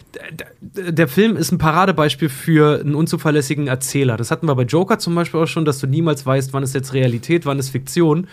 der 0.61 1.07
Film 1.07 1.35
ist 1.35 1.51
ein 1.51 1.57
Paradebeispiel 1.57 2.29
für 2.29 2.79
einen 2.79 2.95
unzuverlässigen 2.95 3.67
Erzähler. 3.67 4.17
Das 4.17 4.31
hatten 4.31 4.47
wir 4.47 4.55
bei 4.55 4.63
Joker 4.63 4.99
zum 4.99 5.15
Beispiel 5.15 5.41
auch 5.41 5.47
schon, 5.47 5.65
dass 5.65 5.79
du 5.79 5.87
niemals 5.87 6.25
weißt, 6.25 6.53
wann 6.53 6.63
ist 6.63 6.73
jetzt 6.73 6.93
Realität, 6.93 7.45
wann 7.45 7.59
ist 7.59 7.69
Fiktion. 7.69 8.27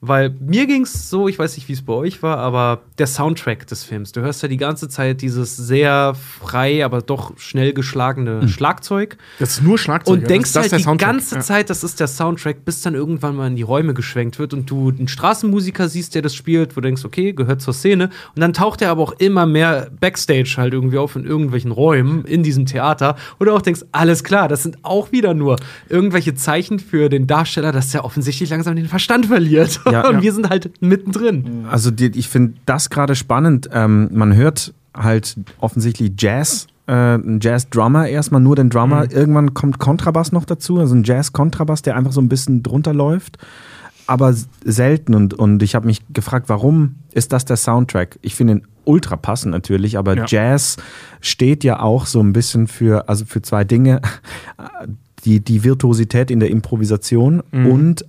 Weil 0.00 0.30
mir 0.40 0.66
ging's 0.66 1.08
so, 1.08 1.28
ich 1.28 1.38
weiß 1.38 1.56
nicht, 1.56 1.68
wie 1.68 1.72
es 1.72 1.82
bei 1.82 1.92
euch 1.92 2.22
war, 2.22 2.38
aber 2.38 2.82
der 2.98 3.06
Soundtrack 3.06 3.66
des 3.66 3.84
Films, 3.84 4.12
du 4.12 4.20
hörst 4.20 4.42
ja 4.42 4.48
die 4.48 4.56
ganze 4.56 4.88
Zeit 4.88 5.22
dieses 5.22 5.56
sehr 5.56 6.14
frei, 6.14 6.84
aber 6.84 7.00
doch 7.00 7.38
schnell 7.38 7.72
geschlagene 7.72 8.46
Schlagzeug 8.48 9.16
Das 9.38 9.50
ist 9.52 9.62
nur 9.62 9.78
Schlagzeug. 9.78 10.14
und 10.14 10.20
ja. 10.22 10.28
denkst 10.28 10.52
das, 10.52 10.62
halt 10.64 10.72
der 10.72 10.78
die 10.78 10.84
Soundtrack. 10.84 11.10
ganze. 11.10 11.38
Zeit, 11.40 11.70
das 11.70 11.84
ist 11.84 12.00
der 12.00 12.08
Soundtrack, 12.08 12.64
bis 12.64 12.82
dann 12.82 12.94
irgendwann 12.94 13.36
mal 13.36 13.46
in 13.46 13.56
die 13.56 13.62
Räume 13.62 13.94
geschwenkt 13.94 14.38
wird 14.38 14.52
und 14.52 14.70
du 14.70 14.90
einen 14.90 15.08
Straßenmusiker 15.08 15.88
siehst, 15.88 16.14
der 16.14 16.22
das 16.22 16.34
spielt, 16.34 16.76
wo 16.76 16.80
du 16.80 16.86
denkst, 16.88 17.04
okay, 17.04 17.32
gehört 17.32 17.60
zur 17.60 17.74
Szene. 17.74 18.10
Und 18.34 18.40
dann 18.40 18.52
taucht 18.52 18.82
er 18.82 18.90
aber 18.90 19.02
auch 19.02 19.12
immer 19.12 19.46
mehr 19.46 19.90
Backstage 20.00 20.54
halt 20.56 20.72
irgendwie 20.72 20.98
auf 20.98 21.16
in 21.16 21.24
irgendwelchen 21.24 21.72
Räumen 21.72 22.24
in 22.24 22.42
diesem 22.42 22.66
Theater. 22.66 23.16
Und 23.38 23.46
du 23.46 23.54
auch 23.54 23.62
denkst, 23.62 23.82
alles 23.92 24.24
klar, 24.24 24.48
das 24.48 24.62
sind 24.62 24.78
auch 24.82 25.12
wieder 25.12 25.34
nur 25.34 25.56
irgendwelche 25.88 26.34
Zeichen 26.34 26.78
für 26.78 27.08
den 27.08 27.26
Darsteller, 27.26 27.72
dass 27.72 27.94
er 27.94 28.04
offensichtlich 28.04 28.50
langsam 28.50 28.76
den 28.76 28.88
Verstand 28.88 29.26
verliert. 29.26 29.80
Ja, 29.92 30.08
und 30.08 30.16
ja. 30.16 30.22
wir 30.22 30.32
sind 30.32 30.50
halt 30.50 30.82
mittendrin. 30.82 31.64
Also 31.70 31.90
die, 31.90 32.06
ich 32.06 32.28
finde 32.28 32.54
das 32.66 32.90
gerade 32.90 33.14
spannend. 33.14 33.68
Ähm, 33.72 34.08
man 34.12 34.34
hört 34.34 34.74
halt 34.94 35.36
offensichtlich 35.60 36.12
Jazz, 36.18 36.66
äh, 36.86 37.16
ein 37.16 37.38
Jazz-Drummer 37.40 38.08
erstmal, 38.08 38.40
nur 38.40 38.56
den 38.56 38.70
Drummer. 38.70 39.10
Irgendwann 39.10 39.54
kommt 39.54 39.78
Kontrabass 39.78 40.32
noch 40.32 40.44
dazu, 40.44 40.78
also 40.78 40.94
ein 40.94 41.04
Jazz-Kontrabass, 41.04 41.82
der 41.82 41.96
einfach 41.96 42.12
so 42.12 42.20
ein 42.20 42.28
bisschen 42.28 42.62
drunter 42.62 42.94
läuft. 42.94 43.38
Aber 44.08 44.34
selten 44.64 45.14
und, 45.14 45.34
und 45.34 45.62
ich 45.62 45.74
habe 45.74 45.86
mich 45.86 46.02
gefragt, 46.12 46.48
warum 46.48 46.96
ist 47.12 47.32
das 47.32 47.44
der 47.44 47.56
Soundtrack? 47.56 48.18
Ich 48.22 48.34
finde 48.36 48.54
ihn 48.54 48.62
ultra 48.84 49.16
passend 49.16 49.52
natürlich, 49.52 49.98
aber 49.98 50.16
Ja. 50.16 50.24
Jazz 50.26 50.76
steht 51.20 51.64
ja 51.64 51.80
auch 51.80 52.06
so 52.06 52.20
ein 52.20 52.32
bisschen 52.32 52.68
für, 52.68 53.08
also 53.08 53.24
für 53.24 53.42
zwei 53.42 53.64
Dinge. 53.64 54.00
Die, 55.24 55.40
die 55.40 55.64
Virtuosität 55.64 56.30
in 56.30 56.38
der 56.38 56.50
Improvisation 56.50 57.42
und 57.50 58.04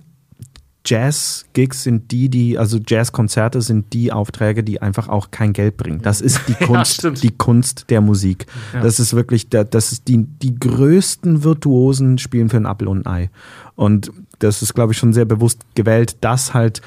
Jazz-Gigs 0.88 1.82
sind 1.82 2.10
die, 2.10 2.30
die, 2.30 2.56
also 2.56 2.78
Jazz-Konzerte 2.84 3.60
sind 3.60 3.92
die 3.92 4.10
Aufträge, 4.10 4.64
die 4.64 4.80
einfach 4.80 5.08
auch 5.08 5.30
kein 5.30 5.52
Geld 5.52 5.76
bringen. 5.76 6.00
Das 6.00 6.22
ist 6.22 6.40
die 6.48 6.54
Kunst, 6.64 6.94
stimmt. 6.94 7.22
die 7.22 7.30
Kunst 7.30 7.90
der 7.90 8.00
Musik. 8.00 8.46
Das 8.72 8.98
ist 8.98 9.12
wirklich, 9.12 9.50
das 9.50 9.92
ist 9.92 10.08
die, 10.08 10.24
die 10.24 10.58
größten 10.58 11.44
Virtuosen 11.44 12.16
spielen 12.16 12.48
für 12.48 12.56
ein 12.56 12.66
Apfel 12.66 12.88
und 12.88 13.06
ein 13.06 13.12
Ei. 13.12 13.30
Und 13.74 14.10
das 14.38 14.62
ist, 14.62 14.74
glaube 14.74 14.92
ich, 14.92 14.98
schon 14.98 15.12
sehr 15.12 15.26
bewusst 15.26 15.60
gewählt, 15.74 16.16
das 16.22 16.54
halt 16.54 16.80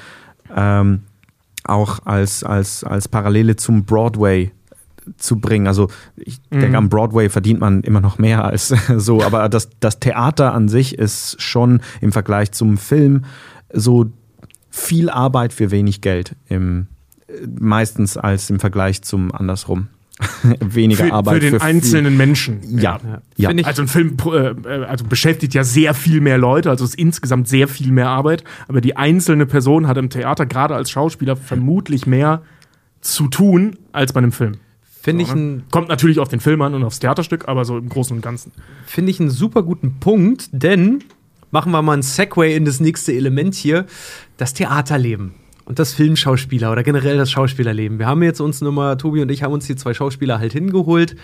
ähm, 0.55 1.03
auch 1.63 1.99
als, 2.05 2.43
als, 2.43 2.83
als 2.83 3.07
Parallele 3.07 3.55
zum 3.55 3.85
Broadway 3.85 4.51
zu 5.17 5.39
bringen. 5.39 5.67
Also 5.67 5.89
ich 6.15 6.41
denke, 6.49 6.77
am 6.77 6.89
Broadway 6.89 7.29
verdient 7.29 7.59
man 7.59 7.81
immer 7.81 8.01
noch 8.01 8.17
mehr 8.17 8.45
als 8.45 8.67
so, 8.97 9.21
aber 9.21 9.49
das, 9.49 9.69
das 9.79 9.99
Theater 9.99 10.53
an 10.53 10.69
sich 10.69 10.97
ist 10.97 11.41
schon 11.41 11.81
im 12.01 12.11
Vergleich 12.11 12.51
zum 12.51 12.77
Film 12.77 13.25
so 13.73 14.07
viel 14.69 15.09
Arbeit 15.09 15.53
für 15.53 15.71
wenig 15.71 16.01
Geld. 16.01 16.35
Im, 16.49 16.87
äh, 17.27 17.33
meistens 17.59 18.17
als 18.17 18.49
im 18.49 18.59
Vergleich 18.59 19.01
zum 19.01 19.31
andersrum. 19.33 19.87
Weniger 20.59 21.05
Für, 21.05 21.13
Arbeit 21.13 21.33
für 21.35 21.39
den 21.39 21.49
viel- 21.59 21.61
einzelnen 21.61 22.15
Menschen. 22.15 22.59
Ja, 22.79 22.99
ja. 23.37 23.49
Ich- 23.51 23.65
Also 23.65 23.81
ein 23.81 23.87
Film 23.87 24.17
äh, 24.31 24.69
also 24.85 25.03
beschäftigt 25.05 25.53
ja 25.55 25.63
sehr 25.63 25.93
viel 25.95 26.21
mehr 26.21 26.37
Leute, 26.37 26.69
also 26.69 26.83
es 26.83 26.91
ist 26.91 26.99
insgesamt 26.99 27.47
sehr 27.47 27.67
viel 27.67 27.91
mehr 27.91 28.07
Arbeit, 28.09 28.43
aber 28.67 28.81
die 28.81 28.95
einzelne 28.97 29.47
Person 29.47 29.87
hat 29.87 29.97
im 29.97 30.11
Theater 30.11 30.45
gerade 30.45 30.75
als 30.75 30.91
Schauspieler 30.91 31.35
vermutlich 31.35 32.05
mehr 32.05 32.43
zu 33.01 33.29
tun 33.29 33.77
als 33.93 34.13
bei 34.13 34.19
einem 34.19 34.31
Film. 34.31 34.57
Finde 35.01 35.23
ich 35.23 35.31
ein 35.31 35.63
Kommt 35.71 35.87
natürlich 35.89 36.19
auf 36.19 36.27
den 36.27 36.39
Film 36.39 36.61
an 36.61 36.75
und 36.75 36.83
aufs 36.83 36.99
Theaterstück, 36.99 37.47
aber 37.47 37.65
so 37.65 37.79
im 37.79 37.89
Großen 37.89 38.15
und 38.15 38.21
Ganzen. 38.21 38.51
finde 38.85 39.09
ich 39.09 39.19
einen 39.19 39.31
super 39.31 39.63
guten 39.63 39.99
Punkt, 39.99 40.49
denn 40.51 41.03
machen 41.51 41.71
wir 41.71 41.81
mal 41.81 41.93
einen 41.93 42.01
Segway 42.01 42.55
in 42.55 42.65
das 42.65 42.79
nächste 42.79 43.13
Element 43.13 43.55
hier, 43.55 43.85
das 44.37 44.53
Theaterleben 44.53 45.33
und 45.65 45.79
das 45.79 45.93
Filmschauspieler 45.93 46.71
oder 46.71 46.83
generell 46.83 47.17
das 47.17 47.31
Schauspielerleben. 47.31 47.99
Wir 47.99 48.07
haben 48.07 48.23
jetzt 48.23 48.41
uns 48.41 48.61
nochmal, 48.61 48.97
Tobi 48.97 49.21
und 49.21 49.29
ich 49.29 49.43
haben 49.43 49.53
uns 49.53 49.67
die 49.67 49.75
zwei 49.75 49.93
Schauspieler 49.93 50.39
halt 50.39 50.53
hingeholt, 50.53 51.15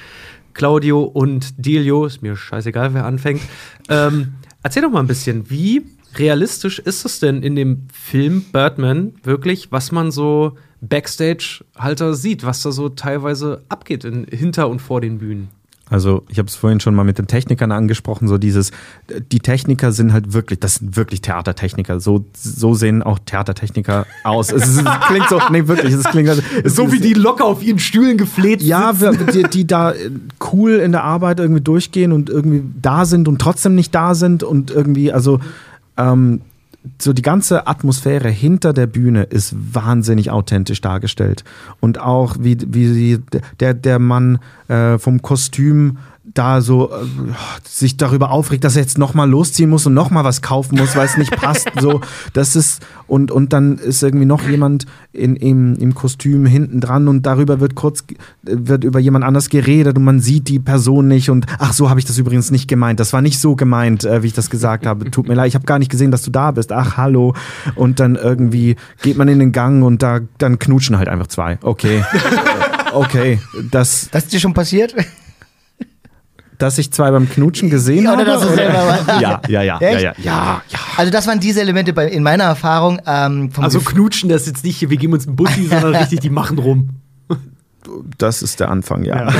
Claudio 0.53 1.03
und 1.03 1.65
Delio, 1.65 2.05
ist 2.05 2.21
mir 2.21 2.35
scheißegal, 2.35 2.93
wer 2.93 3.05
anfängt. 3.05 3.41
Ähm, 3.89 4.35
erzähl 4.63 4.81
doch 4.81 4.89
mal 4.89 5.01
ein 5.01 5.07
bisschen, 5.07 5.49
wie 5.49 5.83
realistisch 6.15 6.79
ist 6.79 7.05
es 7.05 7.19
denn 7.19 7.43
in 7.43 7.55
dem 7.55 7.87
Film 7.93 8.45
Birdman 8.51 9.13
wirklich, 9.23 9.71
was 9.71 9.91
man 9.91 10.11
so 10.11 10.57
Backstage-Halter 10.81 12.13
sieht, 12.13 12.45
was 12.45 12.61
da 12.61 12.71
so 12.71 12.89
teilweise 12.89 13.63
abgeht 13.69 14.03
in, 14.03 14.25
hinter 14.25 14.69
und 14.69 14.79
vor 14.81 15.01
den 15.01 15.19
Bühnen? 15.19 15.49
Also 15.89 16.23
ich 16.27 16.37
habe 16.37 16.47
es 16.49 16.55
vorhin 16.55 16.79
schon 16.81 16.95
mal 16.95 17.03
mit 17.05 17.17
den 17.17 17.27
Technikern 17.27 17.71
angesprochen, 17.71 18.27
so 18.27 18.37
dieses, 18.37 18.71
die 19.31 19.39
Techniker 19.39 19.91
sind 19.93 20.11
halt 20.11 20.33
wirklich, 20.33 20.59
das 20.59 20.75
sind 20.75 20.97
wirklich 20.97 21.21
Theatertechniker. 21.21 21.99
So, 22.01 22.25
so 22.33 22.73
sehen 22.73 23.01
auch 23.03 23.19
Theatertechniker 23.19 24.05
aus. 24.25 24.51
es, 24.51 24.67
ist, 24.67 24.77
es 24.79 25.07
klingt 25.07 25.29
so, 25.29 25.39
nee, 25.51 25.67
wirklich, 25.67 25.93
es 25.93 26.03
klingt 26.03 26.27
es 26.29 26.75
So 26.75 26.85
ist- 26.85 26.91
wie 26.91 26.99
die 26.99 27.13
locker 27.13 27.45
auf 27.45 27.63
ihren 27.63 27.79
Stühlen 27.79 28.17
gefleht 28.17 28.61
Ja, 28.61 28.91
die, 28.93 29.43
die 29.43 29.65
da 29.65 29.91
äh, 29.91 30.09
cool 30.51 30.73
in 30.73 30.91
der 30.91 31.03
Arbeit 31.05 31.39
irgendwie 31.39 31.61
durchgehen 31.61 32.11
und 32.11 32.29
irgendwie 32.29 32.63
da 32.81 33.05
sind 33.05 33.27
und 33.29 33.39
trotzdem 33.39 33.73
nicht 33.75 33.95
da 33.95 34.13
sind 34.13 34.43
und 34.43 34.71
irgendwie, 34.71 35.11
also 35.13 35.39
ähm, 35.95 36.41
so 36.99 37.13
die 37.13 37.21
ganze 37.21 37.67
Atmosphäre 37.67 38.29
hinter 38.29 38.73
der 38.73 38.87
Bühne 38.87 39.23
ist 39.23 39.55
wahnsinnig 39.57 40.31
authentisch 40.31 40.81
dargestellt. 40.81 41.43
Und 41.79 41.99
auch 41.99 42.37
wie, 42.39 42.57
wie 42.67 42.87
sie, 42.87 43.19
der, 43.59 43.73
der 43.73 43.99
Mann 43.99 44.39
äh, 44.67 44.97
vom 44.97 45.21
Kostüm 45.21 45.97
da 46.37 46.61
so 46.61 46.91
äh, 46.91 46.95
sich 47.67 47.97
darüber 47.97 48.31
aufregt, 48.31 48.63
dass 48.63 48.75
er 48.75 48.83
jetzt 48.83 48.97
nochmal 48.97 49.29
losziehen 49.29 49.69
muss 49.69 49.85
und 49.85 49.93
nochmal 49.93 50.23
was 50.23 50.41
kaufen 50.41 50.77
muss, 50.77 50.95
weil 50.95 51.05
es 51.05 51.17
nicht 51.17 51.35
passt. 51.35 51.69
So, 51.79 52.01
das 52.33 52.55
ist, 52.55 52.81
und, 53.07 53.31
und 53.31 53.53
dann 53.53 53.77
ist 53.77 54.03
irgendwie 54.03 54.25
noch 54.25 54.47
jemand 54.47 54.85
in, 55.13 55.35
im, 55.35 55.75
im 55.75 55.95
Kostüm 55.95 56.45
hinten 56.45 56.79
dran 56.79 57.07
und 57.07 57.25
darüber 57.25 57.59
wird 57.59 57.75
kurz, 57.75 58.03
wird 58.43 58.83
über 58.83 58.99
jemand 58.99 59.25
anders 59.25 59.49
geredet 59.49 59.97
und 59.97 60.03
man 60.03 60.19
sieht 60.19 60.47
die 60.47 60.59
Person 60.59 61.07
nicht 61.07 61.29
und 61.29 61.45
ach, 61.59 61.73
so 61.73 61.89
habe 61.89 61.99
ich 61.99 62.05
das 62.05 62.17
übrigens 62.17 62.51
nicht 62.51 62.67
gemeint. 62.67 62.99
Das 62.99 63.13
war 63.13 63.21
nicht 63.21 63.39
so 63.39 63.55
gemeint, 63.55 64.03
äh, 64.03 64.23
wie 64.23 64.27
ich 64.27 64.33
das 64.33 64.49
gesagt 64.49 64.85
habe. 64.85 65.09
Tut 65.11 65.27
mir 65.27 65.33
leid, 65.33 65.47
ich 65.47 65.55
habe 65.55 65.65
gar 65.65 65.79
nicht 65.79 65.91
gesehen, 65.91 66.11
dass 66.11 66.21
du 66.21 66.31
da 66.31 66.51
bist. 66.51 66.71
Ach, 66.71 66.97
hallo. 66.97 67.33
Und 67.75 67.99
dann 67.99 68.15
irgendwie 68.15 68.75
geht 69.01 69.17
man 69.17 69.27
in 69.27 69.39
den 69.39 69.51
Gang 69.51 69.83
und 69.83 70.03
da 70.03 70.19
dann 70.37 70.59
knutschen 70.59 70.97
halt 70.97 71.07
einfach 71.07 71.27
zwei. 71.27 71.57
Okay. 71.61 72.03
Okay, 72.93 73.39
das, 73.69 74.09
Das 74.11 74.23
ist 74.23 74.33
dir 74.33 74.39
schon 74.39 74.53
passiert? 74.53 74.95
Dass 76.57 76.77
ich 76.77 76.91
zwei 76.91 77.11
beim 77.11 77.29
Knutschen 77.29 77.69
gesehen 77.69 78.05
Ja, 78.05 78.13
oder 78.13 78.21
habe. 78.25 78.31
dass 78.31 78.41
du 78.41 78.55
selber 78.55 78.73
warst. 78.87 79.07
ja, 79.21 79.41
ja, 79.47 79.61
ja, 79.61 79.79
ja, 79.79 79.91
ja, 79.91 79.99
ja, 79.99 80.13
ja. 80.17 80.61
Also 80.97 81.11
das 81.11 81.27
waren 81.27 81.39
diese 81.39 81.61
Elemente 81.61 81.93
bei, 81.93 82.07
in 82.07 82.23
meiner 82.23 82.45
Erfahrung. 82.45 82.99
Ähm, 83.05 83.51
vom 83.51 83.63
Also 83.63 83.79
Gefühl- 83.79 83.93
knutschen, 83.93 84.29
das 84.29 84.41
ist 84.41 84.47
jetzt 84.47 84.63
nicht, 84.63 84.89
wir 84.89 84.97
geben 84.97 85.13
uns 85.13 85.27
einen 85.27 85.35
Bussi, 85.35 85.67
sondern 85.67 85.95
richtig, 85.97 86.19
die 86.21 86.29
machen 86.29 86.57
rum. 86.59 86.89
Das 88.17 88.41
ist 88.41 88.59
der 88.59 88.69
Anfang, 88.69 89.05
ja. 89.05 89.31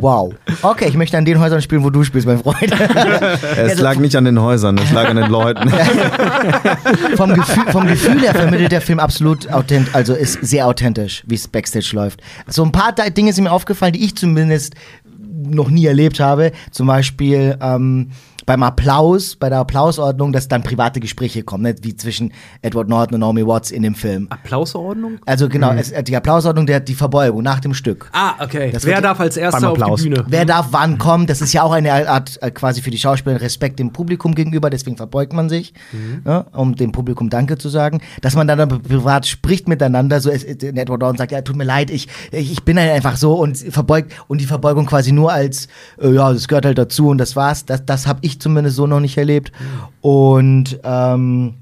wow. 0.00 0.34
Okay, 0.62 0.86
ich 0.88 0.96
möchte 0.96 1.16
an 1.16 1.24
den 1.24 1.38
Häusern 1.38 1.62
spielen, 1.62 1.84
wo 1.84 1.90
du 1.90 2.02
spielst, 2.02 2.26
mein 2.26 2.38
Freund. 2.40 2.58
Es 3.56 3.78
lag 3.78 3.96
nicht 3.96 4.16
an 4.16 4.24
den 4.24 4.40
Häusern, 4.40 4.76
es 4.76 4.90
lag 4.90 5.08
an 5.08 5.16
den 5.16 5.30
Leuten. 5.30 5.70
vom, 7.16 7.32
Gefühl, 7.32 7.64
vom 7.70 7.86
Gefühl 7.86 8.20
her 8.22 8.34
vermittelt 8.34 8.72
der 8.72 8.80
Film 8.80 8.98
absolut 8.98 9.50
authentisch, 9.52 9.94
also 9.94 10.14
ist 10.14 10.38
sehr 10.44 10.66
authentisch, 10.66 11.22
wie 11.26 11.36
es 11.36 11.46
Backstage 11.46 11.90
läuft. 11.92 12.20
So 12.48 12.64
ein 12.64 12.72
paar 12.72 12.92
Dinge 12.92 13.32
sind 13.32 13.44
mir 13.44 13.52
aufgefallen, 13.52 13.92
die 13.92 14.04
ich 14.04 14.16
zumindest 14.16 14.74
noch 15.34 15.70
nie 15.70 15.86
erlebt 15.86 16.20
habe. 16.20 16.52
Zum 16.70 16.86
Beispiel 16.86 17.56
ähm, 17.60 18.10
beim 18.46 18.62
Applaus, 18.62 19.36
bei 19.36 19.48
der 19.48 19.58
Applausordnung, 19.58 20.32
dass 20.32 20.48
dann 20.48 20.62
private 20.62 21.00
Gespräche 21.00 21.42
kommen, 21.42 21.62
ne? 21.62 21.74
wie 21.82 21.96
zwischen 21.96 22.32
Edward 22.62 22.88
Norton 22.88 23.14
und 23.14 23.20
Naomi 23.20 23.46
Watts 23.46 23.70
in 23.70 23.82
dem 23.82 23.94
Film. 23.94 24.26
Applausordnung? 24.30 25.18
Also 25.26 25.48
genau, 25.48 25.72
es, 25.72 25.92
die 26.04 26.16
Applausordnung, 26.16 26.66
der, 26.66 26.80
die 26.80 26.94
Verbeugung 26.94 27.42
nach 27.42 27.60
dem 27.60 27.74
Stück. 27.74 28.10
Ah, 28.12 28.34
okay. 28.40 28.70
Das 28.72 28.84
Wer 28.84 29.00
darf 29.00 29.20
als 29.20 29.36
erster 29.36 29.70
auf 29.70 29.78
Applaus. 29.80 30.02
die 30.02 30.10
Bühne? 30.10 30.24
Wer 30.28 30.44
darf 30.44 30.68
wann 30.70 30.98
kommen? 30.98 31.26
Das 31.26 31.40
ist 31.40 31.52
ja 31.52 31.62
auch 31.62 31.72
eine 31.72 32.08
Art 32.08 32.42
äh, 32.42 32.50
quasi 32.50 32.82
für 32.82 32.90
die 32.90 32.98
Schauspieler 32.98 33.40
Respekt 33.40 33.78
dem 33.78 33.92
Publikum 33.92 34.34
gegenüber, 34.34 34.70
deswegen 34.70 34.96
verbeugt 34.96 35.32
man 35.32 35.48
sich, 35.48 35.74
ne, 36.24 36.46
um 36.52 36.74
dem 36.76 36.92
Publikum 36.92 37.30
Danke 37.30 37.58
zu 37.58 37.68
sagen. 37.68 38.00
Dass 38.20 38.34
man 38.34 38.46
dann, 38.46 38.58
dann 38.58 38.82
privat 38.82 39.26
spricht 39.26 39.68
miteinander, 39.68 40.20
so 40.20 40.30
es, 40.30 40.44
äh, 40.44 40.54
Edward 40.68 41.00
Norton 41.00 41.18
sagt, 41.18 41.32
ja, 41.32 41.42
tut 41.42 41.56
mir 41.56 41.64
leid, 41.64 41.90
ich, 41.90 42.08
ich 42.30 42.62
bin 42.64 42.78
halt 42.78 42.90
einfach 42.90 43.16
so 43.16 43.34
und 43.34 43.56
verbeugt 43.56 44.12
und 44.28 44.40
die 44.40 44.46
Verbeugung 44.46 44.86
quasi 44.86 45.12
nur 45.12 45.32
als, 45.32 45.68
äh, 46.00 46.10
ja, 46.10 46.32
das 46.32 46.48
gehört 46.48 46.66
halt 46.66 46.78
dazu 46.78 47.08
und 47.08 47.18
das 47.18 47.36
war's. 47.36 47.64
Das, 47.64 47.84
das 47.84 48.06
habe 48.06 48.20
ich 48.22 48.33
zumindest 48.38 48.76
so 48.76 48.86
noch 48.86 49.00
nicht 49.00 49.16
erlebt. 49.16 49.52
Und 50.00 50.78
ähm, 50.84 51.54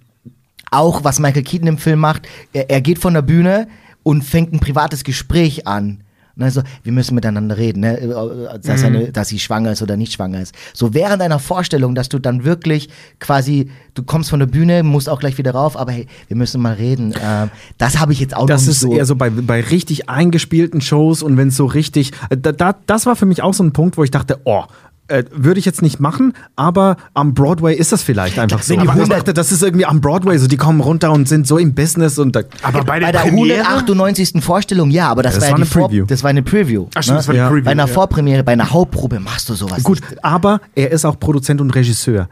auch 0.70 1.04
was 1.04 1.18
Michael 1.20 1.42
Keaton 1.42 1.68
im 1.68 1.78
Film 1.78 2.00
macht, 2.00 2.26
er, 2.52 2.70
er 2.70 2.80
geht 2.80 2.98
von 2.98 3.14
der 3.14 3.22
Bühne 3.22 3.68
und 4.02 4.22
fängt 4.22 4.52
ein 4.52 4.60
privates 4.60 5.04
Gespräch 5.04 5.66
an. 5.66 6.02
Also, 6.40 6.62
wir 6.82 6.92
müssen 6.92 7.14
miteinander 7.14 7.58
reden, 7.58 7.80
ne? 7.80 7.98
äh, 8.00 8.58
dass, 8.58 8.82
eine, 8.82 9.12
dass 9.12 9.28
sie 9.28 9.38
schwanger 9.38 9.72
ist 9.72 9.82
oder 9.82 9.98
nicht 9.98 10.14
schwanger 10.14 10.40
ist. 10.40 10.54
So 10.72 10.94
während 10.94 11.20
einer 11.20 11.38
Vorstellung, 11.38 11.94
dass 11.94 12.08
du 12.08 12.18
dann 12.18 12.44
wirklich 12.44 12.88
quasi, 13.20 13.70
du 13.94 14.02
kommst 14.02 14.30
von 14.30 14.40
der 14.40 14.46
Bühne, 14.46 14.82
musst 14.82 15.10
auch 15.10 15.20
gleich 15.20 15.36
wieder 15.36 15.52
rauf, 15.52 15.76
aber 15.76 15.92
hey, 15.92 16.06
wir 16.28 16.36
müssen 16.36 16.62
mal 16.62 16.72
reden. 16.72 17.14
Ähm, 17.22 17.50
das 17.76 18.00
habe 18.00 18.14
ich 18.14 18.20
jetzt 18.20 18.34
auch 18.34 18.46
Das 18.46 18.62
noch 18.62 18.68
nicht 18.68 18.76
ist 18.76 18.80
so. 18.80 18.94
eher 18.94 19.04
so 19.04 19.14
bei, 19.14 19.28
bei 19.28 19.60
richtig 19.60 20.08
eingespielten 20.08 20.80
Shows 20.80 21.22
und 21.22 21.36
wenn 21.36 21.48
es 21.48 21.56
so 21.56 21.66
richtig. 21.66 22.12
Da, 22.30 22.52
da, 22.52 22.76
das 22.86 23.04
war 23.04 23.14
für 23.14 23.26
mich 23.26 23.42
auch 23.42 23.52
so 23.54 23.62
ein 23.62 23.72
Punkt, 23.72 23.98
wo 23.98 24.04
ich 24.04 24.10
dachte, 24.10 24.40
oh. 24.44 24.64
Äh, 25.12 25.24
würde 25.30 25.60
ich 25.60 25.66
jetzt 25.66 25.82
nicht 25.82 26.00
machen, 26.00 26.32
aber 26.56 26.96
am 27.12 27.34
Broadway 27.34 27.74
ist 27.76 27.92
das 27.92 28.02
vielleicht 28.02 28.38
einfach 28.38 28.62
so. 28.62 28.70
wenn 28.72 28.80
die 28.80 28.88
Aber 28.88 28.96
ich 28.96 29.02
100 29.02 29.18
dachte, 29.18 29.34
das 29.34 29.52
ist 29.52 29.62
irgendwie 29.62 29.84
am 29.84 30.00
Broadway 30.00 30.38
so, 30.38 30.46
die 30.46 30.56
kommen 30.56 30.80
runter 30.80 31.12
und 31.12 31.28
sind 31.28 31.46
so 31.46 31.58
im 31.58 31.74
Business 31.74 32.18
und 32.18 32.34
da, 32.34 32.40
Aber 32.62 32.82
bei 32.84 32.98
der, 32.98 33.06
bei 33.08 33.12
der 33.12 33.18
Premiere? 33.20 33.58
198. 33.66 34.42
Vorstellung, 34.42 34.90
ja, 34.90 35.08
aber 35.08 35.22
das, 35.22 35.34
Das 35.34 35.42
war, 35.42 35.48
ja 35.48 35.52
war 35.52 35.56
eine 35.58 35.66
Vor 35.66 35.88
Preview. 35.88 36.06
das 36.06 36.22
war 36.22 36.30
eine 36.30 36.42
Preview. 36.42 36.86
Ach 36.94 37.02
stimmt, 37.02 37.18
das 37.18 37.28
war 37.28 37.34
Ja. 37.34 37.48
Preview. 37.48 37.64
Bei 37.64 37.70
einer 37.72 37.86
ja. 37.86 37.92
Vorpremiere, 37.92 38.42
bei 38.42 38.52
einer 38.52 38.70
Hauptprobe 38.70 39.20
machst 39.20 39.48
du 39.50 39.54
sowas 39.54 39.82
Gut, 39.82 40.00
nicht. 40.00 40.24
aber 40.24 40.60
er 40.74 40.90
ist 40.92 41.04
auch 41.04 41.20
Produzent 41.20 41.60
und 41.60 41.70
Regisseur. 41.74 42.28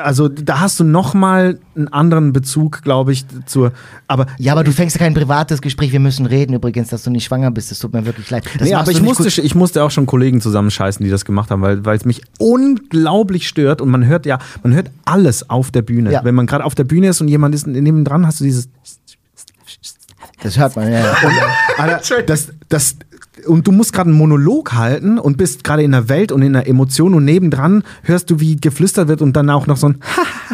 Also 0.00 0.28
da 0.28 0.60
hast 0.60 0.80
du 0.80 0.84
noch 0.84 1.14
mal 1.14 1.58
einen 1.74 1.88
anderen 1.88 2.32
Bezug, 2.32 2.82
glaube 2.82 3.12
ich, 3.12 3.24
zur. 3.46 3.72
Aber 4.08 4.26
Ja, 4.38 4.52
aber 4.52 4.64
du 4.64 4.72
fängst 4.72 4.96
ja 4.96 5.00
kein 5.00 5.14
privates 5.14 5.60
Gespräch. 5.62 5.92
Wir 5.92 6.00
müssen 6.00 6.26
reden 6.26 6.54
übrigens, 6.54 6.88
dass 6.88 7.02
du 7.02 7.10
nicht 7.10 7.24
schwanger 7.24 7.50
bist. 7.50 7.70
Das 7.70 7.78
tut 7.78 7.92
mir 7.92 8.06
wirklich 8.06 8.30
leid. 8.30 8.44
Das 8.58 8.68
nee, 8.68 8.74
aber 8.74 8.90
ich 8.90 9.02
musste, 9.02 9.24
gut. 9.24 9.38
ich 9.38 9.54
musste 9.54 9.82
auch 9.82 9.90
schon 9.90 10.06
Kollegen 10.06 10.40
zusammenscheißen, 10.40 11.04
die 11.04 11.10
das 11.10 11.24
gemacht 11.24 11.50
haben, 11.50 11.62
weil 11.62 11.84
weil 11.84 11.96
es 11.96 12.04
mich 12.04 12.22
unglaublich 12.38 13.48
stört 13.48 13.80
und 13.80 13.90
man 13.90 14.06
hört 14.06 14.26
ja, 14.26 14.38
man 14.62 14.74
hört 14.74 14.90
alles 15.04 15.48
auf 15.50 15.70
der 15.70 15.82
Bühne. 15.82 16.12
Ja. 16.12 16.24
Wenn 16.24 16.34
man 16.34 16.46
gerade 16.46 16.64
auf 16.64 16.74
der 16.74 16.84
Bühne 16.84 17.08
ist 17.08 17.20
und 17.20 17.28
jemand 17.28 17.54
ist 17.54 17.66
neben 17.66 18.04
dran, 18.04 18.26
hast 18.26 18.40
du 18.40 18.44
dieses 18.44 18.68
Das 20.42 20.58
hört 20.58 20.76
man, 20.76 20.90
ja. 20.90 21.00
ja. 21.00 21.14
Alter, 21.78 22.22
das, 22.22 22.48
das, 22.68 22.96
und 23.46 23.66
du 23.66 23.72
musst 23.72 23.92
gerade 23.92 24.10
einen 24.10 24.18
Monolog 24.18 24.74
halten 24.74 25.18
und 25.18 25.38
bist 25.38 25.64
gerade 25.64 25.82
in 25.82 25.92
der 25.92 26.08
Welt 26.08 26.32
und 26.32 26.42
in 26.42 26.52
der 26.52 26.68
Emotion 26.68 27.14
und 27.14 27.24
nebendran 27.24 27.82
hörst 28.02 28.30
du, 28.30 28.40
wie 28.40 28.56
geflüstert 28.56 29.08
wird 29.08 29.22
und 29.22 29.34
dann 29.34 29.48
auch 29.50 29.66
noch 29.66 29.76
so 29.76 29.88
ein 29.88 29.98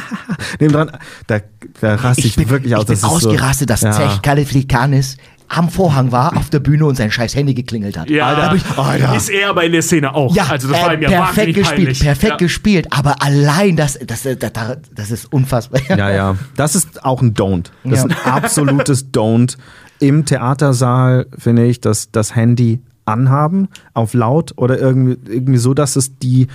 nebendran. 0.60 0.92
Da, 1.26 1.40
da 1.80 1.96
raste 1.96 2.26
ich, 2.26 2.36
bin, 2.36 2.48
wirklich 2.50 2.76
aus. 2.76 2.82
ich 2.82 2.86
bin 2.86 2.94
Das 2.94 3.02
ist 3.02 3.08
ausgerastet, 3.26 3.70
dass 3.70 3.80
ja. 3.82 3.92
Zech 3.92 4.22
Kaliflikanis 4.22 5.16
am 5.48 5.70
Vorhang 5.70 6.12
war, 6.12 6.36
auf 6.36 6.50
der 6.50 6.60
Bühne 6.60 6.84
und 6.84 6.96
sein 6.96 7.10
scheiß 7.10 7.34
Handy 7.34 7.54
geklingelt 7.54 7.96
hat. 7.96 8.10
Ja, 8.10 8.34
Da 8.34 8.50
hab 8.50 8.54
ich, 8.54 8.64
Alter. 8.78 9.16
ist 9.16 9.30
er 9.30 9.48
aber 9.48 9.64
in 9.64 9.72
der 9.72 9.82
Szene 9.82 10.14
auch. 10.14 10.34
Ja, 10.36 10.46
also 10.48 10.68
das 10.68 10.78
äh, 10.78 10.82
war 10.82 11.00
ja 11.00 11.08
perfekt 11.08 11.54
gespielt, 11.54 11.76
peinlich. 11.78 12.00
perfekt 12.00 12.30
ja. 12.32 12.36
gespielt, 12.36 12.86
aber 12.90 13.22
allein 13.22 13.74
das, 13.76 13.98
das, 14.06 14.22
das, 14.24 14.52
das, 14.94 15.10
ist 15.10 15.32
unfassbar. 15.32 15.80
Ja, 15.88 16.10
ja. 16.10 16.36
Das 16.54 16.74
ist 16.74 17.02
auch 17.02 17.22
ein 17.22 17.34
Don't. 17.34 17.70
Das 17.82 18.04
ist 18.04 18.10
Ja. 18.10 18.16
ein 18.26 18.32
absolutes 18.32 19.10
Don't. 19.12 19.56
Im 20.00 20.24
Theatersaal 20.24 21.26
finde 21.36 21.66
ich, 21.66 21.80
dass 21.80 22.10
das 22.10 22.34
Handy 22.36 22.80
anhaben 23.04 23.68
auf 23.94 24.12
laut 24.12 24.52
oder 24.56 24.78
irgendwie, 24.78 25.16
irgendwie 25.32 25.56
so, 25.58 25.72
dass 25.72 25.96
es 25.96 26.18
die, 26.18 26.46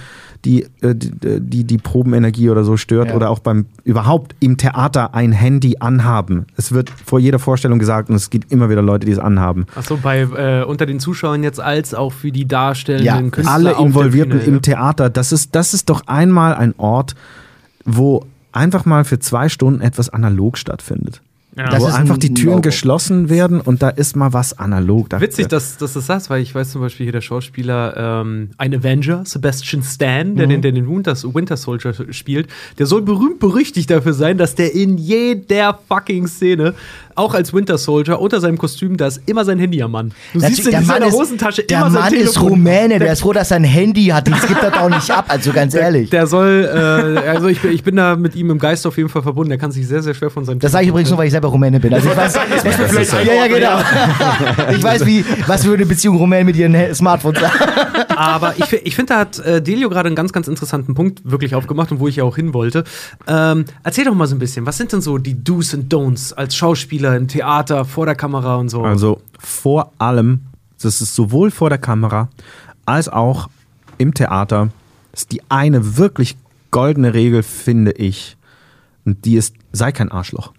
die, 0.45 0.63
äh, 0.81 0.93
die, 0.93 1.39
die, 1.39 1.63
die 1.63 1.77
Probenenergie 1.79 2.51
oder 2.51 2.63
so 2.63 2.77
stört 2.77 3.07
Ja. 3.09 3.15
oder 3.15 3.31
auch 3.31 3.39
beim 3.39 3.65
überhaupt 3.83 4.35
im 4.39 4.57
Theater 4.57 5.15
ein 5.15 5.31
Handy 5.31 5.77
anhaben. 5.79 6.45
Es 6.55 6.71
wird 6.71 6.91
vor 6.91 7.19
jeder 7.19 7.39
Vorstellung 7.39 7.79
gesagt 7.79 8.09
und 8.09 8.15
es 8.15 8.29
gibt 8.29 8.51
immer 8.51 8.69
wieder 8.69 8.83
Leute, 8.83 9.07
die 9.07 9.11
es 9.13 9.17
anhaben. 9.19 9.65
Achso, 9.75 9.97
bei 9.97 10.21
äh, 10.21 10.63
unter 10.63 10.85
den 10.85 10.99
Zuschauern 10.99 11.41
jetzt 11.41 11.59
als 11.59 11.95
auch 11.95 12.11
für 12.13 12.31
die 12.31 12.47
darstellenden 12.47 13.05
Ja, 13.25 13.29
Künstler. 13.31 13.51
Alle 13.51 13.71
Involvierten 13.79 14.39
im. 14.39 14.61
Theater, 14.61 15.09
das 15.09 15.31
ist, 15.31 15.55
das 15.55 15.73
ist 15.73 15.89
doch 15.89 16.03
einmal 16.05 16.53
ein 16.53 16.75
Ort, 16.77 17.15
wo 17.83 18.25
einfach 18.51 18.85
mal 18.85 19.05
für 19.05 19.17
zwei 19.17 19.49
Stunden 19.49 19.81
etwas 19.81 20.09
analog 20.09 20.59
stattfindet. 20.59 21.21
Ja. 21.55 21.69
Das 21.69 21.81
wo 21.81 21.85
einfach 21.85 22.15
ein 22.15 22.19
die 22.19 22.33
Türen 22.33 22.55
No-Go. 22.55 22.61
geschlossen 22.61 23.29
werden 23.29 23.61
und 23.61 23.83
da 23.83 23.89
ist 23.89 24.15
mal 24.15 24.33
was 24.33 24.57
analog. 24.57 25.09
Da, 25.09 25.21
Witzig, 25.21 25.47
dass, 25.47 25.77
dass 25.77 25.93
du 25.93 25.99
das 25.99 26.07
sagst, 26.07 26.29
weil 26.29 26.41
ich 26.41 26.53
weiß 26.53 26.71
zum 26.71 26.81
Beispiel 26.81 27.05
hier 27.05 27.11
der 27.13 27.21
Schauspieler, 27.21 28.21
ähm, 28.23 28.49
ein 28.57 28.73
Avenger, 28.73 29.23
Sebastian 29.25 29.83
Stan, 29.83 30.35
der, 30.35 30.47
den, 30.47 30.61
der 30.63 30.71
den 30.71 30.89
Winter, 30.89 31.15
Winter 31.33 31.57
Soldier 31.57 31.93
spielt, 32.09 32.47
der 32.79 32.87
soll 32.87 33.03
berühmt 33.03 33.39
berüchtigt 33.39 33.91
dafür 33.91 34.13
sein, 34.13 34.37
dass 34.37 34.55
der 34.55 34.73
in 34.73 34.97
jeder 34.97 35.79
fucking 35.87 36.27
Szene, 36.27 36.73
auch 37.15 37.33
als 37.33 37.53
Winter 37.53 37.77
Soldier, 37.77 38.19
unter 38.19 38.39
seinem 38.41 38.57
Kostüm, 38.57 38.97
da 38.97 39.07
ist 39.07 39.21
immer 39.25 39.45
sein 39.45 39.59
Handy 39.59 39.81
am 39.81 39.91
Mann. 39.91 40.11
Du 40.33 40.39
Das- 40.39 40.55
siehst 40.55 40.67
in 40.67 40.83
seiner 40.85 41.11
Hosentasche 41.11 41.63
der 41.63 41.79
immer 41.81 41.91
sein 41.91 42.01
Mann 42.03 42.13
ist 42.13 42.19
Telefon. 42.33 42.49
Rumäne, 42.49 42.99
der 42.99 43.13
ist 43.13 43.21
froh, 43.21 43.33
dass 43.33 43.51
er 43.51 43.57
ein 43.57 43.63
Handy 43.63 44.05
hat. 44.07 44.27
Das 44.27 44.47
gibt 44.47 44.61
er 44.63 44.71
doch 44.71 44.89
nicht 44.89 45.09
ab, 45.11 45.25
also 45.27 45.51
ganz 45.51 45.73
ehrlich. 45.73 46.09
Der 46.09 46.27
soll, 46.27 46.69
äh, 46.73 47.27
also 47.29 47.47
ich, 47.47 47.59
bin- 47.61 47.71
ich 47.71 47.83
bin 47.83 47.95
da 47.95 48.15
mit 48.15 48.35
ihm 48.35 48.49
im 48.49 48.59
Geist 48.59 48.85
auf 48.87 48.97
jeden 48.97 49.09
Fall 49.09 49.21
verbunden. 49.23 49.49
Der 49.49 49.57
kann 49.59 49.71
sich 49.71 49.87
sehr, 49.87 50.01
sehr 50.01 50.13
schwer 50.13 50.29
von 50.29 50.45
seinem 50.45 50.59
Das 50.59 50.71
sage 50.71 50.83
ich 50.85 50.89
übrigens 50.89 51.09
nur, 51.09 51.17
weil 51.19 51.27
ich 51.27 51.31
selber 51.31 51.49
Rumäne 51.49 51.79
bin. 51.79 51.93
Also 51.93 52.09
ich 52.09 52.15
weiß, 52.17 52.37
vielleicht 52.37 53.13
ja, 53.25 53.33
ja, 53.33 53.47
genau. 53.47 53.79
Ich 54.75 54.83
weiß, 54.83 55.05
wie, 55.05 55.23
was 55.47 55.63
für 55.63 55.73
eine 55.73 55.85
Beziehung 55.85 56.17
Rumänen 56.17 56.45
mit 56.45 56.55
ihren 56.55 56.93
Smartphones 56.95 57.41
haben. 57.41 57.71
Aber 58.15 58.53
ich, 58.57 58.71
ich 58.73 58.95
finde, 58.95 59.13
da 59.13 59.19
hat 59.19 59.39
äh, 59.39 59.61
Delio 59.61 59.89
gerade 59.89 60.07
einen 60.07 60.15
ganz, 60.15 60.31
ganz 60.33 60.47
interessanten 60.47 60.93
Punkt 60.93 61.21
wirklich 61.23 61.55
aufgemacht 61.55 61.91
und 61.91 61.99
wo 61.99 62.07
ich 62.07 62.17
ja 62.17 62.23
auch 62.23 62.35
hin 62.35 62.53
wollte. 62.53 62.83
Ähm, 63.27 63.65
erzähl 63.83 64.05
doch 64.05 64.13
mal 64.13 64.27
so 64.27 64.35
ein 64.35 64.39
bisschen, 64.39 64.65
was 64.65 64.77
sind 64.77 64.91
denn 64.93 65.01
so 65.01 65.17
die 65.17 65.43
Do's 65.43 65.73
und 65.73 65.91
Don'ts 65.93 66.33
als 66.33 66.55
Schauspieler 66.55 67.02
im 67.15 67.27
Theater, 67.27 67.85
vor 67.85 68.05
der 68.05 68.15
Kamera 68.15 68.55
und 68.55 68.69
so? 68.69 68.83
Also 68.83 69.21
vor 69.39 69.91
allem, 69.97 70.41
das 70.81 71.01
ist 71.01 71.15
sowohl 71.15 71.51
vor 71.51 71.69
der 71.69 71.77
Kamera 71.79 72.29
als 72.85 73.09
auch 73.09 73.49
im 73.97 74.13
Theater, 74.13 74.69
ist 75.13 75.31
die 75.31 75.41
eine 75.49 75.97
wirklich 75.97 76.35
goldene 76.71 77.13
Regel, 77.13 77.43
finde 77.43 77.91
ich. 77.91 78.35
Und 79.05 79.25
die 79.25 79.35
ist, 79.35 79.55
sei 79.71 79.91
kein 79.91 80.11
Arschloch. 80.11 80.53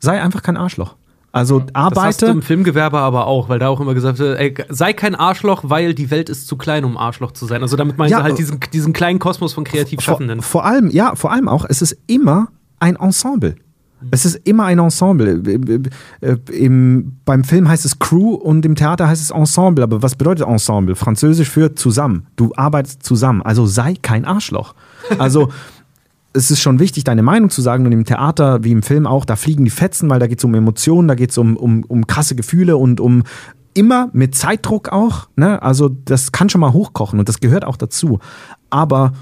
Sei 0.00 0.20
einfach 0.20 0.42
kein 0.42 0.56
Arschloch. 0.56 0.96
Also 1.32 1.60
das 1.60 1.68
hast 1.74 1.92
du 1.94 2.00
arbeite. 2.00 2.26
im 2.26 2.40
Filmgewerbe 2.42 2.98
aber 2.98 3.26
auch, 3.26 3.50
weil 3.50 3.58
da 3.58 3.68
auch 3.68 3.78
immer 3.80 3.92
gesagt 3.92 4.18
wird, 4.18 4.38
ey, 4.38 4.54
sei 4.70 4.94
kein 4.94 5.14
Arschloch, 5.14 5.64
weil 5.66 5.94
die 5.94 6.10
Welt 6.10 6.30
ist 6.30 6.46
zu 6.46 6.56
klein, 6.56 6.84
um 6.84 6.96
Arschloch 6.96 7.32
zu 7.32 7.44
sein. 7.44 7.60
Also 7.60 7.76
damit 7.76 7.98
meinst 7.98 8.12
Ja, 8.12 8.18
du 8.18 8.24
halt 8.24 8.34
äh, 8.34 8.36
diesen, 8.36 8.58
diesen 8.72 8.92
kleinen 8.94 9.18
Kosmos 9.18 9.52
von 9.52 9.66
Vor, 9.66 9.72
Kreativschaffenden. 9.74 10.40
vor 10.40 10.64
allem, 10.64 10.90
ja, 10.90 11.14
vor 11.14 11.32
allem 11.32 11.48
auch, 11.48 11.66
es 11.68 11.82
ist 11.82 11.96
immer 12.06 12.48
ein 12.80 12.96
Ensemble. 12.96 13.56
Es 14.10 14.26
ist 14.26 14.40
immer 14.44 14.64
ein 14.64 14.78
Ensemble. 14.78 15.42
Äh, 16.20 16.36
Im, 16.52 17.16
beim 17.24 17.44
Film 17.44 17.68
heißt 17.68 17.84
es 17.84 17.98
Crew 17.98 18.34
und 18.34 18.64
im 18.66 18.74
Theater 18.74 19.08
heißt 19.08 19.22
es 19.22 19.30
Ensemble. 19.30 19.82
Aber 19.82 20.02
was 20.02 20.14
bedeutet 20.14 20.46
Ensemble? 20.46 20.94
Französisch 20.94 21.48
für 21.48 21.74
zusammen. 21.74 22.26
Du 22.36 22.52
arbeitest 22.56 23.02
zusammen. 23.02 23.42
Also 23.42 23.66
sei 23.66 23.94
kein 24.00 24.24
Arschloch. 24.24 24.74
Also 25.18 25.50
es 26.34 26.50
ist 26.50 26.60
schon 26.60 26.78
wichtig, 26.78 27.04
deine 27.04 27.22
Meinung 27.22 27.50
zu 27.50 27.62
sagen. 27.62 27.86
Und 27.86 27.92
im 27.92 28.04
Theater, 28.04 28.62
wie 28.62 28.72
im 28.72 28.82
Film 28.82 29.06
auch, 29.06 29.24
da 29.24 29.36
fliegen 29.36 29.64
die 29.64 29.70
Fetzen, 29.70 30.10
weil 30.10 30.20
da 30.20 30.26
geht 30.26 30.38
es 30.38 30.44
um 30.44 30.54
Emotionen, 30.54 31.08
da 31.08 31.14
geht 31.14 31.30
es 31.30 31.38
um, 31.38 31.56
um, 31.56 31.82
um 31.84 32.06
krasse 32.06 32.36
Gefühle 32.36 32.76
und 32.76 33.00
um 33.00 33.22
immer 33.72 34.10
mit 34.12 34.34
Zeitdruck 34.34 34.90
auch. 34.90 35.28
Ne? 35.36 35.60
Also 35.62 35.88
das 35.88 36.32
kann 36.32 36.48
schon 36.48 36.60
mal 36.60 36.72
hochkochen 36.72 37.18
und 37.18 37.28
das 37.28 37.40
gehört 37.40 37.64
auch 37.64 37.76
dazu. 37.76 38.20
Aber, 38.70 39.12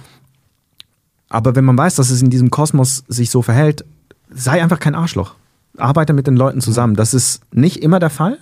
aber 1.29 1.55
wenn 1.55 1.65
man 1.65 1.79
weiß, 1.79 1.95
dass 1.97 2.11
es 2.11 2.23
in 2.23 2.31
diesem 2.31 2.51
Kosmos 2.51 3.05
sich 3.09 3.31
so 3.31 3.43
verhält, 3.43 3.85
sei 4.35 4.63
einfach 4.63 4.81
kein 4.81 4.95
Arschloch. 4.95 5.35
Arbeite 5.79 6.13
mit 6.13 6.27
den 6.27 6.37
Leuten 6.37 6.61
zusammen. 6.61 6.95
Das 6.95 7.15
ist 7.15 7.41
nicht 7.53 7.83
immer 7.83 7.99
der 7.99 8.11
Fall. 8.11 8.39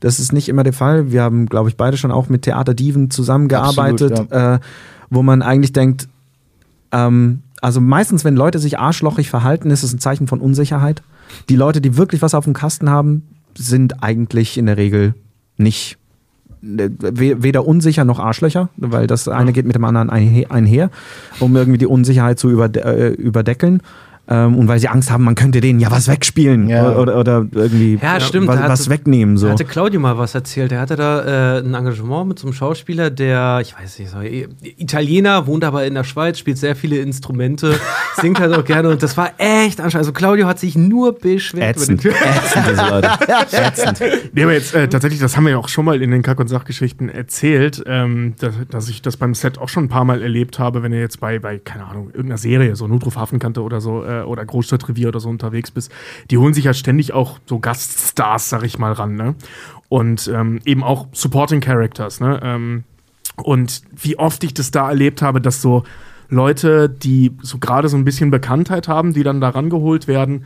Das 0.00 0.18
ist 0.18 0.32
nicht 0.32 0.48
immer 0.48 0.64
der 0.64 0.72
Fall. 0.72 1.10
Wir 1.12 1.22
haben, 1.22 1.46
glaube 1.46 1.68
ich, 1.68 1.76
beide 1.76 1.96
schon 1.96 2.10
auch 2.10 2.28
mit 2.28 2.42
Theaterdiven 2.42 3.10
zusammengearbeitet, 3.10 4.12
Absolut, 4.12 4.32
äh, 4.32 4.58
wo 5.10 5.22
man 5.22 5.42
eigentlich 5.42 5.72
denkt, 5.72 6.08
ähm, 6.92 7.40
also 7.60 7.80
meistens, 7.80 8.24
wenn 8.24 8.36
Leute 8.36 8.58
sich 8.58 8.78
arschlochig 8.78 9.30
verhalten, 9.30 9.70
ist 9.70 9.82
es 9.82 9.92
ein 9.94 9.98
Zeichen 9.98 10.26
von 10.26 10.40
Unsicherheit. 10.40 11.02
Die 11.48 11.56
Leute, 11.56 11.80
die 11.80 11.96
wirklich 11.96 12.20
was 12.22 12.34
auf 12.34 12.44
dem 12.44 12.52
Kasten 12.52 12.90
haben, 12.90 13.22
sind 13.56 14.02
eigentlich 14.02 14.58
in 14.58 14.66
der 14.66 14.76
Regel 14.76 15.14
nicht 15.56 15.96
äh, 16.62 16.90
we- 16.98 17.42
weder 17.42 17.66
unsicher 17.66 18.04
noch 18.04 18.18
Arschlöcher, 18.18 18.68
weil 18.76 19.06
das 19.06 19.28
eine 19.28 19.52
geht 19.52 19.64
mit 19.64 19.76
dem 19.76 19.84
anderen 19.84 20.10
einhe- 20.10 20.50
einher, 20.50 20.90
um 21.40 21.54
irgendwie 21.56 21.78
die 21.78 21.86
Unsicherheit 21.86 22.38
zu 22.38 22.50
überde 22.50 22.84
äh, 22.84 23.08
überdeckeln. 23.14 23.80
Ähm, 24.26 24.56
und 24.56 24.68
weil 24.68 24.78
sie 24.78 24.88
Angst 24.88 25.10
haben, 25.10 25.22
man 25.24 25.34
könnte 25.34 25.60
denen 25.60 25.80
ja 25.80 25.90
was 25.90 26.08
wegspielen 26.08 26.68
Ja. 26.68 26.96
oder, 26.96 27.18
oder 27.18 27.46
irgendwie 27.52 27.98
Ja, 28.02 28.18
stimmt, 28.20 28.48
was, 28.48 28.58
hatte- 28.58 28.68
was 28.72 28.88
wegnehmen. 28.88 29.36
So. 29.36 29.46
Da 29.46 29.52
hatte 29.52 29.64
Claudio 29.66 30.00
mal 30.00 30.16
was 30.16 30.34
erzählt. 30.34 30.72
Er 30.72 30.80
hatte 30.80 30.96
da 30.96 31.56
äh, 31.56 31.58
ein 31.60 31.74
Engagement 31.74 32.28
mit 32.28 32.38
so 32.38 32.46
einem 32.46 32.54
Schauspieler, 32.54 33.10
der, 33.10 33.58
ich 33.60 33.74
weiß 33.78 33.98
nicht, 33.98 34.10
so, 34.10 34.18
Italiener, 34.78 35.46
wohnt 35.46 35.64
aber 35.64 35.84
in 35.84 35.94
der 35.94 36.04
Schweiz, 36.04 36.38
spielt 36.38 36.58
sehr 36.58 36.74
viele 36.76 36.96
Instrumente, 36.98 37.78
singt 38.16 38.40
halt 38.40 38.54
auch 38.54 38.64
gerne 38.64 38.88
und 38.90 39.02
das 39.02 39.16
war 39.16 39.32
echt 39.38 39.80
anstrengend. 39.80 39.94
Also 40.06 40.12
Claudio 40.12 40.46
hat 40.46 40.58
sich 40.58 40.76
nur 40.76 41.18
beschwert 41.18 41.76
Ätzend. 41.76 42.04
über 42.04 42.14
den. 42.14 42.22
Ätzend, 42.22 42.64
diese 42.70 42.88
Leute. 42.88 43.10
Ätzend. 43.52 44.02
Nee, 44.32 44.42
aber 44.42 44.52
jetzt 44.52 44.74
äh, 44.74 44.88
tatsächlich, 44.88 45.20
das 45.20 45.36
haben 45.36 45.44
wir 45.44 45.50
ja 45.52 45.58
auch 45.58 45.68
schon 45.68 45.84
mal 45.84 46.00
in 46.02 46.10
den 46.10 46.22
Kack- 46.22 46.40
und 46.40 46.48
Sachgeschichten 46.48 47.08
erzählt, 47.08 47.82
ähm, 47.86 48.34
dass, 48.38 48.54
dass 48.70 48.88
ich 48.88 49.02
das 49.02 49.16
beim 49.16 49.34
Set 49.34 49.58
auch 49.58 49.68
schon 49.68 49.84
ein 49.84 49.88
paar 49.88 50.04
Mal 50.04 50.22
erlebt 50.22 50.58
habe, 50.58 50.82
wenn 50.82 50.92
ihr 50.92 51.00
jetzt 51.00 51.20
bei, 51.20 51.38
bei 51.38 51.58
keine 51.58 51.84
Ahnung, 51.84 52.06
irgendeiner 52.08 52.38
Serie, 52.38 52.74
so 52.76 52.86
Notruf 52.86 53.16
Hafenkante 53.16 53.62
oder 53.62 53.80
so, 53.80 54.02
äh, 54.04 54.13
oder 54.22 54.44
Großstadtrevier 54.44 55.08
oder 55.08 55.20
so 55.20 55.28
unterwegs 55.28 55.70
bist, 55.70 55.92
die 56.30 56.38
holen 56.38 56.54
sich 56.54 56.64
ja 56.64 56.74
ständig 56.74 57.12
auch 57.12 57.38
so 57.46 57.58
Gaststars, 57.58 58.48
sag 58.48 58.62
ich 58.64 58.78
mal, 58.78 58.92
ran, 58.92 59.14
ne? 59.14 59.34
Und 59.88 60.30
ähm, 60.32 60.60
eben 60.64 60.82
auch 60.82 61.06
Supporting 61.12 61.60
Characters, 61.60 62.20
ne? 62.20 62.40
Ähm, 62.42 62.84
und 63.36 63.82
wie 63.92 64.18
oft 64.18 64.44
ich 64.44 64.54
das 64.54 64.70
da 64.70 64.88
erlebt 64.88 65.22
habe, 65.22 65.40
dass 65.40 65.60
so 65.60 65.84
Leute, 66.28 66.88
die 66.88 67.32
so 67.42 67.58
gerade 67.58 67.88
so 67.88 67.96
ein 67.96 68.04
bisschen 68.04 68.30
Bekanntheit 68.30 68.88
haben, 68.88 69.12
die 69.12 69.22
dann 69.22 69.40
da 69.40 69.50
rangeholt 69.50 70.08
werden, 70.08 70.44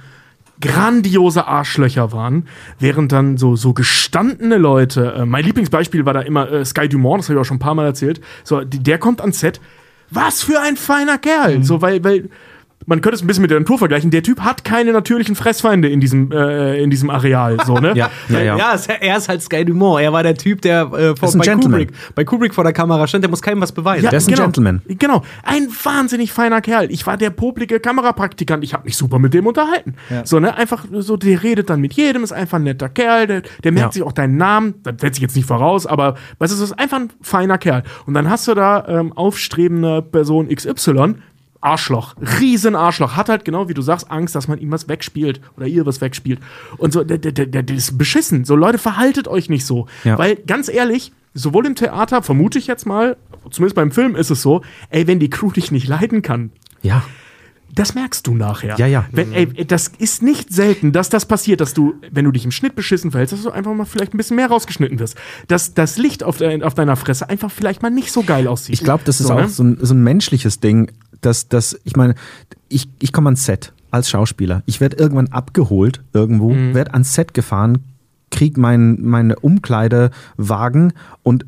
grandiose 0.60 1.46
Arschlöcher 1.46 2.12
waren, 2.12 2.48
während 2.78 3.12
dann 3.12 3.36
so, 3.36 3.56
so 3.56 3.72
gestandene 3.74 4.56
Leute, 4.56 5.12
äh, 5.12 5.26
mein 5.26 5.44
Lieblingsbeispiel 5.44 6.04
war 6.04 6.14
da 6.14 6.20
immer 6.20 6.50
äh, 6.50 6.64
Sky 6.64 6.88
Dumont, 6.88 7.20
das 7.20 7.28
habe 7.28 7.38
ich 7.38 7.40
auch 7.40 7.46
schon 7.46 7.58
ein 7.58 7.60
paar 7.60 7.74
Mal 7.74 7.86
erzählt, 7.86 8.20
so, 8.42 8.62
die, 8.62 8.80
der 8.80 8.98
kommt 8.98 9.20
ans 9.20 9.40
Set, 9.40 9.60
was 10.10 10.42
für 10.42 10.60
ein 10.60 10.76
feiner 10.76 11.18
Kerl, 11.18 11.62
so, 11.62 11.80
weil, 11.80 12.02
weil, 12.02 12.28
man 12.88 13.00
könnte 13.00 13.16
es 13.16 13.22
ein 13.22 13.26
bisschen 13.26 13.42
mit 13.42 13.50
der 13.50 13.58
Natur 13.60 13.78
vergleichen. 13.78 14.10
Der 14.10 14.22
Typ 14.22 14.40
hat 14.40 14.64
keine 14.64 14.92
natürlichen 14.92 15.36
Fressfeinde 15.36 15.88
in 15.88 16.00
diesem, 16.00 16.32
äh, 16.32 16.82
in 16.82 16.90
diesem 16.90 17.10
Areal, 17.10 17.58
so, 17.64 17.74
ne? 17.74 17.92
Ja, 17.94 18.10
ja, 18.28 18.40
ja. 18.40 18.56
Ja, 18.58 18.72
es- 18.74 18.86
er 18.88 19.16
ist 19.16 19.28
halt 19.28 19.42
Sky 19.42 19.64
Dumont. 19.64 20.00
Er 20.02 20.12
war 20.12 20.22
der 20.22 20.34
Typ, 20.34 20.62
der 20.62 20.82
äh, 20.92 21.14
vor, 21.16 21.30
bei, 21.32 21.44
Gentleman. 21.44 21.80
Kubrick, 21.86 21.92
bei 22.14 22.24
Kubrick 22.24 22.54
vor 22.54 22.64
der 22.64 22.72
Kamera 22.72 23.06
stand. 23.06 23.22
Der 23.24 23.30
muss 23.30 23.42
keinem 23.42 23.60
was 23.60 23.72
beweisen. 23.72 24.02
Der 24.08 24.12
ist 24.14 24.26
ein 24.28 24.32
genau, 24.34 24.44
Gentleman. 24.44 24.82
Genau, 24.88 25.22
ein 25.44 25.68
wahnsinnig 25.84 26.32
feiner 26.32 26.60
Kerl. 26.60 26.90
Ich 26.90 27.06
war 27.06 27.16
der 27.16 27.30
poplige 27.30 27.78
Kamerapraktikant. 27.78 28.64
Ich 28.64 28.72
habe 28.74 28.84
mich 28.84 28.96
super 28.96 29.18
mit 29.18 29.34
dem 29.34 29.46
unterhalten. 29.46 29.94
So, 30.24 30.40
ne, 30.40 30.56
einfach 30.56 30.84
so, 30.92 31.16
der 31.16 31.42
redet 31.42 31.68
dann 31.70 31.80
mit 31.80 31.92
jedem, 31.92 32.24
ist 32.24 32.32
einfach 32.32 32.58
ein 32.58 32.64
netter 32.64 32.88
Kerl, 32.88 33.26
der, 33.26 33.42
der 33.62 33.72
merkt 33.72 33.88
Ja. 33.88 33.92
sich 33.92 34.02
auch 34.02 34.12
deinen 34.12 34.36
Namen, 34.38 34.74
das 34.82 34.94
setze 35.00 35.18
ich 35.18 35.22
jetzt 35.22 35.36
nicht 35.36 35.46
voraus, 35.46 35.86
aber 35.86 36.14
weißt 36.38 36.52
du, 36.52 36.58
das 36.58 36.70
ist 36.70 36.78
einfach 36.78 36.98
ein 37.00 37.10
feiner 37.20 37.58
Kerl. 37.58 37.82
Und 38.06 38.14
dann 38.14 38.30
hast 38.30 38.48
du 38.48 38.54
da 38.54 38.84
ähm, 38.88 39.12
aufstrebende 39.12 40.02
Person 40.02 40.48
XY, 40.48 41.16
Arschloch, 41.60 42.14
riesen 42.40 42.76
Arschloch, 42.76 43.16
hat 43.16 43.28
halt 43.28 43.44
genau 43.44 43.68
wie 43.68 43.74
du 43.74 43.82
sagst 43.82 44.10
Angst, 44.10 44.34
dass 44.34 44.46
man 44.48 44.58
ihm 44.60 44.70
was 44.70 44.88
wegspielt 44.88 45.40
oder 45.56 45.66
ihr 45.66 45.84
was 45.86 46.00
wegspielt. 46.00 46.38
Und 46.76 46.92
so, 46.92 47.02
der, 47.02 47.18
der, 47.18 47.32
der, 47.32 47.62
der 47.62 47.76
ist 47.76 47.98
beschissen. 47.98 48.44
So 48.44 48.54
Leute, 48.54 48.78
verhaltet 48.78 49.26
euch 49.28 49.48
nicht 49.48 49.66
so. 49.66 49.86
Ja. 50.04 50.16
Weil 50.18 50.36
ganz 50.36 50.68
ehrlich, 50.68 51.12
sowohl 51.34 51.66
im 51.66 51.74
Theater, 51.74 52.22
vermute 52.22 52.58
ich 52.58 52.66
jetzt 52.68 52.86
mal, 52.86 53.16
zumindest 53.50 53.74
beim 53.74 53.90
Film 53.90 54.14
ist 54.14 54.30
es 54.30 54.40
so, 54.42 54.62
ey, 54.90 55.06
wenn 55.06 55.18
die 55.18 55.30
Crew 55.30 55.50
dich 55.50 55.70
nicht 55.72 55.88
leiden 55.88 56.22
kann, 56.22 56.50
Ja. 56.82 57.02
das 57.74 57.94
merkst 57.94 58.26
du 58.26 58.34
nachher. 58.34 58.76
Ja, 58.78 58.86
ja. 58.86 59.06
Wenn, 59.12 59.32
ey, 59.32 59.46
das 59.66 59.88
ist 59.98 60.22
nicht 60.22 60.52
selten, 60.52 60.92
dass 60.92 61.10
das 61.10 61.26
passiert, 61.26 61.60
dass 61.60 61.74
du, 61.74 61.94
wenn 62.10 62.24
du 62.24 62.30
dich 62.32 62.44
im 62.44 62.50
Schnitt 62.50 62.74
beschissen 62.76 63.10
verhältst, 63.10 63.32
dass 63.34 63.42
du 63.42 63.50
einfach 63.50 63.74
mal 63.74 63.84
vielleicht 63.84 64.14
ein 64.14 64.16
bisschen 64.16 64.36
mehr 64.36 64.48
rausgeschnitten 64.48 64.98
wirst. 65.00 65.16
Dass 65.48 65.74
das 65.74 65.98
Licht 65.98 66.22
auf, 66.24 66.38
dein, 66.38 66.62
auf 66.62 66.74
deiner 66.74 66.96
Fresse 66.96 67.28
einfach 67.28 67.50
vielleicht 67.50 67.82
mal 67.82 67.90
nicht 67.90 68.10
so 68.12 68.22
geil 68.22 68.46
aussieht. 68.48 68.74
Ich 68.74 68.84
glaube, 68.84 69.02
das 69.04 69.20
ist 69.20 69.26
So, 69.26 69.34
auch 69.34 69.40
ne? 69.42 69.48
so, 69.48 69.62
ein, 69.64 69.78
so 69.80 69.92
ein 69.94 70.02
menschliches 70.02 70.60
Ding, 70.60 70.90
dass, 71.20 71.48
dass 71.48 71.78
ich 71.84 71.96
meine, 71.96 72.14
ich, 72.68 72.88
ich 73.00 73.12
komme 73.12 73.28
ans 73.28 73.44
Set 73.44 73.72
als 73.90 74.10
Schauspieler. 74.10 74.62
Ich 74.66 74.80
werde 74.80 74.96
irgendwann 74.96 75.28
abgeholt 75.28 76.02
irgendwo, 76.12 76.52
Mhm. 76.52 76.74
werde 76.74 76.92
ans 76.92 77.14
Set 77.14 77.32
gefahren, 77.34 77.78
krieg 78.30 78.56
mein, 78.58 79.00
meine 79.02 79.36
Umkleidewagen 79.38 80.92
und 81.22 81.44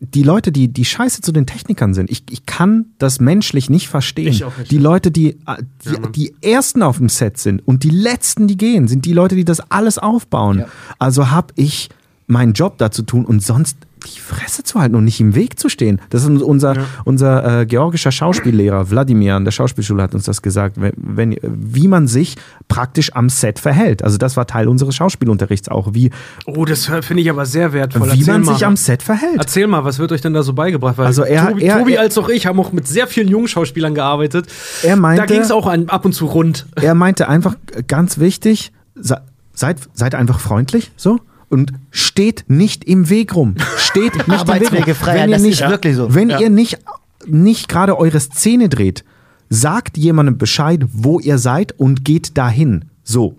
die 0.00 0.22
Leute, 0.22 0.52
die, 0.52 0.68
die 0.68 0.84
scheiße 0.84 1.22
zu 1.22 1.32
den 1.32 1.46
Technikern 1.46 1.94
sind, 1.94 2.10
ich, 2.10 2.22
ich 2.28 2.44
kann 2.44 2.84
das 2.98 3.18
menschlich 3.18 3.70
nicht 3.70 3.88
verstehen. 3.88 4.28
Ich 4.28 4.44
auch 4.44 4.56
nicht. 4.58 4.70
Die 4.70 4.76
Leute, 4.76 5.10
die, 5.10 5.30
äh, 5.46 5.62
die, 5.86 5.88
Ja, 5.90 5.98
die 6.10 6.34
ersten 6.42 6.82
auf 6.82 6.98
dem 6.98 7.08
Set 7.08 7.38
sind 7.38 7.66
und 7.66 7.82
die 7.82 7.88
letzten, 7.90 8.46
die 8.46 8.58
gehen, 8.58 8.88
sind 8.88 9.06
die 9.06 9.14
Leute, 9.14 9.36
die 9.36 9.46
das 9.46 9.60
alles 9.70 9.96
aufbauen. 9.96 10.58
Ja. 10.60 10.66
Also 10.98 11.30
habe 11.30 11.54
ich 11.56 11.88
meinen 12.26 12.52
Job 12.52 12.76
da 12.76 12.90
zu 12.90 13.04
tun 13.04 13.24
und 13.24 13.42
sonst 13.42 13.78
die 14.14 14.20
Fresse 14.20 14.62
zu 14.62 14.80
halten 14.80 14.94
und 14.94 15.04
nicht 15.04 15.20
im 15.20 15.34
Weg 15.34 15.58
zu 15.58 15.68
stehen. 15.68 16.00
Das 16.10 16.22
ist 16.24 16.28
unser, 16.42 16.74
unser 17.04 17.60
äh, 17.62 17.66
georgischer 17.66 18.12
Schauspiellehrer, 18.12 18.90
Wladimir 18.90 19.34
an 19.34 19.44
der 19.44 19.52
Schauspielschule 19.52 20.02
hat 20.02 20.14
uns 20.14 20.24
das 20.24 20.42
gesagt, 20.42 20.80
wenn, 20.80 20.92
wenn, 20.96 21.36
wie 21.42 21.88
man 21.88 22.06
sich 22.08 22.36
praktisch 22.68 23.14
am 23.14 23.28
Set 23.28 23.58
verhält. 23.58 24.02
Also 24.02 24.18
das 24.18 24.36
war 24.36 24.46
Teil 24.46 24.68
unseres 24.68 24.94
Schauspielunterrichts 24.94 25.68
auch, 25.68 25.94
wie, 25.94 26.10
Oh, 26.46 26.64
das 26.64 26.86
finde 26.86 27.22
ich 27.22 27.30
aber 27.30 27.46
sehr 27.46 27.72
wertvoll. 27.72 28.08
wie 28.12 28.18
Erzähl 28.20 28.34
man 28.34 28.42
mal. 28.44 28.52
sich 28.54 28.66
am 28.66 28.76
Set 28.76 29.02
verhält. 29.02 29.36
Erzähl 29.38 29.66
mal, 29.66 29.84
was 29.84 29.98
wird 29.98 30.12
euch 30.12 30.20
denn 30.20 30.32
da 30.34 30.42
so 30.42 30.52
beigebracht? 30.52 30.98
Weil 30.98 31.06
Also 31.06 31.22
er- 31.22 31.48
Tobi, 31.48 31.64
er- 31.64 31.78
Tobi 31.78 31.94
er- 31.94 32.00
als 32.00 32.16
auch 32.18 32.28
ich 32.28 32.46
haben 32.46 32.58
auch 32.60 32.72
mit 32.72 32.86
sehr 32.88 33.06
vielen 33.06 33.28
jungen 33.28 33.48
Schauspielern 33.48 33.94
gearbeitet. 33.94 34.46
Er 34.82 34.96
meinte- 34.96 35.22
da 35.22 35.26
ging 35.26 35.40
es 35.42 35.50
auch 35.50 35.66
an, 35.66 35.88
ab 35.88 36.04
und 36.04 36.12
zu 36.12 36.26
rund. 36.26 36.66
er 36.76 36.94
meinte 36.94 37.28
einfach 37.28 37.56
ganz 37.88 38.18
wichtig, 38.18 38.72
se- 38.94 39.20
seid, 39.54 39.78
seid 39.94 40.14
einfach 40.14 40.40
freundlich, 40.40 40.92
so. 40.96 41.18
Und 41.48 41.72
steht 41.90 42.44
nicht 42.48 42.84
im 42.84 43.08
Weg 43.08 43.34
rum. 43.36 43.54
Steht 43.78 44.14
nicht 44.28 44.48
im 44.48 44.48
Weg 44.72 44.88
rum. 44.88 44.94
Wenn 45.06 45.28
ihr 45.30 45.36
das 45.36 45.42
nicht, 45.42 45.60
ist 45.60 45.68
wirklich 45.70 45.96
so. 45.96 46.14
Wenn 46.14 46.30
Ja. 46.30 46.40
ihr 46.40 46.50
nicht, 46.50 46.78
nicht 47.26 47.68
gerade 47.68 47.96
eure 47.98 48.18
Szene 48.20 48.68
dreht, 48.68 49.04
sagt 49.48 49.96
jemandem 49.96 50.38
Bescheid, 50.38 50.84
wo 50.92 51.20
ihr 51.20 51.38
seid 51.38 51.72
und 51.78 52.04
geht 52.04 52.36
dahin. 52.36 52.86
So. 53.04 53.36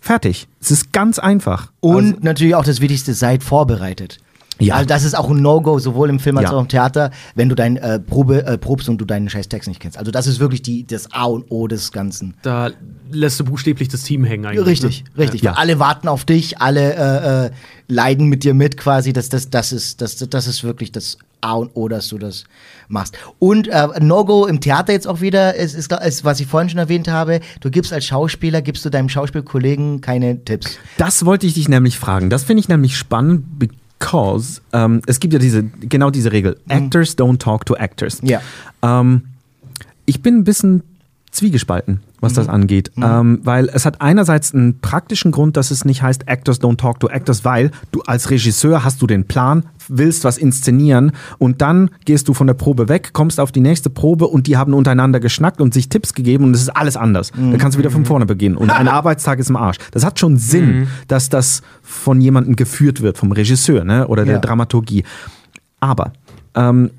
Fertig. 0.00 0.46
Es 0.60 0.70
ist 0.70 0.92
ganz 0.92 1.18
einfach. 1.18 1.72
Und 1.80 1.96
Also, 2.12 2.16
natürlich 2.22 2.54
auch 2.54 2.64
das 2.64 2.80
Wichtigste, 2.80 3.14
seid 3.14 3.42
vorbereitet. 3.42 4.18
Ja. 4.58 4.74
Also 4.74 4.86
das 4.86 5.04
ist 5.04 5.16
auch 5.16 5.30
ein 5.30 5.40
No-Go, 5.40 5.78
sowohl 5.78 6.10
im 6.10 6.18
Film 6.18 6.36
als 6.38 6.50
Ja. 6.50 6.56
auch 6.56 6.60
im 6.60 6.68
Theater, 6.68 7.10
wenn 7.34 7.48
du 7.48 7.54
dein 7.54 7.76
äh, 7.76 7.98
Probe 7.98 8.44
äh, 8.44 8.58
probst 8.58 8.88
und 8.88 8.98
du 8.98 9.04
deinen 9.04 9.28
scheiß 9.28 9.48
Text 9.48 9.68
nicht 9.68 9.80
kennst. 9.80 9.98
Also 9.98 10.10
das 10.10 10.26
ist 10.26 10.40
wirklich 10.40 10.62
die, 10.62 10.86
das 10.86 11.12
A 11.12 11.24
und 11.24 11.46
O 11.50 11.68
des 11.68 11.92
Ganzen. 11.92 12.34
Da 12.42 12.70
lässt 13.10 13.38
du 13.40 13.44
buchstäblich 13.44 13.88
das 13.88 14.02
Team 14.02 14.24
hängen 14.24 14.46
eigentlich. 14.46 14.66
Richtig, 14.66 15.04
ne? 15.14 15.22
richtig. 15.22 15.42
Ja. 15.42 15.52
Alle 15.52 15.78
warten 15.78 16.08
auf 16.08 16.24
dich, 16.24 16.60
alle 16.60 16.94
äh, 16.94 17.46
äh, 17.46 17.50
leiden 17.88 18.26
mit 18.26 18.44
dir 18.44 18.54
mit 18.54 18.76
quasi. 18.76 19.12
Das, 19.12 19.28
das, 19.28 19.50
das, 19.50 19.72
ist, 19.72 20.00
das, 20.00 20.16
das 20.16 20.46
ist 20.46 20.64
wirklich 20.64 20.92
das 20.92 21.18
A 21.40 21.52
und 21.54 21.70
O, 21.74 21.88
dass 21.88 22.08
du 22.08 22.18
das 22.18 22.44
machst. 22.88 23.16
Und 23.38 23.68
äh, 23.68 23.86
No-Go 24.00 24.46
im 24.46 24.60
Theater 24.60 24.92
jetzt 24.92 25.06
auch 25.06 25.20
wieder, 25.20 25.54
ist, 25.54 25.74
ist, 25.74 25.92
ist, 25.92 26.24
was 26.24 26.40
ich 26.40 26.46
vorhin 26.48 26.68
schon 26.68 26.78
erwähnt 26.78 27.08
habe, 27.08 27.40
du 27.60 27.70
gibst 27.70 27.92
als 27.92 28.06
Schauspieler, 28.06 28.60
gibst 28.60 28.84
du 28.84 28.90
deinem 28.90 29.08
Schauspielkollegen 29.08 30.00
keine 30.00 30.44
Tipps. 30.44 30.78
Das 30.96 31.24
wollte 31.24 31.46
ich 31.46 31.54
dich 31.54 31.68
nämlich 31.68 31.98
fragen. 31.98 32.28
Das 32.28 32.42
finde 32.42 32.60
ich 32.60 32.68
nämlich 32.68 32.96
spannend, 32.96 33.44
because 33.98 34.60
ähm, 34.72 35.02
es 35.06 35.20
gibt 35.20 35.32
ja 35.32 35.38
diese, 35.38 35.64
genau 35.64 36.10
diese 36.10 36.32
Regel. 36.32 36.58
Actors 36.68 37.16
don't 37.16 37.38
talk 37.38 37.66
to 37.66 37.74
actors. 37.74 38.20
Ja. 38.22 38.40
Ähm, 38.82 39.24
ich 40.06 40.22
bin 40.22 40.38
ein 40.38 40.44
bisschen 40.44 40.82
zwiegespalten. 41.30 42.00
Was 42.20 42.32
das 42.32 42.48
angeht. 42.48 42.90
Ähm, 43.00 43.40
weil 43.44 43.68
es 43.72 43.86
hat 43.86 44.00
einerseits 44.00 44.52
einen 44.54 44.80
praktischen 44.80 45.30
Grund, 45.32 45.56
dass 45.56 45.70
es 45.70 45.84
nicht 45.84 46.02
heißt 46.02 46.26
Actors 46.28 46.60
don't 46.60 46.76
talk 46.76 47.00
to 47.00 47.08
Actors, 47.08 47.44
weil 47.44 47.70
du 47.92 48.00
als 48.02 48.30
Regisseur 48.30 48.84
hast 48.84 49.00
du 49.02 49.06
den 49.06 49.24
Plan, 49.26 49.64
willst 49.88 50.24
was 50.24 50.36
inszenieren 50.36 51.12
und 51.38 51.62
dann 51.62 51.90
gehst 52.04 52.28
du 52.28 52.34
von 52.34 52.46
der 52.46 52.54
Probe 52.54 52.88
weg, 52.88 53.10
kommst 53.12 53.40
auf 53.40 53.52
die 53.52 53.60
nächste 53.60 53.88
Probe 53.88 54.26
und 54.26 54.46
die 54.46 54.56
haben 54.56 54.74
untereinander 54.74 55.20
geschnackt 55.20 55.60
und 55.60 55.72
sich 55.72 55.88
Tipps 55.88 56.12
gegeben 56.12 56.44
und 56.44 56.54
es 56.54 56.62
ist 56.62 56.70
alles 56.70 56.96
anders. 56.96 57.30
Dann 57.32 57.56
kannst 57.58 57.76
du 57.76 57.78
wieder 57.78 57.90
von 57.90 58.04
vorne 58.04 58.26
beginnen 58.26 58.56
und 58.56 58.70
ein 58.70 58.88
Arbeitstag 58.98 59.38
ist 59.38 59.48
im 59.48 59.56
Arsch. 59.56 59.78
Das 59.92 60.04
hat 60.04 60.18
schon 60.18 60.36
Sinn, 60.36 60.88
dass 61.06 61.28
das 61.30 61.62
von 61.82 62.20
jemandem 62.20 62.56
geführt 62.56 63.00
wird, 63.00 63.16
vom 63.16 63.32
Regisseur 63.32 63.84
ne? 63.84 64.08
oder 64.08 64.24
der 64.24 64.34
Ja. 64.34 64.40
Dramaturgie. 64.40 65.04
Aber 65.80 66.12
ähm, 66.54 66.90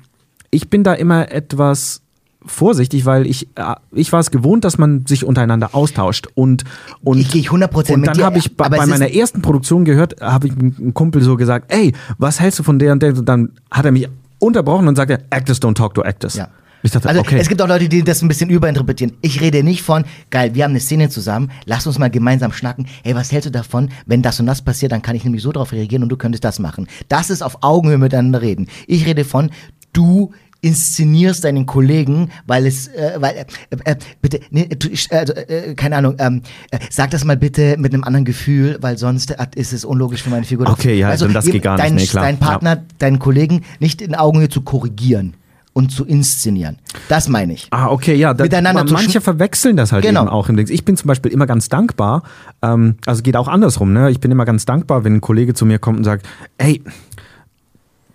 ich 0.50 0.68
bin 0.70 0.82
da 0.82 0.94
immer 0.94 1.30
etwas 1.30 2.00
vorsichtig, 2.44 3.04
weil 3.06 3.26
ich, 3.26 3.48
äh, 3.56 3.74
ich 3.92 4.12
war 4.12 4.20
es 4.20 4.30
gewohnt, 4.30 4.64
dass 4.64 4.78
man 4.78 5.06
sich 5.06 5.24
untereinander 5.24 5.74
austauscht 5.74 6.28
und 6.34 6.64
und, 7.02 7.18
Ich 7.18 7.30
gehe 7.30 7.42
100% 7.42 7.92
und 7.92 8.06
dann 8.06 8.22
habe 8.22 8.38
ich 8.38 8.56
bei, 8.56 8.68
bei 8.68 8.86
meiner 8.86 9.12
ersten 9.12 9.42
Produktion 9.42 9.84
gehört, 9.84 10.20
habe 10.20 10.48
ich 10.48 10.52
einem 10.54 10.94
Kumpel 10.94 11.22
so 11.22 11.36
gesagt, 11.36 11.72
ey, 11.72 11.92
was 12.18 12.40
hältst 12.40 12.58
du 12.58 12.62
von 12.62 12.78
der 12.78 12.92
und 12.92 13.02
der? 13.02 13.16
Und 13.16 13.28
dann 13.28 13.52
hat 13.70 13.84
er 13.84 13.92
mich 13.92 14.08
unterbrochen 14.38 14.88
und 14.88 14.96
sagte, 14.96 15.20
Actors 15.30 15.60
don't 15.60 15.74
talk 15.74 15.94
to 15.94 16.02
Actors. 16.02 16.34
Ja. 16.34 16.48
Ich 16.82 16.92
dachte, 16.92 17.08
also 17.08 17.20
okay. 17.20 17.38
es 17.38 17.48
gibt 17.48 17.60
auch 17.60 17.68
Leute, 17.68 17.88
die 17.88 18.02
das 18.02 18.22
ein 18.22 18.28
bisschen 18.28 18.48
überinterpretieren. 18.48 19.14
Ich 19.20 19.40
rede 19.40 19.62
nicht 19.62 19.82
von, 19.82 20.04
geil, 20.30 20.54
wir 20.54 20.64
haben 20.64 20.70
eine 20.70 20.80
Szene 20.80 21.10
zusammen, 21.10 21.50
lass 21.66 21.86
uns 21.86 21.98
mal 21.98 22.10
gemeinsam 22.10 22.52
schnacken. 22.52 22.86
Hey, 23.04 23.14
was 23.14 23.32
hältst 23.32 23.48
du 23.48 23.50
davon, 23.50 23.90
wenn 24.06 24.22
das 24.22 24.40
und 24.40 24.46
das 24.46 24.62
passiert, 24.62 24.92
dann 24.92 25.02
kann 25.02 25.14
ich 25.14 25.24
nämlich 25.24 25.42
so 25.42 25.52
darauf 25.52 25.72
reagieren 25.72 26.02
und 26.02 26.08
du 26.08 26.16
könntest 26.16 26.44
das 26.44 26.58
machen. 26.58 26.86
Das 27.08 27.28
ist 27.28 27.42
auf 27.42 27.62
Augenhöhe 27.62 27.98
miteinander 27.98 28.40
reden. 28.40 28.68
Ich 28.86 29.04
rede 29.04 29.24
von, 29.24 29.50
du 29.92 30.32
inszenierst 30.60 31.44
deinen 31.44 31.66
Kollegen, 31.66 32.30
weil 32.46 32.66
es, 32.66 32.88
äh, 32.88 33.16
weil, 33.18 33.34
äh, 33.36 33.44
äh, 33.84 33.96
bitte, 34.20 34.40
nee, 34.50 34.66
du, 34.66 34.88
ich, 34.88 35.10
also, 35.12 35.32
äh, 35.32 35.74
keine 35.74 35.96
Ahnung, 35.96 36.14
ähm, 36.18 36.42
äh, 36.70 36.78
sag 36.90 37.10
das 37.10 37.24
mal 37.24 37.36
bitte 37.36 37.76
mit 37.78 37.94
einem 37.94 38.04
anderen 38.04 38.24
Gefühl, 38.24 38.78
weil 38.80 38.98
sonst 38.98 39.30
äh, 39.30 39.46
ist 39.54 39.72
es 39.72 39.84
unlogisch 39.84 40.22
für 40.22 40.30
meine 40.30 40.44
Figur. 40.44 40.68
Okay, 40.68 40.98
ja, 40.98 41.16
dann 41.16 41.32
das 41.32 41.46
geht 41.46 41.62
gar 41.62 41.74
nicht, 41.76 41.84
dein, 41.84 41.94
nee, 41.94 42.06
klar, 42.06 42.24
Dein 42.24 42.38
Partner, 42.38 42.82
deinen 42.98 43.18
Kollegen 43.18 43.62
nicht 43.78 44.02
in 44.02 44.14
Augenhöhe 44.14 44.48
zu 44.48 44.60
korrigieren 44.62 45.34
und 45.72 45.92
zu 45.92 46.04
inszenieren. 46.04 46.78
Das 47.08 47.28
meine 47.28 47.52
ich. 47.52 47.68
Ah, 47.70 47.88
okay, 47.88 48.14
ja. 48.14 48.34
Da, 48.34 48.44
Miteinander 48.44 48.86
zu 48.86 48.92
manche 48.92 49.20
verwechseln 49.20 49.76
das 49.76 49.92
halt 49.92 50.04
Genau. 50.04 50.22
eben 50.22 50.28
auch 50.28 50.48
im 50.48 50.56
Dings. 50.56 50.68
Ich 50.68 50.84
bin 50.84 50.96
zum 50.96 51.06
Beispiel 51.08 51.32
immer 51.32 51.46
ganz 51.46 51.68
dankbar, 51.68 52.22
ähm, 52.60 52.96
also 53.06 53.22
geht 53.22 53.36
auch 53.36 53.48
andersrum, 53.48 53.92
ne? 53.92 54.10
Ich 54.10 54.20
bin 54.20 54.30
immer 54.30 54.44
ganz 54.44 54.64
dankbar, 54.64 55.04
wenn 55.04 55.14
ein 55.14 55.20
Kollege 55.20 55.54
zu 55.54 55.64
mir 55.64 55.78
kommt 55.78 55.98
und 55.98 56.04
sagt, 56.04 56.26
ey, 56.58 56.82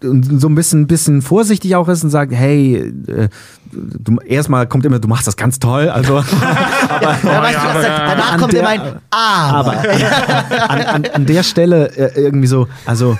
so 0.02 0.48
ein 0.48 0.56
bisschen, 0.56 0.88
bisschen 0.88 1.22
vorsichtig 1.22 1.76
auch 1.76 1.88
ist 1.88 2.04
und 2.04 2.10
sagt, 2.10 2.32
hey, 2.34 2.92
äh, 3.08 3.30
du, 3.72 4.18
erstmal 4.26 4.68
kommt 4.68 4.86
immer, 4.86 5.00
du 5.00 5.08
machst 5.08 5.26
das 5.28 5.36
ganz 5.38 5.60
toll, 5.60 5.90
also 5.90 6.16
Ja, 6.20 6.22
weißt 7.42 7.58
du, 7.58 7.68
was, 7.76 7.84
danach 7.86 8.34
an 8.34 8.40
kommt 8.40 8.54
der- 8.54 8.60
immer 8.62 8.70
ein 8.70 8.82
Aber. 9.10 9.74
an, 10.70 10.82
an, 10.82 11.06
an 11.14 11.26
der 11.26 11.44
Stelle 11.44 11.88
äh, 11.98 12.20
irgendwie 12.22 12.48
so, 12.48 12.68
also 12.86 13.18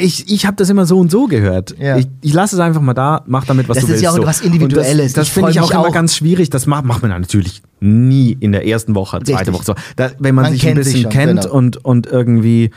ich, 0.00 0.32
ich 0.32 0.46
habe 0.46 0.56
das 0.56 0.70
immer 0.70 0.86
so 0.86 0.96
und 0.96 1.10
so 1.10 1.26
gehört. 1.26 1.74
Ja. 1.76 1.96
Ich, 1.96 2.06
ich 2.20 2.32
lasse 2.32 2.54
es 2.54 2.60
einfach 2.60 2.80
mal 2.80 2.94
da, 2.94 3.22
mach 3.26 3.44
damit, 3.46 3.68
was 3.68 3.74
Das 3.78 3.86
du 3.86 3.86
ist 3.86 3.90
willst. 3.94 4.02
ja 4.04 4.10
auch 4.10 4.16
so. 4.16 4.24
was 4.24 4.40
Individuelles. 4.40 5.08
Und 5.08 5.16
Das, 5.16 5.26
das 5.26 5.28
finde 5.28 5.50
ich 5.50 5.60
auch 5.60 5.72
immer 5.72 5.80
auch. 5.88 5.92
ganz 5.92 6.14
schwierig. 6.14 6.50
Das 6.50 6.66
macht, 6.66 6.84
macht 6.84 7.02
man 7.02 7.10
natürlich 7.10 7.62
nie 7.80 8.36
in 8.38 8.52
der 8.52 8.64
ersten 8.64 8.94
Woche, 8.94 9.18
zweite 9.24 9.38
Richtig. 9.50 9.54
Woche. 9.54 9.64
So. 9.64 9.74
Da, 9.96 10.10
wenn 10.20 10.36
man, 10.36 10.44
Man 10.44 10.52
sich 10.52 10.62
ein 10.64 10.74
kennt 10.74 10.84
sich 10.84 10.94
bisschen 10.94 11.10
schon, 11.12 11.20
kennt 11.20 11.40
genau. 11.42 11.52
und, 11.54 11.84
und 11.84 12.06
irgendwie, 12.06 12.70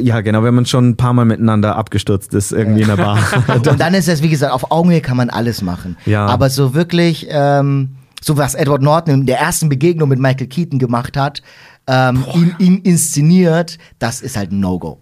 ja 0.00 0.20
genau, 0.20 0.42
wenn 0.42 0.54
man 0.54 0.66
schon 0.66 0.90
ein 0.90 0.96
paar 0.96 1.12
Mal 1.12 1.24
miteinander 1.24 1.76
abgestürzt 1.76 2.34
ist, 2.34 2.52
irgendwie 2.52 2.82
in 2.82 2.88
der 2.88 2.96
Bar. 2.96 3.18
Und 3.54 3.80
dann 3.80 3.94
ist 3.94 4.08
es, 4.08 4.22
wie 4.22 4.28
gesagt, 4.28 4.52
auf 4.52 4.70
Augenhöhe 4.70 5.00
kann 5.00 5.16
man 5.16 5.30
alles 5.30 5.62
machen. 5.62 5.96
Ja. 6.06 6.26
Aber 6.26 6.50
so 6.50 6.74
wirklich, 6.74 7.26
ähm, 7.30 7.90
so 8.20 8.36
was 8.36 8.54
Edward 8.54 8.82
Norton 8.82 9.14
in 9.14 9.26
der 9.26 9.38
ersten 9.38 9.68
Begegnung 9.68 10.08
mit 10.08 10.18
Michael 10.18 10.46
Keaton 10.46 10.78
gemacht 10.78 11.16
hat, 11.16 11.42
ähm, 11.86 12.24
ihn, 12.34 12.54
ihn 12.58 12.78
inszeniert, 12.78 13.78
das 13.98 14.20
ist 14.20 14.36
halt 14.36 14.52
ein 14.52 14.60
No-Go. 14.60 14.98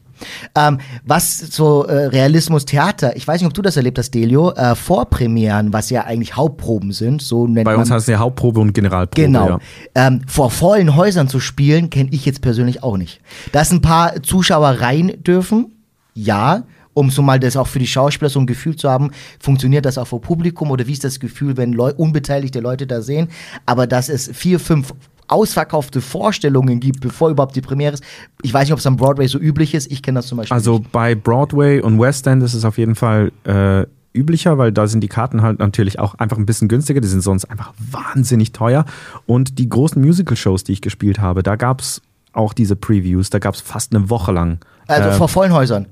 Ähm, 0.54 0.78
was 1.04 1.38
so 1.38 1.84
äh, 1.84 2.06
Realismus 2.06 2.64
Theater, 2.64 3.16
ich 3.16 3.26
weiß 3.26 3.40
nicht, 3.40 3.48
ob 3.48 3.54
du 3.54 3.62
das 3.62 3.76
erlebt 3.76 3.98
hast, 3.98 4.12
Delio, 4.12 4.52
äh, 4.52 4.74
Vorpremieren, 4.74 5.72
was 5.72 5.90
ja 5.90 6.04
eigentlich 6.04 6.36
Hauptproben 6.36 6.92
sind, 6.92 7.22
so 7.22 7.46
nennt 7.46 7.64
Bei 7.64 7.72
man 7.72 7.80
uns 7.80 7.90
heißt 7.90 8.08
es 8.08 8.12
ja 8.12 8.18
Hauptprobe 8.18 8.60
und 8.60 8.72
Generalprobe. 8.72 9.22
Genau. 9.22 9.48
Ja. 9.48 9.58
Ähm, 9.94 10.22
vor 10.26 10.50
vollen 10.50 10.96
Häusern 10.96 11.28
zu 11.28 11.40
spielen, 11.40 11.90
kenne 11.90 12.10
ich 12.12 12.24
jetzt 12.24 12.42
persönlich 12.42 12.82
auch 12.82 12.96
nicht. 12.96 13.20
Dass 13.52 13.70
ein 13.70 13.82
paar 13.82 14.22
Zuschauer 14.22 14.68
rein 14.80 15.14
dürfen, 15.22 15.72
ja, 16.14 16.64
um 16.92 17.10
so 17.10 17.22
mal 17.22 17.38
das 17.38 17.56
auch 17.56 17.66
für 17.66 17.78
die 17.78 17.86
Schauspieler 17.86 18.28
so 18.30 18.40
ein 18.40 18.46
Gefühl 18.46 18.76
zu 18.76 18.90
haben, 18.90 19.10
funktioniert 19.38 19.84
das 19.84 19.98
auch 19.98 20.06
vor 20.06 20.20
Publikum 20.20 20.70
oder 20.70 20.86
wie 20.86 20.92
ist 20.92 21.04
das 21.04 21.20
Gefühl, 21.20 21.56
wenn 21.56 21.72
Leu 21.72 21.92
unbeteiligte 21.96 22.60
Leute 22.60 22.86
da 22.86 23.00
sehen, 23.00 23.28
aber 23.66 23.86
dass 23.86 24.08
es 24.08 24.30
vier, 24.32 24.58
fünf 24.58 24.92
ausverkaufte 25.30 26.00
Vorstellungen 26.00 26.80
gibt, 26.80 27.00
bevor 27.00 27.30
überhaupt 27.30 27.56
die 27.56 27.60
Premiere 27.60 27.94
ist. 27.94 28.04
Ich 28.42 28.52
weiß 28.52 28.64
nicht, 28.64 28.72
ob 28.72 28.80
es 28.80 28.86
am 28.86 28.96
Broadway 28.96 29.26
so 29.26 29.38
üblich 29.38 29.74
ist. 29.74 29.90
Ich 29.90 30.02
kenne 30.02 30.18
das 30.18 30.26
zum 30.26 30.38
Beispiel. 30.38 30.54
Also 30.54 30.78
nicht. 30.78 30.92
bei 30.92 31.14
Broadway 31.14 31.80
und 31.80 32.00
West 32.00 32.26
End 32.26 32.42
ist 32.42 32.54
es 32.54 32.64
auf 32.64 32.78
jeden 32.78 32.94
Fall 32.94 33.32
äh, 33.44 33.86
üblicher, 34.12 34.58
weil 34.58 34.72
da 34.72 34.86
sind 34.86 35.02
die 35.02 35.08
Karten 35.08 35.42
halt 35.42 35.58
natürlich 35.58 35.98
auch 35.98 36.14
einfach 36.16 36.36
ein 36.36 36.46
bisschen 36.46 36.68
günstiger. 36.68 37.00
Die 37.00 37.08
sind 37.08 37.22
sonst 37.22 37.44
einfach 37.44 37.72
wahnsinnig 37.78 38.52
teuer. 38.52 38.84
Und 39.26 39.58
die 39.58 39.68
großen 39.68 40.02
Musical-Shows, 40.02 40.64
die 40.64 40.72
ich 40.72 40.82
gespielt 40.82 41.20
habe, 41.20 41.42
da 41.42 41.56
gab 41.56 41.80
es 41.80 42.02
auch 42.32 42.52
diese 42.52 42.76
Previews. 42.76 43.30
Da 43.30 43.38
gab 43.38 43.54
es 43.54 43.60
fast 43.60 43.94
eine 43.94 44.10
Woche 44.10 44.32
lang. 44.32 44.58
also 44.86 45.10
äh, 45.10 45.12
vor 45.12 45.28
vollen 45.28 45.52
Häusern. 45.52 45.86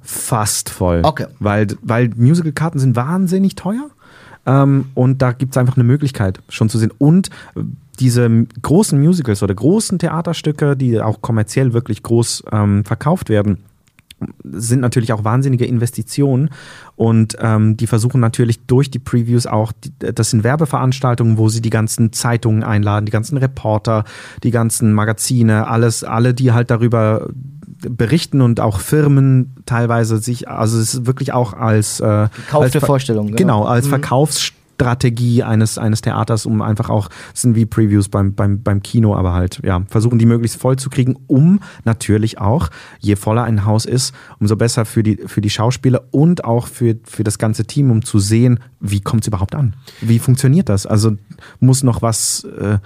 fast 0.00 0.70
voll. 0.70 1.02
Okay. 1.04 1.26
Weil, 1.38 1.68
weil 1.82 2.10
Musical-Karten 2.16 2.78
sind 2.78 2.96
wahnsinnig 2.96 3.54
teuer. 3.54 3.90
Ähm, 4.46 4.86
und 4.94 5.20
da 5.20 5.32
gibt 5.32 5.52
es 5.52 5.58
einfach 5.58 5.76
eine 5.76 5.84
Möglichkeit, 5.84 6.40
schon 6.48 6.70
zu 6.70 6.78
sehen. 6.78 6.92
Und 6.96 7.28
äh, 7.54 7.60
diese 8.00 8.46
großen 8.62 9.00
Musicals 9.00 9.42
oder 9.42 9.54
großen 9.54 9.98
Theaterstücke, 9.98 10.76
die 10.76 11.00
auch 11.00 11.20
kommerziell 11.20 11.72
wirklich 11.72 12.02
groß 12.02 12.44
ähm, 12.52 12.84
verkauft 12.84 13.28
werden, 13.28 13.58
sind 14.42 14.80
natürlich 14.80 15.12
auch 15.12 15.24
wahnsinnige 15.24 15.64
Investitionen 15.64 16.50
und 16.96 17.36
ähm, 17.40 17.76
die 17.76 17.86
versuchen 17.86 18.20
natürlich 18.20 18.58
durch 18.66 18.90
die 18.90 18.98
Previews 18.98 19.46
auch, 19.46 19.72
die, 19.72 19.92
das 19.98 20.30
sind 20.30 20.42
Werbeveranstaltungen, 20.42 21.38
wo 21.38 21.48
sie 21.48 21.60
die 21.62 21.70
ganzen 21.70 22.12
Zeitungen 22.12 22.64
einladen, 22.64 23.06
die 23.06 23.12
ganzen 23.12 23.36
Reporter, 23.36 24.04
die 24.42 24.50
ganzen 24.50 24.92
Magazine, 24.92 25.68
alles, 25.68 26.02
alle, 26.02 26.34
die 26.34 26.50
halt 26.52 26.70
darüber 26.70 27.28
berichten 27.80 28.40
und 28.40 28.58
auch 28.58 28.80
Firmen 28.80 29.54
teilweise 29.66 30.18
sich, 30.18 30.48
also 30.48 30.78
es 30.78 30.94
ist 30.94 31.06
wirklich 31.06 31.32
auch 31.32 31.52
als 31.52 32.00
äh, 32.00 32.28
Gekaufte 32.46 32.78
als 32.78 32.86
Vorstellung, 32.86 33.26
genau. 33.28 33.36
Genau, 33.36 33.64
als 33.64 33.86
Verkaufsstrategie 34.78 35.42
eines, 35.42 35.78
eines 35.78 36.00
Theaters, 36.00 36.46
um 36.46 36.62
einfach 36.62 36.88
auch, 36.88 37.08
das 37.32 37.42
sind 37.42 37.56
wie 37.56 37.66
Previews 37.66 38.08
beim, 38.08 38.34
beim, 38.34 38.62
beim 38.62 38.82
Kino, 38.82 39.14
aber 39.14 39.32
halt, 39.32 39.60
ja, 39.64 39.82
versuchen 39.88 40.18
die 40.18 40.26
möglichst 40.26 40.60
voll 40.60 40.76
zu 40.76 40.88
kriegen, 40.88 41.16
um 41.26 41.60
natürlich 41.84 42.38
auch, 42.40 42.68
je 43.00 43.16
voller 43.16 43.42
ein 43.44 43.64
Haus 43.64 43.84
ist, 43.84 44.14
umso 44.38 44.56
besser 44.56 44.84
für 44.84 45.02
die, 45.02 45.16
für 45.26 45.40
die 45.40 45.50
Schauspieler 45.50 46.02
und 46.10 46.44
auch 46.44 46.66
für, 46.66 46.96
für 47.04 47.24
das 47.24 47.38
ganze 47.38 47.64
Team, 47.64 47.90
um 47.90 48.04
zu 48.04 48.18
sehen, 48.18 48.60
wie 48.80 49.00
kommt 49.00 49.22
es 49.22 49.28
überhaupt 49.28 49.54
an? 49.54 49.74
Wie 50.00 50.18
funktioniert 50.18 50.68
das? 50.68 50.86
Also 50.86 51.16
muss 51.60 51.82
noch 51.82 52.02
was, 52.02 52.44
äh, 52.44 52.78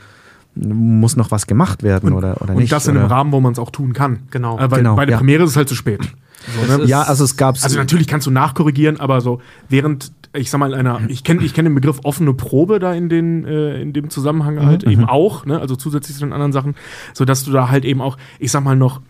muss 0.55 1.17
noch 1.17 1.31
was 1.31 1.47
gemacht 1.47 1.83
werden 1.83 2.13
oder, 2.13 2.41
oder 2.43 2.53
und 2.53 2.61
nicht? 2.61 2.73
das 2.73 2.87
in 2.87 2.97
einem 2.97 3.07
oder? 3.07 3.15
Rahmen, 3.15 3.33
wo 3.33 3.41
man 3.41 3.53
es 3.53 3.59
auch 3.59 3.71
tun 3.71 3.93
kann. 3.93 4.21
Genau. 4.31 4.59
Äh, 4.59 4.71
weil 4.71 4.79
Genau, 4.79 4.97
bei 4.97 5.07
der 5.07 5.13
ja. 5.15 5.19
Premiere 5.19 5.45
ist 5.45 5.51
es 5.51 5.57
halt 5.57 5.69
zu 5.69 5.75
spät. 5.75 6.01
So, 6.69 6.79
ne? 6.79 6.85
Ja, 6.85 7.03
also 7.03 7.25
es 7.25 7.37
gab 7.37 7.57
Also 7.63 7.77
natürlich 7.77 8.09
kannst 8.09 8.27
du 8.27 8.31
nachkorrigieren, 8.31 8.99
aber 8.99 9.21
so 9.21 9.41
während, 9.69 10.13
ich 10.35 10.51
sag 10.51 10.59
mal, 10.59 10.75
einer, 10.75 11.01
ich 11.09 11.25
kenne 11.25 11.43
ich 11.43 11.55
kenn 11.55 11.65
den 11.65 11.75
Begriff 11.75 12.01
offene 12.05 12.33
Probe 12.35 12.79
da 12.79 12.95
in, 12.95 13.09
den, 13.09 13.45
äh, 13.45 13.81
in 13.81 13.93
dem 13.93 14.11
Zusammenhang 14.11 14.65
halt 14.65 14.85
eben 14.85 15.05
auch, 15.05 15.45
ne? 15.45 15.61
also 15.61 15.77
zusätzlich 15.77 16.17
zu 16.17 16.25
den 16.25 16.33
anderen 16.33 16.53
Sachen, 16.53 16.75
so 17.13 17.25
dass 17.25 17.45
du 17.45 17.53
da 17.53 17.69
halt 17.69 17.85
eben 17.85 18.01
auch, 18.01 18.17
ich 18.39 18.51
sag 18.51 18.65
mal, 18.65 18.77
noch 18.77 19.03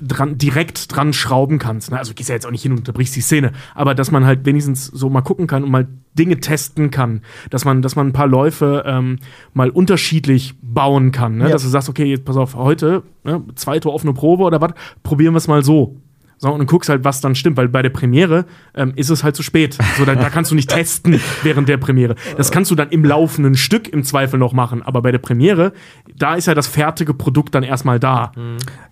dran, 0.00 0.38
direkt 0.38 0.94
dran 0.94 1.12
schrauben 1.12 1.58
kannst. 1.58 1.90
Ne? 1.90 1.98
Also 1.98 2.14
gehst 2.14 2.28
ja 2.28 2.34
jetzt 2.34 2.46
auch 2.46 2.50
nicht 2.50 2.62
hin 2.62 2.72
und 2.72 2.78
unterbrichst 2.78 3.14
die 3.16 3.20
Szene, 3.20 3.52
aber 3.74 3.94
dass 3.94 4.10
man 4.10 4.24
halt 4.24 4.46
wenigstens 4.46 4.86
so 4.86 5.10
mal 5.10 5.22
gucken 5.22 5.46
kann 5.46 5.64
und 5.64 5.70
mal 5.70 5.88
Dinge 6.18 6.40
testen 6.40 6.90
kann, 6.90 7.22
dass 7.50 7.64
man, 7.64 7.82
dass 7.82 7.96
man 7.96 8.08
ein 8.08 8.12
paar 8.12 8.26
Läufe 8.26 8.84
ähm, 8.86 9.18
mal 9.54 9.70
unterschiedlich 9.70 10.54
bauen 10.62 11.12
kann, 11.12 11.38
ne? 11.38 11.44
Ja. 11.44 11.50
dass 11.50 11.62
du 11.62 11.68
sagst, 11.68 11.88
okay, 11.88 12.04
jetzt 12.04 12.24
pass 12.24 12.36
auf, 12.36 12.54
heute, 12.54 13.02
ne, 13.24 13.42
zweite 13.54 13.90
offene 13.90 14.12
Probe 14.12 14.44
oder 14.44 14.60
was, 14.60 14.72
probieren 15.02 15.34
wir 15.34 15.38
es 15.38 15.48
mal 15.48 15.64
so. 15.64 15.96
So, 16.42 16.48
und 16.50 16.60
du 16.60 16.64
guckst 16.64 16.88
halt, 16.88 17.04
was 17.04 17.20
dann 17.20 17.34
stimmt, 17.34 17.58
weil 17.58 17.68
bei 17.68 17.82
der 17.82 17.90
Premiere 17.90 18.46
ähm, 18.74 18.94
ist 18.96 19.10
es 19.10 19.22
halt 19.22 19.36
zu 19.36 19.42
spät. 19.42 19.76
So, 19.98 20.06
da, 20.06 20.14
da 20.14 20.30
kannst 20.30 20.50
du 20.50 20.54
nicht 20.54 20.70
testen 20.70 21.20
während 21.42 21.68
der 21.68 21.76
Premiere. 21.76 22.14
Das 22.38 22.50
kannst 22.50 22.70
du 22.70 22.74
dann 22.74 22.88
im 22.88 23.04
laufenden 23.04 23.56
Stück 23.56 23.88
im 23.88 24.04
Zweifel 24.04 24.38
noch 24.38 24.54
machen. 24.54 24.82
Aber 24.82 25.02
bei 25.02 25.12
der 25.12 25.18
Premiere, 25.18 25.74
da 26.16 26.36
ist 26.36 26.46
ja 26.46 26.54
das 26.54 26.66
fertige 26.66 27.12
Produkt 27.12 27.54
dann 27.54 27.62
erstmal 27.62 28.00
da. 28.00 28.32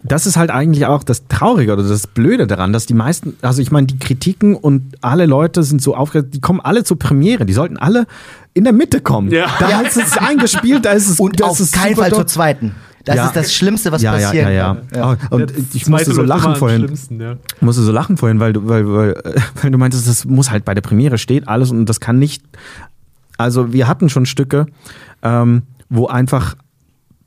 Das 0.02 0.26
ist 0.26 0.36
halt 0.36 0.50
eigentlich 0.50 0.84
auch 0.84 1.02
das 1.02 1.26
Traurige 1.28 1.72
oder 1.72 1.84
das 1.84 2.06
Blöde 2.06 2.46
daran, 2.46 2.74
dass 2.74 2.84
die 2.84 2.92
meisten, 2.92 3.38
also 3.40 3.62
ich 3.62 3.70
meine, 3.70 3.86
die 3.86 3.98
Kritiken 3.98 4.54
und 4.54 4.96
alle 5.00 5.24
Leute 5.24 5.62
sind 5.62 5.80
so 5.80 5.96
aufgeregt, 5.96 6.34
die 6.34 6.42
kommen 6.42 6.60
alle 6.60 6.84
zur 6.84 6.98
Premiere, 6.98 7.46
die 7.46 7.54
sollten 7.54 7.78
alle 7.78 8.06
in 8.52 8.64
der 8.64 8.74
Mitte 8.74 9.00
kommen. 9.00 9.30
Ja. 9.30 9.46
Da 9.58 9.80
ist 9.80 9.96
es 9.96 10.18
eingespielt, 10.18 10.84
da 10.84 10.90
ist 10.92 11.08
es 11.08 11.18
Und 11.18 11.40
das 11.40 11.48
auf 11.48 11.60
ist 11.60 11.72
keinen 11.72 11.96
Fall 11.96 12.12
zur 12.12 12.26
zweiten. 12.26 12.74
Das 13.08 13.16
Ja. 13.16 13.26
ist 13.26 13.36
das 13.36 13.54
Schlimmste, 13.54 13.90
was 13.90 14.02
ja, 14.02 14.18
ja, 14.18 14.26
passieren 14.26 14.52
ja, 14.52 14.76
ja, 14.92 15.16
kann. 15.16 15.28
Oh, 15.30 15.34
Und 15.36 15.52
ich 15.74 15.86
musste 15.86 16.12
so 16.12 16.22
lachen 16.22 16.56
vorhin. 16.56 16.82
musste 17.60 17.82
so 17.82 17.90
lachen 17.90 18.18
vorhin, 18.18 18.38
weil 18.38 18.52
du, 18.52 18.68
weil, 18.68 18.86
weil, 18.86 19.14
weil 19.62 19.70
du 19.70 19.78
meintest, 19.78 20.06
das 20.06 20.24
muss 20.26 20.50
halt 20.50 20.64
bei 20.66 20.74
der 20.74 20.82
Premiere 20.82 21.16
steht 21.16 21.48
alles 21.48 21.70
und 21.70 21.86
das 21.86 22.00
kann 22.00 22.18
nicht. 22.18 22.42
Also 23.38 23.72
wir 23.72 23.88
hatten 23.88 24.10
schon 24.10 24.26
Stücke, 24.26 24.66
ähm, 25.22 25.62
wo 25.88 26.06
einfach 26.06 26.54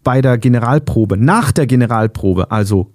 bei 0.03 0.21
der 0.21 0.37
Generalprobe, 0.37 1.17
nach 1.17 1.51
der 1.51 1.65
Generalprobe, 1.65 2.51
also 2.51 2.91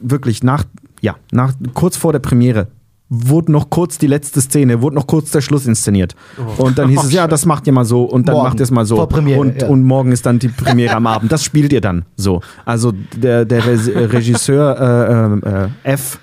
wirklich 0.00 0.42
nach, 0.42 0.64
ja, 1.00 1.14
nach, 1.30 1.52
kurz 1.74 1.96
vor 1.96 2.12
der 2.12 2.20
Premiere, 2.20 2.66
wurde 3.12 3.50
noch 3.50 3.68
kurz 3.70 3.98
die 3.98 4.06
letzte 4.06 4.40
Szene, 4.40 4.80
wurde 4.82 4.94
noch 4.94 5.06
kurz 5.08 5.32
der 5.32 5.40
Schluss 5.40 5.66
inszeniert. 5.66 6.14
Und 6.58 6.78
dann 6.78 6.88
hieß 6.88 7.02
es, 7.04 7.12
ja, 7.12 7.26
das 7.26 7.44
macht 7.44 7.66
ihr 7.66 7.72
mal 7.72 7.84
so 7.84 8.04
und 8.04 8.28
dann 8.28 8.36
Morgen, 8.36 8.48
macht 8.48 8.60
ihr 8.60 8.62
es 8.62 8.70
mal 8.70 8.86
so. 8.86 9.04
Premiere, 9.06 9.40
und, 9.40 9.60
ja. 9.62 9.68
und 9.68 9.82
morgen 9.82 10.12
ist 10.12 10.24
dann 10.26 10.38
die 10.38 10.46
Premiere 10.48 10.94
am 10.94 11.08
Abend. 11.08 11.32
Das 11.32 11.42
spielt 11.44 11.72
ihr 11.72 11.80
dann 11.80 12.04
so. 12.16 12.40
Also 12.64 12.92
der, 13.16 13.44
der 13.44 13.66
Re 13.66 14.12
Regisseur 14.12 15.40
äh, 15.44 15.48
äh, 15.50 15.64
äh, 15.64 15.68
F. 15.92 16.20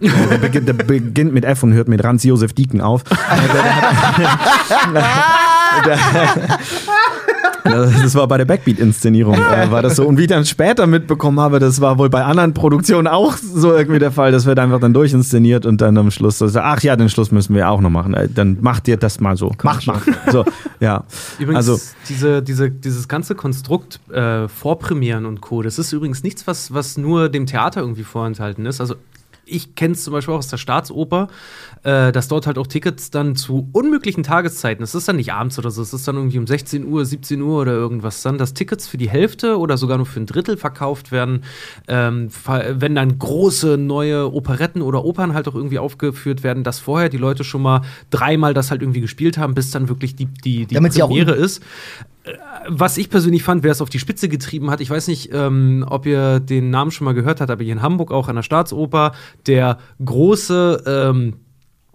äh, 0.00 0.08
Der 0.30 0.38
beginnt, 0.38 0.66
der 0.68 0.72
beginnt 0.72 1.34
mit 1.34 1.44
F 1.44 1.62
und 1.62 1.74
hört 1.74 1.88
mit 1.88 2.00
Franz 2.00 2.24
Josef 2.24 2.54
Dieken 2.54 2.80
auf. 2.80 3.04
Das 7.70 8.14
war 8.14 8.26
bei 8.28 8.38
der 8.38 8.44
Backbeat-Inszenierung, 8.44 9.34
äh, 9.34 9.70
war 9.70 9.82
das 9.82 9.96
so. 9.96 10.06
Und 10.06 10.18
wie 10.18 10.22
ich 10.22 10.28
dann 10.28 10.44
später 10.44 10.86
mitbekommen 10.86 11.40
habe, 11.40 11.58
das 11.58 11.80
war 11.80 11.98
wohl 11.98 12.10
bei 12.10 12.24
anderen 12.24 12.54
Produktionen 12.54 13.06
auch 13.06 13.36
so 13.36 13.74
irgendwie 13.74 13.98
der 13.98 14.12
Fall. 14.12 14.32
Das 14.32 14.46
wird 14.46 14.58
einfach 14.58 14.80
dann 14.80 14.94
durchinszeniert 14.94 15.66
und 15.66 15.80
dann 15.80 15.96
am 15.98 16.10
Schluss 16.10 16.38
so, 16.38 16.46
ach 16.58 16.82
ja, 16.82 16.96
den 16.96 17.08
Schluss 17.08 17.30
müssen 17.30 17.54
wir 17.54 17.70
auch 17.70 17.80
noch 17.80 17.90
machen. 17.90 18.14
Äh, 18.14 18.28
Dann 18.28 18.58
macht 18.60 18.88
ihr 18.88 18.96
das 18.96 19.20
mal 19.20 19.36
so. 19.36 19.52
Mach 19.62 19.84
mal. 19.86 20.00
So, 20.30 20.44
ja. 20.80 21.04
Übrigens, 21.38 21.68
also, 21.68 21.80
diese, 22.08 22.42
diese, 22.42 22.70
dieses 22.70 23.08
ganze 23.08 23.34
Konstrukt 23.34 24.00
äh, 24.12 24.48
Vorpremieren 24.48 25.26
und 25.26 25.40
Co., 25.40 25.62
das 25.62 25.78
ist 25.78 25.92
übrigens 25.92 26.22
nichts, 26.22 26.46
was, 26.46 26.72
was 26.72 26.96
nur 26.96 27.28
dem 27.28 27.46
Theater 27.46 27.80
irgendwie 27.80 28.04
vorenthalten 28.04 28.66
ist. 28.66 28.80
Also 28.80 28.94
ich 29.50 29.74
kenne 29.74 29.94
es 29.94 30.04
zum 30.04 30.12
Beispiel 30.12 30.34
auch 30.34 30.38
aus 30.38 30.48
der 30.48 30.56
Staatsoper, 30.56 31.28
äh, 31.82 32.12
dass 32.12 32.28
dort 32.28 32.46
halt 32.46 32.58
auch 32.58 32.66
Tickets 32.66 33.10
dann 33.10 33.36
zu 33.36 33.68
unmöglichen 33.72 34.22
Tageszeiten, 34.22 34.82
es 34.82 34.94
ist 34.94 35.08
dann 35.08 35.16
nicht 35.16 35.32
abends 35.32 35.58
oder 35.58 35.70
so, 35.70 35.82
es 35.82 35.92
ist 35.92 36.06
dann 36.06 36.16
irgendwie 36.16 36.38
um 36.38 36.46
16 36.46 36.86
Uhr, 36.86 37.04
17 37.04 37.40
Uhr 37.42 37.60
oder 37.60 37.72
irgendwas 37.72 38.22
dann, 38.22 38.38
dass 38.38 38.54
Tickets 38.54 38.86
für 38.86 38.98
die 38.98 39.08
Hälfte 39.08 39.58
oder 39.58 39.76
sogar 39.76 39.96
nur 39.96 40.06
für 40.06 40.20
ein 40.20 40.26
Drittel 40.26 40.56
verkauft 40.56 41.12
werden, 41.12 41.44
ähm, 41.88 42.28
wenn 42.44 42.94
dann 42.94 43.18
große 43.18 43.76
neue 43.76 44.32
Operetten 44.32 44.82
oder 44.82 45.04
Opern 45.04 45.34
halt 45.34 45.48
auch 45.48 45.54
irgendwie 45.54 45.78
aufgeführt 45.78 46.42
werden, 46.42 46.64
dass 46.64 46.78
vorher 46.78 47.08
die 47.08 47.18
Leute 47.18 47.44
schon 47.44 47.62
mal 47.62 47.82
dreimal 48.10 48.54
das 48.54 48.70
halt 48.70 48.82
irgendwie 48.82 49.00
gespielt 49.00 49.38
haben, 49.38 49.54
bis 49.54 49.70
dann 49.70 49.88
wirklich 49.88 50.16
die, 50.16 50.26
die, 50.26 50.66
die 50.66 50.74
Damit 50.74 50.94
Premiere 50.94 51.32
ist 51.32 51.62
was 52.68 52.96
ich 52.96 53.10
persönlich 53.10 53.42
fand, 53.42 53.62
wer 53.62 53.72
es 53.72 53.80
auf 53.80 53.90
die 53.90 53.98
Spitze 53.98 54.28
getrieben 54.28 54.70
hat, 54.70 54.80
ich 54.80 54.90
weiß 54.90 55.08
nicht, 55.08 55.30
ähm, 55.32 55.84
ob 55.88 56.06
ihr 56.06 56.40
den 56.40 56.70
Namen 56.70 56.90
schon 56.90 57.04
mal 57.04 57.14
gehört 57.14 57.40
habt, 57.40 57.50
aber 57.50 57.62
hier 57.62 57.72
in 57.72 57.82
Hamburg 57.82 58.12
auch 58.12 58.28
an 58.28 58.36
der 58.36 58.42
Staatsoper, 58.42 59.12
der 59.46 59.78
große, 60.04 60.82
ähm, 60.86 61.34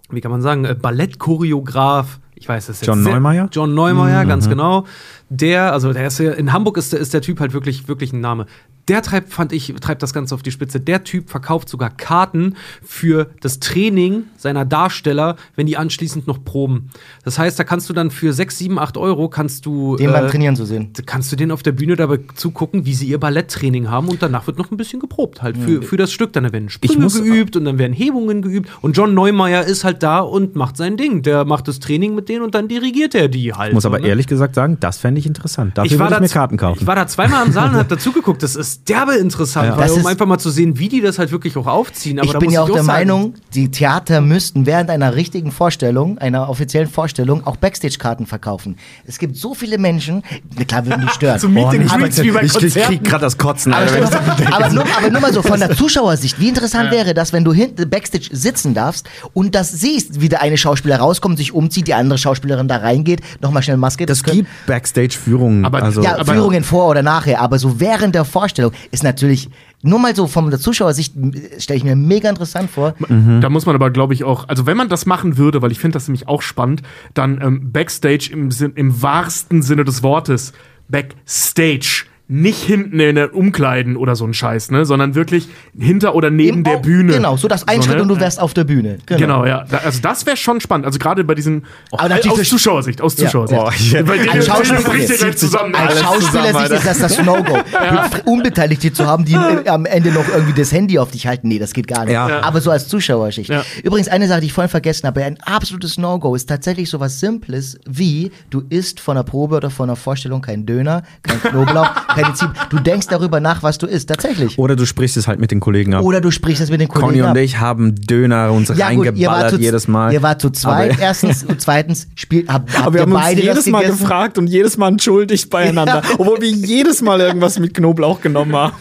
wie 0.10 0.22
kann 0.22 0.32
man 0.32 0.42
sagen, 0.42 0.66
äh, 0.66 0.76
Ballettchoreograf, 0.76 2.20
ich 2.36 2.50
weiß 2.50 2.70
es 2.70 2.82
jetzt. 2.82 2.88
John 2.88 3.02
Neumeier? 3.02 3.48
John 3.52 3.74
Neumeier, 3.74 4.26
ganz 4.26 4.50
genau. 4.50 4.86
Der, 5.30 5.72
also 5.72 5.94
der 5.94 6.08
ist 6.08 6.20
ja, 6.20 6.34
in 6.34 6.52
Hamburg 6.52 6.78
ist 6.78 6.94
der, 6.94 7.00
ist 7.00 7.14
der 7.14 7.22
Typ 7.22 7.40
halt 7.40 7.54
wirklich, 7.54 7.88
wirklich 7.88 8.12
ein 8.14 8.20
Name. 8.20 8.46
Der 8.88 9.02
treibt, 9.02 9.34
fand 9.34 9.52
ich, 9.52 9.74
treibt 9.82 10.04
das 10.04 10.14
Ganze 10.14 10.36
auf 10.36 10.44
die 10.44 10.52
Spitze. 10.52 10.80
Der 10.80 11.04
Typ 11.04 11.30
verkauft 11.30 11.70
sogar 11.70 11.90
Karten 11.90 12.56
für 12.84 13.32
das 13.42 13.60
Training 13.60 14.24
seiner 14.38 14.64
Darsteller, 14.66 15.38
wenn 15.56 15.66
die 15.66 15.76
anschließend 15.78 16.28
noch 16.28 16.44
proben. 16.44 16.90
Das 17.24 17.40
heißt, 17.40 17.58
da 17.58 17.64
kannst 17.64 17.90
du 17.90 17.94
dann 17.94 18.12
für 18.12 18.32
6, 18.32 18.58
7, 18.60 18.78
8 18.80 18.98
Euro 18.98 19.28
kannst 19.30 19.66
du. 19.66 19.96
Den 19.96 20.12
beim 20.12 20.26
äh, 20.26 20.30
Trainieren 20.30 20.56
zu 20.56 20.66
sehen. 20.66 20.92
kannst 21.06 21.32
du 21.32 21.36
denen 21.36 21.52
auf 21.52 21.64
der 21.64 21.72
Bühne 21.72 21.96
dabei 21.96 22.20
zugucken, 22.36 22.86
wie 22.86 22.94
sie 22.94 23.08
ihr 23.08 23.20
Balletttraining 23.20 23.90
haben 23.90 24.08
und 24.08 24.22
danach 24.22 24.46
wird 24.48 24.58
noch 24.58 24.70
ein 24.72 24.78
bisschen 24.78 25.00
geprobt 25.00 25.42
halt 25.42 25.58
für, 25.58 25.82
für 25.82 25.98
das 25.98 26.12
Stück. 26.12 26.34
Dann 26.34 26.52
werden 26.52 26.70
Sprünge 26.70 27.02
muss- 27.04 27.22
geübt 27.22 27.56
und 27.56 27.66
dann 27.66 27.80
werden 27.80 27.94
Hebungen 27.94 28.42
geübt 28.42 28.70
und 28.82 28.96
John 28.96 29.14
Neumeier 29.16 29.64
ist 29.66 29.84
halt 29.84 30.04
da 30.04 30.20
und 30.20 30.56
macht 30.56 30.78
sein 30.78 30.96
Ding. 30.98 31.24
Der 31.24 31.44
macht 31.46 31.68
das 31.68 31.80
Training 31.80 32.14
mit 32.14 32.30
denen 32.30 32.44
und 32.44 32.54
dann 32.54 32.68
dirigiert 32.68 33.16
er 33.16 33.28
die 33.30 33.54
halt. 33.54 33.70
ich 33.70 33.74
muss 33.74 33.86
aber 33.86 34.00
ne? 34.00 34.08
ehrlich 34.08 34.28
gesagt 34.28 34.56
sagen, 34.56 34.78
das 34.80 34.98
fände 35.00 35.20
ich 35.20 35.26
interessant. 35.26 35.78
Dafür 35.78 35.92
ich 35.92 35.98
war, 36.00 36.06
würde 36.08 36.20
da, 36.20 36.26
ich 36.26 36.30
mir 36.32 36.34
Karten 36.34 36.58
kaufen. 36.58 36.80
ich 36.82 36.88
war 36.88 36.96
da 36.96 37.08
zweimal 37.08 37.46
im 37.46 37.52
Saal 37.52 37.70
und 37.70 37.76
hab 37.78 37.90
dazu 37.90 38.12
geguckt. 38.14 38.44
Das 38.44 38.56
ist 38.56 38.75
derbe 38.84 39.16
interessant, 39.16 39.70
Ja. 39.70 39.78
weil, 39.78 39.90
um 39.92 40.00
ist- 40.00 40.06
einfach 40.06 40.26
mal 40.26 40.38
zu 40.38 40.50
sehen, 40.50 40.78
wie 40.80 40.90
die 40.90 41.02
das 41.02 41.18
halt 41.20 41.32
wirklich 41.32 41.56
auch 41.58 41.68
aufziehen. 41.68 42.20
Aber 42.20 42.26
ich 42.28 42.32
da 42.34 42.40
bin 42.40 42.48
muss 42.48 42.54
ja 42.56 42.62
auch 42.62 42.66
der 42.68 42.76
sagen, 42.84 42.88
Meinung, 42.88 43.34
die 43.54 43.72
Theater 43.72 44.22
müssten 44.22 44.66
während 44.66 44.90
einer 44.90 45.16
richtigen 45.16 45.52
Vorstellung, 45.52 46.18
einer 46.18 46.50
offiziellen 46.50 46.90
Vorstellung, 46.90 47.46
auch 47.48 47.56
Backstage-Karten 47.56 48.26
verkaufen. 48.26 48.78
Es 49.06 49.18
gibt 49.20 49.36
so 49.38 49.54
viele 49.54 49.78
Menschen, 49.78 50.24
na 50.58 50.64
klar 50.66 50.86
würden 50.86 51.02
die 51.02 51.10
stören. 51.14 51.40
So 51.40 51.48
Meet 51.50 51.66
and 51.66 51.92
aber, 51.92 52.00
Greets 52.04 52.22
wie 52.22 52.32
bei 52.32 52.44
ich 52.44 52.54
krieg, 52.54 53.04
gerade 53.04 53.22
das 53.22 53.38
Kotzen. 53.38 53.74
aber, 53.74 53.86
dir 53.86 54.02
mal- 54.02 54.12
aber, 54.54 54.70
nur, 54.74 54.84
aber 54.98 55.10
nur 55.10 55.22
mal 55.22 55.34
so 55.34 55.42
von 55.42 55.60
der 55.60 55.72
Zuschauersicht, 55.76 56.40
wie 56.40 56.50
interessant 56.50 56.92
wäre 56.92 57.14
das, 57.14 57.34
wenn 57.34 57.44
du 57.44 57.54
hinten 57.54 57.90
Backstage 57.90 58.30
sitzen 58.32 58.74
darfst 58.74 59.08
und 59.34 59.56
das 59.56 59.72
siehst, 59.72 60.22
wie 60.22 60.30
der 60.30 60.42
eine 60.42 60.58
Schauspieler 60.58 60.98
rauskommt, 60.98 61.38
sich 61.38 61.54
umzieht, 61.54 61.88
die 61.88 61.94
andere 61.94 62.18
Schauspielerin 62.18 62.68
da 62.68 62.78
reingeht, 62.78 63.22
nochmal 63.42 63.64
schnell 63.64 63.78
Maske. 63.78 64.06
das 64.06 64.24
können- 64.24 64.38
gibt 64.38 64.50
Backstage-Führungen. 64.68 65.66
Aber- 65.66 65.84
also, 65.84 66.02
ja, 66.02 66.16
aber- 66.18 66.34
Führungen 66.34 66.64
vor 66.64 66.88
oder 66.90 67.04
nachher, 67.04 67.42
aber 67.42 67.60
so 67.60 67.80
während 67.80 68.16
der 68.16 68.26
Vorstellung 68.26 68.65
ist 68.92 69.04
natürlich, 69.04 69.50
nur 69.82 70.00
mal 70.00 70.16
so 70.16 70.28
von 70.28 70.50
der 70.50 70.60
Zuschauersicht 70.60 71.14
stelle 71.58 71.78
ich 71.78 71.84
mir 71.84 71.96
mega 71.96 72.30
interessant 72.30 72.70
vor. 72.70 72.96
Da 73.42 73.50
muss 73.50 73.66
man 73.66 73.76
aber, 73.76 73.92
glaube 73.92 74.14
ich, 74.14 74.24
auch, 74.24 74.48
also 74.48 74.66
wenn 74.66 74.78
man 74.78 74.90
das 74.90 75.06
machen 75.06 75.38
würde, 75.38 75.62
weil 75.62 75.72
ich 75.72 75.80
finde 75.80 75.96
das 75.96 76.08
nämlich 76.08 76.28
auch 76.28 76.42
spannend, 76.42 76.82
dann 77.14 77.42
ähm, 77.42 77.72
Backstage 77.72 78.30
im, 78.32 78.50
im 78.76 79.02
wahrsten 79.02 79.62
Sinne 79.62 79.84
des 79.84 80.04
Wortes, 80.04 80.54
Backstage. 80.88 82.06
Nicht 82.28 82.64
hinten 82.64 83.00
in 83.00 83.16
den 83.18 83.30
Umkleiden 83.30 83.96
oder 83.98 84.16
so 84.16 84.26
ein 84.26 84.34
Scheiß, 84.34 84.72
ne? 84.72 84.84
Sondern 84.86 85.14
wirklich 85.14 85.48
hinter 85.78 86.16
oder 86.16 86.32
neben 86.32 86.58
Im- 86.60 86.64
der 86.64 86.78
oh, 86.78 86.82
Bühne. 86.82 87.14
Genau, 87.14 87.38
so 87.38 87.48
das 87.48 87.68
ein 87.68 87.78
So, 87.82 87.84
Schritt 87.88 87.98
ne? 87.98 88.02
und 88.02 88.08
du 88.08 88.20
wärst 88.20 88.40
auf 88.40 88.56
der 88.56 88.64
Bühne. 88.64 88.98
Genau, 89.06 89.46
ja. 89.46 89.64
Da, 89.70 89.78
also 89.86 90.02
das 90.02 90.26
wäre 90.26 90.36
schon 90.36 90.60
spannend. 90.60 90.88
Also 90.88 90.98
gerade 90.98 91.24
bei 91.24 91.36
diesen 91.36 91.66
Aber 91.92 92.10
natürlich 92.10 92.40
aus 92.42 92.50
Zuschauersicht, 92.50 93.00
aus 93.02 93.16
Ja. 93.18 93.26
Zuschauersicht. 93.26 93.62
Boah, 93.62 93.72
ich- 93.72 93.94
bei 93.94 94.18
denen 94.18 94.30
Als 94.30 94.48
Schauspieler- 94.48 95.36
zusammen. 95.36 95.76
Als 95.76 95.92
Alles 95.92 96.02
Schauspieler 96.02 96.72
ist 96.74 96.86
das 96.88 96.98
das 97.00 97.24
No-Go. 97.24 97.60
Unbeteiligte 98.26 98.92
zu 98.92 99.06
haben, 99.06 99.24
die 99.26 99.34
äh, 99.34 99.68
am 99.70 99.86
Ende 99.86 100.12
noch 100.12 100.28
irgendwie 100.28 100.60
das 100.60 100.72
Handy 100.72 100.98
auf 100.98 101.12
dich 101.12 101.28
halten, 101.28 101.48
nee, 101.48 101.60
das 101.60 101.74
geht 101.74 101.88
gar 101.88 102.06
nicht. 102.06 102.14
Ja. 102.14 102.28
Ja. 102.28 102.42
Aber 102.42 102.60
so 102.62 102.72
als 102.72 102.88
Zuschauerschicht. 102.88 103.50
Ja. 103.52 103.64
Übrigens, 103.84 104.08
eine 104.08 104.28
Sache, 104.28 104.40
die 104.42 104.48
ich 104.48 104.54
vorhin 104.54 104.70
vergessen 104.72 105.06
habe, 105.08 105.24
ein 105.24 105.38
absolutes 105.42 105.98
No-Go 106.00 106.34
ist 106.36 106.48
tatsächlich 106.48 106.90
so 106.90 107.00
was 107.00 107.20
Simples 107.20 107.80
wie, 107.88 108.32
du 108.50 108.64
isst 108.70 109.00
von 109.00 109.16
einer 109.16 109.24
Probe 109.24 109.58
oder 109.58 109.70
von 109.70 109.90
einer 109.90 109.96
Vorstellung 109.96 110.42
kein 110.42 110.66
Döner, 110.66 111.04
kein 111.22 111.40
Knoblauch, 111.42 111.90
Zwiebeln. 112.36 112.58
Du 112.70 112.80
denkst 112.80 113.08
darüber 113.10 113.40
nach, 113.40 113.64
was 113.64 113.78
du 113.78 113.88
isst, 113.88 114.10
tatsächlich. 114.10 114.58
oder 114.58 114.76
du 114.76 114.86
sprichst 114.86 115.18
es 115.18 115.28
halt 115.28 115.40
mit 115.40 115.52
den 115.52 115.60
Kollegen 115.60 115.94
ab. 115.94 116.04
Oder 116.04 116.22
du 116.22 116.32
sprichst 116.32 116.62
das 116.62 116.70
mit 116.70 116.80
den 116.82 116.88
Kollegen 116.88 117.08
Conny 117.10 117.22
und 117.22 117.30
ab. 117.30 117.38
ich 117.38 117.60
haben 117.60 117.96
Döner 117.96 118.52
uns 118.52 118.70
Ja 118.70 118.92
gut, 118.92 119.06
reingeballert 119.08 119.52
zu, 119.52 119.58
jedes 119.58 119.88
Mal. 119.88 120.14
ihr 120.14 120.22
wart 120.22 120.42
zu 120.42 120.50
zweit 120.50 120.92
Aber- 120.94 121.02
erstens 121.02 121.44
und 121.44 121.60
zweitens 121.62 122.08
spielt, 122.16 122.48
hab, 122.50 122.70
habt 122.74 122.82
Aber 122.88 122.94
wir 122.94 123.02
haben 123.02 123.12
uns 123.14 123.30
jedes 123.34 123.66
Mal 123.68 123.82
gegessen? 123.82 124.00
gefragt 124.00 124.38
und 124.38 124.48
jedes 124.48 124.78
Mal 124.78 124.88
entschuldigt 124.90 125.50
beieinander, 125.50 126.02
obwohl 126.18 126.42
wir 126.42 126.50
jedes 126.50 127.02
Mal 127.02 127.20
irgendwas 127.22 127.60
mit 127.60 127.74
Knoblauch 127.74 128.22
genommen 128.22 128.56
haben. 128.56 128.74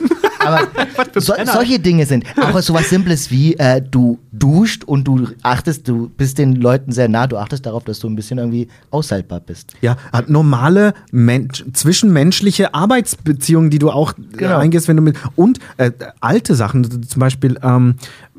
Aber 0.44 0.68
so, 1.20 1.34
solche 1.44 1.78
Dinge 1.78 2.06
sind. 2.06 2.24
Auch 2.40 2.58
sowas 2.60 2.88
Simples 2.90 3.30
wie, 3.30 3.54
äh, 3.54 3.80
du 3.82 4.18
duscht 4.32 4.84
und 4.84 5.04
du 5.04 5.28
achtest, 5.42 5.88
du 5.88 6.08
bist 6.08 6.38
den 6.38 6.56
Leuten 6.56 6.92
sehr 6.92 7.08
nah, 7.08 7.26
du 7.26 7.36
achtest 7.36 7.66
darauf, 7.66 7.84
dass 7.84 7.98
du 8.00 8.08
ein 8.08 8.16
bisschen 8.16 8.38
irgendwie 8.38 8.68
aushaltbar 8.90 9.40
bist. 9.40 9.74
Ja, 9.80 9.96
normale 10.26 10.94
Mensch, 11.10 11.64
zwischenmenschliche 11.72 12.74
Arbeitsbeziehungen, 12.74 13.70
die 13.70 13.78
du 13.78 13.90
auch 13.90 14.12
äh, 14.12 14.36
Genau. 14.36 14.58
eingehst, 14.58 14.88
wenn 14.88 14.96
du 14.96 15.02
mit 15.02 15.16
und 15.36 15.58
äh, 15.76 15.90
alte 16.20 16.54
Sachen, 16.54 17.02
zum 17.06 17.20
Beispiel. 17.20 17.58
Ähm, 17.62 17.94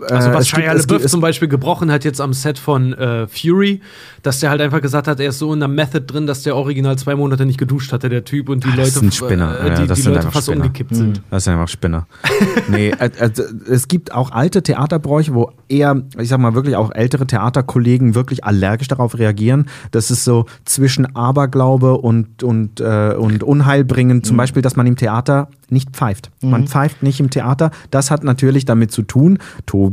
Also 0.09 0.29
äh, 0.29 0.33
was 0.33 0.51
gibt- 0.51 0.61
Shia 0.63 0.73
LaBeouf 0.73 1.05
zum 1.07 1.21
Beispiel 1.21 1.47
gebrochen 1.47 1.89
hat 1.91 2.03
jetzt 2.03 2.19
am 2.19 2.33
Set 2.33 2.59
von 2.59 2.93
äh, 2.93 3.27
Fury, 3.27 3.79
dass 4.23 4.39
der 4.41 4.49
halt 4.49 4.59
einfach 4.61 4.81
gesagt 4.81 5.07
hat, 5.07 5.19
er 5.21 5.29
ist 5.29 5.39
so 5.39 5.53
in 5.53 5.59
der 5.59 5.69
Method 5.69 6.01
drin, 6.05 6.27
dass 6.27 6.43
der 6.43 6.55
original 6.57 6.97
zwei 6.97 7.15
Monate 7.15 7.45
nicht 7.45 7.57
geduscht 7.57 7.93
hatte, 7.93 8.09
der 8.09 8.25
Typ, 8.25 8.49
und 8.49 8.63
die 8.65 8.67
Ah, 8.69 8.75
das 8.75 8.87
Leute, 8.95 8.99
sind 8.99 9.13
Spinner. 9.15 9.57
äh, 9.59 9.67
Ja, 9.69 9.75
die, 9.81 9.87
das 9.87 9.97
die 9.97 10.01
sind 10.03 10.13
Leute 10.15 10.31
fast 10.31 10.47
Spinner. 10.47 10.57
Mhm. 10.65 10.67
umgekippt 10.67 10.95
sind. 10.95 11.21
Das 11.31 11.43
sind 11.45 11.53
einfach 11.53 11.69
Spinner. 11.69 12.07
nee, 12.67 12.89
äh, 12.89 13.09
äh, 13.19 13.29
es 13.69 13.87
gibt 13.87 14.13
auch 14.13 14.31
alte 14.31 14.61
Theaterbräuche, 14.63 15.33
wo 15.33 15.51
eher, 15.69 16.01
ich 16.19 16.27
sag 16.29 16.39
mal 16.39 16.53
wirklich 16.55 16.75
auch 16.75 16.91
ältere 16.93 17.25
Theaterkollegen 17.25 18.15
wirklich 18.15 18.43
allergisch 18.43 18.89
darauf 18.89 19.17
reagieren. 19.17 19.67
Das 19.91 20.11
ist 20.11 20.23
so 20.25 20.45
zwischen 20.65 21.15
Aberglaube 21.15 21.93
und, 21.97 22.43
und, 22.43 22.81
äh, 22.81 23.13
und 23.17 23.43
Unheil 23.43 23.85
bringen. 23.85 24.23
Zum 24.23 24.35
Beispiel, 24.35 24.61
dass 24.61 24.75
man 24.75 24.87
im 24.87 24.97
Theater 24.97 25.47
nicht 25.69 25.91
pfeift. 25.91 26.29
Man 26.41 26.67
pfeift 26.67 27.01
nicht 27.01 27.19
im 27.19 27.29
Theater. 27.31 27.71
Das 27.89 28.11
hat 28.11 28.23
natürlich 28.23 28.65
damit 28.65 28.91
zu 28.91 29.01
tun, 29.01 29.39
Tobi, 29.65 29.84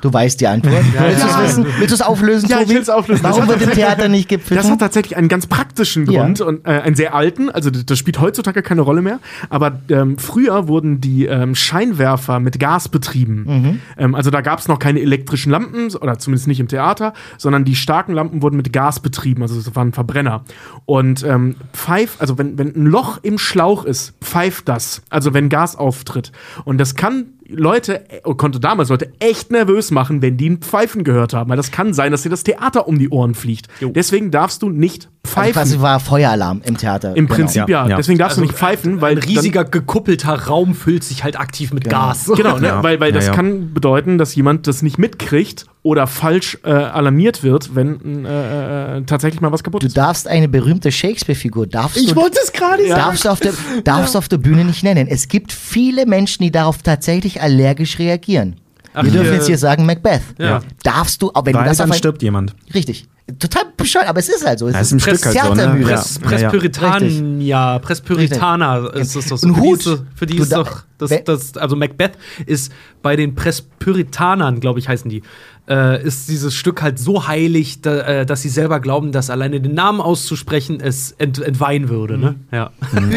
Du 0.00 0.12
weißt 0.12 0.40
die 0.40 0.46
Antwort. 0.46 0.84
Willst 0.98 1.22
du 1.22 1.26
es 1.26 1.32
ja. 1.32 1.42
wissen? 1.44 1.66
Willst 1.78 1.90
du 1.90 1.94
es 1.94 2.00
auflösen, 2.02 2.48
Ja, 2.48 2.60
ich 2.60 2.66
Tobi? 2.68 2.78
es 2.78 2.88
auflösen. 2.88 3.22
Das 3.22 3.32
Warum 3.32 3.42
hat 3.42 3.48
wird 3.50 3.60
im 3.62 3.66
tatsächlich- 3.68 3.94
Theater 3.94 4.08
nicht 4.08 4.28
gepfiffen? 4.28 4.56
Das 4.56 4.70
hat 4.70 4.78
tatsächlich 4.80 5.16
einen 5.16 5.28
ganz 5.28 5.46
praktischen 5.46 6.10
Ja. 6.10 6.22
Grund 6.24 6.40
und 6.40 6.66
äh, 6.66 6.70
einen 6.70 6.96
sehr 6.96 7.14
alten. 7.14 7.50
Also 7.50 7.70
das 7.70 7.84
das 7.86 7.98
spielt 7.98 8.20
heutzutage 8.20 8.62
keine 8.62 8.80
Rolle 8.82 9.02
mehr. 9.02 9.20
Aber 9.48 9.80
ähm, 9.88 10.18
früher 10.18 10.68
wurden 10.68 11.00
die 11.00 11.26
ähm, 11.26 11.54
Scheinwerfer 11.54 12.40
mit 12.40 12.58
Gas 12.60 12.88
betrieben. 12.88 13.44
Mhm. 13.46 13.80
Ähm, 13.98 14.14
also 14.14 14.30
da 14.30 14.40
gab 14.40 14.58
es 14.58 14.68
noch 14.68 14.78
keine 14.78 15.00
elektrischen 15.00 15.50
Lampen 15.50 15.94
oder 15.96 16.18
zumindest 16.18 16.46
nicht 16.48 16.60
im 16.60 16.68
Theater, 16.68 17.12
sondern 17.38 17.64
die 17.64 17.74
starken 17.74 18.12
Lampen 18.12 18.42
wurden 18.42 18.56
mit 18.56 18.72
Gas 18.72 19.00
betrieben. 19.00 19.42
Also 19.42 19.58
es 19.58 19.74
waren 19.74 19.92
Verbrenner. 19.92 20.44
Und 20.86 21.22
ähm, 21.24 21.56
pfeift, 21.72 22.20
also 22.20 22.38
wenn, 22.38 22.58
wenn 22.58 22.74
ein 22.74 22.86
Loch 22.86 23.18
im 23.22 23.38
Schlauch 23.38 23.84
ist, 23.84 24.14
pfeift 24.20 24.68
das. 24.68 25.02
Also 25.10 25.34
wenn 25.34 25.48
Gas 25.48 25.76
auftritt. 25.76 26.32
Und 26.64 26.78
das 26.78 26.94
kann 26.94 27.26
Leute, 27.52 28.04
äh, 28.10 28.20
konnte 28.36 28.60
damals 28.60 28.88
Leute 28.88 29.12
echt 29.18 29.50
nervös 29.50 29.90
machen, 29.90 30.22
wenn 30.22 30.36
die 30.36 30.48
ein 30.50 30.58
Pfeifen 30.58 31.04
gehört 31.04 31.34
haben. 31.34 31.50
Weil 31.50 31.56
das 31.56 31.70
kann 31.70 31.92
sein, 31.94 32.12
dass 32.12 32.22
dir 32.22 32.28
das 32.30 32.44
Theater 32.44 32.86
um 32.88 32.98
die 32.98 33.08
Ohren 33.08 33.34
fliegt. 33.34 33.68
Deswegen 33.80 34.30
darfst 34.30 34.62
du 34.62 34.70
nicht 34.70 35.08
Also 35.24 35.34
pfeifen. 35.34 35.52
quasi 35.54 35.80
war 35.80 36.00
Feueralarm 36.00 36.62
im 36.64 36.76
Theater. 36.76 37.16
Im 37.16 37.26
Genau. 37.26 37.36
Prinzip 37.36 37.68
ja. 37.68 37.86
Ja. 37.86 37.96
Deswegen 37.96 38.18
darfst 38.18 38.38
Also, 38.38 38.42
du 38.42 38.46
nicht 38.48 38.58
pfeifen, 38.58 39.00
weil 39.00 39.12
Ein 39.16 39.22
riesiger 39.22 39.64
gekuppelter 39.64 40.46
Raum 40.46 40.74
füllt 40.74 41.04
sich 41.04 41.24
halt 41.24 41.38
aktiv 41.38 41.72
mit 41.72 41.84
Gas. 41.84 42.24
Dann, 42.26 42.36
genau, 42.36 42.58
ne? 42.60 42.66
Ja. 42.68 42.82
weil, 42.82 43.00
weil 43.00 43.12
das 43.12 43.24
Ja, 43.26 43.30
ja. 43.32 43.36
kann 43.36 43.72
bedeuten, 43.74 44.18
dass 44.18 44.34
jemand 44.34 44.66
das 44.66 44.82
nicht 44.82 44.98
mitkriegt 44.98 45.66
oder 45.82 46.06
falsch 46.06 46.58
äh, 46.64 46.70
alarmiert 46.70 47.42
wird, 47.42 47.74
wenn 47.74 48.24
äh, 48.26 48.98
äh, 48.98 49.02
tatsächlich 49.02 49.40
mal 49.40 49.50
was 49.50 49.62
kaputt 49.64 49.82
Du 49.82 49.86
ist. 49.86 49.96
darfst 49.96 50.28
eine 50.28 50.46
berühmte 50.48 50.92
Shakespeare-Figur, 50.92 51.66
darfst 51.66 51.96
du, 51.96 52.20
es 52.42 52.52
gerade 52.52 52.86
darfst 52.86 53.24
du 53.24 53.30
auf 53.30 53.40
der, 53.40 53.54
darfst 53.84 54.14
du 54.14 54.18
auf 54.18 54.28
der 54.28 54.36
Bühne 54.38 54.64
nicht 54.64 54.82
nennen. 54.84 55.08
Es 55.08 55.28
gibt 55.28 55.52
viele 55.52 56.04
Menschen, 56.06 56.42
die 56.42 56.50
darauf 56.50 56.82
tatsächlich 56.82 57.40
allergisch 57.40 57.98
reagieren. 57.98 58.56
Wir 58.92 59.04
dürfen 59.04 59.22
hier- 59.22 59.34
jetzt 59.34 59.46
hier 59.46 59.56
sagen 59.58 59.86
Macbeth. 59.86 60.22
Ja. 60.38 60.60
Darfst 60.82 61.22
du, 61.22 61.30
auch 61.32 61.46
wenn 61.46 61.54
Weil 61.54 61.62
du 61.62 61.68
das 61.68 61.78
dann 61.78 61.90
auf 61.90 61.94
ein, 61.94 61.98
stirbt 61.98 62.22
jemand. 62.22 62.54
Richtig. 62.74 63.06
Total 63.38 63.64
bescheuert, 63.76 64.08
aber 64.08 64.18
es 64.18 64.28
ist 64.28 64.44
halt 64.44 64.58
so. 64.58 64.68
Es 64.68 64.74
Ja, 64.74 64.80
ist 64.80 64.92
im 64.92 64.98
Stück 65.00 65.24
halt 65.24 65.38
so, 65.38 65.54
ne? 65.54 65.62
Ja. 65.62 65.86
Press, 65.86 66.18
Presspyritania, 66.18 67.78
Presspyritaner 67.78 68.94
ist 68.94 69.14
das 69.14 69.26
doch 69.28 69.38
so. 69.38 69.46
Ein 69.46 69.54
Für 69.54 69.60
die 69.60 69.66
Hut. 69.68 69.78
ist, 69.86 70.02
für 70.16 70.26
die 70.26 70.36
ist 70.38 70.52
doch, 70.52 70.82
das, 70.98 71.12
das, 71.24 71.56
also 71.56 71.76
Macbeth 71.76 72.12
ist 72.46 72.72
bei 73.02 73.16
den 73.16 73.34
Presspyritanern, 73.34 74.60
glaube 74.60 74.80
ich, 74.80 74.88
heißen 74.88 75.08
die, 75.08 75.22
äh, 75.68 76.02
ist 76.04 76.28
dieses 76.28 76.54
Stück 76.54 76.82
halt 76.82 76.98
so 76.98 77.28
heilig, 77.28 77.82
da, 77.82 78.00
äh, 78.00 78.26
dass 78.26 78.42
sie 78.42 78.48
selber 78.48 78.80
glauben, 78.80 79.12
dass 79.12 79.30
alleine 79.30 79.60
den 79.60 79.74
Namen 79.74 80.00
auszusprechen 80.00 80.80
es 80.80 81.12
ent, 81.12 81.38
entweihen 81.38 81.88
würde. 81.88 82.18
Ne? 82.18 82.34
Ja. 82.50 82.70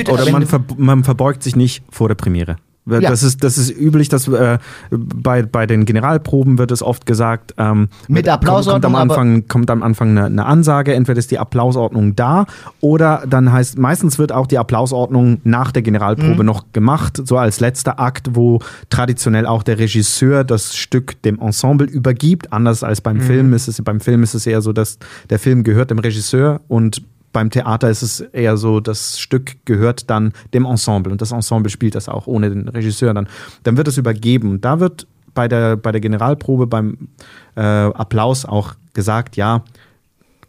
Oder 0.10 0.30
man, 0.32 0.46
ver 0.46 0.64
man 0.78 1.04
verbeugt 1.04 1.42
sich 1.44 1.56
nicht 1.56 1.84
vor 1.90 2.08
der 2.08 2.16
Premiere. 2.16 2.58
Ja. 2.86 3.00
Das, 3.10 3.24
ist, 3.24 3.44
das 3.44 3.58
ist 3.58 3.70
üblich, 3.70 4.10
dass 4.10 4.28
äh, 4.28 4.58
bei, 4.92 5.44
bei 5.44 5.66
den 5.66 5.86
Generalproben 5.86 6.58
wird 6.58 6.72
es 6.72 6.84
oft 6.84 7.06
gesagt, 7.06 7.54
ähm, 7.58 7.88
Mit 8.10 8.28
Applausordnung, 8.28 8.92
kommt, 8.92 8.96
am 9.02 9.10
Anfang, 9.12 9.48
kommt 9.48 9.72
am 9.72 9.84
Anfang 9.84 10.10
eine, 10.10 10.26
eine 10.26 10.46
Ansage, 10.46 10.94
entweder 10.94 11.20
ist 11.20 11.32
die 11.32 11.40
Applausordnung 11.40 12.16
da 12.16 12.46
oder 12.82 13.24
dann 13.28 13.52
heißt, 13.54 13.78
meistens 13.78 14.20
wird 14.20 14.32
auch 14.34 14.48
die 14.48 14.58
Applausordnung 14.58 15.40
nach 15.46 15.72
der 15.72 15.82
Generalprobe 15.82 16.42
Mhm. 16.44 16.46
noch 16.46 16.66
gemacht, 16.74 17.22
so 17.26 17.38
als 17.38 17.60
letzter 17.62 18.00
Akt, 18.00 18.32
wo 18.34 18.60
traditionell 18.90 19.46
auch 19.46 19.64
der 19.64 19.80
Regisseur 19.80 20.44
das 20.44 20.76
Stück 20.76 21.22
dem 21.22 21.40
Ensemble 21.40 21.88
übergibt. 21.88 22.52
Anders 22.52 22.84
als 22.84 23.00
Mhm. 23.00 23.04
beim 23.04 23.22
Film 23.22 23.54
ist 23.54 23.68
es, 23.70 23.82
beim 23.82 24.02
Film 24.02 24.24
ist 24.24 24.34
es 24.34 24.46
eher 24.46 24.62
so, 24.62 24.74
dass 24.74 24.98
der 25.30 25.40
Film 25.40 25.64
gehört 25.64 25.90
dem 25.90 26.00
Regisseur 26.00 26.60
und 26.68 27.02
beim 27.34 27.50
Theater 27.50 27.90
ist 27.90 28.02
es 28.04 28.22
eher 28.22 28.56
so, 28.56 28.80
das 28.80 29.20
Stück 29.20 29.58
gehört 29.66 30.10
dann 30.10 30.32
dem 30.54 30.66
Ensemble 30.66 31.12
und 31.12 31.22
das 31.22 31.32
Ensemble 31.32 31.70
spielt 31.70 31.96
das 31.96 32.08
auch 32.08 32.28
ohne 32.28 32.50
den 32.50 32.70
Regisseur 32.70 33.14
dann. 33.14 33.28
Dann 33.64 33.76
wird 33.76 33.88
es 33.88 33.98
übergeben. 33.98 34.62
Da 34.62 34.80
wird 34.80 35.08
bei 35.34 35.48
der, 35.48 35.76
bei 35.76 35.92
der 35.92 36.00
Generalprobe, 36.00 36.68
beim 36.68 37.10
äh, 37.56 37.62
Applaus 37.62 38.46
auch 38.46 38.76
gesagt, 38.94 39.36
ja, 39.36 39.64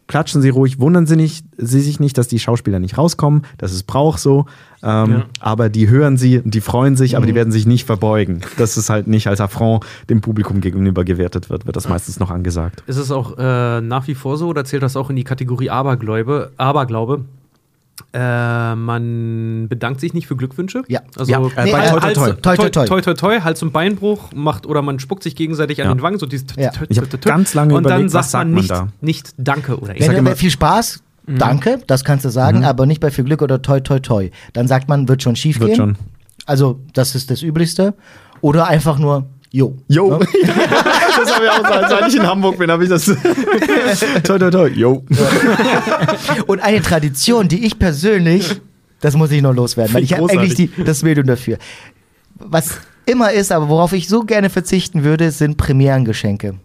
klatschen 0.07 0.43
Sie 0.43 0.49
ruhig, 0.51 0.79
wundern 0.81 1.07
Sie, 1.07 1.17
nicht, 1.17 1.45
Sie 1.57 1.81
sich 1.81 2.01
nicht, 2.01 2.19
dass 2.19 2.29
die 2.29 2.39
Schauspieler 2.39 2.79
nicht 2.79 2.99
rauskommen, 2.99 3.43
das 3.59 3.73
ist 3.73 3.85
Brauch 3.85 4.19
so, 4.19 4.47
ähm, 4.83 5.11
Ja. 5.11 5.25
aber 5.41 5.69
die 5.71 5.89
hören 5.89 6.17
Sie 6.17 6.39
und 6.41 6.53
die 6.55 6.61
freuen 6.61 6.97
sich, 6.97 7.17
aber 7.17 7.27
die 7.27 7.35
werden 7.35 7.53
sich 7.53 7.67
nicht 7.67 7.85
verbeugen. 7.87 8.41
Das 8.59 8.77
ist 8.77 8.91
halt 8.91 9.07
nicht 9.07 9.27
als 9.29 9.41
Affront 9.41 9.85
dem 10.11 10.21
Publikum 10.21 10.61
gegenüber 10.61 11.05
gewertet 11.05 11.49
wird, 11.51 11.67
wird 11.67 11.77
das 11.77 11.89
meistens 11.89 12.21
noch 12.21 12.31
angesagt. 12.31 12.83
Ist 12.87 12.97
es 12.99 13.11
auch 13.11 13.39
äh, 13.39 13.81
nach 13.81 14.07
wie 14.07 14.15
vor 14.15 14.37
so 14.37 14.49
oder 14.49 14.65
zählt 14.65 14.83
das 14.83 14.97
auch 14.97 15.09
in 15.11 15.17
die 15.17 15.25
Kategorie 15.25 15.71
Abergläube? 15.71 16.53
Aberglaube? 16.59 17.25
Äh, 18.13 18.75
man 18.75 19.67
bedankt 19.69 20.01
sich 20.01 20.15
nicht 20.15 20.27
für 20.27 20.37
Glückwünsche. 20.37 20.83
Ja. 20.89 21.01
Also 21.17 21.31
Ja, 21.31 21.39
äh, 21.39 21.71
bei 21.71 21.89
Toi, 21.89 22.01
Toi, 22.01 22.01
Toi, 22.01 22.13
Toi. 22.15 22.33
Toi, 22.57 22.57
toi, 22.71 23.01
toi. 23.01 23.15
toi, 23.15 23.41
Hals- 23.41 23.63
und 23.63 23.73
Beinbruch 23.73 24.33
macht 24.35 24.67
oder 24.67 24.83
man 24.83 24.99
spuckt 24.99 25.23
sich 25.23 25.37
gegenseitig 25.37 25.81
an 25.81 25.89
Ja. 25.89 25.95
den 25.95 26.03
Wangen, 26.03 26.19
so 26.19 26.27
dieses 26.27 26.47
Ja. 26.57 26.71
Ich 26.89 26.99
hab 26.99 27.21
ganz 27.23 27.55
lange 27.55 27.75
Und 27.75 27.85
dann 27.85 27.93
überlegt, 27.93 28.11
sagt 28.11 28.25
was 28.25 28.31
sagt 28.33 28.45
man 28.45 28.53
man 28.55 28.61
nicht, 28.63 28.71
da? 28.71 28.89
nicht 29.01 29.35
Danke 29.39 29.77
oder 29.79 29.95
Wenn 29.95 30.03
sag 30.03 30.13
du 30.13 30.19
immer- 30.19 30.37
viel 30.37 30.51
Spaß, 30.51 31.03
Mhm. 31.27 31.39
danke, 31.39 31.79
das 31.87 32.05
kannst 32.05 32.25
du 32.25 32.29
sagen, 32.31 32.65
aber 32.65 32.87
nicht 32.87 33.01
bei 33.01 33.11
viel 33.11 33.25
Glück 33.25 33.43
oder 33.43 33.63
toi 33.63 33.81
toi 33.81 33.99
toi. 34.01 34.31
Dann 34.53 34.67
sagt 34.69 34.89
man, 34.89 35.09
wird 35.09 35.23
schon 35.23 35.37
schief 35.37 35.59
Wird 35.61 35.71
gehen. 35.71 35.77
schon. 35.77 35.97
Also, 36.47 36.81
das 36.93 37.15
ist 37.15 37.31
das 37.31 37.43
Üblichste. 37.43 37.95
Oder 38.41 38.67
einfach 38.69 38.99
nur, 38.99 39.27
jo. 39.55 39.77
Jo. 39.89 40.19
Ne? 40.19 40.19
das 41.17 41.35
habe 41.35 41.45
ich 41.45 41.51
auch 41.51 41.63
gesagt. 41.63 41.91
Seit 41.91 42.09
ich 42.09 42.17
in 42.17 42.27
Hamburg 42.27 42.59
bin, 42.59 42.71
habe 42.71 42.83
ich 42.83 42.91
das. 42.91 43.05
toi, 44.25 44.39
toi, 44.39 44.51
toi. 44.51 44.69
Jo. 44.69 45.05
Und 46.47 46.61
eine 46.61 46.83
Tradition, 46.83 47.49
die 47.49 47.65
ich 47.65 47.79
persönlich, 47.79 48.61
das 49.01 49.17
muss 49.17 49.31
ich 49.31 49.43
noch 49.43 49.55
loswerden, 49.55 49.95
weil 49.95 50.03
ich 50.03 50.13
habe 50.13 50.29
eigentlich 50.31 50.55
die, 50.55 50.71
das 50.85 51.03
Medium 51.03 51.27
dafür. 51.27 51.59
Was 52.39 52.81
immer 53.07 53.33
ist, 53.33 53.53
aber 53.53 53.69
worauf 53.69 53.93
ich 53.93 54.09
so 54.09 54.23
gerne 54.23 54.51
verzichten 54.51 55.05
würde, 55.05 55.31
sind 55.31 55.57
Premierengeschenke. 55.57 56.57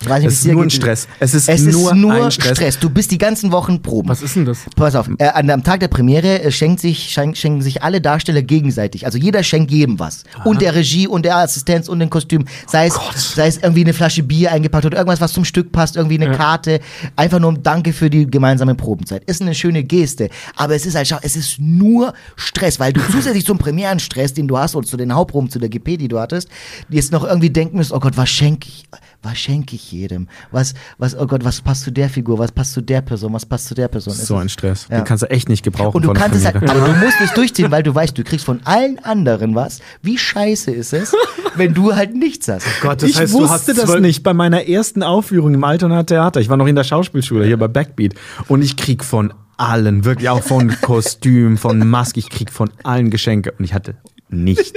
Ich 0.00 0.08
weiß 0.08 0.22
nicht, 0.22 0.32
Es 0.32 0.38
ist 0.44 0.52
nur 0.52 0.62
ein 0.62 0.68
geht. 0.68 0.72
Stress. 0.74 1.08
Es 1.18 1.34
ist 1.34 1.48
Es 1.48 1.62
nur 1.62 1.90
ist 1.90 1.96
nur 1.96 2.12
ein 2.12 2.30
Stress. 2.30 2.56
Stress. 2.56 2.78
Du 2.78 2.88
bist 2.88 3.10
die 3.10 3.18
ganzen 3.18 3.50
Wochen 3.50 3.82
Proben. 3.82 4.08
Was 4.08 4.22
ist 4.22 4.36
denn 4.36 4.44
das? 4.44 4.60
Pass 4.76 4.94
auf, 4.94 5.08
äh, 5.18 5.24
an, 5.26 5.50
am 5.50 5.64
Tag 5.64 5.80
der 5.80 5.88
Premiere 5.88 6.40
äh, 6.42 6.52
schenkt 6.52 6.80
sich, 6.80 7.10
schenk, 7.10 7.36
schenken 7.36 7.62
sich 7.62 7.82
alle 7.82 8.00
Darsteller 8.00 8.42
gegenseitig. 8.42 9.06
Also 9.06 9.18
jeder 9.18 9.42
schenkt 9.42 9.72
jedem 9.72 9.98
was. 9.98 10.22
Und 10.44 10.60
der 10.62 10.74
Regie 10.76 11.08
und 11.08 11.24
der 11.24 11.36
Assistenz 11.38 11.88
und 11.88 11.98
den 11.98 12.10
Kostüm. 12.10 12.44
Sei 12.68 12.86
es, 12.86 12.94
sei 13.34 13.48
es 13.48 13.56
irgendwie 13.58 13.80
eine 13.80 13.92
Flasche 13.92 14.22
Bier 14.22 14.52
eingepackt 14.52 14.86
oder 14.86 14.98
irgendwas, 14.98 15.20
was 15.20 15.32
zum 15.32 15.44
Stück 15.44 15.72
passt, 15.72 15.96
irgendwie 15.96 16.20
eine 16.20 16.30
Karte. 16.36 16.78
Einfach 17.16 17.40
nur 17.40 17.48
um 17.48 17.62
Danke 17.62 17.92
für 17.92 18.08
die 18.08 18.26
gemeinsame 18.30 18.76
Probenzeit. 18.76 19.24
Ist 19.24 19.42
eine 19.42 19.54
schöne 19.54 19.82
Geste. 19.82 20.28
Aber 20.54 20.76
es 20.76 20.86
ist 20.86 20.94
halt, 20.94 21.08
schau, 21.08 21.18
es 21.22 21.34
ist 21.34 21.58
nur 21.58 22.12
Stress, 22.36 22.78
weil 22.78 22.92
du 22.92 23.00
zusätzlich 23.10 23.44
zum 23.44 23.58
Premierenstress, 23.58 24.32
den 24.32 24.46
du 24.46 24.56
hast, 24.58 24.76
und 24.76 24.86
zu 24.86 24.96
den 24.96 25.12
Hauptproben, 25.12 25.50
zu 25.50 25.58
der 25.58 25.68
GP, 25.68 25.96
die 25.96 26.06
du 26.08 26.20
hattest, 26.20 26.48
jetzt 26.88 27.10
noch 27.10 27.24
irgendwie 27.24 27.50
denken 27.50 27.78
musst, 27.78 27.92
oh 27.92 27.98
Gott, 27.98 28.16
was 28.16 28.28
schenke 28.28 28.68
ich? 28.68 28.84
Was 29.20 29.36
schenke 29.36 29.74
ich 29.74 29.87
jedem? 29.90 30.28
Was, 30.50 30.74
was, 30.98 31.16
oh 31.16 31.26
Gott, 31.26 31.44
was 31.44 31.60
passt 31.60 31.82
zu 31.82 31.92
der 31.92 32.08
Figur? 32.08 32.38
Was 32.38 32.52
passt 32.52 32.72
zu 32.72 32.80
der 32.80 33.00
Person? 33.00 33.32
Was 33.32 33.46
passt 33.46 33.66
zu 33.66 33.74
der 33.74 33.88
Person? 33.88 34.12
Das 34.12 34.22
ist 34.22 34.28
so 34.28 34.36
ein 34.36 34.48
Stress. 34.48 34.86
Ja. 34.90 34.98
Den 34.98 35.04
kannst 35.04 35.22
du 35.22 35.30
echt 35.30 35.48
nicht 35.48 35.62
gebrauchen. 35.62 35.96
und 35.96 36.02
du 36.02 36.12
kannst 36.12 36.36
es 36.36 36.44
halt, 36.44 36.56
aber 36.56 36.80
du 36.80 36.92
musst 37.04 37.20
es 37.20 37.32
durchziehen, 37.34 37.70
weil 37.70 37.82
du 37.82 37.94
weißt, 37.94 38.16
du 38.16 38.24
kriegst 38.24 38.44
von 38.44 38.60
allen 38.64 38.98
anderen 39.00 39.54
was. 39.54 39.80
Wie 40.02 40.18
scheiße 40.18 40.70
ist 40.70 40.92
es, 40.92 41.14
wenn 41.56 41.74
du 41.74 41.94
halt 41.94 42.14
nichts 42.14 42.48
hast? 42.48 42.66
Gott, 42.80 43.02
ich 43.02 43.18
wusste 43.32 43.74
das 43.74 43.98
nicht 43.98 44.22
bei 44.22 44.34
meiner 44.34 44.66
ersten 44.66 45.02
Aufführung 45.02 45.54
im 45.54 45.64
Altona 45.64 46.02
Theater. 46.02 46.40
Ich 46.40 46.48
war 46.48 46.56
noch 46.56 46.66
in 46.66 46.76
der 46.76 46.84
Schauspielschule 46.84 47.44
hier 47.44 47.56
bei 47.56 47.68
Backbeat 47.68 48.14
und 48.48 48.62
ich 48.62 48.76
krieg 48.76 49.04
von 49.04 49.32
allen, 49.56 50.04
wirklich 50.04 50.28
auch 50.28 50.42
von 50.42 50.74
Kostüm, 50.80 51.58
von 51.58 51.86
Maske, 51.88 52.20
ich 52.20 52.30
krieg 52.30 52.52
von 52.52 52.70
allen 52.84 53.10
Geschenke 53.10 53.52
und 53.58 53.64
ich 53.64 53.74
hatte 53.74 53.96
nichts. 54.30 54.72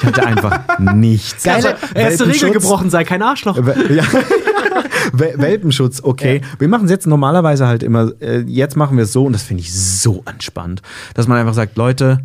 Ich 0.00 0.04
hatte 0.06 0.26
einfach 0.26 0.78
nichts. 0.78 1.44
Geile- 1.44 1.74
Also, 1.74 1.94
erste 1.94 2.26
Regel 2.26 2.50
gebrochen, 2.52 2.90
sei 2.90 3.04
kein 3.04 3.22
Arschloch. 3.22 3.56
Ja. 3.56 4.02
Wel- 5.12 5.38
Welpenschutz, 5.38 6.00
okay. 6.02 6.40
Wir 6.58 6.68
machen 6.68 6.86
es 6.86 6.90
jetzt 6.90 7.06
normalerweise 7.06 7.66
halt 7.66 7.82
immer, 7.82 8.10
äh, 8.20 8.40
jetzt 8.46 8.76
machen 8.76 8.96
wir 8.96 9.04
es 9.04 9.12
so 9.12 9.24
und 9.24 9.32
das 9.32 9.42
finde 9.42 9.62
ich 9.62 9.72
so 9.74 10.22
entspannt, 10.26 10.82
dass 11.14 11.28
man 11.28 11.38
einfach 11.38 11.54
sagt, 11.54 11.76
Leute, 11.76 12.20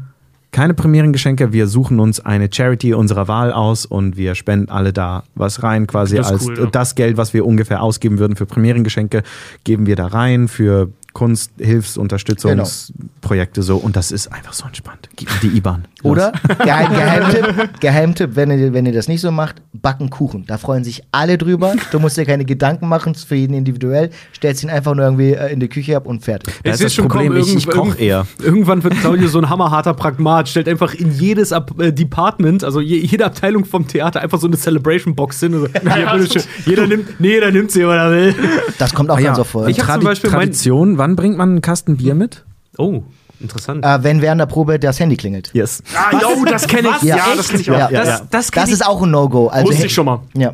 keine 0.51 0.73
Premierengeschenke, 0.73 1.53
wir 1.53 1.67
suchen 1.67 1.99
uns 1.99 2.19
eine 2.19 2.49
Charity 2.51 2.93
unserer 2.95 3.27
Wahl 3.27 3.51
aus 3.53 3.85
und 3.85 4.17
wir 4.17 4.33
spenden 4.33 4.69
alle 4.69 4.91
da 4.93 5.23
was 5.35 5.61
rein, 5.61 5.85
quasi 5.85 6.15
Das 6.15 6.31
als 6.31 6.47
cool, 6.47 6.57
ja. 6.59 6.65
das 6.65 6.95
Geld, 6.95 7.17
was 7.17 7.33
wir 7.33 7.45
ungefähr 7.45 7.83
ausgeben 7.83 8.17
würden 8.17 8.35
für 8.35 8.45
Premierengeschenke, 8.47 9.21
geben 9.63 9.85
wir 9.85 9.95
da 9.95 10.07
rein 10.07 10.47
für 10.47 10.89
Kunst, 11.13 11.51
Hilfsunterstützungsprojekte 11.59 13.63
so 13.63 13.77
und 13.77 13.95
das 13.95 14.11
ist 14.11 14.27
einfach 14.31 14.53
so 14.53 14.65
entspannt. 14.65 15.09
Gib 15.15 15.29
mir 15.29 15.49
die 15.49 15.57
IBAN. 15.57 15.85
Oder? 16.03 16.31
Geheim, 16.63 16.91
Geheimtipp, 16.93 17.79
Geheimtipp 17.79 18.35
wenn, 18.35 18.51
ihr, 18.51 18.73
wenn 18.73 18.85
ihr 18.85 18.93
das 18.93 19.07
nicht 19.07 19.21
so 19.21 19.31
macht, 19.31 19.61
backen 19.73 20.09
Kuchen. 20.09 20.45
Da 20.45 20.57
freuen 20.57 20.83
sich 20.83 21.03
alle 21.11 21.37
drüber. 21.37 21.75
Du 21.91 21.99
musst 21.99 22.17
dir 22.17 22.25
keine 22.25 22.45
Gedanken 22.45 22.87
machen, 22.87 23.13
ist 23.13 23.25
für 23.27 23.35
jeden 23.35 23.53
individuell. 23.53 24.09
Stellst 24.35 24.63
ihn 24.63 24.69
einfach 24.69 24.95
nur 24.95 25.05
irgendwie 25.05 25.33
äh, 25.33 25.51
in 25.51 25.59
die 25.59 25.67
Küche 25.67 25.97
ab 25.97 26.05
und 26.05 26.23
fertig. 26.23 26.53
Da 26.63 26.69
Ich 26.69 26.73
ist 26.75 26.83
das 26.83 26.93
schon 26.93 27.07
Problem, 27.07 27.33
kommen, 27.33 27.41
ich, 27.43 27.55
ich 27.55 27.67
koche 27.67 27.97
eher. 27.97 28.25
Irgendwann 28.41 28.83
wird 28.83 28.95
Claudio 28.99 29.27
so 29.27 29.39
ein 29.39 29.49
hammerharter 29.49 29.93
Pragmat, 29.93 30.47
stellt 30.47 30.69
einfach 30.69 30.93
in 30.93 31.11
jedes 31.11 31.51
Ab 31.51 31.71
äh, 31.79 31.91
Department, 31.91 32.63
also 32.63 32.79
je, 32.79 32.97
jede 32.99 33.25
Abteilung 33.25 33.65
vom 33.65 33.87
Theater, 33.87 34.21
einfach 34.21 34.39
so 34.39 34.47
eine 34.47 34.57
Celebration-Box 34.57 35.39
hin. 35.41 35.53
Also, 35.55 35.67
bitteschön. 36.17 36.43
jeder 36.65 36.87
nimmt, 36.87 37.19
nee, 37.19 37.31
jeder 37.33 37.51
nimmt 37.51 37.71
sie, 37.71 37.81
wenn 37.81 37.89
er 37.97 38.11
will. 38.11 38.35
Das 38.77 38.93
kommt 38.93 39.09
auch 39.09 39.17
Ah 39.17 39.19
ja, 39.19 39.25
ganz 39.27 39.39
oft 39.39 39.51
vor. 39.51 39.67
Ich 39.67 39.79
hab 39.81 39.95
zum 39.95 40.03
Beispiel 40.05 40.29
mein- 40.29 40.39
Tradition, 40.39 40.97
wann 41.09 41.15
bringt 41.15 41.37
man 41.37 41.49
einen 41.49 41.61
Kasten 41.61 41.97
Bier 41.97 42.13
mit? 42.13 42.45
Oh, 42.77 43.01
interessant. 43.39 43.83
Äh, 43.83 44.03
wenn 44.03 44.21
während 44.21 44.39
der 44.39 44.45
Probe 44.45 44.77
das 44.79 44.99
Handy 44.99 45.17
klingelt. 45.17 45.49
Yes. 45.53 45.81
Ah, 45.95 46.15
yo, 46.21 46.45
das 46.45 46.67
kenne 46.67 46.89
ich. 46.97 47.01
Ja, 47.03 47.17
Ja, 47.17 47.25
das 47.35 47.47
kenne 47.49 47.61
ich 47.61 47.71
auch. 47.71 47.77
Ja. 47.77 47.89
Das, 47.89 48.23
das, 48.29 48.51
kenn 48.51 48.61
Das 48.61 48.69
ich- 48.69 48.75
ist 48.75 48.85
auch 48.85 49.01
ein 49.01 49.09
No-Go. 49.11 49.47
Also, 49.47 49.69
Wusste 49.71 49.87
ich 49.87 49.93
schon 49.93 50.05
mal. 50.05 50.21
Ja. 50.35 50.53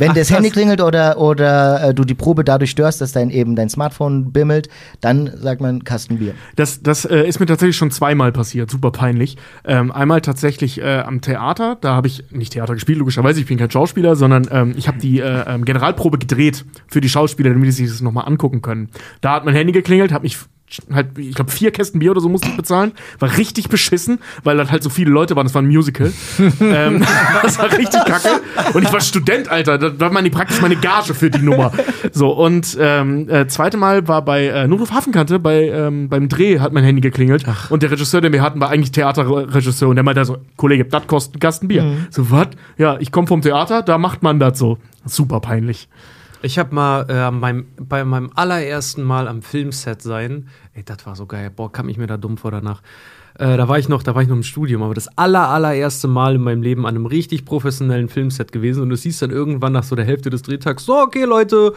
Wenn 0.00 0.10
Ach, 0.10 0.14
das 0.14 0.28
krass. 0.28 0.38
Handy 0.38 0.50
klingelt 0.50 0.80
oder, 0.80 1.18
oder 1.18 1.90
äh, 1.90 1.94
du 1.94 2.04
die 2.04 2.14
Probe 2.14 2.42
dadurch 2.42 2.70
störst, 2.70 3.02
dass 3.02 3.12
dein 3.12 3.28
eben 3.28 3.54
dein 3.54 3.68
Smartphone 3.68 4.32
bimmelt, 4.32 4.70
dann 5.02 5.30
sagt 5.36 5.60
man 5.60 5.84
Kasten 5.84 6.18
Bier. 6.18 6.34
Das, 6.56 6.82
das 6.82 7.04
äh, 7.04 7.28
ist 7.28 7.38
mir 7.38 7.44
tatsächlich 7.44 7.76
schon 7.76 7.90
zweimal 7.90 8.32
passiert, 8.32 8.70
super 8.70 8.92
peinlich. 8.92 9.36
Ähm, 9.62 9.92
einmal 9.92 10.22
tatsächlich 10.22 10.80
äh, 10.80 11.00
am 11.00 11.20
Theater, 11.20 11.76
da 11.78 11.94
habe 11.94 12.06
ich 12.06 12.24
nicht 12.30 12.54
Theater 12.54 12.72
gespielt, 12.72 12.98
logischerweise, 12.98 13.40
ich 13.40 13.46
bin 13.46 13.58
kein 13.58 13.70
Schauspieler, 13.70 14.16
sondern 14.16 14.48
ähm, 14.50 14.74
ich 14.74 14.88
habe 14.88 14.98
die 14.98 15.20
äh, 15.20 15.44
ähm, 15.46 15.66
Generalprobe 15.66 16.16
gedreht 16.16 16.64
für 16.88 17.02
die 17.02 17.10
Schauspieler, 17.10 17.50
damit 17.50 17.66
sie 17.66 17.84
sich 17.84 17.90
das 17.90 18.00
nochmal 18.00 18.26
angucken 18.26 18.62
können. 18.62 18.88
Da 19.20 19.34
hat 19.34 19.44
mein 19.44 19.54
Handy 19.54 19.72
geklingelt, 19.72 20.12
habe 20.12 20.22
mich 20.22 20.38
halt, 20.92 21.18
ich 21.18 21.34
glaube, 21.34 21.50
vier 21.50 21.70
Kästen 21.70 22.00
Bier 22.00 22.12
oder 22.12 22.20
so 22.20 22.28
musste 22.28 22.48
ich 22.48 22.56
bezahlen. 22.56 22.92
War 23.18 23.36
richtig 23.36 23.68
beschissen, 23.68 24.20
weil 24.44 24.56
dann 24.56 24.70
halt 24.70 24.82
so 24.82 24.90
viele 24.90 25.10
Leute 25.10 25.36
waren. 25.36 25.46
Das 25.46 25.54
war 25.54 25.62
ein 25.62 25.68
Musical. 25.68 26.12
ähm, 26.60 27.04
das 27.42 27.58
war 27.58 27.72
richtig 27.72 28.04
kacke. 28.04 28.40
Und 28.74 28.82
ich 28.82 28.92
war 28.92 29.00
Student, 29.00 29.48
Alter. 29.48 29.78
Das 29.78 29.98
war 29.98 30.12
meine, 30.12 30.30
praktisch 30.30 30.60
meine 30.60 30.76
Gage 30.76 31.14
für 31.14 31.30
die 31.30 31.42
Nummer. 31.42 31.72
So, 32.12 32.30
und 32.30 32.76
ähm, 32.80 33.28
äh, 33.28 33.46
zweite 33.46 33.76
Mal 33.76 34.06
war 34.08 34.24
bei 34.24 34.46
äh, 34.46 34.68
Notruf 34.68 34.92
Hafenkante, 34.92 35.38
bei, 35.38 35.68
ähm, 35.68 36.08
beim 36.08 36.28
Dreh 36.28 36.60
hat 36.60 36.72
mein 36.72 36.84
Handy 36.84 37.00
geklingelt. 37.00 37.44
Und 37.68 37.82
der 37.82 37.90
Regisseur, 37.90 38.20
den 38.20 38.32
wir 38.32 38.42
hatten, 38.42 38.60
war 38.60 38.70
eigentlich 38.70 38.92
Theaterregisseur. 38.92 39.88
Und 39.88 39.96
der 39.96 40.04
meinte 40.04 40.24
so, 40.24 40.38
Kollege, 40.56 40.84
das 40.84 41.06
kostet 41.06 41.36
ein 41.36 41.40
Kasten 41.40 41.68
Bier. 41.68 41.96
So, 42.10 42.30
was? 42.30 42.48
Ja, 42.78 42.96
ich 43.00 43.12
komme 43.12 43.26
vom 43.26 43.42
Theater, 43.42 43.82
da 43.82 43.98
macht 43.98 44.22
man 44.22 44.38
das 44.38 44.58
so. 44.58 44.78
Super 45.04 45.40
peinlich. 45.40 45.88
Ich 46.42 46.58
habe 46.58 46.74
mal 46.74 47.06
äh, 47.08 47.30
mein, 47.30 47.66
bei 47.78 48.04
meinem 48.04 48.30
allerersten 48.34 49.02
Mal 49.02 49.28
am 49.28 49.42
Filmset 49.42 50.00
sein, 50.00 50.48
ey, 50.74 50.82
das 50.82 51.04
war 51.04 51.14
so 51.14 51.26
geil. 51.26 51.50
Boah, 51.54 51.70
kam 51.70 51.88
ich 51.88 51.98
mir 51.98 52.06
da 52.06 52.16
dumm 52.16 52.38
vor 52.38 52.50
danach. 52.50 52.80
Äh, 53.38 53.56
da 53.56 53.68
war 53.68 53.78
ich 53.78 53.88
noch, 53.88 54.02
da 54.02 54.14
war 54.14 54.22
ich 54.22 54.28
noch 54.28 54.36
im 54.36 54.42
Studium, 54.42 54.82
aber 54.82 54.94
das 54.94 55.16
aller, 55.18 55.48
allererste 55.48 56.08
Mal 56.08 56.36
in 56.36 56.42
meinem 56.42 56.62
Leben 56.62 56.86
an 56.86 56.94
einem 56.94 57.06
richtig 57.06 57.44
professionellen 57.44 58.08
Filmset 58.08 58.52
gewesen. 58.52 58.82
Und 58.82 58.88
du 58.90 58.96
siehst 58.96 59.20
dann 59.20 59.30
irgendwann 59.30 59.72
nach 59.72 59.84
so 59.84 59.96
der 59.96 60.04
Hälfte 60.04 60.30
des 60.30 60.42
Drehtags, 60.42 60.84
so, 60.84 60.96
okay, 60.98 61.24
Leute, 61.24 61.74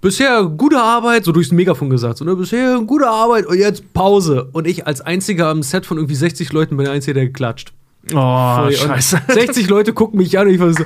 bisher 0.00 0.44
gute 0.44 0.78
Arbeit, 0.78 1.24
so 1.24 1.32
durchs 1.32 1.50
Megafon 1.50 1.90
gesagt, 1.90 2.18
so, 2.18 2.24
ne, 2.24 2.36
bisher 2.36 2.80
gute 2.86 3.08
Arbeit 3.08 3.46
und 3.46 3.58
jetzt 3.58 3.92
Pause. 3.94 4.48
Und 4.52 4.66
ich 4.66 4.86
als 4.86 5.00
einziger 5.00 5.48
am 5.48 5.62
Set 5.62 5.86
von 5.86 5.96
irgendwie 5.96 6.14
60 6.14 6.52
Leuten 6.52 6.76
bin 6.76 6.84
der 6.84 6.94
Einzige, 6.94 7.14
der 7.14 7.32
klatscht. 7.32 7.72
Oh, 8.12 8.64
Und 8.66 8.74
scheiße. 8.74 9.22
60 9.28 9.68
Leute 9.68 9.92
gucken 9.92 10.18
mich 10.18 10.38
an 10.38 10.46
und 10.46 10.54
ich 10.54 10.60
war 10.60 10.72
so, 10.72 10.84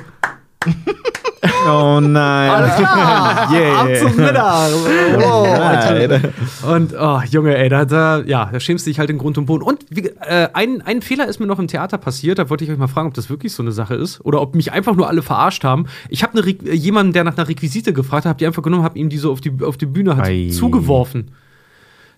Oh 1.67 1.99
nein. 2.01 2.49
alles 2.49 2.75
klar, 2.75 3.51
Yeah. 3.53 3.79
ab 3.81 3.87
zum 3.97 4.15
Mittag. 4.15 4.69
Oh, 5.21 5.43
Alter. 5.45 6.21
Und, 6.67 6.93
oh, 6.99 7.21
Junge, 7.29 7.57
ey, 7.57 7.69
da, 7.69 7.85
da, 7.85 8.19
ja, 8.21 8.49
da 8.51 8.59
schämst 8.59 8.85
du 8.85 8.89
dich 8.89 8.99
halt 8.99 9.09
in 9.09 9.17
Grund 9.17 9.37
und 9.37 9.45
Boden. 9.45 9.63
Und 9.63 9.85
wie, 9.89 10.07
äh, 10.07 10.49
ein, 10.53 10.81
ein 10.81 11.01
Fehler 11.01 11.27
ist 11.27 11.39
mir 11.39 11.45
noch 11.47 11.59
im 11.59 11.67
Theater 11.67 11.97
passiert, 11.97 12.39
da 12.39 12.49
wollte 12.49 12.63
ich 12.63 12.71
euch 12.71 12.77
mal 12.77 12.87
fragen, 12.87 13.07
ob 13.07 13.13
das 13.13 13.29
wirklich 13.29 13.53
so 13.53 13.63
eine 13.63 13.71
Sache 13.71 13.95
ist 13.95 14.19
oder 14.25 14.41
ob 14.41 14.55
mich 14.55 14.71
einfach 14.71 14.95
nur 14.95 15.07
alle 15.07 15.21
verarscht 15.21 15.63
haben. 15.63 15.85
Ich 16.09 16.23
habe 16.23 16.39
äh, 16.41 16.73
jemanden, 16.73 17.13
der 17.13 17.23
nach 17.23 17.37
einer 17.37 17.47
Requisite 17.47 17.93
gefragt 17.93 18.25
hat, 18.25 18.31
hab 18.31 18.37
die 18.37 18.45
einfach 18.47 18.63
genommen, 18.63 18.83
hab 18.83 18.95
ihm 18.95 19.09
die 19.09 19.17
so 19.17 19.31
auf 19.31 19.41
die, 19.41 19.53
auf 19.63 19.77
die 19.77 19.85
Bühne 19.85 20.17
Ei. 20.21 20.49
zugeworfen. 20.51 21.31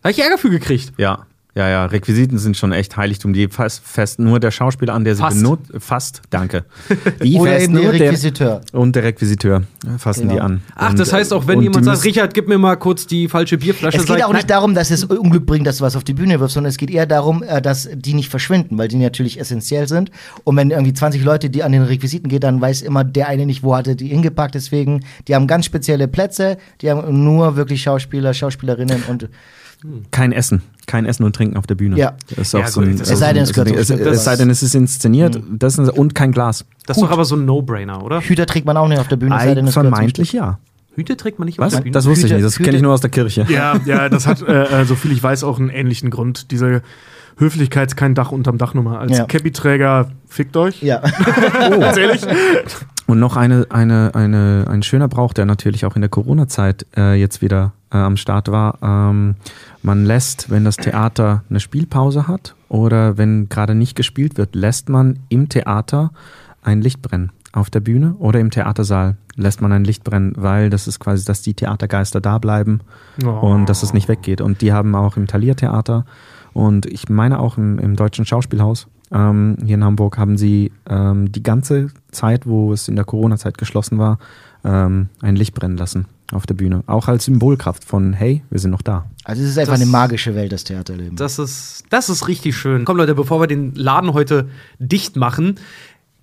Da 0.01 0.09
hab 0.09 0.11
ich 0.17 0.23
Ärger 0.23 0.37
für 0.37 0.49
gekriegt. 0.49 0.93
Ja. 0.97 1.25
Ja, 1.53 1.67
ja, 1.67 1.85
Requisiten 1.85 2.37
sind 2.37 2.55
schon 2.55 2.71
echt 2.71 2.95
Heiligtum. 2.95 3.33
Die 3.33 3.49
fast 3.49 3.83
fest 3.85 4.19
nur 4.19 4.39
der 4.39 4.51
Schauspieler 4.51 4.93
an, 4.93 5.03
der 5.03 5.15
sie 5.15 5.21
Fast. 5.21 5.35
benutzt. 5.35 5.71
Fast, 5.79 6.21
danke. 6.29 6.63
Die 7.21 7.37
Oder 7.37 7.59
eben 7.59 7.73
der 7.75 7.91
Requisiteur. 7.91 8.61
und 8.71 8.95
der 8.95 9.03
Requisiteur 9.03 9.63
fassen 9.97 10.21
Genau. 10.29 10.33
die 10.33 10.39
an. 10.39 10.61
Ach, 10.75 10.91
und, 10.91 10.99
das 10.99 11.11
heißt 11.11 11.33
auch, 11.33 11.47
wenn 11.47 11.57
und 11.57 11.63
jemand 11.63 11.83
sagt, 11.83 12.05
Richard, 12.05 12.33
gib 12.33 12.47
mir 12.47 12.57
mal 12.57 12.77
kurz 12.77 13.05
die 13.05 13.27
falsche 13.27 13.57
Bierflasche. 13.57 13.97
Es 13.97 14.05
geht 14.05 14.17
ich, 14.17 14.23
auch 14.23 14.29
nicht 14.31 14.43
nein. 14.43 14.47
darum, 14.47 14.75
dass 14.75 14.91
es 14.91 15.03
Unglück 15.03 15.45
bringt, 15.45 15.67
dass 15.67 15.79
du 15.79 15.83
was 15.83 15.97
auf 15.97 16.05
die 16.05 16.13
Bühne 16.13 16.39
wirfst, 16.39 16.53
sondern 16.53 16.69
es 16.69 16.77
geht 16.77 16.89
eher 16.89 17.05
darum, 17.05 17.43
äh, 17.43 17.61
dass 17.61 17.89
die 17.93 18.13
nicht 18.13 18.29
verschwinden, 18.29 18.77
weil 18.77 18.87
die 18.87 18.95
natürlich 18.95 19.37
essentiell 19.37 19.89
sind. 19.89 20.09
Und 20.45 20.55
wenn 20.55 20.71
irgendwie 20.71 20.93
20 20.93 21.21
Leute, 21.21 21.49
die 21.49 21.63
an 21.63 21.73
den 21.73 21.83
Requisiten 21.83 22.29
gehen, 22.29 22.39
dann 22.39 22.61
weiß 22.61 22.81
immer 22.81 23.03
der 23.03 23.27
eine 23.27 23.45
nicht, 23.45 23.61
wo 23.61 23.75
hat 23.75 23.87
er 23.87 23.95
die 23.95 24.07
hingepackt. 24.07 24.55
Deswegen, 24.55 25.03
die 25.27 25.35
haben 25.35 25.47
ganz 25.47 25.65
spezielle 25.65 26.07
Plätze, 26.07 26.57
die 26.79 26.89
haben 26.89 27.25
nur 27.25 27.57
wirklich 27.57 27.81
Schauspieler, 27.81 28.33
Schauspielerinnen 28.33 29.03
und 29.09 29.27
Kein 30.11 30.31
Essen. 30.31 30.61
Kein 30.87 31.05
Essen 31.05 31.23
und 31.23 31.35
Trinken 31.35 31.57
auf 31.57 31.65
der 31.67 31.75
Bühne. 31.75 31.97
Ja. 31.97 32.13
Das 32.29 32.39
ist 32.47 32.53
Ja, 32.53 32.61
auch 32.61 32.67
so 32.67 32.81
ein, 32.81 32.97
das- 32.97 33.07
so 33.07 33.13
Es 33.13 33.19
sei 33.19 33.33
denn, 33.33 33.43
es 33.43 33.53
gehört 33.53 33.71
es, 33.71 33.89
es 33.89 34.23
sei 34.23 34.35
denn, 34.35 34.49
es 34.49 34.61
ist 34.63 34.75
inszeniert. 34.75 35.39
Das 35.51 35.77
ist, 35.77 35.89
und 35.89 36.15
kein 36.15 36.31
Glas. 36.31 36.65
Das 36.85 36.97
ist 36.97 37.03
doch 37.03 37.11
aber 37.11 37.25
so 37.25 37.35
ein 37.35 37.45
No-Brainer, 37.45 38.03
oder? 38.03 38.21
Hüter 38.21 38.45
trägt 38.45 38.65
man 38.65 38.77
auch 38.77 38.87
nicht 38.87 38.99
auf 38.99 39.07
der 39.07 39.15
Bühne. 39.15 39.35
es 39.35 39.43
sei 39.43 39.55
denn, 39.55 39.67
es 39.67 39.73
Vermeintlich 39.73 40.33
ja. 40.33 40.59
Hüte 40.95 41.15
trägt 41.15 41.39
man 41.39 41.45
nicht 41.45 41.59
auf 41.59 41.65
Was? 41.67 41.73
der 41.73 41.81
Bühne. 41.81 41.93
Das 41.93 42.05
wusste 42.05 42.27
ich 42.27 42.33
nicht. 42.33 42.43
Das 42.43 42.57
kenne 42.57 42.75
ich 42.75 42.81
nur 42.81 42.93
aus 42.93 43.01
der 43.01 43.09
Kirche. 43.09 43.45
Ja, 43.49 43.79
ja, 43.85 44.09
das 44.09 44.27
hat, 44.27 44.41
äh, 44.41 44.81
äh, 44.81 44.85
so 44.85 44.95
viel 44.95 45.11
ich 45.13 45.23
weiß, 45.23 45.43
auch 45.45 45.57
einen 45.59 45.69
ähnlichen 45.69 46.09
Grund. 46.09 46.51
Diese 46.51 46.81
Höflichkeit, 47.37 47.95
kein 47.95 48.13
Dach 48.13 48.31
unterm 48.31 48.57
Dachnummer. 48.57 48.99
Als 48.99 49.17
Ja. 49.17 49.25
Cappy-Träger, 49.25 50.11
fickt 50.27 50.57
euch. 50.57 50.81
Ja. 50.83 50.99
Ganz 51.79 51.97
ehrlich. 51.97 52.21
Und 53.07 53.19
noch 53.19 53.37
eine, 53.37 53.67
eine, 53.69 54.11
eine, 54.15 54.65
ein 54.69 54.83
schöner 54.83 55.07
Brauch, 55.07 55.33
der 55.33 55.45
natürlich 55.45 55.85
auch 55.85 55.95
in 55.95 56.01
der 56.01 56.09
Corona-Zeit 56.09 56.85
äh, 56.97 57.13
jetzt 57.19 57.41
wieder 57.41 57.71
äh, 57.91 57.97
am 57.97 58.17
Start 58.17 58.49
war. 58.51 58.77
Ähm, 58.81 59.35
man 59.83 60.05
lässt, 60.05 60.49
wenn 60.49 60.65
das 60.65 60.77
Theater 60.77 61.43
eine 61.49 61.59
Spielpause 61.59 62.27
hat 62.27 62.55
oder 62.69 63.17
wenn 63.17 63.49
gerade 63.49 63.75
nicht 63.75 63.95
gespielt 63.95 64.37
wird, 64.37 64.55
lässt 64.55 64.89
man 64.89 65.19
im 65.29 65.49
Theater 65.49 66.11
ein 66.63 66.81
Licht 66.81 67.01
brennen. 67.01 67.31
Auf 67.53 67.69
der 67.69 67.81
Bühne 67.81 68.15
oder 68.19 68.39
im 68.39 68.49
Theatersaal 68.49 69.17
lässt 69.35 69.61
man 69.61 69.71
ein 69.73 69.83
Licht 69.83 70.03
brennen, 70.03 70.33
weil 70.37 70.69
das 70.69 70.87
ist 70.87 70.99
quasi, 70.99 71.25
dass 71.25 71.41
die 71.41 71.53
Theatergeister 71.53 72.21
da 72.21 72.37
bleiben 72.37 72.79
Oh. 73.25 73.29
und 73.29 73.67
dass 73.67 73.83
es 73.83 73.93
nicht 73.93 74.07
weggeht. 74.07 74.39
Und 74.41 74.61
die 74.61 74.71
haben 74.71 74.95
auch 74.95 75.17
im 75.17 75.27
Thalia-Theater 75.27 76.05
und 76.53 76.85
ich 76.85 77.09
meine 77.09 77.39
auch 77.39 77.57
im, 77.57 77.77
im 77.79 77.95
Deutschen 77.95 78.25
Schauspielhaus 78.25 78.87
ähm, 79.13 79.57
hier 79.65 79.75
in 79.75 79.83
Hamburg 79.83 80.17
haben 80.17 80.37
sie 80.37 80.71
ähm, 80.89 81.31
die 81.31 81.43
ganze 81.43 81.87
Zeit, 82.11 82.47
wo 82.47 82.71
es 82.71 82.87
in 82.87 82.95
der 82.95 83.03
Corona-Zeit 83.05 83.57
geschlossen 83.57 83.97
war, 83.97 84.19
ähm, 84.63 85.09
ein 85.21 85.35
Licht 85.35 85.53
brennen 85.53 85.77
lassen 85.77 86.05
auf 86.31 86.45
der 86.45 86.53
Bühne. 86.55 86.83
Auch 86.87 87.07
als 87.07 87.25
Symbolkraft 87.25 87.83
von, 87.83 88.13
hey, 88.13 88.43
wir 88.49 88.59
sind 88.59 88.71
noch 88.71 88.81
da. 88.81 89.05
Also 89.23 89.43
es 89.43 89.49
ist 89.49 89.57
einfach 89.57 89.73
Das- 89.73 89.81
eine 89.81 89.89
magische 89.89 90.33
Welt, 90.35 90.51
das 90.51 90.63
Theaterleben. 90.63 91.15
Das 91.15 91.37
ist, 91.39 91.83
das 91.89 92.09
ist 92.09 92.27
richtig 92.27 92.55
schön. 92.55 92.85
Komm, 92.85 92.97
Leute, 92.97 93.15
bevor 93.15 93.39
wir 93.39 93.47
den 93.47 93.75
Laden 93.75 94.13
heute 94.13 94.49
dicht 94.79 95.15
machen, 95.15 95.55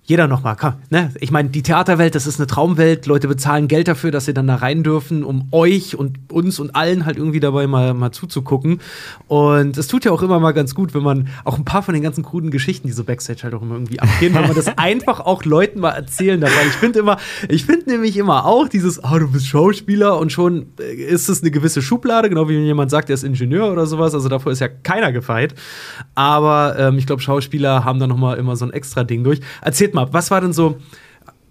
jeder 0.09 0.27
nochmal, 0.27 0.55
komm, 0.59 0.73
ne? 0.89 1.11
Ich 1.19 1.29
meine, 1.29 1.49
die 1.49 1.61
Theaterwelt, 1.61 2.15
das 2.15 2.25
ist 2.25 2.39
eine 2.39 2.47
Traumwelt. 2.47 3.05
Leute 3.05 3.27
bezahlen 3.27 3.67
Geld 3.67 3.87
dafür, 3.87 4.09
dass 4.09 4.25
sie 4.25 4.33
dann 4.33 4.47
da 4.47 4.55
rein 4.55 4.81
dürfen, 4.81 5.23
um 5.23 5.49
euch 5.51 5.95
und 5.95 6.17
uns 6.31 6.59
und 6.59 6.75
allen 6.75 7.05
halt 7.05 7.17
irgendwie 7.17 7.39
dabei 7.39 7.67
mal, 7.67 7.93
mal 7.93 8.11
zuzugucken. 8.11 8.81
Und 9.27 9.77
es 9.77 9.85
tut 9.85 10.05
ja 10.05 10.11
auch 10.11 10.23
immer 10.23 10.39
mal 10.39 10.53
ganz 10.53 10.73
gut, 10.73 10.95
wenn 10.95 11.03
man 11.03 11.27
auch 11.43 11.59
ein 11.59 11.63
paar 11.63 11.83
von 11.83 11.93
den 11.93 12.01
ganzen 12.01 12.23
kruden 12.23 12.49
Geschichten, 12.49 12.87
die 12.87 12.93
so 12.93 13.03
Backstage 13.03 13.41
halt 13.43 13.53
auch 13.53 13.61
immer 13.61 13.75
irgendwie 13.75 13.99
abgehen, 13.99 14.33
wenn 14.33 14.47
man 14.47 14.55
das 14.55 14.67
einfach 14.77 15.19
auch 15.19 15.45
Leuten 15.45 15.79
mal 15.79 15.91
erzählen 15.91 16.41
darf. 16.41 16.57
Weil 16.57 16.69
ich 16.69 16.73
finde 16.73 16.97
immer, 16.97 17.17
ich 17.47 17.65
finde 17.65 17.91
nämlich 17.91 18.17
immer 18.17 18.47
auch 18.47 18.67
dieses, 18.67 19.03
ah, 19.03 19.19
du 19.19 19.31
bist 19.31 19.45
Schauspieler 19.45 20.17
und 20.17 20.31
schon 20.31 20.71
äh, 20.79 20.91
ist 20.91 21.29
es 21.29 21.43
eine 21.43 21.51
gewisse 21.51 21.83
Schublade, 21.83 22.29
genau 22.29 22.49
wie 22.49 22.55
wenn 22.55 22.65
jemand 22.65 22.89
sagt, 22.89 23.11
er 23.11 23.13
ist 23.13 23.23
Ingenieur 23.23 23.71
oder 23.71 23.85
sowas. 23.85 24.15
Also 24.15 24.27
davor 24.27 24.51
ist 24.51 24.59
ja 24.59 24.69
keiner 24.69 25.11
gefeit. 25.11 25.53
Aber 26.15 26.79
ähm, 26.79 26.97
ich 26.97 27.05
glaube, 27.05 27.21
Schauspieler 27.21 27.85
haben 27.85 27.99
da 27.99 28.07
noch 28.07 28.17
mal 28.17 28.39
immer 28.39 28.55
so 28.55 28.65
ein 28.65 28.73
extra 28.73 29.03
Ding 29.03 29.23
durch. 29.23 29.39
Erzählt 29.61 29.93
mal, 29.93 29.98
was 30.11 30.31
war 30.31 30.41
denn 30.41 30.53
so? 30.53 30.77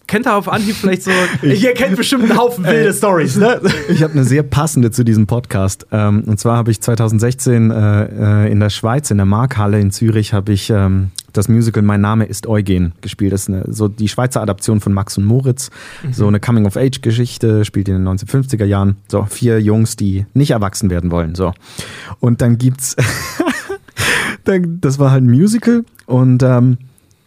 Kennt 0.07 0.27
ihr 0.27 0.35
auf 0.35 0.49
Anhieb 0.49 0.75
vielleicht 0.75 1.03
so? 1.03 1.11
Ihr 1.43 1.75
kennt 1.75 1.95
bestimmt 1.97 2.25
einen 2.25 2.39
Haufen 2.39 2.65
wilde 2.65 2.95
Stories, 2.95 3.37
ne? 3.37 3.61
Ich 3.91 4.03
habe 4.03 4.15
eine 4.15 4.25
sehr 4.25 4.43
passende 4.43 4.91
zu 4.91 5.05
diesem 5.05 5.27
Podcast. 5.27 5.87
Ähm, 5.93 6.25
und 6.25 6.41
zwar 6.41 6.57
habe 6.57 6.71
ich 6.71 6.81
2016 6.81 7.71
äh, 7.71 8.47
äh, 8.47 8.51
in 8.51 8.59
der 8.59 8.71
Schweiz, 8.71 9.11
in 9.11 9.19
der 9.19 9.27
Markhalle 9.27 9.79
in 9.79 9.91
Zürich, 9.91 10.33
habe 10.33 10.53
ich 10.53 10.71
ähm, 10.71 11.11
das 11.35 11.49
Musical 11.49 11.83
Mein 11.83 12.01
Name 12.01 12.25
ist 12.25 12.47
Eugen 12.47 12.93
gespielt. 13.03 13.35
Das 13.35 13.43
ist 13.43 13.49
eine, 13.49 13.65
so 13.69 13.89
die 13.89 14.09
Schweizer 14.09 14.41
Adaption 14.41 14.81
von 14.81 14.95
Max 14.95 15.19
und 15.19 15.27
Moritz. 15.27 15.71
So 16.11 16.27
eine 16.27 16.41
Coming-of-Age-Geschichte, 16.41 17.67
spielt 17.67 17.89
in 17.89 18.03
den 18.03 18.09
1950er 18.09 18.65
Jahren. 18.65 18.97
So 19.09 19.27
vier 19.29 19.61
Jungs, 19.61 19.97
die 19.97 20.25
nicht 20.33 20.53
erwachsen 20.53 20.89
werden 20.89 21.11
wollen. 21.11 21.35
So. 21.35 21.53
Und 22.19 22.41
dann 22.41 22.57
gibt's 22.57 22.97
das 24.45 24.99
war 24.99 25.11
halt 25.11 25.23
ein 25.23 25.31
Musical 25.31 25.85
und 26.07 26.43
ähm, 26.43 26.79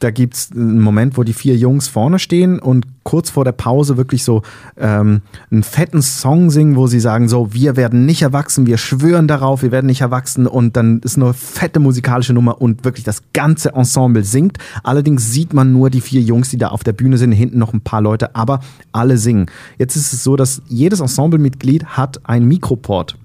da 0.02 0.10
gibt's 0.10 0.50
einen 0.52 0.82
Moment, 0.82 1.16
wo 1.16 1.24
die 1.24 1.34
vier 1.34 1.56
Jungs 1.56 1.88
vorne 1.88 2.18
stehen 2.18 2.58
und 2.60 2.88
kurz 3.04 3.30
vor 3.30 3.46
der 3.46 3.52
Pause 3.52 3.98
wirklich 3.98 4.24
so 4.24 4.42
ähm, 4.78 5.22
einen 5.52 5.62
fetten 5.62 6.02
Song 6.02 6.50
singen, 6.50 6.76
wo 6.76 6.88
sie 6.88 7.00
sagen 7.00 7.30
so, 7.30 7.54
wir 7.54 7.76
werden 7.76 8.06
nicht 8.06 8.24
erwachsen, 8.24 8.66
wir 8.66 8.80
schwören 8.80 9.28
darauf, 9.28 9.62
wir 9.62 9.72
werden 9.72 9.86
nicht 9.86 10.02
erwachsen 10.02 10.48
und 10.48 10.76
dann 10.76 11.00
ist 11.00 11.18
eine 11.18 11.34
fette 11.34 11.80
musikalische 11.80 12.34
Nummer 12.34 12.60
und 12.60 12.84
wirklich 12.84 13.06
das 13.06 13.22
ganze 13.34 13.74
Ensemble 13.74 14.24
singt. 14.24 14.58
Allerdings 14.84 15.32
sieht 15.32 15.54
man 15.54 15.72
nur 15.72 15.92
die 15.92 16.02
vier 16.02 16.22
Jungs, 16.22 16.50
die 16.50 16.58
da 16.58 16.70
auf 16.70 16.84
der 16.84 16.94
Bühne 16.94 17.20
sind, 17.20 17.32
hinten 17.32 17.60
noch 17.60 17.74
ein 17.74 17.82
paar 17.82 18.02
Leute, 18.02 18.36
aber 18.36 18.62
alle 18.92 19.20
singen. 19.20 19.46
Jetzt 19.78 19.96
ist 19.96 20.14
es 20.14 20.24
so, 20.24 20.36
dass 20.36 20.64
jedes 20.68 21.00
Ensemblemitglied 21.00 21.86
hat 21.86 22.22
ein 22.24 22.46
Mikroport 22.46 23.18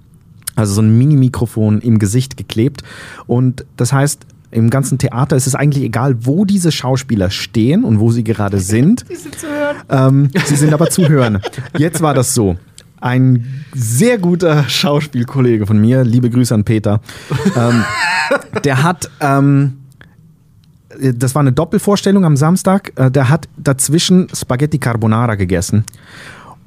also 0.57 0.73
so 0.73 0.81
ein 0.81 0.97
Mini-Mikrofon 0.97 1.81
im 1.81 1.99
Gesicht 1.99 2.37
geklebt. 2.39 2.83
Und 3.27 3.67
das 3.77 3.93
heißt, 3.93 4.27
im 4.57 4.71
ganzen 4.71 4.97
Theater 4.97 5.37
ist 5.37 5.47
es 5.47 5.55
eigentlich 5.55 5.85
egal, 5.85 6.17
wo 6.25 6.47
diese 6.47 6.73
Schauspieler 6.73 7.29
stehen 7.29 7.85
und 7.85 8.01
wo 8.01 8.11
sie 8.11 8.25
gerade 8.25 8.59
sind. 8.59 9.05
Sie 9.09 9.15
sind 9.15 9.39
zu 9.39 9.47
hören. 9.47 9.77
Ähm, 9.91 10.31
sie 10.47 10.57
sind 10.57 10.73
aber 10.73 10.89
zu 10.89 11.09
hören. 11.09 11.43
Jetzt 11.77 12.01
war 12.01 12.15
das 12.15 12.33
so. 12.33 12.57
Ein 12.99 13.65
sehr 13.75 14.17
guter 14.17 14.65
Schauspielkollege 14.69 15.67
von 15.67 15.79
mir, 15.79 16.03
liebe 16.05 16.31
Grüße 16.31 16.55
an 16.55 16.65
Peter, 16.65 17.01
ähm, 17.55 17.85
der 18.65 18.83
hat, 18.83 19.11
ähm, 19.21 19.75
das 20.99 21.35
war 21.35 21.41
eine 21.41 21.53
Doppelvorstellung 21.53 22.25
am 22.25 22.37
Samstag, 22.37 22.93
äh, 22.97 23.11
der 23.11 23.29
hat 23.29 23.49
dazwischen 23.59 24.29
Spaghetti 24.33 24.79
Carbonara 24.79 25.35
gegessen 25.35 25.85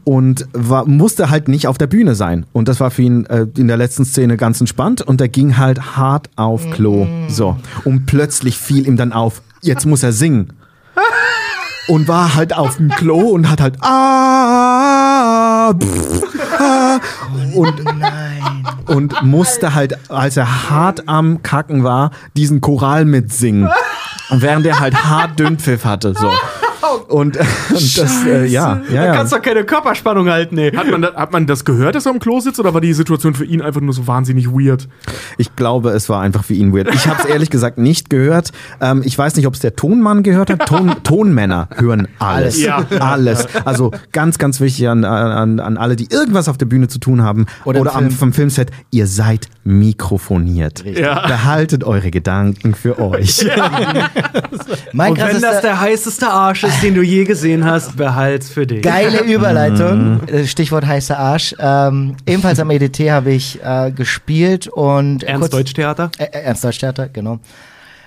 und 0.03 0.47
war, 0.53 0.85
musste 0.87 1.29
halt 1.29 1.47
nicht 1.47 1.67
auf 1.67 1.77
der 1.77 1.87
Bühne 1.87 2.15
sein. 2.15 2.45
Und 2.53 2.67
das 2.67 2.79
war 2.79 2.91
für 2.91 3.01
ihn 3.03 3.25
äh, 3.25 3.45
in 3.57 3.67
der 3.67 3.77
letzten 3.77 4.05
Szene 4.05 4.37
ganz 4.37 4.59
entspannt 4.59 5.01
und 5.01 5.21
er 5.21 5.27
ging 5.27 5.57
halt 5.57 5.95
hart 5.95 6.29
auf 6.35 6.69
Klo. 6.71 7.07
So. 7.27 7.57
Und 7.85 8.05
plötzlich 8.05 8.57
fiel 8.57 8.87
ihm 8.87 8.97
dann 8.97 9.13
auf, 9.13 9.41
jetzt 9.61 9.85
muss 9.85 10.03
er 10.03 10.11
singen. 10.11 10.53
und 11.87 12.07
war 12.07 12.35
halt 12.35 12.55
auf 12.55 12.77
dem 12.77 12.89
Klo 12.89 13.19
und 13.29 13.49
hat 13.49 13.61
halt 13.61 13.75
ah, 13.81 15.73
pff, 15.73 16.23
ah 16.59 16.99
und, 17.55 17.83
und 18.87 19.21
musste 19.23 19.73
halt, 19.73 19.97
als 20.09 20.37
er 20.37 20.69
hart 20.69 21.07
am 21.07 21.41
Kacken 21.43 21.83
war, 21.83 22.11
diesen 22.35 22.61
Choral 22.61 23.05
mitsingen. 23.05 23.69
Und 24.29 24.41
während 24.41 24.65
er 24.65 24.79
halt 24.79 25.03
hart 25.05 25.39
Dünnpfiff 25.39 25.85
hatte, 25.85 26.13
so. 26.13 26.31
Und, 27.07 27.37
äh, 27.37 27.39
und 27.69 27.97
das, 27.97 28.25
äh, 28.25 28.45
ja, 28.45 28.81
ja, 28.89 29.01
Da 29.01 29.05
ja. 29.05 29.13
kannst 29.15 29.33
du 29.33 29.37
doch 29.37 29.43
keine 29.43 29.63
Körperspannung 29.63 30.29
halten, 30.29 30.57
ey. 30.57 30.71
Hat 30.71 30.89
man, 30.89 31.01
da, 31.01 31.13
hat 31.13 31.31
man 31.31 31.47
das 31.47 31.65
gehört, 31.65 31.95
dass 31.95 32.05
er 32.05 32.11
am 32.11 32.19
Klo 32.19 32.39
sitzt, 32.39 32.59
oder 32.59 32.73
war 32.73 32.81
die 32.81 32.93
Situation 32.93 33.33
für 33.33 33.45
ihn 33.45 33.61
einfach 33.61 33.81
nur 33.81 33.93
so 33.93 34.07
wahnsinnig 34.07 34.49
weird? 34.49 34.87
Ich 35.37 35.55
glaube, 35.55 35.91
es 35.91 36.09
war 36.09 36.21
einfach 36.21 36.43
für 36.43 36.53
ihn 36.53 36.73
weird. 36.75 36.93
Ich 36.93 37.07
habe 37.07 37.21
es 37.21 37.25
ehrlich 37.25 37.49
gesagt 37.49 37.77
nicht 37.77 38.09
gehört. 38.09 38.51
Ähm, 38.81 39.01
ich 39.05 39.17
weiß 39.17 39.35
nicht, 39.35 39.47
ob 39.47 39.53
es 39.53 39.59
der 39.59 39.75
Tonmann 39.75 40.23
gehört 40.23 40.49
hat. 40.49 40.65
Ton, 40.67 40.95
Tonmänner 41.03 41.69
hören 41.75 42.07
alles. 42.19 42.61
Ja. 42.61 42.85
Alles. 42.99 43.47
Also 43.65 43.91
ganz, 44.11 44.37
ganz 44.37 44.59
wichtig 44.59 44.87
an, 44.87 45.03
an, 45.03 45.59
an 45.59 45.77
alle, 45.77 45.95
die 45.95 46.07
irgendwas 46.11 46.47
auf 46.47 46.57
der 46.57 46.65
Bühne 46.65 46.87
zu 46.87 46.99
tun 46.99 47.21
haben 47.23 47.45
Oder 47.65 47.81
oder, 47.81 47.91
im 47.91 47.97
am, 47.97 48.03
Film. 48.05 48.17
vom 48.17 48.33
Filmset. 48.33 48.71
Ihr 48.91 49.07
seid 49.07 49.47
mikrofoniert. 49.63 50.83
Ja. 50.85 51.27
Behaltet 51.27 51.83
eure 51.83 52.11
Gedanken 52.11 52.73
für 52.73 52.99
euch. 52.99 53.45
Mein 54.93 55.11
Und 55.11 55.17
wenn 55.19 55.27
das 55.27 55.41
krassester, 55.41 55.61
der 55.61 55.79
heißeste 55.79 56.27
Arsch 56.27 56.63
ist, 56.63 56.68
den 56.81 56.95
du 56.95 57.01
je 57.01 57.23
gesehen 57.25 57.65
hast, 57.65 57.97
behalt's 57.97 58.49
für 58.49 58.65
dich. 58.67 58.81
geile 58.81 59.21
Überleitung, 59.23 60.21
äh, 60.27 60.45
Stichwort 60.45 60.85
heißer 60.85 61.17
Arsch. 61.17 61.55
Ähm, 61.59 62.15
ebenfalls 62.25 62.59
am 62.59 62.69
EDT 62.69 63.09
habe 63.11 63.31
ich 63.31 63.59
äh, 63.63 63.91
gespielt 63.91 64.67
und 64.67 65.23
Ernst 65.23 65.41
kurz- 65.41 65.51
Deutsch-Theater? 65.51 66.11
Ä- 66.17 66.23
Ä- 66.23 66.41
Ernst 66.43 66.63
Deutschtheater, 66.63 67.07
genau. 67.09 67.39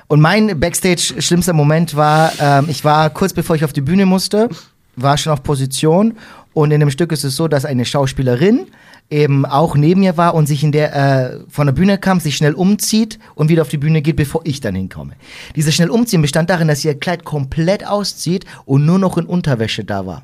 Und 0.08 0.20
mein 0.20 0.60
Backstage 0.60 1.14
schlimmster 1.20 1.52
Moment 1.54 1.96
war, 1.96 2.32
ähm, 2.40 2.66
ich 2.68 2.84
war 2.84 3.08
kurz 3.10 3.32
bevor 3.32 3.56
ich 3.56 3.64
auf 3.64 3.72
die 3.72 3.80
Bühne 3.80 4.04
musste, 4.06 4.48
war 4.96 5.16
schon 5.16 5.32
auf 5.32 5.42
Position 5.42 6.14
und 6.52 6.70
in 6.70 6.80
dem 6.80 6.90
Stück 6.90 7.12
ist 7.12 7.24
es 7.24 7.34
so, 7.36 7.48
dass 7.48 7.64
eine 7.64 7.84
Schauspielerin 7.86 8.66
eben 9.12 9.44
auch 9.44 9.76
neben 9.76 10.00
mir 10.00 10.16
war 10.16 10.34
und 10.34 10.46
sich 10.46 10.64
in 10.64 10.72
der 10.72 10.96
äh, 10.96 11.38
von 11.48 11.66
der 11.66 11.74
Bühne 11.74 11.98
kam, 11.98 12.18
sich 12.18 12.36
schnell 12.36 12.54
umzieht 12.54 13.18
und 13.34 13.48
wieder 13.48 13.62
auf 13.62 13.68
die 13.68 13.78
Bühne 13.78 14.02
geht, 14.02 14.16
bevor 14.16 14.40
ich 14.44 14.60
dann 14.60 14.74
hinkomme. 14.74 15.14
Dieses 15.54 15.74
schnell 15.74 15.90
umziehen 15.90 16.22
bestand 16.22 16.50
darin, 16.50 16.68
dass 16.68 16.80
sie 16.80 16.88
ihr 16.88 16.98
Kleid 16.98 17.24
komplett 17.24 17.86
auszieht 17.86 18.44
und 18.64 18.86
nur 18.86 18.98
noch 18.98 19.18
in 19.18 19.26
Unterwäsche 19.26 19.84
da 19.84 20.06
war. 20.06 20.22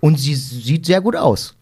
Und 0.00 0.18
sie 0.18 0.34
sieht 0.34 0.86
sehr 0.86 1.00
gut 1.00 1.16
aus. 1.16 1.54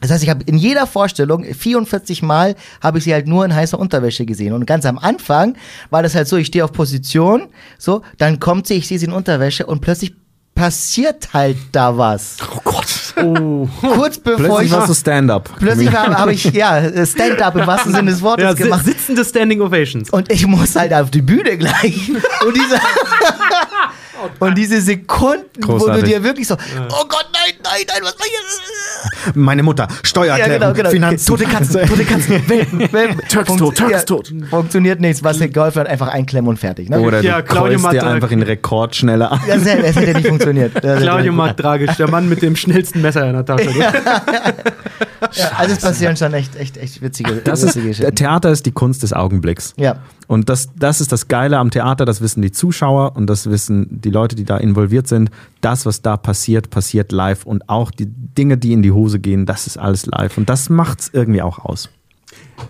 Das 0.00 0.12
heißt, 0.12 0.22
ich 0.22 0.30
habe 0.30 0.44
in 0.44 0.56
jeder 0.56 0.86
Vorstellung 0.86 1.44
44 1.44 2.22
Mal 2.22 2.54
habe 2.80 2.98
ich 2.98 3.04
sie 3.04 3.12
halt 3.12 3.26
nur 3.26 3.44
in 3.44 3.54
heißer 3.54 3.78
Unterwäsche 3.78 4.26
gesehen. 4.26 4.52
Und 4.52 4.64
ganz 4.64 4.86
am 4.86 4.98
Anfang 4.98 5.56
war 5.90 6.02
das 6.02 6.14
halt 6.14 6.28
so, 6.28 6.36
ich 6.36 6.46
stehe 6.46 6.64
auf 6.64 6.72
Position, 6.72 7.48
so, 7.78 8.02
dann 8.16 8.38
kommt 8.38 8.68
sie, 8.68 8.74
ich 8.74 8.86
sehe 8.86 8.98
sie 8.98 9.06
in 9.06 9.12
Unterwäsche 9.12 9.66
und 9.66 9.80
plötzlich 9.80 10.14
passiert 10.58 11.28
halt 11.32 11.56
da 11.72 11.96
was. 11.96 12.36
Oh 12.54 12.60
Gott. 12.64 12.86
Oh. 13.16 13.68
Kurz 13.80 14.18
bevor 14.18 14.38
Plötzlich 14.38 14.66
ich 14.66 14.72
warst 14.72 14.88
du 14.90 14.94
Stand-up. 14.94 15.50
plötzlich 15.58 15.92
habe 15.92 16.16
hab 16.18 16.28
ich 16.28 16.44
ja 16.44 16.82
Stand-up 17.06 17.56
im 17.56 17.66
wahrsten 17.66 17.92
Sinne 17.94 18.10
des 18.10 18.22
Wortes 18.22 18.44
Ja, 18.44 18.52
gemacht. 18.54 18.84
sitzende 18.84 19.24
Standing 19.24 19.60
Ovations. 19.60 20.10
Und 20.10 20.30
ich 20.32 20.46
muss 20.46 20.74
halt 20.76 20.92
auf 20.92 21.10
die 21.10 21.22
Bühne 21.22 21.56
gleich. 21.58 22.10
Und 22.44 22.56
diese, 22.56 22.80
und 24.40 24.58
diese 24.58 24.80
Sekunden, 24.80 25.44
wo 25.62 25.72
du 25.72 25.78
Großartig. 25.78 26.04
dir 26.04 26.22
wirklich 26.24 26.46
so, 26.48 26.54
oh 26.54 27.04
Gott, 27.08 27.27
nein, 27.62 27.62
nein, 27.64 27.84
nein, 27.88 28.02
was 28.02 28.18
war 28.18 28.26
hier? 28.26 29.32
Meine 29.34 29.62
Mutter, 29.62 29.88
Steuererklärung, 30.02 30.52
Ja, 30.52 30.58
genau, 30.58 30.74
genau. 30.76 30.90
Finanzen. 30.90 31.26
Tote 31.26 31.44
Katzen, 31.44 31.86
tote 31.86 32.04
Katzen, 32.04 32.42
Welpen, 32.48 32.92
Welpen. 32.92 33.20
Türks 33.28 33.56
tot, 33.56 33.74
Türks 33.76 34.04
tot. 34.04 34.32
Funktioniert 34.50 35.00
nichts, 35.00 35.22
was 35.24 35.38
geholfen 35.38 35.80
hat, 35.80 35.88
einfach 35.88 36.08
einklemmen 36.08 36.48
und 36.48 36.58
fertig. 36.58 36.88
Ne? 36.88 37.00
Oder 37.00 37.20
Ja, 37.22 37.40
du 37.40 37.46
Claudio 37.48 37.78
dir 37.90 38.06
einfach 38.06 38.30
in 38.30 38.42
Rekordschnelle 38.42 39.30
an. 39.30 39.40
Das, 39.46 39.64
hätte- 39.64 39.82
das 39.82 39.96
hätte 39.96 40.14
nicht 40.14 40.28
funktioniert. 40.28 40.72
Das 40.82 41.00
Claudio 41.00 41.32
Mark 41.32 41.56
Dragic, 41.56 41.96
der 41.96 42.10
Mann 42.10 42.28
mit 42.28 42.42
dem 42.42 42.56
schnellsten 42.56 43.00
Messer 43.02 43.26
in 43.26 43.32
der 43.34 43.44
Tasche. 43.44 43.68
ja, 45.32 45.50
Also 45.56 45.74
es 45.74 45.80
passieren 45.80 46.16
schon 46.16 46.32
echt, 46.34 46.56
echt, 46.56 46.76
echt 46.76 47.02
witzige, 47.02 47.36
Das 47.36 47.62
ist, 47.62 47.76
witzige 47.76 48.02
der 48.02 48.14
Theater 48.14 48.50
ist 48.50 48.66
die 48.66 48.72
Kunst 48.72 49.02
des 49.02 49.12
Augenblicks. 49.12 49.74
Ja. 49.76 49.96
Und 50.26 50.48
das, 50.48 50.68
das 50.76 51.00
ist 51.00 51.12
das 51.12 51.28
Geile 51.28 51.58
am 51.58 51.70
Theater, 51.70 52.04
das 52.04 52.20
wissen 52.20 52.42
die 52.42 52.52
Zuschauer 52.52 53.16
und 53.16 53.26
das 53.26 53.48
wissen 53.48 53.86
die 53.90 54.10
Leute, 54.10 54.36
die 54.36 54.44
da 54.44 54.58
involviert 54.58 55.08
sind. 55.08 55.30
Das, 55.60 55.86
was 55.86 56.02
da 56.02 56.16
passiert, 56.16 56.70
passiert 56.70 57.12
live 57.12 57.46
und 57.46 57.68
auch 57.68 57.90
die 57.90 58.06
Dinge, 58.06 58.58
die 58.58 58.72
in 58.72 58.82
die 58.82 58.92
Hose 58.92 59.18
gehen, 59.18 59.46
das 59.46 59.66
ist 59.66 59.78
alles 59.78 60.06
live. 60.06 60.36
Und 60.38 60.48
das 60.48 60.68
macht's 60.68 61.10
irgendwie 61.12 61.42
auch 61.42 61.58
aus. 61.58 61.88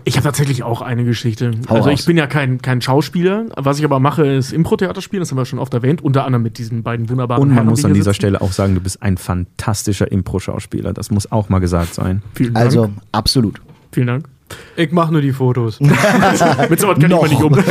Ich 0.05 0.17
habe 0.17 0.25
tatsächlich 0.25 0.63
auch 0.63 0.83
eine 0.83 1.05
Geschichte. 1.05 1.53
Hau 1.69 1.77
also 1.77 1.91
ich 1.91 2.01
raus. 2.01 2.07
bin 2.07 2.17
ja 2.17 2.27
kein, 2.27 2.61
kein 2.63 2.81
Schauspieler. 2.81 3.47
Was 3.57 3.79
ich 3.79 3.85
aber 3.85 4.01
mache, 4.01 4.27
ist 4.27 4.53
Impro-Theater 4.53 5.01
spielen. 5.01 5.21
Das 5.21 5.31
haben 5.31 5.39
wir 5.39 5.45
schon 5.45 5.59
oft 5.59 5.75
erwähnt. 5.75 6.03
Unter 6.03 6.25
anderem 6.25 6.43
mit 6.43 6.59
diesen 6.59 6.83
beiden 6.83 7.09
wunderbaren 7.09 7.43
Und 7.43 7.49
man 7.49 7.57
Herren, 7.57 7.69
muss 7.69 7.81
die 7.81 7.87
an 7.87 7.95
dieser 7.95 8.13
sitzen. 8.13 8.17
Stelle 8.17 8.41
auch 8.41 8.53
sagen, 8.53 8.75
du 8.75 8.81
bist 8.81 9.03
ein 9.03 9.17
fantastischer 9.17 10.11
Impro-Schauspieler. 10.11 10.93
Das 10.93 11.11
muss 11.11 11.31
auch 11.33 11.49
mal 11.49 11.59
gesagt 11.59 11.95
sein. 11.95 12.23
Vielen 12.35 12.55
Dank. 12.55 12.67
Also 12.67 12.91
absolut. 13.13 13.61
Vielen 13.93 14.07
Dank. 14.07 14.29
Ich 14.77 14.93
mach 14.93 15.11
nur 15.11 15.21
die 15.21 15.33
Fotos. 15.33 15.81
Mit 16.69 16.81
sowas 16.81 16.99
kann 16.99 17.11
Noch. 17.11 17.27
ich 17.27 17.39
mal 17.39 17.51
nicht 17.51 17.59
um. 17.59 17.59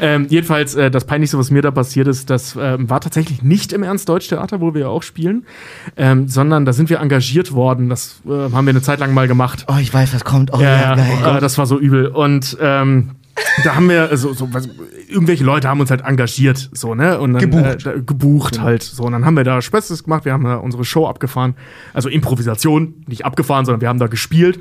Ähm, 0.00 0.26
jedenfalls, 0.28 0.74
äh, 0.74 0.90
das 0.90 1.04
Peinlichste, 1.04 1.38
was 1.38 1.50
mir 1.50 1.62
da 1.62 1.70
passiert 1.70 2.06
ist, 2.08 2.28
das 2.28 2.56
ähm, 2.60 2.90
war 2.90 3.00
tatsächlich 3.00 3.42
nicht 3.42 3.72
im 3.72 3.82
Ernst-Deutsch-Theater, 3.82 4.60
wo 4.60 4.74
wir 4.74 4.82
ja 4.82 4.88
auch 4.88 5.02
spielen, 5.02 5.46
ähm, 5.96 6.28
sondern 6.28 6.66
da 6.66 6.72
sind 6.74 6.90
wir 6.90 7.00
engagiert 7.00 7.52
worden. 7.52 7.88
Das 7.88 8.20
äh, 8.26 8.30
haben 8.52 8.66
wir 8.66 8.70
eine 8.70 8.82
Zeit 8.82 8.98
lang 8.98 9.14
mal 9.14 9.26
gemacht. 9.28 9.64
Oh, 9.68 9.76
ich 9.80 9.94
weiß, 9.94 10.12
was 10.12 10.24
kommt. 10.24 10.52
Oh, 10.52 10.58
ja, 10.60 10.80
Ja, 10.80 10.94
geil. 10.96 11.36
äh, 11.36 11.40
das 11.40 11.56
war 11.56 11.64
so 11.66 11.78
übel. 11.78 12.08
Und 12.08 12.58
ähm, 12.60 13.12
da 13.64 13.74
haben 13.74 13.88
wir 13.88 14.16
so, 14.16 14.32
so 14.32 14.52
was, 14.52 14.68
irgendwelche 15.08 15.44
Leute 15.44 15.68
haben 15.68 15.80
uns 15.80 15.90
halt 15.90 16.02
engagiert, 16.02 16.70
so, 16.72 16.94
ne? 16.94 17.18
Und 17.20 17.34
dann, 17.34 17.42
Gebucht. 17.42 17.86
Äh, 17.86 18.00
gebucht 18.04 18.60
halt. 18.60 18.82
So, 18.82 19.04
und 19.04 19.12
dann 19.12 19.24
haben 19.24 19.36
wir 19.36 19.44
da 19.44 19.60
Späßes 19.62 20.04
gemacht, 20.04 20.24
wir 20.24 20.32
haben 20.32 20.44
da 20.44 20.56
unsere 20.56 20.84
Show 20.84 21.06
abgefahren. 21.06 21.54
Also 21.92 22.08
Improvisation, 22.08 22.94
nicht 23.06 23.24
abgefahren, 23.24 23.64
sondern 23.66 23.80
wir 23.80 23.88
haben 23.88 23.98
da 23.98 24.06
gespielt. 24.06 24.58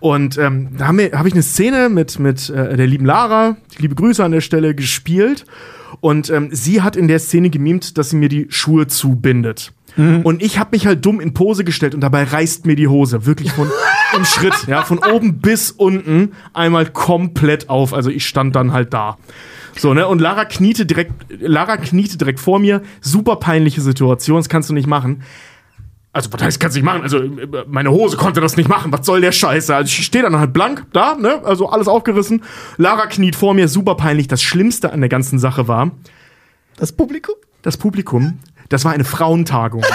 Und 0.00 0.38
ähm, 0.38 0.68
da 0.76 0.86
haben 0.88 0.98
wir- 0.98 1.12
habe 1.12 1.28
ich 1.28 1.34
eine 1.34 1.42
Szene 1.42 1.88
mit, 1.88 2.18
mit 2.18 2.48
äh, 2.50 2.76
der 2.76 2.86
lieben 2.86 3.04
Lara, 3.06 3.56
liebe 3.78 3.94
Grüße 3.94 4.24
an 4.24 4.32
der 4.32 4.40
Stelle, 4.40 4.74
gespielt. 4.74 5.44
Und 6.00 6.30
ähm, 6.30 6.48
sie 6.52 6.82
hat 6.82 6.96
in 6.96 7.08
der 7.08 7.18
Szene 7.18 7.50
gemimt, 7.50 7.98
dass 7.98 8.10
sie 8.10 8.16
mir 8.16 8.28
die 8.28 8.46
Schuhe 8.48 8.86
zubindet. 8.86 9.72
Und 9.96 10.40
ich 10.40 10.60
habe 10.60 10.70
mich 10.70 10.86
halt 10.86 11.04
dumm 11.04 11.18
in 11.20 11.34
Pose 11.34 11.64
gestellt 11.64 11.96
und 11.96 12.00
dabei 12.00 12.22
reißt 12.22 12.64
mir 12.64 12.76
die 12.76 12.86
Hose 12.86 13.26
wirklich 13.26 13.50
von 13.52 13.68
im 14.16 14.24
Schritt, 14.24 14.66
ja, 14.66 14.82
von 14.82 14.98
oben 14.98 15.38
bis 15.38 15.70
unten 15.70 16.32
einmal 16.52 16.86
komplett 16.86 17.68
auf. 17.68 17.92
Also 17.94 18.10
ich 18.10 18.26
stand 18.26 18.56
dann 18.56 18.72
halt 18.72 18.92
da. 18.92 19.18
So, 19.76 19.94
ne? 19.94 20.06
Und 20.06 20.20
Lara 20.20 20.44
kniete 20.44 20.84
direkt, 20.86 21.12
Lara 21.40 21.76
kniete 21.76 22.18
direkt 22.18 22.40
vor 22.40 22.58
mir. 22.58 22.82
Super 23.00 23.36
peinliche 23.36 23.80
Situation, 23.80 24.38
das 24.38 24.48
kannst 24.48 24.68
du 24.68 24.74
nicht 24.74 24.86
machen. 24.88 25.22
Also, 26.12 26.32
was 26.32 26.42
heißt, 26.42 26.58
kannst 26.58 26.76
du 26.76 26.80
nicht 26.80 26.86
machen? 26.86 27.02
Also, 27.02 27.20
meine 27.68 27.92
Hose 27.92 28.16
konnte 28.16 28.40
das 28.40 28.56
nicht 28.56 28.68
machen. 28.68 28.92
Was 28.92 29.06
soll 29.06 29.20
der 29.20 29.30
Scheiße? 29.30 29.74
Also, 29.76 29.86
ich 29.86 30.04
stehe 30.04 30.24
dann 30.24 30.36
halt 30.36 30.52
blank 30.52 30.86
da, 30.92 31.14
ne? 31.14 31.40
Also, 31.44 31.68
alles 31.68 31.86
aufgerissen. 31.86 32.42
Lara 32.78 33.06
kniet 33.06 33.36
vor 33.36 33.54
mir, 33.54 33.68
super 33.68 33.94
peinlich. 33.94 34.26
Das 34.26 34.42
Schlimmste 34.42 34.92
an 34.92 35.00
der 35.00 35.08
ganzen 35.08 35.38
Sache 35.38 35.68
war, 35.68 35.92
Das 36.76 36.90
Publikum? 36.90 37.36
das 37.62 37.76
Publikum, 37.76 38.40
das 38.70 38.84
war 38.86 38.92
eine 38.92 39.04
Frauentagung. 39.04 39.84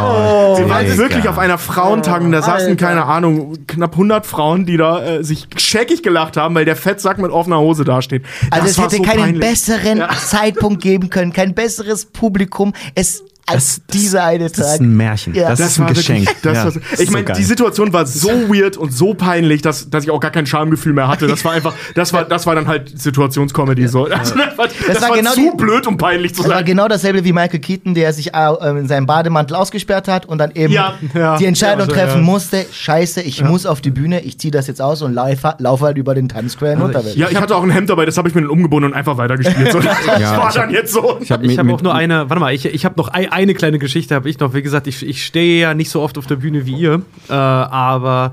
Oh, 0.00 0.56
Sie 0.56 0.68
waren 0.68 0.96
wirklich 0.96 1.28
auf 1.28 1.38
einer 1.38 1.58
Frauentagung, 1.58 2.32
da 2.32 2.40
saßen, 2.40 2.76
keine 2.78 3.04
Ahnung, 3.04 3.58
knapp 3.66 3.92
100 3.92 4.24
Frauen, 4.26 4.64
die 4.64 4.76
da 4.78 5.04
äh, 5.04 5.24
sich 5.24 5.46
scheckig 5.56 6.02
gelacht 6.02 6.36
haben, 6.38 6.54
weil 6.54 6.64
der 6.64 6.76
Fettsack 6.76 7.18
mit 7.18 7.30
offener 7.30 7.58
Hose 7.58 7.84
dasteht. 7.84 8.24
Also 8.50 8.62
Das 8.62 8.70
es 8.72 8.78
war 8.78 8.84
hätte 8.86 8.96
so 8.96 9.02
keinen 9.02 9.18
peinlich. 9.20 9.40
besseren 9.40 10.02
Zeitpunkt 10.26 10.82
geben 10.82 11.10
können, 11.10 11.32
kein 11.34 11.54
besseres 11.54 12.06
Publikum. 12.06 12.72
Es 12.94 13.22
als 13.50 13.80
dieser 13.92 14.24
eine 14.24 14.48
Das 14.48 14.58
ist 14.58 14.64
Tag. 14.72 14.80
ein 14.80 14.96
Märchen. 14.96 15.34
Ja. 15.34 15.50
Das, 15.50 15.60
ist 15.60 15.78
ein 15.80 15.86
Geschenk. 15.88 16.26
Wirklich, 16.26 16.42
das 16.42 16.54
Ja, 16.56 16.64
war, 16.66 16.72
das 16.90 17.00
ich 17.00 17.10
meine, 17.10 17.26
so 17.28 17.32
die. 17.34 17.44
Situation 17.44 17.92
war 17.92 18.06
so 18.06 18.28
weird 18.48 18.76
und 18.76 18.92
so 18.92 19.14
peinlich, 19.14 19.62
dass, 19.62 19.90
dass 19.90 20.04
ich 20.04 20.10
auch 20.10 20.20
gar 20.20 20.30
kein 20.30 20.46
Schamgefühl 20.46 20.92
mehr 20.92 21.08
hatte. 21.08 21.26
Das 21.26 21.44
war 21.44 21.52
einfach, 21.52 21.74
das 21.94 22.12
war, 22.12 22.24
das 22.24 22.46
war 22.46 22.54
dann 22.54 22.66
halt 22.68 22.98
Situationscomedy. 22.98 23.88
So. 23.88 24.04
Also, 24.04 24.34
das 24.36 24.58
war, 24.58 24.66
das 24.86 25.02
war 25.02 25.08
war 25.10 25.16
genau 25.16 25.32
zu 25.32 25.40
die- 25.50 25.56
blöd, 25.56 25.86
um 25.86 25.96
peinlich 25.96 26.34
zu 26.34 26.42
Das 26.42 26.50
war 26.50 26.58
sein. 26.58 26.66
genau 26.66 26.88
dasselbe 26.88 27.24
wie 27.24 27.32
Michael 27.32 27.60
Keaton, 27.60 27.94
der 27.94 28.12
sich 28.12 28.34
äh, 28.34 28.70
in 28.78 28.88
seinem 28.88 29.06
Bademantel 29.06 29.56
ausgesperrt 29.56 30.08
hat 30.08 30.26
und 30.26 30.38
dann 30.38 30.50
eben 30.52 30.72
Ja, 30.72 30.94
ja. 31.14 31.36
die 31.36 31.46
Entscheidung 31.46 31.80
Ja, 31.80 31.84
also, 31.86 31.92
treffen 31.94 32.18
ja. 32.20 32.24
musste, 32.24 32.66
scheiße, 32.70 33.22
ich 33.22 33.42
muss 33.42 33.66
auf 33.66 33.80
die 33.80 33.90
Bühne, 33.90 34.20
ich 34.20 34.38
ziehe 34.38 34.50
das 34.50 34.66
jetzt 34.66 34.80
aus 34.82 35.02
und 35.02 35.14
laufe, 35.14 35.54
laufe 35.58 35.84
halt 35.86 35.96
über 35.98 36.14
den 36.14 36.28
Times 36.28 36.52
Square 36.52 36.72
in 36.74 36.80
Unterwäsche. 36.82 37.18
Ja, 37.18 37.28
ich 37.30 37.40
hatte 37.40 37.56
auch 37.56 37.62
ein 37.62 37.70
Hemd 37.70 37.90
dabei, 37.90 38.04
das 38.06 38.16
habe 38.18 38.28
ich 38.28 38.34
mir 38.34 38.42
dann 38.42 38.50
umgebunden 38.50 38.90
und 38.90 38.94
einfach 38.96 39.16
weitergespielt. 39.16 39.72
So, 39.72 39.80
das 39.80 39.96
Ja, 40.20 40.36
war 40.38 40.52
dann 40.52 40.70
jetzt 40.70 40.92
so. 40.92 41.18
Ich 41.20 41.30
habe 41.30 41.48
habe 41.56 41.72
auch 41.74 41.82
nur 41.82 41.94
eine, 41.94 42.28
warte 42.30 42.40
mal, 42.40 42.52
ich, 42.54 42.64
ich 42.66 42.84
habe 42.84 42.94
noch 42.96 43.08
ein, 43.08 43.30
eine 43.38 43.54
kleine 43.54 43.78
Geschichte, 43.78 44.14
habe 44.14 44.28
ich 44.28 44.40
noch. 44.40 44.52
Wie 44.52 44.62
gesagt, 44.62 44.86
ich, 44.88 45.06
ich 45.06 45.24
stehe 45.24 45.60
ja 45.60 45.74
nicht 45.74 45.90
so 45.90 46.02
oft 46.02 46.18
auf 46.18 46.26
der 46.26 46.36
Bühne 46.36 46.66
wie 46.66 46.74
ihr, 46.74 47.02
äh, 47.28 47.32
aber 47.32 48.32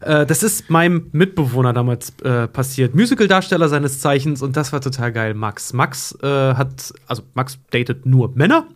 äh, 0.00 0.26
das 0.26 0.42
ist 0.42 0.68
meinem 0.68 1.08
Mitbewohner 1.12 1.72
damals 1.72 2.12
äh, 2.20 2.48
passiert. 2.48 2.94
Musical-Darsteller 2.94 3.68
seines 3.68 4.00
Zeichens 4.00 4.42
und 4.42 4.56
das 4.56 4.72
war 4.72 4.82
total 4.82 5.10
geil. 5.12 5.32
Max. 5.32 5.72
Max 5.72 6.16
äh, 6.22 6.26
hat, 6.26 6.92
also 7.06 7.22
Max 7.32 7.58
datet 7.70 8.04
nur 8.04 8.32
Männer 8.34 8.66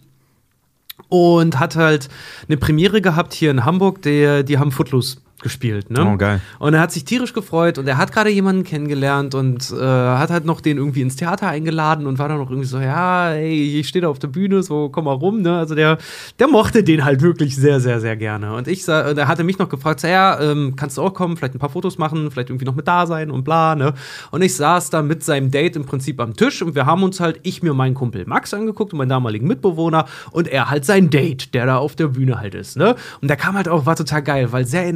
und 1.08 1.60
hat 1.60 1.76
halt 1.76 2.08
eine 2.48 2.56
Premiere 2.56 3.02
gehabt 3.02 3.34
hier 3.34 3.50
in 3.50 3.66
Hamburg, 3.66 4.00
der, 4.00 4.42
die 4.42 4.58
haben 4.58 4.72
Footloose 4.72 5.18
gespielt. 5.46 5.90
Ne? 5.90 6.04
Oh, 6.04 6.16
geil. 6.16 6.40
Und 6.58 6.74
er 6.74 6.80
hat 6.80 6.90
sich 6.90 7.04
tierisch 7.04 7.32
gefreut 7.32 7.78
und 7.78 7.86
er 7.86 7.98
hat 7.98 8.10
gerade 8.10 8.30
jemanden 8.30 8.64
kennengelernt 8.64 9.36
und 9.36 9.70
äh, 9.70 9.76
hat 9.80 10.30
halt 10.30 10.44
noch 10.44 10.60
den 10.60 10.76
irgendwie 10.76 11.02
ins 11.02 11.14
Theater 11.14 11.46
eingeladen 11.46 12.06
und 12.08 12.18
war 12.18 12.28
dann 12.28 12.38
noch 12.38 12.50
irgendwie 12.50 12.66
so, 12.68 12.80
ja, 12.80 13.30
ey, 13.30 13.78
ich 13.78 13.86
stehe 13.86 14.02
da 14.02 14.08
auf 14.08 14.18
der 14.18 14.26
Bühne, 14.26 14.64
so 14.64 14.88
komm 14.88 15.04
mal 15.04 15.12
rum, 15.12 15.42
ne? 15.42 15.56
Also 15.56 15.76
der, 15.76 15.98
der 16.40 16.48
mochte 16.48 16.82
den 16.82 17.04
halt 17.04 17.22
wirklich 17.22 17.54
sehr, 17.54 17.78
sehr, 17.78 18.00
sehr 18.00 18.16
gerne. 18.16 18.54
Und 18.54 18.66
ich 18.66 18.84
sa- 18.84 19.14
der 19.14 19.28
hatte 19.28 19.44
mich 19.44 19.58
noch 19.60 19.68
gefragt, 19.68 20.00
so, 20.00 20.08
ja, 20.08 20.40
ähm, 20.40 20.74
kannst 20.74 20.98
du 20.98 21.02
auch 21.02 21.14
kommen, 21.14 21.36
vielleicht 21.36 21.54
ein 21.54 21.60
paar 21.60 21.70
Fotos 21.70 21.96
machen, 21.96 22.28
vielleicht 22.32 22.50
irgendwie 22.50 22.64
noch 22.64 22.74
mit 22.74 22.88
da 22.88 23.06
sein 23.06 23.30
und 23.30 23.44
bla, 23.44 23.76
ne? 23.76 23.94
Und 24.32 24.42
ich 24.42 24.56
saß 24.56 24.90
da 24.90 25.00
mit 25.02 25.22
seinem 25.22 25.52
Date 25.52 25.76
im 25.76 25.84
Prinzip 25.84 26.20
am 26.20 26.34
Tisch 26.34 26.60
und 26.62 26.74
wir 26.74 26.86
haben 26.86 27.04
uns 27.04 27.20
halt, 27.20 27.38
ich 27.44 27.62
mir 27.62 27.72
meinen 27.72 27.94
Kumpel 27.94 28.24
Max 28.26 28.52
angeguckt 28.52 28.92
und 28.92 28.98
meinen 28.98 29.10
damaligen 29.10 29.46
Mitbewohner 29.46 30.06
und 30.32 30.48
er 30.48 30.70
halt 30.70 30.84
sein 30.84 31.08
Date, 31.08 31.54
der 31.54 31.66
da 31.66 31.76
auf 31.78 31.94
der 31.94 32.08
Bühne 32.08 32.40
halt 32.40 32.54
ist, 32.56 32.76
ne? 32.76 32.96
Und 33.20 33.28
der 33.28 33.36
kam 33.36 33.54
halt 33.54 33.68
auch, 33.68 33.86
war 33.86 33.94
total 33.94 34.22
geil, 34.22 34.50
weil 34.50 34.66
sehr 34.66 34.86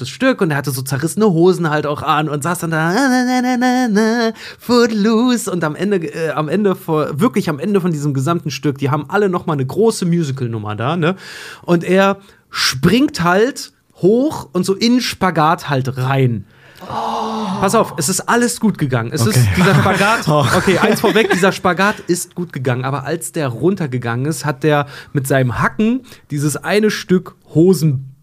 energetisches 0.00 0.08
Stück 0.08 0.40
und 0.40 0.50
er 0.50 0.56
hatte 0.56 0.70
so 0.70 0.82
zerrissene 0.82 1.26
Hosen 1.26 1.70
halt 1.70 1.86
auch 1.86 2.02
an 2.02 2.28
und 2.28 2.42
saß 2.42 2.60
dann 2.60 2.70
da, 2.70 2.92
na, 2.92 3.42
na, 3.42 3.56
na, 3.56 3.88
na, 3.88 4.32
footloose 4.58 5.50
und 5.50 5.62
am 5.64 5.74
Ende, 5.74 5.98
äh, 5.98 6.30
am 6.30 6.48
Ende, 6.48 6.74
vor, 6.74 7.20
wirklich 7.20 7.48
am 7.48 7.58
Ende 7.58 7.80
von 7.80 7.92
diesem 7.92 8.14
gesamten 8.14 8.50
Stück, 8.50 8.78
die 8.78 8.90
haben 8.90 9.06
alle 9.08 9.28
noch 9.28 9.46
mal 9.46 9.54
eine 9.54 9.66
große 9.66 10.06
Musical-Nummer 10.06 10.76
da, 10.76 10.96
ne? 10.96 11.16
Und 11.62 11.84
er 11.84 12.18
springt 12.50 13.22
halt 13.22 13.72
hoch 13.96 14.48
und 14.52 14.64
so 14.64 14.74
in 14.74 15.00
Spagat 15.00 15.68
halt 15.68 15.96
rein. 15.96 16.46
Pass 16.80 17.74
auf, 17.74 17.94
es 17.98 18.08
ist 18.08 18.20
alles 18.20 18.58
gut 18.58 18.78
gegangen. 18.78 19.10
Es 19.12 19.26
ist 19.26 19.38
dieser 19.54 19.74
Spagat. 19.74 20.26
Okay, 20.56 20.78
eins 20.78 21.00
vorweg, 21.00 21.30
dieser 21.30 21.52
Spagat 21.52 22.00
ist 22.06 22.34
gut 22.34 22.54
gegangen. 22.54 22.86
Aber 22.86 23.04
als 23.04 23.32
der 23.32 23.48
runtergegangen 23.48 24.24
ist, 24.24 24.46
hat 24.46 24.62
der 24.62 24.86
mit 25.12 25.26
seinem 25.26 25.60
Hacken 25.60 26.00
dieses 26.30 26.56
eine 26.56 26.90
Stück 26.90 27.36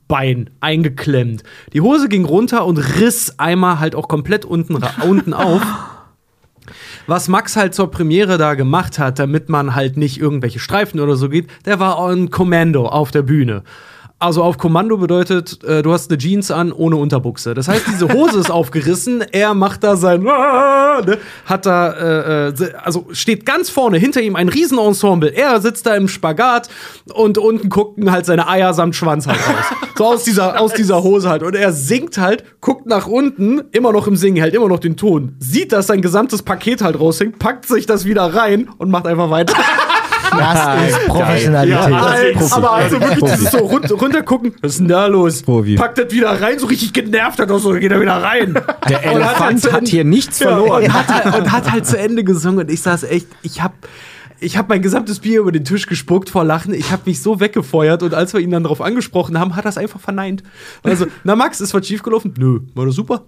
Hosenbein 0.08 0.50
eingeklemmt. 0.60 1.44
Die 1.74 1.82
Hose 1.82 2.10
ging 2.10 2.26
runter 2.26 2.66
und 2.66 2.78
riss 2.78 3.38
einmal 3.38 3.80
halt 3.80 3.96
auch 3.96 4.08
komplett 4.08 4.46
unten, 4.46 4.78
unten 5.04 5.34
auf. 5.34 5.62
Was 7.08 7.30
Max 7.30 7.56
halt 7.56 7.74
zur 7.74 7.90
Premiere 7.92 8.38
da 8.38 8.54
gemacht 8.56 9.00
hat, 9.00 9.20
damit 9.20 9.48
man 9.48 9.76
halt 9.76 9.96
nicht 9.96 10.20
irgendwelche 10.20 10.60
Streifen 10.60 11.00
oder 11.00 11.16
so 11.16 11.30
geht, 11.30 11.48
der 11.66 11.80
war 11.80 12.00
on 12.00 12.30
Kommando 12.30 12.88
auf 12.88 13.12
der 13.12 13.22
Bühne. 13.22 13.64
Also 14.20 14.42
auf 14.42 14.58
Kommando 14.58 14.98
bedeutet, 14.98 15.64
äh, 15.64 15.84
du 15.84 15.94
hast 15.94 16.10
eine 16.10 16.18
Jeans 16.18 16.50
an 16.50 16.72
ohne 16.72 16.96
Unterbuchse. 16.96 17.54
Das 17.54 17.68
heißt, 17.68 17.86
diese 17.88 18.12
Hose 18.12 18.40
ist 18.40 18.50
aufgerissen, 18.58 19.22
er 19.32 19.54
macht 19.54 19.84
da 19.84 19.96
sein, 19.96 20.28
Ah, 20.98 21.02
ne, 21.06 21.20
hat 21.46 21.68
da, 21.68 21.92
äh, 21.92 22.48
äh, 22.48 22.74
also 22.84 23.06
steht 23.12 23.46
ganz 23.46 23.70
vorne 23.70 24.00
hinter 24.00 24.22
ihm 24.22 24.36
ein 24.36 24.50
Riesenensemble. 24.50 25.30
Er 25.30 25.62
sitzt 25.62 25.86
da 25.86 25.96
im 25.96 26.08
Spagat 26.08 26.70
und 27.14 27.38
unten 27.38 27.70
gucken 27.70 28.12
halt 28.12 28.26
seine 28.26 28.48
Eier 28.48 28.74
samt 28.74 28.96
Schwanz 28.96 29.28
halt 29.28 29.38
raus. 29.38 29.66
So 29.96 30.06
aus 30.06 30.24
dieser, 30.24 30.60
aus 30.60 30.74
dieser 30.74 31.04
Hose 31.04 31.30
halt. 31.30 31.44
Und 31.44 31.56
er 31.56 31.72
singt 31.72 32.18
halt, 32.18 32.44
guckt 32.60 32.88
nach 32.88 33.06
unten, 33.06 33.62
immer 33.72 33.92
noch 33.92 34.08
im 34.08 34.16
Singen, 34.16 34.38
hält 34.38 34.56
immer 34.56 34.68
noch 34.68 34.80
den 34.80 34.98
Ton, 34.98 35.36
sieht, 35.40 35.72
dass 35.72 35.88
sein 35.88 36.02
gesamtes 36.02 36.42
Paket 36.42 36.82
halt 36.82 37.00
raushängt, 37.00 37.38
packt 37.38 37.68
sich 37.68 37.86
das 37.86 38.06
wieder 38.06 38.34
rein 38.34 38.68
und 38.80 38.90
macht 38.90 39.06
einfach 39.06 39.30
weiter. 39.30 39.56
Das 40.38 40.90
ist 40.90 41.08
Professionalität. 41.08 41.90
Ja, 41.90 42.34
Profi. 42.34 42.54
aber 42.54 42.72
also 42.72 43.02
wirklich 43.02 43.24
dieses 43.24 43.52
so 43.52 43.58
run 43.60 43.86
runter 43.86 44.24
gucken, 44.24 44.54
was 44.62 44.74
ist 44.74 44.80
denn 44.80 44.88
da 44.88 45.08
los? 45.08 45.42
Profi. 45.44 45.76
Packt 45.76 45.98
das 45.98 46.12
wieder 46.12 46.42
rein, 46.42 46.60
so 46.60 46.68
richtig 46.68 46.94
genervt 46.94 47.40
hat, 47.40 47.52
auch 47.52 47.60
so 47.60 47.74
geht 47.74 47.92
er 47.92 48.00
wieder 48.02 48.22
rein. 48.22 48.54
Der 48.90 49.14
Und 49.14 49.24
hat 49.24 49.40
halt 49.40 49.52
Elefant 49.52 49.72
hat 49.74 49.88
hier 49.88 50.04
nichts 50.04 50.40
Ja, 50.40 50.50
verloren. 50.50 50.84
und, 50.84 50.94
hat 50.94 51.08
halt, 51.08 51.36
und 51.36 51.52
hat 51.52 51.72
halt 51.72 51.86
zu 51.86 51.98
Ende 51.98 52.24
gesungen 52.24 52.60
und 52.60 52.72
ich 52.72 52.82
saß 52.82 53.04
echt, 53.04 53.28
ich 53.42 53.62
hab 53.62 53.74
ich 54.40 54.58
habe 54.58 54.68
mein 54.70 54.82
gesamtes 54.82 55.20
Bier 55.20 55.40
über 55.40 55.52
den 55.52 55.66
Tisch 55.66 55.88
gespuckt 55.88 56.30
vor 56.30 56.44
Lachen. 56.44 56.74
Ich 56.74 56.92
habe 56.92 57.04
mich 57.06 57.22
so 57.22 57.40
weggefeuert 57.40 58.04
und 58.04 58.14
als 58.14 58.34
wir 58.34 58.40
ihn 58.40 58.52
dann 58.52 58.64
darauf 58.64 58.82
angesprochen 58.82 59.40
haben, 59.40 59.56
hat 59.56 59.66
er 59.66 59.70
es 59.70 59.78
einfach 59.78 60.00
verneint. 60.00 60.44
Also, 60.84 61.08
na 61.24 61.36
Max, 61.36 61.60
ist 61.60 61.74
was 61.74 61.88
schiefgelaufen? 61.88 62.34
Nö, 62.38 62.60
war 62.76 62.86
das 62.86 62.96
super. 62.96 63.26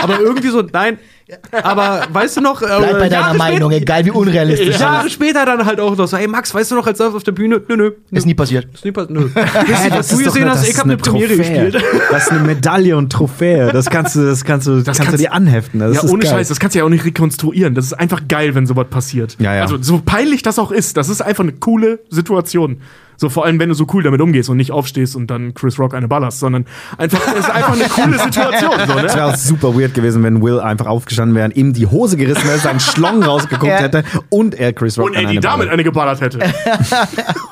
Aber 0.00 0.20
irgendwie 0.20 0.48
so, 0.48 0.62
nein. 0.62 0.98
Aber 1.62 2.02
weißt 2.12 2.36
du 2.38 2.40
noch, 2.40 2.60
Bleib 2.60 2.82
äh, 2.82 2.92
bei 2.92 3.08
deiner 3.08 3.10
Jahre 3.10 3.36
Meinung, 3.36 3.70
später- 3.70 3.82
egal 3.82 4.04
wie 4.04 4.10
unrealistisch. 4.10 4.78
Jahre 4.78 5.10
später 5.10 5.44
dann 5.46 5.64
halt 5.64 5.80
auch 5.80 5.96
noch 5.96 6.06
so, 6.06 6.16
ey 6.16 6.26
Max, 6.26 6.54
weißt 6.54 6.70
du 6.70 6.76
noch, 6.76 6.86
als 6.86 6.98
du 6.98 7.04
auf 7.04 7.22
der 7.22 7.32
Bühne? 7.32 7.60
Nö, 7.68 7.76
nö. 7.76 7.90
nö. 8.10 8.18
Ist 8.18 8.26
nie 8.26 8.34
passiert. 8.34 8.66
Ist 8.72 8.84
nie 8.84 8.92
passiert. 8.92 9.10
Nö. 9.10 9.28
Wisst 9.66 9.84
ihr, 9.84 9.90
was 9.90 10.08
du 10.08 10.18
gesehen 10.18 10.48
hast? 10.48 10.68
Ich 10.68 10.76
habe 10.78 10.88
eine 10.90 10.96
Premiere 10.96 11.36
gespielt. 11.36 11.82
Das 12.10 12.24
ist 12.24 12.32
eine 12.32 12.40
Medaille 12.40 12.96
und 12.96 13.10
Trophäe. 13.10 13.72
Das 13.72 13.88
kannst 13.88 14.16
du, 14.16 14.26
das 14.26 14.44
kannst 14.44 14.66
du, 14.66 14.82
das 14.82 14.98
kannst 14.98 15.12
du 15.12 15.16
dir 15.16 15.32
anheften. 15.32 15.80
Das 15.80 15.94
ja, 15.96 16.02
ist 16.02 16.10
ohne 16.10 16.22
geil. 16.22 16.32
Scheiß, 16.32 16.48
das 16.48 16.58
kannst 16.58 16.74
du 16.74 16.80
ja 16.80 16.84
auch 16.84 16.88
nicht 16.88 17.04
rekonstruieren. 17.04 17.74
Das 17.74 17.86
ist 17.86 17.92
einfach 17.92 18.22
geil, 18.28 18.54
wenn 18.54 18.66
sowas 18.66 18.86
passiert. 18.90 19.36
Ja, 19.38 19.54
ja. 19.54 19.62
Also, 19.62 19.78
so 19.80 20.00
peinlich 20.04 20.42
das 20.42 20.58
auch 20.58 20.72
ist, 20.72 20.96
das 20.96 21.08
ist 21.08 21.20
einfach 21.20 21.44
eine 21.44 21.52
coole 21.52 22.00
Situation. 22.10 22.80
So 23.20 23.28
vor 23.28 23.44
allem, 23.44 23.60
wenn 23.60 23.68
du 23.68 23.74
so 23.74 23.86
cool 23.92 24.02
damit 24.02 24.22
umgehst 24.22 24.48
und 24.48 24.56
nicht 24.56 24.72
aufstehst 24.72 25.14
und 25.14 25.26
dann 25.26 25.52
Chris 25.52 25.78
Rock 25.78 25.92
eine 25.92 26.08
ballerst, 26.08 26.38
sondern 26.38 26.64
einfach, 26.96 27.20
es 27.34 27.40
ist 27.40 27.50
einfach 27.50 27.74
eine 27.74 27.84
coole 27.84 28.18
Situation. 28.18 28.72
So, 28.86 28.94
Es 28.94 29.02
ne? 29.02 29.14
wäre 29.14 29.26
auch 29.26 29.34
super 29.34 29.78
weird 29.78 29.92
gewesen, 29.92 30.22
wenn 30.22 30.42
Will 30.42 30.58
einfach 30.58 30.86
aufgestanden 30.86 31.36
wäre, 31.36 31.52
ihm 31.52 31.74
die 31.74 31.86
Hose 31.86 32.16
gerissen 32.16 32.48
hätte, 32.48 32.60
seinen 32.60 32.80
Schlong 32.80 33.22
rausgeguckt 33.22 33.72
hätte 33.78 34.04
und 34.30 34.54
er 34.54 34.72
Chris 34.72 34.98
Rock 34.98 35.08
Und 35.08 35.16
er 35.16 35.26
die 35.26 35.38
damit 35.38 35.68
eine 35.68 35.84
geballert 35.84 36.22
hätte. 36.22 36.38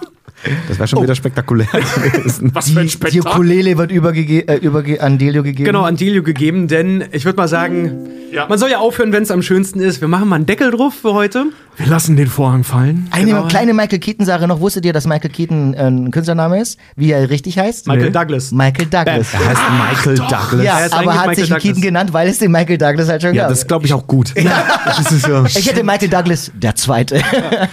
Das 0.68 0.78
wäre 0.78 0.86
schon 0.88 1.02
wieder 1.02 1.14
spektakulär 1.14 1.66
gewesen. 2.12 2.50
Was 2.54 2.70
für 2.70 2.78
ein 2.80 2.86
Die, 2.86 2.86
die 2.86 2.92
Spektakel. 2.92 3.30
Ukulele 3.32 3.76
wird 3.76 3.90
übergege 3.90 4.46
äh, 4.48 4.56
überge 4.58 5.02
an 5.02 5.18
Delio 5.18 5.42
gegeben. 5.42 5.64
Genau, 5.64 5.82
an 5.82 5.96
Delio 5.96 6.22
gegeben, 6.22 6.68
denn 6.68 7.04
ich 7.12 7.24
würde 7.24 7.36
mal 7.36 7.48
sagen, 7.48 8.08
Ja. 8.32 8.46
man 8.48 8.58
soll 8.58 8.70
ja 8.70 8.78
aufhören, 8.78 9.12
wenn 9.12 9.24
es 9.24 9.30
am 9.30 9.42
schönsten 9.42 9.80
ist. 9.80 10.00
Wir 10.00 10.08
machen 10.08 10.28
mal 10.28 10.36
einen 10.36 10.46
Deckel 10.46 10.70
drauf 10.70 10.94
für 10.94 11.12
heute. 11.14 11.46
Wir 11.76 11.86
lassen 11.86 12.16
den 12.16 12.26
Vorhang 12.26 12.64
fallen. 12.64 13.06
Eine 13.12 13.26
Genau. 13.26 13.46
kleine 13.46 13.72
Michael 13.72 14.00
Keaton-Sache 14.00 14.48
noch. 14.48 14.60
Wusstet 14.60 14.84
ihr, 14.84 14.92
dass 14.92 15.06
Michael 15.06 15.30
Keaton 15.30 15.74
äh, 15.74 15.86
ein 15.86 16.10
Künstlername 16.10 16.60
ist? 16.60 16.76
Wie 16.96 17.12
er 17.12 17.30
richtig 17.30 17.56
heißt? 17.58 17.86
Michael 17.86 18.06
Nee. 18.06 18.10
Douglas. 18.10 18.50
Michael 18.50 18.86
Douglas. 18.86 19.32
Er 19.32 19.48
heißt 19.48 19.60
Michael 19.78 20.14
Douglas. 20.16 20.64
Ja, 20.64 20.80
Er 20.80 20.92
aber 20.92 21.14
hat 21.14 21.20
Michael 21.28 21.34
sich 21.36 21.44
Douglas. 21.48 21.62
Keaton 21.62 21.82
genannt, 21.82 22.12
weil 22.12 22.28
es 22.28 22.38
den 22.38 22.50
Michael 22.50 22.78
Douglas 22.78 23.08
halt 23.08 23.22
schon 23.22 23.32
Ja, 23.34 23.42
gab. 23.44 23.50
das 23.50 23.64
glaube 23.66 23.86
ich 23.86 23.92
auch 23.92 24.06
gut. 24.08 24.34
Das 24.36 25.12
ist 25.12 25.22
so. 25.24 25.44
ich 25.46 25.68
hätte 25.68 25.84
Michael 25.84 26.08
Douglas, 26.08 26.50
der 26.54 26.74
Zweite. 26.74 27.22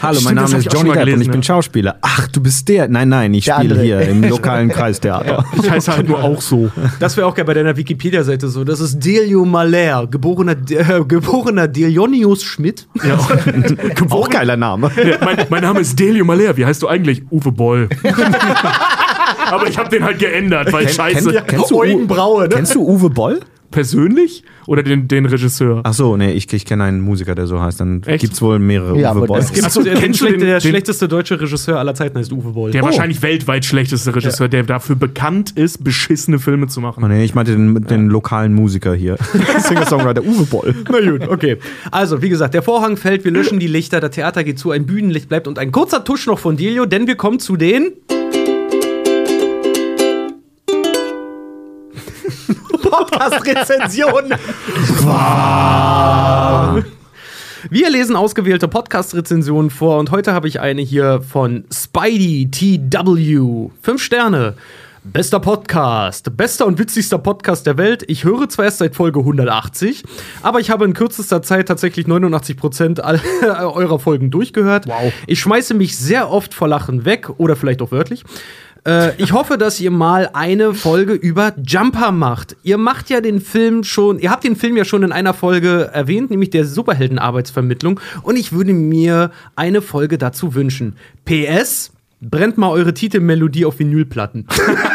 Hallo, 0.01 0.19
Stimmt, 0.19 0.25
mein 0.25 0.35
Name 0.35 0.57
ist 0.57 0.71
Johnny 0.71 0.91
Depp 0.91 1.13
und 1.15 1.21
ich 1.21 1.31
bin 1.31 1.41
ja. 1.41 1.43
Schauspieler. 1.43 1.95
Ach, 2.01 2.27
du 2.27 2.41
bist 2.41 2.54
der? 2.63 2.87
Nein, 2.87 3.09
nein, 3.09 3.33
ich 3.33 3.45
spiele 3.45 3.81
hier 3.81 3.99
im 4.01 4.23
lokalen 4.29 4.69
Kreistheater. 4.69 5.43
Ich 5.61 5.69
heiße 5.69 5.95
halt 5.95 6.07
nur 6.07 6.23
auch 6.23 6.39
so. 6.41 6.71
Das 6.99 7.17
wäre 7.17 7.27
auch 7.27 7.35
geil 7.35 7.45
bei 7.45 7.53
deiner 7.53 7.75
Wikipedia-Seite 7.75 8.47
so. 8.47 8.63
Das 8.63 8.79
ist 8.79 8.99
Delio 8.99 9.43
Maler, 9.43 10.07
geborener, 10.07 10.55
äh, 10.69 11.03
geborener 11.05 11.67
Delionius 11.67 12.43
Schmidt. 12.43 12.87
Ja. 13.03 13.17
Auch 14.09 14.29
geiler 14.29 14.55
Name. 14.55 14.91
Ja, 14.95 15.17
mein, 15.23 15.45
mein 15.49 15.61
Name 15.61 15.79
ist 15.81 15.99
Delio 15.99 16.23
Maler. 16.23 16.55
Wie 16.55 16.65
heißt 16.65 16.81
du 16.81 16.87
eigentlich? 16.87 17.23
Uwe 17.31 17.51
Boll. 17.51 17.89
Aber 19.51 19.67
ich 19.67 19.77
habe 19.77 19.89
den 19.89 20.03
halt 20.03 20.19
geändert, 20.19 20.71
weil 20.71 20.87
scheiße. 20.87 21.31
Kenn, 21.31 21.47
kennst, 21.47 21.71
du, 21.71 22.07
Braue, 22.07 22.43
ne? 22.43 22.49
kennst 22.49 22.75
du 22.75 22.87
Uwe 22.87 23.09
Boll? 23.09 23.39
Persönlich? 23.75 24.43
Oder 24.67 24.81
den, 24.83 25.07
den 25.07 25.25
Regisseur? 25.25 25.81
Ach 25.83 25.93
so, 25.93 26.15
nee, 26.17 26.31
ich, 26.31 26.51
ich 26.53 26.65
kenne 26.65 26.85
einen 26.85 27.01
Musiker, 27.01 27.35
der 27.35 27.45
so 27.45 27.61
heißt. 27.61 27.79
Dann 27.81 28.01
Echt? 28.05 28.21
gibt's 28.21 28.41
wohl 28.41 28.57
mehrere 28.57 28.97
Ja, 28.99 29.11
Uwe 29.11 29.17
aber 29.17 29.27
Bolls. 29.27 29.51
das 29.51 29.63
Ach 29.65 29.69
so, 29.69 29.83
der, 29.83 29.95
kennst 29.95 30.21
du 30.21 30.25
den- 30.27 30.39
der 30.39 30.59
den- 30.59 30.69
schlechteste 30.69 31.07
deutsche 31.09 31.39
Regisseur 31.39 31.77
aller 31.77 31.93
Zeiten 31.93 32.17
heißt 32.17 32.31
Uwe 32.31 32.51
Boll. 32.51 32.71
Der 32.71 32.81
Oh. 32.81 32.85
wahrscheinlich 32.85 33.21
weltweit 33.21 33.65
schlechteste 33.65 34.15
Regisseur, 34.15 34.47
der 34.47 34.63
dafür 34.63 34.95
bekannt 34.95 35.51
ist, 35.51 35.83
beschissene 35.83 36.39
Filme 36.39 36.67
zu 36.67 36.79
machen. 36.79 37.03
Oh, 37.03 37.07
nee, 37.07 37.23
ich 37.25 37.35
meinte 37.35 37.51
den, 37.51 37.83
den 37.85 38.07
lokalen 38.07 38.53
Musiker 38.53 38.95
hier. 38.95 39.17
Singer-Songwriter 39.59 40.23
Uwe 40.23 40.45
Boll. 40.45 40.73
Na 40.89 41.11
gut, 41.11 41.27
okay. 41.27 41.57
Also, 41.91 42.21
wie 42.21 42.29
gesagt, 42.29 42.53
der 42.53 42.63
Vorhang 42.63 42.95
fällt, 42.97 43.25
wir 43.25 43.31
löschen 43.31 43.59
die 43.59 43.67
Lichter, 43.67 43.99
das 43.99 44.11
Theater 44.11 44.43
geht 44.45 44.57
zu, 44.57 44.71
ein 44.71 44.85
Bühnenlicht 44.85 45.27
bleibt 45.29 45.47
und 45.47 45.59
ein 45.59 45.71
kurzer 45.71 46.03
Tusch 46.03 46.25
noch 46.27 46.39
von 46.39 46.55
Delio, 46.57 46.85
denn 46.85 47.07
wir 47.07 47.15
kommen 47.15 47.39
zu 47.39 47.57
den. 47.57 47.91
Podcast-Rezensionen. 52.95 54.33
Wir 57.69 57.89
lesen 57.89 58.15
ausgewählte 58.15 58.69
Podcast-Rezensionen 58.69 59.69
vor 59.69 59.99
und 59.99 60.11
heute 60.11 60.31
habe 60.31 60.47
ich 60.47 60.61
eine 60.61 60.81
hier 60.81 61.21
von 61.21 61.65
Spidey 61.73 62.49
TW. 62.49 63.69
Fünf 63.81 64.01
Sterne. 64.01 64.55
Bester 65.03 65.39
Podcast, 65.39 66.35
bester 66.35 66.65
und 66.65 66.79
witzigster 66.79 67.19
Podcast 67.19 67.67
der 67.67 67.77
Welt. 67.77 68.03
Ich 68.07 68.23
höre 68.23 68.49
zwar 68.49 68.65
erst 68.65 68.79
seit 68.79 68.95
Folge 68.95 69.19
180, 69.19 70.03
aber 70.41 70.59
ich 70.61 70.71
habe 70.71 70.83
in 70.85 70.95
kürzester 70.95 71.43
Zeit 71.43 71.67
tatsächlich 71.67 72.07
89% 72.07 73.01
all 73.01 73.21
eurer 73.43 73.99
Folgen 73.99 74.31
durchgehört. 74.31 74.87
Wow. 74.87 75.13
Ich 75.27 75.39
schmeiße 75.41 75.75
mich 75.75 75.95
sehr 75.95 76.31
oft 76.31 76.55
vor 76.55 76.67
Lachen 76.67 77.05
weg 77.05 77.29
oder 77.37 77.55
vielleicht 77.55 77.83
auch 77.83 77.91
wörtlich. 77.91 78.23
Äh, 78.85 79.15
ich 79.21 79.33
hoffe, 79.33 79.57
dass 79.57 79.79
ihr 79.79 79.91
mal 79.91 80.29
eine 80.33 80.73
Folge 80.73 81.13
über 81.13 81.53
Jumper 81.65 82.11
macht. 82.11 82.55
Ihr 82.63 82.77
macht 82.77 83.09
ja 83.09 83.21
den 83.21 83.41
Film 83.41 83.83
schon, 83.83 84.19
ihr 84.19 84.31
habt 84.31 84.43
den 84.43 84.55
Film 84.55 84.77
ja 84.77 84.85
schon 84.85 85.03
in 85.03 85.11
einer 85.11 85.33
Folge 85.33 85.89
erwähnt, 85.91 86.29
nämlich 86.29 86.51
der 86.51 86.65
Superheldenarbeitsvermittlung. 86.65 87.99
Und 88.21 88.37
ich 88.37 88.51
würde 88.51 88.73
mir 88.73 89.31
eine 89.55 89.81
Folge 89.81 90.17
dazu 90.17 90.53
wünschen. 90.53 90.95
PS, 91.25 91.91
brennt 92.21 92.57
mal 92.57 92.69
eure 92.69 92.93
Titelmelodie 92.93 93.65
auf 93.65 93.79
Vinylplatten. 93.79 94.47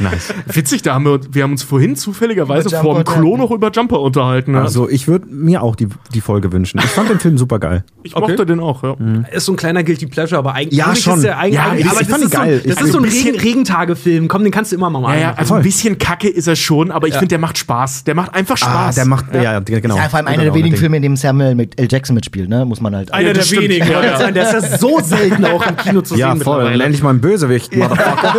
Nice. 0.00 0.34
Witzig, 0.46 0.82
da 0.82 0.94
haben 0.94 1.04
wir, 1.04 1.20
wir 1.30 1.42
haben 1.42 1.52
uns 1.52 1.62
vorhin 1.62 1.96
zufälligerweise 1.96 2.70
vor 2.70 2.94
dem 2.94 2.98
Jumper 2.98 3.12
Klo 3.14 3.36
noch 3.36 3.50
über 3.50 3.70
Jumper 3.70 4.00
unterhalten. 4.00 4.54
ja. 4.54 4.62
Also 4.62 4.88
ich 4.88 5.08
würde 5.08 5.26
mir 5.28 5.62
auch 5.62 5.76
die, 5.76 5.88
die 6.14 6.20
Folge 6.20 6.52
wünschen. 6.52 6.78
Ich 6.78 6.90
fand 6.90 7.10
den 7.10 7.20
Film 7.20 7.38
super 7.38 7.58
geil. 7.58 7.84
ich 8.02 8.14
mochte 8.14 8.46
den 8.46 8.60
auch, 8.60 8.82
ja. 8.82 8.96
Ist 9.32 9.46
so 9.46 9.52
ein 9.52 9.56
kleiner 9.56 9.82
Guilty 9.84 10.06
Pleasure, 10.06 10.38
aber 10.38 10.54
eigentlich 10.54 10.78
Ja, 10.78 10.94
schon. 10.96 11.14
ist 11.16 11.24
der 11.24 11.38
eigentlich, 11.38 11.54
Ja, 11.54 11.64
aber 11.66 11.76
ich 11.78 11.84
das 11.86 11.94
fand 11.94 12.08
ist 12.08 12.28
ihn 12.28 12.30
so, 12.30 12.36
geil. 12.38 12.60
das 12.64 12.76
Ich- 12.76 12.80
ist 12.82 12.92
so 12.92 12.98
ein 12.98 13.04
Regen, 13.04 13.38
Regentagefilm. 13.40 14.28
Komm, 14.28 14.42
den 14.42 14.52
kannst 14.52 14.72
du 14.72 14.76
immer 14.76 14.90
mal 14.90 15.00
machen. 15.00 15.14
Ja, 15.14 15.20
ja, 15.20 15.34
also 15.34 15.48
voll. 15.48 15.58
ein 15.58 15.62
bisschen 15.62 15.98
kacke 15.98 16.28
ist 16.28 16.46
er 16.46 16.56
schon, 16.56 16.90
aber 16.90 17.06
ich 17.08 17.14
finde, 17.14 17.28
der 17.28 17.38
macht 17.38 17.58
Spaß. 17.58 18.04
Der 18.04 18.14
macht 18.14 18.34
einfach 18.34 18.54
Ah, 18.54 18.58
Spaß. 18.58 18.94
der 18.96 19.04
macht, 19.06 19.26
ja, 19.34 19.60
genau. 19.60 19.96
Ja, 19.96 20.08
vor 20.08 20.18
allem 20.18 20.26
einer 20.28 20.44
der 20.44 20.54
wenigen 20.54 20.72
das. 20.74 20.80
Filme, 20.80 20.96
in 20.96 21.02
dem 21.02 21.16
Samuel 21.16 21.54
mit 21.54 21.78
L. 21.80 21.88
Jackson 21.90 22.14
mitspielt, 22.14 22.48
ne? 22.48 22.64
Muss 22.64 22.80
man 22.80 22.94
halt. 22.94 23.12
Einer 23.12 23.32
der 23.32 23.34
das 23.34 23.52
wenigen. 23.52 23.86
Ja, 23.86 24.02
ja. 24.02 24.20
Ja, 24.20 24.30
Der 24.30 24.42
ist 24.42 24.70
ja 24.70 24.78
so 24.78 25.00
selten 25.02 25.44
auch 25.44 25.66
im 25.66 25.76
Kino 25.76 26.00
zu 26.02 26.16
Ja, 26.16 26.32
sehen 26.32 26.42
voll. 26.42 26.56
mittlerweile. 26.58 26.84
Endlich 26.84 27.02
mal 27.02 27.10
ein 27.10 27.20
Bösewicht. 27.20 27.74
Motherfucker. 27.76 28.36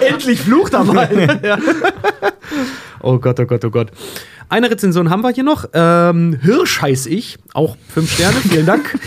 Endlich 0.08 0.33
flucht 0.40 0.74
er 0.74 0.84
mal. 0.84 1.40
ja. 1.42 1.58
Oh 3.06 3.18
Gott, 3.18 3.38
oh 3.38 3.44
Gott, 3.44 3.62
oh 3.66 3.70
Gott. 3.70 3.90
Eine 4.48 4.70
Rezension 4.70 5.10
haben 5.10 5.20
wir 5.20 5.30
hier 5.30 5.44
noch. 5.44 5.66
Ähm, 5.74 6.38
Hirsch 6.40 6.80
heiß 6.80 7.04
ich. 7.04 7.36
Auch 7.52 7.76
fünf 7.88 8.10
Sterne. 8.10 8.36
Vielen 8.36 8.64
Dank. 8.64 8.98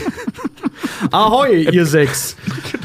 Ahoi, 1.12 1.64
ihr 1.72 1.86
sechs. 1.88 2.36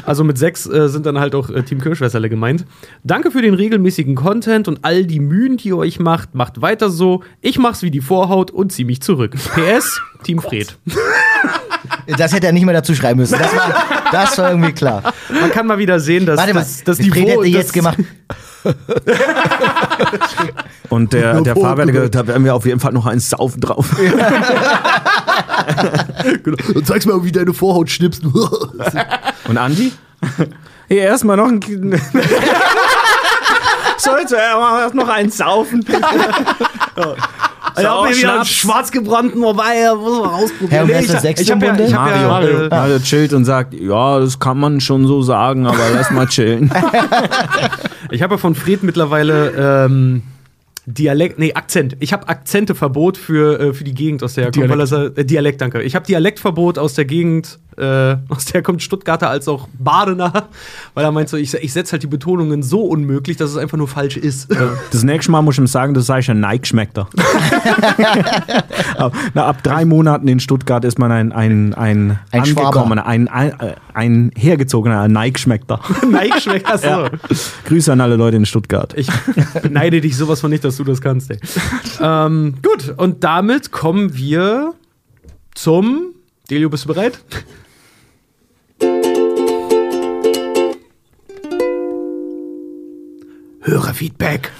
Also 0.05 0.23
mit 0.23 0.39
sechs 0.39 0.65
äh, 0.65 0.89
sind 0.89 1.05
dann 1.05 1.19
halt 1.19 1.35
auch 1.35 1.51
äh, 1.51 1.61
Team 1.61 1.81
Kirschwässerle 1.81 2.29
gemeint. 2.29 2.65
Danke 3.03 3.29
für 3.29 3.43
den 3.43 3.53
regelmäßigen 3.53 4.15
Content 4.15 4.67
und 4.67 4.79
all 4.83 5.05
die 5.05 5.19
Mühen, 5.19 5.57
die 5.57 5.69
ihr 5.69 5.77
euch 5.77 5.99
macht. 5.99 6.33
Macht 6.33 6.61
weiter 6.61 6.89
so. 6.89 7.23
Ich 7.41 7.59
mach's 7.59 7.83
wie 7.83 7.91
die 7.91 8.01
Vorhaut 8.01 8.49
und 8.49 8.71
zieh 8.71 8.85
mich 8.85 9.01
zurück. 9.01 9.35
PS, 9.35 10.01
Team 10.23 10.39
Fred. 10.39 10.77
Das 12.17 12.33
hätte 12.33 12.47
er 12.47 12.53
nicht 12.53 12.65
mehr 12.65 12.73
dazu 12.73 12.95
schreiben 12.95 13.19
müssen. 13.19 13.37
Das 13.37 13.55
war, 13.55 13.92
das 14.13 14.37
war 14.37 14.51
irgendwie 14.51 14.71
klar. 14.73 15.01
Man 15.29 15.51
kann 15.51 15.67
mal 15.67 15.77
wieder 15.77 15.99
sehen, 15.99 16.25
dass 16.25 16.37
Warte 16.37 16.53
mal, 16.53 16.61
das, 16.61 16.83
das 16.83 16.99
Niveau... 16.99 17.15
hätte 17.15 17.37
das- 17.39 17.47
jetzt 17.49 17.73
gemacht. 17.73 17.97
Und 20.89 21.11
der, 21.13 21.41
der 21.41 21.55
Fahrwerdige, 21.55 22.09
da 22.09 22.25
werden 22.27 22.45
wir 22.45 22.55
auf 22.55 22.65
jeden 22.65 22.79
Fall 22.79 22.93
noch 22.93 23.05
eins 23.05 23.29
saufen 23.29 23.59
drauf. 23.59 23.89
Und 26.73 26.87
zeig's 26.87 27.05
mal, 27.05 27.23
wie 27.23 27.31
deine 27.31 27.53
Vorhaut 27.53 27.89
schnippst. 27.89 28.23
Und 29.47 29.57
Andi? 29.57 29.91
Hier 30.87 31.01
erstmal 31.01 31.37
noch 31.37 31.47
ein. 31.47 31.59
Sollte 33.97 34.37
er 34.37 34.81
erst 34.81 34.95
noch 34.95 35.09
eins 35.09 35.37
saufen. 35.37 35.85
Ich 37.77 37.85
habe 37.85 38.07
hier 38.09 38.17
wieder 38.17 38.35
einen 38.35 38.45
schwarz 38.45 38.91
gebrannten 38.91 39.41
Wobei, 39.41 39.93
muss 39.95 40.19
man 40.19 40.29
ausprobieren. 40.29 40.87
Herr, 40.87 40.99
ist 40.99 41.23
ich, 41.23 41.39
ich 41.41 41.51
hab 41.51 41.63
im 41.63 41.75
ja, 41.75 41.85
ich 41.85 41.93
hab 41.93 42.05
Mario, 42.05 42.21
ja, 42.21 42.27
Mario. 42.27 42.65
äh, 42.65 42.69
Mario 42.69 42.99
chillt 42.99 43.33
und 43.33 43.45
sagt, 43.45 43.73
ja, 43.73 44.19
das 44.19 44.39
kann 44.39 44.59
man 44.59 44.79
schon 44.81 45.07
so 45.07 45.21
sagen, 45.21 45.65
aber 45.65 45.89
lass 45.93 46.11
mal 46.11 46.27
chillen. 46.27 46.71
Ich 48.11 48.21
habe 48.21 48.35
ja 48.35 48.37
von 48.37 48.53
Fred 48.53 48.83
mittlerweile 48.83 49.85
ähm, 49.87 50.21
Dialekt, 50.85 51.39
nee, 51.39 51.53
Akzent. 51.53 51.95
Ich 51.99 52.11
habe 52.13 52.27
Akzenteverbot 52.27 53.17
für, 53.17 53.59
äh, 53.59 53.73
für 53.73 53.83
die 53.83 53.93
Gegend, 53.93 54.21
aus 54.21 54.33
der 54.33 54.45
er 54.45 54.51
kommt. 54.51 54.69
Weil 54.69 54.81
er, 54.81 55.17
äh, 55.17 55.25
Dialekt, 55.25 55.61
danke. 55.61 55.81
Ich 55.81 55.95
habe 55.95 56.05
Dialektverbot 56.05 56.77
aus 56.77 56.93
der 56.93 57.05
Gegend, 57.05 57.59
äh, 57.77 58.17
aus 58.29 58.45
der 58.45 58.61
kommt 58.61 58.81
Stuttgarter 58.81 59.29
als 59.29 59.47
auch 59.47 59.67
Badener, 59.77 60.47
weil 60.93 61.03
er 61.03 61.11
meint 61.11 61.29
so, 61.29 61.37
ich, 61.37 61.53
ich 61.53 61.73
setze 61.73 61.93
halt 61.93 62.03
die 62.03 62.07
Betonungen 62.07 62.63
so 62.63 62.81
unmöglich, 62.81 63.37
dass 63.37 63.51
es 63.51 63.57
einfach 63.57 63.77
nur 63.77 63.87
falsch 63.87 64.17
ist. 64.17 64.49
Das 64.91 65.03
nächste 65.03 65.31
Mal 65.31 65.41
muss 65.41 65.55
ich 65.55 65.59
ihm 65.59 65.67
sagen, 65.67 65.93
das 65.93 66.05
sei 66.05 66.19
ein 66.27 66.39
Nike-Schmeckter. 66.39 67.07
Na, 69.33 69.45
ab 69.45 69.63
drei 69.63 69.85
Monaten 69.85 70.27
in 70.27 70.39
Stuttgart 70.39 70.85
ist 70.85 70.99
man 70.99 71.11
ein, 71.11 71.31
ein, 71.31 71.73
ein, 71.73 72.19
Ein 72.31 72.41
angekommener, 72.41 73.05
ein, 73.05 73.27
ein, 73.27 73.53
ein 73.93 74.31
hergezogener 74.35 75.07
Nike-Schmeckter. 75.07 75.79
Nein, 76.09 76.31
schmeckt 76.39 76.69
das 76.69 76.81
so. 76.81 77.07
Grüße 77.65 77.91
an 77.91 78.01
alle 78.01 78.15
Leute 78.15 78.37
in 78.37 78.45
Stuttgart. 78.45 78.93
Ich 78.97 79.07
beneide 79.61 80.01
dich 80.01 80.17
sowas 80.17 80.41
von 80.41 80.51
nicht, 80.51 80.63
dass 80.63 80.77
du 80.77 80.83
das 80.83 81.01
kannst, 81.01 81.31
ey. 81.31 81.39
ähm, 82.01 82.55
gut, 82.61 82.93
und 82.97 83.23
damit 83.23 83.71
kommen 83.71 84.15
wir 84.15 84.73
zum. 85.55 86.13
Delio, 86.49 86.69
bist 86.69 86.85
du 86.85 86.89
bereit? 86.89 87.19
Hörerfeedback. 93.65 94.51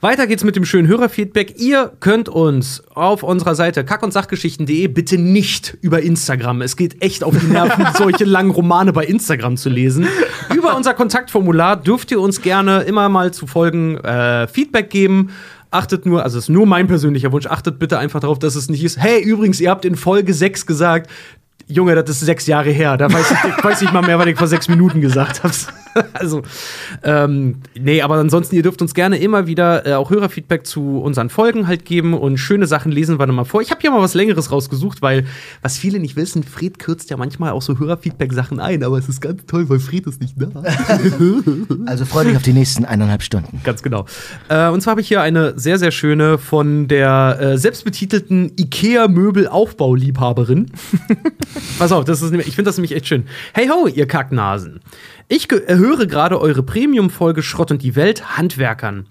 Weiter 0.00 0.26
geht's 0.26 0.42
mit 0.42 0.56
dem 0.56 0.64
schönen 0.64 0.88
Hörerfeedback. 0.88 1.60
Ihr 1.60 1.92
könnt 2.00 2.28
uns 2.28 2.82
auf 2.92 3.22
unserer 3.22 3.54
Seite 3.54 3.84
kack- 3.84 4.02
und 4.02 4.12
sachgeschichten.de 4.12 4.88
bitte 4.88 5.16
nicht 5.16 5.78
über 5.80 6.02
Instagram. 6.02 6.60
Es 6.60 6.76
geht 6.76 7.00
echt 7.00 7.22
auf 7.22 7.38
die 7.38 7.46
Nerven, 7.46 7.86
solche 7.96 8.24
langen 8.24 8.50
Romane 8.50 8.92
bei 8.92 9.04
Instagram 9.04 9.56
zu 9.56 9.68
lesen. 9.68 10.08
Über 10.52 10.76
unser 10.76 10.92
Kontaktformular 10.92 11.76
dürft 11.76 12.10
ihr 12.10 12.20
uns 12.20 12.42
gerne 12.42 12.82
immer 12.82 13.08
mal 13.08 13.32
zu 13.32 13.46
Folgen 13.46 13.98
äh, 13.98 14.48
Feedback 14.48 14.90
geben. 14.90 15.30
Achtet 15.70 16.04
nur, 16.04 16.24
also 16.24 16.38
es 16.38 16.44
ist 16.44 16.50
nur 16.50 16.66
mein 16.66 16.88
persönlicher 16.88 17.30
Wunsch, 17.30 17.46
achtet 17.46 17.78
bitte 17.78 17.98
einfach 17.98 18.20
darauf, 18.20 18.40
dass 18.40 18.56
es 18.56 18.68
nicht 18.68 18.82
ist, 18.82 18.98
hey, 18.98 19.22
übrigens, 19.22 19.60
ihr 19.60 19.70
habt 19.70 19.84
in 19.84 19.94
Folge 19.94 20.34
6 20.34 20.66
gesagt, 20.66 21.10
Junge, 21.66 21.94
das 21.94 22.10
ist 22.10 22.20
sechs 22.20 22.46
Jahre 22.46 22.70
her. 22.70 22.96
Da 22.96 23.12
weiß 23.12 23.30
ich, 23.30 23.64
weiß 23.64 23.82
ich 23.82 23.92
mal 23.92 24.02
mehr, 24.02 24.18
was 24.18 24.26
ich 24.26 24.36
vor 24.36 24.46
sechs 24.46 24.68
Minuten 24.68 25.00
gesagt 25.00 25.42
habe. 25.42 25.54
Also, 26.12 26.42
ähm, 27.02 27.56
nee, 27.78 28.02
aber 28.02 28.16
ansonsten, 28.16 28.56
ihr 28.56 28.62
dürft 28.62 28.82
uns 28.82 28.94
gerne 28.94 29.18
immer 29.18 29.46
wieder 29.46 29.86
äh, 29.86 29.94
auch 29.94 30.10
Hörerfeedback 30.10 30.66
zu 30.66 31.00
unseren 31.00 31.28
Folgen 31.28 31.66
halt 31.66 31.84
geben 31.84 32.14
und 32.14 32.38
schöne 32.38 32.66
Sachen 32.66 32.92
lesen 32.92 33.18
wir 33.18 33.26
dann 33.26 33.34
mal 33.34 33.44
vor. 33.44 33.60
Ich 33.62 33.70
habe 33.70 33.80
hier 33.80 33.90
mal 33.90 34.00
was 34.00 34.14
Längeres 34.14 34.52
rausgesucht, 34.52 35.02
weil, 35.02 35.26
was 35.62 35.76
viele 35.76 35.98
nicht 35.98 36.14
wissen, 36.16 36.44
Fred 36.44 36.78
kürzt 36.78 37.10
ja 37.10 37.16
manchmal 37.16 37.52
auch 37.52 37.62
so 37.62 37.78
Hörerfeedback-Sachen 37.78 38.60
ein, 38.60 38.84
aber 38.84 38.98
es 38.98 39.08
ist 39.08 39.20
ganz 39.20 39.44
toll, 39.46 39.68
weil 39.68 39.80
Fred 39.80 40.06
ist 40.06 40.20
nicht 40.20 40.34
da. 40.36 40.48
Also 41.86 42.04
freue 42.04 42.26
dich 42.26 42.36
auf 42.36 42.42
die 42.42 42.52
nächsten 42.52 42.84
eineinhalb 42.84 43.22
Stunden. 43.22 43.60
Ganz 43.64 43.82
genau. 43.82 44.06
Äh, 44.48 44.68
und 44.68 44.80
zwar 44.80 44.92
habe 44.92 45.00
ich 45.00 45.08
hier 45.08 45.22
eine 45.22 45.58
sehr, 45.58 45.78
sehr 45.78 45.90
schöne 45.90 46.38
von 46.38 46.86
der 46.88 47.38
äh, 47.40 47.58
selbstbetitelten 47.58 48.52
IKEA-Möbel-Aufbauliebhaberin. 48.58 50.70
Pass 51.78 51.92
auf, 51.92 52.04
das 52.04 52.22
ist 52.22 52.32
ich 52.32 52.56
finde 52.56 52.64
das 52.64 52.76
nämlich 52.76 52.94
echt 52.94 53.06
schön. 53.06 53.24
Hey 53.52 53.68
ho, 53.68 53.86
ihr 53.86 54.06
Kacknasen. 54.06 54.80
Ich 55.28 55.50
äh, 55.50 55.74
höre 55.84 56.06
gerade 56.06 56.40
eure 56.40 56.62
Premium-Folge 56.62 57.42
Schrott 57.42 57.70
und 57.70 57.82
die 57.82 57.94
Welt 57.94 58.38
Handwerkern. 58.38 59.06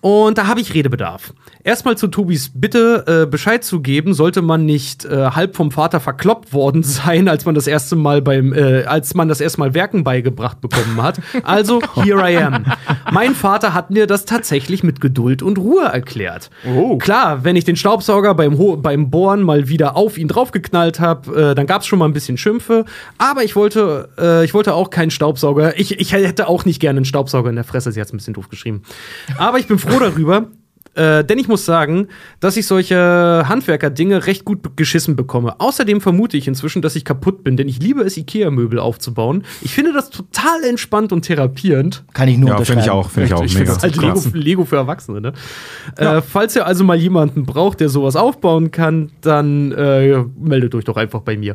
Und 0.00 0.38
da 0.38 0.46
habe 0.46 0.60
ich 0.60 0.74
Redebedarf. 0.74 1.32
Erstmal 1.64 1.98
zu 1.98 2.06
Tobis 2.06 2.52
Bitte, 2.54 3.24
äh, 3.24 3.26
Bescheid 3.26 3.64
zu 3.64 3.80
geben, 3.80 4.14
sollte 4.14 4.42
man 4.42 4.64
nicht 4.64 5.04
äh, 5.04 5.30
halb 5.32 5.56
vom 5.56 5.72
Vater 5.72 5.98
verkloppt 5.98 6.52
worden 6.52 6.82
sein, 6.84 7.28
als 7.28 7.44
man 7.44 7.56
das 7.56 7.66
erste 7.66 7.96
Mal 7.96 8.22
beim, 8.22 8.52
äh, 8.52 8.84
als 8.84 9.14
man 9.14 9.28
das 9.28 9.40
erste 9.40 9.58
Mal 9.58 9.74
Werken 9.74 10.04
beigebracht 10.04 10.60
bekommen 10.60 11.02
hat. 11.02 11.20
Also, 11.42 11.80
here 11.96 12.30
I 12.30 12.36
am. 12.36 12.64
Mein 13.10 13.34
Vater 13.34 13.74
hat 13.74 13.90
mir 13.90 14.06
das 14.06 14.24
tatsächlich 14.24 14.84
mit 14.84 15.00
Geduld 15.00 15.42
und 15.42 15.58
Ruhe 15.58 15.84
erklärt. 15.84 16.50
Klar, 16.98 17.42
wenn 17.42 17.56
ich 17.56 17.64
den 17.64 17.76
Staubsauger 17.76 18.34
beim, 18.34 18.56
Ho 18.56 18.76
beim 18.76 19.10
Bohren 19.10 19.42
mal 19.42 19.68
wieder 19.68 19.96
auf 19.96 20.16
ihn 20.16 20.28
draufgeknallt 20.28 21.00
habe, 21.00 21.50
äh, 21.50 21.54
dann 21.56 21.66
gab 21.66 21.82
es 21.82 21.88
schon 21.88 21.98
mal 21.98 22.04
ein 22.04 22.12
bisschen 22.12 22.36
Schimpfe. 22.36 22.84
Aber 23.18 23.42
ich 23.42 23.56
wollte, 23.56 24.08
äh, 24.16 24.44
ich 24.44 24.54
wollte 24.54 24.74
auch 24.74 24.90
keinen 24.90 25.10
Staubsauger. 25.10 25.78
Ich, 25.78 25.98
ich 25.98 26.12
hätte 26.12 26.46
auch 26.48 26.64
nicht 26.64 26.80
gerne 26.80 26.98
einen 26.98 27.04
Staubsauger 27.04 27.50
in 27.50 27.56
der 27.56 27.64
Fresse. 27.64 27.90
Sie 27.90 28.00
hat 28.00 28.06
es 28.06 28.12
ein 28.12 28.18
bisschen 28.18 28.34
doof 28.34 28.48
geschrieben. 28.48 28.82
Aber 29.38 29.58
ich 29.58 29.66
bin 29.66 29.78
froh 29.78 29.87
darüber. 29.88 30.48
Äh, 30.94 31.22
denn 31.24 31.38
ich 31.38 31.46
muss 31.46 31.64
sagen, 31.64 32.08
dass 32.40 32.56
ich 32.56 32.66
solche 32.66 33.44
Handwerker-Dinge 33.46 34.26
recht 34.26 34.44
gut 34.44 34.76
geschissen 34.76 35.14
bekomme. 35.14 35.60
Außerdem 35.60 36.00
vermute 36.00 36.36
ich 36.36 36.48
inzwischen, 36.48 36.82
dass 36.82 36.96
ich 36.96 37.04
kaputt 37.04 37.44
bin, 37.44 37.56
denn 37.56 37.68
ich 37.68 37.80
liebe 37.80 38.00
es, 38.02 38.16
Ikea-Möbel 38.16 38.80
aufzubauen. 38.80 39.44
Ich 39.60 39.74
finde 39.74 39.92
das 39.92 40.10
total 40.10 40.64
entspannt 40.64 41.12
und 41.12 41.22
therapierend. 41.22 42.04
Kann 42.14 42.28
ich 42.28 42.36
nur 42.36 42.48
Ja, 42.50 42.64
finde 42.64 42.82
ich 42.82 42.90
auch, 42.90 43.10
finde 43.10 43.26
ich 43.28 43.34
auch 43.34 43.44
Ich 43.44 43.54
mega. 43.54 43.74
finde 43.78 43.88
das 43.88 44.02
halt 44.02 44.24
Lego. 44.24 44.36
Lego 44.36 44.64
für 44.64 44.76
Erwachsene, 44.76 45.20
ne? 45.20 45.32
Äh, 45.96 46.20
falls 46.20 46.56
ihr 46.56 46.66
also 46.66 46.82
mal 46.82 46.96
jemanden 46.96 47.44
braucht, 47.44 47.78
der 47.78 47.90
sowas 47.90 48.16
aufbauen 48.16 48.72
kann, 48.72 49.10
dann 49.20 49.70
äh, 49.72 50.24
meldet 50.36 50.74
euch 50.74 50.84
doch 50.84 50.96
einfach 50.96 51.20
bei 51.20 51.36
mir. 51.36 51.54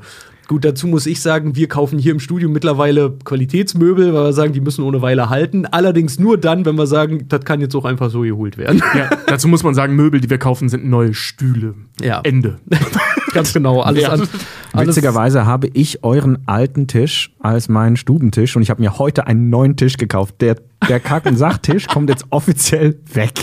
Gut, 0.53 0.65
dazu 0.65 0.85
muss 0.85 1.07
ich 1.07 1.19
sagen, 1.19 1.55
wir 1.55 1.67
kaufen 1.67 1.97
hier 1.97 2.11
im 2.11 2.19
Studio 2.19 2.47
mittlerweile 2.47 3.17
Qualitätsmöbel, 3.25 4.13
weil 4.13 4.25
wir 4.25 4.33
sagen, 4.33 4.53
die 4.53 4.61
müssen 4.61 4.83
ohne 4.83 5.01
Weile 5.01 5.31
halten. 5.31 5.65
Allerdings 5.65 6.19
nur 6.19 6.37
dann, 6.37 6.63
wenn 6.63 6.75
wir 6.75 6.85
sagen, 6.85 7.27
das 7.27 7.43
kann 7.43 7.59
jetzt 7.59 7.73
auch 7.73 7.85
einfach 7.85 8.11
so 8.11 8.21
geholt 8.21 8.59
werden. 8.59 8.83
Ja, 8.93 9.09
dazu 9.25 9.47
muss 9.47 9.63
man 9.63 9.73
sagen, 9.73 9.95
Möbel, 9.95 10.21
die 10.21 10.29
wir 10.29 10.37
kaufen, 10.37 10.69
sind 10.69 10.85
neue 10.85 11.15
Stühle. 11.15 11.73
Ja. 12.03 12.21
Ende. 12.23 12.59
Ganz 13.33 13.51
genau. 13.51 13.81
Alles 13.81 14.03
Ja. 14.03 14.09
an. 14.09 14.27
Alles, 14.73 14.89
Witzigerweise 14.89 15.47
habe 15.47 15.69
ich 15.73 16.03
euren 16.03 16.43
alten 16.45 16.85
Tisch 16.85 17.31
als 17.39 17.67
meinen 17.67 17.97
Stubentisch 17.97 18.55
und 18.55 18.61
ich 18.61 18.69
habe 18.69 18.79
mir 18.79 18.99
heute 18.99 19.25
einen 19.25 19.49
neuen 19.49 19.75
Tisch 19.75 19.97
gekauft. 19.97 20.35
Der, 20.39 20.57
der 20.87 20.99
Kack- 20.99 21.25
und 21.25 21.35
Sachtisch 21.35 21.87
kommt 21.87 22.11
jetzt 22.11 22.27
offiziell 22.29 22.99
weg. 23.11 23.33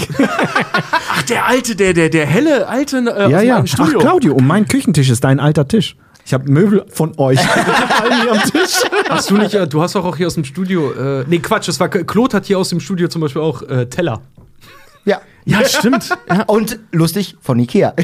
Ach, 1.12 1.22
der 1.22 1.48
alte, 1.48 1.74
der, 1.74 1.92
der, 1.92 2.08
der 2.08 2.26
helle 2.26 2.68
alte 2.68 2.98
äh, 2.98 3.30
ja, 3.32 3.42
ja. 3.42 3.54
meinem 3.54 3.64
Ach, 3.64 3.66
Studio. 3.66 3.98
Claudio, 3.98 4.34
und 4.34 4.46
mein 4.46 4.68
Küchentisch 4.68 5.10
ist 5.10 5.24
dein 5.24 5.40
alter 5.40 5.66
Tisch. 5.66 5.96
Ich 6.30 6.34
habe 6.34 6.48
Möbel 6.48 6.86
von 6.92 7.18
euch. 7.18 7.40
Hier 8.22 8.30
am 8.30 8.38
Tisch. 8.38 8.84
hast 9.08 9.32
du 9.32 9.36
nicht, 9.36 9.52
äh, 9.52 9.66
du 9.66 9.82
hast 9.82 9.96
doch 9.96 10.04
auch 10.04 10.16
hier 10.16 10.28
aus 10.28 10.34
dem 10.34 10.44
Studio, 10.44 10.92
äh, 10.92 11.24
nee, 11.26 11.40
Quatsch, 11.40 11.66
das 11.66 11.80
war, 11.80 11.88
Claude 11.88 12.36
hat 12.36 12.46
hier 12.46 12.56
aus 12.56 12.68
dem 12.68 12.78
Studio 12.78 13.08
zum 13.08 13.20
Beispiel 13.20 13.42
auch 13.42 13.62
äh, 13.62 13.86
Teller. 13.86 14.22
Ja. 15.04 15.20
Ja, 15.44 15.64
stimmt. 15.64 16.08
Und 16.46 16.78
lustig 16.92 17.36
von 17.40 17.58
Ikea. 17.58 17.96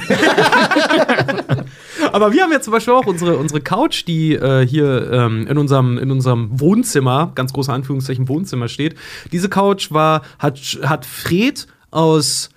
Aber 2.12 2.32
wir 2.32 2.42
haben 2.42 2.50
jetzt 2.50 2.64
zum 2.64 2.72
Beispiel 2.72 2.94
auch 2.94 3.06
unsere, 3.06 3.36
unsere 3.36 3.60
Couch, 3.60 4.04
die 4.08 4.34
äh, 4.34 4.66
hier 4.66 5.08
ähm, 5.12 5.46
in, 5.46 5.56
unserem, 5.56 5.96
in 5.96 6.10
unserem 6.10 6.58
Wohnzimmer, 6.58 7.30
ganz 7.36 7.52
große 7.52 7.72
Anführungszeichen 7.72 8.26
Wohnzimmer 8.26 8.66
steht. 8.66 8.96
Diese 9.30 9.48
Couch 9.48 9.92
war, 9.92 10.22
hat, 10.40 10.58
hat 10.82 11.06
Fred 11.06 11.68
aus 11.92 12.50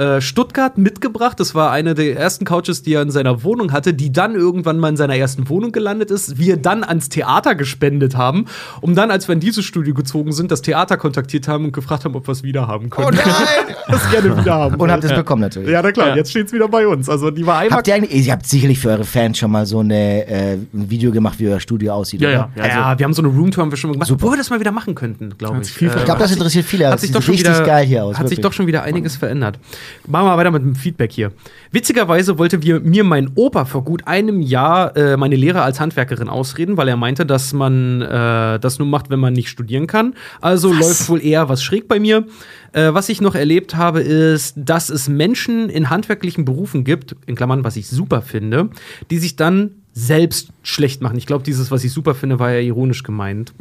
äh, 0.00 0.20
Stuttgart 0.22 0.78
mitgebracht. 0.78 1.38
Das 1.38 1.54
war 1.54 1.70
eine 1.70 1.94
der 1.94 2.16
ersten 2.16 2.44
Couches, 2.46 2.82
die 2.82 2.94
er 2.94 3.02
in 3.02 3.10
seiner 3.10 3.42
Wohnung 3.44 3.70
hatte, 3.72 3.92
die 3.92 4.10
dann 4.12 4.34
irgendwann 4.34 4.78
mal 4.78 4.88
in 4.88 4.96
seiner 4.96 5.14
ersten 5.16 5.48
Wohnung 5.48 5.72
gelandet 5.72 6.10
ist. 6.10 6.38
Wir 6.38 6.56
dann 6.56 6.82
ans 6.82 7.10
Theater 7.10 7.54
gespendet 7.54 8.16
haben, 8.16 8.46
um 8.80 8.94
dann, 8.94 9.10
als 9.10 9.28
wir 9.28 9.34
in 9.34 9.40
dieses 9.40 9.64
Studio 9.64 9.92
gezogen 9.94 10.32
sind, 10.32 10.50
das 10.50 10.62
Theater 10.62 10.96
kontaktiert 10.96 11.48
haben 11.48 11.66
und 11.66 11.72
gefragt 11.72 12.04
haben, 12.04 12.14
ob 12.14 12.26
wir 12.26 12.32
es 12.32 12.42
wieder 12.42 12.66
haben 12.66 12.88
können. 12.90 13.08
Oh 13.08 13.10
nein! 13.10 13.74
das 13.88 14.10
gerne 14.10 14.38
wieder 14.38 14.54
haben. 14.54 14.74
Und 14.76 14.90
habt 14.90 15.04
es 15.04 15.10
ja. 15.10 15.16
bekommen 15.18 15.42
natürlich. 15.42 15.68
Ja, 15.70 15.82
na 15.82 15.92
klar, 15.92 16.08
Ja. 16.08 16.16
jetzt 16.16 16.30
steht 16.30 16.46
es 16.46 16.52
wieder 16.52 16.68
bei 16.68 16.86
uns. 16.86 17.08
Also 17.08 17.30
die 17.30 17.46
war 17.46 17.58
einmal. 17.58 17.76
Habt 17.78 17.88
ihr 17.88 17.94
eigentlich, 17.94 18.26
ihr 18.26 18.32
habt 18.32 18.46
sicherlich 18.46 18.78
für 18.78 18.88
eure 18.88 19.04
Fans 19.04 19.36
schon 19.38 19.50
mal 19.50 19.66
so 19.66 19.80
eine, 19.80 20.26
äh, 20.26 20.52
ein 20.54 20.90
Video 20.90 21.10
gemacht, 21.12 21.38
wie 21.38 21.48
euer 21.48 21.60
Studio 21.60 21.92
aussieht, 21.92 22.22
Ja, 22.22 22.28
oder? 22.28 22.50
ja. 22.56 22.66
ja, 22.66 22.98
wir 22.98 23.04
haben 23.04 23.12
so 23.12 23.20
eine 23.22 23.28
Roomtour 23.28 23.62
haben 23.64 23.70
wir 23.70 23.76
schon 23.76 23.90
mal 23.90 23.94
gemacht, 23.94 24.08
Super. 24.08 24.22
wo 24.26 24.30
wir 24.32 24.36
das 24.38 24.48
mal 24.50 24.60
wieder 24.60 24.72
machen 24.72 24.94
könnten, 24.94 25.36
glaube 25.36 25.60
ich. 25.62 25.68
Äh, 25.82 25.86
Ich 25.86 25.92
glaube, 25.92 26.04
das 26.06 26.20
hat 26.20 26.28
sich- 26.28 26.36
interessiert 26.38 26.64
viele. 26.64 26.86
Hat 26.86 26.94
Das 26.94 27.00
sich 27.02 27.08
sieht 27.08 27.16
doch 27.16 27.22
schon 27.22 27.34
richtig 27.34 27.54
wieder 27.54 27.64
geil 27.66 27.84
hier 27.86 28.04
aus. 28.04 28.16
Hat 28.18 28.28
sich 28.28 28.38
wirklich. 28.38 28.42
doch 28.44 28.52
schon 28.54 28.66
wieder 28.66 28.82
einiges 28.82 29.16
verändert. 29.16 29.58
Machen 30.06 30.24
wir 30.24 30.30
mal 30.30 30.38
weiter 30.38 30.50
mit 30.50 30.62
dem 30.62 30.74
Feedback 30.74 31.12
hier. 31.12 31.32
Witzigerweise 31.72 32.38
wollte 32.38 32.58
mir 32.80 33.04
mein 33.04 33.30
Opa 33.34 33.64
vor 33.64 33.84
gut 33.84 34.06
einem 34.06 34.40
Jahr 34.42 34.96
äh, 34.96 35.16
meine 35.16 35.36
Lehre 35.36 35.62
als 35.62 35.80
Handwerkerin 35.80 36.28
ausreden, 36.28 36.76
weil 36.76 36.88
er 36.88 36.96
meinte, 36.96 37.26
dass 37.26 37.52
man 37.52 38.02
äh, 38.02 38.58
das 38.58 38.78
nur 38.78 38.88
macht, 38.88 39.10
wenn 39.10 39.20
man 39.20 39.32
nicht 39.32 39.48
studieren 39.48 39.86
kann. 39.86 40.14
Also 40.40 40.72
läuft 40.72 41.08
wohl 41.08 41.24
eher 41.24 41.48
was 41.48 41.62
schräg 41.62 41.88
bei 41.88 42.00
mir. 42.00 42.26
Äh, 42.72 42.94
was 42.94 43.08
ich 43.08 43.20
noch 43.20 43.34
erlebt 43.34 43.76
habe, 43.76 44.00
ist, 44.00 44.54
dass 44.56 44.90
es 44.90 45.08
Menschen 45.08 45.68
in 45.68 45.90
handwerklichen 45.90 46.44
Berufen 46.44 46.84
gibt, 46.84 47.16
in 47.26 47.34
Klammern, 47.34 47.64
was 47.64 47.76
ich 47.76 47.88
super 47.88 48.22
finde, 48.22 48.70
die 49.10 49.18
sich 49.18 49.36
dann 49.36 49.79
selbst 50.06 50.48
schlecht 50.62 51.02
machen. 51.02 51.18
Ich 51.18 51.26
glaube, 51.26 51.44
dieses, 51.44 51.70
was 51.70 51.84
ich 51.84 51.92
super 51.92 52.14
finde, 52.14 52.38
war 52.38 52.50
ja 52.52 52.60
ironisch 52.60 53.02
gemeint. 53.02 53.52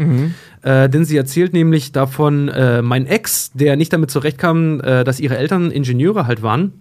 Äh, 0.61 0.89
denn 0.89 1.05
sie 1.05 1.17
erzählt 1.17 1.53
nämlich 1.53 1.91
davon, 1.91 2.47
äh, 2.49 2.81
mein 2.81 3.05
Ex, 3.05 3.51
der 3.53 3.75
nicht 3.75 3.91
damit 3.93 4.11
zurechtkam, 4.11 4.79
äh, 4.81 5.03
dass 5.03 5.19
ihre 5.19 5.37
Eltern 5.37 5.71
Ingenieure 5.71 6.25
halt 6.27 6.41
waren, 6.41 6.73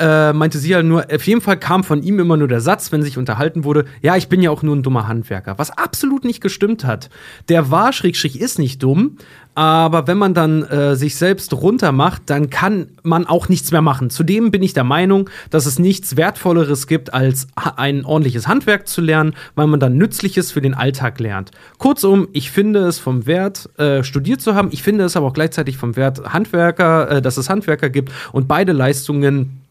äh, 0.00 0.32
meinte 0.32 0.58
sie 0.58 0.70
ja 0.70 0.82
nur, 0.82 1.06
auf 1.12 1.26
jeden 1.26 1.40
Fall 1.40 1.58
kam 1.58 1.84
von 1.84 2.02
ihm 2.02 2.18
immer 2.18 2.36
nur 2.36 2.48
der 2.48 2.60
Satz, 2.60 2.90
wenn 2.90 3.02
sich 3.02 3.18
unterhalten 3.18 3.64
wurde, 3.64 3.84
ja, 4.02 4.16
ich 4.16 4.28
bin 4.28 4.42
ja 4.42 4.50
auch 4.50 4.62
nur 4.62 4.74
ein 4.74 4.82
dummer 4.82 5.06
Handwerker, 5.06 5.58
was 5.58 5.70
absolut 5.70 6.24
nicht 6.24 6.40
gestimmt 6.40 6.84
hat. 6.84 7.10
Der 7.48 7.70
war, 7.70 7.92
schräg, 7.92 8.16
schräg, 8.16 8.34
ist 8.36 8.58
nicht 8.58 8.82
dumm, 8.82 9.18
aber 9.54 10.06
wenn 10.06 10.18
man 10.18 10.34
dann 10.34 10.62
äh, 10.64 10.96
sich 10.96 11.16
selbst 11.16 11.52
runter 11.52 11.92
macht, 11.92 12.22
dann 12.26 12.50
kann 12.50 12.88
man 13.02 13.26
auch 13.26 13.48
nichts 13.48 13.70
mehr 13.70 13.82
machen. 13.82 14.10
Zudem 14.10 14.50
bin 14.50 14.62
ich 14.62 14.74
der 14.74 14.84
Meinung, 14.84 15.30
dass 15.50 15.66
es 15.66 15.78
nichts 15.78 16.16
Wertvolleres 16.16 16.86
gibt, 16.86 17.14
als 17.14 17.46
ein 17.54 18.04
ordentliches 18.04 18.48
Handwerk 18.48 18.88
zu 18.88 19.00
lernen, 19.00 19.34
weil 19.54 19.66
man 19.66 19.80
dann 19.80 19.96
Nützliches 19.96 20.50
für 20.50 20.60
den 20.60 20.74
Alltag 20.74 21.20
lernt. 21.20 21.52
Kurzum, 21.78 22.28
ich 22.32 22.50
finde 22.50 22.80
es 22.80 22.98
vom 22.98 23.26
Wert, 23.26 23.68
äh, 23.78 24.02
studiert 24.02 24.40
zu 24.40 24.54
haben. 24.54 24.68
Ich 24.72 24.82
finde 24.82 25.04
es 25.04 25.16
aber 25.16 25.26
auch 25.26 25.34
gleichzeitig 25.34 25.76
vom 25.76 25.96
Wert, 25.96 26.32
Handwerker, 26.32 27.10
äh, 27.10 27.22
dass 27.22 27.36
es 27.36 27.48
Handwerker 27.48 27.90
gibt 27.90 28.12
und 28.32 28.48
beide 28.48 28.72
Leistungen 28.72 29.63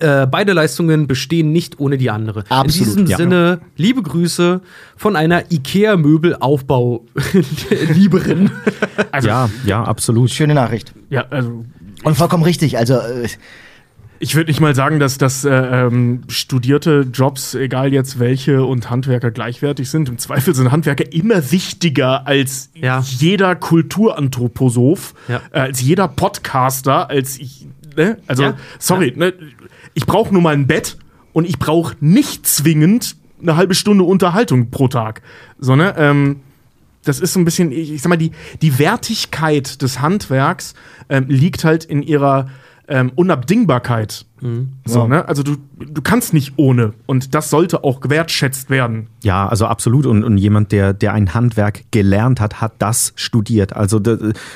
äh, 0.00 0.26
beide 0.26 0.52
Leistungen 0.52 1.06
bestehen 1.06 1.52
nicht 1.52 1.78
ohne 1.80 1.96
die 1.98 2.10
andere. 2.10 2.40
Absolut, 2.48 2.66
In 2.66 2.72
diesem 2.72 3.06
ja. 3.06 3.16
Sinne, 3.16 3.60
liebe 3.76 4.02
Grüße 4.02 4.60
von 4.96 5.16
einer 5.16 5.44
IKEA-Möbelaufbau-Lieberin. 5.50 8.50
ja, 9.22 9.48
ja, 9.64 9.84
absolut. 9.84 10.30
Schöne 10.30 10.54
Nachricht. 10.54 10.92
Ja, 11.10 11.24
also 11.30 11.64
Und 12.04 12.16
vollkommen 12.16 12.42
richtig. 12.44 12.78
Also, 12.78 12.94
äh, 12.94 13.28
ich 14.18 14.34
würde 14.34 14.50
nicht 14.50 14.60
mal 14.60 14.74
sagen, 14.74 14.98
dass, 14.98 15.18
dass 15.18 15.44
äh, 15.44 15.50
ähm, 15.50 16.22
studierte 16.28 17.06
Jobs, 17.12 17.54
egal 17.54 17.92
jetzt 17.92 18.18
welche, 18.18 18.64
und 18.64 18.88
Handwerker 18.88 19.30
gleichwertig 19.30 19.90
sind. 19.90 20.08
Im 20.08 20.16
Zweifel 20.16 20.54
sind 20.54 20.72
Handwerker 20.72 21.12
immer 21.12 21.52
wichtiger 21.52 22.26
als 22.26 22.70
Ja. 22.74 23.02
jeder 23.06 23.54
Kulturanthroposoph, 23.56 25.12
Ja. 25.28 25.42
äh, 25.52 25.58
als 25.60 25.82
jeder 25.82 26.08
Podcaster, 26.08 27.10
als 27.10 27.38
ich. 27.38 27.66
Ne? 27.96 28.16
Also, 28.26 28.42
Ja. 28.44 28.54
sorry, 28.78 29.12
Ne? 29.16 29.34
Ich 29.96 30.06
brauche 30.06 30.32
nur 30.32 30.42
mal 30.42 30.54
ein 30.54 30.66
Bett 30.66 30.98
und 31.32 31.48
ich 31.48 31.58
brauche 31.58 31.96
nicht 32.00 32.46
zwingend 32.46 33.16
eine 33.42 33.56
halbe 33.56 33.74
Stunde 33.74 34.04
Unterhaltung 34.04 34.70
pro 34.70 34.88
Tag. 34.88 35.22
So, 35.58 35.74
ne? 35.74 35.94
Ähm, 35.98 36.40
das 37.04 37.18
ist 37.20 37.32
so 37.32 37.40
ein 37.40 37.44
bisschen, 37.44 37.72
ich, 37.72 37.92
ich 37.92 38.02
sag 38.02 38.10
mal, 38.10 38.16
die, 38.16 38.32
die 38.62 38.78
Wertigkeit 38.78 39.80
des 39.82 40.00
Handwerks 40.00 40.74
ähm, 41.08 41.26
liegt 41.28 41.64
halt 41.64 41.84
in 41.84 42.02
ihrer 42.02 42.48
ähm, 42.88 43.10
Unabdingbarkeit. 43.14 44.26
So, 44.84 45.00
Ja. 45.00 45.08
ne? 45.08 45.28
Also 45.28 45.42
du, 45.42 45.56
du 45.78 46.02
kannst 46.02 46.34
nicht 46.34 46.52
ohne. 46.56 46.92
Und 47.06 47.34
das 47.34 47.48
sollte 47.50 47.82
auch 47.84 48.00
gewertschätzt 48.00 48.68
werden. 48.70 49.08
Ja, 49.24 49.48
also 49.48 49.66
absolut. 49.66 50.04
Und, 50.06 50.22
und 50.24 50.36
jemand, 50.38 50.72
der, 50.72 50.92
der 50.92 51.14
ein 51.14 51.32
Handwerk 51.34 51.84
gelernt 51.90 52.38
hat, 52.40 52.60
hat 52.60 52.74
das 52.78 53.12
studiert. 53.16 53.74
Also 53.74 54.00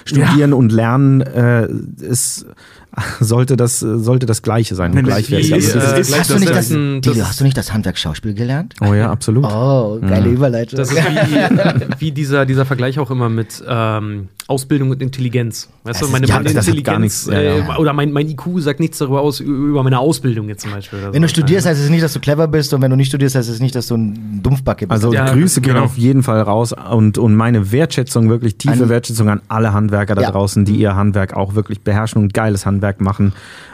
studieren 0.04 0.52
und 0.52 0.70
lernen 0.70 1.22
äh, 1.22 1.66
ist, 2.00 2.46
sollte, 3.20 3.56
das, 3.56 3.80
sollte 3.80 4.26
das 4.26 4.42
Gleiche 4.42 4.74
sein. 4.74 4.96
es 4.96 5.12
Also, 5.14 5.34
äh, 5.34 5.38
ist- 5.40 5.50
ist- 5.50 6.18
hast, 6.18 6.30
du 6.30 6.38
nicht 6.38 6.50
das, 6.50 6.68
das- 6.68 7.28
hast 7.28 7.40
du 7.40 7.44
nicht 7.44 7.56
das 7.56 7.72
Handwerk 7.72 7.96
Schauspiel 7.98 8.34
gelernt? 8.34 8.74
oh 8.80 8.94
ja, 8.94 9.10
absolut. 9.10 9.44
Oh, 9.44 9.98
geile 10.00 10.28
Überleitung. 10.28 10.76
Das 10.76 10.90
ist 10.90 10.98
wie, 10.98 11.00
wie 12.00 12.12
dieser, 12.12 12.46
dieser 12.46 12.64
Vergleich 12.66 12.98
auch 12.98 13.10
immer 13.10 13.28
mit 13.28 13.62
ähm, 13.66 14.28
Ausbildung 14.48 14.90
und 14.90 15.00
Intelligenz. 15.00 15.68
Weißt 15.84 16.00
Das 16.00 16.08
du, 16.08 16.12
meine, 16.12 16.24
ist- 16.24 16.30
ja, 16.30 16.36
meine 16.36 16.52
das 16.52 16.66
hat 16.66 16.84
gar 16.84 16.96
Intelligenz 16.96 17.26
nichts- 17.26 17.26
ja, 17.32 17.40
ja. 17.40 17.76
Äh, 17.76 17.78
oder 17.78 17.92
mein, 17.92 18.10
mein 18.12 18.28
IQ 18.28 18.58
sagt 18.58 18.80
nichts 18.80 18.98
darüber 18.98 19.20
aus, 19.20 19.38
über 19.40 19.82
meine 19.84 19.98
Ausbildung 20.00 20.48
jetzt 20.48 20.62
zum 20.62 20.72
Beispiel. 20.72 20.98
Oder 20.98 21.12
wenn 21.14 21.22
du 21.22 21.28
so. 21.28 21.32
studierst, 21.34 21.66
heißt 21.66 21.80
es 21.80 21.88
nicht, 21.90 22.02
dass 22.02 22.12
du 22.12 22.20
clever 22.20 22.48
bist. 22.48 22.74
Und 22.74 22.82
wenn 22.82 22.90
du 22.90 22.96
nicht 22.96 23.08
studierst, 23.08 23.36
heißt 23.36 23.48
es 23.48 23.60
nicht, 23.60 23.74
dass 23.76 23.86
du 23.86 23.96
ein 23.96 24.40
Dumpfbacke 24.42 24.86
bist. 24.88 24.92
Also 25.04 25.12
Ja, 25.14 25.32
Grüße 25.32 25.60
gehen 25.60 25.74
genau. 25.74 25.84
auf 25.84 25.96
jeden 25.96 26.22
Fall 26.24 26.40
raus 26.42 26.72
und, 26.90 27.18
und 27.18 27.36
meine 27.36 27.70
Wertschätzung, 27.70 28.28
wirklich 28.28 28.56
tiefe 28.56 28.88
Wertschätzung 28.88 29.28
an 29.28 29.40
alle 29.48 29.72
Handwerker 29.72 30.16
da 30.16 30.22
Ja. 30.22 30.30
draußen, 30.32 30.64
die 30.64 30.76
ihr 30.76 30.96
Handwerk 30.96 31.34
auch 31.34 31.54
wirklich 31.54 31.80
beherrschen 31.82 32.20
und 32.20 32.34
geiles 32.34 32.66
Handwerk 32.66 32.79
machen. 33.00 33.32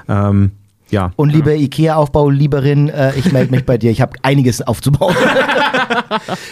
Ähm, 0.08 0.52
ja. 0.90 1.10
Und 1.16 1.30
liebe 1.30 1.56
IKEA-Aufbau-Lieberin, 1.56 2.88
äh, 2.88 3.16
ich 3.16 3.32
melde 3.32 3.50
mich 3.50 3.64
bei 3.64 3.76
dir. 3.76 3.90
Ich 3.90 4.00
habe 4.00 4.12
einiges 4.22 4.62
aufzubauen. 4.62 5.16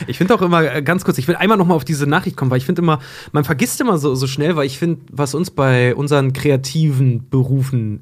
Ich 0.07 0.19
finde 0.19 0.35
auch 0.35 0.43
immer 0.43 0.63
äh, 0.63 0.83
ganz 0.83 1.05
kurz, 1.05 1.19
ich 1.19 1.29
will 1.29 1.37
einmal 1.37 1.57
noch 1.57 1.67
mal 1.67 1.75
auf 1.75 1.85
diese 1.85 2.07
Nachricht 2.07 2.37
kommen, 2.37 2.51
weil 2.51 2.59
ich 2.59 2.67
finde 2.67 2.83
immer, 2.83 2.99
man 3.33 3.45
vergisst 3.45 3.81
immer 3.81 3.99
so, 3.99 4.15
so 4.15 4.27
schnell, 4.27 4.57
weil 4.57 4.67
ich 4.67 4.79
finde, 4.79 5.03
was 5.11 5.35
uns 5.35 5.51
bei 5.51 5.95
unseren 5.95 6.33
kreativen 6.33 7.29
Berufen 7.31 8.01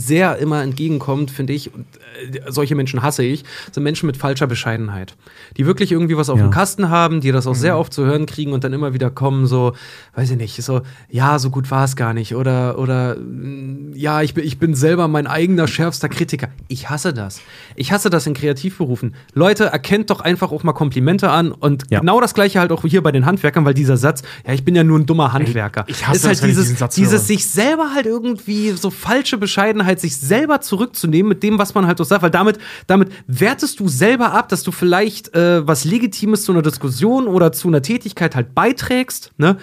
sehr 0.00 0.36
immer 0.38 0.62
entgegenkommt, 0.62 1.30
finde 1.30 1.52
ich, 1.52 1.74
und 1.74 1.84
äh, 2.32 2.40
solche 2.52 2.74
Menschen 2.76 3.02
hasse 3.02 3.24
ich, 3.24 3.44
sind 3.72 3.82
Menschen 3.82 4.06
mit 4.06 4.16
falscher 4.16 4.46
Bescheidenheit. 4.46 5.16
Die 5.56 5.66
wirklich 5.66 5.90
irgendwie 5.90 6.16
was 6.16 6.30
auf 6.30 6.38
Ja. 6.38 6.46
dem 6.46 6.50
Kasten 6.52 6.88
haben, 6.88 7.20
die 7.20 7.32
das 7.32 7.46
auch 7.48 7.54
sehr 7.56 7.76
oft 7.76 7.92
zu 7.92 8.04
hören 8.04 8.26
kriegen 8.26 8.52
und 8.52 8.62
dann 8.64 8.72
immer 8.72 8.94
wieder 8.94 9.10
kommen, 9.10 9.46
so, 9.46 9.72
weiß 10.14 10.30
ich 10.30 10.36
nicht, 10.36 10.62
so, 10.62 10.82
ja, 11.10 11.38
so 11.40 11.50
gut 11.50 11.70
war 11.72 11.84
es 11.84 11.96
gar 11.96 12.14
nicht. 12.14 12.34
Oder, 12.36 12.78
oder 12.78 13.16
mm, 13.16 13.92
ja, 13.94 14.22
ich 14.22 14.34
bin, 14.34 14.44
ich 14.44 14.58
bin 14.58 14.74
selber 14.74 15.08
mein 15.08 15.26
eigener 15.26 15.66
schärfster 15.66 16.08
Kritiker. 16.08 16.48
Ich 16.68 16.88
hasse 16.90 17.12
das. 17.12 17.40
Ich 17.74 17.90
hasse 17.90 18.08
das 18.10 18.26
in 18.26 18.34
Kreativberufen. 18.34 19.14
Leute, 19.34 19.64
erkennt 19.64 20.10
doch 20.10 20.20
einfach 20.20 20.52
auch 20.52 20.62
mal 20.62 20.72
Komplimente 20.74 21.30
an 21.30 21.50
und 21.50 21.84
Ja. 21.90 21.98
genau 22.00 22.20
das 22.20 22.34
gleiche 22.34 22.60
halt 22.60 22.70
auch 22.70 22.82
hier 22.84 23.02
bei 23.02 23.10
den 23.12 23.26
Handwerkern, 23.26 23.64
weil 23.64 23.74
dieser 23.74 23.96
Satz, 23.96 24.22
ja, 24.46 24.52
ich 24.52 24.64
bin 24.64 24.76
ja 24.76 24.84
nur 24.84 24.98
ein 24.98 25.06
dummer 25.06 25.32
Handwerker. 25.32 25.84
ich 25.88 26.06
hasse 26.06 26.16
ist 26.18 26.24
halt 26.24 26.32
das, 26.36 26.40
ich 26.42 26.46
dieses, 26.48 26.64
diesen 26.66 26.76
Satz 26.76 26.94
dieses 26.94 27.26
sich 27.26 27.46
selber 27.48 27.90
halt 27.94 28.06
irgendwie 28.06 28.70
so 28.72 28.90
falsche 28.90 29.38
Bescheidenheit, 29.38 29.87
sich 29.96 30.16
selber 30.18 30.60
zurückzunehmen 30.60 31.28
mit 31.28 31.42
dem, 31.42 31.58
was 31.58 31.74
man 31.74 31.86
halt 31.86 31.98
so 31.98 32.04
sagt, 32.04 32.22
weil 32.22 32.30
damit, 32.30 32.58
damit 32.86 33.10
wertest 33.26 33.80
du 33.80 33.88
selber 33.88 34.32
ab, 34.32 34.48
dass 34.48 34.62
du 34.62 34.72
vielleicht 34.72 35.34
äh, 35.34 35.66
was 35.66 35.84
Legitimes 35.84 36.44
zu 36.44 36.52
einer 36.52 36.62
Diskussion 36.62 37.26
oder 37.26 37.52
zu 37.52 37.68
einer 37.68 37.82
Tätigkeit 37.82 38.34
halt 38.36 38.54
beiträgst, 38.54 39.32
ne? 39.38 39.56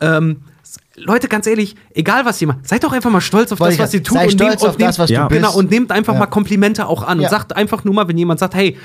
Ähm, 0.00 0.42
Leute, 0.96 1.28
ganz 1.28 1.46
ehrlich, 1.46 1.76
egal 1.94 2.24
was 2.26 2.40
ihr 2.42 2.48
macht, 2.48 2.68
seid 2.68 2.84
doch 2.84 2.92
einfach 2.92 3.10
mal 3.10 3.20
stolz 3.22 3.50
auf 3.52 3.60
Wollte 3.60 3.78
das, 3.78 3.86
was 3.88 3.94
ihr 3.94 4.02
tut. 4.02 4.18
sei 4.18 4.24
und 4.24 4.32
stolz 4.32 4.50
nehmt- 4.50 4.62
und 4.62 4.68
auf 4.68 4.76
das, 4.76 4.86
nehmt- 4.86 4.98
was 4.98 5.06
du 5.08 5.14
Ja. 5.14 5.28
bist. 5.28 5.40
Genau, 5.40 5.56
und 5.56 5.70
nehmt 5.70 5.92
einfach 5.92 6.12
Ja. 6.12 6.18
mal 6.18 6.26
Komplimente 6.26 6.86
auch 6.86 7.02
an 7.02 7.20
Ja. 7.20 7.26
und 7.28 7.30
sagt 7.30 7.56
einfach 7.56 7.84
nur 7.84 7.94
mal, 7.94 8.06
wenn 8.08 8.18
jemand 8.18 8.38
sagt, 8.40 8.54
hey, 8.54 8.76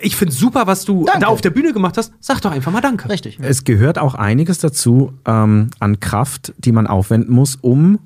ich 0.00 0.14
finde 0.16 0.32
super, 0.32 0.66
was 0.68 0.84
du 0.84 1.04
Danke. 1.06 1.20
da 1.22 1.26
auf 1.26 1.40
der 1.40 1.50
Bühne 1.50 1.72
gemacht 1.72 1.96
hast, 1.96 2.12
sag 2.20 2.40
doch 2.42 2.52
einfach 2.52 2.70
mal 2.70 2.80
Danke. 2.80 3.08
Richtig. 3.08 3.38
Es 3.42 3.64
gehört 3.64 3.98
auch 3.98 4.14
einiges 4.14 4.58
dazu 4.58 5.12
ähm, 5.26 5.70
an 5.80 5.98
Kraft, 5.98 6.52
die 6.58 6.70
man 6.72 6.86
aufwenden 6.86 7.34
muss, 7.34 7.56
um, 7.60 7.98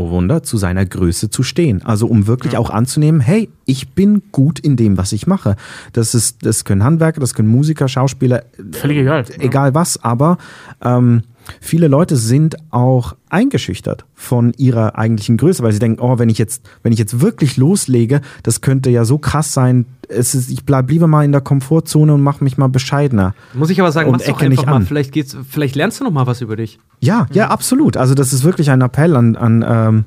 oh 0.00 0.10
Wunder, 0.10 0.42
zu 0.42 0.56
seiner 0.56 0.86
Größe 0.86 1.30
zu 1.30 1.42
stehen. 1.42 1.82
Also 1.84 2.06
um 2.06 2.26
wirklich 2.26 2.56
auch 2.56 2.70
anzunehmen, 2.70 3.20
hey, 3.20 3.50
ich 3.66 3.90
bin 3.90 4.22
gut 4.32 4.58
in 4.58 4.76
dem, 4.76 4.96
was 4.96 5.12
ich 5.12 5.26
mache. 5.26 5.56
Das, 5.92 6.14
ist, 6.14 6.44
das 6.44 6.64
können 6.64 6.82
Handwerker, 6.82 7.20
das 7.20 7.34
können 7.34 7.48
Musiker, 7.48 7.86
Schauspieler, 7.86 8.44
Völlig 8.72 8.98
egal. 8.98 9.24
egal 9.38 9.74
was, 9.74 10.02
aber 10.02 10.38
ähm, 10.82 11.22
viele 11.60 11.88
Leute 11.88 12.16
sind 12.16 12.56
auch 12.70 13.16
eingeschüchtert 13.28 14.04
von 14.14 14.52
ihrer 14.56 14.96
eigentlichen 14.98 15.36
Größe, 15.36 15.62
weil 15.62 15.72
sie 15.72 15.78
denken, 15.78 16.00
oh, 16.00 16.18
wenn 16.18 16.28
ich 16.28 16.38
jetzt, 16.38 16.68
wenn 16.82 16.92
ich 16.92 16.98
jetzt 16.98 17.20
wirklich 17.20 17.56
loslege, 17.56 18.20
das 18.42 18.60
könnte 18.60 18.90
ja 18.90 19.04
so 19.04 19.18
krass 19.18 19.52
sein. 19.52 19.86
Es 20.08 20.34
ist, 20.34 20.50
ich 20.50 20.64
bleib 20.64 20.90
lieber 20.90 21.06
mal 21.06 21.24
in 21.24 21.32
der 21.32 21.40
Komfortzone 21.40 22.12
und 22.12 22.20
mache 22.22 22.42
mich 22.42 22.58
mal 22.58 22.68
bescheidener. 22.68 23.34
Muss 23.54 23.70
ich 23.70 23.80
aber 23.80 23.92
sagen, 23.92 24.08
Und 24.08 24.16
mach's 24.18 24.26
doch 24.26 24.40
einfach 24.40 24.66
mal. 24.66 24.72
an. 24.74 24.86
Vielleicht, 24.86 25.12
geht's, 25.12 25.36
vielleicht 25.48 25.76
lernst 25.76 26.00
du 26.00 26.04
noch 26.04 26.10
mal 26.10 26.26
was 26.26 26.40
über 26.40 26.56
dich. 26.56 26.78
Ja, 27.00 27.26
ja, 27.32 27.48
absolut. 27.48 27.96
Also 27.96 28.14
das 28.14 28.32
ist 28.32 28.42
wirklich 28.44 28.70
ein 28.70 28.80
Appell 28.80 29.16
an, 29.16 29.36
an 29.36 29.64
ähm, 29.66 30.04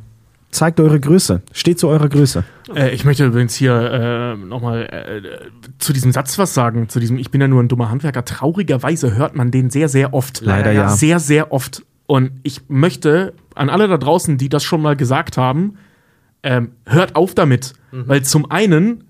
zeigt 0.54 0.80
eure 0.80 1.00
Größe. 1.00 1.42
Steht 1.52 1.80
zu 1.80 1.88
eurer 1.88 2.10
Größe. 2.10 2.44
Äh, 2.74 2.94
ich 2.94 3.06
möchte 3.06 3.26
übrigens 3.26 3.56
hier 3.56 3.74
äh, 3.74 4.36
nochmal 4.38 4.84
äh, 4.86 5.22
zu 5.80 5.94
diesem 5.94 6.12
Satz 6.12 6.38
was 6.38 6.54
sagen, 6.54 6.90
zu 6.90 7.00
diesem 7.00 7.18
Ich 7.18 7.32
bin 7.32 7.42
ja 7.42 7.48
nur 7.48 7.62
ein 7.62 7.68
dummer 7.68 7.90
Handwerker. 7.90 8.26
Traurigerweise 8.26 9.16
hört 9.16 9.36
man 9.36 9.52
den 9.52 9.70
sehr, 9.70 9.90
sehr 9.90 10.14
oft. 10.14 10.42
Leider 10.42 10.72
ja. 10.72 10.90
Sehr, 10.90 11.20
sehr 11.20 11.52
oft. 11.52 11.84
Und 12.06 12.32
ich 12.44 12.62
möchte 12.68 13.34
an 13.56 13.70
alle 13.70 13.88
da 13.88 13.98
draußen, 13.98 14.38
die 14.38 14.50
das 14.50 14.64
schon 14.64 14.82
mal 14.82 14.96
gesagt 14.96 15.38
haben, 15.38 15.78
ähm, 16.44 16.72
hört 16.86 17.16
auf 17.16 17.34
damit. 17.34 17.74
Weil 17.96 18.24
zum 18.24 18.50
einen 18.50 19.04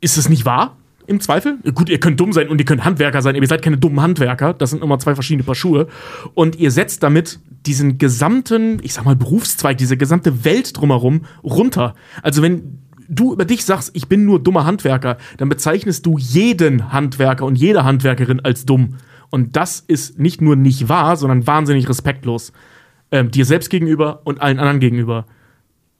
ist 0.00 0.16
es 0.16 0.30
nicht 0.30 0.46
wahr, 0.46 0.78
im 1.08 1.20
Zweifel. 1.20 1.58
Gut, 1.74 1.88
ihr 1.88 1.98
könnt 1.98 2.20
dumm 2.20 2.32
sein 2.32 2.48
und 2.48 2.60
ihr 2.60 2.64
könnt 2.64 2.84
Handwerker 2.84 3.22
sein, 3.22 3.34
ihr 3.34 3.46
seid 3.46 3.62
keine 3.62 3.78
dummen 3.78 4.00
Handwerker. 4.00 4.54
Das 4.54 4.70
sind 4.70 4.82
immer 4.82 4.98
zwei 4.98 5.14
verschiedene 5.14 5.42
Paar 5.42 5.54
Schuhe. 5.54 5.88
Und 6.34 6.56
ihr 6.56 6.70
setzt 6.70 7.02
damit 7.02 7.40
diesen 7.66 7.98
gesamten, 7.98 8.78
ich 8.82 8.94
sag 8.94 9.04
mal, 9.04 9.16
Berufszweig, 9.16 9.78
diese 9.78 9.96
gesamte 9.96 10.44
Welt 10.44 10.76
drumherum 10.76 11.22
runter. 11.42 11.94
Also 12.22 12.42
wenn 12.42 12.78
du 13.08 13.32
über 13.32 13.46
dich 13.46 13.64
sagst, 13.64 13.90
ich 13.94 14.08
bin 14.08 14.24
nur 14.24 14.42
dummer 14.42 14.66
Handwerker, 14.66 15.16
dann 15.38 15.48
bezeichnest 15.48 16.04
du 16.04 16.18
jeden 16.18 16.92
Handwerker 16.92 17.46
und 17.46 17.56
jede 17.56 17.84
Handwerkerin 17.84 18.40
als 18.40 18.66
dumm. 18.66 18.96
Und 19.30 19.56
das 19.56 19.80
ist 19.80 20.18
nicht 20.18 20.40
nur 20.40 20.56
nicht 20.56 20.88
wahr, 20.88 21.16
sondern 21.16 21.46
wahnsinnig 21.46 21.88
respektlos. 21.88 22.52
Ähm, 23.10 23.30
dir 23.30 23.46
selbst 23.46 23.70
gegenüber 23.70 24.20
und 24.24 24.42
allen 24.42 24.58
anderen 24.58 24.80
gegenüber. 24.80 25.24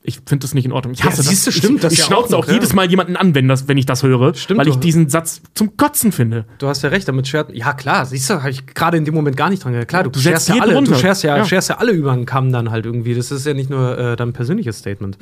Ich 0.02 0.20
finde 0.24 0.38
das 0.44 0.54
nicht 0.54 0.64
in 0.64 0.72
Ordnung. 0.72 0.94
Ich 0.94 1.02
hasse 1.04 1.22
siehst 1.22 1.46
du, 1.46 1.50
das. 1.50 1.58
stimmt, 1.58 1.76
ich, 1.76 1.80
das 1.82 1.92
ich 1.92 1.98
ja 1.98 2.04
schnauze 2.06 2.34
auch 2.36 2.44
auch, 2.44 2.46
ja. 2.48 2.54
jedes 2.54 2.72
Mal 2.72 2.88
jemanden 2.88 3.16
an, 3.16 3.34
wenn, 3.34 3.46
das, 3.48 3.68
wenn 3.68 3.76
ich 3.76 3.84
das 3.84 4.02
höre, 4.04 4.32
Stimmt, 4.34 4.60
weil 4.60 4.68
ich 4.68 4.74
du- 4.74 4.80
diesen 4.80 5.08
Satz 5.08 5.42
zum 5.54 5.76
Kotzen 5.76 6.12
finde. 6.12 6.44
Du 6.58 6.68
hast 6.68 6.82
ja 6.82 6.88
recht, 6.88 7.06
damit 7.08 7.26
schert. 7.28 7.52
Ja, 7.52 7.72
klar, 7.74 8.06
siehst 8.06 8.30
du, 8.30 8.34
habe 8.34 8.50
ich 8.50 8.64
gerade 8.66 8.96
in 8.96 9.04
dem 9.04 9.14
Moment 9.14 9.36
gar 9.36 9.50
nicht 9.50 9.62
dran 9.64 9.72
gedacht. 9.72 9.88
Klar, 9.88 10.04
du, 10.04 10.10
Du 10.10 10.20
scherst 10.20 10.48
ja 10.48 10.54
alle, 10.60 10.70
du 10.72 10.76
runter. 10.78 10.94
scherst 10.94 11.24
ja, 11.24 11.36
Ja. 11.36 11.44
scherst 11.44 11.68
ja 11.68 11.78
alle 11.78 11.90
über 11.92 12.14
den 12.14 12.26
Kamm 12.26 12.52
dann 12.52 12.70
halt 12.70 12.86
irgendwie. 12.86 13.14
Das 13.14 13.30
ist 13.30 13.44
ja 13.44 13.54
nicht 13.54 13.70
nur 13.70 13.98
äh, 13.98 14.16
dein 14.16 14.32
persönliches 14.32 14.78
Statement. 14.78 15.18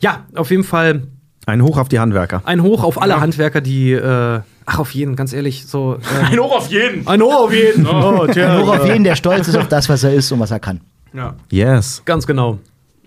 Ja. 0.00 0.24
auf 0.34 0.50
jeden 0.50 0.64
Fall 0.64 1.02
Ein 1.46 1.62
Hoch 1.62 1.78
auf 1.78 1.88
die 1.88 1.98
Handwerker. 1.98 2.42
ein 2.44 2.62
Hoch 2.62 2.84
auf 2.84 3.00
alle 3.00 3.18
Handwerker, 3.20 3.60
die, 3.62 3.92
äh, 3.92 4.40
ach, 4.66 4.78
auf 4.78 4.92
jeden, 4.92 5.16
ganz 5.16 5.32
ehrlich, 5.32 5.66
so. 5.66 5.94
Ähm, 6.20 6.26
Ein 6.32 6.38
Hoch 6.38 6.56
auf 6.58 6.68
jeden. 6.70 7.08
ein 7.08 7.20
Hoch 7.22 7.46
auf 7.46 7.52
jeden. 7.52 7.86
Oh, 7.86 8.26
tja. 8.28 8.58
Nur 8.58 8.68
auf 8.78 8.86
jeden, 8.86 9.04
der 9.04 9.16
stolz 9.16 9.48
ist 9.48 9.56
auf 9.56 9.68
das, 9.68 9.88
was 9.88 10.04
er 10.04 10.12
ist 10.12 10.30
und 10.30 10.38
was 10.38 10.50
er 10.52 10.60
kann. 10.60 10.80
Ja. 11.14 11.34
Yes. 11.50 12.02
Ganz 12.04 12.26
genau. 12.26 12.58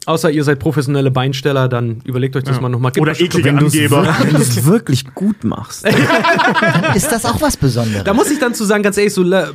Außer 0.06 0.30
ihr 0.30 0.44
seid 0.44 0.60
professionelle 0.60 1.10
Beinsteller, 1.12 1.68
dann 1.68 2.02
überlegt 2.06 2.36
euch 2.36 2.44
das 2.44 2.62
mal 2.62 2.70
nochmal. 2.70 2.92
Oder 3.00 3.14
eklige 3.20 3.44
Wenn 3.46 3.58
du 3.58 3.66
es 3.66 3.74
Angeber. 3.74 4.06
wirklich 4.66 5.04
gut 5.16 5.44
machst. 5.44 5.86
Ist 6.96 7.12
das 7.12 7.26
auch 7.26 7.42
was 7.42 7.58
Besonderes? 7.58 8.04
Da 8.04 8.14
muss 8.14 8.30
ich 8.30 8.40
dann 8.40 8.54
zu 8.54 8.66
sagen, 8.66 8.84
ganz 8.84 8.98
ehrlich, 8.98 9.14
so, 9.14 9.24
äh, 9.24 9.46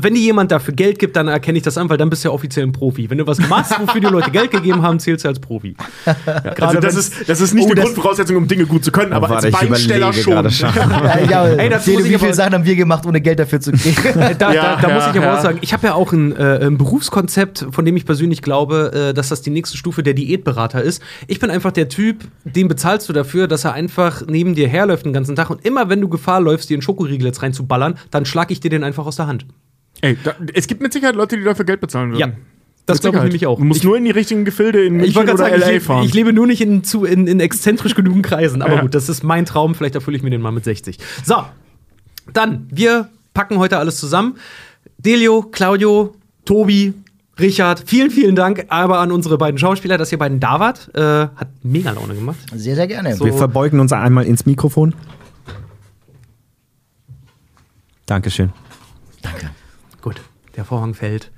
wenn 0.00 0.14
dir 0.14 0.20
jemand 0.20 0.52
dafür 0.52 0.74
Geld 0.74 0.98
gibt, 0.98 1.16
dann 1.16 1.28
erkenne 1.28 1.58
ich 1.58 1.64
das 1.64 1.76
an, 1.76 1.88
weil 1.90 1.96
dann 1.96 2.08
bist 2.10 2.24
du 2.24 2.28
ja 2.28 2.32
offiziell 2.34 2.64
ein 2.66 2.72
Profi. 2.72 3.10
Wenn 3.10 3.18
du 3.18 3.26
was 3.26 3.38
machst, 3.48 3.72
wofür 3.80 4.00
die 4.00 4.06
Leute 4.06 4.30
Geld 4.30 4.50
gegeben 4.50 4.82
haben, 4.82 4.98
zählst 5.00 5.24
du 5.24 5.28
als 5.28 5.40
Profi. 5.40 5.74
Also 6.60 6.80
das 6.80 6.94
ist, 6.94 7.28
das 7.28 7.40
ist 7.40 7.52
nicht 7.54 7.64
Oh, 7.64 7.66
eine 7.66 7.74
das- 7.76 7.84
Grundvoraussetzung, 7.86 8.36
um 8.36 8.48
Dinge 8.48 8.66
gut 8.66 8.84
zu 8.84 8.90
können, 8.92 9.12
aber 9.12 9.28
warte, 9.28 9.46
als 9.48 9.62
ich 9.62 9.68
Beinsteller 9.68 10.12
schon. 10.12 10.50
schon. 10.50 10.68
ja, 10.74 11.18
ja, 11.28 11.44
Ey, 11.46 11.68
dazu 11.68 11.84
Seele, 11.86 11.98
muss 11.98 12.04
ich 12.06 12.10
wie 12.10 12.14
aber- 12.14 12.24
viele 12.24 12.34
Sachen 12.34 12.54
haben 12.54 12.64
wir 12.64 12.76
gemacht, 12.76 13.04
ohne 13.06 13.20
Geld 13.20 13.38
dafür 13.38 13.60
zu 13.60 13.72
kriegen? 13.72 13.96
Da, 14.38 14.52
Ja, 14.52 14.76
da, 14.76 14.82
da 14.82 14.88
muss 14.94 15.04
ja, 15.04 15.10
ich 15.10 15.16
aber 15.16 15.26
ja. 15.26 15.36
auch 15.38 15.42
sagen, 15.42 15.58
ich 15.60 15.72
habe 15.72 15.86
ja 15.86 15.94
auch 15.94 16.12
ein, 16.12 16.34
äh, 16.36 16.66
ein 16.66 16.78
Berufskonzept, 16.78 17.66
von 17.70 17.84
dem 17.84 17.96
ich 17.96 18.06
persönlich 18.06 18.42
glaube, 18.42 19.08
äh, 19.10 19.14
dass 19.14 19.28
das 19.28 19.42
die 19.42 19.50
nächste 19.50 19.63
Stufe 19.72 20.02
der 20.02 20.14
Diätberater 20.14 20.82
ist. 20.82 21.02
Ich 21.26 21.38
bin 21.40 21.50
einfach 21.50 21.72
der 21.72 21.88
Typ, 21.88 22.24
den 22.44 22.68
bezahlst 22.68 23.08
du 23.08 23.12
dafür, 23.12 23.48
dass 23.48 23.64
er 23.64 23.72
einfach 23.72 24.22
neben 24.26 24.54
dir 24.54 24.68
herläuft 24.68 25.06
den 25.06 25.12
ganzen 25.12 25.34
Tag 25.36 25.50
und 25.50 25.64
immer 25.64 25.88
wenn 25.88 26.00
du 26.00 26.08
Gefahr 26.08 26.40
läufst, 26.40 26.68
dir 26.70 26.74
einen 26.74 26.82
Schokoriegel 26.82 27.26
jetzt 27.26 27.42
reinzuballern, 27.42 27.96
dann 28.10 28.24
schlag 28.26 28.50
ich 28.50 28.60
dir 28.60 28.70
den 28.70 28.84
einfach 28.84 29.06
aus 29.06 29.16
der 29.16 29.26
Hand. 29.26 29.46
Ey, 30.00 30.16
da, 30.22 30.34
es 30.52 30.66
gibt 30.66 30.82
mit 30.82 30.92
Sicherheit 30.92 31.14
Leute, 31.14 31.36
die 31.38 31.44
dafür 31.44 31.64
Geld 31.64 31.80
bezahlen 31.80 32.10
würden. 32.10 32.20
Ja, 32.20 32.28
das 32.86 33.00
glaube 33.00 33.16
ich 33.18 33.22
nämlich 33.22 33.46
auch. 33.46 33.58
Du 33.58 33.64
musst 33.64 33.80
Ich- 33.80 33.84
nur 33.84 33.96
in 33.96 34.04
die 34.04 34.10
richtigen 34.10 34.44
Gefilde 34.44 34.84
in 34.84 34.96
Ich 34.96 35.14
München 35.14 35.22
oder 35.22 35.36
sagen, 35.38 35.54
LA 35.58 35.70
ich, 35.72 35.82
fahren. 35.82 36.00
lebe, 36.00 36.08
ich 36.08 36.14
lebe 36.14 36.32
nur 36.34 36.46
nicht 36.46 36.60
in, 36.60 36.84
zu, 36.84 37.04
in, 37.06 37.26
in 37.26 37.40
exzentrisch 37.40 37.94
genügend 37.94 38.26
Kreisen. 38.26 38.60
Aber 38.60 38.74
Ja. 38.74 38.80
gut, 38.82 38.94
das 38.94 39.08
ist 39.08 39.22
mein 39.22 39.46
Traum. 39.46 39.74
Vielleicht 39.74 39.94
erfülle 39.94 40.16
ich 40.16 40.22
mir 40.22 40.30
den 40.30 40.42
mal 40.42 40.50
mit 40.52 40.64
60. 40.64 40.98
So, 41.24 41.36
dann, 42.32 42.66
wir 42.70 43.08
packen 43.32 43.58
heute 43.58 43.78
alles 43.78 43.96
zusammen. 43.98 44.36
Delio, 44.98 45.42
Claudio, 45.42 46.14
Tobi, 46.44 46.92
Richard, 47.38 47.82
vielen, 47.86 48.10
vielen 48.10 48.36
Dank 48.36 48.66
aber 48.68 49.00
an 49.00 49.10
unsere 49.10 49.38
beiden 49.38 49.58
Schauspieler, 49.58 49.98
dass 49.98 50.12
ihr 50.12 50.18
beiden 50.18 50.38
da 50.40 50.60
wart. 50.60 50.90
Äh, 50.94 51.00
hat 51.00 51.48
mega 51.62 51.90
Laune 51.90 52.14
gemacht. 52.14 52.38
Sehr, 52.54 52.76
sehr 52.76 52.86
gerne. 52.86 53.16
So. 53.16 53.24
Wir 53.24 53.32
verbeugen 53.32 53.80
uns 53.80 53.92
einmal 53.92 54.24
ins 54.24 54.46
Mikrofon. 54.46 54.94
Dankeschön. 58.06 58.52
Danke. 59.22 59.50
Gut, 60.02 60.20
der 60.56 60.64
Vorhang 60.64 60.94
fällt. 60.94 61.30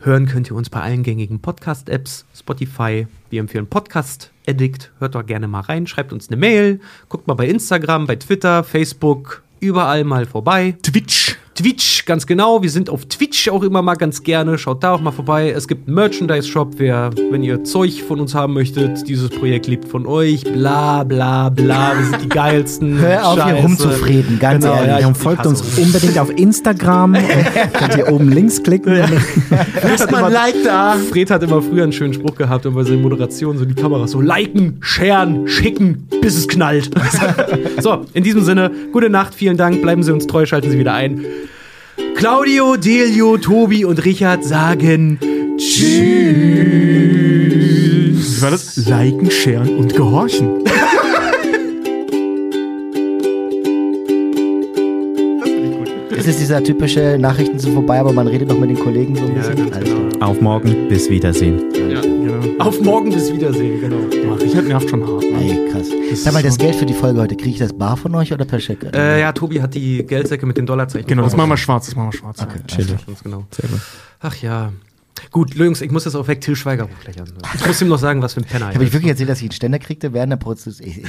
Hören 0.00 0.26
könnt 0.26 0.50
ihr 0.50 0.56
uns 0.56 0.68
bei 0.68 0.80
allen 0.80 1.04
gängigen 1.04 1.40
Podcast-Apps, 1.40 2.24
Spotify. 2.34 3.06
Wir 3.30 3.38
empfehlen 3.38 3.68
Podcast 3.68 4.32
Addict. 4.48 4.90
Hört 4.98 5.14
doch 5.14 5.24
gerne 5.24 5.46
mal 5.46 5.60
rein, 5.60 5.86
schreibt 5.86 6.12
uns 6.12 6.28
eine 6.28 6.36
Mail, 6.36 6.80
guckt 7.08 7.28
mal 7.28 7.34
bei 7.34 7.46
Instagram, 7.46 8.08
bei 8.08 8.16
Twitter, 8.16 8.64
Facebook, 8.64 9.44
überall 9.60 10.02
mal 10.02 10.26
vorbei. 10.26 10.76
Twitch. 10.82 11.36
Twitch, 11.54 12.06
ganz 12.06 12.26
genau. 12.26 12.62
Wir 12.62 12.70
sind 12.70 12.88
auf 12.88 13.04
Twitch 13.04 13.48
auch 13.50 13.62
immer 13.62 13.82
mal 13.82 13.94
ganz 13.96 14.22
gerne. 14.22 14.56
Schaut 14.56 14.82
da 14.82 14.92
auch 14.94 15.02
mal 15.02 15.10
vorbei. 15.10 15.50
Es 15.50 15.68
gibt 15.68 15.86
einen 15.86 15.94
Merchandise-Shop. 15.96 16.74
Wer, 16.78 17.10
wenn 17.30 17.42
ihr 17.42 17.62
Zeug 17.62 18.02
von 18.08 18.20
uns 18.20 18.34
haben 18.34 18.54
möchtet, 18.54 19.06
dieses 19.06 19.28
Projekt 19.28 19.66
liebt 19.66 19.86
von 19.86 20.06
euch. 20.06 20.44
Bla, 20.44 21.04
bla, 21.04 21.50
bla. 21.50 21.92
Wir 21.98 22.06
sind 22.06 22.22
die 22.22 22.28
geilsten. 22.30 22.98
Hör 22.98 23.26
auf, 23.28 23.34
hier 23.34 23.42
Scheiße. 23.52 23.62
rumzufrieden, 23.62 24.38
ganz 24.38 24.64
Genau, 24.64 24.76
ehrlich. 24.76 24.90
ja, 24.92 24.98
ich- 25.00 25.06
und 25.06 25.16
folgt 25.16 25.44
uns 25.46 25.60
unbedingt 25.78 26.18
auf 26.18 26.30
Instagram. 26.30 27.16
Könnt 27.74 27.96
ihr 27.98 28.10
oben 28.10 28.30
links 28.32 28.62
klicken. 28.62 28.96
Fred 29.04 30.00
hat, 30.00 30.08
immer, 30.08 30.30
Like 30.30 30.54
da. 30.64 30.96
Fred 31.10 31.30
hat 31.30 31.42
immer 31.42 31.60
früher 31.60 31.82
einen 31.82 31.92
schönen 31.92 32.14
Spruch 32.14 32.34
gehabt 32.34 32.64
und 32.64 32.74
bei 32.74 32.82
seinen 32.84 33.02
Moderationen 33.02 33.58
so 33.58 33.66
die 33.66 33.74
Kamera 33.74 34.06
so 34.08 34.22
liken, 34.22 34.78
sharen, 34.80 35.46
schicken, 35.46 36.08
bis 36.22 36.38
es 36.38 36.48
knallt. 36.48 36.90
so, 37.80 38.06
in 38.14 38.24
diesem 38.24 38.42
Sinne, 38.42 38.70
gute 38.92 39.10
Nacht, 39.10 39.34
vielen 39.34 39.58
Dank, 39.58 39.82
bleiben 39.82 40.02
Sie 40.02 40.12
uns 40.12 40.26
treu, 40.26 40.46
schalten 40.46 40.70
Sie 40.70 40.78
wieder 40.78 40.94
ein. 40.94 41.22
Claudio, 42.16 42.76
Delio, 42.76 43.36
Tobi 43.38 43.84
und 43.84 44.04
Richard 44.04 44.44
sagen 44.44 45.18
Tschüss. 45.56 45.92
Wie 48.38 48.42
war 48.42 48.50
das? 48.50 48.76
Liken, 48.76 49.30
sharen 49.30 49.76
und 49.76 49.94
gehorchen. 49.94 50.62
Es 56.16 56.26
ist 56.28 56.38
dieser 56.40 56.62
typische 56.62 57.16
Nachrichten 57.18 57.58
sind 57.58 57.72
vorbei, 57.74 57.98
aber 57.98 58.12
man 58.12 58.28
redet 58.28 58.48
noch 58.48 58.58
mit 58.58 58.70
den 58.70 58.78
Kollegen 58.78 59.16
so 59.16 59.22
ein 59.22 59.30
Ja, 59.30 59.38
bisschen. 59.38 59.56
ganz 59.56 59.76
Alles 59.76 59.88
genau. 59.88 60.11
Auf 60.22 60.40
morgen. 60.40 60.88
Bis 60.88 61.10
Wiedersehen. 61.10 61.72
Genau. 61.72 62.64
Auf 62.64 62.80
morgen 62.80 63.10
bis 63.10 63.32
Wiedersehen, 63.32 63.80
genau. 63.80 63.96
Ach, 64.32 64.40
Richard 64.40 64.68
nervt 64.68 64.88
schon 64.88 65.04
hart. 65.04 65.22
Ne? 65.22 65.40
Ey, 65.40 65.68
krass. 65.72 65.88
Sag 66.14 66.32
mal, 66.32 66.44
das 66.44 66.58
Geld 66.58 66.76
für 66.76 66.86
die 66.86 66.94
Folge 66.94 67.20
heute, 67.20 67.34
kriege 67.34 67.50
ich 67.50 67.58
das 67.58 67.72
bar 67.72 67.96
von 67.96 68.14
euch 68.14 68.32
oder 68.32 68.44
per 68.44 68.60
Scheck? 68.60 68.84
Äh, 68.94 69.20
ja, 69.20 69.32
Tobi 69.32 69.60
hat 69.60 69.74
die 69.74 70.04
Geldsäcke 70.06 70.46
mit 70.46 70.56
den 70.56 70.66
Dollarzeichen. 70.66 71.08
Genau, 71.08 71.24
das 71.24 71.36
machen 71.36 71.50
wir 71.50 71.56
schwarz, 71.56 71.86
das 71.86 71.96
machen 71.96 72.12
wir 72.12 72.18
schwarz. 72.18 72.46
Chillig. 72.68 73.04
Ganz 73.04 73.24
genau. 73.24 73.46
Sehr 73.50 73.68
gut. 73.68 73.80
Ach 74.20 74.36
ja. 74.36 74.72
Gut, 75.32 75.56
Jungs, 75.56 75.80
ich 75.80 75.90
muss 75.90 76.04
jetzt 76.04 76.14
auch 76.14 76.28
weg. 76.28 76.40
Till 76.40 76.54
Schweiger 76.54 76.84
an. 76.84 76.90
Ich 77.56 77.66
muss 77.66 77.82
ihm 77.82 77.88
noch 77.88 77.98
sagen, 77.98 78.22
was 78.22 78.34
für 78.34 78.40
ein 78.42 78.44
Penner 78.44 78.72
Habe 78.72 78.84
ich 78.84 78.92
wirklich 78.92 79.10
erzählt, 79.10 79.28
dass 79.28 79.38
ich 79.38 79.44
einen 79.44 79.52
Ständer 79.52 79.80
kriegte 79.80 80.12
während 80.12 80.30
der 80.30 80.36
Prozess? 80.36 80.78
Ich, 80.78 80.98
ich, 80.98 80.98
ich, 80.98 81.08